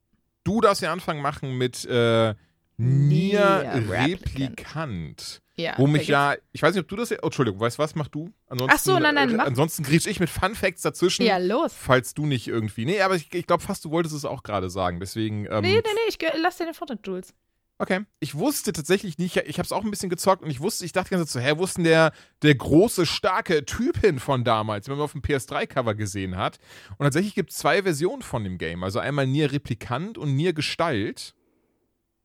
Du 0.44 0.60
darfst 0.60 0.82
den 0.82 0.90
Anfang 0.90 1.22
machen 1.22 1.56
mit 1.56 1.86
äh, 1.86 2.34
Nier 2.76 3.84
Replikant. 3.88 5.40
ja, 5.56 5.74
Wo 5.76 5.86
mich 5.86 6.08
ja, 6.08 6.34
ich 6.52 6.62
weiß 6.62 6.74
nicht, 6.74 6.82
ob 6.82 6.88
du 6.88 6.96
das, 6.96 7.12
oh, 7.12 7.16
Entschuldigung, 7.22 7.60
weißt 7.60 7.78
du 7.78 7.82
was, 7.82 7.94
mach 7.94 8.08
du? 8.08 8.32
Ansonsten, 8.48 8.74
Ach 8.76 8.82
so, 8.82 8.98
nein, 8.98 9.14
nein, 9.14 9.30
äh, 9.30 9.34
mach. 9.34 9.46
Ansonsten 9.46 9.82
grätsch 9.84 10.06
ich 10.06 10.18
mit 10.20 10.28
Fun 10.30 10.54
Facts 10.54 10.82
dazwischen, 10.82 11.24
Ja, 11.24 11.38
los. 11.38 11.72
falls 11.76 12.14
du 12.14 12.26
nicht 12.26 12.48
irgendwie, 12.48 12.84
nee, 12.84 13.00
aber 13.00 13.14
ich, 13.16 13.32
ich 13.32 13.46
glaube 13.46 13.62
fast, 13.62 13.84
du 13.84 13.90
wolltest 13.90 14.14
es 14.14 14.24
auch 14.24 14.42
gerade 14.42 14.70
sagen, 14.70 14.98
deswegen, 15.00 15.46
ähm, 15.46 15.62
Nee, 15.62 15.74
nee, 15.74 15.82
nee, 15.84 16.00
ich 16.08 16.18
lass 16.42 16.56
dir 16.58 16.64
den 16.64 16.74
Vortritt, 16.74 17.06
Jules. 17.06 17.32
okay. 17.78 18.00
Ich 18.18 18.34
wusste 18.34 18.72
tatsächlich 18.72 19.18
nicht, 19.18 19.36
ich 19.36 19.58
habe 19.58 19.66
es 19.66 19.72
auch 19.72 19.84
ein 19.84 19.90
bisschen 19.90 20.10
gezockt 20.10 20.42
und 20.42 20.50
ich 20.50 20.60
wusste, 20.60 20.84
ich 20.84 20.92
dachte 20.92 21.10
die 21.10 21.14
ganze 21.16 21.26
Zeit 21.32 21.42
so, 21.42 21.48
hä, 21.48 21.54
wo 21.58 21.64
ist 21.64 21.76
denn 21.76 21.84
der, 21.84 22.12
der 22.42 22.54
große, 22.56 23.06
starke 23.06 23.64
Typ 23.64 23.98
hin 24.00 24.18
von 24.18 24.42
damals, 24.42 24.86
den 24.86 24.94
man 24.96 25.04
auf 25.04 25.12
dem 25.12 25.22
PS3-Cover 25.22 25.94
gesehen 25.94 26.36
hat? 26.36 26.58
Und 26.98 27.04
tatsächlich 27.04 27.34
gibt 27.36 27.50
es 27.50 27.58
zwei 27.58 27.82
Versionen 27.84 28.22
von 28.22 28.42
dem 28.42 28.58
Game, 28.58 28.82
also 28.82 28.98
einmal 28.98 29.26
Nier 29.28 29.52
Replikant 29.52 30.18
und 30.18 30.34
Nier 30.34 30.52
Gestalt 30.52 31.34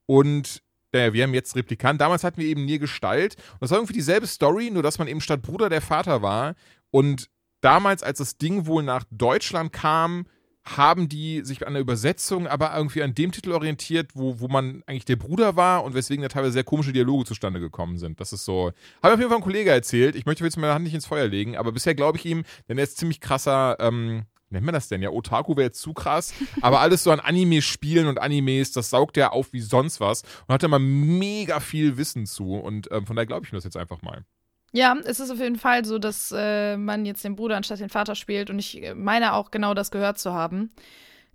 und 0.09 0.63
äh, 0.91 1.13
wir 1.13 1.21
haben 1.21 1.35
jetzt 1.35 1.55
Replikant. 1.55 2.01
Damals 2.01 2.23
hatten 2.23 2.41
wir 2.41 2.47
eben 2.47 2.65
Nier 2.65 2.79
Gestalt. 2.79 3.35
Und 3.35 3.61
das 3.61 3.69
war 3.69 3.77
irgendwie 3.77 3.93
dieselbe 3.93 4.25
Story, 4.25 4.71
nur 4.71 4.81
dass 4.81 4.97
man 4.97 5.07
eben 5.07 5.21
statt 5.21 5.43
Bruder 5.43 5.69
der 5.69 5.81
Vater 5.81 6.23
war. 6.23 6.55
Und 6.89 7.29
damals, 7.61 8.01
als 8.01 8.17
das 8.17 8.39
Ding 8.39 8.65
wohl 8.65 8.81
nach 8.81 9.03
Deutschland 9.11 9.71
kam, 9.71 10.25
haben 10.65 11.09
die 11.09 11.41
sich 11.43 11.65
an 11.67 11.73
der 11.73 11.83
Übersetzung 11.83 12.47
aber 12.47 12.75
irgendwie 12.75 13.03
an 13.03 13.13
dem 13.13 13.31
Titel 13.31 13.51
orientiert, 13.51 14.09
wo, 14.15 14.39
wo 14.39 14.47
man 14.47 14.81
eigentlich 14.87 15.05
der 15.05 15.15
Bruder 15.15 15.55
war 15.55 15.83
und 15.83 15.93
weswegen 15.93 16.23
da 16.23 16.27
teilweise 16.27 16.53
sehr 16.53 16.63
komische 16.63 16.91
Dialoge 16.91 17.25
zustande 17.25 17.59
gekommen 17.59 17.99
sind. 17.99 18.19
Das 18.19 18.33
ist 18.33 18.45
so. 18.45 18.71
Habe 19.03 19.13
auf 19.13 19.19
jeden 19.19 19.29
Fall 19.29 19.37
ein 19.37 19.43
Kollege 19.43 19.69
erzählt. 19.69 20.15
Ich 20.15 20.25
möchte 20.25 20.43
jetzt 20.43 20.57
meine 20.57 20.73
Hand 20.73 20.85
nicht 20.85 20.95
ins 20.95 21.05
Feuer 21.05 21.27
legen, 21.27 21.55
aber 21.55 21.71
bisher 21.71 21.93
glaube 21.93 22.17
ich 22.17 22.25
ihm, 22.25 22.45
denn 22.67 22.79
er 22.79 22.83
ist 22.85 22.97
ziemlich 22.97 23.21
krasser, 23.21 23.77
ähm, 23.79 24.23
nennt 24.49 24.65
man 24.65 24.73
das 24.73 24.87
denn? 24.87 25.01
Ja, 25.01 25.09
Otaku 25.09 25.55
wäre 25.55 25.71
zu 25.71 25.93
krass, 25.93 26.33
aber 26.61 26.79
alles 26.79 27.03
so 27.03 27.11
an 27.11 27.19
Anime-Spielen 27.19 28.07
und 28.07 28.19
Animes, 28.19 28.71
das 28.71 28.89
saugt 28.89 29.17
er 29.17 29.33
auf 29.33 29.53
wie 29.53 29.61
sonst 29.61 29.99
was 29.99 30.23
und 30.47 30.53
hat 30.53 30.63
da 30.63 30.67
mal 30.67 30.79
mega 30.79 31.59
viel 31.59 31.97
Wissen 31.97 32.25
zu 32.25 32.55
und 32.55 32.89
ähm, 32.91 33.05
von 33.05 33.15
daher 33.15 33.27
glaube 33.27 33.45
ich 33.45 33.51
mir 33.51 33.57
das 33.57 33.65
jetzt 33.65 33.77
einfach 33.77 34.01
mal. 34.01 34.25
Ja, 34.71 34.95
es 35.03 35.19
ist 35.19 35.31
auf 35.31 35.39
jeden 35.39 35.57
Fall 35.57 35.83
so, 35.83 35.97
dass 35.97 36.33
äh, 36.35 36.77
man 36.77 37.05
jetzt 37.05 37.23
den 37.23 37.35
Bruder 37.35 37.57
anstatt 37.57 37.79
den 37.79 37.89
Vater 37.89 38.15
spielt 38.15 38.49
und 38.49 38.59
ich 38.59 38.83
äh, 38.83 38.93
meine 38.93 39.33
auch 39.33 39.51
genau 39.51 39.73
das 39.73 39.89
gehört 39.89 40.19
zu 40.19 40.33
haben. 40.33 40.71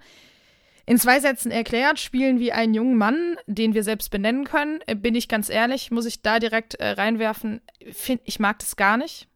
in 0.85 0.97
zwei 0.97 1.19
Sätzen 1.19 1.51
erklärt, 1.51 1.99
spielen 1.99 2.39
wir 2.39 2.55
einen 2.55 2.73
jungen 2.73 2.97
Mann, 2.97 3.35
den 3.45 3.73
wir 3.73 3.83
selbst 3.83 4.09
benennen 4.09 4.45
können. 4.45 4.79
Äh, 4.87 4.95
Bin 4.95 5.15
ich 5.15 5.27
ganz 5.27 5.49
ehrlich, 5.49 5.91
muss 5.91 6.05
ich 6.05 6.21
da 6.21 6.39
direkt 6.39 6.75
äh, 6.75 6.91
reinwerfen, 6.91 7.61
find, 7.91 8.21
ich 8.23 8.39
mag 8.39 8.59
das 8.59 8.75
gar 8.75 8.97
nicht. 8.97 9.27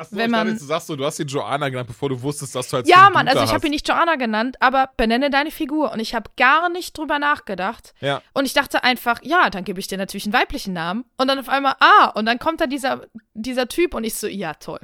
Achso, 0.00 0.16
wenn 0.16 0.26
ich 0.26 0.30
man- 0.30 0.46
dachte, 0.46 0.58
du 0.60 0.64
sagst 0.64 0.86
so, 0.86 0.94
du 0.96 1.04
hast 1.04 1.18
ihn 1.18 1.26
Joanna 1.26 1.68
genannt, 1.68 1.88
bevor 1.88 2.08
du 2.08 2.22
wusstest, 2.22 2.54
dass 2.54 2.68
du 2.70 2.76
als 2.76 2.88
Ja, 2.88 3.10
Mann, 3.10 3.26
also 3.26 3.42
ich 3.42 3.52
habe 3.52 3.66
ihn 3.66 3.72
nicht 3.72 3.86
Joanna 3.88 4.14
genannt, 4.14 4.56
aber 4.60 4.90
benenne 4.96 5.28
deine 5.28 5.50
Figur. 5.50 5.90
Und 5.92 5.98
ich 5.98 6.14
habe 6.14 6.30
gar 6.36 6.68
nicht 6.68 6.96
drüber 6.96 7.18
nachgedacht. 7.18 7.94
Ja. 8.00 8.22
Und 8.32 8.44
ich 8.46 8.54
dachte 8.54 8.84
einfach, 8.84 9.18
ja, 9.24 9.50
dann 9.50 9.64
gebe 9.64 9.80
ich 9.80 9.88
dir 9.88 9.98
natürlich 9.98 10.24
einen 10.24 10.32
weiblichen 10.34 10.72
Namen. 10.72 11.04
Und 11.16 11.26
dann 11.28 11.38
auf 11.40 11.48
einmal, 11.48 11.74
ah, 11.80 12.12
und 12.14 12.26
dann 12.26 12.38
kommt 12.38 12.60
da 12.60 12.66
dieser, 12.68 13.02
dieser 13.34 13.66
Typ 13.66 13.92
und 13.94 14.04
ich 14.04 14.14
so, 14.14 14.28
ja, 14.28 14.54
toll. 14.54 14.78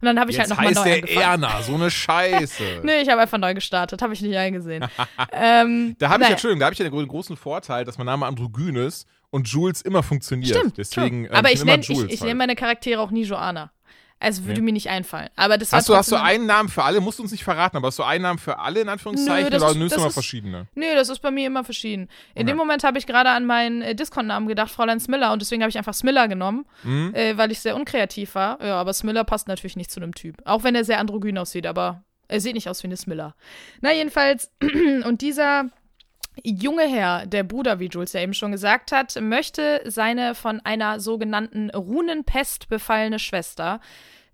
Und 0.00 0.06
dann 0.06 0.20
habe 0.20 0.30
ich 0.30 0.36
Jetzt 0.36 0.50
halt 0.50 0.50
nochmal 0.50 0.66
heißt 0.68 0.76
neu 0.76 0.84
der 0.84 0.94
angefangen. 0.94 1.42
Erna, 1.42 1.62
so 1.62 1.74
eine 1.74 1.90
Scheiße. 1.90 2.80
Nee, 2.84 3.00
ich 3.02 3.08
habe 3.10 3.20
einfach 3.20 3.38
neu 3.38 3.52
gestartet, 3.54 4.00
habe 4.00 4.14
ich 4.14 4.22
nicht 4.22 4.36
eingesehen. 4.36 4.86
ähm, 5.32 5.96
Da 5.98 6.08
habe 6.10 6.18
ich, 6.22 6.28
naja. 6.28 6.30
Entschuldigung, 6.32 6.60
da 6.60 6.66
habe 6.66 6.74
ich 6.74 6.78
ja 6.78 6.84
den 6.84 6.92
gro- 6.92 7.04
großen 7.06 7.36
Vorteil, 7.36 7.84
dass 7.84 7.98
mein 7.98 8.06
Name 8.06 8.24
Androgyn 8.24 8.76
ist 8.76 9.06
und 9.30 9.48
Jules 9.48 9.82
immer 9.82 10.02
funktioniert. 10.02 10.56
Stimmt, 10.56 10.78
Deswegen, 10.78 11.26
äh, 11.26 11.30
aber 11.30 11.50
ich 11.52 11.56
immer 11.60 11.72
nenne 11.72 11.82
ich, 11.82 11.90
ich 11.90 11.98
halt. 12.20 12.22
nenn 12.22 12.36
meine 12.36 12.54
Charaktere 12.56 13.00
auch 13.00 13.10
nie 13.10 13.24
Joanna. 13.24 13.72
Also 14.22 14.44
würde 14.44 14.60
Nee. 14.60 14.66
mir 14.66 14.72
nicht 14.72 14.90
einfallen. 14.90 15.30
Aber 15.34 15.56
das 15.56 15.72
Hast 15.72 15.88
du, 15.88 15.96
hast 15.96 16.12
du 16.12 16.16
einen 16.16 16.44
Namen 16.44 16.68
für 16.68 16.84
alle? 16.84 17.00
Musst 17.00 17.18
du 17.18 17.22
uns 17.22 17.32
nicht 17.32 17.42
verraten, 17.42 17.78
aber 17.78 17.86
hast 17.86 17.98
du 17.98 18.02
einen 18.02 18.22
Namen 18.22 18.38
für 18.38 18.58
alle 18.58 18.80
in 18.82 18.88
Anführungszeichen 18.90 19.44
Nö, 19.44 19.50
das 19.50 19.62
oder 19.62 19.70
ist- 19.72 19.76
nimmst 19.78 19.92
du 19.92 19.96
das 19.96 20.02
mal 20.02 20.08
ist- 20.08 20.14
verschiedene? 20.14 20.66
Nee, 20.74 20.94
das 20.94 21.08
ist 21.08 21.20
bei 21.20 21.30
mir 21.30 21.46
immer 21.46 21.64
verschieden. 21.64 22.02
In 22.34 22.42
Okay. 22.42 22.44
dem 22.44 22.56
Moment 22.58 22.84
habe 22.84 22.98
ich 22.98 23.06
gerade 23.06 23.30
an 23.30 23.46
meinen 23.46 23.80
äh, 23.80 23.94
Discord-Namen 23.94 24.46
gedacht, 24.46 24.70
Fräulein 24.70 25.00
Smiller, 25.00 25.32
und 25.32 25.40
deswegen 25.40 25.62
habe 25.62 25.70
ich 25.70 25.78
einfach 25.78 25.94
Smiller 25.94 26.28
genommen, 26.28 26.66
Mhm. 26.82 27.14
äh, 27.14 27.38
weil 27.38 27.50
ich 27.50 27.60
sehr 27.60 27.74
unkreativ 27.76 28.34
war. 28.34 28.62
Ja, 28.62 28.78
aber 28.78 28.92
Smiller 28.92 29.24
passt 29.24 29.48
natürlich 29.48 29.76
nicht 29.76 29.90
zu 29.90 30.00
einem 30.00 30.14
Typ. 30.14 30.36
Auch 30.44 30.64
wenn 30.64 30.74
er 30.74 30.84
sehr 30.84 30.98
androgyn 31.00 31.38
aussieht, 31.38 31.66
aber 31.66 32.04
er 32.28 32.40
sieht 32.42 32.52
nicht 32.54 32.68
aus 32.68 32.82
wie 32.82 32.88
eine 32.88 32.98
Smiller. 32.98 33.34
Na, 33.80 33.90
jedenfalls, 33.92 34.50
und 35.06 35.22
dieser 35.22 35.70
junge 36.44 36.86
Herr, 36.86 37.26
der 37.26 37.42
Bruder, 37.42 37.80
wie 37.80 37.88
Jules 37.88 38.12
ja 38.12 38.20
eben 38.20 38.34
schon 38.34 38.52
gesagt 38.52 38.92
hat, 38.92 39.20
möchte 39.20 39.82
seine 39.84 40.34
von 40.34 40.60
einer 40.60 41.00
sogenannten 41.00 41.70
Runenpest 41.70 42.68
befallene 42.68 43.18
Schwester 43.18 43.80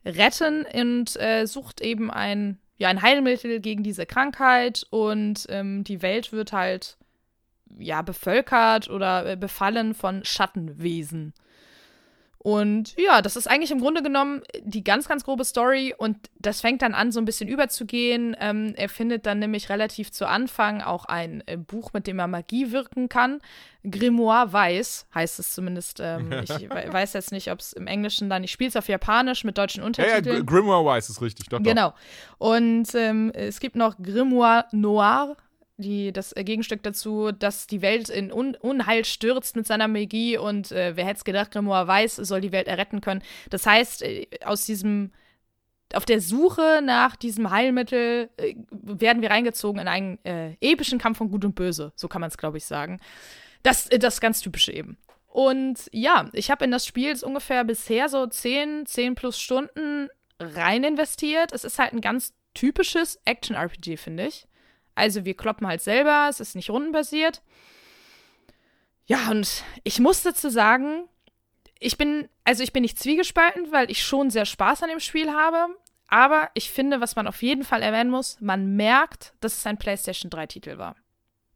retten 0.04 0.64
und 0.72 1.16
äh, 1.20 1.46
sucht 1.46 1.80
eben 1.80 2.10
ein, 2.10 2.58
ja, 2.78 2.88
ein 2.88 3.02
Heilmittel 3.02 3.60
gegen 3.60 3.82
diese 3.82 4.06
Krankheit 4.06 4.86
und 4.90 5.46
ähm, 5.48 5.84
die 5.84 6.02
Welt 6.02 6.32
wird 6.32 6.52
halt 6.52 6.96
ja 7.78 8.02
bevölkert 8.02 8.88
oder 8.88 9.26
äh, 9.26 9.36
befallen 9.36 9.94
von 9.94 10.24
Schattenwesen. 10.24 11.34
Und 12.46 12.94
ja, 12.96 13.22
das 13.22 13.34
ist 13.34 13.48
eigentlich 13.48 13.72
im 13.72 13.80
Grunde 13.80 14.04
genommen 14.04 14.40
die 14.62 14.84
ganz, 14.84 15.08
ganz 15.08 15.24
grobe 15.24 15.44
Story 15.44 15.92
und 15.98 16.16
das 16.38 16.60
fängt 16.60 16.80
dann 16.80 16.94
an, 16.94 17.10
so 17.10 17.18
ein 17.18 17.24
bisschen 17.24 17.48
überzugehen. 17.48 18.36
Ähm, 18.38 18.72
er 18.76 18.88
findet 18.88 19.26
dann 19.26 19.40
nämlich 19.40 19.68
relativ 19.68 20.12
zu 20.12 20.28
Anfang 20.28 20.80
auch 20.80 21.06
ein 21.06 21.42
äh, 21.46 21.56
Buch, 21.56 21.92
mit 21.92 22.06
dem 22.06 22.20
er 22.20 22.28
Magie 22.28 22.70
wirken 22.70 23.08
kann. 23.08 23.40
Grimoire 23.82 24.52
Weiß 24.52 25.06
heißt 25.12 25.40
es 25.40 25.54
zumindest. 25.54 25.98
Ähm, 25.98 26.30
ich 26.44 26.50
we 26.70 26.92
weiß 26.92 27.14
jetzt 27.14 27.32
nicht, 27.32 27.50
ob 27.50 27.58
es 27.58 27.72
im 27.72 27.88
Englischen 27.88 28.30
dann, 28.30 28.44
ich 28.44 28.52
spiele 28.52 28.68
es 28.68 28.76
auf 28.76 28.88
Japanisch 28.88 29.42
mit 29.42 29.58
deutschen 29.58 29.80
Ja, 29.80 29.82
ja, 29.82 29.86
Untertiteln. 29.86 30.46
Gr- 30.46 30.54
Grimoire 30.60 30.84
Wise 30.84 31.10
ist 31.10 31.20
richtig. 31.20 31.48
Doch, 31.48 31.58
doch. 31.58 31.64
Genau. 31.64 31.94
Und 32.38 32.94
ähm, 32.94 33.32
es 33.34 33.58
gibt 33.58 33.74
noch 33.74 33.96
Grimoire 34.00 34.66
Noir, 34.70 35.36
die, 35.78 36.12
das 36.12 36.34
äh, 36.34 36.44
Gegenstück 36.44 36.82
dazu, 36.82 37.32
dass 37.32 37.66
die 37.66 37.82
Welt 37.82 38.08
in 38.08 38.32
Un 38.32 38.56
Unheil 38.56 39.04
stürzt 39.04 39.56
mit 39.56 39.66
seiner 39.66 39.88
Magie 39.88 40.38
und 40.38 40.72
äh, 40.72 40.96
wer 40.96 41.04
hätte 41.04 41.18
es 41.18 41.24
gedacht, 41.24 41.50
Grimoire 41.50 41.86
Weiß 41.86 42.16
soll 42.16 42.40
die 42.40 42.52
Welt 42.52 42.68
erretten 42.68 43.00
können. 43.00 43.22
Das 43.50 43.66
heißt, 43.66 44.02
äh, 44.02 44.26
aus 44.44 44.64
diesem 44.64 45.12
auf 45.94 46.04
der 46.04 46.20
Suche 46.20 46.80
nach 46.82 47.14
diesem 47.14 47.50
Heilmittel 47.50 48.28
äh, 48.38 48.56
werden 48.70 49.22
wir 49.22 49.30
reingezogen 49.30 49.80
in 49.80 49.88
einen 49.88 50.24
äh, 50.24 50.56
epischen 50.60 50.98
Kampf 50.98 51.18
von 51.18 51.30
Gut 51.30 51.44
und 51.44 51.54
Böse, 51.54 51.92
so 51.94 52.08
kann 52.08 52.20
man 52.20 52.28
es, 52.28 52.38
glaube 52.38 52.58
ich, 52.58 52.64
sagen. 52.64 52.98
Das, 53.62 53.86
äh, 53.88 53.98
das 53.98 54.20
ganz 54.20 54.40
typische 54.40 54.72
eben. 54.72 54.98
Und 55.28 55.88
ja, 55.92 56.28
ich 56.32 56.50
habe 56.50 56.64
in 56.64 56.70
das 56.70 56.86
Spiel 56.86 57.08
jetzt 57.08 57.22
ungefähr 57.22 57.62
bisher 57.62 58.08
so 58.08 58.26
10, 58.26 58.86
10 58.86 59.14
plus 59.14 59.38
Stunden 59.38 60.08
rein 60.40 60.82
investiert. 60.82 61.52
Es 61.52 61.62
ist 61.62 61.78
halt 61.78 61.92
ein 61.92 62.00
ganz 62.00 62.34
typisches 62.54 63.20
Action-RPG, 63.24 63.96
finde 63.98 64.26
ich. 64.26 64.46
Also 64.96 65.24
wir 65.24 65.36
kloppen 65.36 65.66
halt 65.68 65.80
selber, 65.82 66.26
es 66.28 66.40
ist 66.40 66.56
nicht 66.56 66.70
rundenbasiert. 66.70 67.42
Ja, 69.06 69.30
und 69.30 69.62
ich 69.84 70.00
muss 70.00 70.22
dazu 70.22 70.48
sagen, 70.50 71.08
ich 71.78 71.96
bin, 71.96 72.28
also 72.44 72.62
ich 72.62 72.72
bin 72.72 72.82
nicht 72.82 72.98
zwiegespalten, 72.98 73.70
weil 73.70 73.90
ich 73.90 74.02
schon 74.02 74.30
sehr 74.30 74.46
Spaß 74.46 74.82
an 74.82 74.88
dem 74.88 75.00
Spiel 75.00 75.30
habe. 75.32 75.68
Aber 76.08 76.50
ich 76.54 76.70
finde, 76.70 77.00
was 77.00 77.16
man 77.16 77.26
auf 77.26 77.42
jeden 77.42 77.64
Fall 77.64 77.82
erwähnen 77.82 78.10
muss, 78.10 78.40
man 78.40 78.74
merkt, 78.76 79.34
dass 79.40 79.58
es 79.58 79.66
ein 79.66 79.76
PlayStation 79.76 80.30
3-Titel 80.30 80.78
war. 80.78 80.96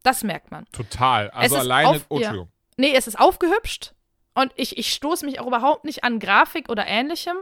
Das 0.03 0.23
merkt 0.23 0.51
man. 0.51 0.65
Total. 0.71 1.29
Also 1.31 1.55
alleine. 1.57 1.89
auf- 1.89 2.05
oh, 2.09 2.19
ja. 2.19 2.33
Nee, 2.77 2.93
es 2.95 3.07
ist 3.07 3.19
aufgehübscht. 3.19 3.93
Und 4.33 4.51
ich, 4.55 4.77
ich 4.77 4.93
stoße 4.93 5.25
mich 5.25 5.39
auch 5.39 5.47
überhaupt 5.47 5.83
nicht 5.83 6.03
an 6.05 6.19
Grafik 6.19 6.69
oder 6.69 6.87
ähnlichem, 6.87 7.35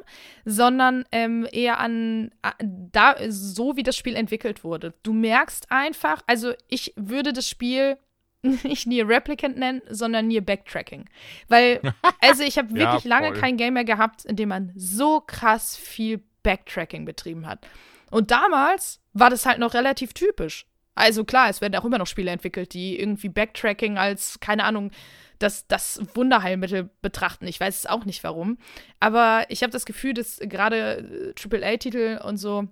sondern 0.44 1.06
ähm, 1.12 1.48
eher 1.52 1.80
an, 1.80 2.32
da, 2.60 3.16
so 3.28 3.76
wie 3.78 3.84
das 3.84 3.96
Spiel 3.96 4.16
entwickelt 4.16 4.64
wurde. 4.64 4.94
Du 5.04 5.14
merkst 5.14 5.72
einfach, 5.72 6.24
also 6.26 6.54
ich 6.68 6.94
würde 6.96 7.32
das 7.32 7.48
Spiel 7.48 7.98
nicht 8.42 8.88
Nier 8.88 9.08
Replicant 9.08 9.58
nennen, 9.58 9.82
sondern 9.90 10.28
Nier 10.28 10.42
Backtracking. 10.44 11.06
Weil, 11.48 11.80
also 12.22 12.44
ich 12.44 12.58
habe 12.58 12.70
Ja, 12.70 12.94
wirklich 12.94 13.04
lange 13.06 13.28
voll. 13.28 13.40
kein 13.40 13.58
Game 13.58 13.76
mehr 13.76 13.86
gehabt, 13.86 14.26
in 14.26 14.36
dem 14.36 14.50
man 14.50 14.72
so 14.76 15.22
krass 15.22 15.78
viel 15.78 16.24
Backtracking 16.42 17.06
betrieben 17.06 17.46
hat. 17.46 17.68
Und 18.10 18.32
damals 18.32 19.00
war 19.14 19.30
das 19.30 19.46
halt 19.46 19.60
noch 19.60 19.76
relativ 19.76 20.14
typisch. 20.14 20.66
Also 20.96 21.24
klar, 21.24 21.50
es 21.50 21.62
werden 21.62 21.76
auch 21.76 21.86
immer 21.86 21.98
noch 22.00 22.08
Spiele 22.08 22.32
entwickelt, 22.32 22.74
die 22.74 23.00
irgendwie 23.00 23.30
Backtracking 23.30 23.98
als, 23.98 24.40
keine 24.40 24.64
Ahnung, 24.64 24.92
das, 25.40 25.68
das 25.68 26.02
Wunderheilmittel 26.14 26.90
betrachten. 27.02 27.48
Ich 27.48 27.60
weiß 27.60 27.80
es 27.80 27.86
auch 27.86 28.06
nicht 28.06 28.24
warum. 28.24 28.58
Aber 29.00 29.46
ich 29.50 29.64
habe 29.64 29.72
das 29.72 29.86
Gefühl, 29.86 30.14
dass 30.14 30.40
gerade 30.40 31.34
äh, 31.36 31.58
AAA-Titel 31.58 32.20
und 32.24 32.38
so, 32.38 32.68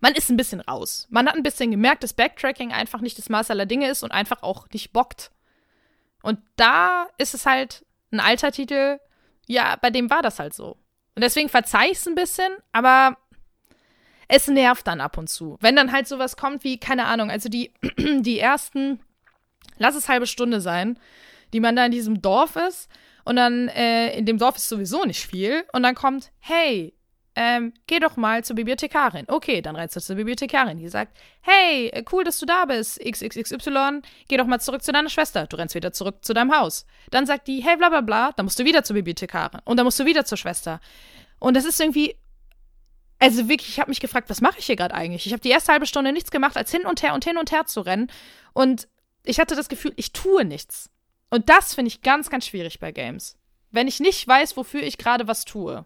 man 0.00 0.14
ist 0.14 0.30
ein 0.30 0.36
bisschen 0.36 0.60
raus. 0.60 1.06
Man 1.10 1.26
hat 1.26 1.36
ein 1.36 1.42
bisschen 1.42 1.70
gemerkt, 1.70 2.02
dass 2.02 2.12
Backtracking 2.12 2.72
einfach 2.72 3.00
nicht 3.00 3.18
das 3.18 3.28
Maß 3.28 3.50
aller 3.50 3.66
Dinge 3.66 3.88
ist 3.88 4.02
und 4.02 4.12
einfach 4.12 4.42
auch 4.42 4.68
nicht 4.70 4.92
bockt. 4.92 5.30
Und 6.22 6.38
da 6.56 7.08
ist 7.18 7.34
es 7.34 7.46
halt 7.46 7.86
ein 8.10 8.20
alter 8.20 8.52
Titel, 8.52 8.98
ja, 9.46 9.76
bei 9.76 9.90
dem 9.90 10.10
war 10.10 10.22
das 10.22 10.38
halt 10.38 10.54
so. 10.54 10.76
Und 11.14 11.22
deswegen 11.22 11.48
verzeih 11.48 11.86
ich 11.86 11.98
es 11.98 12.06
ein 12.06 12.14
bisschen, 12.14 12.52
aber 12.72 13.16
es 14.28 14.48
nervt 14.48 14.86
dann 14.86 15.00
ab 15.00 15.18
und 15.18 15.28
zu. 15.28 15.56
Wenn 15.60 15.76
dann 15.76 15.92
halt 15.92 16.08
sowas 16.08 16.36
kommt 16.36 16.64
wie, 16.64 16.78
keine 16.78 17.06
Ahnung, 17.06 17.30
also 17.30 17.48
die, 17.48 17.72
die 17.96 18.38
ersten, 18.38 19.00
lass 19.78 19.94
es 19.94 20.08
halbe 20.08 20.26
Stunde 20.26 20.60
sein, 20.60 20.98
die 21.56 21.60
man 21.60 21.74
da 21.74 21.86
in 21.86 21.90
diesem 21.90 22.20
Dorf 22.20 22.54
ist 22.54 22.90
und 23.24 23.36
dann, 23.36 23.68
äh, 23.68 24.14
in 24.14 24.26
dem 24.26 24.36
Dorf 24.36 24.56
ist 24.56 24.68
sowieso 24.68 25.04
nicht 25.04 25.26
viel 25.26 25.64
und 25.72 25.82
dann 25.82 25.94
kommt, 25.94 26.30
hey, 26.38 26.94
ähm, 27.34 27.72
geh 27.86 27.98
doch 27.98 28.16
mal 28.16 28.44
zur 28.44 28.56
Bibliothekarin. 28.56 29.24
Okay, 29.28 29.62
dann 29.62 29.74
rennst 29.74 29.96
du 29.96 30.00
zur 30.02 30.16
Bibliothekarin. 30.16 30.76
Die 30.76 30.88
sagt, 30.88 31.16
hey, 31.40 31.88
äh, 31.88 32.04
cool, 32.12 32.24
dass 32.24 32.38
du 32.38 32.44
da 32.44 32.66
bist. 32.66 33.00
XXXY, 33.00 34.02
geh 34.28 34.36
doch 34.36 34.44
mal 34.44 34.60
zurück 34.60 34.82
zu 34.82 34.92
deiner 34.92 35.08
Schwester. 35.08 35.46
Du 35.46 35.56
rennst 35.56 35.74
wieder 35.74 35.92
zurück 35.92 36.24
zu 36.26 36.34
deinem 36.34 36.54
Haus. 36.54 36.84
Dann 37.10 37.24
sagt 37.24 37.48
die, 37.48 37.62
hey, 37.62 37.78
bla 37.78 37.88
bla 37.88 38.02
bla, 38.02 38.32
dann 38.32 38.44
musst 38.44 38.58
du 38.58 38.64
wieder 38.66 38.84
zur 38.84 38.94
Bibliothekarin. 38.94 39.60
Und 39.64 39.78
dann 39.78 39.84
musst 39.84 39.98
du 39.98 40.04
wieder 40.04 40.26
zur 40.26 40.36
Schwester. 40.36 40.78
Und 41.38 41.56
das 41.56 41.64
ist 41.64 41.80
irgendwie, 41.80 42.16
also 43.18 43.48
wirklich, 43.48 43.70
ich 43.70 43.80
habe 43.80 43.90
mich 43.90 44.00
gefragt, 44.00 44.28
was 44.28 44.42
mache 44.42 44.58
ich 44.58 44.66
hier 44.66 44.76
gerade 44.76 44.94
eigentlich? 44.94 45.26
Ich 45.26 45.32
habe 45.32 45.40
die 45.40 45.50
erste 45.50 45.72
halbe 45.72 45.86
Stunde 45.86 46.12
nichts 46.12 46.30
gemacht, 46.30 46.56
als 46.56 46.70
hin 46.70 46.84
und 46.84 47.02
her 47.02 47.14
und 47.14 47.24
hin 47.24 47.38
und 47.38 47.50
her 47.50 47.64
zu 47.64 47.80
rennen. 47.80 48.10
Und 48.52 48.88
ich 49.24 49.40
hatte 49.40 49.56
das 49.56 49.68
Gefühl, 49.68 49.92
ich 49.96 50.12
tue 50.12 50.44
nichts. 50.44 50.90
Und 51.30 51.48
das 51.48 51.74
finde 51.74 51.88
ich 51.88 52.02
ganz, 52.02 52.30
ganz 52.30 52.46
schwierig 52.46 52.78
bei 52.78 52.92
Games. 52.92 53.36
Wenn 53.70 53.88
ich 53.88 54.00
nicht 54.00 54.26
weiß, 54.26 54.56
wofür 54.56 54.82
ich 54.82 54.98
gerade 54.98 55.26
was 55.26 55.44
tue. 55.44 55.84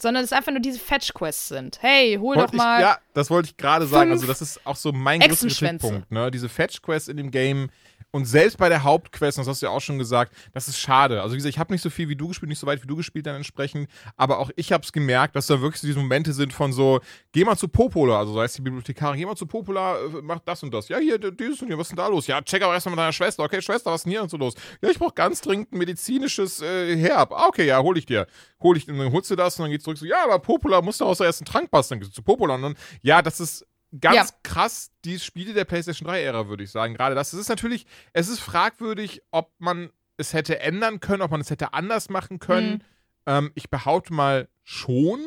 Sondern 0.00 0.22
es 0.22 0.32
einfach 0.32 0.52
nur 0.52 0.60
diese 0.60 0.78
Fetch-Quests 0.78 1.48
sind. 1.48 1.82
Hey, 1.82 2.16
hol 2.20 2.36
Wollte 2.36 2.52
doch 2.52 2.58
mal. 2.58 2.78
Ich, 2.78 2.82
ja, 2.82 2.98
das 3.14 3.30
wollte 3.30 3.48
ich 3.48 3.56
gerade 3.56 3.86
sagen. 3.86 4.12
Also, 4.12 4.28
das 4.28 4.40
ist 4.40 4.64
auch 4.64 4.76
so 4.76 4.92
mein 4.92 5.20
größter. 5.20 5.48
Kritikpunkt. 5.48 6.12
Ne? 6.12 6.30
Diese 6.30 6.48
Fetch-Quest 6.48 7.08
in 7.08 7.16
dem 7.16 7.32
Game 7.32 7.70
und 8.10 8.24
selbst 8.24 8.56
bei 8.58 8.68
der 8.68 8.84
Hauptquest, 8.84 9.38
das 9.38 9.46
hast 9.46 9.62
du 9.62 9.66
ja 9.66 9.72
auch 9.72 9.80
schon 9.80 9.98
gesagt, 9.98 10.34
das 10.52 10.68
ist 10.68 10.78
schade. 10.78 11.22
Also, 11.22 11.34
wie 11.34 11.36
gesagt, 11.36 11.54
ich 11.54 11.58
habe 11.58 11.72
nicht 11.72 11.82
so 11.82 11.90
viel 11.90 12.08
wie 12.08 12.16
du 12.16 12.28
gespielt, 12.28 12.48
nicht 12.48 12.58
so 12.58 12.66
weit 12.66 12.82
wie 12.82 12.86
du 12.86 12.96
gespielt 12.96 13.26
dann 13.26 13.36
entsprechend, 13.36 13.88
aber 14.16 14.38
auch 14.38 14.50
ich 14.56 14.72
habe 14.72 14.82
es 14.82 14.92
gemerkt, 14.92 15.36
dass 15.36 15.46
da 15.46 15.60
wirklich 15.60 15.80
so 15.80 15.86
diese 15.86 15.98
Momente 15.98 16.32
sind 16.32 16.52
von 16.52 16.72
so, 16.72 17.00
geh 17.32 17.44
mal 17.44 17.56
zu 17.56 17.68
Popola, 17.68 18.18
also 18.18 18.32
so 18.32 18.40
heißt 18.40 18.58
die 18.58 18.62
Bibliothekarin, 18.62 19.18
geh 19.18 19.26
mal 19.26 19.36
zu 19.36 19.46
Popola, 19.46 19.98
äh, 19.98 20.22
mach 20.22 20.40
das 20.40 20.62
und 20.62 20.72
das. 20.72 20.88
Ja, 20.88 20.98
hier, 20.98 21.18
dieses 21.18 21.60
und 21.60 21.68
hier, 21.68 21.78
was 21.78 21.88
ist 21.88 21.90
denn 21.90 21.96
da 21.96 22.08
los? 22.08 22.26
Ja, 22.26 22.40
check 22.42 22.62
aber 22.62 22.74
erstmal 22.74 22.92
mit 22.94 23.00
deiner 23.00 23.12
Schwester. 23.12 23.42
Okay, 23.42 23.60
Schwester, 23.60 23.90
was 23.90 24.00
ist 24.00 24.04
denn 24.04 24.12
hier 24.12 24.22
und 24.22 24.30
so 24.30 24.36
los? 24.36 24.54
Ja, 24.80 24.90
ich 24.90 24.98
brauche 24.98 25.14
ganz 25.14 25.40
dringend 25.40 25.72
ein 25.72 25.78
medizinisches 25.78 26.62
äh, 26.62 26.96
Herb. 26.96 27.32
Ah, 27.32 27.46
okay, 27.48 27.66
ja, 27.66 27.82
hol 27.82 27.96
ich 27.98 28.06
dir. 28.06 28.26
Hol 28.60 28.76
ich, 28.76 28.86
dann 28.86 29.12
holst 29.12 29.30
du 29.30 29.36
das 29.36 29.58
und 29.58 29.64
dann 29.64 29.70
geht's 29.70 29.84
zurück 29.84 29.98
so, 29.98 30.06
ja, 30.06 30.24
aber 30.24 30.38
Popola 30.38 30.82
musst 30.82 31.00
du 31.00 31.04
aus 31.04 31.18
der 31.18 31.26
ersten 31.26 31.44
Trank 31.44 31.70
passen. 31.70 31.90
Dann 31.90 32.00
gehst 32.00 32.12
du 32.12 32.14
zu 32.16 32.22
Popola 32.22 32.54
und 32.54 32.62
dann, 32.62 32.74
ja, 33.02 33.22
das 33.22 33.38
ist 33.38 33.66
ganz 34.00 34.14
Ja. 34.30 34.34
krass 34.42 34.90
die 35.04 35.18
Spiele 35.18 35.54
der 35.54 35.64
PlayStation 35.64 36.08
3-Ära, 36.08 36.48
würde 36.48 36.64
ich 36.64 36.70
sagen. 36.70 36.94
Gerade 36.94 37.14
das. 37.14 37.32
Es 37.32 37.38
ist 37.40 37.48
natürlich, 37.48 37.86
es 38.12 38.28
ist 38.28 38.40
fragwürdig, 38.40 39.22
ob 39.30 39.52
man 39.58 39.90
es 40.16 40.32
hätte 40.32 40.58
ändern 40.60 41.00
können, 41.00 41.22
ob 41.22 41.30
man 41.30 41.40
es 41.40 41.50
hätte 41.50 41.72
anders 41.74 42.08
machen 42.08 42.38
können. 42.38 42.70
Mhm. 42.72 42.80
Ähm, 43.26 43.52
ich 43.54 43.70
behaupte 43.70 44.12
mal 44.12 44.48
schon. 44.64 45.20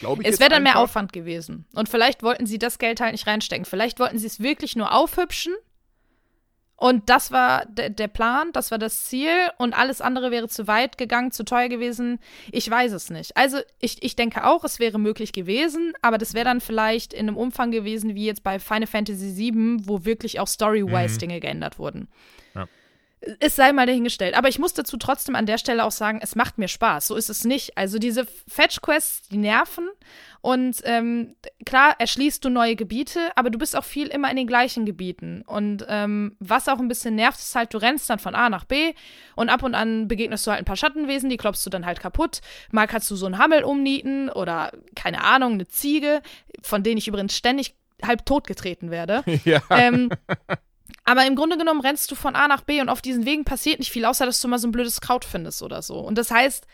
Glaube 0.00 0.22
ich 0.22 0.28
Es 0.28 0.40
wäre 0.40 0.50
dann 0.50 0.64
mehr. 0.64 0.78
Aufwand 0.78 1.12
gewesen. 1.12 1.64
Und 1.72 1.88
vielleicht 1.88 2.22
wollten 2.22 2.44
sie 2.46 2.58
das 2.58 2.78
Geld 2.78 3.00
halt 3.00 3.12
nicht 3.12 3.26
reinstecken. 3.26 3.64
Vielleicht 3.64 3.98
wollten 4.00 4.18
sie 4.18 4.26
es 4.26 4.40
wirklich 4.40 4.76
nur 4.76 4.92
aufhübschen 4.92 5.54
Und 6.78 7.08
das 7.08 7.32
war 7.32 7.64
de 7.66 7.88
der 7.88 8.08
Plan, 8.08 8.52
das 8.52 8.70
war 8.70 8.78
das 8.78 9.04
Ziel 9.06 9.30
und 9.56 9.72
alles 9.72 10.02
andere 10.02 10.30
wäre 10.30 10.46
zu 10.48 10.66
weit 10.66 10.98
gegangen, 10.98 11.30
zu 11.32 11.42
teuer 11.44 11.68
gewesen. 11.68 12.18
Ich 12.52 12.70
weiß 12.70 12.92
es 12.92 13.08
nicht. 13.08 13.34
Also 13.36 13.58
ich, 13.80 14.02
ich 14.02 14.14
denke 14.14 14.44
auch, 14.44 14.62
es 14.62 14.78
wäre 14.78 14.98
möglich 14.98 15.32
gewesen, 15.32 15.94
aber 16.02 16.18
das 16.18 16.34
wäre 16.34 16.44
dann 16.44 16.60
vielleicht 16.60 17.14
in 17.14 17.28
einem 17.28 17.38
Umfang 17.38 17.70
gewesen 17.70 18.14
wie 18.14 18.26
jetzt 18.26 18.42
bei 18.42 18.58
Final 18.58 18.86
Fantasy 18.86 19.36
VII, 19.36 19.78
wo 19.84 20.04
wirklich 20.04 20.38
auch 20.38 20.48
Story-wise 20.48 21.14
Mhm. 21.14 21.18
Dinge 21.18 21.40
geändert 21.40 21.78
wurden. 21.78 22.08
Ja. 22.54 22.66
Es 23.40 23.56
sei 23.56 23.72
mal 23.72 23.86
dahingestellt. 23.86 24.36
Aber 24.36 24.48
ich 24.48 24.58
muss 24.58 24.74
dazu 24.74 24.98
trotzdem 24.98 25.36
an 25.36 25.46
der 25.46 25.58
Stelle 25.58 25.84
auch 25.84 25.90
sagen, 25.90 26.20
es 26.22 26.36
macht 26.36 26.58
mir 26.58 26.68
Spaß. 26.68 27.06
So 27.06 27.16
ist 27.16 27.30
es 27.30 27.44
nicht. 27.44 27.76
Also 27.76 27.98
diese 27.98 28.26
Fetch-Quests, 28.46 29.28
die 29.28 29.38
nerven. 29.38 29.88
Und 30.42 30.80
ähm, 30.84 31.34
klar, 31.64 31.96
erschließt 31.98 32.44
du 32.44 32.50
neue 32.50 32.76
Gebiete, 32.76 33.32
aber 33.34 33.50
du 33.50 33.58
bist 33.58 33.74
auch 33.74 33.84
viel 33.84 34.06
immer 34.06 34.30
in 34.30 34.36
den 34.36 34.46
gleichen 34.46 34.86
Gebieten. 34.86 35.42
Und 35.44 35.84
ähm, 35.88 36.36
was 36.38 36.68
auch 36.68 36.78
ein 36.78 36.86
bisschen 36.86 37.16
nervt, 37.16 37.40
ist 37.40 37.56
halt, 37.56 37.74
du 37.74 37.78
rennst 37.78 38.08
dann 38.10 38.20
von 38.20 38.36
A 38.36 38.48
nach 38.48 38.64
B 38.64 38.92
und 39.34 39.48
ab 39.48 39.64
und 39.64 39.74
an 39.74 40.06
begegnest 40.06 40.46
du 40.46 40.52
halt 40.52 40.60
ein 40.60 40.64
paar 40.66 40.76
Schattenwesen, 40.76 41.30
die 41.30 41.36
klopfst 41.36 41.64
du 41.66 41.70
dann 41.70 41.84
halt 41.84 41.98
kaputt. 41.98 42.42
Mal 42.70 42.86
kannst 42.86 43.10
du 43.10 43.16
so 43.16 43.26
einen 43.26 43.38
Hammel 43.38 43.64
umnieten 43.64 44.28
oder, 44.28 44.70
keine 44.94 45.24
Ahnung, 45.24 45.54
eine 45.54 45.66
Ziege, 45.66 46.22
von 46.62 46.84
denen 46.84 46.98
ich 46.98 47.08
übrigens 47.08 47.36
ständig 47.36 47.74
halb 48.04 48.24
totgetreten 48.24 48.92
werde. 48.92 49.24
ja. 49.44 49.62
ähm, 49.70 50.10
aber 51.06 51.24
im 51.24 51.36
Grunde 51.36 51.56
genommen 51.56 51.80
rennst 51.80 52.10
du 52.10 52.16
von 52.16 52.34
A 52.34 52.48
nach 52.48 52.62
B 52.62 52.80
und 52.80 52.88
auf 52.88 53.00
diesen 53.00 53.24
Wegen 53.24 53.44
passiert 53.44 53.78
nicht 53.78 53.92
viel, 53.92 54.04
außer 54.04 54.26
dass 54.26 54.40
du 54.40 54.48
mal 54.48 54.58
so 54.58 54.66
ein 54.66 54.72
blödes 54.72 55.00
Kraut 55.00 55.24
findest 55.24 55.62
oder 55.62 55.80
so. 55.80 56.00
Und 56.00 56.18
das 56.18 56.32
heißt, 56.32 56.66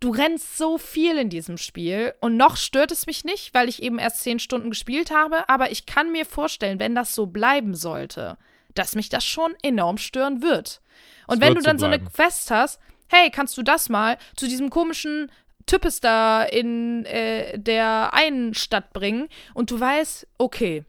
du 0.00 0.10
rennst 0.10 0.58
so 0.58 0.76
viel 0.76 1.16
in 1.16 1.30
diesem 1.30 1.56
Spiel 1.56 2.12
und 2.20 2.36
noch 2.36 2.56
stört 2.56 2.90
es 2.90 3.06
mich 3.06 3.24
nicht, 3.24 3.54
weil 3.54 3.68
ich 3.68 3.80
eben 3.80 4.00
erst 4.00 4.22
zehn 4.22 4.40
Stunden 4.40 4.70
gespielt 4.70 5.12
habe. 5.12 5.48
Aber 5.48 5.70
ich 5.70 5.86
kann 5.86 6.10
mir 6.10 6.26
vorstellen, 6.26 6.80
wenn 6.80 6.96
das 6.96 7.14
so 7.14 7.26
bleiben 7.26 7.74
sollte, 7.74 8.38
dass 8.74 8.96
mich 8.96 9.08
das 9.08 9.24
schon 9.24 9.54
enorm 9.62 9.98
stören 9.98 10.42
wird. 10.42 10.80
Und 11.28 11.36
Es 11.36 11.40
wenn 11.40 11.48
wird 11.50 11.58
du 11.58 11.62
so 11.62 11.66
dann 11.66 11.78
so 11.78 11.86
eine 11.86 12.00
bleiben. 12.00 12.12
Quest 12.12 12.50
hast, 12.50 12.80
hey, 13.08 13.30
kannst 13.30 13.56
du 13.56 13.62
das 13.62 13.88
mal 13.88 14.18
zu 14.34 14.48
diesem 14.48 14.70
komischen 14.70 15.30
Types 15.66 16.00
da 16.00 16.42
in 16.42 17.04
äh, 17.04 17.56
der 17.56 18.14
einen 18.14 18.54
Stadt 18.54 18.92
bringen 18.92 19.28
und 19.54 19.70
du 19.70 19.78
weißt, 19.78 20.26
okay, 20.38 20.84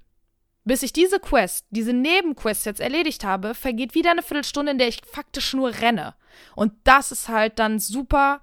bis 0.72 0.84
ich 0.84 0.94
diese 0.94 1.20
Quest, 1.20 1.66
diese 1.72 1.92
Nebenquest 1.92 2.66
jetzt 2.66 2.80
erledigt 2.80 3.26
habe, 3.26 3.56
vergeht 3.56 3.94
wieder 3.94 4.12
eine 4.12 4.22
Viertelstunde, 4.22 4.72
in 4.72 4.78
der 4.78 4.88
ich 4.88 5.02
faktisch 5.06 5.54
nur 5.54 5.70
renne. 5.82 6.16
Und 6.56 6.72
das 6.86 7.12
ist 7.12 7.28
halt 7.28 7.60
dann 7.60 7.78
super. 7.78 8.40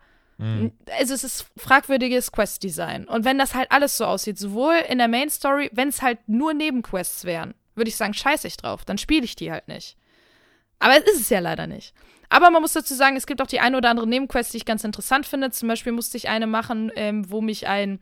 Also 0.99 1.15
es 1.15 1.25
ist 1.25 1.47
fragwürdiges 1.57 2.31
Quest-Design. 2.31 3.09
Und 3.09 3.25
wenn 3.25 3.39
das 3.39 3.55
halt 3.55 3.73
alles 3.73 3.97
so 3.97 4.05
aussieht, 4.05 4.39
sowohl 4.39 4.75
in 4.91 4.99
der 4.99 5.09
Main 5.09 5.31
Story, 5.31 5.71
wenn 5.73 5.89
es 5.89 6.03
halt 6.03 6.19
nur 6.27 6.53
Nebenquests 6.53 7.25
wären, 7.25 7.55
würde 7.75 7.89
ich 7.89 7.97
sagen, 7.97 8.13
scheiße 8.13 8.47
ich 8.47 8.59
drauf, 8.59 8.85
dann 8.85 8.99
spiele 8.99 9.25
ich 9.25 9.35
die 9.35 9.51
halt 9.51 9.67
nicht. 9.67 9.97
Aber 10.81 10.99
es 10.99 11.05
ist 11.11 11.23
es 11.23 11.31
ja 11.31 11.41
leider 11.41 11.67
nicht. 11.67 11.95
Aber 12.29 12.51
man 12.51 12.61
muss 12.61 12.75
dazu 12.75 12.93
sagen, 12.93 13.17
es 13.17 13.27
gibt 13.27 13.41
auch 13.41 13.47
die 13.47 13.61
eine 13.61 13.79
oder 13.79 13.89
andere 13.89 14.07
Nebenquest, 14.07 14.53
die 14.53 14.59
ich 14.59 14.67
ganz 14.67 14.85
interessant 14.85 15.25
finde. 15.25 15.51
Zum 15.51 15.67
Beispiel 15.67 15.93
musste 15.93 16.19
ich 16.19 16.29
eine 16.29 16.47
machen, 16.47 16.93
ähm, 16.95 17.31
wo 17.31 17.41
mich 17.41 17.69
ein 17.69 18.01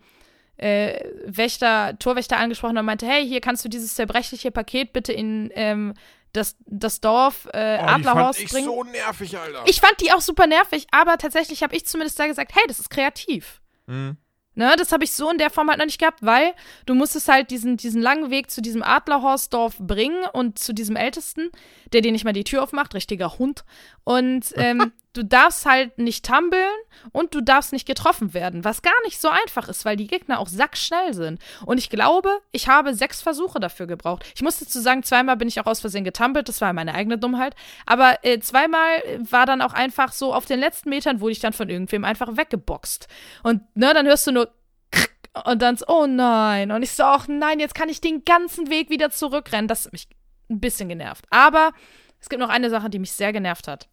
äh, 0.56 1.00
Wächter, 1.24 1.98
Torwächter 1.98 2.38
angesprochen 2.38 2.78
und 2.78 2.84
meinte, 2.84 3.06
hey, 3.06 3.26
hier 3.26 3.40
kannst 3.40 3.64
du 3.64 3.68
dieses 3.68 3.94
zerbrechliche 3.94 4.50
Paket 4.50 4.92
bitte 4.92 5.12
in 5.12 5.50
ähm, 5.54 5.94
das, 6.32 6.56
das 6.66 7.00
Dorf 7.00 7.46
äh, 7.52 7.78
Oh, 7.78 7.82
die 7.82 7.86
fand 7.86 8.06
Adlerhorst 8.06 8.40
ich 8.40 8.50
bringen. 8.50 8.66
so 8.66 8.84
nervig, 8.84 9.38
Alter. 9.38 9.62
Ich 9.66 9.80
fand 9.80 10.00
die 10.00 10.12
auch 10.12 10.20
super 10.20 10.46
nervig, 10.46 10.86
aber 10.90 11.18
tatsächlich 11.18 11.62
habe 11.62 11.74
ich 11.74 11.86
zumindest 11.86 12.18
da 12.18 12.26
gesagt, 12.26 12.54
hey, 12.54 12.62
das 12.68 12.78
ist 12.78 12.90
kreativ. 12.90 13.60
Mhm. 13.86 14.16
Ne, 14.58 14.74
das 14.78 14.90
habe 14.90 15.04
ich 15.04 15.12
so 15.12 15.30
in 15.30 15.36
der 15.36 15.50
Form 15.50 15.68
halt 15.68 15.78
noch 15.78 15.84
nicht 15.84 16.00
gehabt, 16.00 16.20
weil 16.22 16.54
du 16.86 16.94
musstest 16.94 17.28
halt 17.28 17.50
diesen, 17.50 17.76
diesen 17.76 18.00
langen 18.00 18.30
Weg 18.30 18.50
zu 18.50 18.62
diesem 18.62 18.82
Adlerhorstdorf 18.82 19.76
bringen 19.78 20.24
und 20.32 20.58
zu 20.58 20.72
diesem 20.72 20.96
Ältesten, 20.96 21.50
der 21.92 22.00
dir 22.00 22.10
nicht 22.10 22.24
mal 22.24 22.32
die 22.32 22.44
Tür 22.44 22.62
aufmacht, 22.62 22.94
richtiger 22.94 23.38
Hund. 23.38 23.66
Und 24.04 24.46
ähm, 24.56 24.92
du 25.16 25.24
darfst 25.24 25.64
halt 25.66 25.98
nicht 25.98 26.24
tumbeln 26.26 26.74
und 27.12 27.34
du 27.34 27.40
darfst 27.40 27.72
nicht 27.72 27.86
getroffen 27.86 28.34
werden, 28.34 28.64
was 28.64 28.82
gar 28.82 29.00
nicht 29.04 29.20
so 29.20 29.28
einfach 29.28 29.68
ist, 29.68 29.84
weil 29.84 29.96
die 29.96 30.06
Gegner 30.06 30.38
auch 30.38 30.48
sackschnell 30.48 31.14
sind. 31.14 31.40
Und 31.64 31.78
ich 31.78 31.90
glaube, 31.90 32.30
ich 32.52 32.68
habe 32.68 32.94
sechs 32.94 33.22
Versuche 33.22 33.60
dafür 33.60 33.86
gebraucht. 33.86 34.24
Ich 34.34 34.42
muss 34.42 34.58
dazu 34.58 34.80
sagen, 34.80 35.02
zweimal 35.02 35.36
bin 35.36 35.48
ich 35.48 35.60
auch 35.60 35.66
aus 35.66 35.80
Versehen 35.80 36.04
getumbelt, 36.04 36.48
das 36.48 36.60
war 36.60 36.72
meine 36.72 36.94
eigene 36.94 37.18
Dummheit. 37.18 37.54
Aber 37.86 38.18
äh, 38.22 38.40
zweimal 38.40 39.02
war 39.30 39.46
dann 39.46 39.62
auch 39.62 39.72
einfach 39.72 40.12
so, 40.12 40.34
auf 40.34 40.46
den 40.46 40.60
letzten 40.60 40.90
Metern 40.90 41.20
wurde 41.20 41.32
ich 41.32 41.40
dann 41.40 41.52
von 41.52 41.68
irgendwem 41.68 42.04
einfach 42.04 42.36
weggeboxt. 42.36 43.08
Und 43.42 43.62
ne, 43.74 43.94
dann 43.94 44.06
hörst 44.06 44.26
du 44.26 44.32
nur 44.32 44.50
und 45.44 45.62
dann 45.62 45.76
so, 45.76 45.86
oh 45.88 46.06
nein. 46.06 46.70
Und 46.70 46.82
ich 46.82 46.92
so, 46.92 47.04
ach 47.04 47.26
nein, 47.28 47.60
jetzt 47.60 47.74
kann 47.74 47.88
ich 47.88 48.00
den 48.00 48.24
ganzen 48.24 48.70
Weg 48.70 48.90
wieder 48.90 49.10
zurückrennen. 49.10 49.68
Das 49.68 49.86
hat 49.86 49.92
mich 49.92 50.08
ein 50.50 50.60
bisschen 50.60 50.88
genervt. 50.88 51.24
Aber 51.30 51.72
es 52.20 52.28
gibt 52.28 52.40
noch 52.40 52.48
eine 52.48 52.70
Sache, 52.70 52.90
die 52.90 52.98
mich 52.98 53.12
sehr 53.12 53.32
genervt 53.32 53.68
hat. 53.68 53.88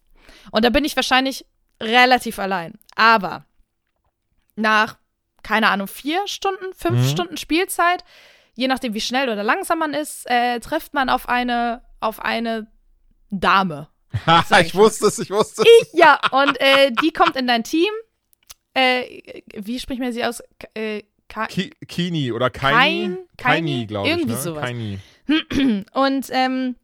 Und 0.50 0.64
da 0.64 0.70
bin 0.70 0.84
ich 0.84 0.96
wahrscheinlich 0.96 1.46
relativ 1.80 2.38
allein. 2.38 2.74
Aber 2.96 3.44
nach, 4.56 4.96
keine 5.42 5.68
Ahnung, 5.68 5.88
vier 5.88 6.26
Stunden, 6.26 6.72
fünf 6.74 7.00
Mhm. 7.00 7.08
Stunden 7.08 7.36
Spielzeit, 7.36 8.04
je 8.54 8.68
nachdem, 8.68 8.94
wie 8.94 9.00
schnell 9.00 9.28
oder 9.28 9.42
langsam 9.42 9.78
man 9.78 9.94
ist, 9.94 10.28
äh, 10.30 10.60
trifft 10.60 10.94
man 10.94 11.08
auf 11.08 11.28
eine, 11.28 11.82
auf 12.00 12.20
eine 12.20 12.68
Dame. 13.30 13.88
ich 14.50 14.66
ich 14.66 14.74
wusste 14.74 15.06
es, 15.08 15.18
ich 15.18 15.30
wusste 15.30 15.62
es. 15.62 15.68
Ich, 15.88 15.98
ja, 15.98 16.20
und 16.30 16.60
äh, 16.60 16.92
die 17.02 17.10
kommt 17.12 17.36
in 17.36 17.46
dein 17.48 17.64
Team. 17.64 17.90
Äh, 18.74 19.42
wie 19.56 19.78
spricht 19.80 20.00
man 20.00 20.12
sie 20.12 20.24
aus? 20.24 20.42
K 20.58 20.68
äh, 20.74 21.02
Ki 21.48 21.70
Kini 21.88 22.30
oder 22.30 22.50
Kaini, 22.50 23.16
Kaini? 23.36 23.86
glaube 23.86 24.06
ich. 24.08 24.14
Irgendwie 24.14 24.34
ne? 24.34 24.40
sowas. 24.40 24.64
Kaini. 24.64 25.00
Und 25.94 26.26
ähm, 26.30 26.76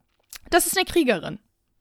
das 0.50 0.66
ist 0.66 0.76
eine 0.76 0.86
Kriegerin. 0.86 1.38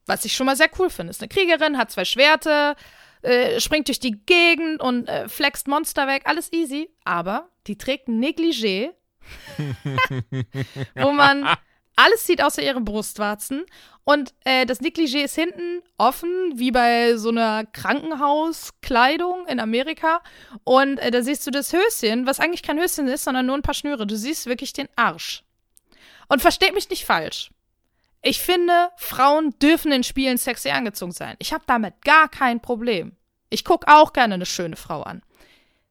Was 0.10 0.26
ich 0.26 0.34
schon 0.36 0.48
mal 0.48 0.56
sehr 0.56 0.70
cool 0.80 0.90
finde. 0.90 1.12
Ist 1.12 1.22
eine 1.22 1.30
Kriegerin, 1.30 1.78
hat 1.78 1.92
zwei 1.92 2.04
Schwerte, 2.04 2.76
äh, 3.22 3.60
springt 3.60 3.88
durch 3.88 4.00
die 4.00 4.20
Gegend 4.26 4.82
und 4.82 5.08
äh, 5.08 5.30
flext 5.30 5.68
Monster 5.68 6.08
weg. 6.08 6.24
Alles 6.26 6.52
easy. 6.52 6.90
Aber 7.06 7.50
die 7.68 7.78
trägt 7.78 8.08
ein 8.08 8.20
Negligé, 8.20 8.92
wo 10.96 11.12
man 11.12 11.48
alles 11.96 12.26
sieht 12.26 12.42
außer 12.42 12.64
ihre 12.64 12.82
Brustwarzen. 12.82 13.66
Und 14.06 14.34
äh, 14.46 14.66
das 14.66 14.82
Negligé 14.82 15.24
ist 15.24 15.36
hinten 15.36 15.84
offen, 15.98 16.54
wie 16.56 16.72
bei 16.72 17.18
so 17.18 17.30
einer 17.30 17.66
Krankenhauskleidung 17.66 19.46
in 19.48 19.60
Amerika. 19.60 20.24
Und 20.64 20.98
äh, 20.98 21.12
da 21.12 21.22
siehst 21.22 21.46
du 21.46 21.52
das 21.52 21.74
Höschen, 21.74 22.26
was 22.26 22.40
eigentlich 22.40 22.64
kein 22.64 22.80
Höschen 22.80 23.08
ist, 23.08 23.26
sondern 23.26 23.46
nur 23.46 23.56
ein 23.56 23.62
paar 23.62 23.76
Schnüre. 23.76 24.08
Du 24.08 24.16
siehst 24.16 24.48
wirklich 24.48 24.74
den 24.74 24.88
Arsch. 24.96 25.44
Und 26.30 26.42
versteht 26.42 26.74
mich 26.74 26.90
nicht 26.90 27.06
falsch. 27.06 27.52
Ich 28.22 28.40
finde, 28.40 28.92
Frauen 28.98 29.58
dürfen 29.60 29.92
in 29.92 30.04
Spielen 30.04 30.38
sexy 30.38 30.70
angezogen 30.70 31.12
sein. 31.14 31.36
Ich 31.40 31.54
habe 31.54 31.64
damit 31.68 32.02
gar 32.04 32.28
kein 32.28 32.62
Problem. 32.62 33.16
Ich 33.50 33.64
gucke 33.64 33.88
auch 33.88 34.14
gerne 34.14 34.34
eine 34.34 34.46
schöne 34.46 34.76
Frau 34.76 35.04
an. 35.04 35.24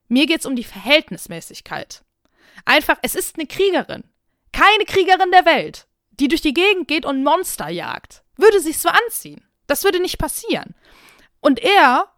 Mir 0.08 0.26
geht's 0.26 0.46
um 0.46 0.56
die 0.56 0.64
Verhältnismäßigkeit. 0.64 2.02
Einfach, 2.64 2.98
es 3.02 3.14
ist 3.14 3.36
eine 3.36 3.46
Kriegerin. 3.46 4.04
Keine 4.52 4.84
Kriegerin 4.84 5.30
der 5.30 5.46
Welt, 5.46 5.86
die 6.10 6.28
durch 6.28 6.40
die 6.40 6.54
Gegend 6.54 6.88
geht 6.88 7.06
und 7.06 7.22
Monster 7.22 7.68
jagt. 7.68 8.22
Würde 8.36 8.60
sich 8.60 8.78
so 8.78 8.88
anziehen. 8.88 9.42
Das 9.66 9.84
würde 9.84 10.00
nicht 10.00 10.18
passieren. 10.18 10.74
Und 11.40 11.60
er 11.60 12.08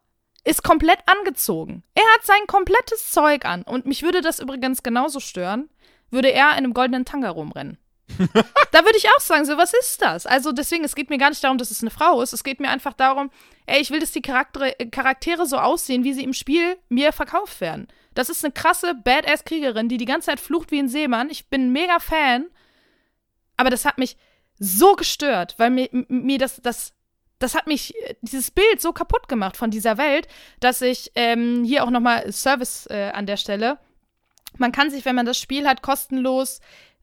ist 0.45 0.62
komplett 0.62 1.01
angezogen. 1.07 1.82
Er 1.95 2.05
hat 2.15 2.24
sein 2.24 2.47
komplettes 2.47 3.11
Zeug 3.11 3.45
an. 3.45 3.62
Und 3.62 3.87
mich 3.87 4.03
würde 4.03 4.20
das 4.20 4.41
übrigens 4.41 4.82
genauso 4.82 5.20
stören, 5.20 5.69
würde 6.11 6.32
er 6.32 6.51
in 6.53 6.59
einem 6.59 6.74
goldenen 6.74 7.05
Tanga 7.05 7.31
rumrennen. 7.31 7.78
da 8.73 8.85
würde 8.85 8.97
ich 8.97 9.09
auch 9.09 9.20
sagen, 9.20 9.45
so, 9.45 9.57
was 9.57 9.73
ist 9.73 10.03
das? 10.03 10.27
Also 10.27 10.53
deswegen, 10.53 10.85
es 10.85 10.95
geht 10.95 11.11
mir 11.11 11.19
gar 11.19 11.31
nicht 11.31 11.43
darum, 11.43 11.59
dass 11.59 11.70
es 11.70 11.82
eine 11.82 11.91
Frau 11.91 12.20
ist. 12.23 12.32
Es 12.32 12.45
geht 12.45 12.61
mir 12.61 12.70
einfach 12.70 12.95
darum, 12.95 13.31
ey, 13.66 13.81
ich 13.81 13.91
will, 13.91 14.01
dass 14.01 14.12
die 14.12 14.23
Charaktere, 14.23 14.74
Charaktere 14.91 15.47
so 15.47 15.59
aussehen, 15.59 16.05
wie 16.05 16.12
sie 16.12 16.24
im 16.24 16.32
Spiel 16.32 16.77
mir 16.89 17.12
verkauft 17.12 17.61
werden. 17.61 17.89
Das 18.15 18.28
ist 18.28 18.45
eine 18.45 18.53
krasse 18.53 18.95
Badass-Kriegerin, 18.95 19.89
die 19.89 19.97
die 19.97 20.05
ganze 20.05 20.27
Zeit 20.27 20.41
flucht 20.41 20.70
wie 20.70 20.78
ein 20.78 20.89
Seemann. 20.89 21.31
Ich 21.31 21.49
bin 21.49 21.66
ein 21.66 21.73
mega 21.73 22.01
Fan. 22.01 22.47
Aber 23.57 23.70
das 23.70 23.85
hat 23.85 23.99
mich 23.99 24.16
so 24.59 24.95
gestört, 24.95 25.55
weil 25.59 25.70
mir, 25.70 25.89
mir 26.09 26.39
das, 26.39 26.61
das, 26.62 26.93
das 27.39 27.55
hat 27.55 27.66
mich, 27.66 27.95
äh, 28.05 28.15
dieses 28.20 28.51
Bild 28.51 28.81
so 28.81 28.93
kaputt 28.93 29.28
gemacht 29.28 29.57
von 29.57 29.70
dieser 29.70 29.99
Welt, 29.99 30.28
dass 30.61 30.82
ich 30.82 31.12
ähm, 31.15 31.65
hier 31.65 31.85
auch 31.85 31.91
nochmal 31.91 32.31
Service 32.32 32.87
äh, 32.91 33.11
an 33.12 33.27
der 33.27 33.37
Stelle. 33.37 33.78
Man 34.59 34.73
kann 34.73 34.91
sich, 34.91 35.05
wenn 35.05 35.15
man 35.15 35.27
das 35.27 35.39
Spiel 35.39 35.66
hat, 35.66 35.82
kostenlos 35.82 36.61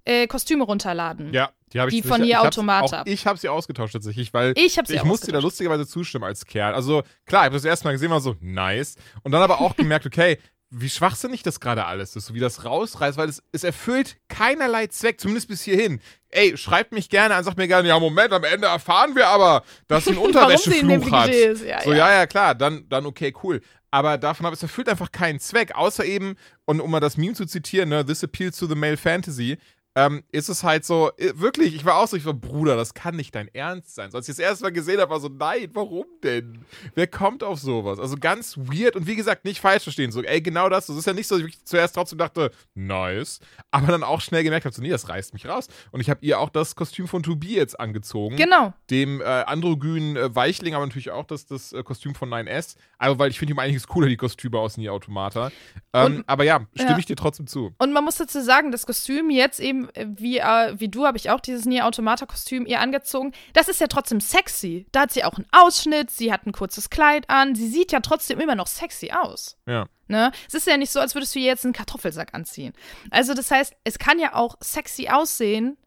äh, 0.07 0.27
Kostüme 0.27 0.63
runterladen. 0.63 1.33
Ja, 1.33 1.49
die 1.73 1.79
habe 1.79 1.91
ich 1.91 2.01
Die 2.01 2.07
von 2.07 2.23
ich, 2.23 2.29
ihr 2.29 2.35
ich 2.35 2.47
Automata. 2.47 3.01
Auch 3.01 3.05
ich 3.05 3.27
habe 3.27 3.37
sie 3.37 3.49
ausgetauscht 3.49 3.93
tatsächlich, 3.93 4.33
weil 4.33 4.53
Ich 4.55 4.77
habe 4.77 4.87
sie 4.87 4.95
ich 4.95 5.03
musste 5.03 5.27
dir 5.27 5.33
da 5.33 5.39
lustigerweise 5.39 5.85
zustimmen 5.85 6.23
als 6.23 6.45
Kerl. 6.45 6.73
Also 6.73 7.03
klar, 7.25 7.41
ich 7.41 7.45
habe 7.47 7.55
das 7.55 7.65
erste 7.65 7.85
Mal 7.85 7.91
gesehen, 7.91 8.09
war 8.09 8.21
so 8.21 8.35
nice. 8.39 8.95
Und 9.23 9.33
dann 9.33 9.41
aber 9.41 9.59
auch 9.59 9.75
gemerkt, 9.77 10.05
okay, 10.05 10.37
wie 10.69 10.89
schwachsinnig 10.89 11.43
das 11.43 11.59
gerade 11.59 11.85
alles 11.85 12.15
ist, 12.15 12.25
so 12.25 12.33
wie 12.33 12.39
das 12.39 12.65
rausreißt, 12.65 13.17
weil 13.17 13.29
es, 13.29 13.41
es 13.53 13.63
erfüllt 13.63 14.17
keinerlei 14.27 14.87
Zweck, 14.87 15.19
zumindest 15.19 15.47
bis 15.47 15.61
hierhin. 15.61 16.01
Ey, 16.29 16.57
schreibt 16.57 16.91
mich 16.91 17.09
gerne 17.09 17.35
an, 17.35 17.43
sagt 17.43 17.57
mir 17.57 17.67
gerne, 17.69 17.87
ja, 17.87 17.97
Moment, 17.99 18.33
am 18.33 18.43
Ende 18.43 18.67
erfahren 18.67 19.15
wir 19.15 19.27
aber, 19.27 19.63
dass 19.87 20.05
sie 20.05 20.11
einen 20.11 20.19
Unterwäschefluch 20.25 21.09
hat. 21.11 21.33
Ja, 21.33 21.55
So, 21.55 21.91
ja. 21.91 21.97
ja, 21.97 22.13
ja, 22.13 22.27
klar, 22.27 22.53
dann, 22.53 22.87
dann 22.89 23.05
okay, 23.05 23.33
cool. 23.43 23.61
Aber 23.91 24.17
davon 24.17 24.45
ab, 24.45 24.53
es 24.53 24.61
erfüllt 24.61 24.89
einfach 24.89 25.13
keinen 25.13 25.39
Zweck, 25.39 25.73
außer 25.73 26.03
eben, 26.03 26.35
und 26.65 26.81
um 26.81 26.91
mal 26.91 26.99
das 26.99 27.15
Meme 27.15 27.33
zu 27.33 27.45
zitieren, 27.45 27.87
ne, 27.87 28.05
this 28.05 28.23
appeals 28.23 28.57
to 28.57 28.67
the 28.67 28.75
male 28.75 28.97
fantasy, 28.97 29.57
ähm, 29.97 30.23
ist 30.31 30.47
es 30.47 30.63
halt 30.63 30.85
so, 30.85 31.09
äh, 31.17 31.31
wirklich, 31.37 31.73
ich 31.73 31.83
war 31.83 31.95
auch 31.97 32.07
so, 32.07 32.15
ich 32.15 32.23
war, 32.23 32.35
Bruder, 32.35 32.75
das 32.75 32.93
kann 32.93 33.15
nicht 33.15 33.33
dein 33.33 33.47
Ernst 33.47 33.95
sein. 33.95 34.11
So, 34.11 34.17
als 34.19 34.29
ich 34.29 34.35
das 34.35 34.39
erste 34.45 34.63
Mal 34.65 34.69
gesehen 34.69 34.99
habe, 35.01 35.09
war 35.09 35.19
so, 35.19 35.27
nein, 35.27 35.71
warum 35.73 36.05
denn? 36.21 36.59
Wer 36.93 37.07
kommt 37.07 37.43
auf 37.43 37.59
sowas? 37.59 37.97
Also 37.99 38.15
ganz 38.15 38.59
weird 38.59 38.95
und 38.95 39.07
wie 39.07 39.15
gesagt, 39.15 39.43
nicht 39.43 39.59
falsch 39.59 39.81
verstehen. 39.81 40.11
So, 40.11 40.21
ey, 40.21 40.39
genau 40.39 40.69
das. 40.69 40.85
Das 40.85 40.97
ist 40.97 41.07
ja 41.07 41.13
nicht 41.13 41.27
so, 41.27 41.39
dass 41.39 41.47
ich 41.47 41.65
zuerst 41.65 41.95
trotzdem 41.95 42.19
dachte, 42.19 42.51
nice, 42.75 43.39
aber 43.71 43.87
dann 43.87 44.03
auch 44.03 44.21
schnell 44.21 44.43
gemerkt 44.43 44.65
habe, 44.65 44.75
so, 44.75 44.83
nee, 44.83 44.89
das 44.89 45.09
reißt 45.09 45.33
mich 45.33 45.47
raus. 45.47 45.67
Und 45.89 45.99
ich 45.99 46.11
habe 46.11 46.23
ihr 46.23 46.39
auch 46.39 46.49
das 46.49 46.75
Kostüm 46.75 47.07
von 47.07 47.23
Tobi 47.23 47.55
jetzt 47.55 47.79
angezogen. 47.79 48.35
Genau. 48.35 48.73
Dem 48.91 49.19
äh, 49.19 49.23
androgynen 49.23 50.15
äh, 50.15 50.35
Weichling, 50.35 50.75
aber 50.75 50.85
natürlich 50.85 51.09
auch 51.09 51.25
das, 51.25 51.47
das 51.47 51.73
äh, 51.73 51.81
Kostüm 51.81 52.13
von 52.13 52.29
9S. 52.29 52.75
Aber 52.99 53.17
weil 53.17 53.31
ich 53.31 53.39
finde 53.39 53.53
ihm 53.55 53.59
einiges 53.59 53.87
cooler, 53.87 54.09
die 54.09 54.17
Kostüme 54.17 54.59
aus 54.59 54.77
Nie 54.77 54.89
Automata. 54.89 55.51
Ähm, 55.93 56.17
Und- 56.17 56.29
aber 56.29 56.43
ja, 56.43 56.67
stimme 56.75 56.91
ja. 56.91 56.97
ich 56.99 57.07
dir 57.07 57.15
trotzdem 57.15 57.47
zu. 57.47 57.73
Und 57.79 57.93
man 57.93 58.03
muss 58.03 58.17
dazu 58.17 58.41
sagen, 58.43 58.71
das 58.71 58.85
Kostüm 58.85 59.31
jetzt 59.31 59.59
eben, 59.59 59.86
wie, 59.95 60.37
äh, 60.37 60.79
wie 60.79 60.89
du, 60.89 61.05
habe 61.05 61.17
ich 61.17 61.29
auch 61.29 61.39
dieses 61.39 61.65
Nier 61.65 61.85
Automata-Kostüm 61.85 62.65
ihr 62.65 62.79
angezogen. 62.79 63.33
Das 63.53 63.67
ist 63.67 63.81
ja 63.81 63.87
trotzdem 63.87 64.19
sexy. 64.19 64.85
Da 64.91 65.01
hat 65.01 65.11
sie 65.11 65.23
auch 65.23 65.35
einen 65.35 65.47
Ausschnitt, 65.51 66.09
sie 66.09 66.31
hat 66.31 66.45
ein 66.45 66.51
kurzes 66.51 66.89
Kleid 66.89 67.29
an. 67.29 67.55
Sie 67.55 67.67
sieht 67.67 67.91
ja 67.91 67.99
trotzdem 67.99 68.39
immer 68.39 68.55
noch 68.55 68.67
sexy 68.67 69.11
aus. 69.11 69.57
Ja. 69.65 69.87
Ne? 70.07 70.31
Es 70.47 70.53
ist 70.53 70.67
ja 70.67 70.77
nicht 70.77 70.91
so, 70.91 70.99
als 70.99 71.15
würdest 71.15 71.35
du 71.35 71.39
ihr 71.39 71.45
jetzt 71.45 71.65
einen 71.65 71.73
Kartoffelsack 71.73 72.33
anziehen. 72.33 72.73
Also, 73.11 73.33
das 73.33 73.51
heißt, 73.51 73.73
es 73.83 73.99
kann 73.99 74.19
ja 74.19 74.35
auch 74.35 74.55
sexy 74.61 75.09
aussehen, 75.09 75.77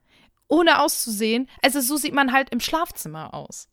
ohne 0.49 0.81
auszusehen. 0.81 1.49
Also, 1.63 1.81
so 1.81 1.97
sieht 1.97 2.13
man 2.13 2.33
halt 2.33 2.51
im 2.51 2.61
Schlafzimmer 2.61 3.33
aus. 3.33 3.70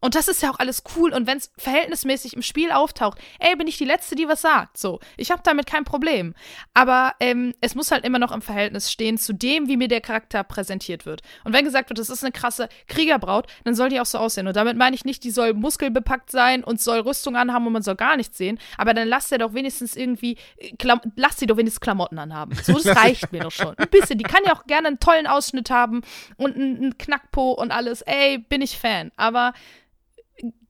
Und 0.00 0.14
das 0.14 0.28
ist 0.28 0.42
ja 0.42 0.50
auch 0.50 0.58
alles 0.58 0.82
cool. 0.94 1.12
Und 1.12 1.26
wenn 1.26 1.38
es 1.38 1.50
verhältnismäßig 1.56 2.34
im 2.34 2.42
Spiel 2.42 2.70
auftaucht, 2.70 3.18
ey, 3.38 3.56
bin 3.56 3.66
ich 3.66 3.78
die 3.78 3.86
Letzte, 3.86 4.14
die 4.14 4.28
was 4.28 4.42
sagt. 4.42 4.76
So, 4.76 5.00
ich 5.16 5.30
habe 5.30 5.40
damit 5.42 5.66
kein 5.66 5.84
Problem. 5.84 6.34
Aber 6.74 7.14
ähm, 7.18 7.54
es 7.62 7.74
muss 7.74 7.90
halt 7.90 8.04
immer 8.04 8.18
noch 8.18 8.30
im 8.30 8.42
Verhältnis 8.42 8.92
stehen 8.92 9.16
zu 9.16 9.32
dem, 9.32 9.68
wie 9.68 9.78
mir 9.78 9.88
der 9.88 10.02
Charakter 10.02 10.44
präsentiert 10.44 11.06
wird. 11.06 11.22
Und 11.44 11.54
wenn 11.54 11.64
gesagt 11.64 11.88
wird, 11.88 11.98
das 11.98 12.10
ist 12.10 12.22
eine 12.22 12.32
krasse 12.32 12.68
Kriegerbraut, 12.88 13.46
dann 13.64 13.74
soll 13.74 13.88
die 13.88 13.98
auch 13.98 14.06
so 14.06 14.18
aussehen. 14.18 14.46
Und 14.46 14.54
damit 14.54 14.76
meine 14.76 14.94
ich 14.94 15.06
nicht, 15.06 15.24
die 15.24 15.30
soll 15.30 15.54
muskelbepackt 15.54 16.30
sein 16.30 16.62
und 16.62 16.80
soll 16.80 17.00
Rüstung 17.00 17.34
anhaben 17.34 17.66
und 17.66 17.72
man 17.72 17.82
soll 17.82 17.96
gar 17.96 18.18
nichts 18.18 18.36
sehen. 18.36 18.58
Aber 18.76 18.92
dann 18.92 19.08
lasst 19.08 19.32
ihr 19.32 19.38
doch 19.38 19.54
wenigstens 19.54 19.96
irgendwie, 19.96 20.36
äh, 20.58 20.76
Klam 20.76 21.00
lasst 21.16 21.38
sie 21.38 21.46
doch 21.46 21.56
wenigstens 21.56 21.80
Klamotten 21.80 22.18
anhaben. 22.18 22.54
So, 22.62 22.74
das 22.74 22.86
reicht 22.96 23.32
mir 23.32 23.40
doch 23.40 23.50
schon. 23.50 23.76
Ein 23.78 23.88
bisschen. 23.88 24.18
Die 24.18 24.24
kann 24.24 24.44
ja 24.44 24.54
auch 24.54 24.66
gerne 24.66 24.88
einen 24.88 25.00
tollen 25.00 25.26
Ausschnitt 25.26 25.70
haben 25.70 26.02
und 26.36 26.54
einen 26.54 26.98
Knackpo 26.98 27.52
und 27.52 27.70
alles. 27.70 28.02
Ey, 28.02 28.38
bin 28.38 28.60
ich 28.60 28.78
Fan. 28.78 29.10
Aber 29.16 29.54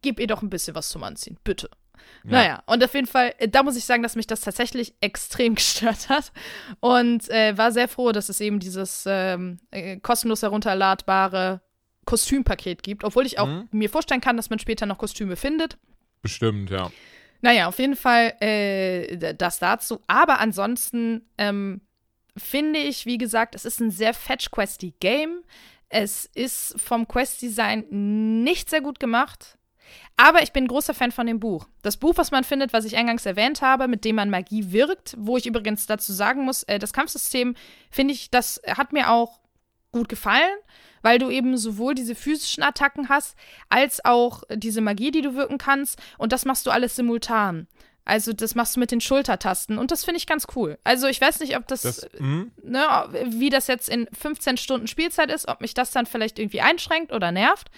gib 0.06 0.20
ihr 0.20 0.28
doch 0.28 0.40
ein 0.42 0.50
bisschen 0.50 0.76
was 0.76 0.88
zum 0.88 1.02
Anziehen, 1.02 1.36
bitte. 1.42 1.68
Naja, 2.22 2.62
und 2.66 2.84
auf 2.84 2.94
jeden 2.94 3.08
Fall, 3.08 3.34
äh, 3.38 3.48
da 3.48 3.64
muss 3.64 3.76
ich 3.76 3.84
sagen, 3.84 4.04
dass 4.04 4.14
mich 4.14 4.28
das 4.28 4.40
tatsächlich 4.40 4.94
extrem 5.00 5.56
gestört 5.56 6.08
hat. 6.08 6.30
Und 6.78 7.28
äh, 7.28 7.58
war 7.58 7.72
sehr 7.72 7.88
froh, 7.88 8.12
dass 8.12 8.28
es 8.28 8.40
eben 8.40 8.60
dieses 8.60 9.04
ähm, 9.08 9.58
äh, 9.72 9.96
kostenlos 9.98 10.42
herunterladbare 10.42 11.60
Kostümpaket 12.04 12.84
gibt. 12.84 13.02
Obwohl 13.02 13.26
ich 13.26 13.40
auch 13.40 13.48
Mhm. 13.48 13.68
mir 13.72 13.90
vorstellen 13.90 14.20
kann, 14.20 14.36
dass 14.36 14.50
man 14.50 14.60
später 14.60 14.86
noch 14.86 14.98
Kostüme 14.98 15.34
findet. 15.34 15.78
Bestimmt, 16.22 16.70
ja. 16.70 16.90
Naja, 17.42 17.66
auf 17.66 17.78
jeden 17.80 17.96
Fall 17.96 18.34
äh, 18.40 19.34
das 19.34 19.58
dazu. 19.58 20.00
Aber 20.06 20.38
ansonsten 20.38 21.22
ähm, 21.38 21.80
finde 22.36 22.78
ich, 22.78 23.06
wie 23.06 23.18
gesagt, 23.18 23.54
es 23.56 23.64
ist 23.64 23.80
ein 23.80 23.90
sehr 23.90 24.14
fetch-questy 24.14 24.94
Game. 25.00 25.42
Es 25.88 26.26
ist 26.34 26.74
vom 26.80 27.06
Quest-Design 27.08 27.84
nicht 28.44 28.70
sehr 28.70 28.80
gut 28.80 28.98
gemacht. 29.00 29.58
Aber 30.16 30.42
ich 30.42 30.52
bin 30.52 30.64
ein 30.64 30.68
großer 30.68 30.94
Fan 30.94 31.12
von 31.12 31.26
dem 31.26 31.40
Buch. 31.40 31.68
Das 31.82 31.96
Buch, 31.96 32.14
was 32.16 32.30
man 32.30 32.44
findet, 32.44 32.72
was 32.72 32.84
ich 32.84 32.96
eingangs 32.96 33.26
erwähnt 33.26 33.62
habe, 33.62 33.88
mit 33.88 34.04
dem 34.04 34.16
man 34.16 34.30
Magie 34.30 34.72
wirkt, 34.72 35.14
wo 35.18 35.36
ich 35.36 35.46
übrigens 35.46 35.86
dazu 35.86 36.12
sagen 36.12 36.44
muss, 36.44 36.62
äh, 36.64 36.78
das 36.78 36.92
Kampfsystem, 36.92 37.54
finde 37.90 38.14
ich, 38.14 38.30
das 38.30 38.60
hat 38.66 38.92
mir 38.92 39.10
auch 39.10 39.40
gut 39.92 40.08
gefallen, 40.08 40.58
weil 41.02 41.18
du 41.18 41.30
eben 41.30 41.56
sowohl 41.56 41.94
diese 41.94 42.14
physischen 42.14 42.62
Attacken 42.62 43.08
hast, 43.08 43.36
als 43.68 44.04
auch 44.04 44.42
diese 44.52 44.80
Magie, 44.80 45.10
die 45.10 45.22
du 45.22 45.34
wirken 45.34 45.58
kannst. 45.58 46.00
Und 46.18 46.32
das 46.32 46.44
machst 46.44 46.66
du 46.66 46.70
alles 46.70 46.96
simultan. 46.96 47.66
Also 48.06 48.32
das 48.32 48.54
machst 48.54 48.76
du 48.76 48.80
mit 48.80 48.92
den 48.92 49.00
Schultertasten 49.00 49.78
und 49.78 49.90
das 49.90 50.04
finde 50.04 50.18
ich 50.18 50.28
ganz 50.28 50.46
cool. 50.54 50.78
Also 50.84 51.08
ich 51.08 51.20
weiß 51.20 51.40
nicht, 51.40 51.56
ob 51.56 51.66
das, 51.66 51.82
Das, 51.82 52.08
mhm. 52.20 52.52
ne, 52.62 52.86
wie 53.26 53.50
das 53.50 53.66
jetzt 53.66 53.88
in 53.88 54.08
15 54.16 54.58
Stunden 54.58 54.86
Spielzeit 54.86 55.28
ist, 55.28 55.48
ob 55.48 55.60
mich 55.60 55.74
das 55.74 55.90
dann 55.90 56.06
vielleicht 56.06 56.38
irgendwie 56.38 56.60
einschränkt 56.60 57.12
oder 57.12 57.32
nervt. 57.32 57.68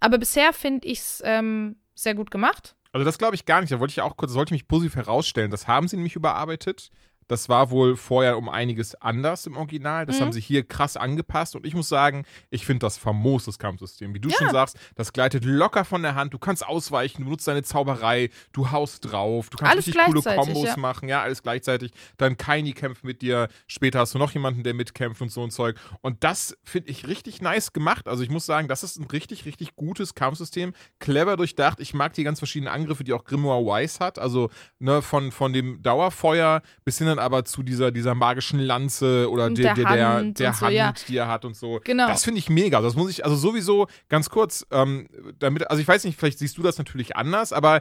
Aber 0.00 0.18
bisher 0.18 0.52
finde 0.52 0.86
ich 0.86 0.98
es 0.98 1.22
ähm, 1.24 1.76
sehr 1.94 2.14
gut 2.14 2.30
gemacht. 2.30 2.76
Also 2.92 3.04
das 3.04 3.18
glaube 3.18 3.34
ich 3.34 3.44
gar 3.44 3.60
nicht. 3.60 3.72
Da 3.72 3.80
wollte 3.80 3.92
ich 3.92 4.00
auch 4.00 4.16
kurz, 4.16 4.32
sollte 4.32 4.54
ich 4.54 4.62
mich 4.62 4.68
positiv 4.68 4.96
herausstellen. 4.96 5.50
Das 5.50 5.66
haben 5.66 5.88
sie 5.88 5.96
nämlich 5.96 6.16
überarbeitet. 6.16 6.90
Das 7.28 7.48
war 7.48 7.70
wohl 7.70 7.96
vorher 7.96 8.38
um 8.38 8.48
einiges 8.48 8.94
anders 8.96 9.46
im 9.46 9.56
Original. 9.56 10.06
Das 10.06 10.16
Mhm. 10.16 10.20
haben 10.22 10.32
sie 10.32 10.40
hier 10.40 10.62
krass 10.62 10.96
angepasst. 10.96 11.56
Und 11.56 11.66
ich 11.66 11.74
muss 11.74 11.88
sagen, 11.88 12.24
ich 12.50 12.64
finde 12.66 12.80
das 12.86 12.98
famos, 12.98 13.44
das 13.46 13.58
Kampfsystem. 13.58 14.14
Wie 14.14 14.20
du 14.20 14.28
Ja. 14.28 14.36
schon 14.38 14.50
sagst, 14.50 14.76
das 14.94 15.12
gleitet 15.12 15.44
locker 15.44 15.84
von 15.84 16.02
der 16.02 16.14
Hand. 16.14 16.32
Du 16.34 16.38
kannst 16.38 16.66
ausweichen, 16.66 17.24
du 17.24 17.30
nutzt 17.30 17.46
deine 17.48 17.62
Zauberei, 17.62 18.30
du 18.52 18.70
haust 18.70 19.10
drauf, 19.10 19.50
du 19.50 19.56
kannst 19.58 19.72
Alles 19.72 19.86
richtig 19.88 20.04
coole 20.04 20.22
Kombos 20.22 20.64
ja. 20.64 20.76
machen. 20.76 21.08
Ja, 21.08 21.22
alles 21.22 21.42
gleichzeitig. 21.42 21.92
Dann 22.16 22.36
Kaini 22.36 22.72
kämpft 22.72 23.04
mit 23.04 23.22
dir. 23.22 23.48
Später 23.66 23.98
hast 24.00 24.14
du 24.14 24.18
noch 24.18 24.30
jemanden, 24.32 24.62
der 24.62 24.74
mitkämpft 24.74 25.20
und 25.22 25.30
so 25.30 25.42
ein 25.42 25.50
Zeug. 25.50 25.76
Und 26.02 26.22
das 26.24 26.56
finde 26.62 26.90
ich 26.90 27.06
richtig 27.06 27.42
nice 27.42 27.72
gemacht. 27.72 28.08
Also 28.08 28.22
ich 28.22 28.30
muss 28.30 28.46
sagen, 28.46 28.68
das 28.68 28.82
ist 28.82 28.98
ein 28.98 29.06
richtig, 29.06 29.44
richtig 29.46 29.74
gutes 29.76 30.14
Kampfsystem. 30.14 30.74
Clever 31.00 31.36
durchdacht. 31.36 31.80
Ich 31.80 31.94
mag 31.94 32.12
die 32.14 32.24
ganz 32.24 32.38
verschiedenen 32.38 32.72
Angriffe, 32.72 33.04
die 33.04 33.12
auch 33.12 33.24
Grimoire 33.24 33.64
Wise 33.64 33.98
hat. 33.98 34.18
Also 34.18 34.50
ne, 34.78 35.02
von, 35.02 35.32
von 35.32 35.52
dem 35.52 35.82
Dauerfeuer 35.82 36.62
bis 36.84 36.98
hin 36.98 37.08
dann 37.16 37.24
aber 37.24 37.44
zu 37.44 37.62
dieser, 37.62 37.90
dieser 37.90 38.14
magischen 38.14 38.60
Lanze 38.60 39.30
oder 39.30 39.50
der, 39.50 39.74
der 39.74 39.84
der, 39.84 39.96
der, 39.96 40.08
Hand 40.08 40.38
der 40.38 40.52
so, 40.52 40.66
Hand, 40.66 40.74
ja. 40.74 40.94
die 41.08 41.16
er 41.16 41.28
hat 41.28 41.44
und 41.44 41.56
so. 41.56 41.80
Genau. 41.84 42.08
Das 42.08 42.24
finde 42.24 42.38
ich 42.38 42.48
mega. 42.48 42.80
Das 42.80 42.96
muss 42.96 43.10
ich, 43.10 43.24
also 43.24 43.36
sowieso 43.36 43.86
ganz 44.08 44.30
kurz, 44.30 44.66
ähm, 44.70 45.08
damit, 45.38 45.68
also 45.70 45.80
ich 45.80 45.88
weiß 45.88 46.04
nicht, 46.04 46.18
vielleicht 46.18 46.38
siehst 46.38 46.56
du 46.58 46.62
das 46.62 46.78
natürlich 46.78 47.16
anders, 47.16 47.52
aber 47.52 47.80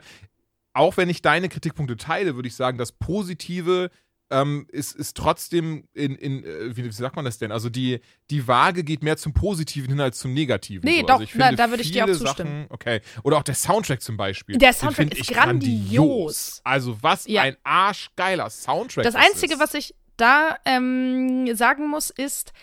auch 0.74 0.98
wenn 0.98 1.10
ich 1.10 1.22
deine 1.22 1.50
Kritikpunkte 1.50 1.96
teile, 1.98 2.36
würde 2.36 2.48
ich 2.48 2.56
sagen, 2.56 2.78
das 2.78 2.92
Positive 2.92 3.90
ähm, 4.32 4.66
ist, 4.72 4.96
ist 4.96 5.16
trotzdem 5.16 5.88
in, 5.94 6.16
in 6.16 6.44
äh, 6.44 6.76
wie, 6.76 6.92
sagt 6.92 7.16
man 7.16 7.26
das 7.26 7.38
denn? 7.38 7.52
Also 7.52 7.70
die, 7.70 8.00
die 8.30 8.48
Waage 8.48 8.84
geht 8.84 9.04
mehr 9.04 9.18
zum 9.18 9.34
Positiven 9.34 9.90
hin 9.90 10.00
als 10.02 10.18
zum 10.20 10.34
Negativen. 10.34 10.82
Nee, 10.84 11.02
so. 11.02 11.08
doch, 11.08 11.20
also 11.20 11.32
na, 11.36 11.52
da 11.52 11.70
würde 11.70 11.84
ich 11.84 11.92
dir 11.92 12.06
auch 12.06 12.10
zustimmen. 12.12 12.64
Sachen, 12.64 12.66
okay. 12.70 13.02
Oder 13.24 13.38
auch 13.38 13.44
der 13.44 13.56
Soundtrack 13.56 14.02
zum 14.02 14.18
Beispiel. 14.18 14.58
Der 14.58 14.74
Soundtrack 14.74 15.14
ist 15.14 15.30
ich 15.30 15.36
grandios. 15.36 16.62
Also 16.64 16.98
was 17.02 17.28
Ja. 17.28 17.44
ein 17.44 17.56
arschgeiler 17.64 18.50
Soundtrack. 18.50 19.04
Das 19.04 19.16
Einzige, 19.16 19.54
ist. 19.56 19.60
was 19.60 19.74
ich 19.74 19.94
da 20.18 20.58
ähm, 20.66 21.56
sagen 21.56 21.88
muss, 21.88 22.10
ist, 22.10 22.54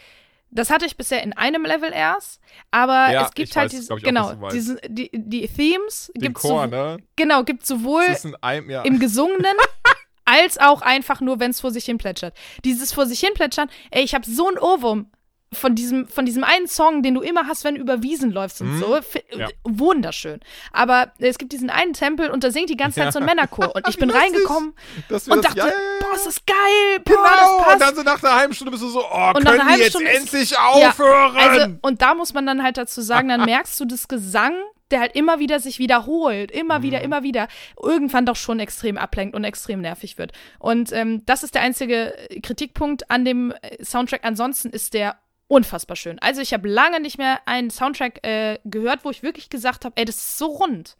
das 0.50 0.70
hatte 0.70 0.84
ich 0.84 0.96
bisher 0.96 1.22
in 1.22 1.32
einem 1.32 1.64
Level 1.64 1.90
erst, 1.92 2.40
aber 2.70 3.10
Ja, 3.12 3.24
es 3.26 3.32
gibt 3.32 3.56
halt 3.56 3.72
weiß, 3.72 3.80
diese, 3.80 3.94
auch, 3.94 3.98
genau, 3.98 4.34
meinst. 4.36 4.56
diese, 4.56 4.76
die, 4.86 5.10
die 5.12 5.48
Themes 5.48 6.12
den 6.14 6.22
gibt 6.22 6.36
Chor, 6.36 6.64
so, 6.64 6.70
ne? 6.70 6.96
genau, 7.16 7.42
gibt 7.42 7.66
sowohl 7.66 8.04
Das 8.06 8.26
Ein- 8.42 8.68
ja. 8.68 8.82
im 8.82 8.98
Gesungenen 8.98 9.56
als 10.24 10.58
auch 10.58 10.82
einfach 10.82 11.20
nur, 11.20 11.40
wenn 11.40 11.50
es 11.50 11.60
vor 11.60 11.70
sich 11.70 11.84
hin 11.84 11.98
plätschert. 11.98 12.34
Dieses 12.64 12.92
vor 12.92 13.06
sich 13.06 13.20
hin 13.20 13.34
plätschern, 13.34 13.68
ey, 13.90 14.02
ich 14.04 14.14
habe 14.14 14.24
so 14.28 14.48
einen 14.48 14.58
Ohrwurm 14.58 15.06
von 15.54 15.74
diesem, 15.74 16.08
von 16.08 16.24
diesem 16.24 16.44
einen 16.44 16.66
Song, 16.66 17.02
den 17.02 17.12
du 17.12 17.20
immer 17.20 17.46
hast, 17.46 17.62
wenn 17.64 17.74
du 17.74 17.80
über 17.82 18.02
Wiesen 18.02 18.30
läufst 18.30 18.62
und 18.62 18.76
Mhm. 18.76 18.80
so. 18.80 18.96
F 18.96 19.16
Ja. 19.36 19.48
Wunderschön. 19.64 20.40
Aber 20.72 21.12
es 21.18 21.36
gibt 21.36 21.52
diesen 21.52 21.68
einen 21.68 21.92
Tempel 21.92 22.30
und 22.30 22.42
da 22.42 22.50
singt 22.50 22.70
die 22.70 22.76
ganze 22.76 22.96
Zeit 23.00 23.04
Ja. 23.06 23.12
so 23.12 23.18
ein 23.18 23.26
Männerchor. 23.26 23.74
Und 23.76 23.86
ich 23.86 23.98
bin 23.98 24.08
reingekommen 24.08 24.72
Das 25.10 25.28
und 25.28 25.44
dachte, 25.44 25.58
ja, 25.58 25.66
boah, 26.00 26.14
ist 26.14 26.24
das 26.26 26.46
geil, 26.46 27.00
boah, 27.04 27.14
Genau, 27.14 27.22
das 27.36 27.50
und 27.50 27.64
passt. 27.64 27.80
dann 27.82 27.94
so 27.96 28.02
nach 28.02 28.22
einer 28.22 28.34
halben 28.34 28.54
Stunde 28.54 28.70
bist 28.70 28.82
du 28.82 28.88
so, 28.88 29.04
oh, 29.04 29.32
Und 29.34 29.44
können 29.44 29.68
die 29.74 29.78
jetzt 29.80 29.90
Stunde 29.90 30.10
ist- 30.10 30.20
endlich 30.20 30.50
Ja, 30.52 30.68
aufhören? 30.68 31.36
Also, 31.36 31.66
und 31.82 32.00
da 32.00 32.14
muss 32.14 32.32
man 32.32 32.46
dann 32.46 32.62
halt 32.62 32.78
dazu 32.78 33.02
sagen, 33.02 33.28
dann 33.28 33.44
merkst 33.44 33.78
du 33.78 33.84
das 33.84 34.08
Gesang, 34.08 34.54
der 34.92 35.00
halt 35.00 35.16
immer 35.16 35.38
wieder 35.38 35.58
sich 35.58 35.78
wiederholt, 35.78 36.50
immer 36.50 36.78
Mhm. 36.78 36.82
wieder, 36.84 37.00
immer 37.00 37.22
wieder, 37.22 37.48
irgendwann 37.82 38.26
doch 38.26 38.36
schon 38.36 38.60
extrem 38.60 38.96
ablenkt 38.98 39.34
und 39.34 39.44
extrem 39.44 39.80
nervig 39.80 40.18
wird. 40.18 40.32
Und 40.58 40.92
ähm, 40.92 41.24
das 41.26 41.42
ist 41.42 41.54
der 41.54 41.62
einzige 41.62 42.14
Kritikpunkt 42.42 43.10
an 43.10 43.24
dem 43.24 43.52
äh, 43.62 43.84
Soundtrack. 43.84 44.20
Ansonsten 44.24 44.70
ist 44.70 44.94
der 44.94 45.16
unfassbar 45.48 45.96
schön. 45.96 46.18
Also 46.20 46.40
ich 46.40 46.52
habe 46.54 46.68
lange 46.68 47.00
nicht 47.00 47.18
mehr 47.18 47.40
einen 47.46 47.70
Soundtrack 47.70 48.26
äh, 48.26 48.58
gehört, 48.64 49.04
wo 49.04 49.10
ich 49.10 49.22
wirklich 49.22 49.50
gesagt 49.50 49.84
habe, 49.84 49.94
ey, 49.96 50.04
das 50.04 50.16
ist 50.16 50.38
so 50.38 50.46
rund. 50.46 50.96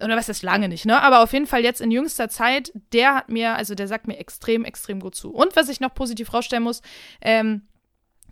Oder 0.00 0.16
was 0.16 0.28
ist 0.28 0.42
lange 0.42 0.68
nicht, 0.68 0.86
ne? 0.86 1.00
Aber 1.02 1.22
auf 1.22 1.32
jeden 1.32 1.46
Fall 1.48 1.62
jetzt 1.64 1.80
in 1.80 1.90
jüngster 1.90 2.28
Zeit, 2.28 2.72
der 2.92 3.16
hat 3.16 3.28
mir, 3.28 3.56
also 3.56 3.74
der 3.74 3.88
sagt 3.88 4.06
mir 4.06 4.16
extrem, 4.18 4.64
extrem 4.64 5.00
gut 5.00 5.16
zu. 5.16 5.32
Und 5.32 5.56
was 5.56 5.68
ich 5.68 5.80
noch 5.80 5.92
positiv 5.92 6.32
rausstellen 6.32 6.62
muss, 6.62 6.82
ähm, 7.20 7.62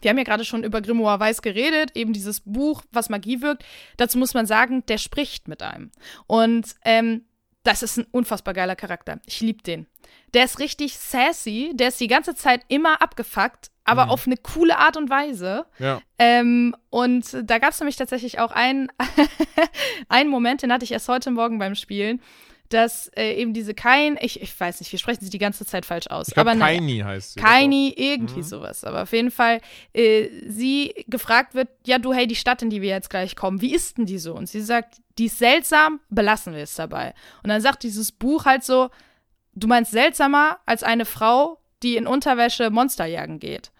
wir 0.00 0.10
haben 0.10 0.18
ja 0.18 0.24
gerade 0.24 0.44
schon 0.44 0.64
über 0.64 0.80
Grimoire 0.80 1.20
Weiß 1.20 1.42
geredet, 1.42 1.90
eben 1.94 2.12
dieses 2.12 2.40
Buch, 2.40 2.82
was 2.92 3.08
Magie 3.08 3.40
wirkt. 3.42 3.64
Dazu 3.96 4.18
muss 4.18 4.34
man 4.34 4.46
sagen, 4.46 4.84
der 4.86 4.98
spricht 4.98 5.48
mit 5.48 5.62
einem. 5.62 5.90
Und 6.26 6.74
ähm, 6.84 7.24
das 7.62 7.82
ist 7.82 7.96
ein 7.98 8.06
unfassbar 8.12 8.54
geiler 8.54 8.76
Charakter. 8.76 9.20
Ich 9.26 9.40
liebe 9.40 9.62
den. 9.62 9.86
Der 10.34 10.44
ist 10.44 10.58
richtig 10.60 10.96
sassy, 10.98 11.72
der 11.74 11.88
ist 11.88 12.00
die 12.00 12.06
ganze 12.08 12.34
Zeit 12.34 12.62
immer 12.68 13.00
abgefuckt, 13.02 13.70
aber 13.84 14.06
Mhm. 14.06 14.10
auf 14.10 14.26
eine 14.26 14.36
coole 14.36 14.78
Art 14.78 14.96
und 14.96 15.10
Weise. 15.10 15.66
ja. 15.78 16.00
Ähm, 16.18 16.74
und 16.90 17.36
da 17.44 17.58
gab 17.58 17.70
es 17.70 17.80
nämlich 17.80 17.96
tatsächlich 17.96 18.38
auch 18.38 18.52
einen, 18.52 18.88
einen 20.08 20.30
Moment, 20.30 20.62
den 20.62 20.72
hatte 20.72 20.84
ich 20.84 20.92
erst 20.92 21.08
heute 21.08 21.30
Morgen 21.30 21.58
beim 21.58 21.74
Spielen. 21.74 22.20
Dass 22.68 23.08
äh, 23.16 23.34
eben 23.34 23.52
diese 23.54 23.74
Kain, 23.74 24.18
ich, 24.20 24.40
ich 24.40 24.58
weiß 24.58 24.80
nicht, 24.80 24.90
wir 24.92 24.98
sprechen 24.98 25.24
sie 25.24 25.30
die 25.30 25.38
ganze 25.38 25.64
Zeit 25.66 25.86
falsch 25.86 26.06
aus. 26.08 26.28
Ich 26.28 26.34
glaube, 26.34 26.50
aber 26.50 26.58
naja. 26.58 26.78
Kaini 26.78 26.98
heißt 27.00 27.34
sie. 27.34 27.40
Kaini, 27.40 27.94
irgendwie 27.96 28.38
Mhm. 28.40 28.42
sowas. 28.44 28.84
Aber 28.84 29.02
auf 29.02 29.12
jeden 29.12 29.30
Fall, 29.30 29.60
äh, 29.92 30.28
sie 30.48 31.04
gefragt 31.08 31.54
wird, 31.54 31.68
ja, 31.86 31.98
du, 31.98 32.12
hey, 32.12 32.26
die 32.26 32.36
Stadt, 32.36 32.62
in 32.62 32.70
die 32.70 32.82
wir 32.82 32.90
jetzt 32.90 33.10
gleich 33.10 33.36
kommen, 33.36 33.60
wie 33.60 33.74
ist 33.74 33.98
denn 33.98 34.06
die 34.06 34.18
so? 34.18 34.34
Und 34.34 34.48
sie 34.48 34.60
sagt, 34.62 34.96
die 35.18 35.26
ist 35.26 35.38
seltsam, 35.38 36.00
belassen 36.10 36.54
wir 36.54 36.62
es 36.62 36.74
dabei. 36.74 37.14
Und 37.42 37.48
dann 37.50 37.60
sagt 37.60 37.82
dieses 37.82 38.12
Buch 38.12 38.44
halt 38.44 38.64
so, 38.64 38.90
du 39.54 39.66
meinst 39.66 39.92
seltsamer 39.92 40.58
als 40.66 40.82
eine 40.82 41.04
Frau, 41.06 41.58
die 41.82 41.96
in 41.96 42.06
Unterwäsche 42.06 42.70
Monster 42.70 43.06
jagen 43.06 43.38
geht. 43.38 43.70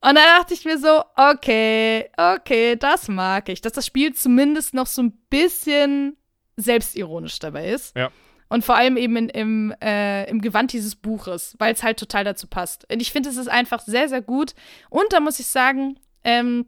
Und 0.00 0.16
dann 0.16 0.38
dachte 0.38 0.52
ich 0.52 0.66
mir 0.66 0.76
so, 0.78 1.02
okay, 1.16 2.10
okay, 2.18 2.76
das 2.76 3.08
mag 3.08 3.48
ich. 3.48 3.62
Dass 3.62 3.72
das 3.72 3.86
Spiel 3.86 4.12
zumindest 4.12 4.74
noch 4.74 4.86
so 4.86 5.02
ein 5.02 5.12
bisschen 5.30 6.18
selbstironisch 6.56 7.38
dabei 7.38 7.70
ist. 7.70 7.96
Ja. 7.96 8.10
Und 8.48 8.64
vor 8.64 8.76
allem 8.76 8.96
eben 8.96 9.16
in, 9.16 9.28
im, 9.30 9.74
äh, 9.82 10.28
im 10.28 10.40
Gewand 10.40 10.72
dieses 10.72 10.94
Buches, 10.94 11.56
weil 11.58 11.72
es 11.72 11.82
halt 11.82 11.98
total 11.98 12.24
dazu 12.24 12.46
passt. 12.46 12.90
Und 12.92 13.00
ich 13.00 13.10
finde, 13.10 13.30
es 13.30 13.36
ist 13.36 13.48
einfach 13.48 13.80
sehr, 13.80 14.08
sehr 14.08 14.22
gut. 14.22 14.54
Und 14.90 15.12
da 15.12 15.20
muss 15.20 15.40
ich 15.40 15.46
sagen, 15.46 15.98
ähm, 16.22 16.66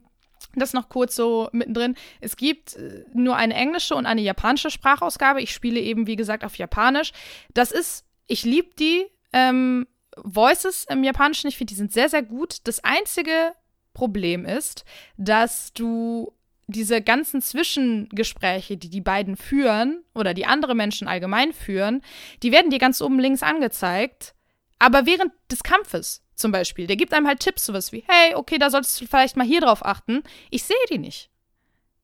das 0.55 0.73
noch 0.73 0.89
kurz 0.89 1.15
so 1.15 1.49
mittendrin. 1.51 1.95
Es 2.19 2.35
gibt 2.35 2.75
äh, 2.75 3.05
nur 3.13 3.35
eine 3.35 3.53
englische 3.53 3.95
und 3.95 4.05
eine 4.05 4.21
japanische 4.21 4.71
Sprachausgabe. 4.71 5.41
Ich 5.41 5.53
spiele 5.53 5.79
eben, 5.79 6.07
wie 6.07 6.15
gesagt, 6.15 6.43
auf 6.43 6.57
Japanisch. 6.57 7.11
Das 7.53 7.71
ist, 7.71 8.05
ich 8.27 8.43
liebe 8.43 8.69
die 8.77 9.05
ähm, 9.33 9.87
Voices 10.15 10.85
im 10.89 11.03
Japanischen. 11.03 11.47
Ich 11.47 11.57
finde, 11.57 11.71
die 11.71 11.77
sind 11.77 11.93
sehr, 11.93 12.09
sehr 12.09 12.23
gut. 12.23 12.57
Das 12.63 12.83
einzige 12.83 13.53
Problem 13.93 14.45
ist, 14.45 14.83
dass 15.17 15.73
du 15.73 16.33
diese 16.67 17.01
ganzen 17.01 17.41
Zwischengespräche, 17.41 18.77
die 18.77 18.89
die 18.89 19.01
beiden 19.01 19.37
führen 19.37 20.03
oder 20.13 20.33
die 20.33 20.45
andere 20.45 20.75
Menschen 20.75 21.07
allgemein 21.07 21.53
führen, 21.53 22.01
die 22.43 22.51
werden 22.51 22.71
dir 22.71 22.79
ganz 22.79 23.01
oben 23.01 23.19
links 23.19 23.41
angezeigt. 23.43 24.33
Aber 24.79 25.05
während 25.05 25.31
des 25.51 25.63
Kampfes 25.63 26.23
zum 26.35 26.51
Beispiel, 26.51 26.85
der 26.85 26.97
gibt 26.97 27.13
einem 27.13 27.27
halt 27.27 27.39
Tipps, 27.39 27.65
sowas 27.65 27.91
wie, 27.91 28.03
hey, 28.07 28.35
okay, 28.35 28.57
da 28.59 28.69
solltest 28.69 28.99
du 29.01 29.07
vielleicht 29.07 29.37
mal 29.37 29.47
hier 29.47 29.61
drauf 29.61 29.83
achten. 29.85 30.21
Ich 30.51 30.63
sehe 30.63 30.75
die 30.91 30.99
nicht. 30.99 31.29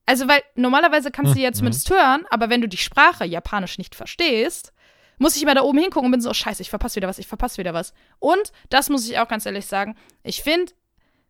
Also, 0.06 0.26
weil 0.28 0.42
normalerweise 0.54 1.10
kannst 1.10 1.32
du 1.32 1.36
die 1.36 1.42
ja 1.42 1.50
Mhm. 1.50 1.54
zumindest 1.54 1.88
hören, 1.90 2.26
aber 2.30 2.50
wenn 2.50 2.60
du 2.60 2.68
die 2.68 2.76
Sprache 2.76 3.24
Japanisch 3.24 3.78
nicht 3.78 3.94
verstehst, 3.94 4.72
muss 5.18 5.36
ich 5.36 5.42
immer 5.42 5.54
da 5.54 5.62
oben 5.62 5.78
hingucken 5.78 6.06
und 6.06 6.10
bin 6.10 6.20
so, 6.20 6.30
oh, 6.30 6.34
scheiße, 6.34 6.62
ich 6.62 6.68
verpasse 6.70 6.96
wieder 6.96 7.06
was, 7.08 7.18
ich 7.18 7.28
verpasse 7.28 7.58
wieder 7.58 7.72
was. 7.74 7.94
Und, 8.18 8.50
das 8.70 8.90
muss 8.90 9.08
ich 9.08 9.18
auch 9.18 9.28
ganz 9.28 9.46
ehrlich 9.46 9.66
sagen, 9.66 9.96
ich 10.24 10.42
finde, 10.42 10.72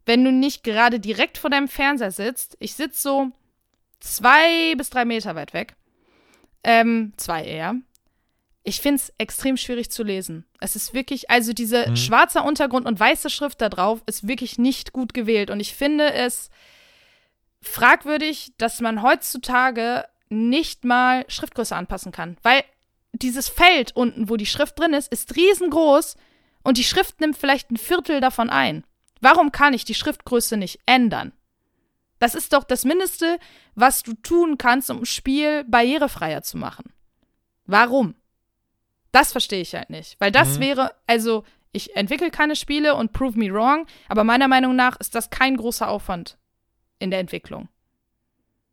wenn 0.06 0.24
du 0.24 0.32
nicht 0.32 0.64
gerade 0.64 1.00
direkt 1.00 1.38
vor 1.38 1.50
deinem 1.50 1.68
Fernseher 1.68 2.10
sitzt, 2.10 2.56
ich 2.60 2.74
sitze 2.74 3.00
so 3.00 3.30
zwei 4.00 4.74
bis 4.76 4.90
drei 4.90 5.04
Meter 5.04 5.34
weit 5.34 5.54
weg, 5.54 5.74
ähm, 6.62 7.12
zwei 7.16 7.44
eher, 7.44 7.74
ich 8.62 8.80
finde 8.80 8.96
es 8.96 9.12
extrem 9.18 9.56
schwierig 9.58 9.90
zu 9.90 10.02
lesen. 10.02 10.46
Es 10.60 10.74
ist 10.76 10.94
wirklich, 10.94 11.30
also 11.30 11.52
diese 11.52 11.90
Mhm. 11.90 11.96
schwarzer 11.96 12.44
Untergrund 12.44 12.86
und 12.86 12.98
weiße 12.98 13.28
Schrift 13.28 13.60
da 13.60 13.68
drauf 13.68 14.02
ist 14.06 14.26
wirklich 14.26 14.56
nicht 14.58 14.92
gut 14.94 15.12
gewählt. 15.12 15.50
Und 15.50 15.60
ich 15.60 15.74
finde 15.74 16.12
es 16.14 16.48
fragwürdig, 17.60 18.52
dass 18.58 18.80
man 18.80 19.02
heutzutage 19.02 20.04
nicht 20.30 20.84
mal 20.84 21.24
Schriftgröße 21.28 21.76
anpassen 21.76 22.12
kann. 22.12 22.36
Weil 22.42 22.64
dieses 23.12 23.48
Feld 23.48 23.94
unten, 23.94 24.28
wo 24.28 24.36
die 24.36 24.46
Schrift 24.46 24.78
drin 24.78 24.94
ist, 24.94 25.12
ist 25.12 25.36
riesengroß 25.36 26.16
und 26.62 26.78
die 26.78 26.84
Schrift 26.84 27.20
nimmt 27.20 27.36
vielleicht 27.36 27.70
ein 27.70 27.76
Viertel 27.76 28.20
davon 28.20 28.50
ein. 28.50 28.84
Warum 29.24 29.52
kann 29.52 29.72
ich 29.72 29.86
die 29.86 29.94
Schriftgröße 29.94 30.58
nicht 30.58 30.80
ändern? 30.84 31.32
Das 32.18 32.34
ist 32.34 32.52
doch 32.52 32.62
das 32.62 32.84
Mindeste, 32.84 33.38
was 33.74 34.02
du 34.02 34.12
tun 34.12 34.58
kannst, 34.58 34.90
um 34.90 34.98
ein 34.98 35.06
Spiel 35.06 35.64
barrierefreier 35.64 36.42
zu 36.42 36.58
machen. 36.58 36.92
Warum? 37.64 38.16
Das 39.12 39.32
verstehe 39.32 39.62
ich 39.62 39.74
halt 39.74 39.88
nicht. 39.88 40.20
Weil 40.20 40.30
das 40.30 40.58
Mhm. 40.58 40.60
wäre, 40.62 40.94
also, 41.06 41.42
ich 41.72 41.96
entwickle 41.96 42.30
keine 42.30 42.54
Spiele 42.54 42.96
und 42.96 43.12
prove 43.12 43.38
me 43.38 43.50
wrong, 43.50 43.86
aber 44.08 44.24
meiner 44.24 44.46
Meinung 44.46 44.76
nach 44.76 44.96
ist 45.00 45.14
das 45.14 45.30
kein 45.30 45.56
großer 45.56 45.88
Aufwand 45.88 46.36
in 46.98 47.10
der 47.10 47.20
Entwicklung. 47.20 47.70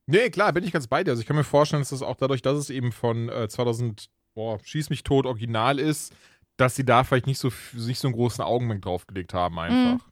Nee, 0.05 0.29
klar, 0.31 0.51
bin 0.51 0.65
ich 0.65 0.73
ganz 0.73 0.87
bei 0.87 1.01
dir. 1.05 1.11
Also 1.11 1.21
ich 1.21 1.27
kann 1.27 1.37
mir 1.37 1.45
vorstellen, 1.45 1.81
dass 1.81 1.91
das 1.91 2.01
auch 2.01 2.17
dadurch, 2.17 2.41
dass 2.41 2.57
es 2.57 2.69
eben 2.69 2.91
von 2.91 3.29
äh, 3.29 3.47
2000, 3.47 4.09
boah, 4.33 4.59
schieß 4.61 4.89
mich 4.89 5.03
tot, 5.03 5.25
original 5.25 5.79
ist, 5.79 6.13
dass 6.57 6.75
sie 6.75 6.83
da 6.83 7.05
vielleicht 7.05 7.25
nicht 7.27 7.39
so, 7.39 7.51
nicht 7.73 7.99
so 7.99 8.09
einen 8.09 8.15
großen 8.15 8.43
Augenmerk 8.43 8.81
draufgelegt 8.81 9.33
haben 9.33 9.57
einfach. 9.57 10.10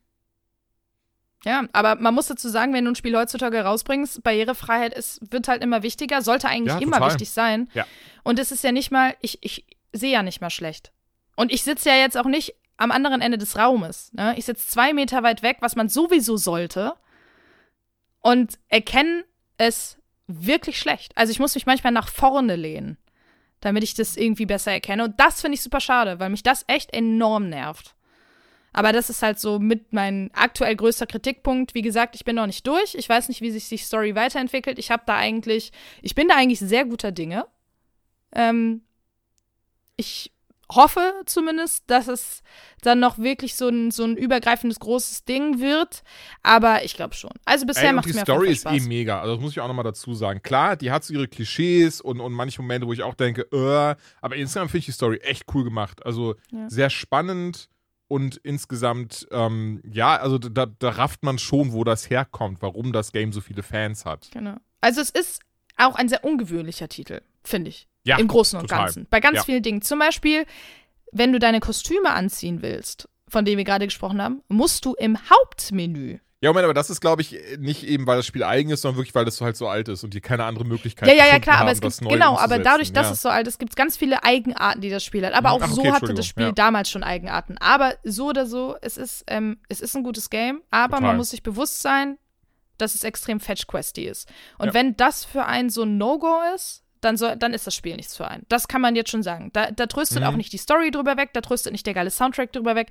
Ja, 1.46 1.64
aber 1.72 1.96
man 1.96 2.14
muss 2.14 2.28
dazu 2.28 2.50
sagen, 2.50 2.74
wenn 2.74 2.84
du 2.86 2.92
ein 2.92 2.96
Spiel 2.96 3.16
heutzutage 3.16 3.62
rausbringst, 3.62 4.24
Barrierefreiheit 4.24 4.94
ist, 4.94 5.20
wird 5.32 5.48
halt 5.48 5.64
immer 5.64 5.84
wichtiger, 5.84 6.22
sollte 6.22 6.50
eigentlich 6.50 6.74
Ja, 6.76 6.82
immer 6.82 6.98
total. 6.98 7.12
wichtig 7.12 7.32
sein. 7.32 7.70
Ja. 7.74 7.86
Und 8.24 8.40
es 8.40 8.52
ist 8.52 8.64
ja 8.64 8.72
nicht 8.74 8.92
mal, 8.92 9.16
ich, 9.22 9.38
ich 9.42 9.66
sehe 9.94 10.12
ja 10.12 10.22
nicht 10.24 10.42
mal 10.42 10.50
schlecht. 10.50 10.92
Und 11.38 11.52
ich 11.54 11.64
sitze 11.64 11.90
ja 11.90 11.96
jetzt 11.96 12.18
auch 12.18 12.26
nicht 12.26 12.56
am 12.76 12.92
anderen 12.92 13.22
Ende 13.22 13.38
des 13.38 13.58
Raumes. 13.58 14.12
Ne? 14.14 14.36
Ich 14.38 14.46
sitze 14.46 14.68
zwei 14.68 14.92
Meter 14.94 15.24
weit 15.24 15.42
weg, 15.42 15.58
was 15.62 15.76
man 15.78 15.88
sowieso 15.88 16.36
sollte. 16.36 16.94
Und 18.22 18.60
erkenne 18.68 19.24
es 19.58 19.98
wirklich 20.28 20.78
schlecht. 20.78 21.18
Also 21.18 21.32
ich 21.32 21.40
muss 21.40 21.56
mich 21.56 21.66
manchmal 21.66 21.94
nach 21.94 22.10
vorne 22.10 22.56
lehnen, 22.58 22.98
damit 23.62 23.84
ich 23.84 23.94
das 23.94 24.18
irgendwie 24.18 24.46
besser 24.46 24.72
erkenne. 24.74 25.06
Und 25.06 25.20
das 25.20 25.40
finde 25.42 25.56
ich 25.56 25.62
super 25.62 25.80
schade, 25.80 26.20
weil 26.20 26.30
mich 26.30 26.44
das 26.44 26.66
echt 26.68 26.94
enorm 26.94 27.48
nervt. 27.50 27.96
Aber 28.74 28.92
das 28.94 29.10
ist 29.10 29.22
halt 29.22 29.40
so 29.40 29.60
mit 29.60 29.94
mein 29.94 30.30
aktuell 30.34 30.76
größter 30.76 31.08
Kritikpunkt. 31.08 31.74
Wie 31.74 31.82
gesagt, 31.82 32.16
ich 32.16 32.26
bin 32.26 32.36
noch 32.36 32.48
nicht 32.48 32.66
durch. 32.68 32.96
Ich 32.96 33.10
weiß 33.10 33.28
nicht, 33.30 33.42
wie 33.42 33.52
sich 33.52 33.68
die 33.70 33.78
Story 33.78 34.16
weiterentwickelt. 34.16 34.80
Ich 34.80 34.92
habe 34.92 35.04
da 35.06 35.16
eigentlich, 35.16 35.72
ich 36.02 36.16
bin 36.16 36.28
da 36.28 36.36
eigentlich 36.36 36.60
sehr 36.60 36.86
guter 36.86 37.12
Dinge. 37.12 37.46
Ähm, 38.34 38.82
ich 39.98 40.32
hoffe 40.72 41.14
zumindest, 41.26 41.84
dass 41.88 42.08
es 42.08 42.44
dann 42.82 43.00
noch 43.00 43.18
wirklich 43.18 43.56
so 43.56 43.70
ein, 43.70 43.92
so 43.92 44.04
ein 44.04 44.16
übergreifendes 44.16 44.80
großes 44.80 45.26
Ding 45.26 45.60
wird. 45.60 46.04
Aber 46.44 46.84
ich 46.84 46.96
glaube 46.96 47.16
schon. 47.16 47.32
Also 47.46 47.66
bisher 47.66 47.92
macht 47.92 48.06
die 48.06 48.12
es 48.12 48.16
mir 48.16 48.22
auf 48.22 48.28
Story 48.28 48.52
ist 48.52 48.66
eh 48.66 48.80
mega. 48.82 49.20
Also 49.20 49.36
das 49.36 49.42
muss 49.42 49.52
ich 49.52 49.60
auch 49.60 49.68
nochmal 49.68 49.84
dazu 49.84 50.14
sagen. 50.14 50.42
Klar, 50.44 50.76
die 50.76 50.92
hat 50.92 51.04
so 51.04 51.14
ihre 51.14 51.28
Klischees 51.28 52.02
und, 52.02 52.20
und 52.20 52.34
manche 52.34 52.62
Momente, 52.62 52.88
wo 52.88 52.94
ich 52.94 53.02
auch 53.02 53.16
denke, 53.16 53.42
äh, 53.52 53.96
aber 54.22 54.36
insgesamt 54.36 54.72
finde 54.72 54.80
ich 54.80 54.86
die 54.86 54.92
Story 54.92 55.18
echt 55.18 55.46
cool 55.54 55.64
gemacht. 55.64 56.06
Also 56.06 56.36
Ja. 56.52 56.70
sehr 56.70 56.90
spannend 56.90 57.70
und 58.10 58.36
insgesamt, 58.44 59.26
ähm, 59.32 59.82
ja, 59.90 60.18
also 60.18 60.38
da, 60.38 60.66
da 60.66 60.90
rafft 60.90 61.24
man 61.24 61.40
schon, 61.40 61.72
wo 61.72 61.86
das 61.86 62.10
herkommt, 62.10 62.62
warum 62.62 62.92
das 62.92 63.14
Game 63.14 63.32
so 63.32 63.40
viele 63.40 63.64
Fans 63.64 64.04
hat. 64.06 64.30
Genau. 64.34 64.56
Also 64.82 65.00
es 65.00 65.10
ist 65.10 65.40
auch 65.78 65.96
ein 65.96 66.10
sehr 66.10 66.26
ungewöhnlicher 66.26 66.90
Titel, 66.90 67.22
finde 67.44 67.70
ich. 67.70 67.88
Ja, 68.04 68.18
Im 68.18 68.28
Großen 68.28 68.60
und 68.60 68.68
total. 68.68 68.86
Ganzen. 68.86 69.08
Bei 69.10 69.20
ganz 69.22 69.38
Ja. 69.38 69.44
vielen 69.44 69.64
Dingen. 69.64 69.82
Zum 69.82 70.00
Beispiel, 70.00 70.46
wenn 71.12 71.32
du 71.32 71.40
deine 71.40 71.60
Kostüme 71.60 72.10
anziehen 72.12 72.62
willst, 72.62 73.08
von 73.28 73.46
denen 73.46 73.58
wir 73.58 73.64
gerade 73.66 73.86
gesprochen 73.86 74.22
haben, 74.22 74.42
musst 74.50 74.84
du 74.86 74.96
im 74.96 75.18
Hauptmenü. 75.30 76.18
Ja, 76.42 76.52
Moment, 76.52 76.64
aber 76.64 76.74
das 76.74 76.90
ist, 76.90 77.02
glaube 77.02 77.22
ich, 77.22 77.38
nicht 77.58 77.84
eben, 77.84 78.08
weil 78.08 78.16
das 78.16 78.26
Spiel 78.26 78.46
eigen 78.46 78.70
ist, 78.70 78.82
sondern 78.82 78.98
wirklich, 78.98 79.14
weil 79.14 79.26
das 79.26 79.36
so 79.36 79.44
halt 79.44 79.58
so 79.58 79.68
alt 79.68 79.90
ist 79.90 80.06
und 80.06 80.14
die 80.14 80.22
keine 80.22 80.46
andere 80.46 80.64
Möglichkeit 80.64 81.10
Ja, 81.10 81.14
ja, 81.14 81.20
ja, 81.20 81.26
gefunden 81.26 81.44
klar, 81.44 81.56
haben, 81.58 81.62
aber 81.64 81.72
es 81.74 81.82
gibt, 81.82 82.10
genau, 82.10 82.38
aber 82.38 82.60
dadurch, 82.60 82.94
dass 82.94 83.08
ja. 83.08 83.14
es 83.14 83.22
so 83.22 83.28
alt 83.28 83.46
ist, 83.48 83.60
gibt 83.60 83.74
es 83.74 83.76
ganz 83.76 83.98
viele 83.98 84.24
Eigenarten, 84.24 84.80
die 84.80 84.90
das 84.90 85.04
Spiel 85.04 85.26
hat. 85.26 85.34
Aber 85.34 85.52
auch 85.52 85.62
Ach, 85.62 85.70
okay, 85.72 85.88
so 85.90 85.94
hatte 85.94 86.14
das 86.14 86.26
Spiel 86.26 86.46
ja. 86.46 86.52
damals 86.54 86.90
schon 86.90 87.04
Eigenarten. 87.04 87.58
Aber 87.58 87.96
so 88.06 88.28
oder 88.30 88.46
so, 88.46 88.78
es 88.82 88.96
ist, 88.96 89.26
ähm, 89.28 89.58
es 89.68 89.82
ist 89.82 89.96
ein 89.98 90.04
gutes 90.04 90.30
Game, 90.30 90.62
aber 90.72 90.96
Total. 90.98 91.02
man 91.10 91.18
muss 91.18 91.32
sich 91.32 91.44
bewusst 91.44 91.82
sein, 91.82 92.18
dass 92.78 92.96
es 92.96 93.04
extrem 93.04 93.42
Fetch-Questy 93.42 94.06
ist. 94.06 94.30
Und 94.58 94.68
Ja. 94.68 94.74
wenn 94.74 94.96
das 94.96 95.26
für 95.26 95.46
einen 95.46 95.70
so 95.70 95.84
ein 95.84 95.98
No-Go 95.98 96.40
ist, 96.56 96.84
dann, 97.02 97.18
soll, 97.18 97.36
dann 97.38 97.54
ist 97.54 97.66
das 97.68 97.76
Spiel 97.76 97.96
nichts 97.96 98.16
für 98.18 98.28
einen. 98.28 98.46
Das 98.50 98.68
kann 98.68 98.82
man 98.82 98.96
jetzt 98.96 99.10
schon 99.12 99.24
sagen. 99.24 99.52
Da, 99.54 99.72
da 99.72 99.88
tröstet 99.88 100.20
Mhm. 100.20 100.26
auch 100.28 100.36
nicht 100.36 100.52
die 100.52 100.58
Story 100.58 100.92
drüber 100.92 101.16
weg, 101.18 101.30
da 101.34 101.42
tröstet 101.42 101.72
nicht 101.72 101.86
der 101.86 101.94
geile 101.94 102.12
Soundtrack 102.12 102.52
drüber 102.52 102.76
weg. 102.76 102.90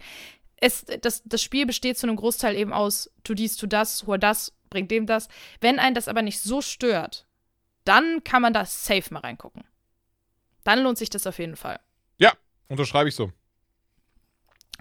Es, 0.61 0.85
das, 0.85 1.23
das 1.25 1.43
Spiel 1.43 1.67
besteht 1.67 1.99
zu 1.99 2.07
einem 2.07 2.17
Großteil 2.17 2.57
eben 2.57 2.73
aus, 2.73 3.11
tu 3.23 3.35
dies, 3.35 3.57
tu 3.57 3.67
das, 3.67 4.07
hol 4.07 4.19
das, 4.19 4.53
bring 4.71 4.89
dem 4.89 5.07
das. 5.07 5.29
Wenn 5.61 5.79
einen 5.79 5.95
das 5.95 6.09
aber 6.09 6.23
nicht 6.23 6.41
so 6.41 6.61
stört, 6.61 7.27
dann 7.85 8.23
kann 8.25 8.43
man 8.43 8.53
da 8.53 8.65
safe 8.65 9.13
mal 9.13 9.21
reingucken. 9.21 9.65
Dann 10.65 10.83
lohnt 10.83 10.99
sich 10.99 11.11
das 11.11 11.27
auf 11.27 11.39
jeden 11.39 11.57
Fall. 11.57 11.79
Ja, 12.19 12.33
unterschreibe 12.69 13.09
ich 13.09 13.15
so. 13.15 13.33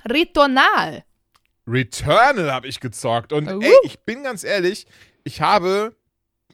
Ritonal. 0.10 1.04
Returnal 1.68 2.52
habe 2.52 2.68
ich 2.68 2.80
gezockt. 2.80 3.34
Und 3.34 3.48
Uh. 3.48 3.62
ey, 3.62 3.74
ich 3.84 4.00
bin 4.00 4.24
ganz 4.24 4.44
ehrlich, 4.44 4.88
ich 5.24 5.42
habe 5.42 5.96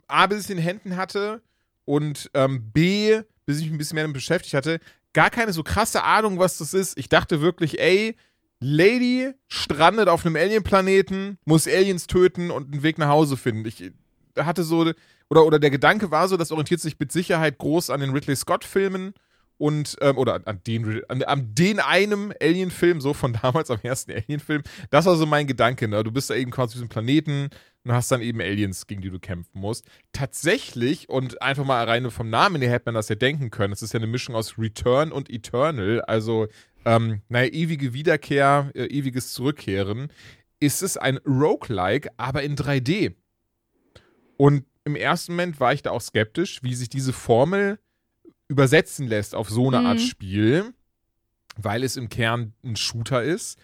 A, 0.07 0.27
bis 0.27 0.39
ich 0.39 0.43
es 0.45 0.49
in 0.49 0.57
den 0.57 0.63
Händen 0.63 0.97
hatte 0.97 1.41
und 1.85 2.29
ähm, 2.33 2.71
B, 2.71 3.21
bis 3.45 3.59
ich 3.59 3.65
mich 3.65 3.73
ein 3.73 3.77
bisschen 3.77 3.95
mehr 3.95 4.03
damit 4.03 4.15
beschäftigt 4.15 4.53
hatte, 4.53 4.79
gar 5.13 5.29
keine 5.29 5.53
so 5.53 5.63
krasse 5.63 6.03
Ahnung, 6.03 6.39
was 6.39 6.57
das 6.57 6.73
ist. 6.73 6.97
Ich 6.97 7.09
dachte 7.09 7.41
wirklich, 7.41 7.79
ey, 7.79 8.15
Lady 8.63 9.31
strandet 9.47 10.07
auf 10.07 10.25
einem 10.25 10.35
Alien-Planeten, 10.35 11.37
muss 11.45 11.67
Aliens 11.67 12.07
töten 12.07 12.49
und 12.51 12.71
einen 12.71 12.83
Weg 12.83 12.97
nach 12.97 13.09
Hause 13.09 13.37
finden. 13.37 13.65
Ich 13.65 13.91
hatte 14.37 14.63
so, 14.63 14.91
oder, 15.29 15.45
oder 15.45 15.59
der 15.59 15.69
Gedanke 15.69 16.11
war 16.11 16.27
so, 16.27 16.37
das 16.37 16.51
orientiert 16.51 16.79
sich 16.79 16.97
mit 16.99 17.11
Sicherheit 17.11 17.57
groß 17.57 17.89
an 17.89 17.99
den 17.99 18.11
Ridley 18.11 18.35
Scott-Filmen 18.35 19.13
und, 19.57 19.97
ähm, 20.01 20.17
oder 20.17 20.41
an 20.45 20.61
den, 20.65 21.01
an, 21.09 21.23
an 21.23 21.55
den 21.55 21.79
einem 21.79 22.33
Alien-Film, 22.41 23.01
so 23.01 23.13
von 23.13 23.33
damals 23.41 23.69
am 23.69 23.79
ersten 23.83 24.11
Alien-Film. 24.11 24.63
Das 24.89 25.05
war 25.05 25.15
so 25.15 25.25
mein 25.25 25.45
Gedanke, 25.47 25.87
ne? 25.87 26.03
Du 26.03 26.11
bist 26.11 26.29
da 26.29 26.35
eben 26.35 26.51
quasi 26.51 26.65
auf 26.65 26.73
diesem 26.73 26.89
Planeten, 26.89 27.49
und 27.83 27.91
hast 27.91 28.11
dann 28.11 28.21
eben 28.21 28.39
Aliens, 28.39 28.87
gegen 28.87 29.01
die 29.01 29.09
du 29.09 29.19
kämpfen 29.19 29.59
musst. 29.59 29.85
Tatsächlich, 30.13 31.09
und 31.09 31.41
einfach 31.41 31.65
mal 31.65 31.83
rein 31.83 32.09
vom 32.11 32.29
Namen 32.29 32.61
her 32.61 32.71
hätte 32.71 32.85
man 32.85 32.95
das 32.95 33.09
ja 33.09 33.15
denken 33.15 33.49
können, 33.49 33.73
es 33.73 33.81
ist 33.81 33.93
ja 33.93 33.99
eine 33.99 34.07
Mischung 34.07 34.35
aus 34.35 34.57
Return 34.57 35.11
und 35.11 35.29
Eternal, 35.29 36.01
also, 36.01 36.47
ähm, 36.85 37.21
naja, 37.29 37.51
ewige 37.51 37.93
Wiederkehr, 37.93 38.71
äh, 38.75 38.85
ewiges 38.85 39.33
Zurückkehren, 39.33 40.11
ist 40.59 40.81
es 40.81 40.97
ein 40.97 41.17
Roguelike, 41.25 42.09
aber 42.17 42.43
in 42.43 42.55
3D. 42.55 43.15
Und 44.37 44.65
im 44.85 44.95
ersten 44.95 45.33
Moment 45.33 45.59
war 45.59 45.73
ich 45.73 45.81
da 45.81 45.91
auch 45.91 46.01
skeptisch, 46.01 46.61
wie 46.63 46.75
sich 46.75 46.89
diese 46.89 47.13
Formel 47.13 47.79
übersetzen 48.47 49.07
lässt 49.07 49.35
auf 49.35 49.49
so 49.49 49.67
eine 49.67 49.79
Mhm. 49.79 49.85
Art 49.85 50.01
Spiel, 50.01 50.73
weil 51.57 51.83
es 51.83 51.97
im 51.97 52.09
Kern 52.09 52.53
ein 52.63 52.75
Shooter 52.75 53.23
ist. 53.23 53.57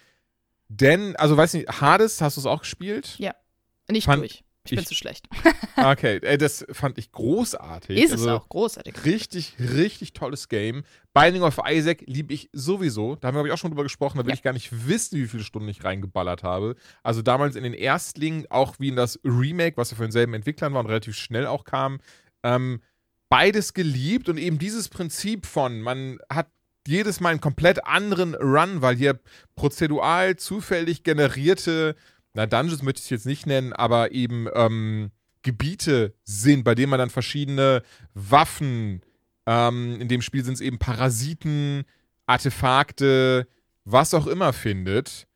Denn, 0.70 1.16
also 1.16 1.36
weiß 1.36 1.56
nicht, 1.56 1.82
Hades, 1.82 2.22
hast 2.22 2.38
du 2.38 2.42
es 2.42 2.46
auch 2.46 2.62
gespielt? 2.62 3.16
Ja. 3.18 3.36
Nicht 3.90 4.06
Fand 4.06 4.22
durch. 4.22 4.44
Ich 4.72 4.76
bin 4.78 4.80
ich- 4.84 4.88
zu 4.88 4.96
schlecht. 4.96 5.28
Okay, 5.78 6.18
äh, 6.18 6.38
das 6.38 6.66
fand 6.74 6.98
ich 6.98 7.10
großartig. 7.14 7.98
Ist 7.98 8.12
also, 8.12 8.26
es 8.28 8.32
auch 8.34 8.50
großartig. 8.50 9.06
Richtig, 9.06 9.54
richtig 9.60 10.12
tolles 10.12 10.50
Game. 10.50 10.84
Binding 11.14 11.42
of 11.44 11.58
Isaac 11.66 12.04
liebe 12.06 12.34
ich 12.34 12.50
sowieso. 12.52 13.16
Da 13.16 13.30
haben 13.30 13.36
wir, 13.36 13.40
glaube 13.40 13.48
ich, 13.48 13.54
auch 13.54 13.58
schon 13.58 13.72
drüber 13.72 13.84
gesprochen. 13.84 14.18
Da 14.18 14.26
will 14.26 14.32
Ja. 14.32 14.36
ich 14.36 14.44
gar 14.44 14.52
nicht 14.52 14.88
wissen, 14.90 15.18
wie 15.18 15.28
viele 15.28 15.44
Stunden 15.44 15.70
ich 15.70 15.86
reingeballert 15.86 16.44
habe. 16.44 16.76
Also 17.02 17.22
damals 17.22 17.56
in 17.56 17.64
den 17.64 17.74
Erstlingen, 17.74 18.46
auch 18.50 18.76
wie 18.80 18.90
in 18.90 18.98
das 18.98 19.20
Remake, 19.24 19.78
was 19.78 19.92
ja 19.92 19.96
von 19.96 20.08
denselben 20.08 20.34
Entwicklern 20.34 20.74
war 20.74 20.82
und 20.82 20.88
relativ 20.88 21.16
schnell 21.16 21.46
auch 21.48 21.64
kam. 21.64 22.00
Ähm, 22.44 22.82
beides 23.30 23.74
geliebt 23.74 24.28
und 24.28 24.38
eben 24.38 24.60
dieses 24.60 24.90
Prinzip 24.90 25.46
von, 25.46 25.80
man 25.82 26.20
hat 26.30 26.48
jedes 26.88 27.22
Mal 27.22 27.30
einen 27.30 27.42
komplett 27.42 27.86
anderen 27.86 28.36
Run, 28.36 28.82
weil 28.82 28.98
hier 28.98 29.18
prozedural 29.56 30.36
zufällig 30.36 31.04
generierte, 31.04 31.96
na, 32.34 32.46
Dungeons 32.46 32.84
möchte 32.84 33.00
ich 33.00 33.06
es 33.06 33.10
jetzt 33.10 33.26
nicht 33.26 33.46
nennen, 33.46 33.74
aber 33.74 34.12
eben 34.12 34.48
ähm, 34.54 35.12
Gebiete 35.42 36.14
sind, 36.24 36.64
bei 36.64 36.76
denen 36.76 36.90
man 36.90 37.00
dann 37.00 37.10
verschiedene 37.10 37.82
Waffen, 38.14 39.02
ähm, 39.46 40.00
in 40.00 40.08
dem 40.08 40.22
Spiel 40.22 40.44
sind 40.44 40.54
es 40.56 40.62
eben 40.62 40.80
Parasiten, 40.80 41.86
Artefakte, 42.26 43.48
was 43.84 44.14
auch 44.14 44.28
immer 44.28 44.54
findet, 44.54 45.28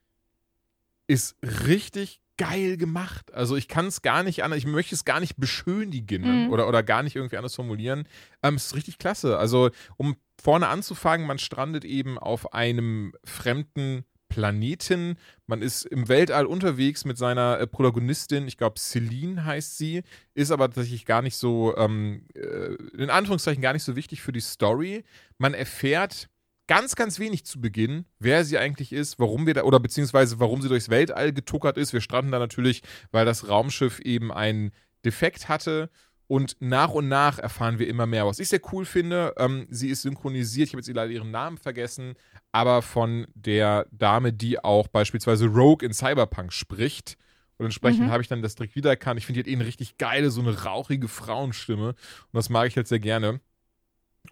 ist 1.08 1.36
richtig 1.42 2.22
geil 2.38 2.78
gemacht. 2.78 3.34
Also 3.34 3.56
ich 3.56 3.68
kann 3.68 3.88
es 3.88 4.02
gar 4.02 4.24
nicht 4.24 4.44
anders, 4.44 4.58
ich 4.58 4.66
möchte 4.66 4.96
es 4.96 5.06
gar 5.06 5.20
nicht 5.20 5.38
beschönigen 5.38 6.46
Mhm. 6.46 6.50
oder, 6.52 6.68
oder 6.68 6.84
gar 6.84 7.04
nicht 7.04 7.16
irgendwie 7.16 7.38
anders 7.38 7.56
formulieren. 7.56 8.08
Ähm, 8.42 8.56
es 8.56 8.68
ist 8.68 8.76
richtig 8.76 8.98
klasse. 8.98 9.38
Also 9.38 9.70
um 9.98 10.16
vorne 10.42 10.68
anzufangen, 10.68 11.28
man 11.28 11.38
strandet 11.38 11.86
eben 11.86 12.18
auf 12.18 12.54
einem 12.54 13.14
fremden 13.24 14.04
Planeten. 14.34 15.16
Man 15.46 15.62
ist 15.62 15.86
im 15.86 16.08
Weltall 16.08 16.48
unterwegs 16.48 17.06
mit 17.06 17.20
seiner 17.20 17.60
äh, 17.60 17.68
Protagonistin, 17.68 18.48
ich 18.48 18.58
glaube 18.58 18.80
Celine 18.80 19.46
heißt 19.46 19.78
sie, 19.78 20.02
ist 20.34 20.50
aber 20.50 20.70
tatsächlich 20.70 21.06
gar 21.06 21.22
nicht 21.22 21.36
so, 21.36 21.78
ähm, 21.78 22.26
äh, 22.34 22.74
in 22.98 23.12
Anführungszeichen 23.12 23.62
gar 23.62 23.74
nicht 23.74 23.84
so 23.84 23.96
wichtig 23.96 24.24
für 24.24 24.32
die 24.32 24.42
Story. 24.42 25.04
Man 25.38 25.54
erfährt 25.54 26.30
ganz, 26.66 26.96
ganz 26.96 27.20
wenig 27.20 27.46
zu 27.46 27.62
Beginn, 27.62 28.06
wer 28.18 28.44
sie 28.44 28.58
eigentlich 28.58 28.92
ist, 28.92 29.20
warum 29.20 29.46
wir 29.46 29.54
da, 29.54 29.64
oder 29.64 29.80
beziehungsweise 29.80 30.40
warum 30.40 30.64
sie 30.64 30.70
durchs 30.70 30.90
Weltall 30.90 31.32
getuckert 31.32 31.78
ist. 31.78 31.94
Wir 31.94 32.02
stranden 32.02 32.32
da 32.32 32.40
natürlich, 32.40 32.82
weil 33.12 33.26
das 33.26 33.48
Raumschiff 33.48 34.00
eben 34.00 34.32
einen 34.32 34.72
Defekt 35.06 35.48
hatte. 35.48 35.92
Und 36.26 36.56
nach 36.60 36.92
und 36.92 37.10
nach 37.10 37.38
erfahren 37.38 37.78
wir 37.78 37.88
immer 37.88 38.08
mehr. 38.08 38.26
Was 38.26 38.40
ich 38.40 38.48
sehr 38.48 38.62
cool 38.72 38.86
finde, 38.86 39.36
ähm, 39.38 39.68
sie 39.70 39.90
ist 39.90 40.02
synchronisiert, 40.02 40.70
ich 40.70 40.74
habe 40.74 40.82
jetzt 40.82 40.92
leider 40.92 41.12
ihren 41.12 41.30
Namen 41.30 41.58
vergessen, 41.58 42.16
aber 42.54 42.82
von 42.82 43.28
der 43.36 43.88
Dame, 43.92 44.32
die 44.32 44.64
auch 44.64 44.88
beispielsweise 44.88 45.48
Rogue 45.48 45.86
in 45.86 45.94
Cyberpunk 45.94 46.54
spricht. 46.54 47.18
Und 47.58 47.66
entsprechend 47.66 48.08
Mhm. 48.08 48.12
habe 48.12 48.22
ich 48.22 48.30
dann 48.30 48.42
das 48.42 48.56
direkt 48.56 48.76
wiedererkannt. 48.76 49.20
Ich 49.20 49.26
finde, 49.26 49.44
die 49.44 49.50
hat 49.50 49.54
eh 49.54 49.56
eine 49.58 49.66
richtig 49.68 49.98
geile, 49.98 50.32
so 50.32 50.42
eine 50.42 50.64
rauchige 50.64 51.08
Frauenstimme. 51.08 51.90
Und 51.90 51.96
das 52.34 52.50
mag 52.50 52.68
ich 52.68 52.76
halt 52.78 52.88
sehr 52.88 53.00
gerne. 53.00 53.42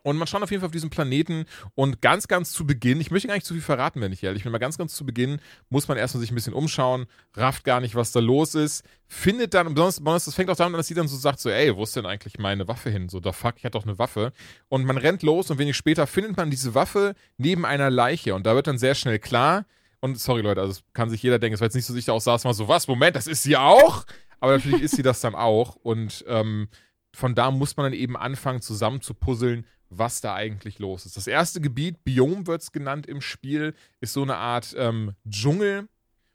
Und 0.03 0.17
man 0.17 0.27
schaut 0.27 0.41
auf 0.41 0.49
jeden 0.49 0.61
Fall 0.61 0.67
auf 0.67 0.71
diesen 0.71 0.89
Planeten 0.89 1.45
und 1.75 2.01
ganz, 2.01 2.27
ganz 2.27 2.51
zu 2.53 2.65
Beginn, 2.65 2.99
ich 3.01 3.11
möchte 3.11 3.27
gar 3.27 3.35
nicht 3.35 3.45
zu 3.45 3.53
viel 3.53 3.61
verraten, 3.61 4.01
wenn 4.01 4.11
ich 4.11 4.23
ehrlich 4.23 4.43
bin, 4.43 4.51
aber 4.51 4.59
ganz, 4.59 4.77
ganz 4.77 4.95
zu 4.95 5.05
Beginn 5.05 5.39
muss 5.69 5.87
man 5.87 5.97
erstmal 5.97 6.21
sich 6.21 6.31
ein 6.31 6.35
bisschen 6.35 6.53
umschauen, 6.53 7.05
rafft 7.35 7.65
gar 7.65 7.81
nicht, 7.81 7.93
was 7.93 8.11
da 8.11 8.19
los 8.19 8.55
ist, 8.55 8.83
findet 9.07 9.53
dann, 9.53 9.67
besonders, 9.73 9.99
besonders 9.99 10.25
das 10.25 10.33
fängt 10.33 10.49
auch 10.49 10.55
damit 10.55 10.73
an, 10.73 10.79
dass 10.79 10.87
sie 10.87 10.95
dann 10.95 11.07
so 11.07 11.17
sagt, 11.17 11.39
so, 11.39 11.49
ey, 11.49 11.75
wo 11.75 11.83
ist 11.83 11.95
denn 11.95 12.05
eigentlich 12.05 12.39
meine 12.39 12.67
Waffe 12.67 12.89
hin? 12.89 13.09
So, 13.09 13.19
da 13.19 13.31
fuck, 13.31 13.55
ich 13.57 13.65
hatte 13.65 13.77
doch 13.77 13.85
eine 13.85 13.99
Waffe. 13.99 14.31
Und 14.69 14.85
man 14.85 14.97
rennt 14.97 15.23
los 15.23 15.51
und 15.51 15.59
wenig 15.59 15.75
später 15.75 16.07
findet 16.07 16.37
man 16.37 16.49
diese 16.49 16.73
Waffe 16.73 17.13
neben 17.37 17.65
einer 17.65 17.89
Leiche 17.89 18.33
und 18.33 18.45
da 18.45 18.55
wird 18.55 18.67
dann 18.67 18.77
sehr 18.77 18.95
schnell 18.95 19.19
klar, 19.19 19.65
und 19.99 20.19
sorry 20.19 20.41
Leute, 20.41 20.61
also 20.61 20.81
kann 20.93 21.09
sich 21.11 21.21
jeder 21.21 21.37
denken, 21.37 21.53
es 21.53 21.61
war 21.61 21.67
jetzt 21.67 21.75
nicht 21.75 21.85
so, 21.85 21.93
da 21.93 22.13
auch 22.13 22.21
saß, 22.21 22.43
mal 22.43 22.53
so, 22.53 22.67
was, 22.67 22.87
Moment, 22.87 23.15
das 23.15 23.27
ist 23.27 23.43
sie 23.43 23.55
auch? 23.55 24.05
Aber 24.39 24.53
natürlich 24.53 24.81
ist 24.81 24.95
sie 24.95 25.03
das 25.03 25.21
dann 25.21 25.35
auch 25.35 25.75
und 25.75 26.25
ähm, 26.27 26.69
von 27.13 27.35
da 27.35 27.51
muss 27.51 27.77
man 27.77 27.85
dann 27.85 27.93
eben 27.93 28.17
anfangen, 28.17 28.61
zusammen 28.61 29.01
zu 29.01 29.13
puzzeln, 29.13 29.65
was 29.91 30.21
da 30.21 30.33
eigentlich 30.33 30.79
los 30.79 31.05
ist. 31.05 31.17
Das 31.17 31.27
erste 31.27 31.61
Gebiet, 31.61 32.03
Biom 32.03 32.47
wird 32.47 32.61
es 32.61 32.71
genannt 32.71 33.05
im 33.05 33.21
Spiel, 33.21 33.75
ist 33.99 34.13
so 34.13 34.23
eine 34.23 34.37
Art 34.37 34.73
ähm, 34.77 35.13
Dschungel. 35.29 35.87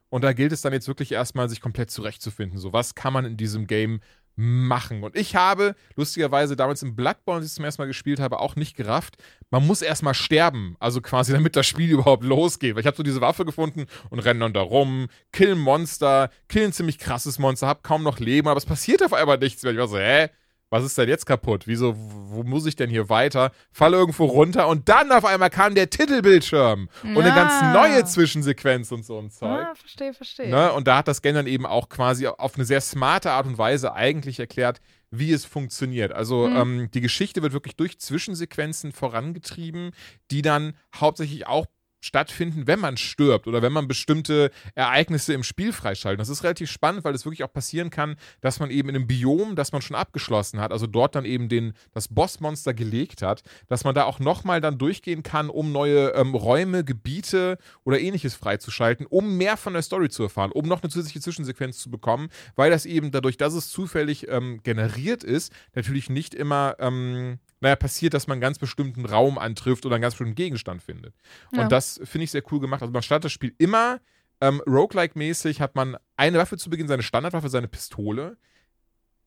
Und 0.09 0.23
da 0.23 0.33
gilt 0.33 0.53
es 0.53 0.61
dann 0.61 0.73
jetzt 0.73 0.87
wirklich 0.87 1.11
erstmal, 1.11 1.49
sich 1.49 1.61
komplett 1.61 1.91
zurechtzufinden. 1.91 2.59
So, 2.59 2.73
was 2.73 2.95
kann 2.95 3.12
man 3.12 3.24
in 3.24 3.37
diesem 3.37 3.66
Game 3.66 4.01
machen? 4.37 5.03
Und 5.03 5.16
ich 5.16 5.35
habe 5.35 5.74
lustigerweise 5.97 6.55
damals 6.55 6.83
im 6.83 6.95
Bloodborne, 6.95 7.39
als 7.39 7.47
ich 7.47 7.51
es 7.51 7.55
zum 7.57 7.65
ersten 7.65 7.83
Mal 7.83 7.87
gespielt 7.87 8.20
habe, 8.20 8.39
auch 8.39 8.57
nicht 8.57 8.77
gerafft. 8.77 9.16
Man 9.51 9.66
muss 9.66 9.83
erstmal 9.83 10.15
sterben. 10.15 10.77
Also 10.78 11.01
quasi, 11.01 11.33
damit 11.33 11.57
das 11.57 11.66
Spiel 11.66 11.91
überhaupt 11.93 12.24
losgeht. 12.24 12.74
Weil 12.74 12.83
ich 12.83 12.87
habe 12.87 12.97
so 12.97 13.03
diese 13.03 13.23
Waffe 13.23 13.47
gefunden 13.47 13.87
und 14.11 14.19
renne 14.20 14.41
dann 14.41 14.53
da 14.53 14.61
rum, 14.61 15.09
kill 15.33 15.53
ein 15.53 15.59
Monster, 15.59 16.31
kill 16.49 16.65
ein 16.65 16.73
ziemlich 16.73 16.99
krasses 16.99 17.39
Monster, 17.39 17.66
hab 17.66 17.83
kaum 17.83 18.03
noch 18.03 18.20
Leben, 18.20 18.49
aber 18.49 18.59
es 18.59 18.66
passiert 18.66 19.03
auf 19.03 19.15
einmal 19.15 19.39
nichts 19.39 19.62
mehr. 19.62 19.73
Ich 19.73 19.78
war 19.78 19.89
so, 19.89 19.99
hä? 19.99 20.28
Was 20.70 20.84
ist 20.84 20.98
denn 20.98 21.09
jetzt 21.09 21.26
kaputt? 21.26 21.66
Wieso, 21.66 21.94
wo 21.97 22.43
muss 22.43 22.66
ich 22.66 22.74
denn 22.76 22.90
hier 22.90 23.09
weiter? 23.09 23.52
Falle 23.70 23.97
irgendwo 23.97 24.24
runter 24.24 24.66
und 24.68 24.88
dann 24.88 25.12
auf 25.12 25.24
einmal 25.24 25.51
kam 25.51 25.74
der 25.74 25.88
Titelbildschirm 25.90 26.88
und 27.02 27.18
eine 27.18 27.34
ganz 27.34 27.62
neue 27.72 28.05
Zwischensequenz 28.05 28.90
und 28.93 29.05
so 29.05 29.18
ein 29.18 29.30
Zeug. 29.30 29.66
Ah, 29.70 29.74
verstehe, 29.74 30.12
verstehe. 30.12 30.48
Ne? 30.51 30.72
Und 30.72 30.88
da 30.88 30.98
hat 30.98 31.09
das 31.09 31.22
Game 31.22 31.34
dann 31.34 31.47
eben 31.47 31.66
auch 31.66 31.88
quasi 31.88 32.26
auf 32.26 32.56
eine 32.56 32.64
sehr 32.64 32.80
smarte 32.80 33.30
Art 33.30 33.47
und 33.47 33.59
Weise 33.59 33.93
eigentlich 33.94 34.40
erklärt, 34.40 34.80
wie 35.10 35.32
es 35.32 35.44
funktioniert. 35.44 36.12
Also 36.12 36.48
Mhm. 36.48 36.56
ähm, 36.56 36.90
die 36.93 37.01
Geschichte 37.01 37.43
wird 37.43 37.52
wirklich 37.52 37.76
durch 37.76 37.98
Zwischensequenzen 38.01 38.90
vorangetrieben, 38.93 39.93
die 40.32 40.43
dann 40.43 40.74
hauptsächlich 40.94 41.47
auch 41.47 41.66
stattfinden, 42.07 42.66
wenn 42.66 42.81
man 42.81 42.97
stirbt 42.97 43.47
oder 43.47 43.62
wenn 43.62 43.73
man 43.73 43.89
bestimmte 43.89 44.51
Ereignisse 44.74 45.33
im 45.35 45.43
Spiel 45.43 45.73
freischaltet. 45.73 46.20
Das 46.20 46.28
ist 46.28 46.45
relativ 46.45 46.70
spannend, 46.70 47.05
weil 47.05 47.15
es 47.15 47.24
wirklich 47.24 47.45
auch 47.45 47.53
passieren 47.53 47.91
kann, 47.91 48.16
dass 48.41 48.61
man 48.61 48.70
eben 48.70 48.89
in 48.89 48.97
einem 48.97 49.07
Biom, 49.07 49.57
das 49.57 49.73
man 49.73 49.83
schon 49.83 49.97
abgeschlossen 49.97 50.61
hat, 50.61 50.73
also 50.73 50.87
dort 50.87 51.15
dann 51.15 51.24
eben 51.24 51.49
den, 51.49 51.74
das 51.93 52.09
Bossmonster 52.09 52.74
gelegt 52.74 53.23
hat, 53.23 53.43
dass 53.69 53.85
man 53.85 53.95
da 53.95 54.05
auch 54.05 54.20
nochmal 54.20 54.61
dann 54.61 54.78
durchgehen 54.78 55.23
kann, 55.23 55.51
um 55.51 55.73
neue 55.73 56.11
ähm, 56.11 56.35
Räume, 56.35 56.85
Gebiete 56.85 57.59
oder 57.85 58.01
ähnliches 58.01 58.35
freizuschalten, 58.35 59.07
um 59.07 59.37
mehr 59.37 59.57
von 59.57 59.73
der 59.73 59.83
Story 59.83 60.09
zu 60.09 60.23
erfahren, 60.23 60.53
um 60.53 60.66
noch 60.66 60.83
eine 60.83 60.91
zusätzliche 60.91 61.20
Zwischensequenz 61.20 61.78
zu 61.78 61.91
bekommen, 61.91 62.28
weil 62.55 62.70
das 62.70 62.87
eben 62.87 63.11
dadurch, 63.11 63.37
dass 63.37 63.55
es 63.55 63.69
zufällig 63.70 64.28
ähm, 64.28 64.61
generiert 64.62 65.24
ist, 65.24 65.53
natürlich 65.74 66.09
nicht 66.09 66.35
immer 66.35 66.77
ähm, 66.78 67.39
naja, 67.61 67.77
passiert, 67.77 68.15
dass 68.15 68.27
man 68.27 68.35
einen 68.35 68.43
ganz 68.43 68.59
bestimmten 68.59 69.05
Raum 69.07 69.39
antrifft 69.39 69.87
oder 69.87 69.97
einen 69.97 70.03
ganz 70.03 70.15
bestimmten 70.15 70.35
Gegenstand 70.35 70.83
findet. 70.83 71.15
Ja. 71.53 71.62
Und 71.62 71.73
das 71.73 72.01
finde 72.05 72.24
ich 72.24 72.31
sehr 72.31 72.43
cool 72.53 72.61
gemacht. 72.61 72.83
Also 72.83 72.93
man 72.93 73.03
startet 73.03 73.27
das 73.27 73.33
Spiel 73.33 73.55
immer 73.59 74.01
ähm, 74.41 74.61
Roguelike-mäßig, 74.66 75.61
hat 75.61 75.74
man 75.74 75.97
eine 76.16 76.39
Waffe 76.39 76.57
zu 76.57 76.70
Beginn, 76.70 76.89
seine 76.89 77.03
Standardwaffe, 77.03 77.49
seine 77.49 77.69
Pistole. 77.69 78.37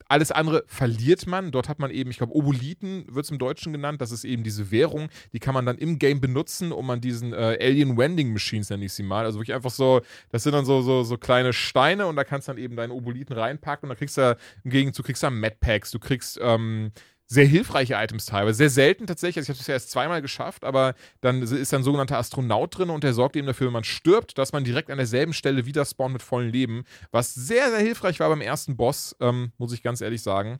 Alles 0.07 0.31
andere 0.31 0.63
verliert 0.65 1.27
man. 1.27 1.51
Dort 1.51 1.69
hat 1.69 1.77
man 1.77 1.91
eben, 1.91 2.09
ich 2.09 2.17
glaube, 2.17 2.33
Oboliten 2.33 3.05
wird 3.13 3.25
es 3.25 3.31
im 3.31 3.37
Deutschen 3.37 3.73
genannt. 3.73 4.01
Das 4.01 4.11
ist 4.11 4.23
eben 4.23 4.43
diese 4.43 4.71
Währung. 4.71 5.09
Die 5.33 5.39
kann 5.39 5.53
man 5.53 5.67
dann 5.67 5.77
im 5.77 5.99
Game 5.99 6.19
benutzen, 6.19 6.71
um 6.71 6.89
an 6.89 6.99
diesen 6.99 7.31
äh, 7.31 7.57
Alien 7.61 7.95
Wending 7.95 8.33
Machines, 8.33 8.71
nenne 8.71 8.85
ich 8.85 8.93
sie 8.93 9.03
mal. 9.03 9.25
Also 9.25 9.37
wirklich 9.37 9.55
einfach 9.55 9.69
so, 9.69 10.01
das 10.31 10.41
sind 10.41 10.53
dann 10.53 10.65
so, 10.65 10.81
so, 10.81 11.03
so 11.03 11.17
kleine 11.17 11.53
Steine 11.53 12.07
und 12.07 12.15
da 12.15 12.23
kannst 12.23 12.47
du 12.47 12.53
dann 12.53 12.61
eben 12.61 12.75
deine 12.75 12.93
Oboliten 12.93 13.35
reinpacken 13.35 13.87
und 13.87 13.89
dann 13.89 13.97
kriegst 13.99 14.17
du 14.17 14.35
im 14.63 14.71
Gegenzug 14.71 15.05
kriegst 15.05 15.21
du 15.21 15.29
Madpacks, 15.29 15.91
du 15.91 15.99
kriegst 15.99 16.39
ähm, 16.41 16.91
sehr 17.31 17.45
hilfreiche 17.45 17.93
Items 17.93 18.25
teilweise. 18.25 18.57
Sehr 18.57 18.71
selten 18.71 19.05
tatsächlich. 19.05 19.37
Also 19.37 19.51
ich 19.51 19.57
habe 19.57 19.61
es 19.61 19.67
ja 19.67 19.75
erst 19.75 19.91
zweimal 19.91 20.21
geschafft, 20.21 20.65
aber 20.65 20.95
dann 21.21 21.43
ist 21.43 21.71
dann 21.71 21.81
ein 21.81 21.83
sogenannter 21.83 22.17
Astronaut 22.17 22.77
drin 22.77 22.89
und 22.89 23.03
der 23.03 23.13
sorgt 23.13 23.35
eben 23.35 23.45
dafür, 23.45 23.67
wenn 23.67 23.73
man 23.73 23.83
stirbt, 23.83 24.39
dass 24.39 24.51
man 24.51 24.63
direkt 24.63 24.89
an 24.89 24.97
derselben 24.97 25.33
Stelle 25.33 25.67
wieder 25.67 25.85
spawnt 25.85 26.13
mit 26.13 26.23
vollem 26.23 26.51
Leben. 26.51 26.83
Was 27.11 27.35
sehr, 27.35 27.69
sehr 27.69 27.79
hilfreich 27.79 28.19
war 28.19 28.29
beim 28.29 28.41
ersten 28.41 28.75
Boss, 28.75 29.15
ähm, 29.19 29.51
muss 29.59 29.73
ich 29.73 29.83
ganz 29.83 30.01
ehrlich 30.01 30.23
sagen. 30.23 30.59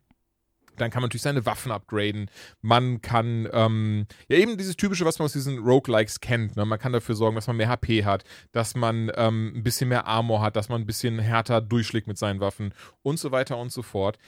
Dann 0.78 0.92
kann 0.92 1.02
man 1.02 1.08
natürlich 1.08 1.24
seine 1.24 1.46
Waffen 1.46 1.72
upgraden. 1.72 2.30
Man 2.62 3.02
kann, 3.02 3.50
ähm, 3.52 4.06
ja, 4.30 4.38
eben 4.38 4.56
dieses 4.56 4.78
typische, 4.78 5.06
was 5.06 5.20
man 5.20 5.26
aus 5.26 5.34
diesen 5.34 5.58
Roguelikes 5.58 6.22
kennt. 6.22 6.56
Ne? 6.56 6.66
Man 6.66 6.80
kann 6.80 6.94
dafür 6.94 7.16
sorgen, 7.16 7.36
dass 7.36 7.48
man 7.48 7.58
mehr 7.58 7.68
HP 7.68 8.06
hat, 8.06 8.24
dass 8.52 8.76
man 8.76 9.12
ähm, 9.16 9.54
ein 9.56 9.64
bisschen 9.64 9.90
mehr 9.90 10.06
Armor 10.06 10.42
hat, 10.42 10.56
dass 10.56 10.70
man 10.70 10.82
ein 10.82 10.86
bisschen 10.86 11.20
härter 11.20 11.62
durchschlägt 11.62 12.08
mit 12.08 12.18
seinen 12.18 12.40
Waffen 12.40 12.74
und 13.02 13.20
so 13.20 13.32
weiter 13.32 13.58
und 13.58 13.72
so 13.72 13.82
fort 13.82 14.20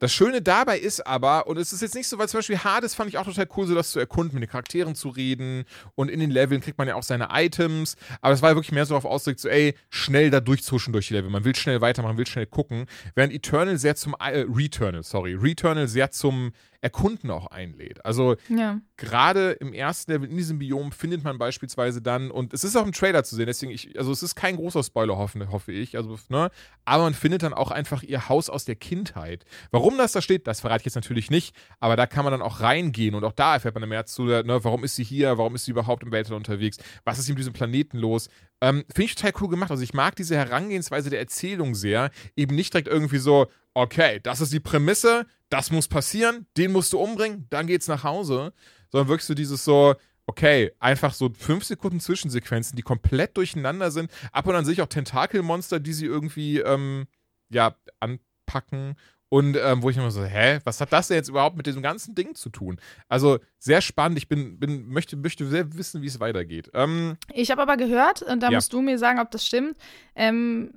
Das 0.00 0.12
Schöne 0.12 0.42
dabei 0.42 0.78
ist 0.78 1.06
aber, 1.06 1.46
und 1.46 1.56
es 1.56 1.72
ist 1.72 1.80
jetzt 1.80 1.94
nicht 1.94 2.08
so, 2.08 2.18
weil 2.18 2.28
zum 2.28 2.38
Beispiel 2.38 2.58
Hades 2.58 2.94
fand 2.94 3.08
ich 3.08 3.18
auch 3.18 3.24
total 3.24 3.48
cool, 3.56 3.66
so 3.66 3.74
das 3.74 3.92
zu 3.92 4.00
erkunden, 4.00 4.34
mit 4.34 4.42
den 4.42 4.50
Charakteren 4.50 4.94
zu 4.94 5.08
reden. 5.08 5.64
Und 5.94 6.10
in 6.10 6.20
den 6.20 6.30
Leveln 6.30 6.60
kriegt 6.60 6.78
man 6.78 6.88
ja 6.88 6.96
auch 6.96 7.02
seine 7.02 7.28
Items, 7.30 7.96
aber 8.20 8.34
es 8.34 8.42
war 8.42 8.54
wirklich 8.54 8.72
mehr 8.72 8.86
so 8.86 8.96
auf 8.96 9.04
Ausdruck, 9.04 9.38
so 9.38 9.48
ey, 9.48 9.74
schnell 9.90 10.30
da 10.30 10.40
durchzuschen 10.40 10.92
durch 10.92 11.08
die 11.08 11.14
Level. 11.14 11.30
Man 11.30 11.44
will 11.44 11.54
schnell 11.54 11.80
weitermachen, 11.80 12.18
will 12.18 12.26
schnell 12.26 12.46
gucken, 12.46 12.86
während 13.14 13.32
Eternal 13.32 13.78
sehr 13.78 13.94
zum, 13.96 14.14
äh, 14.18 14.44
Returnal, 14.48 15.02
sorry, 15.02 15.34
Returnal 15.34 15.88
sehr 15.88 16.10
zum 16.10 16.52
Erkunden 16.84 17.30
auch 17.30 17.46
einlädt. 17.46 18.04
Also 18.04 18.36
Ja. 18.48 18.78
gerade 18.98 19.52
im 19.52 19.72
ersten 19.72 20.12
Level 20.12 20.28
in 20.28 20.36
diesem 20.36 20.58
Biom 20.58 20.92
findet 20.92 21.24
man 21.24 21.38
beispielsweise 21.38 22.02
dann, 22.02 22.30
und 22.30 22.52
es 22.52 22.62
ist 22.62 22.76
auch 22.76 22.84
im 22.84 22.92
Trailer 22.92 23.24
zu 23.24 23.34
sehen, 23.36 23.46
deswegen, 23.46 23.72
ich, 23.72 23.98
also 23.98 24.12
es 24.12 24.22
ist 24.22 24.34
kein 24.34 24.56
großer 24.56 24.82
Spoiler, 24.84 25.16
hoffe, 25.16 25.50
hoffe 25.50 25.72
ich, 25.72 25.96
also, 25.96 26.18
ne, 26.28 26.50
aber 26.84 27.04
man 27.04 27.14
findet 27.14 27.42
dann 27.42 27.54
auch 27.54 27.70
einfach 27.70 28.02
ihr 28.02 28.28
Haus 28.28 28.50
aus 28.50 28.66
der 28.66 28.76
Kindheit. 28.76 29.44
Warum 29.70 29.96
das 29.96 30.12
da 30.12 30.20
steht, 30.20 30.46
das 30.46 30.60
verrate 30.60 30.82
ich 30.82 30.84
jetzt 30.84 30.94
natürlich 30.94 31.30
nicht, 31.30 31.56
aber 31.80 31.96
da 31.96 32.06
kann 32.06 32.24
man 32.24 32.32
dann 32.32 32.42
auch 32.42 32.60
reingehen 32.60 33.14
und 33.14 33.24
auch 33.24 33.32
da 33.32 33.54
erfährt 33.54 33.74
man 33.74 33.80
dann 33.80 33.88
mehr 33.90 34.04
zu, 34.04 34.24
ne, 34.24 34.44
warum 34.62 34.84
ist 34.84 34.96
sie 34.96 35.04
hier, 35.04 35.38
warum 35.38 35.54
ist 35.54 35.64
sie 35.64 35.70
überhaupt 35.70 36.02
im 36.02 36.12
Weltall 36.12 36.36
unterwegs, 36.36 36.76
was 37.04 37.18
ist 37.18 37.28
mit 37.30 37.38
diesem 37.38 37.54
Planeten 37.54 37.96
los. 37.96 38.28
Ähm, 38.60 38.84
Finde 38.94 39.04
ich 39.04 39.14
total 39.14 39.32
cool 39.40 39.48
gemacht. 39.48 39.70
Also 39.70 39.82
ich 39.82 39.94
mag 39.94 40.16
diese 40.16 40.36
Herangehensweise 40.36 41.10
der 41.10 41.18
Erzählung 41.18 41.74
sehr, 41.74 42.10
eben 42.36 42.54
nicht 42.54 42.72
direkt 42.72 42.88
irgendwie 42.88 43.18
so, 43.18 43.46
okay, 43.74 44.20
das 44.22 44.40
ist 44.40 44.52
die 44.52 44.60
Prämisse, 44.60 45.26
das 45.50 45.70
muss 45.70 45.88
passieren, 45.88 46.46
den 46.56 46.72
musst 46.72 46.92
du 46.92 46.98
umbringen, 46.98 47.46
dann 47.50 47.66
geht's 47.66 47.88
nach 47.88 48.04
Hause, 48.04 48.52
sondern 48.90 49.08
wirklich 49.08 49.26
so 49.26 49.34
dieses 49.34 49.64
so, 49.64 49.94
okay, 50.26 50.72
einfach 50.78 51.12
so 51.12 51.30
fünf 51.36 51.64
Sekunden 51.64 52.00
Zwischensequenzen, 52.00 52.76
die 52.76 52.82
komplett 52.82 53.36
durcheinander 53.36 53.90
sind. 53.90 54.10
Ab 54.32 54.46
und 54.46 54.54
an 54.54 54.64
sehe 54.64 54.72
ich 54.74 54.82
auch 54.82 54.86
Tentakelmonster, 54.86 55.80
die 55.80 55.92
sie 55.92 56.06
irgendwie, 56.06 56.60
ähm, 56.60 57.06
ja, 57.50 57.74
anpacken. 58.00 58.96
Und 59.30 59.56
ähm, 59.56 59.82
wo 59.82 59.90
ich 59.90 59.96
immer 59.96 60.12
so, 60.12 60.22
hä, 60.24 60.60
was 60.62 60.80
hat 60.80 60.92
das 60.92 61.08
denn 61.08 61.16
jetzt 61.16 61.28
überhaupt 61.28 61.56
mit 61.56 61.66
diesem 61.66 61.82
ganzen 61.82 62.14
Ding 62.14 62.36
zu 62.36 62.50
tun? 62.50 62.78
Also 63.08 63.40
sehr 63.58 63.80
spannend. 63.80 64.16
Ich 64.16 64.28
bin, 64.28 64.60
bin 64.60 64.86
möchte, 64.88 65.16
möchte 65.16 65.44
sehr 65.48 65.76
wissen, 65.76 66.02
wie 66.02 66.06
es 66.06 66.20
weitergeht. 66.20 66.70
Ähm, 66.72 67.16
Ich 67.32 67.50
habe 67.50 67.60
aber 67.62 67.76
gehört, 67.76 68.22
und 68.22 68.40
da 68.44 68.50
Ja. 68.50 68.58
musst 68.58 68.72
du 68.72 68.80
mir 68.80 68.96
sagen, 68.96 69.18
ob 69.18 69.32
das 69.32 69.44
stimmt, 69.44 69.76
ähm, 70.14 70.70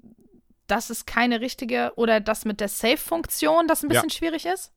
dass 0.68 0.90
es 0.90 1.06
keine 1.06 1.42
richtige 1.42 1.92
oder 1.96 2.20
das 2.20 2.46
mit 2.46 2.60
der 2.60 2.68
Save-Funktion, 2.68 3.68
das 3.68 3.84
ein 3.84 3.90
Ja. 3.92 4.02
bisschen 4.02 4.10
schwierig 4.12 4.46
ist. 4.46 4.72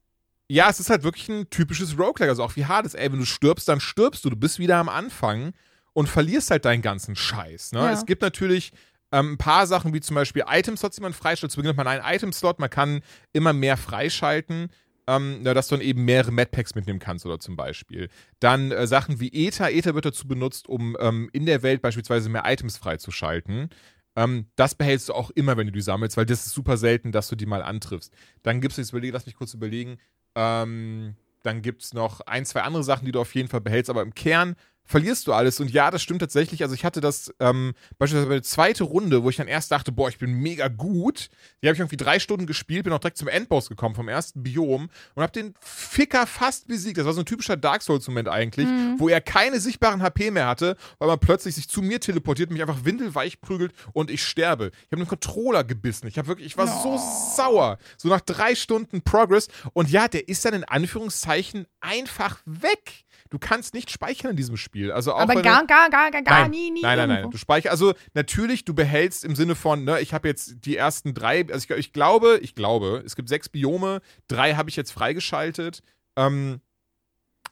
ja, 0.49 0.69
es 0.69 0.81
ist 0.81 0.91
halt 0.91 1.05
wirklich 1.05 1.29
ein 1.29 1.49
typisches 1.51 1.97
Roguelike, 1.99 2.29
also 2.31 2.43
auch 2.43 2.57
wie 2.57 2.67
Hades. 2.67 2.95
Ey, 2.95 3.13
wenn 3.13 3.21
du 3.21 3.25
stirbst, 3.25 3.69
dann 3.69 3.79
stirbst 3.81 4.25
du. 4.25 4.31
Du 4.31 4.37
bist 4.37 4.59
wieder 4.59 4.77
am 4.79 4.89
Anfang 4.89 5.53
und 5.93 6.09
verlierst 6.09 6.51
halt 6.51 6.65
deinen 6.65 6.83
ganzen 6.83 7.15
Scheiß. 7.15 7.71
Ne? 7.73 7.79
Ja. 7.81 7.93
Es 7.93 8.05
gibt 8.05 8.21
natürlich 8.23 8.73
ähm, 9.13 9.33
ein 9.35 9.39
paar 9.39 9.67
Sachen, 9.69 9.93
wie 9.95 10.01
zum 10.01 10.17
Beispiel 10.17 10.43
Item-Slots, 10.49 10.97
die 10.97 11.03
man 11.03 11.13
freischaltet. 11.13 11.53
Zu 11.53 11.57
Beginn 11.59 11.71
hat 11.71 11.77
man 11.77 11.87
einen 11.87 12.05
Item-Slot, 12.17 12.59
man 12.59 12.71
kann 12.71 13.01
immer 13.33 13.53
mehr 13.53 13.77
freischalten. 13.77 14.71
Ähm, 15.07 15.43
dass 15.43 15.67
du 15.67 15.77
dann 15.77 15.85
eben 15.85 16.05
mehrere 16.05 16.31
Madpacks 16.31 16.75
mitnehmen 16.77 17.01
kannst 17.01 17.27
oder 17.27 17.41
zum 17.41 17.57
Beispiel. 17.57 18.11
Dann 18.39 18.71
äh, 18.71 18.87
Sachen 18.87 19.19
wie 19.19 19.33
Ether. 19.33 19.73
Ether 19.73 19.95
wird 19.97 20.05
dazu 20.05 20.29
benutzt, 20.29 20.69
um 20.69 20.97
ähm, 21.01 21.29
in 21.33 21.47
der 21.47 21.63
Welt 21.65 21.83
beispielsweise 21.83 22.29
mehr 22.29 22.45
Items 22.47 22.77
freizuschalten. 22.77 23.71
Ähm, 24.17 24.47
das 24.57 24.75
behältst 24.75 25.09
du 25.09 25.15
auch 25.15 25.31
immer, 25.31 25.57
wenn 25.57 25.67
du 25.67 25.73
die 25.73 25.81
sammelst, 25.81 26.17
weil 26.17 26.27
das 26.27 26.47
ist 26.47 26.53
super 26.53 26.77
selten, 26.77 27.13
dass 27.13 27.29
du 27.29 27.37
die 27.37 27.47
mal 27.47 27.63
antriffst. 27.63 28.13
Dann 28.43 28.61
gibt 28.61 28.73
es, 28.73 28.79
jetzt 28.79 28.91
überlege, 28.91 29.13
lass 29.13 29.27
mich 29.27 29.37
kurz 29.37 29.55
überlegen, 29.55 29.99
ähm, 30.35 31.17
dann 31.43 31.63
gibt 31.63 31.83
es 31.83 31.95
noch 31.95 32.21
ein, 32.23 32.45
zwei 32.45 32.63
andere 32.63 32.85
Sachen, 32.85 33.07
die 33.07 33.13
du 33.13 33.21
auf 33.21 33.35
jeden 33.35 33.49
Fall 33.49 33.61
behältst, 33.61 33.89
aber 33.91 34.03
im 34.03 34.15
Kern 34.15 34.57
verlierst 34.91 35.27
du 35.29 35.33
alles. 35.33 35.61
Und 35.61 35.71
ja, 35.71 35.91
das 35.91 36.03
stimmt 36.03 36.21
tatsächlich. 36.21 36.63
Also 36.63 36.75
ich 36.75 36.85
hatte 36.85 37.01
das 37.01 37.33
ähm, 37.39 37.75
beispielsweise 37.99 38.29
bei 38.29 38.35
der 38.35 38.43
zweiten 38.43 38.83
Runde, 38.83 39.23
wo 39.23 39.31
ich 39.31 39.37
dann 39.37 39.47
erst 39.47 39.71
dachte, 39.71 39.93
boah, 39.93 40.09
ich 40.09 40.19
bin 40.19 40.33
mega 40.33 40.67
gut. 40.67 41.29
Die 41.63 41.69
habe 41.69 41.75
ich 41.75 41.81
irgendwie 41.81 41.97
drei 41.97 42.19
Stunden 42.19 42.47
gespielt, 42.47 42.85
bin 42.85 42.93
auch 42.93 42.99
direkt 42.99 43.17
zum 43.17 43.29
Endboss 43.29 43.69
gekommen 43.69 43.95
vom 43.95 44.09
ersten 44.09 44.43
Biom 44.43 44.91
und 45.15 45.23
habe 45.23 45.33
den 45.33 45.55
Ficker 45.61 46.27
fast 46.27 46.67
besiegt. 46.67 46.99
Das 46.99 47.07
war 47.07 47.13
so 47.13 47.21
ein 47.21 47.27
typischer 47.27 47.57
Dark 47.57 47.83
Souls-Moment 47.83 48.29
eigentlich, 48.29 48.67
wo 48.99 49.09
er 49.09 49.21
keine 49.21 49.61
sichtbaren 49.61 50.03
HP 50.03 50.33
mehr 50.33 50.49
hatte, 50.49 50.77
weil 50.99 51.07
man 51.07 51.21
plötzlich 51.21 51.55
sich 51.55 51.69
zu 51.69 51.83
mir 51.83 52.01
teleportiert, 52.01 52.51
mich 52.51 52.61
einfach 52.61 52.85
windelweich 52.85 53.41
prügelt 53.41 53.73
und 53.93 54.11
ich 54.11 54.25
sterbe. 54.25 54.73
Ich 54.73 54.93
habe 54.93 55.03
den 55.03 55.09
Controller 55.09 55.63
gebissen. 55.63 56.09
Ich 56.09 56.19
habe 56.19 56.27
wirklich, 56.27 56.47
ich 56.49 56.57
war 56.59 56.67
so 56.67 56.99
sauer. 57.37 57.79
So 57.97 58.09
nach 58.09 58.21
drei 58.21 58.57
Stunden 58.57 59.03
Progress. 59.03 59.47
Und 59.73 59.89
ja, 59.89 60.09
der 60.09 60.29
ist 60.29 60.45
dann 60.45 60.55
in 60.55 60.65
Anführungszeichen 60.65 61.67
einfach 61.81 62.41
weg. 62.45 63.05
Du 63.31 63.39
kannst 63.39 63.75
nicht 63.75 63.91
speichern 63.91 64.33
in 64.33 64.37
diesem 64.37 64.57
Spiel. 64.57 64.91
Also 64.91 65.13
auch 65.15 65.21
aber 65.21 65.41
gar, 65.41 65.65
gar, 65.65 65.89
gar, 65.89 66.11
gar, 66.11 66.23
gar 66.23 66.49
nie, 66.49 66.73
nie. 66.73 66.83
Nein, 66.83 66.99
nein, 66.99 67.09
nein. 67.09 67.31
Du 67.31 67.39
speicherst, 67.39 67.71
also 67.71 67.95
natürlich, 68.13 68.65
du 68.65 68.75
behältst 68.75 69.25
im 69.25 69.37
Sinne 69.37 69.55
von, 69.55 69.85
ne, 69.85 70.01
ich 70.01 70.13
habe 70.13 70.27
jetzt 70.27 70.65
die 70.65 70.77
ersten 70.77 71.15
drei, 71.15 71.47
also 71.51 71.65
ich, 71.69 71.71
ich 71.71 71.93
glaube, 71.93 72.41
ich 72.43 72.57
glaube, 72.57 73.03
es 73.07 73.15
gibt 73.15 73.29
sechs 73.29 73.49
Biome, 73.49 74.01
drei 74.27 74.55
habe 74.55 74.69
ich 74.69 74.77
jetzt 74.77 74.91
freigeschaltet. 74.91 75.81
Ähm, 76.17 76.61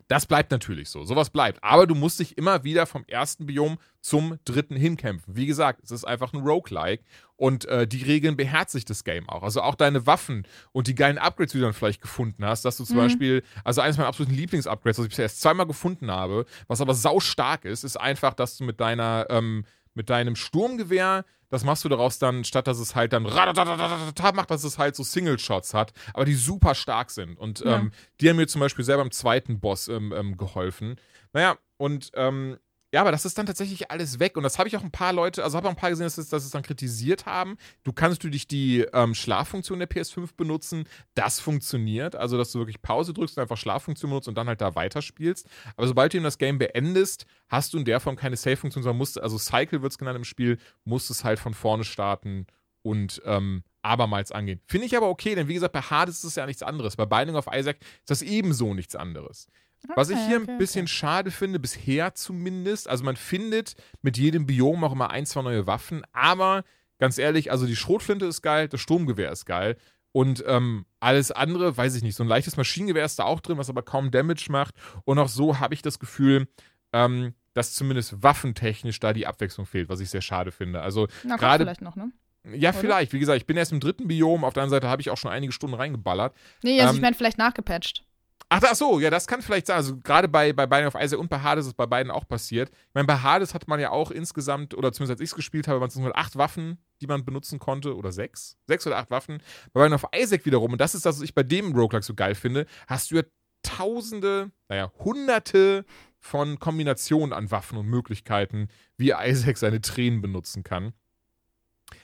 das 0.09 0.27
bleibt 0.27 0.51
natürlich 0.51 0.89
so. 0.89 1.05
Sowas 1.05 1.31
bleibt. 1.31 1.63
Aber 1.63 1.87
du 1.87 1.95
musst 1.95 2.19
dich 2.19 2.37
immer 2.39 2.65
wieder 2.65 2.87
vom 2.87 3.05
ersten 3.07 3.47
Biom 3.47 3.79
zum 4.01 4.39
dritten 4.45 4.75
hinkämpfen. 4.75 5.37
Wie 5.37 5.47
gesagt, 5.47 5.83
es 5.85 5.91
ist 5.91 6.05
einfach 6.05 6.33
ein 6.33 6.41
Roguelike. 6.41 7.05
Und 7.37 7.67
äh, 7.67 7.87
die 7.87 8.03
Regeln 8.03 8.37
beherzigt 8.37 8.89
das 8.91 9.05
Game 9.05 9.29
auch. 9.29 9.43
Also 9.43 9.61
auch 9.63 9.75
deine 9.75 10.07
Waffen 10.07 10.47
und 10.73 10.87
die 10.89 10.95
geilen 10.95 11.19
Upgrades, 11.19 11.53
die 11.53 11.59
du 11.59 11.65
dann 11.65 11.75
vielleicht 11.75 12.01
gefunden 12.01 12.45
hast, 12.45 12.65
dass 12.65 12.79
du 12.79 12.85
zum 12.85 12.97
Mhm. 12.97 13.01
Beispiel, 13.03 13.43
also 13.65 13.81
eines 13.81 13.97
meiner 13.97 14.09
absoluten 14.09 14.35
Lieblingsupgrades, 14.35 14.99
was 14.99 15.05
ich 15.05 15.11
bisher 15.11 15.25
erst 15.27 15.41
zweimal 15.41 15.67
gefunden 15.67 16.11
habe, 16.11 16.47
was 16.67 16.81
aber 16.81 16.95
sau 16.95 17.21
stark 17.21 17.65
ist, 17.65 17.85
ist 17.85 17.97
einfach, 17.97 18.35
dass 18.35 18.57
du 18.57 18.65
mit 18.65 18.81
deiner, 18.81 19.27
ähm, 19.31 19.65
mit 19.95 20.11
deinem 20.11 20.37
Sturmgewehr, 20.37 21.25
das 21.51 21.65
machst 21.65 21.85
du 21.85 21.89
daraus 21.89 22.19
dann, 22.19 22.45
statt 22.45 22.67
dass 22.67 22.79
es 22.79 22.95
halt 22.95 23.13
dann 23.13 23.27
macht, 24.35 24.51
dass 24.51 24.65
es 24.65 24.79
halt 24.79 24.97
so 24.97 25.03
Single-Shots 25.03 25.75
hat, 25.75 25.93
aber 26.15 26.25
die 26.25 26.35
super 26.35 26.75
stark 26.75 27.11
sind. 27.11 27.39
Und 27.39 27.61
Ja. 27.61 27.77
ähm, 27.77 27.93
die 28.21 28.29
haben 28.29 28.37
mir 28.37 28.47
zum 28.47 28.61
Beispiel 28.61 28.85
selber 28.85 29.03
im 29.03 29.11
zweiten 29.11 29.61
Boss 29.61 29.89
ähm, 29.89 30.13
ähm, 30.17 30.37
geholfen. 30.37 30.97
Naja, 31.33 31.57
und 31.77 32.11
ähm, 32.15 32.59
ja, 32.93 33.03
aber 33.03 33.13
das 33.13 33.27
ist 33.27 33.37
dann 33.37 33.45
tatsächlich 33.45 33.91
alles 33.91 34.19
weg. 34.19 34.37
Und 34.39 34.45
das 34.45 34.59
habe 34.59 34.69
ich 34.69 34.77
auch 34.77 34.83
ein 34.83 34.91
paar 34.91 35.13
Leute, 35.13 35.45
also 35.45 35.57
habe 35.59 35.69
auch 35.69 35.73
ein 35.73 35.77
paar 35.77 35.91
gesehen, 35.91 36.05
dass 36.07 36.17
es, 36.17 36.31
dass 36.31 36.45
es 36.45 36.51
dann 36.51 36.63
kritisiert 36.63 37.27
haben. 37.27 37.59
Du 37.85 37.93
kannst 37.93 38.21
natürlich 38.21 38.49
die 38.49 38.81
ähm, 38.95 39.15
Schlaffunktion 39.15 39.79
der 39.79 39.91
PS5 39.91 40.31
benutzen. 40.37 40.85
Das 41.15 41.39
funktioniert. 41.39 42.17
Also, 42.17 42.39
dass 42.39 42.53
du 42.53 42.61
wirklich 42.61 42.81
Pause 42.81 43.13
drückst 43.13 43.37
und 43.37 43.43
einfach 43.43 43.59
Schlaffunktion 43.59 44.11
benutzt 44.11 44.29
und 44.29 44.37
dann 44.37 44.49
halt 44.49 44.63
da 44.63 44.75
weiterspielst. 44.75 45.47
Aber 45.77 45.87
sobald 45.87 46.13
du 46.13 46.17
eben 46.17 46.25
das 46.25 46.39
Game 46.39 46.59
beendest, 46.59 47.27
hast 47.49 47.75
du 47.75 47.79
in 47.79 47.85
der 47.85 48.01
Form 48.01 48.17
keine 48.17 48.37
Save-Funktion, 48.37 48.83
sondern 48.83 48.99
musst, 48.99 49.21
also 49.21 49.37
Cycle 49.37 49.83
wird 49.83 49.93
es 49.93 49.99
genannt 49.99 50.17
im 50.17 50.25
Spiel, 50.25 50.59
musst 50.85 51.11
es 51.11 51.25
halt 51.25 51.39
von 51.39 51.53
vorne 51.53 51.85
starten 51.85 52.47
und 52.81 53.21
ähm, 53.27 53.65
abermals 53.83 54.33
angehen. 54.33 54.61
Finde 54.67 54.87
ich 54.87 54.97
aber 54.97 55.09
okay, 55.09 55.35
denn 55.35 55.49
wie 55.49 55.55
gesagt, 55.55 55.73
bei 55.73 55.83
Hades 55.83 56.19
ist 56.19 56.25
es 56.25 56.35
ja 56.37 56.47
nichts 56.47 56.63
anderes. 56.63 56.97
Bei 56.97 57.05
Binding 57.05 57.37
of 57.37 57.49
Isaac 57.53 57.79
ist 57.81 58.11
das 58.11 58.23
ebenso 58.23 58.73
nichts 58.73 58.97
anderes. 58.97 59.49
Was 59.95 60.11
ich 60.11 60.17
Okay, 60.17 60.27
hier 60.27 60.41
okay, 60.41 60.51
ein 60.53 60.59
bisschen 60.59 60.87
schade 60.89 61.31
finde, 61.31 61.59
bisher 61.59 62.15
zumindest, 62.15 62.89
also 62.89 63.05
man 63.05 63.17
findet 63.17 63.75
mit 64.03 64.19
jedem 64.19 64.47
Biom 64.47 64.83
auch 64.85 64.93
immer 64.93 65.11
ein, 65.11 65.27
zwei 65.27 65.43
neue 65.43 65.67
Waffen, 65.67 66.03
aber 66.13 66.65
ganz 66.99 67.19
ehrlich, 67.19 67.51
also 67.51 67.67
die 67.67 67.77
Schrotflinte 67.77 68.27
ist 68.27 68.43
geil, 68.43 68.69
das 68.69 68.81
Sturmgewehr 68.81 69.31
ist 69.31 69.47
geil 69.47 69.77
und 70.13 70.43
ähm, 70.47 70.85
alles 71.01 71.31
andere, 71.31 71.77
weiß 71.77 71.95
ich 71.95 72.03
nicht, 72.03 72.17
so 72.17 72.25
ein 72.25 72.29
leichtes 72.29 72.57
Maschinengewehr 72.57 73.05
ist 73.05 73.19
da 73.19 73.25
auch 73.25 73.41
drin, 73.41 73.59
was 73.59 73.71
aber 73.71 73.83
kaum 73.83 74.11
Damage 74.11 74.47
macht 74.51 74.75
und 75.05 75.19
auch 75.19 75.29
so 75.29 75.61
habe 75.61 75.75
ich 75.75 75.83
das 75.83 75.99
Gefühl, 75.99 76.49
ähm, 76.93 77.35
dass 77.55 77.75
zumindest 77.75 78.23
waffentechnisch 78.23 79.01
da 79.01 79.13
die 79.13 79.27
Abwechslung 79.27 79.67
fehlt, 79.67 79.89
was 79.89 80.01
ich 80.01 80.11
sehr 80.11 80.23
schade 80.23 80.53
finde. 80.53 80.81
Also 80.81 81.09
gerade 81.25 81.65
vielleicht 81.65 81.83
noch, 81.83 81.97
ne? 81.97 82.13
ja, 82.55 82.71
Oder? 82.71 82.79
vielleicht. 82.79 83.13
Wie 83.13 83.19
gesagt, 83.19 83.37
ich 83.37 83.47
bin 83.47 83.57
erst 83.57 83.73
im 83.73 83.81
dritten 83.81 84.09
Biom. 84.09 84.45
Auf 84.45 84.55
der 84.55 84.63
anderen 84.63 84.81
Seite 84.81 84.89
habe 84.89 85.03
ich 85.03 85.11
auch 85.11 85.17
schon 85.17 85.31
einige 85.31 85.53
Stunden 85.53 85.75
reingeballert. 85.75 86.35
Nee, 86.63 86.81
also 86.81 86.91
Ähm, 86.91 86.97
ich 86.97 87.03
meine, 87.03 87.17
vielleicht 87.17 87.39
nachgepatcht. 87.39 88.05
Ach, 88.51 88.63
ach 88.65 88.75
so, 88.75 88.99
ja, 88.99 89.11
das 89.11 89.27
kann 89.27 89.43
vielleicht 89.43 89.67
sein. 89.67 89.77
Also 89.77 89.99
gerade 89.99 90.27
bei, 90.27 90.55
bei 90.55 90.67
Binding 90.67 90.89
of 90.89 90.95
Isaac 90.99 91.21
und 91.21 91.29
bei 91.29 91.41
Hades 91.41 91.67
ist 91.67 91.73
es 91.73 91.75
bei 91.75 91.85
beiden 91.85 92.11
auch 92.11 92.27
passiert. 92.27 92.71
Ich 92.71 92.95
meine, 92.95 93.07
bei 93.07 93.19
Hades 93.19 93.53
hat 93.53 93.69
man 93.69 93.79
ja 93.79 93.91
auch 93.91 94.11
insgesamt, 94.11 94.75
oder 94.75 94.91
zumindest 94.93 95.19
als 95.19 95.21
ich 95.21 95.31
es 95.31 95.37
gespielt 95.37 95.69
habe, 95.69 95.81
waren 95.81 95.89
es 95.89 96.15
acht 96.15 96.37
Waffen, 96.37 96.79
die 97.03 97.07
man 97.07 97.27
benutzen 97.27 97.59
konnte. 97.59 97.95
Oder 97.95 98.11
sechs? 98.11 98.57
Sechs 98.67 98.87
oder 98.87 98.97
acht 98.97 99.11
Waffen. 99.11 99.43
Bei 99.73 99.83
Binding 99.83 99.97
of 100.03 100.07
Isaac 100.17 100.47
wiederum, 100.47 100.73
und 100.73 100.81
das 100.81 100.95
ist 100.95 101.05
das, 101.05 101.17
was 101.17 101.25
ich 101.25 101.35
bei 101.35 101.43
dem 101.43 101.73
Roguelike 101.73 102.05
so 102.05 102.15
geil 102.15 102.35
finde, 102.35 102.67
hast 102.87 103.11
du 103.11 103.17
ja 103.17 103.23
tausende, 103.63 104.51
naja, 104.69 104.91
hunderte 104.99 105.85
von 106.19 106.59
Kombinationen 106.59 107.35
an 107.35 107.51
Waffen 107.51 107.77
und 107.77 107.87
Möglichkeiten, 107.87 108.69
wie 108.97 109.13
Isaac 109.13 109.59
seine 109.59 109.81
Tränen 109.81 110.23
benutzen 110.23 110.65
kann. 110.65 110.95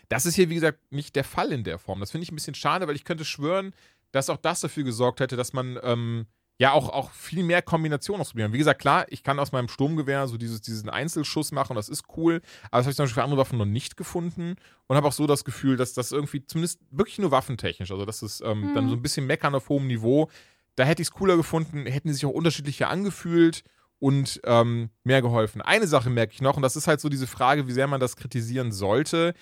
Das 0.09 0.27
ist 0.27 0.35
hier, 0.35 0.51
wie 0.51 0.55
gesagt, 0.55 0.79
nicht 0.93 1.17
der 1.17 1.25
Fall 1.25 1.53
in 1.53 1.65
der 1.65 1.79
Form. 1.79 2.01
Das 2.01 2.11
finde 2.11 2.25
ich 2.25 2.33
ein 2.33 2.37
bisschen 2.37 2.55
schade, 2.55 2.87
weil 2.87 2.97
ich 2.97 3.05
könnte 3.05 3.25
schwören, 3.25 3.75
dass 4.15 4.31
auch 4.31 4.37
das 4.37 4.61
dafür 4.61 4.85
gesorgt 4.85 5.19
hätte, 5.19 5.37
dass 5.37 5.53
man 5.53 5.77
ähm, 5.83 6.27
ja 6.59 6.71
auch, 6.71 6.89
auch 6.89 7.11
viel 7.11 7.43
mehr 7.43 7.63
Kombinationen 7.63 8.21
ausprobieren. 8.21 8.53
Wie 8.53 8.59
gesagt, 8.59 8.81
klar, 8.81 9.07
ich 9.09 9.25
kann 9.25 9.41
aus 9.41 9.51
meinem 9.51 9.69
Sturmgewehr 9.69 10.29
so 10.29 10.37
dieses, 10.37 10.61
diesen 10.61 10.89
Einzelschuss 10.89 11.51
machen, 11.51 11.75
das 11.75 11.89
ist 11.89 12.05
cool, 12.17 12.41
aber 12.71 12.79
das 12.79 12.87
habe 12.87 12.91
ich 12.91 12.97
zum 12.97 13.05
Beispiel 13.05 13.15
für 13.15 13.25
andere 13.25 13.41
Waffen 13.41 13.59
noch 13.59 13.65
nicht 13.65 13.97
gefunden 13.97 14.55
und 14.87 14.97
habe 14.97 15.09
auch 15.09 15.13
so 15.13 15.27
das 15.27 15.45
Gefühl, 15.45 15.77
dass 15.77 15.95
das 15.95 16.13
irgendwie 16.13 16.47
zumindest 16.47 16.79
wirklich 16.93 17.19
nur 17.19 17.33
waffentechnisch, 17.33 17.91
also 17.91 18.05
das 18.05 18.23
ist 18.23 18.41
ähm, 18.43 18.71
dann 18.73 18.89
so 18.89 18.95
ein 18.95 19.03
bisschen 19.03 19.27
meckern 19.27 19.55
auf 19.55 19.69
hohem 19.69 19.89
Niveau. 19.89 20.31
Da 20.77 20.85
hätte 20.85 21.03
ich 21.03 21.09
es 21.09 21.13
cooler 21.13 21.37
gefunden, 21.37 21.87
hätten 21.87 22.09
die 22.09 22.15
sich 22.15 22.25
auch 22.25 22.31
unterschiedlicher 22.31 22.89
angefühlt 22.91 23.65
und 23.99 24.41
ähm, 24.45 24.91
mehr 25.03 25.23
geholfen. 25.23 25.61
Eine 25.61 25.89
Sache 25.89 26.11
merke 26.11 26.35
ich 26.35 26.41
noch, 26.41 26.57
und 26.57 26.63
das 26.63 26.77
ist 26.77 26.87
halt 26.87 27.01
so 27.01 27.09
diese 27.09 27.27
Frage, 27.27 27.67
wie 27.67 27.73
sehr 27.73 27.89
man 27.89 28.01
das 28.01 28.17
kritisieren 28.17 28.71
sollte. 28.71 29.35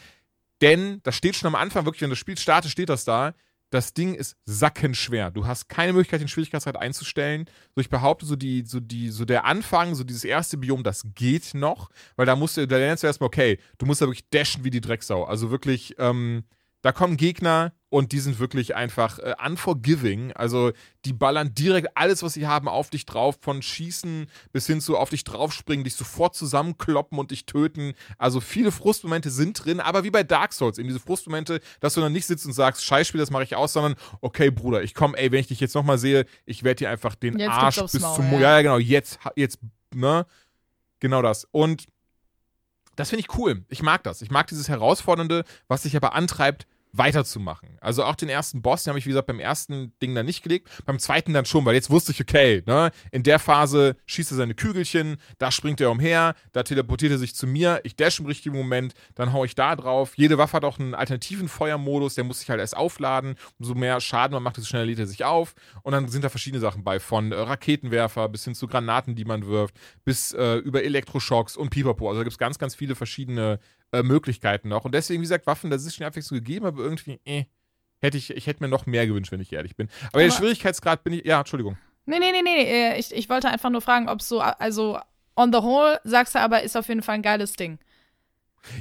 Denn 0.62 1.00
das 1.02 1.16
steht 1.16 1.36
schon 1.36 1.48
am 1.48 1.56
Anfang, 1.56 1.84
wirklich, 1.84 2.02
wenn 2.02 2.10
das 2.10 2.18
Spiel 2.18 2.38
startet, 2.38 2.70
steht 2.70 2.88
das 2.88 3.04
da. 3.04 3.34
Das 3.72 3.94
Ding 3.94 4.14
ist 4.14 4.36
sackenschwer. 4.44 5.30
Du 5.30 5.46
hast 5.46 5.68
keine 5.70 5.94
Möglichkeit, 5.94 6.20
den 6.20 6.28
Schwierigkeitsgrad 6.28 6.76
einzustellen. 6.76 7.46
So, 7.74 7.80
ich 7.80 7.88
behaupte, 7.88 8.26
so 8.26 8.36
die, 8.36 8.64
so 8.66 8.80
die, 8.80 9.08
so 9.08 9.24
der 9.24 9.46
Anfang, 9.46 9.94
so 9.94 10.04
dieses 10.04 10.24
erste 10.24 10.58
Biom, 10.58 10.82
das 10.82 11.06
geht 11.14 11.54
noch, 11.54 11.88
weil 12.16 12.26
da 12.26 12.36
musst 12.36 12.58
du, 12.58 12.68
da 12.68 12.76
lernst 12.76 13.02
du 13.02 13.06
erstmal, 13.06 13.28
okay, 13.28 13.58
du 13.78 13.86
musst 13.86 14.02
da 14.02 14.06
wirklich 14.06 14.28
dashen 14.28 14.62
wie 14.62 14.70
die 14.70 14.82
Drecksau. 14.82 15.24
Also 15.24 15.50
wirklich, 15.50 15.94
ähm, 15.98 16.44
da 16.82 16.92
kommen 16.92 17.16
Gegner 17.16 17.72
und 17.88 18.12
die 18.12 18.18
sind 18.18 18.38
wirklich 18.38 18.74
einfach 18.74 19.18
äh, 19.18 19.34
unforgiving. 19.46 20.32
Also 20.32 20.72
die 21.04 21.12
ballern 21.12 21.54
direkt 21.54 21.96
alles, 21.96 22.22
was 22.22 22.32
sie 22.32 22.46
haben, 22.46 22.68
auf 22.68 22.90
dich 22.90 23.06
drauf, 23.06 23.38
von 23.40 23.62
Schießen 23.62 24.26
bis 24.52 24.66
hin 24.66 24.80
zu 24.80 24.96
auf 24.96 25.10
dich 25.10 25.24
draufspringen, 25.24 25.84
dich 25.84 25.94
sofort 25.94 26.34
zusammenkloppen 26.34 27.18
und 27.18 27.30
dich 27.30 27.46
töten. 27.46 27.94
Also 28.18 28.40
viele 28.40 28.72
Frustmomente 28.72 29.30
sind 29.30 29.64
drin, 29.64 29.78
aber 29.78 30.04
wie 30.04 30.10
bei 30.10 30.24
Dark 30.24 30.52
Souls, 30.52 30.78
eben 30.78 30.88
diese 30.88 31.00
Frustmomente, 31.00 31.60
dass 31.80 31.94
du 31.94 32.00
dann 32.00 32.12
nicht 32.12 32.26
sitzt 32.26 32.46
und 32.46 32.52
sagst, 32.52 32.84
Scheißspiel, 32.84 33.20
das 33.20 33.30
mache 33.30 33.44
ich 33.44 33.54
aus, 33.54 33.72
sondern 33.74 33.94
okay, 34.20 34.50
Bruder, 34.50 34.82
ich 34.82 34.94
komme, 34.94 35.16
ey, 35.16 35.30
wenn 35.30 35.40
ich 35.40 35.48
dich 35.48 35.60
jetzt 35.60 35.74
nochmal 35.74 35.98
sehe, 35.98 36.26
ich 36.46 36.64
werde 36.64 36.78
dir 36.78 36.90
einfach 36.90 37.14
den 37.14 37.38
Jetzt 37.38 37.50
Arsch 37.50 37.80
bis 37.80 37.92
zum 37.92 38.02
Maul, 38.02 38.22
Mo 38.22 38.36
ja. 38.38 38.56
ja, 38.56 38.62
genau, 38.62 38.78
jetzt, 38.78 39.20
jetzt, 39.36 39.58
ne? 39.94 40.26
Genau 40.98 41.22
das. 41.22 41.46
Und 41.50 41.86
das 42.96 43.10
finde 43.10 43.20
ich 43.20 43.38
cool. 43.38 43.64
Ich 43.68 43.82
mag 43.82 44.02
das. 44.02 44.22
Ich 44.22 44.30
mag 44.30 44.46
dieses 44.46 44.68
Herausfordernde, 44.68 45.44
was 45.68 45.82
sich 45.82 45.96
aber 45.96 46.14
antreibt, 46.14 46.66
weiterzumachen. 46.92 47.78
Also 47.80 48.04
auch 48.04 48.14
den 48.14 48.28
ersten 48.28 48.60
Boss, 48.60 48.84
den 48.84 48.90
habe 48.90 48.98
ich, 48.98 49.06
wie 49.06 49.10
gesagt, 49.10 49.26
beim 49.26 49.40
ersten 49.40 49.92
Ding 50.00 50.14
dann 50.14 50.26
nicht 50.26 50.42
gelegt, 50.42 50.68
beim 50.84 50.98
zweiten 50.98 51.32
dann 51.32 51.46
schon, 51.46 51.64
weil 51.64 51.74
jetzt 51.74 51.90
wusste 51.90 52.12
ich, 52.12 52.20
okay, 52.20 52.62
ne, 52.66 52.90
in 53.10 53.22
der 53.22 53.38
Phase 53.38 53.96
schießt 54.06 54.32
er 54.32 54.36
seine 54.36 54.54
Kügelchen, 54.54 55.16
da 55.38 55.50
springt 55.50 55.80
er 55.80 55.90
umher, 55.90 56.34
da 56.52 56.62
teleportiert 56.62 57.12
er 57.12 57.18
sich 57.18 57.34
zu 57.34 57.46
mir, 57.46 57.80
ich 57.84 57.96
dash 57.96 58.20
im 58.20 58.26
richtigen 58.26 58.56
Moment, 58.56 58.94
dann 59.14 59.32
hau 59.32 59.44
ich 59.44 59.54
da 59.54 59.74
drauf. 59.74 60.12
Jede 60.16 60.36
Waffe 60.36 60.56
hat 60.56 60.64
auch 60.64 60.78
einen 60.78 60.94
alternativen 60.94 61.48
Feuermodus, 61.48 62.14
der 62.14 62.24
muss 62.24 62.40
sich 62.40 62.50
halt 62.50 62.60
erst 62.60 62.76
aufladen. 62.76 63.36
Umso 63.58 63.74
mehr 63.74 64.00
Schaden 64.00 64.34
man 64.34 64.42
macht, 64.42 64.56
desto 64.58 64.68
schneller 64.68 64.86
lädt 64.86 64.98
er 64.98 65.06
sich 65.06 65.24
auf. 65.24 65.54
Und 65.82 65.92
dann 65.92 66.08
sind 66.08 66.24
da 66.24 66.28
verschiedene 66.28 66.60
Sachen 66.60 66.84
bei, 66.84 67.00
von 67.00 67.32
äh, 67.32 67.36
Raketenwerfer 67.36 68.28
bis 68.28 68.44
hin 68.44 68.54
zu 68.54 68.66
Granaten, 68.66 69.14
die 69.14 69.24
man 69.24 69.46
wirft, 69.46 69.74
bis 70.04 70.32
äh, 70.32 70.56
über 70.56 70.84
Elektroschocks 70.84 71.56
und 71.56 71.70
Pipapo. 71.70 72.08
Also 72.08 72.20
da 72.20 72.24
gibt 72.24 72.32
es 72.32 72.38
ganz, 72.38 72.58
ganz 72.58 72.74
viele 72.74 72.94
verschiedene 72.94 73.58
äh, 73.92 74.02
Möglichkeiten 74.02 74.68
noch. 74.68 74.84
Und 74.84 74.94
deswegen, 74.94 75.20
wie 75.20 75.24
gesagt, 75.24 75.46
Waffen, 75.46 75.70
das 75.70 75.84
ist 75.84 75.94
schon 75.96 76.06
Abwechslung 76.06 76.38
gegeben, 76.38 76.66
aber 76.66 76.82
irgendwie, 76.82 77.20
äh, 77.24 77.44
hätte 78.00 78.18
ich, 78.18 78.30
ich 78.30 78.46
hätte 78.46 78.62
mir 78.62 78.68
noch 78.68 78.86
mehr 78.86 79.06
gewünscht, 79.06 79.32
wenn 79.32 79.40
ich 79.40 79.52
ehrlich 79.52 79.76
bin. 79.76 79.88
Aber, 80.12 80.20
der 80.20 80.28
Aber- 80.28 80.36
Schwierigkeitsgrad 80.36 81.04
bin 81.04 81.12
ich, 81.14 81.24
ja, 81.24 81.38
Entschuldigung. 81.38 81.76
Nee, 82.06 82.18
nee, 82.18 82.32
nee, 82.32 82.42
nee. 82.42 82.62
äh, 82.64 82.98
Ich, 82.98 83.14
ich 83.14 83.28
wollte 83.28 83.48
einfach 83.48 83.70
nur 83.70 83.80
fragen, 83.80 84.08
ob 84.08 84.20
so, 84.22 84.40
also 84.40 84.98
on 85.36 85.52
the 85.52 85.60
whole, 85.60 86.00
sagst 86.04 86.34
du 86.34 86.40
aber, 86.40 86.62
ist 86.62 86.76
auf 86.76 86.88
jeden 86.88 87.02
Fall 87.02 87.14
ein 87.16 87.22
geiles 87.22 87.52
Ding. 87.52 87.78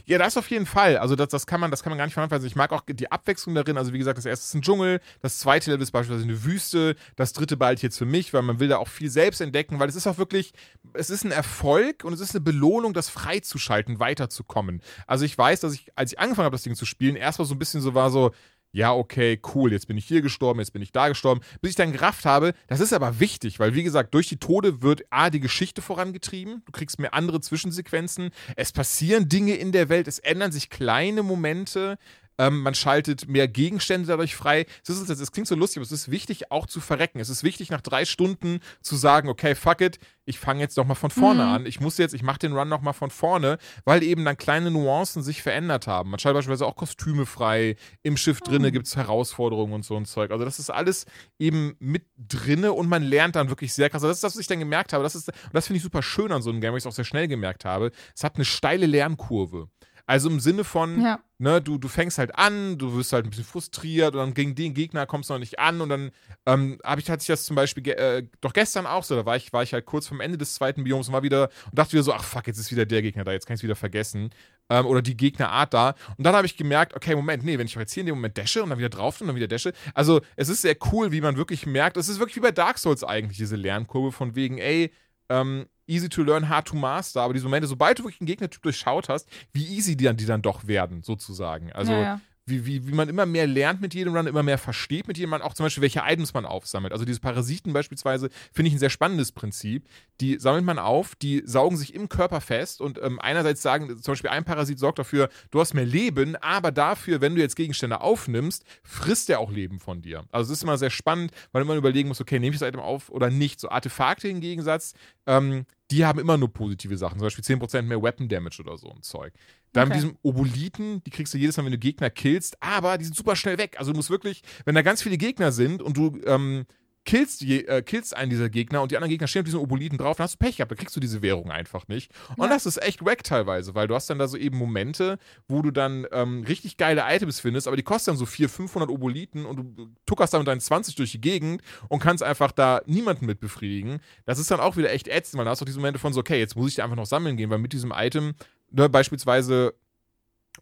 Ja, 0.06 0.18
das 0.18 0.38
auf 0.38 0.50
jeden 0.50 0.66
Fall. 0.66 0.98
Also 0.98 1.16
das, 1.16 1.30
das 1.30 1.46
kann 1.46 1.60
man, 1.60 1.72
das 1.72 1.84
kann 1.84 1.92
man 1.92 1.98
gar 1.98 2.06
nicht 2.06 2.14
verhandeln. 2.14 2.46
Ich 2.46 2.56
mag 2.56 2.72
auch 2.72 2.84
die 2.88 3.12
Abwechslung 3.12 3.56
darin. 3.56 3.78
Also 3.78 3.94
wie 3.94 3.98
gesagt, 3.98 4.18
das 4.18 4.26
erste 4.26 4.46
ist 4.46 4.54
ein 4.54 4.62
Dschungel, 4.62 5.02
das 5.22 5.40
zweite 5.40 5.72
Level 5.72 5.84
ist 5.84 5.92
beispielsweise 5.92 6.28
eine 6.28 6.44
Wüste, 6.44 6.96
das 7.16 7.34
dritte 7.34 7.58
bald 7.58 7.82
jetzt 7.82 7.98
für 7.98 8.06
mich, 8.06 8.34
weil 8.34 8.42
man 8.42 8.60
will 8.60 8.68
da 8.68 8.78
auch 8.78 8.88
viel 8.88 9.10
selbst 9.10 9.42
entdecken, 9.42 9.80
weil 9.80 9.90
es 9.90 9.96
ist 9.96 10.08
auch 10.08 10.18
wirklich, 10.18 10.54
es 10.94 11.10
ist 11.10 11.24
ein 11.24 11.32
Erfolg 11.32 12.04
und 12.04 12.14
es 12.14 12.20
ist 12.20 12.36
eine 12.36 12.42
Belohnung, 12.42 12.94
das 12.94 13.10
freizuschalten, 13.10 14.00
weiterzukommen. 14.00 14.82
Also 15.08 15.26
ich 15.26 15.38
weiß, 15.38 15.62
dass 15.62 15.74
ich, 15.74 15.88
als 15.96 16.14
ich 16.14 16.20
angefangen 16.20 16.46
habe, 16.46 16.56
das 16.56 16.64
Ding 16.64 16.76
zu 16.76 16.86
spielen, 16.86 17.16
erstmal 17.16 17.48
so 17.48 17.56
ein 17.56 17.60
bisschen 17.60 17.82
so 17.82 17.94
war 17.94 18.12
so, 18.12 18.32
ja, 18.72 18.94
okay, 18.94 19.40
cool, 19.54 19.72
jetzt 19.72 19.88
bin 19.88 19.98
ich 19.98 20.06
hier 20.06 20.22
gestorben, 20.22 20.60
jetzt 20.60 20.72
bin 20.72 20.82
ich 20.82 20.92
da 20.92 21.10
gestorben, 21.10 21.42
bis 21.62 21.72
ich 21.72 21.76
dann 21.76 21.92
gerafft 21.92 22.26
habe, 22.26 22.54
das 22.68 22.80
ist 22.80 22.94
aber 22.94 23.20
wichtig, 23.20 23.60
weil 23.60 23.76
wie 23.76 23.84
gesagt, 23.84 24.14
durch 24.14 24.28
die 24.30 24.38
Tode 24.38 24.82
wird 24.82 25.04
A, 25.10 25.30
die 25.30 25.40
Geschichte 25.40 25.82
vorangetrieben, 25.82 26.62
du 26.66 26.72
kriegst 26.72 27.00
mehr 27.00 27.14
andere 27.14 27.42
Zwischensequenzen, 27.42 28.32
es 28.56 28.72
passieren 28.72 29.28
Dinge 29.28 29.56
in 29.56 29.72
der 29.72 29.90
Welt, 29.90 30.08
es 30.08 30.20
ändern 30.20 30.52
sich 30.52 30.70
kleine 30.70 31.24
Momente, 31.24 31.98
ähm, 32.38 32.62
man 32.62 32.74
schaltet 32.76 33.28
mehr 33.28 33.48
Gegenstände 33.48 34.08
dadurch 34.08 34.36
frei. 34.36 34.66
Es, 34.84 34.90
ist, 34.90 35.10
es 35.10 35.32
klingt 35.32 35.48
so 35.48 35.56
lustig, 35.56 35.78
aber 35.78 35.86
es 35.86 35.92
ist 35.92 36.10
wichtig 36.12 36.52
auch 36.52 36.66
zu 36.66 36.80
verrecken. 36.80 37.20
Es 37.20 37.30
ist 37.30 37.44
wichtig, 37.44 37.70
nach 37.70 37.82
drei 37.82 38.06
Stunden 38.06 38.60
zu 38.82 38.96
sagen, 38.96 39.30
okay, 39.30 39.56
fuck 39.56 39.82
it, 39.82 40.00
ich 40.26 40.40
fange 40.40 40.62
jetzt 40.62 40.78
nochmal 40.78 40.96
von 40.96 41.10
vorne 41.12 41.44
Mhm. 41.44 41.50
an. 41.50 41.66
Ich 41.66 41.80
muss 41.80 41.98
jetzt, 41.98 42.14
ich 42.14 42.24
mache 42.24 42.40
den 42.40 42.54
Run 42.54 42.70
nochmal 42.70 42.94
von 42.94 43.10
vorne, 43.10 43.58
weil 43.86 44.02
eben 44.04 44.24
dann 44.24 44.38
kleine 44.38 44.72
Nuancen 44.72 45.24
sich 45.24 45.42
verändert 45.42 45.88
haben. 45.88 46.10
Man 46.12 46.20
schaltet 46.20 46.38
beispielsweise 46.38 46.66
auch 46.68 46.76
Kostüme 46.76 47.26
frei, 47.26 47.76
im 48.04 48.18
Schiff 48.18 48.40
drinne 48.40 48.70
Mhm. 48.70 48.72
gibt 48.74 48.88
es 48.88 48.96
Herausforderungen 48.96 49.74
und 49.74 49.86
so 49.86 49.98
ein 49.98 50.06
Zeug. 50.06 50.32
Also 50.32 50.46
das 50.46 50.60
ist 50.60 50.70
alles 50.70 51.06
eben 51.40 51.76
mit 51.80 52.06
drinne 52.18 52.72
und 52.74 52.88
man 52.88 53.04
lernt 53.04 53.36
dann 53.36 53.50
wirklich 53.50 53.74
sehr 53.74 53.90
krass. 53.90 54.04
Also 54.04 54.08
Das 54.10 54.18
ist 54.18 54.24
das, 54.24 54.36
was 54.36 54.42
ich 54.42 54.48
dann 54.48 54.60
gemerkt 54.60 54.94
habe. 54.94 55.04
Das 55.04 55.16
ist, 55.16 55.28
und 55.30 55.36
das 55.54 55.68
finde 55.68 55.78
ich 55.78 55.84
super 55.84 56.02
schön 56.04 56.32
an 56.32 56.42
so 56.42 56.50
einem 56.50 56.62
Game, 56.62 56.72
weil 56.72 56.78
ich 56.78 56.84
es 56.84 56.88
auch 56.88 56.96
sehr 56.96 57.06
schnell 57.06 57.28
gemerkt 57.28 57.66
habe. 57.66 57.92
Es 58.16 58.24
hat 58.24 58.36
eine 58.36 58.46
steile 58.46 58.86
Lernkurve. 58.86 59.68
Also 60.12 60.30
im 60.30 60.42
Sinne 60.42 60.66
von, 60.66 61.00
Ja. 61.00 61.22
ne, 61.38 61.62
du, 61.62 61.78
du 61.78 61.88
fängst 61.88 62.18
halt 62.18 62.38
an, 62.38 62.78
du 62.78 62.94
wirst 62.98 63.14
halt 63.14 63.26
ein 63.26 63.30
bisschen 63.30 63.46
frustriert 63.46 64.14
und 64.14 64.20
dann 64.20 64.34
gegen 64.34 64.56
den 64.56 64.74
Gegner 64.74 65.06
kommst 65.06 65.30
du 65.30 65.34
noch 65.36 65.40
nicht 65.40 65.58
an 65.58 65.80
und 65.80 65.88
dann 65.88 66.12
ähm, 66.46 66.80
habe 66.84 67.00
ich 67.00 67.10
hatte 67.10 67.22
ich 67.22 67.28
das 67.28 67.46
zum 67.46 67.56
Beispiel 67.56 67.82
ge 67.82 67.94
äh, 67.94 68.28
doch 68.42 68.52
gestern 68.52 68.86
auch 68.86 69.06
so, 69.06 69.16
da 69.16 69.26
war 69.26 69.38
ich, 69.38 69.54
war 69.54 69.64
ich 69.64 69.72
halt 69.74 69.86
kurz 69.86 70.08
vom 70.08 70.20
Ende 70.20 70.38
des 70.38 70.54
zweiten 70.54 70.84
Bioms 70.84 71.08
und 71.08 71.14
war 71.14 71.24
wieder 71.24 71.50
und 71.70 71.80
dachte 71.80 71.94
wieder 71.94 72.04
so, 72.04 72.12
ach 72.14 72.26
fuck, 72.26 72.46
jetzt 72.48 72.58
ist 72.58 72.72
wieder 72.72 72.86
der 72.86 73.02
Gegner 73.02 73.24
da, 73.24 73.32
jetzt 73.32 73.46
kann 73.48 73.54
ich 73.54 73.60
es 73.60 73.64
wieder 73.64 73.78
vergessen. 73.78 74.32
Ähm, 74.70 74.86
oder 74.86 75.02
die 75.02 75.16
Gegnerart 75.16 75.74
da. 75.74 75.96
Und 76.18 76.26
dann 76.26 76.36
habe 76.36 76.46
ich 76.46 76.58
gemerkt, 76.58 76.94
okay, 76.94 77.16
Moment, 77.16 77.46
nee, 77.46 77.58
wenn 77.58 77.68
ich 77.68 77.76
jetzt 77.76 77.94
hier 77.94 78.02
in 78.02 78.08
dem 78.08 78.16
Moment 78.16 78.38
dashe 78.38 78.62
und 78.64 78.70
dann 78.70 78.80
wieder 78.80 78.90
drauf 78.90 79.22
und 79.22 79.28
dann 79.28 79.36
wieder 79.38 79.48
dashe. 79.48 79.72
Also 79.94 80.20
es 80.36 80.50
ist 80.50 80.62
sehr 80.62 80.76
cool, 80.92 81.14
wie 81.14 81.22
man 81.22 81.38
wirklich 81.38 81.66
merkt, 81.66 81.96
es 81.96 82.10
ist 82.10 82.20
wirklich 82.20 82.36
wie 82.36 82.42
bei 82.42 82.52
Dark 82.52 82.80
Souls 82.80 83.06
eigentlich, 83.06 83.38
diese 83.38 83.56
Lernkurve 83.56 84.12
von 84.12 84.36
wegen, 84.36 84.58
ey, 84.58 84.92
ähm, 85.30 85.68
easy 85.88 86.10
to 86.10 86.24
learn, 86.24 86.50
hard 86.50 86.68
to 86.68 86.76
master, 86.76 87.22
aber 87.22 87.34
diese 87.34 87.46
Momente, 87.46 87.68
sobald 87.68 88.00
du 88.00 88.04
wirklich 88.04 88.22
einen 88.22 88.28
Gegnertyp 88.28 88.62
durchschaut 88.62 89.10
hast, 89.10 89.28
wie 89.54 89.66
easy 89.66 89.96
die 89.96 90.06
dann, 90.06 90.18
die 90.18 90.26
dann 90.26 90.42
doch 90.42 90.68
werden, 90.68 91.04
sozusagen. 91.04 91.72
Also 91.72 91.92
ja, 91.92 92.02
ja. 92.02 92.22
Wie, 92.46 92.66
wie, 92.66 92.88
wie 92.88 92.94
man 92.94 93.10
immer 93.10 93.26
mehr 93.26 93.48
lernt 93.48 93.82
mit 93.82 93.94
jedem 93.94 94.16
Run, 94.16 94.28
immer 94.28 94.44
mehr 94.44 94.58
versteht 94.58 95.08
mit 95.08 95.18
jedem 95.18 95.34
Run, 95.34 95.42
auch 95.42 95.54
zum 95.54 95.66
Beispiel, 95.66 95.82
welche 95.82 96.02
Items 96.06 96.34
man 96.34 96.46
aufsammelt. 96.46 96.92
Also 96.92 97.06
diese 97.06 97.20
Parasiten 97.20 97.74
beispielsweise 97.74 98.30
finde 98.52 98.70
ich 98.70 98.76
ein 98.76 98.80
sehr 98.80 98.90
spannendes 98.90 99.32
Prinzip. 99.32 99.88
Die 100.20 100.40
sammelt 100.40 100.66
man 100.66 100.80
auf, 100.80 101.16
die 101.16 101.44
saugen 101.46 101.78
sich 101.78 101.94
im 101.94 102.10
Körper 102.10 102.42
fest 102.42 102.82
und 102.82 103.00
ähm, 103.02 103.20
einerseits 103.20 103.62
sagen, 103.62 104.02
zum 104.02 104.14
Beispiel 104.14 104.30
ein 104.30 104.44
Parasit 104.44 104.80
sorgt 104.80 105.00
dafür, 105.00 105.30
du 105.52 105.60
hast 105.60 105.74
mehr 105.74 105.86
Leben, 105.86 106.36
aber 106.36 106.72
dafür, 106.72 107.22
wenn 107.22 107.36
du 107.36 107.42
jetzt 107.42 107.56
Gegenstände 107.56 108.02
aufnimmst, 108.02 108.64
frisst 108.84 109.30
er 109.30 109.40
auch 109.40 109.52
Leben 109.52 109.80
von 109.80 110.02
dir. 110.02 110.24
Also 110.32 110.52
es 110.52 110.60
ist 110.60 110.64
immer 110.64 110.78
sehr 110.78 110.90
spannend, 110.90 111.32
weil 111.52 111.64
man 111.64 111.78
überlegen 111.78 112.10
muss, 112.10 112.22
okay, 112.22 112.40
nehme 112.40 112.54
ich 112.54 112.60
das 112.60 112.68
Item 112.68 112.82
auf 112.82 113.10
oder 113.10 113.30
nicht. 113.30 113.60
So 113.60 113.70
Artefakte 113.70 114.28
im 114.28 114.42
Gegensatz, 114.42 114.94
ähm, 115.28 115.66
die 115.92 116.06
haben 116.06 116.20
immer 116.20 116.38
nur 116.38 116.52
positive 116.52 116.98
Sachen, 116.98 117.20
zum 117.20 117.26
Beispiel 117.26 117.44
10% 117.44 117.82
mehr 117.84 118.02
Weapon 118.02 118.28
Damage 118.30 118.62
oder 118.62 118.78
so 118.78 118.90
ein 118.92 119.02
Zeug. 119.04 119.34
Dann 119.74 119.90
mit 119.90 119.98
Okay. 119.98 120.06
diesem 120.06 120.18
Oboliten, 120.22 121.04
die 121.04 121.10
kriegst 121.12 121.34
du 121.34 121.38
jedes 121.38 121.58
Mal, 121.58 121.66
wenn 121.66 121.72
du 121.74 121.78
Gegner 121.78 122.10
killst, 122.10 122.58
aber 122.62 122.98
die 122.98 123.06
sind 123.06 123.16
super 123.16 123.36
schnell 123.36 123.58
weg. 123.58 123.76
Also 123.78 123.92
du 123.92 123.98
musst 123.98 124.10
wirklich, 124.10 124.42
wenn 124.66 124.76
da 124.76 124.82
ganz 124.82 125.02
viele 125.04 125.18
Gegner 125.18 125.52
sind 125.52 125.82
und 125.82 125.98
du 125.98 126.20
ähm, 126.26 126.66
killst, 127.04 127.42
je, 127.42 127.62
äh, 127.64 127.82
killst 127.82 128.16
einen 128.16 128.30
dieser 128.30 128.50
Gegner 128.50 128.82
und 128.82 128.92
die 128.92 128.98
anderen 128.98 129.10
Gegner 129.10 129.28
stehen 129.28 129.42
auf 129.42 129.46
diesen 129.46 129.60
Oboliten 129.60 129.98
drauf, 129.98 130.18
dann 130.18 130.26
hast 130.26 130.36
du 130.36 130.38
Pech 130.38 130.58
gehabt, 130.58 130.72
dann 130.72 130.78
kriegst 130.78 130.96
du 130.96 131.00
diese 131.00 131.22
Währung 131.22 131.50
einfach 131.52 131.88
nicht. 131.88 132.12
Und 132.38 132.46
Ja. 132.46 132.50
das 132.54 132.66
ist 132.66 132.82
echt 132.82 133.04
wack 133.04 133.24
teilweise, 133.24 133.74
weil 133.74 133.88
du 133.88 133.96
hast 133.96 134.10
dann 134.10 134.20
da 134.20 134.28
so 134.28 134.38
eben 134.38 134.58
Momente, 134.58 135.18
wo 135.48 135.62
du 135.62 135.72
dann 135.72 136.06
ähm, 136.12 136.44
richtig 136.48 136.78
geile 136.78 137.04
Items 137.08 137.40
findest, 137.40 137.68
aber 137.68 137.76
die 137.76 137.84
kosten 137.84 138.12
dann 138.12 138.18
so 138.18 138.26
400, 138.26 138.56
500 138.56 138.90
Oboliten 138.90 139.46
und 139.46 139.58
du 139.78 139.90
tuckerst 140.06 140.34
dann 140.34 140.42
mit 140.42 140.48
deinen 140.48 140.62
20 140.62 140.96
durch 140.96 141.12
die 141.12 141.22
Gegend 141.22 141.62
und 141.90 142.00
kannst 142.00 142.24
einfach 142.24 142.52
da 142.52 142.82
niemanden 142.86 143.26
mit 143.26 143.40
befriedigen. 143.40 144.00
Das 144.26 144.38
ist 144.40 144.52
dann 144.52 144.60
auch 144.60 144.78
wieder 144.78 144.92
echt 144.92 145.08
ätzend, 145.08 145.38
weil 145.40 145.46
da 145.46 145.52
hast 145.52 145.62
du 145.62 145.64
auch 145.64 145.68
diese 145.68 145.80
Momente 145.80 146.00
von 146.00 146.14
so, 146.14 146.20
okay, 146.20 146.40
jetzt 146.40 146.56
muss 146.56 146.70
ich 146.70 146.76
da 146.76 146.84
einfach 146.84 146.96
noch 146.98 147.06
sammeln 147.08 147.36
gehen, 147.38 147.50
weil 147.50 147.58
mit 147.60 147.74
diesem 147.74 147.92
Item, 147.96 148.34
ne, 148.70 148.90
beispielsweise 148.90 149.74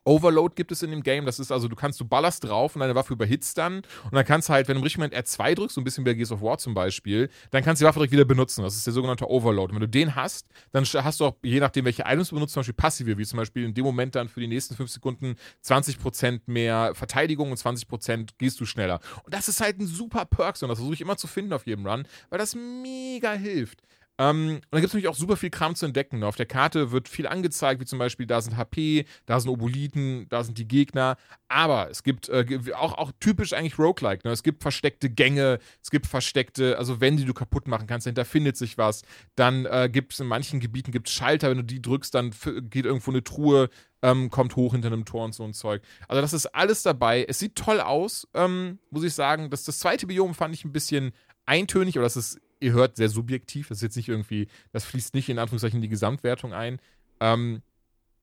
Overload 0.04 0.56
gibt 0.56 0.72
es 0.72 0.82
in 0.82 0.92
dem 0.92 1.04
Game. 1.04 1.26
Das 1.26 1.40
ist 1.40 1.52
also, 1.52 1.68
du 1.68 1.76
kannst, 1.76 2.00
du 2.00 2.06
ballerst 2.06 2.44
drauf 2.44 2.76
und 2.76 2.82
deine 2.82 2.96
Waffe 2.96 3.14
überhitzt 3.14 3.58
dann. 3.58 3.78
Und 3.78 4.14
dann 4.14 4.26
kannst 4.26 4.50
du 4.50 4.54
halt, 4.54 4.68
wenn 4.68 4.76
du 4.76 4.80
im 4.80 4.84
richtigen 4.84 5.04
Moment 5.04 5.16
R2 5.16 5.56
drückst, 5.56 5.76
so 5.76 5.82
ein 5.82 5.84
bisschen 5.84 6.06
wie 6.06 6.10
bei 6.10 6.14
Gears 6.16 6.32
of 6.32 6.42
War 6.42 6.58
zum 6.58 6.74
Beispiel, 6.74 7.30
dann 7.52 7.64
kannst 7.64 7.82
du 7.82 7.86
die 7.86 7.88
Waffe 7.88 8.00
direkt 8.00 8.14
wieder 8.14 8.26
benutzen. 8.26 8.64
Das 8.64 8.76
ist 8.76 8.86
der 8.86 8.94
sogenannte 8.94 9.30
Overload. 9.30 9.72
Und 9.72 9.76
wenn 9.76 9.82
du 9.82 9.90
den 9.90 10.16
hast, 10.16 10.48
dann 10.72 10.86
hast 10.86 11.20
du 11.20 11.26
auch, 11.26 11.36
je 11.44 11.60
nachdem, 11.60 11.86
welche 11.86 12.04
Items 12.04 12.30
du 12.30 12.36
benutzt, 12.36 12.54
zum 12.54 12.62
Beispiel 12.62 12.74
passive, 12.74 13.18
wie 13.18 13.26
zum 13.26 13.38
Beispiel 13.38 13.66
in 13.66 13.74
dem 13.74 13.86
Moment 13.86 14.16
dann 14.16 14.30
für 14.30 14.40
die 14.40 14.48
nächsten 14.48 14.76
5 14.76 14.90
Sekunden 14.90 15.36
20% 15.64 16.42
mehr 16.48 16.94
Verteidigung 16.96 17.52
und 17.52 17.58
20% 17.58 18.30
gehst 18.38 18.60
du 18.60 18.66
schneller. 18.66 19.00
Und 19.24 19.34
das 19.34 19.48
ist 19.48 19.62
halt 19.62 19.80
ein 19.80 19.88
super 19.88 20.26
Perk, 20.26 20.62
und 20.62 20.70
das 20.70 20.78
versuche 20.78 20.94
ich 20.94 21.02
immer 21.02 21.18
zu 21.18 21.28
finden 21.28 21.54
auf 21.54 21.66
jedem 21.66 21.86
Run, 21.86 22.04
weil 22.30 22.40
das 22.40 22.56
mega 22.56 23.34
hilft. 23.34 23.82
Ähm, 24.20 24.56
und 24.56 24.66
dann 24.72 24.82
gibt 24.82 24.90
es 24.90 24.94
natürlich 24.94 25.08
auch 25.08 25.16
super 25.16 25.38
viel 25.38 25.50
Kram 25.50 25.76
zu 25.76 25.86
entdecken. 25.86 26.20
ne? 26.20 26.28
Auf 26.28 26.36
der 26.36 26.46
Karte 26.46 26.92
wird 26.92 27.08
viel 27.08 27.26
angezeigt, 27.26 27.80
wie 27.80 27.86
zum 27.86 28.00
Beispiel, 28.00 28.26
da 28.28 28.42
sind 28.42 28.58
HP, 28.58 29.06
da 29.26 29.40
sind 29.40 29.50
Oboliten, 29.50 30.28
da 30.28 30.44
sind 30.44 30.58
die 30.58 30.68
Gegner. 30.68 31.16
Aber 31.48 31.90
es 31.90 32.04
gibt 32.04 32.28
äh, 32.28 32.60
auch, 32.76 32.98
auch 32.98 33.14
typisch 33.22 33.54
eigentlich 33.54 33.80
Roguelike. 33.80 34.28
Ne? 34.28 34.34
Es 34.34 34.44
gibt 34.44 34.62
versteckte 34.62 35.10
Gänge, 35.10 35.60
es 35.82 35.90
gibt 35.90 36.06
versteckte, 36.06 36.78
also 36.78 37.00
Wände, 37.00 37.22
die 37.22 37.28
du 37.28 37.34
kaputt 37.34 37.70
machen 37.70 37.88
kannst, 37.88 38.08
dahinter 38.08 38.26
findet 38.26 38.58
sich 38.58 38.78
was. 38.78 39.04
Dann 39.36 39.66
äh, 39.66 39.90
gibt 39.90 40.12
es 40.12 40.20
in 40.20 40.28
manchen 40.28 40.60
Gebieten 40.60 40.92
gibt's 40.92 41.14
Schalter, 41.14 41.50
wenn 41.50 41.58
du 41.58 41.64
die 41.64 41.82
drückst, 41.82 42.14
dann 42.14 42.32
geht 42.70 42.86
irgendwo 42.86 43.12
eine 43.12 43.24
Truhe, 43.24 43.70
ähm, 44.02 44.30
kommt 44.30 44.58
hoch 44.58 44.74
hinter 44.74 44.88
einem 44.88 45.06
Tor 45.06 45.24
und 45.24 45.34
so 45.34 45.44
ein 45.44 45.54
Zeug. 45.54 45.82
Also 46.10 46.22
das 46.22 46.34
ist 46.34 46.48
alles 46.48 46.84
dabei. 46.84 47.26
Es 47.28 47.40
sieht 47.40 47.56
toll 47.56 47.80
aus, 47.80 48.28
ähm, 48.34 48.80
muss 48.92 49.04
ich 49.04 49.14
sagen. 49.14 49.50
Das, 49.50 49.64
das 49.64 49.80
zweite 49.80 50.08
Biom 50.08 50.34
fand 50.34 50.54
ich 50.54 50.66
ein 50.66 50.72
bisschen 50.74 51.14
eintönig, 51.46 51.98
oder 51.98 52.04
das 52.04 52.18
ist, 52.18 52.40
ihr 52.60 52.74
hört, 52.74 52.98
sehr 52.98 53.10
subjektiv. 53.10 53.70
Das 53.70 53.78
ist 53.80 53.84
jetzt 53.84 53.96
nicht 53.98 54.10
irgendwie, 54.10 54.48
das 54.72 54.86
fließt 54.86 55.14
nicht 55.14 55.30
in 55.30 55.40
Anführungszeichen 55.40 55.78
in 55.78 55.82
die 55.82 55.90
Gesamtwertung 55.90 56.54
ein. 56.54 56.80
Ähm, 57.20 57.62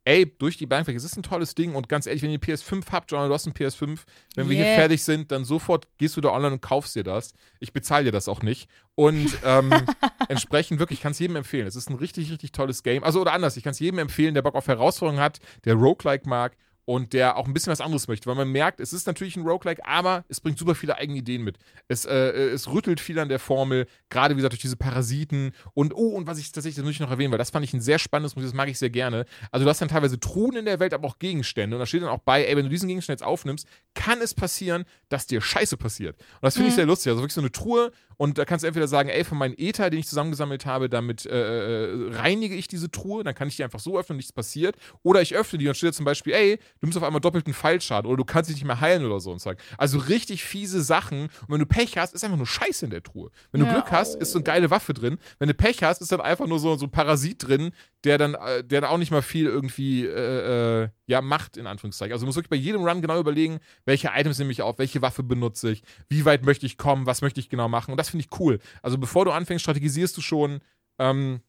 ey, 0.05 0.32
durch 0.39 0.56
die 0.56 0.66
Bank 0.66 0.86
weg, 0.86 0.97
es 0.97 1.02
ist 1.05 1.16
ein 1.16 1.24
tolles 1.24 1.55
Ding 1.56 1.74
und 1.74 1.89
ganz 1.89 2.06
ehrlich, 2.06 2.23
wenn 2.23 2.31
ihr 2.31 2.39
PS5 2.39 2.84
habt, 2.92 3.10
John, 3.10 3.26
du 3.28 3.34
hast 3.34 3.47
ein 3.47 3.52
PS5, 3.55 4.00
wenn 4.36 4.48
wir 4.48 4.56
Yeah. 4.56 4.66
hier 4.66 4.74
fertig 4.76 5.02
sind, 5.02 5.32
dann 5.32 5.44
sofort 5.44 5.89
gehst 5.98 6.16
du 6.16 6.20
da 6.20 6.31
online 6.31 6.55
und 6.55 6.62
kaufst 6.62 6.94
dir 6.94 7.02
das. 7.02 7.34
Ich 7.58 7.73
bezahle 7.73 8.05
dir 8.05 8.12
das 8.12 8.28
auch 8.28 8.40
nicht. 8.42 8.70
Und 8.94 9.36
ähm, 9.44 9.73
entsprechend 10.28 10.78
wirklich, 10.78 11.00
ich 11.00 11.02
kann 11.02 11.12
es 11.12 11.18
jedem 11.18 11.34
empfehlen. 11.36 11.66
Es 11.66 11.74
ist 11.74 11.90
ein 11.90 11.97
richtig, 11.97 12.31
richtig 12.31 12.52
tolles 12.52 12.84
Game. 12.84 13.02
Also 13.02 13.20
oder 13.20 13.32
anders, 13.32 13.56
ich 13.56 13.65
kann 13.65 13.73
es 13.73 13.81
jedem 13.81 13.98
empfehlen, 13.98 14.34
der 14.34 14.42
Bock 14.42 14.55
auf 14.55 14.68
Herausforderungen 14.68 15.23
hat, 15.23 15.40
der 15.65 15.74
Roguelike 15.74 16.28
mag 16.28 16.56
und 16.86 17.12
der 17.12 17.36
auch 17.36 17.47
ein 17.47 17.52
bisschen 17.52 17.70
was 17.70 17.82
anderes 17.82 18.08
möchte, 18.08 18.26
weil 18.26 18.36
man 18.36 18.50
merkt, 18.50 18.81
es 18.81 18.94
ist 18.94 19.06
natürlich 19.06 19.36
ein 19.36 19.42
Roguelike, 19.47 19.84
aber 19.84 20.24
es 20.28 20.40
bringt 20.40 20.58
super 20.58 20.74
viele 20.74 20.97
eigene 20.97 21.18
Ideen 21.18 21.42
mit. 21.42 21.58
Es, 21.89 22.06
äh, 22.06 22.15
es 22.31 22.73
rüttelt 22.73 23.00
viel 23.00 23.18
an 23.18 23.28
der 23.28 23.39
Formel, 23.39 23.86
gerade 24.08 24.34
wie 24.34 24.39
gesagt 24.39 24.52
durch 24.55 24.62
diese 24.62 24.76
Parasiten 24.76 25.52
und 25.74 25.92
oh, 25.94 26.10
und 26.16 26.26
was 26.26 26.39
ich 26.39 26.50
tatsächlich, 26.52 26.76
das 26.76 26.84
muss 26.84 26.94
ich 26.94 27.00
noch 27.00 27.10
erwähnen, 27.10 27.32
weil 27.32 27.39
das 27.39 27.50
fand 27.50 27.65
ich 27.65 27.74
ein 27.74 27.81
sehr 27.82 27.98
spannendes 27.98 28.36
Musik, 28.36 28.48
das 28.50 28.56
mag 28.56 28.68
ich 28.68 28.78
sehr 28.78 28.89
gerne. 28.90 29.26
Also 29.50 29.65
du 29.65 29.70
hast 29.70 29.81
dann 29.82 29.89
teilweise 29.89 30.18
Truhen 30.18 30.56
in 30.56 30.65
der 30.65 30.81
Welt, 30.81 30.94
aber 30.94 31.06
auch 31.08 31.18
Gegenstände 31.18 31.76
und 31.76 31.81
da 31.81 31.86
steht 31.86 32.02
dann 32.02 32.08
auch 32.08 32.20
bei, 32.20 32.44
ey, 32.47 32.56
wenn 32.56 32.65
du 32.65 32.70
diesen 32.70 32.89
Gegenstand 32.89 33.20
jetzt 33.20 33.26
aufnimmst, 33.26 33.66
kann 33.94 34.20
es 34.23 34.32
passieren, 34.32 34.84
dass 35.08 35.26
dir 35.26 35.40
Scheiße 35.40 35.76
passiert. 35.76 36.16
Und 36.16 36.42
das 36.42 36.55
finde 36.55 36.68
ich 36.68 36.74
Mhm. 36.74 36.76
sehr 36.76 36.86
lustig, 36.86 37.10
also 37.10 37.20
wirklich 37.20 37.34
so 37.34 37.40
eine 37.40 37.52
Truhe 37.52 37.90
und 38.17 38.39
da 38.39 38.45
kannst 38.45 38.62
du 38.62 38.67
entweder 38.67 38.89
sagen, 38.89 39.09
ey, 39.09 39.25
von 39.25 39.39
meinen 39.39 39.55
Ether, 39.59 39.91
den 39.91 40.01
ich 40.01 40.07
zusammengesammelt 40.09 40.67
habe, 40.67 40.89
damit 40.89 41.27
äh, 41.27 41.85
äh, 41.86 42.15
reinige 42.17 42.55
ich 42.55 42.69
diese 42.69 42.91
Truhe, 42.91 43.25
dann 43.25 43.35
kann 43.35 43.49
ich 43.49 43.57
die 43.57 43.65
einfach 43.65 43.81
so 43.81 43.99
öffnen, 43.99 44.17
nichts 44.17 44.33
passiert. 44.33 44.77
Oder 45.03 45.23
ich 45.23 45.35
öffne 45.35 45.59
die 45.59 45.69
und 45.69 45.77
steht 45.77 45.91
da 45.91 45.93
zum 45.93 46.05
Beispiel, 46.05 46.33
ey, 46.33 46.57
du 46.57 46.86
nimmst 46.86 46.97
auf 46.99 47.05
einmal 47.05 47.20
doppelten 47.20 47.53
Fallschaden 47.55 48.09
oder 48.11 48.17
du 48.17 48.25
kannst 48.25 48.49
dich 48.51 48.57
nicht 48.57 48.65
mehr 48.65 48.81
heilen 48.81 49.05
oder 49.05 49.20
so 49.20 49.31
und 49.33 49.39
Zeug. 49.41 49.59
Also 49.78 49.99
richtig 49.99 50.45
fiese 50.45 50.83
Sachen. 50.83 51.23
Und 51.25 51.49
wenn 51.49 51.59
du 51.61 51.67
Pech 51.67 51.99
hast, 51.99 52.15
ist 52.15 52.25
einfach 52.25 52.36
nur 52.36 52.47
Scheiße 52.47 52.86
in 52.86 52.91
der 52.91 53.03
Truhe. 53.03 53.31
Wenn 53.53 53.61
du 53.61 53.67
Ja. 53.67 53.73
Glück 53.75 53.91
hast, 53.91 54.15
ist 54.17 54.33
so 54.33 54.39
eine 54.39 54.45
geile 54.45 54.70
Waffe 54.70 54.95
drin. 54.95 55.19
Wenn 55.39 55.49
du 55.49 55.55
Pech 55.55 55.83
hast, 55.83 56.01
ist 56.01 56.12
dann 56.12 56.20
einfach 56.20 56.47
nur 56.47 56.59
so, 56.59 56.77
so 56.77 56.86
ein 56.86 56.91
Parasit 56.91 57.47
drin, 57.47 57.73
der 58.05 58.19
dann, 58.19 58.35
äh, 58.35 58.65
der 58.65 58.81
dann 58.83 58.91
auch 58.91 58.99
nicht 58.99 59.11
mal 59.11 59.23
viel 59.23 59.47
irgendwie 59.47 60.07
äh, 60.07 60.83
äh, 60.85 60.89
ja, 61.07 61.20
macht, 61.20 61.57
in 61.57 61.67
Anführungszeichen. 61.67 62.12
Also 62.12 62.25
du 62.25 62.26
musst 62.26 62.36
wirklich 62.36 62.51
bei 62.51 62.57
jedem 62.57 62.85
Run 62.85 63.01
genau 63.01 63.18
überlegen, 63.18 63.60
welche 63.85 64.10
Items 64.15 64.39
nehme 64.39 64.52
ich 64.52 64.62
auf, 64.62 64.78
welche 64.78 65.02
Waffe 65.02 65.23
benutze 65.23 65.70
ich, 65.70 65.83
wie 66.09 66.25
weit 66.25 66.44
möchte 66.44 66.67
ich 66.67 66.76
kommen, 66.76 67.07
was 67.07 67.23
möchte 67.23 67.41
ich 67.41 67.49
genau 67.49 67.68
machen. 67.68 67.93
Und 67.93 67.99
das 67.99 68.10
finde 68.10 68.26
ich 68.28 68.41
cool. 68.41 68.59
Also 68.83 68.99
bevor 68.99 69.25
du 69.25 69.31
anfängst, 69.31 69.62
strategisierst 69.62 70.17
du 70.17 70.20
schon. 70.20 70.60
Ähm, 70.99 71.41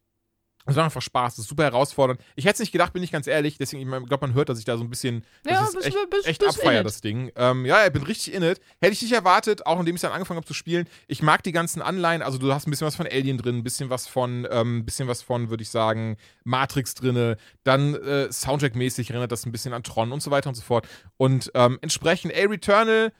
es 0.68 0.76
macht 0.76 0.86
einfach 0.86 1.02
Spaß, 1.02 1.36
das 1.36 1.44
ist 1.46 1.50
super 1.50 1.64
herausfordernd. 1.64 2.20
Ich 2.36 2.46
hätte 2.46 2.54
es 2.56 2.60
nicht 2.60 2.72
gedacht, 2.72 2.94
bin 2.94 3.02
ich 3.04 3.12
ganz 3.12 3.28
ehrlich. 3.28 3.58
Deswegen, 3.58 3.82
ich 3.82 4.08
glaube, 4.10 4.28
man 4.28 4.34
hört, 4.36 4.50
dass 4.50 4.60
ich 4.60 4.66
da 4.66 4.78
so 4.78 4.84
ein 4.84 4.90
bisschen. 4.90 5.24
Ja, 5.46 5.64
es 5.64 5.74
bist- 5.74 5.88
echt, 5.88 5.98
bist- 6.10 6.28
echt 6.28 6.42
bist 6.42 6.58
abfeier, 6.60 6.84
das 6.84 7.02
Ding. 7.02 7.32
Ähm, 7.36 7.66
ja, 7.66 7.86
ich 7.86 7.94
bin 7.94 8.04
richtig 8.04 8.34
in 8.34 8.44
it. 8.44 8.60
Hätte 8.82 8.94
ich 8.94 9.02
nicht 9.02 9.14
erwartet, 9.14 9.66
auch 9.66 9.80
indem 9.80 9.96
ich 9.96 10.02
dann 10.02 10.12
angefangen 10.12 10.38
habe 10.38 10.48
zu 10.48 10.54
spielen. 10.54 10.88
Ich 11.08 11.22
mag 11.22 11.44
die 11.44 11.52
ganzen 11.52 11.82
Anleihen. 11.82 12.22
Also, 12.22 12.38
du 12.38 12.54
hast 12.54 12.68
ein 12.68 12.72
bisschen 12.72 12.88
was 12.88 12.96
von 12.96 13.08
Alien 13.08 13.38
drin, 13.38 13.58
ein 13.58 13.64
bisschen 13.64 13.90
was 13.90 14.08
von, 14.08 14.48
ähm, 14.52 14.80
ein 14.80 14.86
bisschen 14.86 15.08
was 15.08 15.22
von, 15.22 15.50
würde 15.50 15.64
ich 15.64 15.70
sagen, 15.70 16.18
Matrix 16.44 16.94
drinne. 16.96 17.38
Dann 17.64 17.96
äh, 17.96 18.28
Soundtrack-mäßig 18.32 19.10
erinnert 19.10 19.32
das 19.32 19.46
ein 19.46 19.52
bisschen 19.52 19.74
an 19.74 19.84
Tron 19.84 20.12
und 20.12 20.22
so 20.22 20.32
weiter 20.32 20.50
und 20.50 20.56
so 20.56 20.62
fort. 20.64 20.88
Und 21.18 21.52
ähm, 21.54 21.78
entsprechend, 21.82 22.34
ey, 22.34 22.46
Returnal 22.46 23.12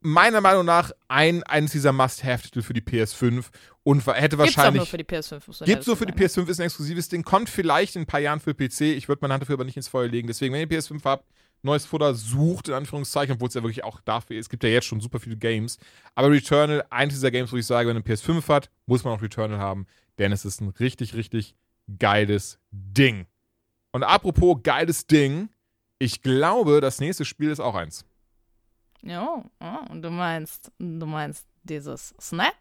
meiner 0.00 0.40
Meinung 0.40 0.64
nach 0.64 0.92
ein, 1.08 1.42
eines 1.42 1.72
dieser 1.72 1.92
Must-Have-Titel 1.92 2.62
für 2.62 2.72
die 2.72 2.80
PS5 2.80 3.44
und 3.82 4.06
hätte 4.06 4.20
Gibt's 4.20 4.34
auch 4.34 4.38
wahrscheinlich. 4.38 4.80
nur 4.80 4.86
für 4.86 4.98
die 4.98 5.04
PS5. 5.04 5.42
muss 5.46 5.60
man 5.60 5.66
Gibt's 5.66 5.86
nur 5.86 5.96
für 5.96 6.06
die 6.06 6.12
sagen. 6.12 6.42
PS5, 6.42 6.50
ist 6.50 6.60
ein 6.60 6.66
exklusives 6.66 7.08
Ding, 7.08 7.22
kommt 7.22 7.48
vielleicht 7.48 7.96
in 7.96 8.02
ein 8.02 8.06
paar 8.06 8.20
Jahren 8.20 8.40
für 8.40 8.54
PC. 8.54 8.82
Ich 8.82 9.08
würde 9.08 9.20
meine 9.22 9.34
Hand 9.34 9.42
dafür 9.42 9.54
aber 9.54 9.64
nicht 9.64 9.76
ins 9.76 9.88
Feuer 9.88 10.08
legen. 10.08 10.26
Deswegen, 10.28 10.54
wenn 10.54 10.60
ihr 10.60 10.68
PS5 10.68 11.04
habt, 11.04 11.24
neues 11.62 11.84
Futter 11.84 12.14
sucht, 12.14 12.68
in 12.68 12.74
Anführungszeichen, 12.74 13.34
obwohl 13.34 13.48
es 13.48 13.54
ja 13.54 13.62
wirklich 13.62 13.84
auch 13.84 14.00
dafür 14.00 14.36
ist. 14.36 14.46
Es 14.46 14.50
gibt 14.50 14.64
ja 14.64 14.70
jetzt 14.70 14.86
schon 14.86 15.00
super 15.00 15.20
viele 15.20 15.36
Games. 15.36 15.78
Aber 16.14 16.30
Returnal, 16.30 16.84
eines 16.90 17.14
dieser 17.14 17.30
Games, 17.30 17.52
wo 17.52 17.56
ich 17.56 17.66
sage, 17.66 17.88
wenn 17.88 17.96
ihr 17.96 18.02
PS5 18.02 18.48
hat, 18.48 18.70
muss 18.86 19.04
man 19.04 19.14
auch 19.14 19.22
Returnal 19.22 19.58
haben, 19.58 19.86
denn 20.18 20.32
es 20.32 20.44
ist 20.44 20.60
ein 20.60 20.68
richtig, 20.68 21.14
richtig 21.14 21.54
geiles 21.98 22.58
Ding. 22.70 23.26
Und 23.92 24.04
apropos 24.04 24.58
geiles 24.62 25.06
Ding, 25.06 25.48
ich 25.98 26.22
glaube, 26.22 26.80
das 26.80 27.00
nächste 27.00 27.24
Spiel 27.24 27.50
ist 27.50 27.60
auch 27.60 27.74
eins. 27.74 28.04
Ja, 29.02 29.42
und 29.90 30.02
du 30.02 30.10
meinst, 30.10 30.70
du 30.78 31.06
meinst 31.06 31.46
dieses 31.62 32.14
Snap? 32.20 32.54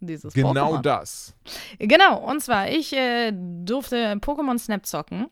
Dieses 0.00 0.34
Genau 0.34 0.74
Pokémon. 0.76 0.82
das. 0.82 1.34
Genau, 1.78 2.18
und 2.28 2.40
zwar, 2.42 2.68
ich 2.68 2.92
äh, 2.92 3.32
durfte 3.32 4.14
Pokémon 4.16 4.58
Snap 4.58 4.84
zocken. 4.86 5.26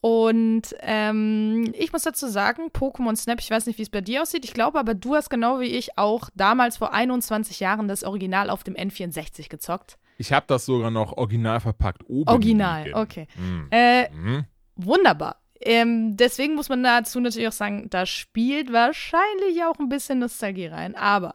Und 0.00 0.76
ähm, 0.80 1.72
ich 1.76 1.92
muss 1.92 2.02
dazu 2.02 2.28
sagen, 2.28 2.68
Pokémon 2.72 3.16
Snap, 3.16 3.40
ich 3.40 3.50
weiß 3.50 3.66
nicht, 3.66 3.78
wie 3.78 3.82
es 3.82 3.90
bei 3.90 4.00
dir 4.00 4.22
aussieht, 4.22 4.44
ich 4.44 4.54
glaube 4.54 4.78
aber, 4.78 4.94
du 4.94 5.14
hast 5.16 5.28
genau 5.28 5.58
wie 5.60 5.66
ich 5.66 5.98
auch 5.98 6.30
damals 6.34 6.76
vor 6.76 6.92
21 6.92 7.58
Jahren 7.60 7.88
das 7.88 8.04
Original 8.04 8.48
auf 8.50 8.62
dem 8.62 8.74
N64 8.74 9.48
gezockt. 9.48 9.98
Ich 10.16 10.32
habe 10.32 10.46
das 10.48 10.66
sogar 10.66 10.90
noch 10.90 11.12
original 11.16 11.60
verpackt. 11.60 12.02
Oben 12.08 12.28
Original, 12.28 12.84
liegen. 12.84 12.96
okay. 12.96 13.26
Mm. 13.36 13.66
Äh, 13.70 14.10
Mm. 14.10 14.44
wunderbar. 14.76 15.36
Ähm, 15.60 16.16
deswegen 16.16 16.54
muss 16.54 16.68
man 16.68 16.82
dazu 16.82 17.20
natürlich 17.20 17.48
auch 17.48 17.52
sagen, 17.52 17.88
da 17.90 18.06
spielt 18.06 18.72
wahrscheinlich 18.72 19.64
auch 19.64 19.78
ein 19.78 19.88
bisschen 19.88 20.20
Nostalgie 20.20 20.66
rein. 20.66 20.94
Aber 20.94 21.34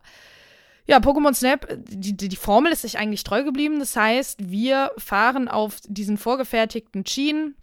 ja, 0.85 0.97
Pokémon 0.97 1.33
Snap, 1.33 1.67
die, 1.77 2.15
die, 2.15 2.29
die 2.29 2.35
Formel 2.35 2.71
ist 2.71 2.81
sich 2.81 2.97
eigentlich 2.97 3.23
treu 3.23 3.43
geblieben. 3.43 3.79
Das 3.79 3.95
heißt, 3.95 4.51
wir 4.51 4.91
fahren 4.97 5.47
auf 5.47 5.77
diesen 5.87 6.17
vorgefertigten 6.17 7.05
Schienen 7.05 7.55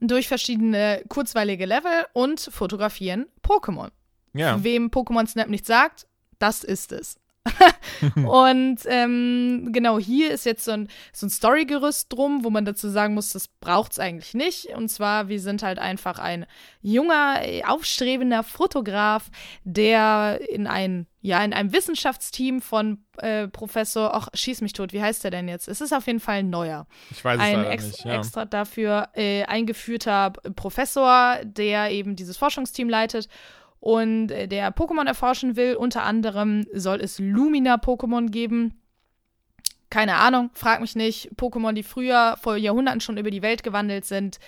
durch 0.00 0.28
verschiedene 0.28 1.02
kurzweilige 1.08 1.66
Level 1.66 2.06
und 2.12 2.40
fotografieren 2.40 3.26
Pokémon. 3.42 3.90
Ja. 4.34 4.62
Wem 4.62 4.88
Pokémon 4.88 5.26
Snap 5.26 5.48
nicht 5.48 5.66
sagt, 5.66 6.06
das 6.38 6.64
ist 6.64 6.92
es. 6.92 7.16
und 8.16 8.80
ähm, 8.86 9.68
genau 9.72 9.98
hier 9.98 10.30
ist 10.32 10.44
jetzt 10.44 10.64
so 10.64 10.72
ein, 10.72 10.88
so 11.12 11.26
ein 11.26 11.30
Storygerüst 11.30 12.12
drum, 12.12 12.44
wo 12.44 12.50
man 12.50 12.64
dazu 12.64 12.88
sagen 12.88 13.14
muss, 13.14 13.32
das 13.32 13.48
braucht's 13.48 13.98
eigentlich 13.98 14.34
nicht. 14.34 14.66
Und 14.76 14.88
zwar, 14.88 15.28
wir 15.28 15.40
sind 15.40 15.62
halt 15.62 15.78
einfach 15.78 16.18
ein 16.18 16.46
junger, 16.80 17.40
aufstrebender 17.66 18.42
Fotograf, 18.42 19.30
der 19.64 20.40
in 20.50 20.66
ein, 20.66 21.06
ja, 21.20 21.44
in 21.44 21.52
einem 21.52 21.72
Wissenschaftsteam 21.72 22.60
von 22.60 23.04
äh, 23.18 23.46
Professor, 23.46 24.14
ach, 24.14 24.28
schieß 24.34 24.60
mich 24.62 24.72
tot, 24.72 24.92
wie 24.92 25.02
heißt 25.02 25.22
der 25.22 25.30
denn 25.30 25.48
jetzt? 25.48 25.68
Es 25.68 25.80
ist 25.80 25.92
auf 25.92 26.06
jeden 26.06 26.20
Fall 26.20 26.38
ein 26.38 26.50
neuer 26.50 26.86
Ich 27.10 27.24
weiß 27.24 27.36
es 27.36 27.42
ein 27.42 27.64
ex 27.64 27.84
nicht. 27.86 28.04
Ja. 28.04 28.18
extra 28.18 28.44
dafür 28.44 29.08
äh, 29.14 29.44
eingeführter 29.44 30.30
Professor, 30.56 31.38
der 31.44 31.90
eben 31.90 32.16
dieses 32.16 32.36
Forschungsteam 32.36 32.88
leitet 32.88 33.28
und 33.82 34.30
äh, 34.30 34.46
der 34.46 34.72
Pokémon 34.72 35.08
erforschen 35.08 35.56
will. 35.56 35.74
Unter 35.74 36.04
anderem 36.04 36.64
soll 36.72 37.00
es 37.00 37.18
Lumina-Pokémon 37.18 38.30
geben. 38.30 38.80
Keine 39.90 40.18
Ahnung, 40.18 40.50
frag 40.54 40.80
mich 40.80 40.94
nicht. 40.94 41.32
Pokémon, 41.34 41.72
die 41.72 41.82
früher 41.82 42.36
vor 42.40 42.56
Jahrhunderten 42.56 43.00
schon 43.00 43.18
über 43.18 43.32
die 43.32 43.42
Welt 43.42 43.64
gewandelt 43.64 44.04
sind. 44.04 44.38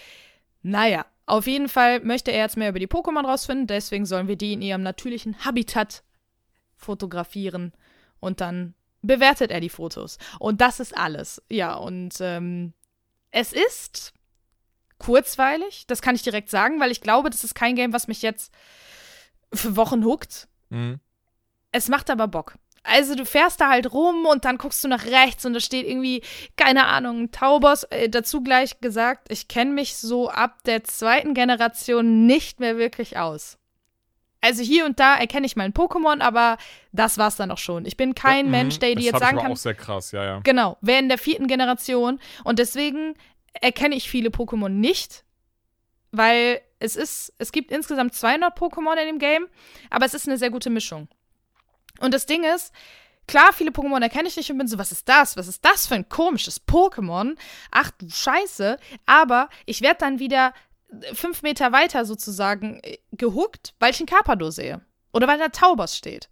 Naja, 0.62 1.04
auf 1.26 1.48
jeden 1.48 1.68
Fall 1.68 1.98
möchte 1.98 2.30
er 2.30 2.42
jetzt 2.42 2.56
mehr 2.56 2.68
über 2.68 2.78
die 2.78 2.86
Pokémon 2.86 3.26
rausfinden. 3.26 3.66
Deswegen 3.66 4.06
sollen 4.06 4.28
wir 4.28 4.36
die 4.36 4.52
in 4.52 4.62
ihrem 4.62 4.84
natürlichen 4.84 5.44
Habitat 5.44 6.04
fotografieren. 6.76 7.72
Und 8.20 8.40
dann 8.40 8.74
bewertet 9.02 9.50
er 9.50 9.60
die 9.60 9.68
Fotos. 9.68 10.18
Und 10.38 10.60
das 10.60 10.78
ist 10.78 10.96
alles. 10.96 11.42
Ja, 11.48 11.74
und 11.74 12.14
ähm, 12.20 12.72
es 13.32 13.52
ist 13.52 14.12
kurzweilig, 14.98 15.88
das 15.88 16.02
kann 16.02 16.14
ich 16.14 16.22
direkt 16.22 16.50
sagen, 16.50 16.78
weil 16.78 16.92
ich 16.92 17.00
glaube, 17.00 17.30
das 17.30 17.42
ist 17.42 17.56
kein 17.56 17.74
Game, 17.74 17.92
was 17.92 18.06
mich 18.06 18.22
jetzt 18.22 18.54
für 19.54 19.76
Wochen 19.76 20.04
huckt. 20.04 20.48
Mhm. 20.70 21.00
Es 21.72 21.88
macht 21.88 22.10
aber 22.10 22.28
Bock. 22.28 22.54
Also 22.86 23.14
du 23.14 23.24
fährst 23.24 23.60
da 23.62 23.70
halt 23.70 23.92
rum 23.92 24.26
und 24.26 24.44
dann 24.44 24.58
guckst 24.58 24.84
du 24.84 24.88
nach 24.88 25.06
rechts 25.06 25.46
und 25.46 25.54
da 25.54 25.60
steht 25.60 25.86
irgendwie, 25.86 26.22
keine 26.56 26.86
Ahnung, 26.86 27.22
ein 27.22 27.30
Taubos. 27.32 27.84
Äh, 27.84 28.10
dazu 28.10 28.42
gleich 28.42 28.80
gesagt, 28.80 29.32
ich 29.32 29.48
kenne 29.48 29.72
mich 29.72 29.96
so 29.96 30.28
ab 30.28 30.62
der 30.66 30.84
zweiten 30.84 31.32
Generation 31.32 32.26
nicht 32.26 32.60
mehr 32.60 32.76
wirklich 32.76 33.16
aus. 33.16 33.56
Also 34.42 34.62
hier 34.62 34.84
und 34.84 35.00
da 35.00 35.16
erkenne 35.16 35.46
ich 35.46 35.56
mal 35.56 35.64
ein 35.64 35.72
Pokémon, 35.72 36.20
aber 36.20 36.58
das 36.92 37.16
war's 37.16 37.36
dann 37.36 37.50
auch 37.50 37.56
schon. 37.58 37.86
Ich 37.86 37.96
bin 37.96 38.14
kein 38.14 38.44
Mhm. 38.44 38.50
Mensch, 38.50 38.78
der 38.78 38.90
dir 38.90 38.96
das 38.96 39.04
jetzt 39.04 39.18
sagen 39.20 39.24
ich 39.24 39.32
aber 39.38 39.42
kann, 39.44 39.52
auch 39.52 39.56
sehr 39.56 39.74
krass, 39.74 40.12
ja, 40.12 40.22
ja. 40.22 40.40
Genau, 40.44 40.76
wer 40.82 40.98
in 40.98 41.08
der 41.08 41.16
vierten 41.16 41.46
Generation. 41.46 42.20
Und 42.44 42.58
deswegen 42.58 43.14
erkenne 43.54 43.94
ich 43.94 44.10
viele 44.10 44.28
Pokémon 44.28 44.68
nicht, 44.68 45.23
weil 46.16 46.60
es 46.78 46.96
ist, 46.96 47.32
es 47.38 47.52
gibt 47.52 47.70
insgesamt 47.70 48.14
200 48.14 48.56
Pokémon 48.58 48.96
in 48.96 49.06
dem 49.06 49.18
Game, 49.18 49.46
aber 49.90 50.06
es 50.06 50.14
ist 50.14 50.28
eine 50.28 50.38
sehr 50.38 50.50
gute 50.50 50.70
Mischung. 50.70 51.08
Und 52.00 52.12
das 52.12 52.26
Ding 52.26 52.44
ist, 52.44 52.72
klar, 53.26 53.52
viele 53.52 53.70
Pokémon 53.70 54.02
erkenne 54.02 54.28
ich 54.28 54.36
nicht 54.36 54.50
und 54.50 54.58
bin 54.58 54.68
so, 54.68 54.78
was 54.78 54.92
ist 54.92 55.08
das? 55.08 55.36
Was 55.36 55.48
ist 55.48 55.64
das 55.64 55.86
für 55.86 55.94
ein 55.94 56.08
komisches 56.08 56.66
Pokémon? 56.66 57.36
Ach 57.70 57.90
du 57.92 58.08
Scheiße. 58.10 58.78
Aber 59.06 59.48
ich 59.66 59.80
werde 59.80 59.98
dann 60.00 60.18
wieder 60.18 60.52
fünf 61.12 61.42
Meter 61.42 61.72
weiter 61.72 62.04
sozusagen 62.04 62.80
äh, 62.82 62.98
gehuckt, 63.12 63.74
weil 63.78 63.90
ich 63.90 64.00
einen 64.00 64.06
Carpador 64.06 64.52
sehe. 64.52 64.80
Oder 65.12 65.28
weil 65.28 65.38
da 65.38 65.48
Taubos 65.48 65.96
steht. 65.96 66.28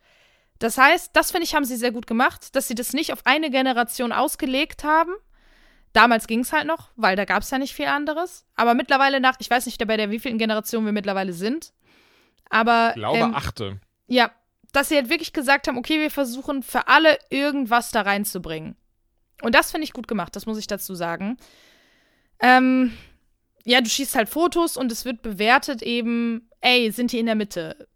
Das 0.58 0.78
heißt, 0.78 1.10
das 1.14 1.30
finde 1.30 1.44
ich, 1.44 1.54
haben 1.54 1.64
sie 1.64 1.76
sehr 1.76 1.92
gut 1.92 2.06
gemacht, 2.06 2.54
dass 2.54 2.68
sie 2.68 2.74
das 2.74 2.92
nicht 2.92 3.12
auf 3.12 3.26
eine 3.26 3.50
Generation 3.50 4.12
ausgelegt 4.12 4.84
haben. 4.84 5.12
Damals 5.92 6.26
ging 6.26 6.40
es 6.40 6.52
halt 6.52 6.66
noch, 6.66 6.90
weil 6.96 7.16
da 7.16 7.24
gab 7.24 7.42
es 7.42 7.50
ja 7.50 7.58
nicht 7.58 7.74
viel 7.74 7.86
anderes. 7.86 8.46
Aber 8.54 8.74
mittlerweile 8.74 9.20
nach, 9.20 9.36
ich 9.40 9.50
weiß 9.50 9.66
nicht, 9.66 9.84
bei 9.86 9.96
der 9.96 10.10
wievielten 10.10 10.38
Generation 10.38 10.84
wir 10.84 10.92
mittlerweile 10.92 11.32
sind. 11.32 11.72
Aber 12.48 12.90
Ich 12.90 12.94
glaube, 12.94 13.18
ähm, 13.18 13.34
achte. 13.34 13.80
ja, 14.06 14.30
dass 14.72 14.88
sie 14.88 14.96
halt 14.96 15.10
wirklich 15.10 15.32
gesagt 15.32 15.68
haben, 15.68 15.76
okay, 15.76 16.00
wir 16.00 16.10
versuchen 16.10 16.62
für 16.62 16.88
alle 16.88 17.18
irgendwas 17.28 17.90
da 17.90 18.02
reinzubringen. 18.02 18.76
Und 19.42 19.54
das 19.54 19.70
finde 19.70 19.84
ich 19.84 19.92
gut 19.92 20.08
gemacht, 20.08 20.34
das 20.34 20.46
muss 20.46 20.58
ich 20.58 20.66
dazu 20.66 20.94
sagen. 20.94 21.36
Ähm, 22.40 22.96
ja, 23.64 23.80
du 23.80 23.88
schießt 23.88 24.14
halt 24.14 24.28
Fotos 24.28 24.76
und 24.76 24.90
es 24.90 25.04
wird 25.04 25.22
bewertet 25.22 25.82
eben, 25.82 26.48
ey, 26.60 26.90
sind 26.90 27.12
die 27.12 27.18
in 27.18 27.26
der 27.26 27.34
Mitte? 27.34 27.88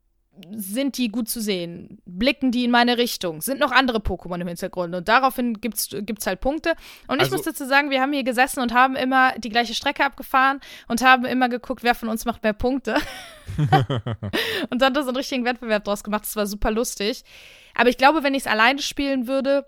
Sind 0.51 0.99
die 0.99 1.09
gut 1.09 1.29
zu 1.29 1.41
sehen? 1.41 2.03
Blicken 2.05 2.51
die 2.53 2.65
in 2.65 2.71
meine 2.71 2.99
Richtung? 2.99 3.41
Sind 3.41 3.59
noch 3.61 3.73
andere 3.73 3.99
Pokémon 3.99 4.41
im 4.41 4.49
Hintergrund? 4.49 4.95
Und 4.95 5.09
daraufhin 5.09 5.61
gibt 5.61 5.79
es 5.79 6.27
halt 6.27 6.41
Punkte. 6.41 6.75
Und 7.09 7.21
Also- 7.21 7.25
ich 7.27 7.37
muss 7.39 7.47
dazu 7.47 7.65
sagen, 7.67 7.91
wir 7.91 8.01
haben 8.03 8.13
hier 8.13 8.23
gesessen 8.25 8.61
und 8.61 8.75
haben 8.75 8.97
immer 8.97 9.33
die 9.39 9.49
gleiche 9.49 9.75
Strecke 9.75 10.05
abgefahren 10.05 10.61
und 10.89 11.03
haben 11.03 11.25
immer 11.25 11.49
geguckt, 11.49 11.83
wer 11.83 11.95
von 11.95 12.09
uns 12.09 12.25
macht 12.25 12.43
mehr 12.43 12.53
Punkte. 12.53 12.97
und 14.71 14.83
dann 14.83 14.95
da 14.95 15.03
so 15.03 15.09
einen 15.09 15.17
richtigen 15.17 15.45
Wettbewerb 15.45 15.85
draus 15.85 16.05
gemacht. 16.05 16.25
Das 16.25 16.37
war 16.37 16.47
super 16.47 16.71
lustig. 16.71 17.23
Aber 17.75 17.89
ich 17.89 17.99
glaube, 17.99 18.23
wenn 18.23 18.35
ich 18.35 18.43
es 18.43 18.47
alleine 18.47 18.81
spielen 18.83 19.27
würde, 19.27 19.67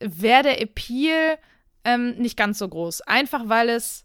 wäre 0.00 0.42
der 0.44 0.60
Appeal 0.60 1.38
ähm, 1.84 2.16
nicht 2.16 2.36
ganz 2.36 2.58
so 2.58 2.68
groß. 2.68 3.02
Einfach 3.02 3.42
weil 3.48 3.68
es. 3.68 4.04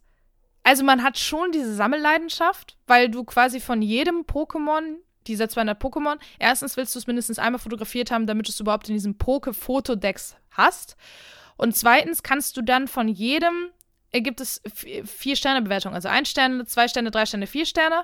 Also 0.63 0.83
man 0.83 1.03
hat 1.03 1.17
schon 1.17 1.51
diese 1.51 1.73
Sammelleidenschaft, 1.73 2.77
weil 2.85 3.09
du 3.09 3.23
quasi 3.23 3.59
von 3.59 3.81
jedem 3.81 4.21
Pokémon, 4.25 4.97
dieser 5.29 5.49
200 5.49 5.81
Pokémon, 5.81 6.17
erstens 6.39 6.75
willst 6.77 6.93
du 6.95 6.99
es 6.99 7.07
mindestens 7.07 7.39
einmal 7.39 7.59
fotografiert 7.59 8.11
haben, 8.11 8.27
damit 8.27 8.47
du 8.47 8.51
es 8.51 8.59
überhaupt 8.59 8.89
in 8.89 8.95
diesem 8.95 9.17
Poke-Fotodex 9.17 10.35
hast. 10.51 10.95
Und 11.57 11.75
zweitens 11.75 12.23
kannst 12.23 12.55
du 12.57 12.61
dann 12.61 12.87
von 12.87 13.07
jedem, 13.07 13.69
äh, 14.11 14.21
gibt 14.21 14.41
es 14.41 14.61
vi- 14.63 15.05
vier 15.05 15.35
Sterne 15.35 15.61
Bewertung, 15.61 15.93
also 15.93 16.07
ein 16.09 16.25
Sterne, 16.25 16.65
zwei 16.65 16.87
Sterne, 16.87 17.11
drei 17.11 17.25
Sterne, 17.25 17.47
vier 17.47 17.65
Sterne. 17.65 18.03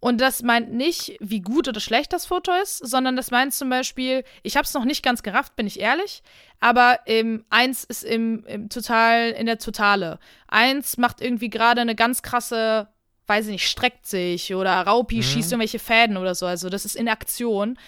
Und 0.00 0.20
das 0.20 0.42
meint 0.44 0.72
nicht, 0.72 1.16
wie 1.18 1.40
gut 1.40 1.66
oder 1.66 1.80
schlecht 1.80 2.12
das 2.12 2.24
Foto 2.26 2.52
ist, 2.62 2.78
sondern 2.78 3.16
das 3.16 3.32
meint 3.32 3.52
zum 3.52 3.68
Beispiel, 3.68 4.22
ich 4.44 4.56
habe 4.56 4.64
es 4.64 4.72
noch 4.74 4.84
nicht 4.84 5.02
ganz 5.02 5.24
gerafft, 5.24 5.56
bin 5.56 5.66
ich 5.66 5.80
ehrlich, 5.80 6.22
aber 6.60 7.00
ähm, 7.06 7.44
eins 7.50 7.82
ist 7.82 8.04
im, 8.04 8.44
im 8.46 8.68
total 8.68 9.30
in 9.30 9.46
der 9.46 9.58
Totale. 9.58 10.20
Eins 10.46 10.98
macht 10.98 11.20
irgendwie 11.20 11.50
gerade 11.50 11.80
eine 11.80 11.96
ganz 11.96 12.22
krasse, 12.22 12.86
weiß 13.28 13.46
ich 13.46 13.52
nicht, 13.52 13.68
streckt 13.68 14.06
sich 14.06 14.54
oder 14.54 14.80
Raupi 14.82 15.22
schießt 15.22 15.52
irgendwelche 15.52 15.78
Fäden 15.78 16.16
oder 16.16 16.34
so. 16.34 16.46
Also 16.46 16.70
das 16.70 16.84
ist 16.84 16.96
in 16.96 17.08
Aktion. 17.08 17.78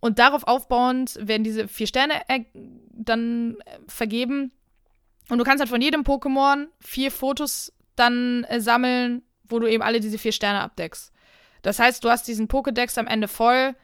Und 0.00 0.18
darauf 0.18 0.44
aufbauend 0.44 1.16
werden 1.20 1.44
diese 1.44 1.68
vier 1.68 1.86
Sterne 1.86 2.14
äh, 2.28 2.40
dann 2.90 3.56
äh, 3.66 3.78
vergeben. 3.86 4.50
Und 5.28 5.38
du 5.38 5.44
kannst 5.44 5.60
halt 5.60 5.70
von 5.70 5.80
jedem 5.80 6.02
Pokémon 6.02 6.66
vier 6.80 7.10
Fotos 7.10 7.72
dann 7.96 8.44
äh, 8.44 8.60
sammeln, 8.60 9.22
wo 9.44 9.58
du 9.58 9.66
eben 9.66 9.82
alle 9.82 10.00
diese 10.00 10.18
vier 10.18 10.32
Sterne 10.32 10.60
abdeckst. 10.60 11.12
Das 11.62 11.78
heißt, 11.78 12.02
du 12.02 12.08
hast 12.08 12.26
diesen 12.26 12.48
Pokédex 12.48 12.98
am 12.98 13.06
Ende 13.06 13.28
voll, 13.28 13.76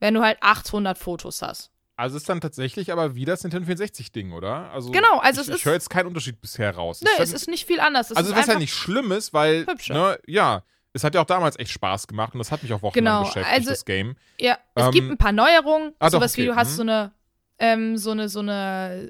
wenn 0.00 0.14
du 0.14 0.22
halt 0.22 0.38
800 0.40 0.98
Fotos 0.98 1.40
hast. 1.42 1.70
Also 1.98 2.16
ist 2.18 2.28
dann 2.28 2.40
tatsächlich 2.42 2.92
aber 2.92 3.14
wie 3.14 3.24
das 3.24 3.42
Nintendo 3.42 3.72
64-Ding, 3.72 4.32
oder? 4.32 4.70
Also 4.70 4.90
Genau, 4.90 5.18
also 5.18 5.40
ich, 5.40 5.48
es 5.48 5.54
ich 5.54 5.60
ist- 5.60 5.64
höre 5.64 5.72
jetzt 5.72 5.88
keinen 5.90 6.06
Unterschied 6.08 6.40
bisher 6.40 6.74
raus. 6.74 7.00
Ich 7.02 7.08
es 7.18 7.32
ist 7.32 7.48
nicht 7.48 7.66
viel 7.66 7.80
anders. 7.80 8.10
Es 8.10 8.16
also 8.18 8.32
ist 8.32 8.38
was 8.38 8.46
ja 8.46 8.58
nicht 8.58 8.74
schlimm 8.74 9.12
ist, 9.12 9.32
weil, 9.32 9.66
hübscher. 9.66 9.94
ne, 9.94 10.18
ja, 10.26 10.62
es 10.92 11.04
hat 11.04 11.14
ja 11.14 11.22
auch 11.22 11.26
damals 11.26 11.58
echt 11.58 11.70
Spaß 11.70 12.06
gemacht 12.06 12.34
und 12.34 12.38
das 12.38 12.52
hat 12.52 12.62
mich 12.62 12.72
auch 12.74 12.82
wochenlang 12.82 13.22
Genau, 13.22 13.26
beschäftigt, 13.26 13.56
also- 13.56 13.70
das 13.70 13.84
Game. 13.86 14.16
Ja, 14.38 14.58
es 14.74 14.84
Ähm, 14.84 14.90
gibt 14.90 15.10
ein 15.10 15.16
paar 15.18 15.32
Neuerungen. 15.32 15.94
ah, 15.98 16.10
sowas 16.10 16.32
okay, 16.34 16.42
wie 16.42 16.46
du 16.46 16.56
hast 16.56 16.72
mhm. 16.72 16.76
so 16.76 16.82
eine, 16.82 17.12
ähm, 17.58 17.96
so 17.96 18.10
eine, 18.10 18.28
so 18.28 18.40
eine 18.40 19.08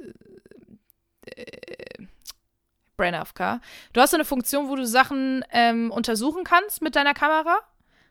äh, 1.35 2.05
Brain 2.97 3.15
AFK. 3.15 3.61
Du 3.93 4.01
hast 4.01 4.13
so 4.13 4.17
eine 4.17 4.25
Funktion, 4.25 4.69
wo 4.69 4.77
du 4.77 4.87
Sachen 4.87 5.45
ähm, 5.51 5.91
untersuchen 5.91 6.45
kannst 6.45 6.83
mit 6.83 6.97
deiner 6.97 7.15
Kamera. 7.15 7.59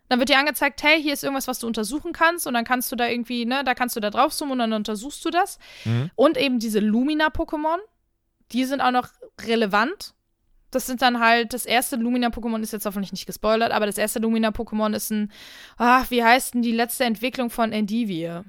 Dann 0.08 0.20
wird 0.20 0.30
dir 0.30 0.38
angezeigt, 0.38 0.84
hey, 0.84 1.02
hier 1.02 1.14
ist 1.14 1.24
irgendwas, 1.24 1.48
was 1.48 1.60
du 1.60 1.68
untersuchen 1.68 2.14
kannst. 2.14 2.46
Und 2.48 2.54
dann 2.54 2.64
kannst 2.64 2.92
du 2.92 2.96
da 2.96 3.08
irgendwie, 3.08 3.46
ne, 3.46 3.64
da 3.64 3.74
kannst 3.74 3.96
du 3.96 4.00
da 4.00 4.10
drauf 4.10 4.34
zoomen 4.34 4.54
und 4.54 4.60
dann 4.60 4.74
untersuchst 4.74 5.24
du 5.26 5.30
das. 5.30 5.58
Mhm. 5.84 6.12
Und 6.16 6.38
eben 6.38 6.60
diese 6.60 6.80
Lumina-Pokémon, 6.80 7.78
die 8.52 8.66
sind 8.66 8.82
auch 8.82 8.92
noch 8.92 9.10
relevant. 9.42 10.14
Das 10.72 10.86
sind 10.86 11.02
dann 11.02 11.20
halt, 11.20 11.54
das 11.54 11.66
erste 11.66 11.96
Lumina-Pokémon 11.96 12.62
ist 12.62 12.74
jetzt 12.74 12.86
hoffentlich 12.86 13.12
nicht 13.12 13.26
gespoilert, 13.26 13.72
aber 13.72 13.86
das 13.86 13.98
erste 13.98 14.20
Lumina-Pokémon 14.20 14.94
ist 14.94 15.10
ein, 15.10 15.32
ach, 15.78 16.12
wie 16.12 16.24
heißt 16.24 16.54
denn 16.54 16.62
die 16.62 16.72
letzte 16.72 17.06
Entwicklung 17.06 17.50
von 17.50 17.72
Endivie? 17.72 18.42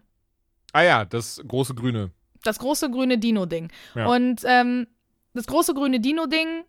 Ah 0.72 0.82
ja, 0.82 1.04
das 1.04 1.40
große 1.46 1.74
Grüne. 1.74 2.10
Das 2.42 2.58
große 2.58 2.90
grüne 2.90 3.18
Dino-Ding. 3.18 3.70
Ja. 3.94 4.06
Und 4.06 4.42
ähm, 4.44 4.86
das 5.34 5.46
große 5.46 5.74
grüne 5.74 6.00
Dino-Ding 6.00 6.64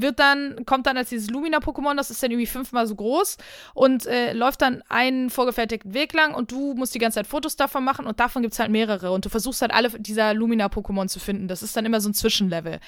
wird 0.00 0.18
dann, 0.18 0.64
kommt 0.66 0.86
dann 0.86 0.96
als 0.96 1.08
dieses 1.08 1.30
Lumina-Pokémon, 1.30 1.96
das 1.96 2.10
ist 2.10 2.22
dann 2.22 2.30
irgendwie 2.30 2.46
fünfmal 2.46 2.86
so 2.86 2.94
groß 2.94 3.36
und 3.74 4.06
äh, 4.06 4.32
läuft 4.32 4.62
dann 4.62 4.82
einen 4.88 5.30
vorgefertigten 5.30 5.94
Weg 5.94 6.12
lang 6.12 6.34
und 6.34 6.50
du 6.52 6.74
musst 6.74 6.94
die 6.94 6.98
ganze 6.98 7.16
Zeit 7.16 7.26
Fotos 7.26 7.56
davon 7.56 7.84
machen 7.84 8.06
und 8.06 8.20
davon 8.20 8.42
gibt 8.42 8.54
es 8.54 8.60
halt 8.60 8.70
mehrere 8.70 9.12
und 9.12 9.24
du 9.24 9.28
versuchst 9.28 9.62
halt 9.62 9.72
alle 9.72 9.90
dieser 9.90 10.34
Lumina-Pokémon 10.34 11.08
zu 11.08 11.20
finden. 11.20 11.48
Das 11.48 11.62
ist 11.62 11.76
dann 11.76 11.86
immer 11.86 12.00
so 12.00 12.08
ein 12.08 12.14
Zwischenlevel. 12.14 12.80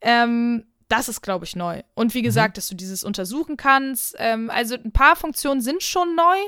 Ähm, 0.00 0.64
das 0.90 1.08
ist, 1.08 1.22
glaube 1.22 1.44
ich, 1.44 1.54
neu. 1.54 1.82
Und 1.94 2.14
wie 2.14 2.22
gesagt, 2.22 2.56
dass 2.56 2.66
du 2.66 2.74
dieses 2.74 3.04
untersuchen 3.04 3.56
kannst. 3.56 4.16
Ähm, 4.18 4.50
also 4.50 4.74
ein 4.74 4.90
paar 4.90 5.14
Funktionen 5.14 5.60
sind 5.60 5.84
schon 5.84 6.16
neu, 6.16 6.38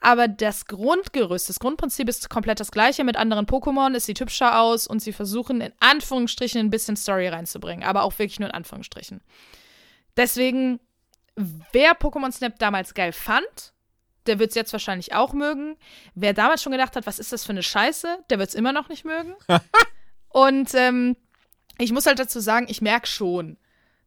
aber 0.00 0.28
das 0.28 0.66
Grundgerüst, 0.66 1.48
das 1.48 1.58
Grundprinzip 1.58 2.06
ist 2.08 2.28
komplett 2.28 2.60
das 2.60 2.70
gleiche 2.70 3.04
mit 3.04 3.16
anderen 3.16 3.46
Pokémon. 3.46 3.94
Es 3.94 4.04
sieht 4.04 4.20
hübscher 4.20 4.60
aus 4.60 4.86
und 4.86 5.00
sie 5.00 5.14
versuchen 5.14 5.62
in 5.62 5.72
Anführungsstrichen 5.80 6.60
ein 6.60 6.70
bisschen 6.70 6.96
Story 6.96 7.28
reinzubringen, 7.28 7.84
aber 7.84 8.02
auch 8.02 8.18
wirklich 8.18 8.38
nur 8.38 8.50
in 8.50 8.54
Anführungsstrichen. 8.54 9.22
Deswegen, 10.18 10.78
wer 11.34 11.98
Pokémon 11.98 12.32
Snap 12.32 12.58
damals 12.58 12.92
geil 12.92 13.12
fand, 13.12 13.72
der 14.26 14.38
wird 14.38 14.50
es 14.50 14.56
jetzt 14.56 14.74
wahrscheinlich 14.74 15.14
auch 15.14 15.32
mögen. 15.32 15.76
Wer 16.14 16.34
damals 16.34 16.62
schon 16.62 16.72
gedacht 16.72 16.96
hat, 16.96 17.06
was 17.06 17.18
ist 17.18 17.32
das 17.32 17.46
für 17.46 17.52
eine 17.52 17.62
Scheiße, 17.62 18.24
der 18.28 18.38
wird 18.38 18.50
es 18.50 18.54
immer 18.54 18.72
noch 18.72 18.90
nicht 18.90 19.06
mögen. 19.06 19.34
und 20.28 20.74
ähm, 20.74 21.16
ich 21.78 21.92
muss 21.92 22.04
halt 22.04 22.18
dazu 22.18 22.40
sagen, 22.40 22.66
ich 22.68 22.82
merke 22.82 23.06
schon, 23.06 23.56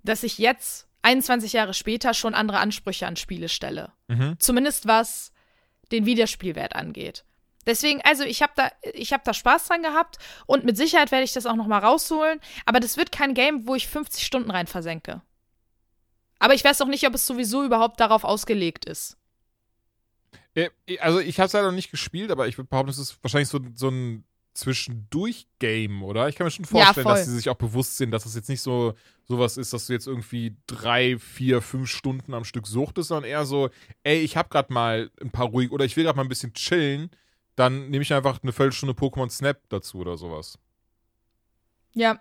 dass 0.04 0.24
ich 0.24 0.38
jetzt 0.38 0.88
21 1.02 1.54
Jahre 1.54 1.74
später 1.74 2.14
schon 2.14 2.34
andere 2.34 2.60
Ansprüche 2.60 3.08
an 3.08 3.16
Spiele 3.16 3.50
stelle. 3.50 3.92
Mhm. 4.08 4.36
Zumindest 4.40 4.88
was 4.88 5.32
den 5.92 6.06
Wiederspielwert 6.06 6.76
angeht. 6.76 7.24
Deswegen, 7.66 8.02
also 8.02 8.24
ich 8.24 8.42
habe 8.42 8.54
da, 8.56 8.72
ich 8.94 9.14
habe 9.14 9.24
da 9.26 9.34
Spaß 9.34 9.68
dran 9.68 9.84
gehabt 9.84 10.18
und 10.46 10.66
mit 10.66 10.78
Sicherheit 10.78 11.12
werde 11.12 11.24
ich 11.24 11.34
das 11.34 11.46
auch 11.46 11.56
noch 11.56 11.68
mal 11.68 11.80
rausholen. 11.80 12.40
Aber 12.66 12.80
das 12.80 12.98
wird 12.98 13.12
kein 13.12 13.34
Game, 13.34 13.68
wo 13.68 13.76
ich 13.76 13.88
50 13.88 14.26
Stunden 14.26 14.52
rein 14.52 14.68
versenke. 14.68 15.22
Aber 16.40 16.54
ich 16.54 16.64
weiß 16.64 16.82
auch 16.82 16.88
nicht, 16.88 17.06
ob 17.06 17.14
es 17.14 17.26
sowieso 17.26 17.64
überhaupt 17.64 18.00
darauf 18.00 18.24
ausgelegt 18.24 18.86
ist. 18.86 19.18
Äh, 20.56 20.70
Also 21.00 21.20
ich 21.20 21.38
habe 21.40 21.48
es 21.48 21.54
leider 21.54 21.68
noch 21.68 21.76
nicht 21.76 21.92
gespielt, 21.92 22.32
aber 22.32 22.48
ich 22.48 22.58
würde 22.58 22.70
behaupten, 22.70 22.90
es 22.90 22.98
ist 22.98 23.22
wahrscheinlich 23.22 23.50
so, 23.50 23.60
so 23.76 23.90
ein 23.90 24.24
Zwischendurch-Game, 24.54 26.04
oder? 26.04 26.28
Ich 26.28 26.36
kann 26.36 26.46
mir 26.46 26.52
schon 26.52 26.66
vorstellen, 26.66 27.04
voll. 27.04 27.16
dass 27.16 27.26
sie 27.26 27.36
sich 27.36 27.50
auch 27.50 27.56
bewusst 27.56 27.98
sind, 27.98 28.12
dass 28.12 28.26
es 28.26 28.36
jetzt 28.36 28.50
nicht 28.50 28.62
so 28.62 28.94
sowas 29.26 29.58
ist, 29.58 29.74
dass 29.74 29.88
du 29.88 29.94
jetzt 29.94 30.08
irgendwie 30.08 30.58
drei, 30.68 31.18
vier, 31.20 31.62
fünf 31.62 31.90
Stunden 31.90 32.34
am 32.34 32.44
Stück 32.44 32.68
suchtest, 32.68 33.10
sondern 33.10 33.30
eher 33.30 33.46
so, 33.46 33.70
ey, 34.04 34.20
ich 34.20 34.36
habe 34.36 34.50
gerade 34.50 34.74
mal 34.74 35.12
ein 35.22 35.32
paar 35.32 35.48
ruhig 35.48 35.72
oder 35.72 35.86
ich 35.86 35.96
will 35.96 36.04
gerade 36.04 36.18
mal 36.18 36.24
ein 36.24 36.30
bisschen 36.30 36.54
chillen, 36.54 37.12
dann 37.56 37.90
nehme 37.90 38.02
ich 38.02 38.14
einfach 38.14 38.40
eine 38.42 38.52
Viertelstunde 38.52 38.96
Pokémon 38.96 39.30
Snap 39.30 39.62
dazu 39.70 40.00
oder 40.00 40.18
sowas. 40.18 40.58
Ja, 41.94 42.20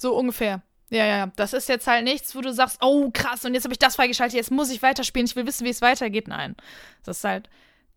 so 0.00 0.16
ungefähr. 0.16 0.62
Ja, 0.90 1.04
ja, 1.04 1.16
ja. 1.18 1.32
Das 1.36 1.52
ist 1.52 1.68
jetzt 1.68 1.86
halt 1.86 2.04
nichts, 2.04 2.34
wo 2.34 2.40
du 2.40 2.52
sagst, 2.52 2.78
oh 2.80 3.10
krass, 3.12 3.44
und 3.44 3.54
jetzt 3.54 3.64
habe 3.64 3.74
ich 3.74 3.78
das 3.78 3.96
freigeschaltet, 3.96 4.36
jetzt 4.36 4.50
muss 4.50 4.70
ich 4.70 4.82
weiterspielen, 4.82 5.26
ich 5.26 5.36
will 5.36 5.46
wissen, 5.46 5.64
wie 5.66 5.70
es 5.70 5.82
weitergeht. 5.82 6.28
Nein. 6.28 6.56
Das 7.04 7.18
ist 7.18 7.24
halt 7.24 7.48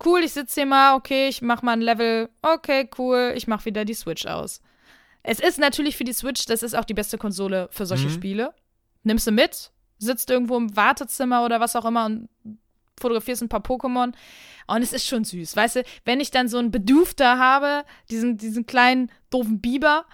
cool, 0.04 0.20
ich 0.24 0.32
sitze 0.32 0.60
hier 0.60 0.66
mal, 0.66 0.94
okay, 0.94 1.28
ich 1.28 1.42
mach 1.42 1.62
mal 1.62 1.72
ein 1.72 1.80
Level, 1.80 2.28
okay, 2.42 2.88
cool, 2.98 3.32
ich 3.36 3.46
mach 3.46 3.64
wieder 3.64 3.84
die 3.84 3.94
Switch 3.94 4.26
aus. 4.26 4.60
Es 5.22 5.38
ist 5.40 5.58
natürlich 5.58 5.96
für 5.96 6.04
die 6.04 6.12
Switch, 6.12 6.46
das 6.46 6.62
ist 6.62 6.74
auch 6.74 6.84
die 6.84 6.94
beste 6.94 7.18
Konsole 7.18 7.68
für 7.70 7.86
solche 7.86 8.08
Mhm. 8.08 8.12
Spiele. 8.12 8.54
Nimmst 9.04 9.26
du 9.26 9.30
mit, 9.32 9.70
sitzt 9.98 10.30
irgendwo 10.30 10.56
im 10.56 10.74
Wartezimmer 10.76 11.44
oder 11.44 11.60
was 11.60 11.76
auch 11.76 11.84
immer 11.84 12.06
und 12.06 12.28
fotografierst 13.00 13.42
ein 13.42 13.48
paar 13.48 13.60
Pokémon. 13.62 14.12
Und 14.68 14.82
es 14.82 14.92
ist 14.92 15.06
schon 15.06 15.24
süß. 15.24 15.56
Weißt 15.56 15.76
du, 15.76 15.82
wenn 16.04 16.20
ich 16.20 16.30
dann 16.30 16.48
so 16.48 16.58
einen 16.58 16.70
Bedufter 16.70 17.38
habe, 17.38 17.84
diesen, 18.10 18.36
diesen 18.36 18.66
kleinen 18.66 19.10
doofen 19.30 19.60
Biber, 19.60 20.06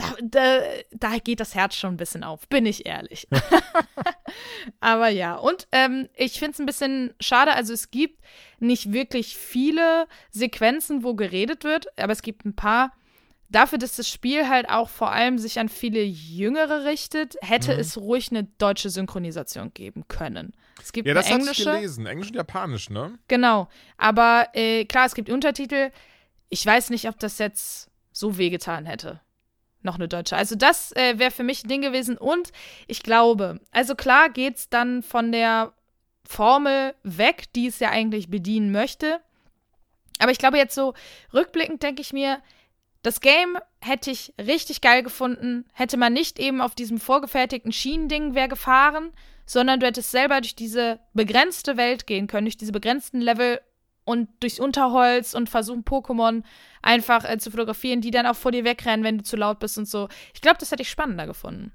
da, 0.00 0.14
da, 0.22 0.60
da 0.92 1.18
geht 1.18 1.40
das 1.40 1.54
Herz 1.54 1.74
schon 1.76 1.94
ein 1.94 1.96
bisschen 1.98 2.24
auf, 2.24 2.48
bin 2.48 2.66
ich 2.66 2.86
ehrlich. 2.86 3.28
Aber 4.80 5.08
ja, 5.08 5.34
und 5.36 5.66
ähm, 5.72 6.08
ich 6.16 6.38
finde 6.38 6.52
es 6.52 6.58
ein 6.60 6.66
bisschen 6.66 7.14
schade. 7.20 7.52
Also 7.54 7.72
es 7.72 7.90
gibt 7.90 8.20
nicht 8.58 8.92
wirklich 8.92 9.36
viele 9.36 10.06
Sequenzen, 10.30 11.02
wo 11.04 11.14
geredet 11.14 11.64
wird, 11.64 11.86
aber 11.98 12.12
es 12.12 12.22
gibt 12.22 12.44
ein 12.44 12.54
paar. 12.54 12.92
Dafür, 13.52 13.78
dass 13.78 13.96
das 13.96 14.08
Spiel 14.08 14.48
halt 14.48 14.68
auch 14.68 14.88
vor 14.88 15.10
allem 15.10 15.36
sich 15.36 15.58
an 15.58 15.68
viele 15.68 16.02
Jüngere 16.04 16.84
richtet, 16.84 17.34
hätte 17.42 17.74
Mhm. 17.74 17.80
es 17.80 17.98
ruhig 17.98 18.30
eine 18.30 18.44
deutsche 18.44 18.90
Synchronisation 18.90 19.74
geben 19.74 20.06
können. 20.06 20.52
Es 20.80 20.92
gibt 20.92 21.08
Ja, 21.08 21.14
das 21.14 21.28
hatte 21.28 21.50
ich 21.50 21.64
gelesen. 21.64 22.06
Englisch 22.06 22.28
und 22.28 22.36
Japanisch, 22.36 22.90
ne? 22.90 23.18
Genau. 23.26 23.68
Aber 23.96 24.46
äh, 24.52 24.84
klar, 24.84 25.06
es 25.06 25.16
gibt 25.16 25.28
Untertitel. 25.30 25.90
Ich 26.48 26.64
weiß 26.64 26.90
nicht, 26.90 27.08
ob 27.08 27.18
das 27.18 27.38
jetzt 27.38 27.90
so 28.12 28.38
wehgetan 28.38 28.86
hätte. 28.86 29.20
Noch 29.82 29.94
eine 29.94 30.08
deutsche. 30.08 30.36
Also, 30.36 30.56
das 30.56 30.92
äh, 30.92 31.18
wäre 31.18 31.30
für 31.30 31.42
mich 31.42 31.64
ein 31.64 31.68
Ding 31.68 31.82
gewesen. 31.82 32.18
Und 32.18 32.52
ich 32.86 33.02
glaube, 33.02 33.60
also 33.70 33.94
klar 33.94 34.28
geht's 34.28 34.68
dann 34.68 35.02
von 35.02 35.32
der 35.32 35.72
Formel 36.24 36.94
weg, 37.02 37.52
die 37.54 37.66
es 37.66 37.80
ja 37.80 37.90
eigentlich 37.90 38.28
bedienen 38.30 38.72
möchte. 38.72 39.20
Aber 40.18 40.30
ich 40.30 40.38
glaube, 40.38 40.58
jetzt 40.58 40.74
so 40.74 40.94
rückblickend 41.32 41.82
denke 41.82 42.02
ich 42.02 42.12
mir, 42.12 42.40
das 43.02 43.20
Game 43.20 43.56
hätte 43.80 44.10
ich 44.10 44.34
richtig 44.38 44.82
geil 44.82 45.02
gefunden, 45.02 45.64
hätte 45.72 45.96
man 45.96 46.12
nicht 46.12 46.38
eben 46.38 46.60
auf 46.60 46.74
diesem 46.74 46.98
vorgefertigten 46.98 47.72
Schienending 47.72 48.34
wäre 48.34 48.48
gefahren, 48.48 49.12
sondern 49.46 49.80
du 49.80 49.86
hättest 49.86 50.10
selber 50.10 50.40
durch 50.40 50.54
diese 50.54 51.00
begrenzte 51.14 51.76
Welt 51.76 52.06
gehen 52.06 52.26
können, 52.26 52.44
durch 52.44 52.58
diese 52.58 52.72
begrenzten 52.72 53.20
Level 53.20 53.60
und 54.10 54.28
durchs 54.40 54.60
Unterholz 54.60 55.34
und 55.34 55.48
versuchen 55.48 55.84
Pokémon 55.84 56.42
einfach 56.82 57.24
äh, 57.24 57.38
zu 57.38 57.50
fotografieren, 57.50 58.00
die 58.00 58.10
dann 58.10 58.26
auch 58.26 58.36
vor 58.36 58.52
dir 58.52 58.64
wegrennen, 58.64 59.04
wenn 59.04 59.18
du 59.18 59.24
zu 59.24 59.36
laut 59.36 59.58
bist 59.58 59.78
und 59.78 59.88
so. 59.88 60.08
Ich 60.34 60.40
glaube, 60.40 60.58
das 60.58 60.70
hätte 60.70 60.82
ich 60.82 60.90
spannender 60.90 61.26
gefunden. 61.26 61.72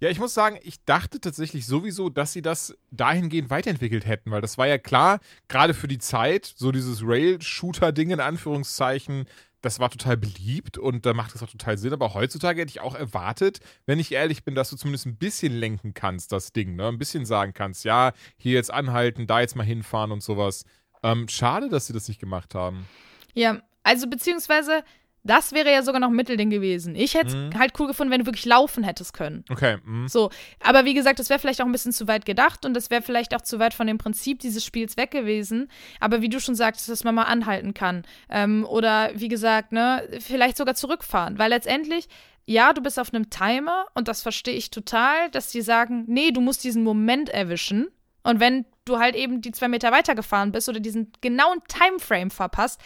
Ja, 0.00 0.10
ich 0.10 0.18
muss 0.18 0.34
sagen, 0.34 0.58
ich 0.62 0.84
dachte 0.84 1.20
tatsächlich 1.20 1.66
sowieso, 1.66 2.10
dass 2.10 2.32
sie 2.32 2.42
das 2.42 2.76
dahingehend 2.90 3.48
weiterentwickelt 3.48 4.06
hätten, 4.06 4.30
weil 4.30 4.42
das 4.42 4.58
war 4.58 4.66
ja 4.66 4.76
klar, 4.76 5.20
gerade 5.48 5.72
für 5.72 5.88
die 5.88 5.98
Zeit, 5.98 6.52
so 6.56 6.72
dieses 6.72 7.02
Rail-Shooter-Ding 7.02 8.10
in 8.10 8.20
Anführungszeichen, 8.20 9.26
das 9.64 9.80
war 9.80 9.88
total 9.88 10.18
beliebt 10.18 10.76
und 10.76 11.06
da 11.06 11.14
macht 11.14 11.34
das 11.34 11.42
auch 11.42 11.48
total 11.48 11.78
Sinn. 11.78 11.94
Aber 11.94 12.12
heutzutage 12.12 12.60
hätte 12.60 12.70
ich 12.70 12.80
auch 12.80 12.94
erwartet, 12.94 13.60
wenn 13.86 13.98
ich 13.98 14.12
ehrlich 14.12 14.44
bin, 14.44 14.54
dass 14.54 14.68
du 14.68 14.76
zumindest 14.76 15.06
ein 15.06 15.16
bisschen 15.16 15.54
lenken 15.54 15.94
kannst, 15.94 16.32
das 16.32 16.52
Ding, 16.52 16.76
ne? 16.76 16.88
Ein 16.88 16.98
bisschen 16.98 17.24
sagen 17.24 17.54
kannst, 17.54 17.84
ja, 17.84 18.12
hier 18.36 18.52
jetzt 18.52 18.70
anhalten, 18.72 19.26
da 19.26 19.40
jetzt 19.40 19.56
mal 19.56 19.64
hinfahren 19.64 20.12
und 20.12 20.22
sowas. 20.22 20.64
Ähm, 21.04 21.28
schade, 21.28 21.68
dass 21.68 21.86
sie 21.86 21.92
das 21.92 22.08
nicht 22.08 22.18
gemacht 22.20 22.54
haben. 22.54 22.86
Ja, 23.34 23.60
also 23.82 24.08
beziehungsweise 24.08 24.82
das 25.26 25.52
wäre 25.52 25.72
ja 25.72 25.82
sogar 25.82 26.00
noch 26.00 26.08
ein 26.08 26.14
Mittelding 26.16 26.50
gewesen. 26.50 26.94
Ich 26.94 27.14
hätte 27.14 27.28
es 27.28 27.34
Mhm. 27.34 27.58
halt 27.58 27.72
cool 27.78 27.86
gefunden, 27.86 28.12
wenn 28.12 28.20
du 28.20 28.26
wirklich 28.26 28.44
laufen 28.44 28.84
hättest 28.84 29.14
können. 29.14 29.42
Okay, 29.50 29.78
mhm. 29.82 30.06
So, 30.06 30.30
aber 30.60 30.84
wie 30.84 30.92
gesagt, 30.92 31.18
das 31.18 31.30
wäre 31.30 31.38
vielleicht 31.40 31.62
auch 31.62 31.66
ein 31.66 31.72
bisschen 31.72 31.92
zu 31.92 32.06
weit 32.08 32.26
gedacht 32.26 32.66
und 32.66 32.74
das 32.74 32.90
wäre 32.90 33.00
vielleicht 33.00 33.34
auch 33.34 33.40
zu 33.40 33.58
weit 33.58 33.72
von 33.72 33.86
dem 33.86 33.96
Prinzip 33.96 34.40
dieses 34.40 34.62
Spiels 34.64 34.98
weg 34.98 35.10
gewesen. 35.10 35.70
Aber 35.98 36.20
wie 36.20 36.28
du 36.28 36.40
schon 36.40 36.54
sagtest, 36.54 36.90
dass 36.90 37.04
man 37.04 37.14
mal 37.14 37.22
anhalten 37.22 37.72
kann. 37.72 38.02
Ähm, 38.28 38.66
oder 38.68 39.12
wie 39.14 39.28
gesagt, 39.28 39.72
ne, 39.72 40.06
vielleicht 40.20 40.58
sogar 40.58 40.74
zurückfahren. 40.74 41.38
Weil 41.38 41.48
letztendlich, 41.50 42.06
ja, 42.44 42.74
du 42.74 42.82
bist 42.82 42.98
auf 43.00 43.14
einem 43.14 43.30
Timer 43.30 43.86
und 43.94 44.08
das 44.08 44.20
verstehe 44.20 44.54
ich 44.54 44.70
total, 44.70 45.30
dass 45.30 45.48
die 45.50 45.62
sagen, 45.62 46.04
nee, 46.06 46.32
du 46.32 46.42
musst 46.42 46.64
diesen 46.64 46.82
Moment 46.84 47.30
erwischen. 47.30 47.88
Und 48.24 48.40
wenn 48.40 48.64
du 48.84 48.98
halt 48.98 49.14
eben 49.14 49.40
die 49.40 49.52
zwei 49.52 49.68
Meter 49.68 49.92
weitergefahren 49.92 50.50
bist 50.50 50.68
oder 50.68 50.80
diesen 50.80 51.12
genauen 51.20 51.62
Timeframe 51.68 52.30
verpasst, 52.30 52.80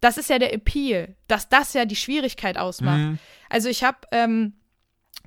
das 0.00 0.16
ist 0.18 0.30
ja 0.30 0.38
der 0.38 0.52
Appeal, 0.52 1.14
dass 1.28 1.48
das 1.48 1.74
ja 1.74 1.84
die 1.84 1.96
Schwierigkeit 1.96 2.56
ausmacht. 2.58 2.98
Mhm. 2.98 3.18
Also 3.50 3.68
ich 3.68 3.84
habe 3.84 3.98
ähm, 4.10 4.54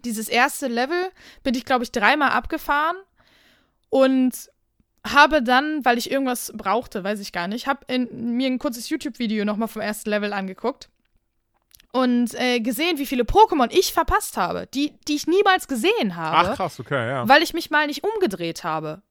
dieses 0.03 0.27
erste 0.27 0.67
Level, 0.67 1.11
bin 1.43 1.55
ich, 1.55 1.65
glaube 1.65 1.83
ich, 1.83 1.91
dreimal 1.91 2.31
abgefahren 2.31 2.97
und 3.89 4.33
habe 5.05 5.43
dann, 5.43 5.85
weil 5.85 5.97
ich 5.97 6.09
irgendwas 6.09 6.51
brauchte, 6.55 7.03
weiß 7.03 7.19
ich 7.19 7.31
gar 7.31 7.47
nicht, 7.47 7.67
habe 7.67 7.85
mir 8.11 8.47
ein 8.47 8.59
kurzes 8.59 8.89
YouTube-Video 8.89 9.45
nochmal 9.45 9.67
vom 9.67 9.81
ersten 9.81 10.09
Level 10.09 10.33
angeguckt 10.33 10.89
und 11.91 12.33
äh, 12.35 12.59
gesehen, 12.59 12.97
wie 12.97 13.05
viele 13.05 13.23
Pokémon 13.23 13.69
ich 13.71 13.93
verpasst 13.93 14.37
habe, 14.37 14.67
die, 14.73 14.93
die 15.07 15.15
ich 15.15 15.27
niemals 15.27 15.67
gesehen 15.67 16.15
habe 16.15 16.51
Ach 16.51 16.55
krass, 16.55 16.79
okay, 16.79 17.07
ja. 17.07 17.27
weil 17.27 17.43
ich 17.43 17.53
mich 17.53 17.69
mal 17.69 17.85
nicht 17.87 18.03
umgedreht 18.03 18.63
habe. 18.63 19.03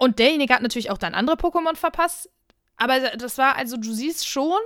Und 0.00 0.18
derjenige 0.18 0.54
hat 0.54 0.62
natürlich 0.62 0.90
auch 0.90 0.96
dann 0.96 1.12
andere 1.14 1.36
Pokémon 1.36 1.76
verpasst. 1.76 2.30
Aber 2.78 2.98
das 2.98 3.36
war, 3.36 3.56
also 3.56 3.76
du 3.76 3.92
siehst 3.92 4.26
schon, 4.26 4.58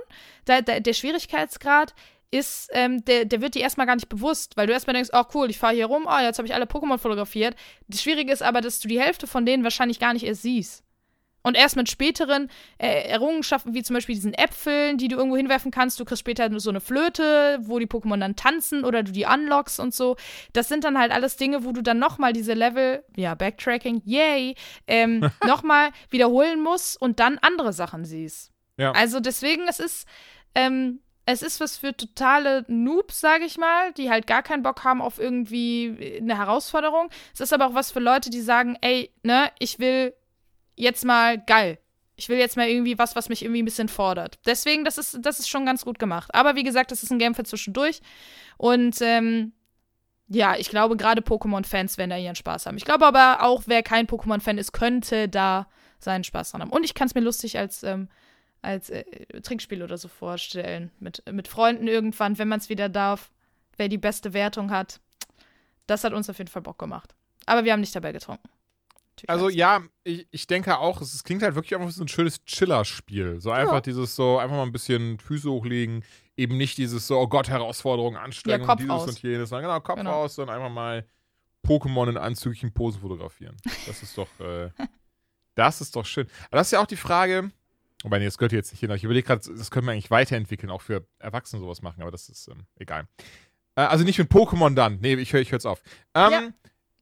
da, 0.45 0.61
da, 0.61 0.79
der 0.79 0.93
Schwierigkeitsgrad 0.93 1.93
ist, 2.31 2.69
ähm, 2.71 3.03
der, 3.03 3.25
der 3.25 3.41
wird 3.41 3.53
dir 3.53 3.61
erstmal 3.61 3.85
gar 3.85 3.95
nicht 3.95 4.07
bewusst, 4.07 4.55
weil 4.55 4.65
du 4.65 4.71
erstmal 4.71 4.93
denkst, 4.93 5.09
oh 5.11 5.23
cool, 5.33 5.49
ich 5.49 5.59
fahre 5.59 5.75
hier 5.75 5.87
rum, 5.87 6.07
oh, 6.09 6.19
jetzt 6.19 6.37
habe 6.37 6.47
ich 6.47 6.53
alle 6.53 6.63
Pokémon 6.63 6.97
fotografiert. 6.97 7.57
Das 7.89 8.01
Schwierige 8.01 8.31
ist 8.31 8.43
aber, 8.43 8.61
dass 8.61 8.79
du 8.79 8.87
die 8.87 9.01
Hälfte 9.01 9.27
von 9.27 9.45
denen 9.45 9.65
wahrscheinlich 9.65 9.99
gar 9.99 10.13
nicht 10.13 10.25
erst 10.25 10.43
siehst. 10.43 10.84
Und 11.45 11.55
erst 11.55 11.75
mit 11.75 11.87
späteren 11.91 12.49
äh, 12.79 13.07
Errungenschaften, 13.07 13.75
wie 13.75 13.83
zum 13.83 13.93
Beispiel 13.93 14.15
diesen 14.15 14.33
Äpfeln, 14.33 14.97
die 14.97 15.07
du 15.07 15.15
irgendwo 15.15 15.37
hinwerfen 15.37 15.69
kannst, 15.69 15.99
du 15.99 16.03
kriegst 16.03 16.21
später 16.21 16.49
so 16.59 16.71
eine 16.71 16.81
Flöte, 16.81 17.59
wo 17.61 17.77
die 17.77 17.85
Pokémon 17.85 18.19
dann 18.19 18.35
tanzen 18.35 18.83
oder 18.83 19.03
du 19.03 19.11
die 19.11 19.25
unlockst 19.25 19.79
und 19.79 19.93
so. 19.93 20.15
Das 20.53 20.69
sind 20.69 20.83
dann 20.83 20.97
halt 20.97 21.11
alles 21.11 21.37
Dinge, 21.37 21.63
wo 21.63 21.71
du 21.71 21.83
dann 21.83 21.99
nochmal 21.99 22.33
diese 22.33 22.55
Level, 22.55 23.03
ja, 23.15 23.35
Backtracking, 23.35 24.01
yay, 24.05 24.55
ähm, 24.87 25.29
nochmal 25.45 25.91
wiederholen 26.09 26.63
musst 26.63 26.99
und 26.99 27.19
dann 27.19 27.37
andere 27.37 27.73
Sachen 27.73 28.05
siehst. 28.05 28.51
Ja. 28.77 28.93
Also 28.93 29.19
deswegen, 29.19 29.67
es 29.67 29.79
ist, 29.79 30.07
ähm, 30.55 31.01
es 31.27 31.43
ist 31.43 31.59
was 31.59 31.77
für 31.77 31.95
totale 31.95 32.65
Noobs, 32.67 33.21
sage 33.21 33.45
ich 33.45 33.59
mal, 33.59 33.93
die 33.93 34.09
halt 34.09 34.25
gar 34.25 34.41
keinen 34.41 34.63
Bock 34.63 34.83
haben 34.83 34.99
auf 34.99 35.19
irgendwie 35.19 36.17
eine 36.19 36.39
Herausforderung. 36.39 37.11
Es 37.35 37.39
ist 37.39 37.53
aber 37.53 37.67
auch 37.67 37.75
was 37.75 37.91
für 37.91 37.99
Leute, 37.99 38.31
die 38.31 38.41
sagen, 38.41 38.79
ey, 38.81 39.11
ne, 39.21 39.51
ich 39.59 39.77
will 39.77 40.15
jetzt 40.75 41.05
mal 41.05 41.37
geil. 41.37 41.79
Ich 42.17 42.29
will 42.29 42.37
jetzt 42.37 42.55
mal 42.55 42.67
irgendwie 42.67 42.97
was, 42.97 43.15
was 43.15 43.27
mich 43.27 43.43
irgendwie 43.43 43.61
ein 43.61 43.65
bisschen 43.65 43.89
fordert. 43.89 44.39
Deswegen, 44.45 44.85
das 44.85 44.97
ist, 44.97 45.19
das 45.21 45.39
ist 45.39 45.49
schon 45.49 45.65
ganz 45.65 45.83
gut 45.83 45.99
gemacht. 45.99 46.33
Aber 46.33 46.55
wie 46.55 46.63
gesagt, 46.63 46.91
das 46.91 47.03
ist 47.03 47.11
ein 47.11 47.19
Game 47.19 47.35
für 47.35 47.43
zwischendurch. 47.43 48.01
Und 48.57 49.01
ähm, 49.01 49.51
ja, 50.27 50.55
ich 50.55 50.69
glaube, 50.69 50.95
gerade 50.97 51.21
Pokémon-Fans 51.21 51.97
werden 51.97 52.09
da 52.09 52.17
ihren 52.17 52.35
Spaß 52.35 52.65
haben. 52.65 52.77
Ich 52.77 52.85
glaube 52.85 53.05
aber 53.05 53.43
auch, 53.43 53.63
wer 53.65 53.83
kein 53.83 54.07
Pokémon-Fan 54.07 54.57
ist, 54.57 54.71
könnte 54.71 55.27
da 55.27 55.67
seinen 55.99 56.23
Spaß 56.23 56.51
dran 56.51 56.61
haben. 56.61 56.71
Und 56.71 56.83
ich 56.83 56.93
kann 56.93 57.07
es 57.07 57.15
mir 57.15 57.21
lustig 57.21 57.57
als, 57.57 57.83
ähm, 57.83 58.07
als 58.61 58.89
äh, 58.89 59.03
Trinkspiel 59.41 59.83
oder 59.83 59.97
so 59.97 60.07
vorstellen. 60.07 60.91
Mit, 60.99 61.23
mit 61.31 61.47
Freunden 61.47 61.87
irgendwann, 61.87 62.37
wenn 62.37 62.47
man 62.47 62.59
es 62.59 62.69
wieder 62.69 62.89
darf. 62.89 63.31
Wer 63.77 63.89
die 63.89 63.97
beste 63.97 64.33
Wertung 64.33 64.71
hat. 64.71 65.01
Das 65.85 66.03
hat 66.05 66.13
uns 66.13 66.29
auf 66.29 66.37
jeden 66.37 66.49
Fall 66.49 66.61
Bock 66.61 66.79
gemacht. 66.79 67.13
Aber 67.45 67.65
wir 67.65 67.73
haben 67.73 67.81
nicht 67.81 67.95
dabei 67.95 68.13
getrunken. 68.13 68.49
Also 69.27 69.49
ja, 69.49 69.81
ich, 70.03 70.27
ich 70.31 70.47
denke 70.47 70.77
auch, 70.79 71.01
es, 71.01 71.13
es 71.13 71.23
klingt 71.23 71.41
halt 71.43 71.55
wirklich 71.55 71.75
einfach 71.75 71.89
so 71.91 72.03
ein 72.03 72.07
schönes 72.07 72.43
Chiller-Spiel. 72.45 73.39
So 73.39 73.51
einfach 73.51 73.75
Ja. 73.75 73.81
dieses 73.81 74.15
so, 74.15 74.37
einfach 74.39 74.55
mal 74.57 74.63
ein 74.63 74.71
bisschen 74.71 75.19
Füße 75.19 75.49
hochlegen, 75.49 76.03
eben 76.37 76.57
nicht 76.57 76.77
dieses 76.77 77.07
so, 77.07 77.17
oh 77.19 77.27
Gott, 77.27 77.47
Herausforderung, 77.49 78.17
Anstrengung, 78.17 78.67
Kopf 78.67 78.79
dieses 78.79 78.91
aus. 78.91 79.07
und 79.07 79.21
jenes. 79.21 79.49
Sondern 79.49 79.69
genau, 79.69 79.79
Kopf 79.81 79.97
Genau. 79.97 80.11
aus, 80.23 80.35
sondern 80.35 80.57
einfach 80.57 80.69
mal 80.69 81.05
Pokémon 81.65 82.09
in 82.09 82.17
anzüglichen 82.17 82.73
Posen 82.73 83.01
fotografieren. 83.01 83.55
Das 83.87 84.03
ist 84.03 84.17
doch, 84.17 84.27
äh, 84.39 84.69
das 85.55 85.81
ist 85.81 85.95
doch 85.95 86.05
schön. 86.05 86.27
Aber 86.49 86.57
das 86.57 86.67
ist 86.67 86.71
ja 86.71 86.81
auch 86.81 86.85
die 86.87 86.95
Frage, 86.97 87.51
wobei, 88.03 88.19
nee, 88.19 88.25
das 88.25 88.37
gehört 88.37 88.51
jetzt 88.51 88.71
nicht 88.71 88.81
hin, 88.81 88.91
ich 88.91 89.03
überlege 89.03 89.25
gerade, 89.25 89.41
das 89.55 89.71
können 89.71 89.87
wir 89.87 89.93
eigentlich 89.93 90.11
weiterentwickeln, 90.11 90.69
auch 90.69 90.81
für 90.81 91.07
Erwachsene 91.19 91.61
sowas 91.61 91.81
machen, 91.81 92.01
aber 92.01 92.11
das 92.11 92.29
ist 92.29 92.47
ähm, 92.49 92.65
egal. 92.77 93.07
Äh, 93.75 93.81
also 93.81 94.03
nicht 94.03 94.19
mit 94.19 94.29
Pokémon 94.29 94.75
dann. 94.75 94.99
Nee, 94.99 95.15
ich 95.15 95.33
höre 95.33 95.41
ich 95.41 95.51
hör's 95.51 95.65
auf. 95.65 95.81
Ähm, 96.13 96.31
Ja. 96.31 96.49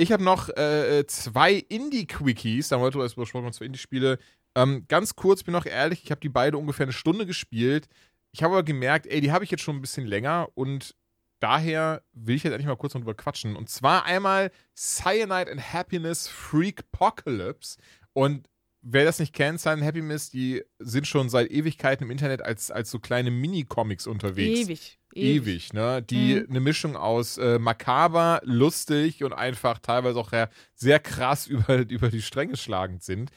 Ich 0.04 0.12
habe 0.12 0.22
noch 0.22 0.50
äh, 0.50 1.06
zwei 1.08 1.54
Indie-Quickies, 1.54 2.68
da 2.68 2.76
haben 2.76 2.82
wir 2.82 2.88
heute 2.88 3.00
erst 3.00 3.16
besprochen, 3.16 3.54
zwei 3.54 3.68
Indie-Spiele. 3.68 4.20
Ähm, 4.54 4.84
ganz 4.90 5.16
kurz, 5.16 5.44
bin 5.44 5.54
noch 5.54 5.66
ehrlich, 5.66 6.04
ich 6.04 6.12
habe 6.12 6.20
die 6.20 6.28
beide 6.28 6.58
ungefähr 6.58 6.84
eine 6.84 6.92
Stunde 6.92 7.26
gespielt. 7.26 7.88
Ich 8.34 8.44
habe 8.44 8.54
aber 8.54 8.64
gemerkt, 8.64 9.08
ey, 9.08 9.22
die 9.22 9.32
habe 9.32 9.46
ich 9.46 9.52
jetzt 9.52 9.64
schon 9.64 9.78
ein 9.78 9.82
bisschen 9.82 10.06
länger 10.06 10.50
und 10.56 10.94
daher 11.40 12.04
will 12.12 12.36
ich 12.36 12.44
jetzt 12.44 12.52
endlich 12.52 12.68
mal 12.68 12.76
kurz 12.76 12.92
drüber 12.92 13.14
quatschen. 13.14 13.56
Und 13.56 13.70
zwar 13.70 14.04
einmal 14.04 14.52
Cyanide 14.76 15.50
and 15.50 15.72
Happiness 15.72 16.28
Freak 16.28 16.84
Apocalypse. 16.92 17.78
Und 18.12 18.50
wer 18.82 19.06
das 19.06 19.20
nicht 19.20 19.34
kennt, 19.34 19.62
Cyanide 19.62 19.86
and 19.86 19.88
Happiness, 19.88 20.30
die 20.30 20.64
sind 20.80 21.08
schon 21.08 21.30
seit 21.30 21.50
Ewigkeiten 21.50 22.04
im 22.04 22.12
Internet 22.12 22.42
als, 22.42 22.72
als 22.72 22.92
so 22.92 23.00
kleine 23.00 23.32
Mini-Comics 23.32 24.08
unterwegs 24.08 24.68
Ewig. 24.68 25.00
Ewig, 25.16 25.74
ne? 25.74 26.02
Die 26.02 26.36
Mhm. 26.36 26.48
eine 26.50 26.60
Mischung 26.60 26.96
aus 26.96 27.38
äh, 27.38 27.60
makaber, 27.60 28.42
lustig 28.44 29.24
und 29.24 29.34
einfach 29.34 29.80
teilweise 29.80 30.20
auch 30.20 30.32
sehr 30.76 31.00
krass 31.00 31.48
über, 31.48 31.78
über 31.90 32.10
die 32.10 32.22
Stränge 32.22 32.58
schlagend 32.58 33.04
sind. 33.04 33.32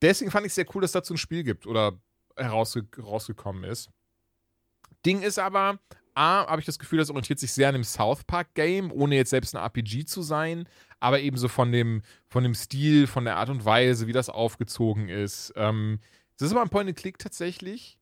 Deswegen 0.00 0.30
fand 0.30 0.46
ich 0.46 0.50
es 0.50 0.56
sehr 0.56 0.66
cool, 0.74 0.82
dass 0.82 0.92
dazu 0.92 1.14
ein 1.14 1.18
Spiel 1.18 1.44
gibt 1.44 1.66
oder 1.66 1.92
herausge 2.36 2.86
rausgekommen 3.00 3.64
ist. 3.64 3.90
Ding 5.06 5.22
ist 5.22 5.38
aber, 5.38 5.78
A, 6.14 6.46
habe 6.46 6.60
ich 6.60 6.66
das 6.66 6.78
Gefühl, 6.78 6.98
das 6.98 7.10
orientiert 7.10 7.38
sich 7.38 7.52
sehr 7.52 7.68
an 7.68 7.74
dem 7.74 7.84
South 7.84 8.24
Park 8.24 8.54
Game, 8.54 8.92
ohne 8.92 9.16
jetzt 9.16 9.30
selbst 9.30 9.54
ein 9.54 9.62
RPG 9.62 10.04
zu 10.04 10.22
sein, 10.22 10.68
aber 11.00 11.20
ebenso 11.20 11.48
von 11.48 11.72
dem, 11.72 12.02
von 12.28 12.42
dem 12.42 12.54
Stil, 12.54 13.06
von 13.06 13.24
der 13.24 13.36
Art 13.36 13.48
und 13.48 13.64
Weise, 13.64 14.06
wie 14.06 14.12
das 14.12 14.28
aufgezogen 14.28 15.08
ist. 15.08 15.52
Ähm, 15.56 15.98
das 16.38 16.46
ist 16.46 16.52
aber 16.52 16.62
ein 16.62 16.68
Point-and-Click 16.68 17.18
tatsächlich 17.18 17.98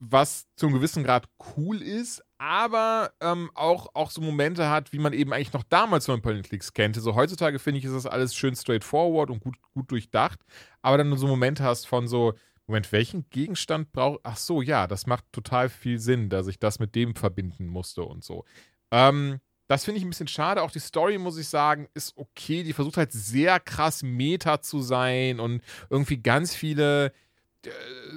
was 0.00 0.46
zum 0.56 0.72
gewissen 0.72 1.04
Grad 1.04 1.28
cool 1.56 1.80
ist, 1.82 2.22
aber 2.38 3.12
ähm, 3.20 3.50
auch, 3.54 3.94
auch 3.94 4.10
so 4.10 4.22
Momente 4.22 4.70
hat, 4.70 4.92
wie 4.92 4.98
man 4.98 5.12
eben 5.12 5.32
eigentlich 5.32 5.52
noch 5.52 5.62
damals 5.62 6.06
von 6.06 6.22
Point 6.22 6.46
Clicks 6.46 6.72
kannte. 6.72 7.00
So 7.00 7.14
heutzutage 7.14 7.58
finde 7.58 7.78
ich, 7.78 7.84
ist 7.84 7.94
das 7.94 8.06
alles 8.06 8.34
schön 8.34 8.56
straightforward 8.56 9.30
und 9.30 9.40
gut, 9.40 9.56
gut 9.74 9.90
durchdacht, 9.90 10.40
aber 10.80 10.96
dann 10.98 11.14
so 11.16 11.26
Momente 11.26 11.62
hast 11.62 11.86
von 11.86 12.08
so, 12.08 12.32
Moment, 12.66 12.92
welchen 12.92 13.28
Gegenstand 13.30 13.92
braucht. 13.92 14.20
Ach 14.22 14.36
so, 14.36 14.62
ja, 14.62 14.86
das 14.86 15.06
macht 15.06 15.24
total 15.32 15.68
viel 15.68 15.98
Sinn, 15.98 16.30
dass 16.30 16.46
ich 16.46 16.58
das 16.58 16.78
mit 16.78 16.94
dem 16.94 17.14
verbinden 17.16 17.66
musste 17.66 18.02
und 18.02 18.24
so. 18.24 18.44
Ähm, 18.92 19.40
das 19.66 19.84
finde 19.84 19.98
ich 19.98 20.04
ein 20.04 20.10
bisschen 20.10 20.28
schade. 20.28 20.62
Auch 20.62 20.70
die 20.70 20.78
Story, 20.78 21.18
muss 21.18 21.36
ich 21.36 21.48
sagen, 21.48 21.88
ist 21.94 22.16
okay. 22.16 22.62
Die 22.62 22.72
versucht 22.72 22.96
halt 22.96 23.12
sehr 23.12 23.60
krass 23.60 24.02
Meta 24.02 24.62
zu 24.62 24.82
sein 24.82 25.40
und 25.40 25.62
irgendwie 25.90 26.18
ganz 26.18 26.54
viele 26.54 27.12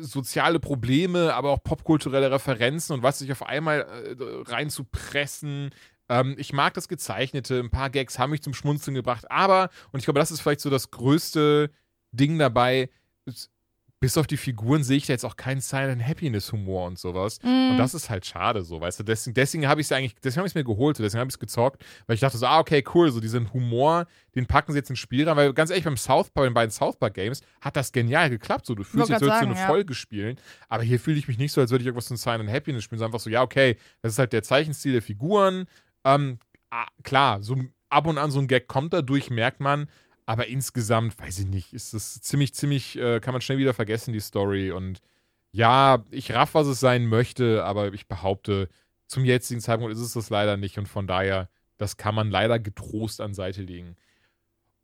soziale 0.02 0.60
Probleme, 0.60 1.34
aber 1.34 1.52
auch 1.52 1.64
popkulturelle 1.64 2.32
Referenzen 2.32 2.94
und 2.94 3.04
was 3.04 3.20
sich 3.20 3.32
auf 3.32 3.44
einmal 3.44 3.82
äh, 3.82 4.16
reinzupressen. 4.52 5.72
Ähm, 6.10 6.36
ich 6.38 6.54
mag 6.54 6.74
das 6.74 6.88
Gezeichnete, 6.88 7.60
ein 7.60 7.70
paar 7.70 7.90
Gags 7.90 8.20
haben 8.20 8.32
mich 8.32 8.42
zum 8.42 8.54
Schmunzeln 8.54 8.96
gebracht, 8.96 9.30
aber, 9.30 9.70
und 9.92 10.00
ich 10.00 10.06
glaube, 10.06 10.20
das 10.20 10.32
ist 10.32 10.42
vielleicht 10.42 10.62
so 10.62 10.70
das 10.70 10.92
größte 10.92 11.72
Ding 12.12 12.38
dabei, 12.40 12.90
es 13.26 13.53
bis 14.04 14.18
auf 14.18 14.28
die 14.28 14.36
Figuren 14.36 14.84
sehe 14.84 14.98
ich 14.98 15.06
da 15.06 15.14
jetzt 15.14 15.24
auch 15.24 15.38
keinen 15.38 15.62
Silent 15.62 16.06
Happiness 16.06 16.52
Humor 16.52 16.88
und 16.88 17.00
sowas. 17.00 17.42
Mhm. 17.42 17.70
Und 17.72 17.78
das 17.78 17.94
ist 17.94 18.10
halt 18.10 18.26
schade, 18.26 18.62
so, 18.62 18.82
weißt 18.82 19.00
du. 19.00 19.04
Deswegen, 19.04 19.34
deswegen 19.34 19.66
habe 19.66 19.80
ich 19.80 19.88
es 19.88 19.94
eigentlich, 19.94 20.14
deswegen 20.16 20.40
habe 20.40 20.48
ich 20.48 20.52
es 20.52 20.56
mir 20.56 20.66
geholt, 20.66 21.00
deswegen 21.00 21.22
habe 21.22 21.30
ich 21.30 21.36
es 21.36 21.40
gezockt, 21.40 21.86
weil 22.06 22.16
ich 22.16 22.20
dachte 22.20 22.38
so, 22.38 22.46
ah, 22.46 22.60
okay, 22.60 22.84
cool, 22.94 23.10
so 23.12 23.22
diesen 23.22 23.54
Humor, 23.54 24.06
den 24.36 24.46
packen 24.46 24.74
sie 24.74 24.80
jetzt 24.80 24.90
ins 24.90 25.00
Spiel 25.00 25.26
rein, 25.26 25.38
weil 25.38 25.54
ganz 25.54 25.70
ehrlich, 25.70 25.86
beim 25.86 25.96
South 25.96 26.32
Park, 26.32 26.34
bei 26.34 26.44
den 26.44 26.54
beiden 26.54 26.72
South 26.72 26.98
Park 26.98 27.14
Games 27.14 27.44
hat 27.62 27.78
das 27.78 27.94
genial 27.94 28.30
geklappt, 28.30 28.66
so, 28.66 28.76
du 28.76 28.84
fühlst 28.84 29.08
dich, 29.08 29.14
als 29.14 29.22
würdest 29.22 29.42
du 29.42 29.46
eine 29.46 29.56
ja. 29.58 29.68
Folge 29.68 29.94
spielen, 29.94 30.36
aber 30.68 30.84
hier 30.84 31.00
fühle 31.00 31.18
ich 31.18 31.30
mich 31.30 31.38
nicht 31.38 31.54
so, 31.54 31.62
als 31.62 31.72
würde 31.72 31.84
ich 31.84 31.88
irgendwas 31.88 32.10
von 32.10 32.18
Silent 32.18 32.52
Happiness 32.52 32.84
spielen, 32.84 33.00
sondern 33.00 33.14
einfach 33.14 33.24
so, 33.24 33.30
ja, 33.30 33.42
okay, 33.42 33.78
das 34.02 34.12
ist 34.12 34.20
halt 34.20 34.34
der 34.34 34.44
Zeichenstil 34.44 34.92
der 34.92 35.02
Figuren, 35.02 35.66
ähm, 36.04 36.40
ah, 36.72 36.88
klar, 37.04 37.42
so 37.42 37.56
ab 37.88 38.06
und 38.06 38.18
an 38.18 38.32
so 38.32 38.40
ein 38.40 38.50
Gag 38.50 38.68
kommt 38.68 38.92
dadurch, 38.92 39.30
merkt 39.30 39.62
man, 39.62 39.88
aber 40.26 40.48
insgesamt, 40.48 41.20
weiß 41.20 41.40
ich 41.40 41.48
nicht, 41.48 41.74
ist 41.74 41.94
das 41.94 42.22
ziemlich, 42.22 42.54
ziemlich, 42.54 42.98
äh, 42.98 43.20
kann 43.20 43.34
man 43.34 43.42
schnell 43.42 43.58
wieder 43.58 43.74
vergessen, 43.74 44.14
die 44.14 44.20
Story. 44.20 44.72
Und 44.72 45.00
ja, 45.52 46.04
ich 46.12 46.32
raff, 46.32 46.54
was 46.54 46.68
es 46.68 46.80
sein 46.80 47.06
möchte, 47.06 47.64
aber 47.64 47.94
ich 47.94 48.08
behaupte, 48.08 48.70
zum 49.08 49.26
jetzigen 49.26 49.62
Zeitpunkt 49.62 49.94
ist 49.94 50.00
es 50.02 50.14
das 50.14 50.30
leider 50.30 50.58
nicht. 50.58 50.78
Und 50.78 50.88
von 50.88 51.08
daher, 51.08 51.50
das 51.78 51.98
kann 51.98 52.16
man 52.16 52.32
leider 52.32 52.60
getrost 52.60 53.22
an 53.22 53.34
Seite 53.34 53.62
legen. 53.62 53.96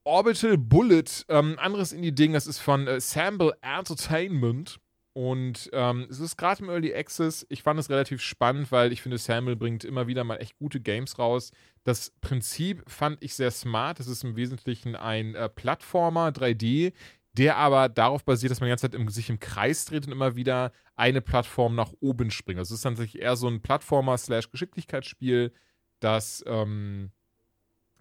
Orbital 0.03 0.57
Bullet, 0.57 1.25
ähm, 1.27 1.57
anderes 1.59 1.91
Indie-Ding, 1.91 2.33
das 2.33 2.47
ist 2.47 2.59
von 2.59 2.87
äh, 2.87 2.99
Sample 2.99 3.57
Entertainment. 3.61 4.79
Und 5.13 5.69
ähm, 5.73 6.07
es 6.09 6.19
ist 6.19 6.37
gerade 6.37 6.63
im 6.63 6.69
Early 6.69 6.93
Access. 6.93 7.45
Ich 7.49 7.63
fand 7.63 7.79
es 7.79 7.89
relativ 7.89 8.21
spannend, 8.21 8.71
weil 8.71 8.91
ich 8.91 9.01
finde, 9.01 9.17
Sample 9.17 9.55
bringt 9.55 9.83
immer 9.83 10.07
wieder 10.07 10.23
mal 10.23 10.37
echt 10.37 10.57
gute 10.57 10.79
Games 10.79 11.17
raus. 11.17 11.51
Das 11.83 12.11
Prinzip 12.21 12.83
fand 12.87 13.23
ich 13.23 13.33
sehr 13.33 13.51
smart. 13.51 13.99
Es 13.99 14.07
ist 14.07 14.23
im 14.23 14.35
Wesentlichen 14.35 14.95
ein 14.95 15.35
äh, 15.35 15.49
Plattformer 15.49 16.29
3D, 16.29 16.93
der 17.33 17.57
aber 17.57 17.89
darauf 17.89 18.23
basiert, 18.23 18.51
dass 18.51 18.59
man 18.59 18.67
die 18.67 18.71
ganze 18.71 18.89
Zeit 18.89 18.95
im, 18.95 19.09
sich 19.09 19.29
im 19.29 19.39
Kreis 19.39 19.85
dreht 19.85 20.05
und 20.05 20.11
immer 20.11 20.35
wieder 20.35 20.71
eine 20.95 21.21
Plattform 21.21 21.75
nach 21.75 21.91
oben 22.01 22.31
springt. 22.31 22.59
Also 22.59 22.73
es 22.73 22.79
ist 22.79 22.83
tatsächlich 22.83 23.21
eher 23.21 23.35
so 23.35 23.47
ein 23.47 23.61
Plattformer-Geschicklichkeitsspiel, 23.61 25.53
das 25.99 26.43
ähm, 26.47 27.11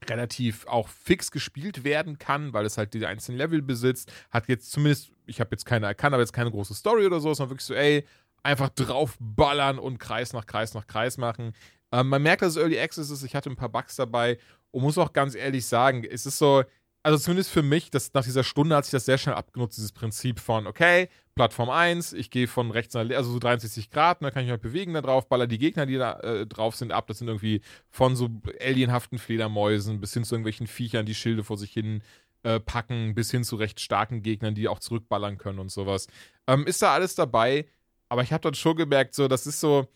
relativ 0.07 0.67
auch 0.67 0.89
fix 0.89 1.31
gespielt 1.31 1.85
werden 1.85 2.19
kann, 2.19 2.53
weil 2.53 2.67
es 2.67 2.79
halt 2.79 2.95
die 2.95 3.05
einzelnen 3.05 3.39
Level 3.39 3.63
besitzt. 3.63 4.13
Hat 4.31 4.49
jetzt 4.49 4.71
zumindest, 4.71 5.11
ich 5.27 5.41
habe 5.41 5.51
jetzt 5.53 5.65
keine 5.65 5.87
erkannt, 5.87 6.15
aber 6.15 6.23
jetzt 6.23 6.33
keine 6.33 6.51
große 6.51 6.75
Story 6.75 7.07
oder 7.07 7.21
so, 7.21 7.33
sondern 7.35 7.51
wirklich 7.51 7.67
so, 7.67 7.75
ey, 7.75 8.05
einfach 8.43 8.69
draufballern 8.71 9.79
und 9.79 9.99
Kreis 9.99 10.33
nach 10.33 10.47
Kreis 10.47 10.75
nach 10.75 10.87
Kreis 10.87 11.19
machen. 11.19 11.53
Ähm, 11.93 12.09
man 12.09 12.23
merkt, 12.23 12.43
dass 12.43 12.51
es 12.51 12.57
Early 12.57 12.79
Access 12.79 13.11
ist. 13.11 13.23
Ich 13.23 13.35
hatte 13.35 13.51
ein 13.51 13.57
paar 13.57 13.69
Bugs 13.69 13.97
dabei 13.97 14.39
und 14.71 14.83
muss 14.83 14.99
auch 14.99 15.13
ganz 15.13 15.35
ehrlich 15.35 15.67
sagen, 15.67 16.05
es 16.05 16.27
ist 16.27 16.39
so, 16.39 16.65
also 17.03 17.19
zumindest 17.19 17.51
für 17.51 17.63
mich, 17.63 17.91
dass 17.91 18.13
nach 18.13 18.25
dieser 18.25 18.45
Stunde 18.45 18.77
hat 18.77 18.85
sich 18.85 18.93
das 18.93 19.05
sehr 19.05 19.19
schnell 19.19 19.35
abgenutzt, 19.37 19.79
dieses 19.79 19.93
Prinzip 19.93 20.41
von, 20.41 20.67
okay, 20.67 21.09
Plattform 21.35 21.71
1, 21.71 22.13
ich 22.13 22.31
gehe 22.31 22.49
von 22.49 22.71
rechts 22.71 22.95
nach 22.95 23.03
links, 23.03 23.17
also 23.17 23.33
so 23.33 23.39
63 23.39 23.91
Grad, 23.91 24.21
und 24.21 24.25
dann 24.25 24.33
kann 24.33 24.43
ich 24.43 24.47
mich 24.47 24.53
halt 24.53 24.63
bewegen 24.63 24.95
da 24.95 25.01
drauf, 25.01 25.29
baller 25.29 25.47
die 25.47 25.59
Gegner, 25.59 25.87
die 25.87 25.97
da 25.97 26.19
äh, 26.21 26.47
drauf 26.47 26.75
sind, 26.75 26.93
ab. 26.93 27.07
Das 27.07 27.19
sind 27.19 27.29
irgendwie 27.29 27.61
von 27.91 28.17
so 28.17 28.29
alienhaften 28.61 29.19
Fledermäusen 29.19 30.01
bis 30.01 30.13
hin 30.15 30.25
zu 30.25 30.35
irgendwelchen 30.35 30.67
Viechern, 30.67 31.07
die 31.07 31.15
Schilde 31.15 31.45
vor 31.45 31.57
sich 31.57 31.73
hin 31.73 32.03
äh, 32.43 32.59
packen, 32.59 33.15
bis 33.15 33.31
hin 33.31 33.45
zu 33.45 33.57
recht 33.57 33.81
starken 33.81 34.23
Gegnern, 34.23 34.55
die 34.55 34.69
auch 34.69 34.81
zurückballern 34.81 35.39
können 35.39 35.61
und 35.61 35.71
sowas. 35.71 36.09
Ähm, 36.47 36.67
ist 36.67 36.83
da 36.83 36.93
alles 36.93 37.15
dabei, 37.15 37.67
aber 38.09 38.23
ich 38.23 38.33
habe 38.33 38.43
dann 38.43 38.55
schon 38.55 38.77
gemerkt, 38.77 39.15
so, 39.15 39.29
das 39.29 39.47
ist 39.47 39.61
so, 39.61 39.87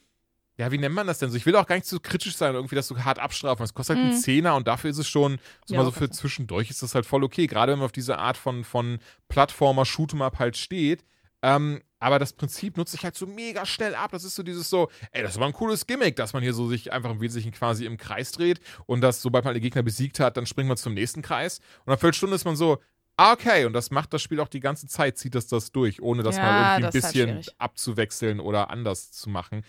ja, 0.62 0.72
wie 0.72 0.78
nennt 0.78 0.94
man 0.94 1.06
das 1.06 1.18
denn 1.18 1.30
so? 1.30 1.36
Ich 1.36 1.44
will 1.46 1.56
auch 1.56 1.66
gar 1.66 1.74
nicht 1.76 1.86
so 1.86 1.98
kritisch 2.00 2.36
sein, 2.36 2.54
irgendwie, 2.54 2.74
dass 2.76 2.88
du 2.88 2.98
hart 2.98 3.18
abstrafen. 3.18 3.64
Es 3.64 3.74
kostet 3.74 3.96
halt 3.96 4.04
einen 4.04 4.14
Mhm. 4.14 4.20
Zehner 4.20 4.54
und 4.56 4.66
dafür 4.68 4.90
ist 4.90 4.98
es 4.98 5.08
schon, 5.08 5.38
so 5.66 5.74
Ja, 5.74 5.80
mal 5.80 5.84
so 5.84 5.90
für 5.92 6.08
zwischendurch 6.10 6.70
ist 6.70 6.82
das 6.82 6.94
halt 6.94 7.04
voll 7.06 7.24
okay. 7.24 7.46
Gerade 7.46 7.72
wenn 7.72 7.78
man 7.80 7.86
auf 7.86 7.92
diese 7.92 8.18
Art 8.18 8.36
von, 8.36 8.64
von 8.64 8.98
Plattformer, 9.28 9.82
Shoot'em-up 9.84 10.38
halt 10.38 10.56
steht. 10.56 11.04
Ähm, 11.42 11.80
aber 11.98 12.18
das 12.18 12.32
Prinzip 12.32 12.76
nutzt 12.76 12.92
sich 12.92 13.04
halt 13.04 13.16
so 13.16 13.26
mega 13.26 13.66
schnell 13.66 13.94
ab. 13.96 14.12
Das 14.12 14.22
ist 14.24 14.34
so 14.36 14.42
dieses 14.42 14.70
so, 14.70 14.90
ey, 15.12 15.22
das 15.22 15.38
war 15.40 15.46
ein 15.46 15.52
cooles 15.52 15.86
Gimmick, 15.86 16.16
dass 16.16 16.32
man 16.32 16.42
hier 16.42 16.54
so 16.54 16.68
sich 16.68 16.92
einfach 16.92 17.10
im 17.10 17.20
Wesentlichen 17.20 17.52
quasi 17.52 17.84
im 17.84 17.96
Kreis 17.96 18.32
dreht 18.32 18.60
und 18.86 19.00
dass, 19.00 19.22
sobald 19.22 19.44
man 19.44 19.54
den 19.54 19.62
Gegner 19.62 19.82
besiegt 19.82 20.20
hat, 20.20 20.36
dann 20.36 20.46
springt 20.46 20.68
man 20.68 20.76
zum 20.76 20.94
nächsten 20.94 21.22
Kreis. 21.22 21.58
Und 21.84 21.88
nach 21.92 21.98
Viertelstunde 21.98 22.36
ist 22.36 22.44
man 22.44 22.54
so, 22.56 22.78
ah, 23.16 23.32
okay, 23.32 23.64
und 23.66 23.72
das 23.72 23.90
macht 23.90 24.12
das 24.12 24.22
Spiel 24.22 24.38
auch 24.40 24.48
die 24.48 24.60
ganze 24.60 24.86
Zeit, 24.86 25.18
zieht 25.18 25.34
das 25.34 25.46
das 25.48 25.72
durch, 25.72 26.00
ohne 26.00 26.22
das 26.22 26.36
Ja, 26.36 26.42
mal 26.42 26.54
irgendwie 26.56 26.76
ein 26.76 26.82
das 26.82 26.94
ist 26.94 27.04
halt 27.04 27.12
bisschen 27.14 27.28
schwierig. 27.42 27.60
abzuwechseln 27.60 28.40
oder 28.40 28.70
anders 28.70 29.10
zu 29.12 29.28
machen. 29.28 29.64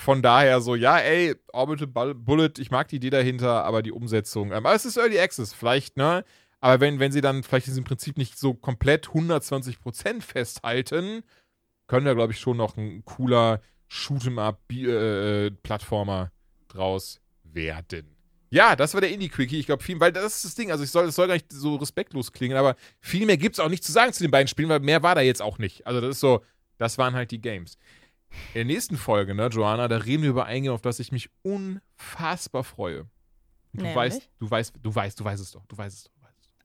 Von 0.00 0.22
daher 0.22 0.60
so, 0.60 0.76
ja, 0.76 0.98
ey, 0.98 1.34
Orbital 1.52 1.88
Bull- 1.88 2.14
Bullet, 2.14 2.52
ich 2.58 2.70
mag 2.70 2.86
die 2.88 2.96
Idee 2.96 3.10
dahinter, 3.10 3.64
aber 3.64 3.82
die 3.82 3.90
Umsetzung, 3.90 4.52
ähm, 4.52 4.64
aber 4.64 4.72
es 4.74 4.84
ist 4.84 4.96
Early 4.96 5.18
Access, 5.18 5.52
vielleicht, 5.52 5.96
ne? 5.96 6.24
Aber 6.60 6.80
wenn, 6.80 7.00
wenn 7.00 7.10
sie 7.12 7.20
dann 7.20 7.42
vielleicht 7.42 7.66
in 7.66 7.72
diesem 7.72 7.84
Prinzip 7.84 8.16
nicht 8.16 8.38
so 8.38 8.54
komplett 8.54 9.08
120% 9.08 10.22
festhalten, 10.22 11.22
können 11.88 12.06
da, 12.06 12.14
glaube 12.14 12.32
ich, 12.32 12.38
schon 12.40 12.56
noch 12.56 12.76
ein 12.76 13.04
cooler 13.04 13.60
Shoot'em-up-Plattformer 13.90 16.30
draus 16.68 17.20
werden. 17.44 18.14
Ja, 18.50 18.76
das 18.76 18.94
war 18.94 19.00
der 19.02 19.10
Indie-Quickie. 19.10 19.58
Ich 19.58 19.66
glaube, 19.66 19.82
viel, 19.82 20.00
weil 20.00 20.12
das 20.12 20.36
ist 20.36 20.44
das 20.44 20.54
Ding. 20.54 20.70
Also, 20.70 20.84
ich 20.84 20.90
soll, 20.90 21.06
das 21.06 21.16
soll 21.16 21.26
gar 21.26 21.34
nicht 21.34 21.52
so 21.52 21.76
respektlos 21.76 22.32
klingen, 22.32 22.56
aber 22.56 22.76
viel 23.00 23.26
mehr 23.26 23.36
gibt 23.36 23.56
es 23.56 23.60
auch 23.60 23.68
nicht 23.68 23.84
zu 23.84 23.92
sagen 23.92 24.12
zu 24.12 24.22
den 24.22 24.30
beiden 24.30 24.48
Spielen, 24.48 24.68
weil 24.68 24.80
mehr 24.80 25.02
war 25.02 25.14
da 25.14 25.20
jetzt 25.20 25.42
auch 25.42 25.58
nicht. 25.58 25.86
Also, 25.86 26.00
das 26.00 26.10
ist 26.10 26.20
so, 26.20 26.42
das 26.78 26.98
waren 26.98 27.14
halt 27.14 27.30
die 27.30 27.40
Games. 27.40 27.76
In 28.30 28.54
der 28.54 28.64
nächsten 28.64 28.96
Folge, 28.96 29.34
ne, 29.34 29.46
Joanna, 29.48 29.88
da 29.88 29.96
reden 29.98 30.22
wir 30.22 30.30
über 30.30 30.46
ein 30.46 30.62
Game, 30.62 30.72
auf 30.72 30.82
das 30.82 31.00
ich 31.00 31.12
mich 31.12 31.30
unfassbar 31.42 32.64
freue. 32.64 33.06
Du 33.72 33.82
Nämlich? 33.82 33.96
weißt, 33.96 34.30
du 34.38 34.50
weißt, 34.50 34.74
du 34.82 34.94
weißt, 34.94 35.20
du 35.20 35.24
weißt 35.24 35.42
es 35.42 35.50
doch, 35.52 35.66
du 35.66 35.76
weißt 35.76 35.96
es 35.96 36.04
doch. 36.04 36.12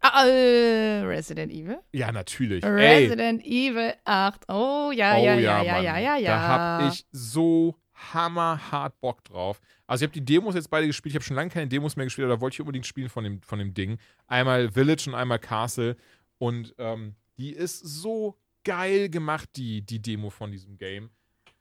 Ah, 0.06 0.28
äh, 0.28 1.02
Resident 1.06 1.50
Evil? 1.50 1.80
Ja, 1.94 2.12
natürlich. 2.12 2.62
Ey, 2.66 3.06
Resident 3.06 3.42
Evil 3.46 3.94
8. 4.04 4.50
Oh, 4.50 4.92
ja, 4.94 5.16
oh 5.16 5.24
ja, 5.24 5.36
ja, 5.36 5.64
ja, 5.64 5.74
Mann. 5.76 5.84
ja, 5.84 5.98
ja, 5.98 6.18
ja. 6.18 6.30
Da 6.30 6.48
hab 6.48 6.94
ich 6.94 7.06
so 7.14 7.78
hammerhart 7.94 9.00
Bock 9.00 9.24
drauf. 9.24 9.62
Also 9.88 10.04
ich 10.04 10.10
habe 10.10 10.20
die 10.20 10.26
Demos 10.26 10.56
jetzt 10.56 10.70
beide 10.70 10.88
gespielt. 10.88 11.12
Ich 11.12 11.16
habe 11.16 11.24
schon 11.24 11.38
lange 11.38 11.52
keine 11.52 11.68
Demos 11.68 11.96
mehr 11.96 12.06
gespielt, 12.06 12.26
aber 12.26 12.36
da 12.36 12.42
wollte 12.42 12.56
ich 12.56 12.60
unbedingt 12.60 12.86
spielen 12.86 13.08
von 13.08 13.24
dem, 13.24 13.42
von 13.44 13.60
dem 13.60 13.74
Ding. 13.74 13.98
Einmal 14.28 14.70
Village 14.72 15.06
und 15.08 15.16
einmal 15.16 15.40
Castle. 15.40 15.96
Und 16.38 16.76
ähm, 16.80 17.16
die 17.38 17.52
ist 17.52 17.80
so 17.80 18.38
geil 18.66 19.08
gemacht, 19.10 19.50
die, 19.56 19.84
die 19.84 20.02
Demo 20.02 20.30
von 20.30 20.52
diesem 20.52 20.78
Game. 20.78 21.12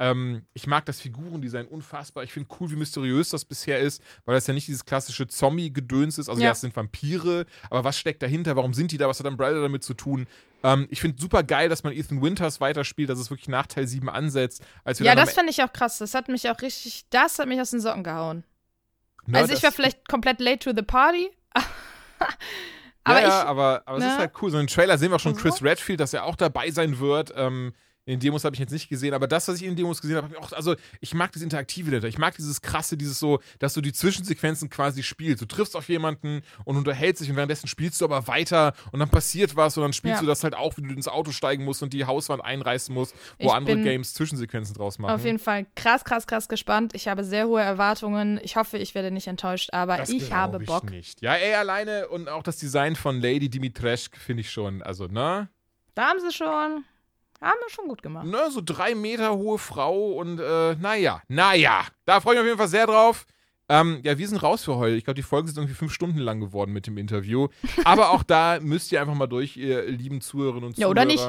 Ähm, 0.02 0.46
ich 0.52 0.66
mag 0.66 0.84
das 0.86 1.00
Figurendesign 1.00 1.68
unfassbar. 1.68 2.24
Ich 2.24 2.32
finde 2.32 2.48
cool, 2.58 2.68
wie 2.72 2.74
mysteriös 2.74 3.28
das 3.28 3.44
bisher 3.44 3.78
ist, 3.78 4.02
weil 4.24 4.34
das 4.34 4.48
ja 4.48 4.52
nicht 4.52 4.66
dieses 4.66 4.84
klassische 4.84 5.28
Zombie-Gedöns 5.28 6.18
ist. 6.18 6.28
Also 6.28 6.40
ja. 6.40 6.46
Ja. 6.46 6.52
es 6.52 6.60
sind 6.60 6.74
Vampire, 6.74 7.46
aber 7.70 7.84
was 7.84 7.96
steckt 7.96 8.20
dahinter? 8.20 8.56
Warum 8.56 8.74
sind 8.74 8.90
die 8.90 8.98
da? 8.98 9.06
Was 9.06 9.20
hat 9.20 9.28
Umbrella 9.28 9.60
damit 9.60 9.84
zu 9.84 9.94
tun? 9.94 10.26
Ähm, 10.64 10.88
ich 10.90 11.00
finde 11.00 11.22
super 11.22 11.44
geil, 11.44 11.68
dass 11.68 11.84
man 11.84 11.92
Ethan 11.92 12.20
Winters 12.20 12.60
weiterspielt, 12.60 13.10
dass 13.10 13.20
es 13.20 13.30
wirklich 13.30 13.46
nach 13.46 13.68
Teil 13.68 13.86
7 13.86 14.08
ansetzt. 14.08 14.64
Ja, 14.98 15.14
das 15.14 15.34
fand 15.34 15.48
ich 15.48 15.62
auch 15.62 15.72
krass. 15.72 15.98
Das 15.98 16.14
hat 16.14 16.26
mich 16.26 16.50
auch 16.50 16.60
richtig, 16.62 17.04
das 17.10 17.38
hat 17.38 17.46
mich 17.46 17.60
aus 17.60 17.70
den 17.70 17.78
Socken 17.78 18.02
gehauen. 18.02 18.42
Ne, 19.26 19.38
also 19.38 19.54
ich 19.54 19.62
war 19.62 19.70
vielleicht 19.70 20.08
komplett 20.08 20.40
late 20.40 20.58
to 20.58 20.72
the 20.74 20.82
party. 20.82 21.30
aber 23.04 23.20
ja, 23.20 23.28
ja, 23.28 23.28
ich, 23.28 23.46
aber, 23.46 23.82
aber 23.86 23.98
es 23.98 24.04
ne? 24.04 24.10
ist 24.10 24.18
halt 24.18 24.32
cool. 24.42 24.50
So 24.50 24.58
im 24.58 24.66
Trailer 24.66 24.98
sehen 24.98 25.12
wir 25.12 25.20
schon 25.20 25.34
Mhm. 25.34 25.36
Chris 25.36 25.62
Redfield, 25.62 26.00
dass 26.00 26.12
er 26.12 26.24
auch 26.24 26.34
dabei 26.34 26.72
sein 26.72 26.98
wird. 26.98 27.32
Ähm, 27.36 27.72
in 28.04 28.14
den 28.14 28.20
Demos 28.20 28.42
habe 28.44 28.54
ich 28.54 28.60
jetzt 28.60 28.72
nicht 28.72 28.88
gesehen, 28.88 29.14
aber 29.14 29.28
das, 29.28 29.46
was 29.46 29.56
ich 29.56 29.62
in 29.62 29.70
den 29.70 29.76
Demos 29.76 30.00
gesehen 30.00 30.16
habe, 30.16 30.26
hab 30.26 30.32
ich 30.32 30.38
auch, 30.38 30.52
also 30.52 30.74
ich 31.00 31.14
mag 31.14 31.30
das 31.32 31.40
Interaktive 31.42 31.90
dahinter. 31.90 32.08
Ich 32.08 32.18
mag 32.18 32.34
dieses 32.36 32.60
krasse, 32.60 32.96
dieses 32.96 33.18
so, 33.20 33.40
dass 33.60 33.74
du 33.74 33.80
die 33.80 33.92
Zwischensequenzen 33.92 34.70
quasi 34.70 35.02
spielst. 35.04 35.40
Du 35.40 35.46
triffst 35.46 35.76
auf 35.76 35.88
jemanden 35.88 36.42
und 36.64 36.76
unterhältst 36.76 37.22
dich 37.22 37.30
und 37.30 37.36
währenddessen 37.36 37.68
spielst 37.68 38.00
du 38.00 38.04
aber 38.04 38.26
weiter 38.26 38.74
und 38.90 38.98
dann 38.98 39.08
passiert 39.08 39.54
was 39.54 39.76
und 39.76 39.84
dann 39.84 39.92
spielst 39.92 40.16
Ja. 40.16 40.20
du 40.22 40.26
das 40.26 40.42
halt 40.42 40.56
auch, 40.56 40.76
wie 40.76 40.82
du 40.82 40.88
ins 40.92 41.06
Auto 41.06 41.30
steigen 41.30 41.64
musst 41.64 41.82
und 41.82 41.92
die 41.92 42.04
Hauswand 42.04 42.44
einreißen 42.44 42.92
musst, 42.92 43.14
wo 43.38 43.46
Ich 43.48 43.52
andere 43.52 43.80
Games 43.80 44.14
Zwischensequenzen 44.14 44.74
draus 44.74 44.98
machen. 44.98 45.12
auf 45.14 45.24
jeden 45.24 45.38
Fall 45.38 45.66
krass, 45.76 46.04
krass, 46.04 46.26
krass 46.26 46.48
gespannt. 46.48 46.94
Ich 46.94 47.06
habe 47.06 47.22
sehr 47.22 47.46
hohe 47.46 47.60
Erwartungen. 47.62 48.40
Ich 48.42 48.56
hoffe, 48.56 48.78
ich 48.78 48.94
werde 48.96 49.12
nicht 49.12 49.28
enttäuscht, 49.28 49.70
aber 49.72 49.96
Das 49.96 50.08
ich 50.10 50.32
habe 50.32 50.58
Bock. 50.58 50.90
Nicht. 50.90 51.22
Ja, 51.22 51.34
ey, 51.34 51.54
alleine 51.54 52.08
und 52.08 52.28
auch 52.28 52.42
das 52.42 52.56
Design 52.56 52.96
von 52.96 53.20
Lady 53.20 53.48
Dimitrescu 53.48 54.18
finde 54.18 54.40
ich 54.40 54.50
schon, 54.50 54.82
also, 54.82 55.06
ne? 55.06 55.48
Da 55.94 56.08
haben 56.08 56.18
sie 56.20 56.32
schon, 56.34 56.84
haben 57.42 57.58
wir 57.60 57.70
schon 57.70 57.88
gut 57.88 58.02
gemacht. 58.02 58.26
ne, 58.26 58.50
so 58.50 58.60
drei 58.64 58.94
Meter 58.94 59.34
hohe 59.36 59.58
Frau 59.58 60.12
und 60.12 60.38
äh, 60.40 60.74
naja, 60.76 61.22
naja, 61.28 61.82
da 62.04 62.20
freue 62.20 62.34
ich 62.34 62.38
mich 62.38 62.42
auf 62.42 62.46
jeden 62.46 62.58
Fall 62.58 62.68
sehr 62.68 62.86
drauf. 62.86 63.26
Ähm, 63.68 64.00
ja, 64.04 64.18
wir 64.18 64.28
sind 64.28 64.42
raus 64.42 64.64
für 64.64 64.76
heute. 64.76 64.96
Ich 64.96 65.04
glaube, 65.04 65.14
die 65.14 65.22
Folge 65.22 65.48
ist 65.48 65.56
irgendwie 65.56 65.74
fünf 65.74 65.92
Stunden 65.94 66.18
lang 66.18 66.40
geworden 66.40 66.72
mit 66.72 66.86
dem 66.86 66.98
Interview. 66.98 67.48
Aber 67.84 68.10
auch 68.10 68.22
da 68.22 68.58
müsst 68.60 68.92
ihr 68.92 69.00
einfach 69.00 69.14
mal 69.14 69.26
durch, 69.28 69.56
ihr 69.56 69.84
lieben 69.84 70.20
Zuhörerinnen 70.20 70.64
und 70.64 70.70
Ja, 70.78 70.88
Zuhörer. 70.88 70.90
oder 70.90 71.04
nicht. 71.04 71.28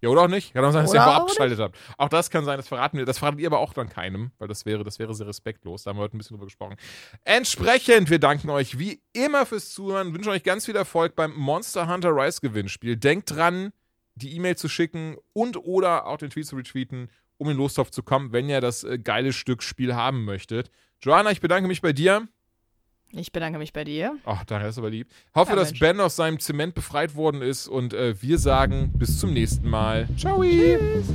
Ja, 0.00 0.10
oder 0.10 0.22
auch 0.22 0.28
nicht. 0.28 0.52
Kann 0.52 0.64
auch 0.64 0.72
sein, 0.72 0.84
dass 0.84 0.92
ihr 0.92 0.96
Oder 0.96 1.06
einfach 1.06 1.16
auch 1.18 1.22
abgeschaltet 1.22 1.58
habt. 1.60 1.78
Auch 1.96 2.08
das 2.10 2.30
kann 2.30 2.44
sein, 2.44 2.58
das 2.58 2.68
verraten 2.68 2.98
wir. 2.98 3.06
Das 3.06 3.18
verratet 3.18 3.40
ihr 3.40 3.46
aber 3.46 3.58
auch 3.60 3.72
dann 3.72 3.88
keinem, 3.88 4.32
weil 4.38 4.48
das 4.48 4.66
wäre, 4.66 4.84
das 4.84 4.98
wäre 4.98 5.14
sehr 5.14 5.26
respektlos. 5.26 5.84
Da 5.84 5.90
haben 5.90 5.96
wir 5.98 6.02
heute 6.02 6.16
ein 6.16 6.18
bisschen 6.18 6.34
drüber 6.36 6.44
gesprochen. 6.46 6.76
Entsprechend, 7.24 8.10
wir 8.10 8.18
danken 8.18 8.50
euch 8.50 8.78
wie 8.78 9.00
immer 9.14 9.46
fürs 9.46 9.70
Zuhören, 9.70 10.12
wünschen 10.14 10.28
euch 10.30 10.42
ganz 10.42 10.66
viel 10.66 10.76
Erfolg 10.76 11.16
beim 11.16 11.32
Monster 11.34 11.88
Hunter 11.88 12.10
Rise 12.10 12.40
Gewinnspiel. 12.42 12.96
Denkt 12.96 13.30
dran, 13.30 13.72
die 14.16 14.34
E-Mail 14.36 14.56
zu 14.56 14.68
schicken 14.68 15.16
und 15.32 15.56
oder 15.56 16.06
auch 16.06 16.18
den 16.18 16.30
Tweet 16.30 16.46
zu 16.46 16.56
retweeten, 16.56 17.08
um 17.36 17.50
in 17.50 17.56
Lostopf 17.56 17.90
zu 17.90 18.02
kommen, 18.02 18.32
wenn 18.32 18.48
ihr 18.48 18.60
das 18.60 18.84
äh, 18.84 18.98
geile 18.98 19.32
Stück 19.32 19.62
Spiel 19.62 19.94
haben 19.94 20.24
möchtet. 20.24 20.70
Joanna, 21.02 21.30
ich 21.30 21.40
bedanke 21.40 21.68
mich 21.68 21.82
bei 21.82 21.92
dir. 21.92 22.28
Ich 23.10 23.30
bedanke 23.32 23.58
mich 23.58 23.72
bei 23.72 23.84
dir. 23.84 24.16
Ach, 24.24 24.44
daher 24.44 24.68
ist 24.68 24.78
aber 24.78 24.90
lieb. 24.90 25.08
Hoffe, 25.34 25.50
Ja, 25.52 25.56
dass 25.56 25.70
Mensch. 25.70 25.80
Ben 25.80 26.00
aus 26.00 26.16
seinem 26.16 26.40
Zement 26.40 26.74
befreit 26.74 27.14
worden 27.14 27.42
ist 27.42 27.68
und 27.68 27.92
äh, 27.94 28.20
wir 28.20 28.38
sagen 28.38 28.92
bis 28.96 29.20
zum 29.20 29.32
nächsten 29.32 29.68
Mal. 29.68 30.08
Ciao. 30.16 30.42
Tschüss. 30.42 31.06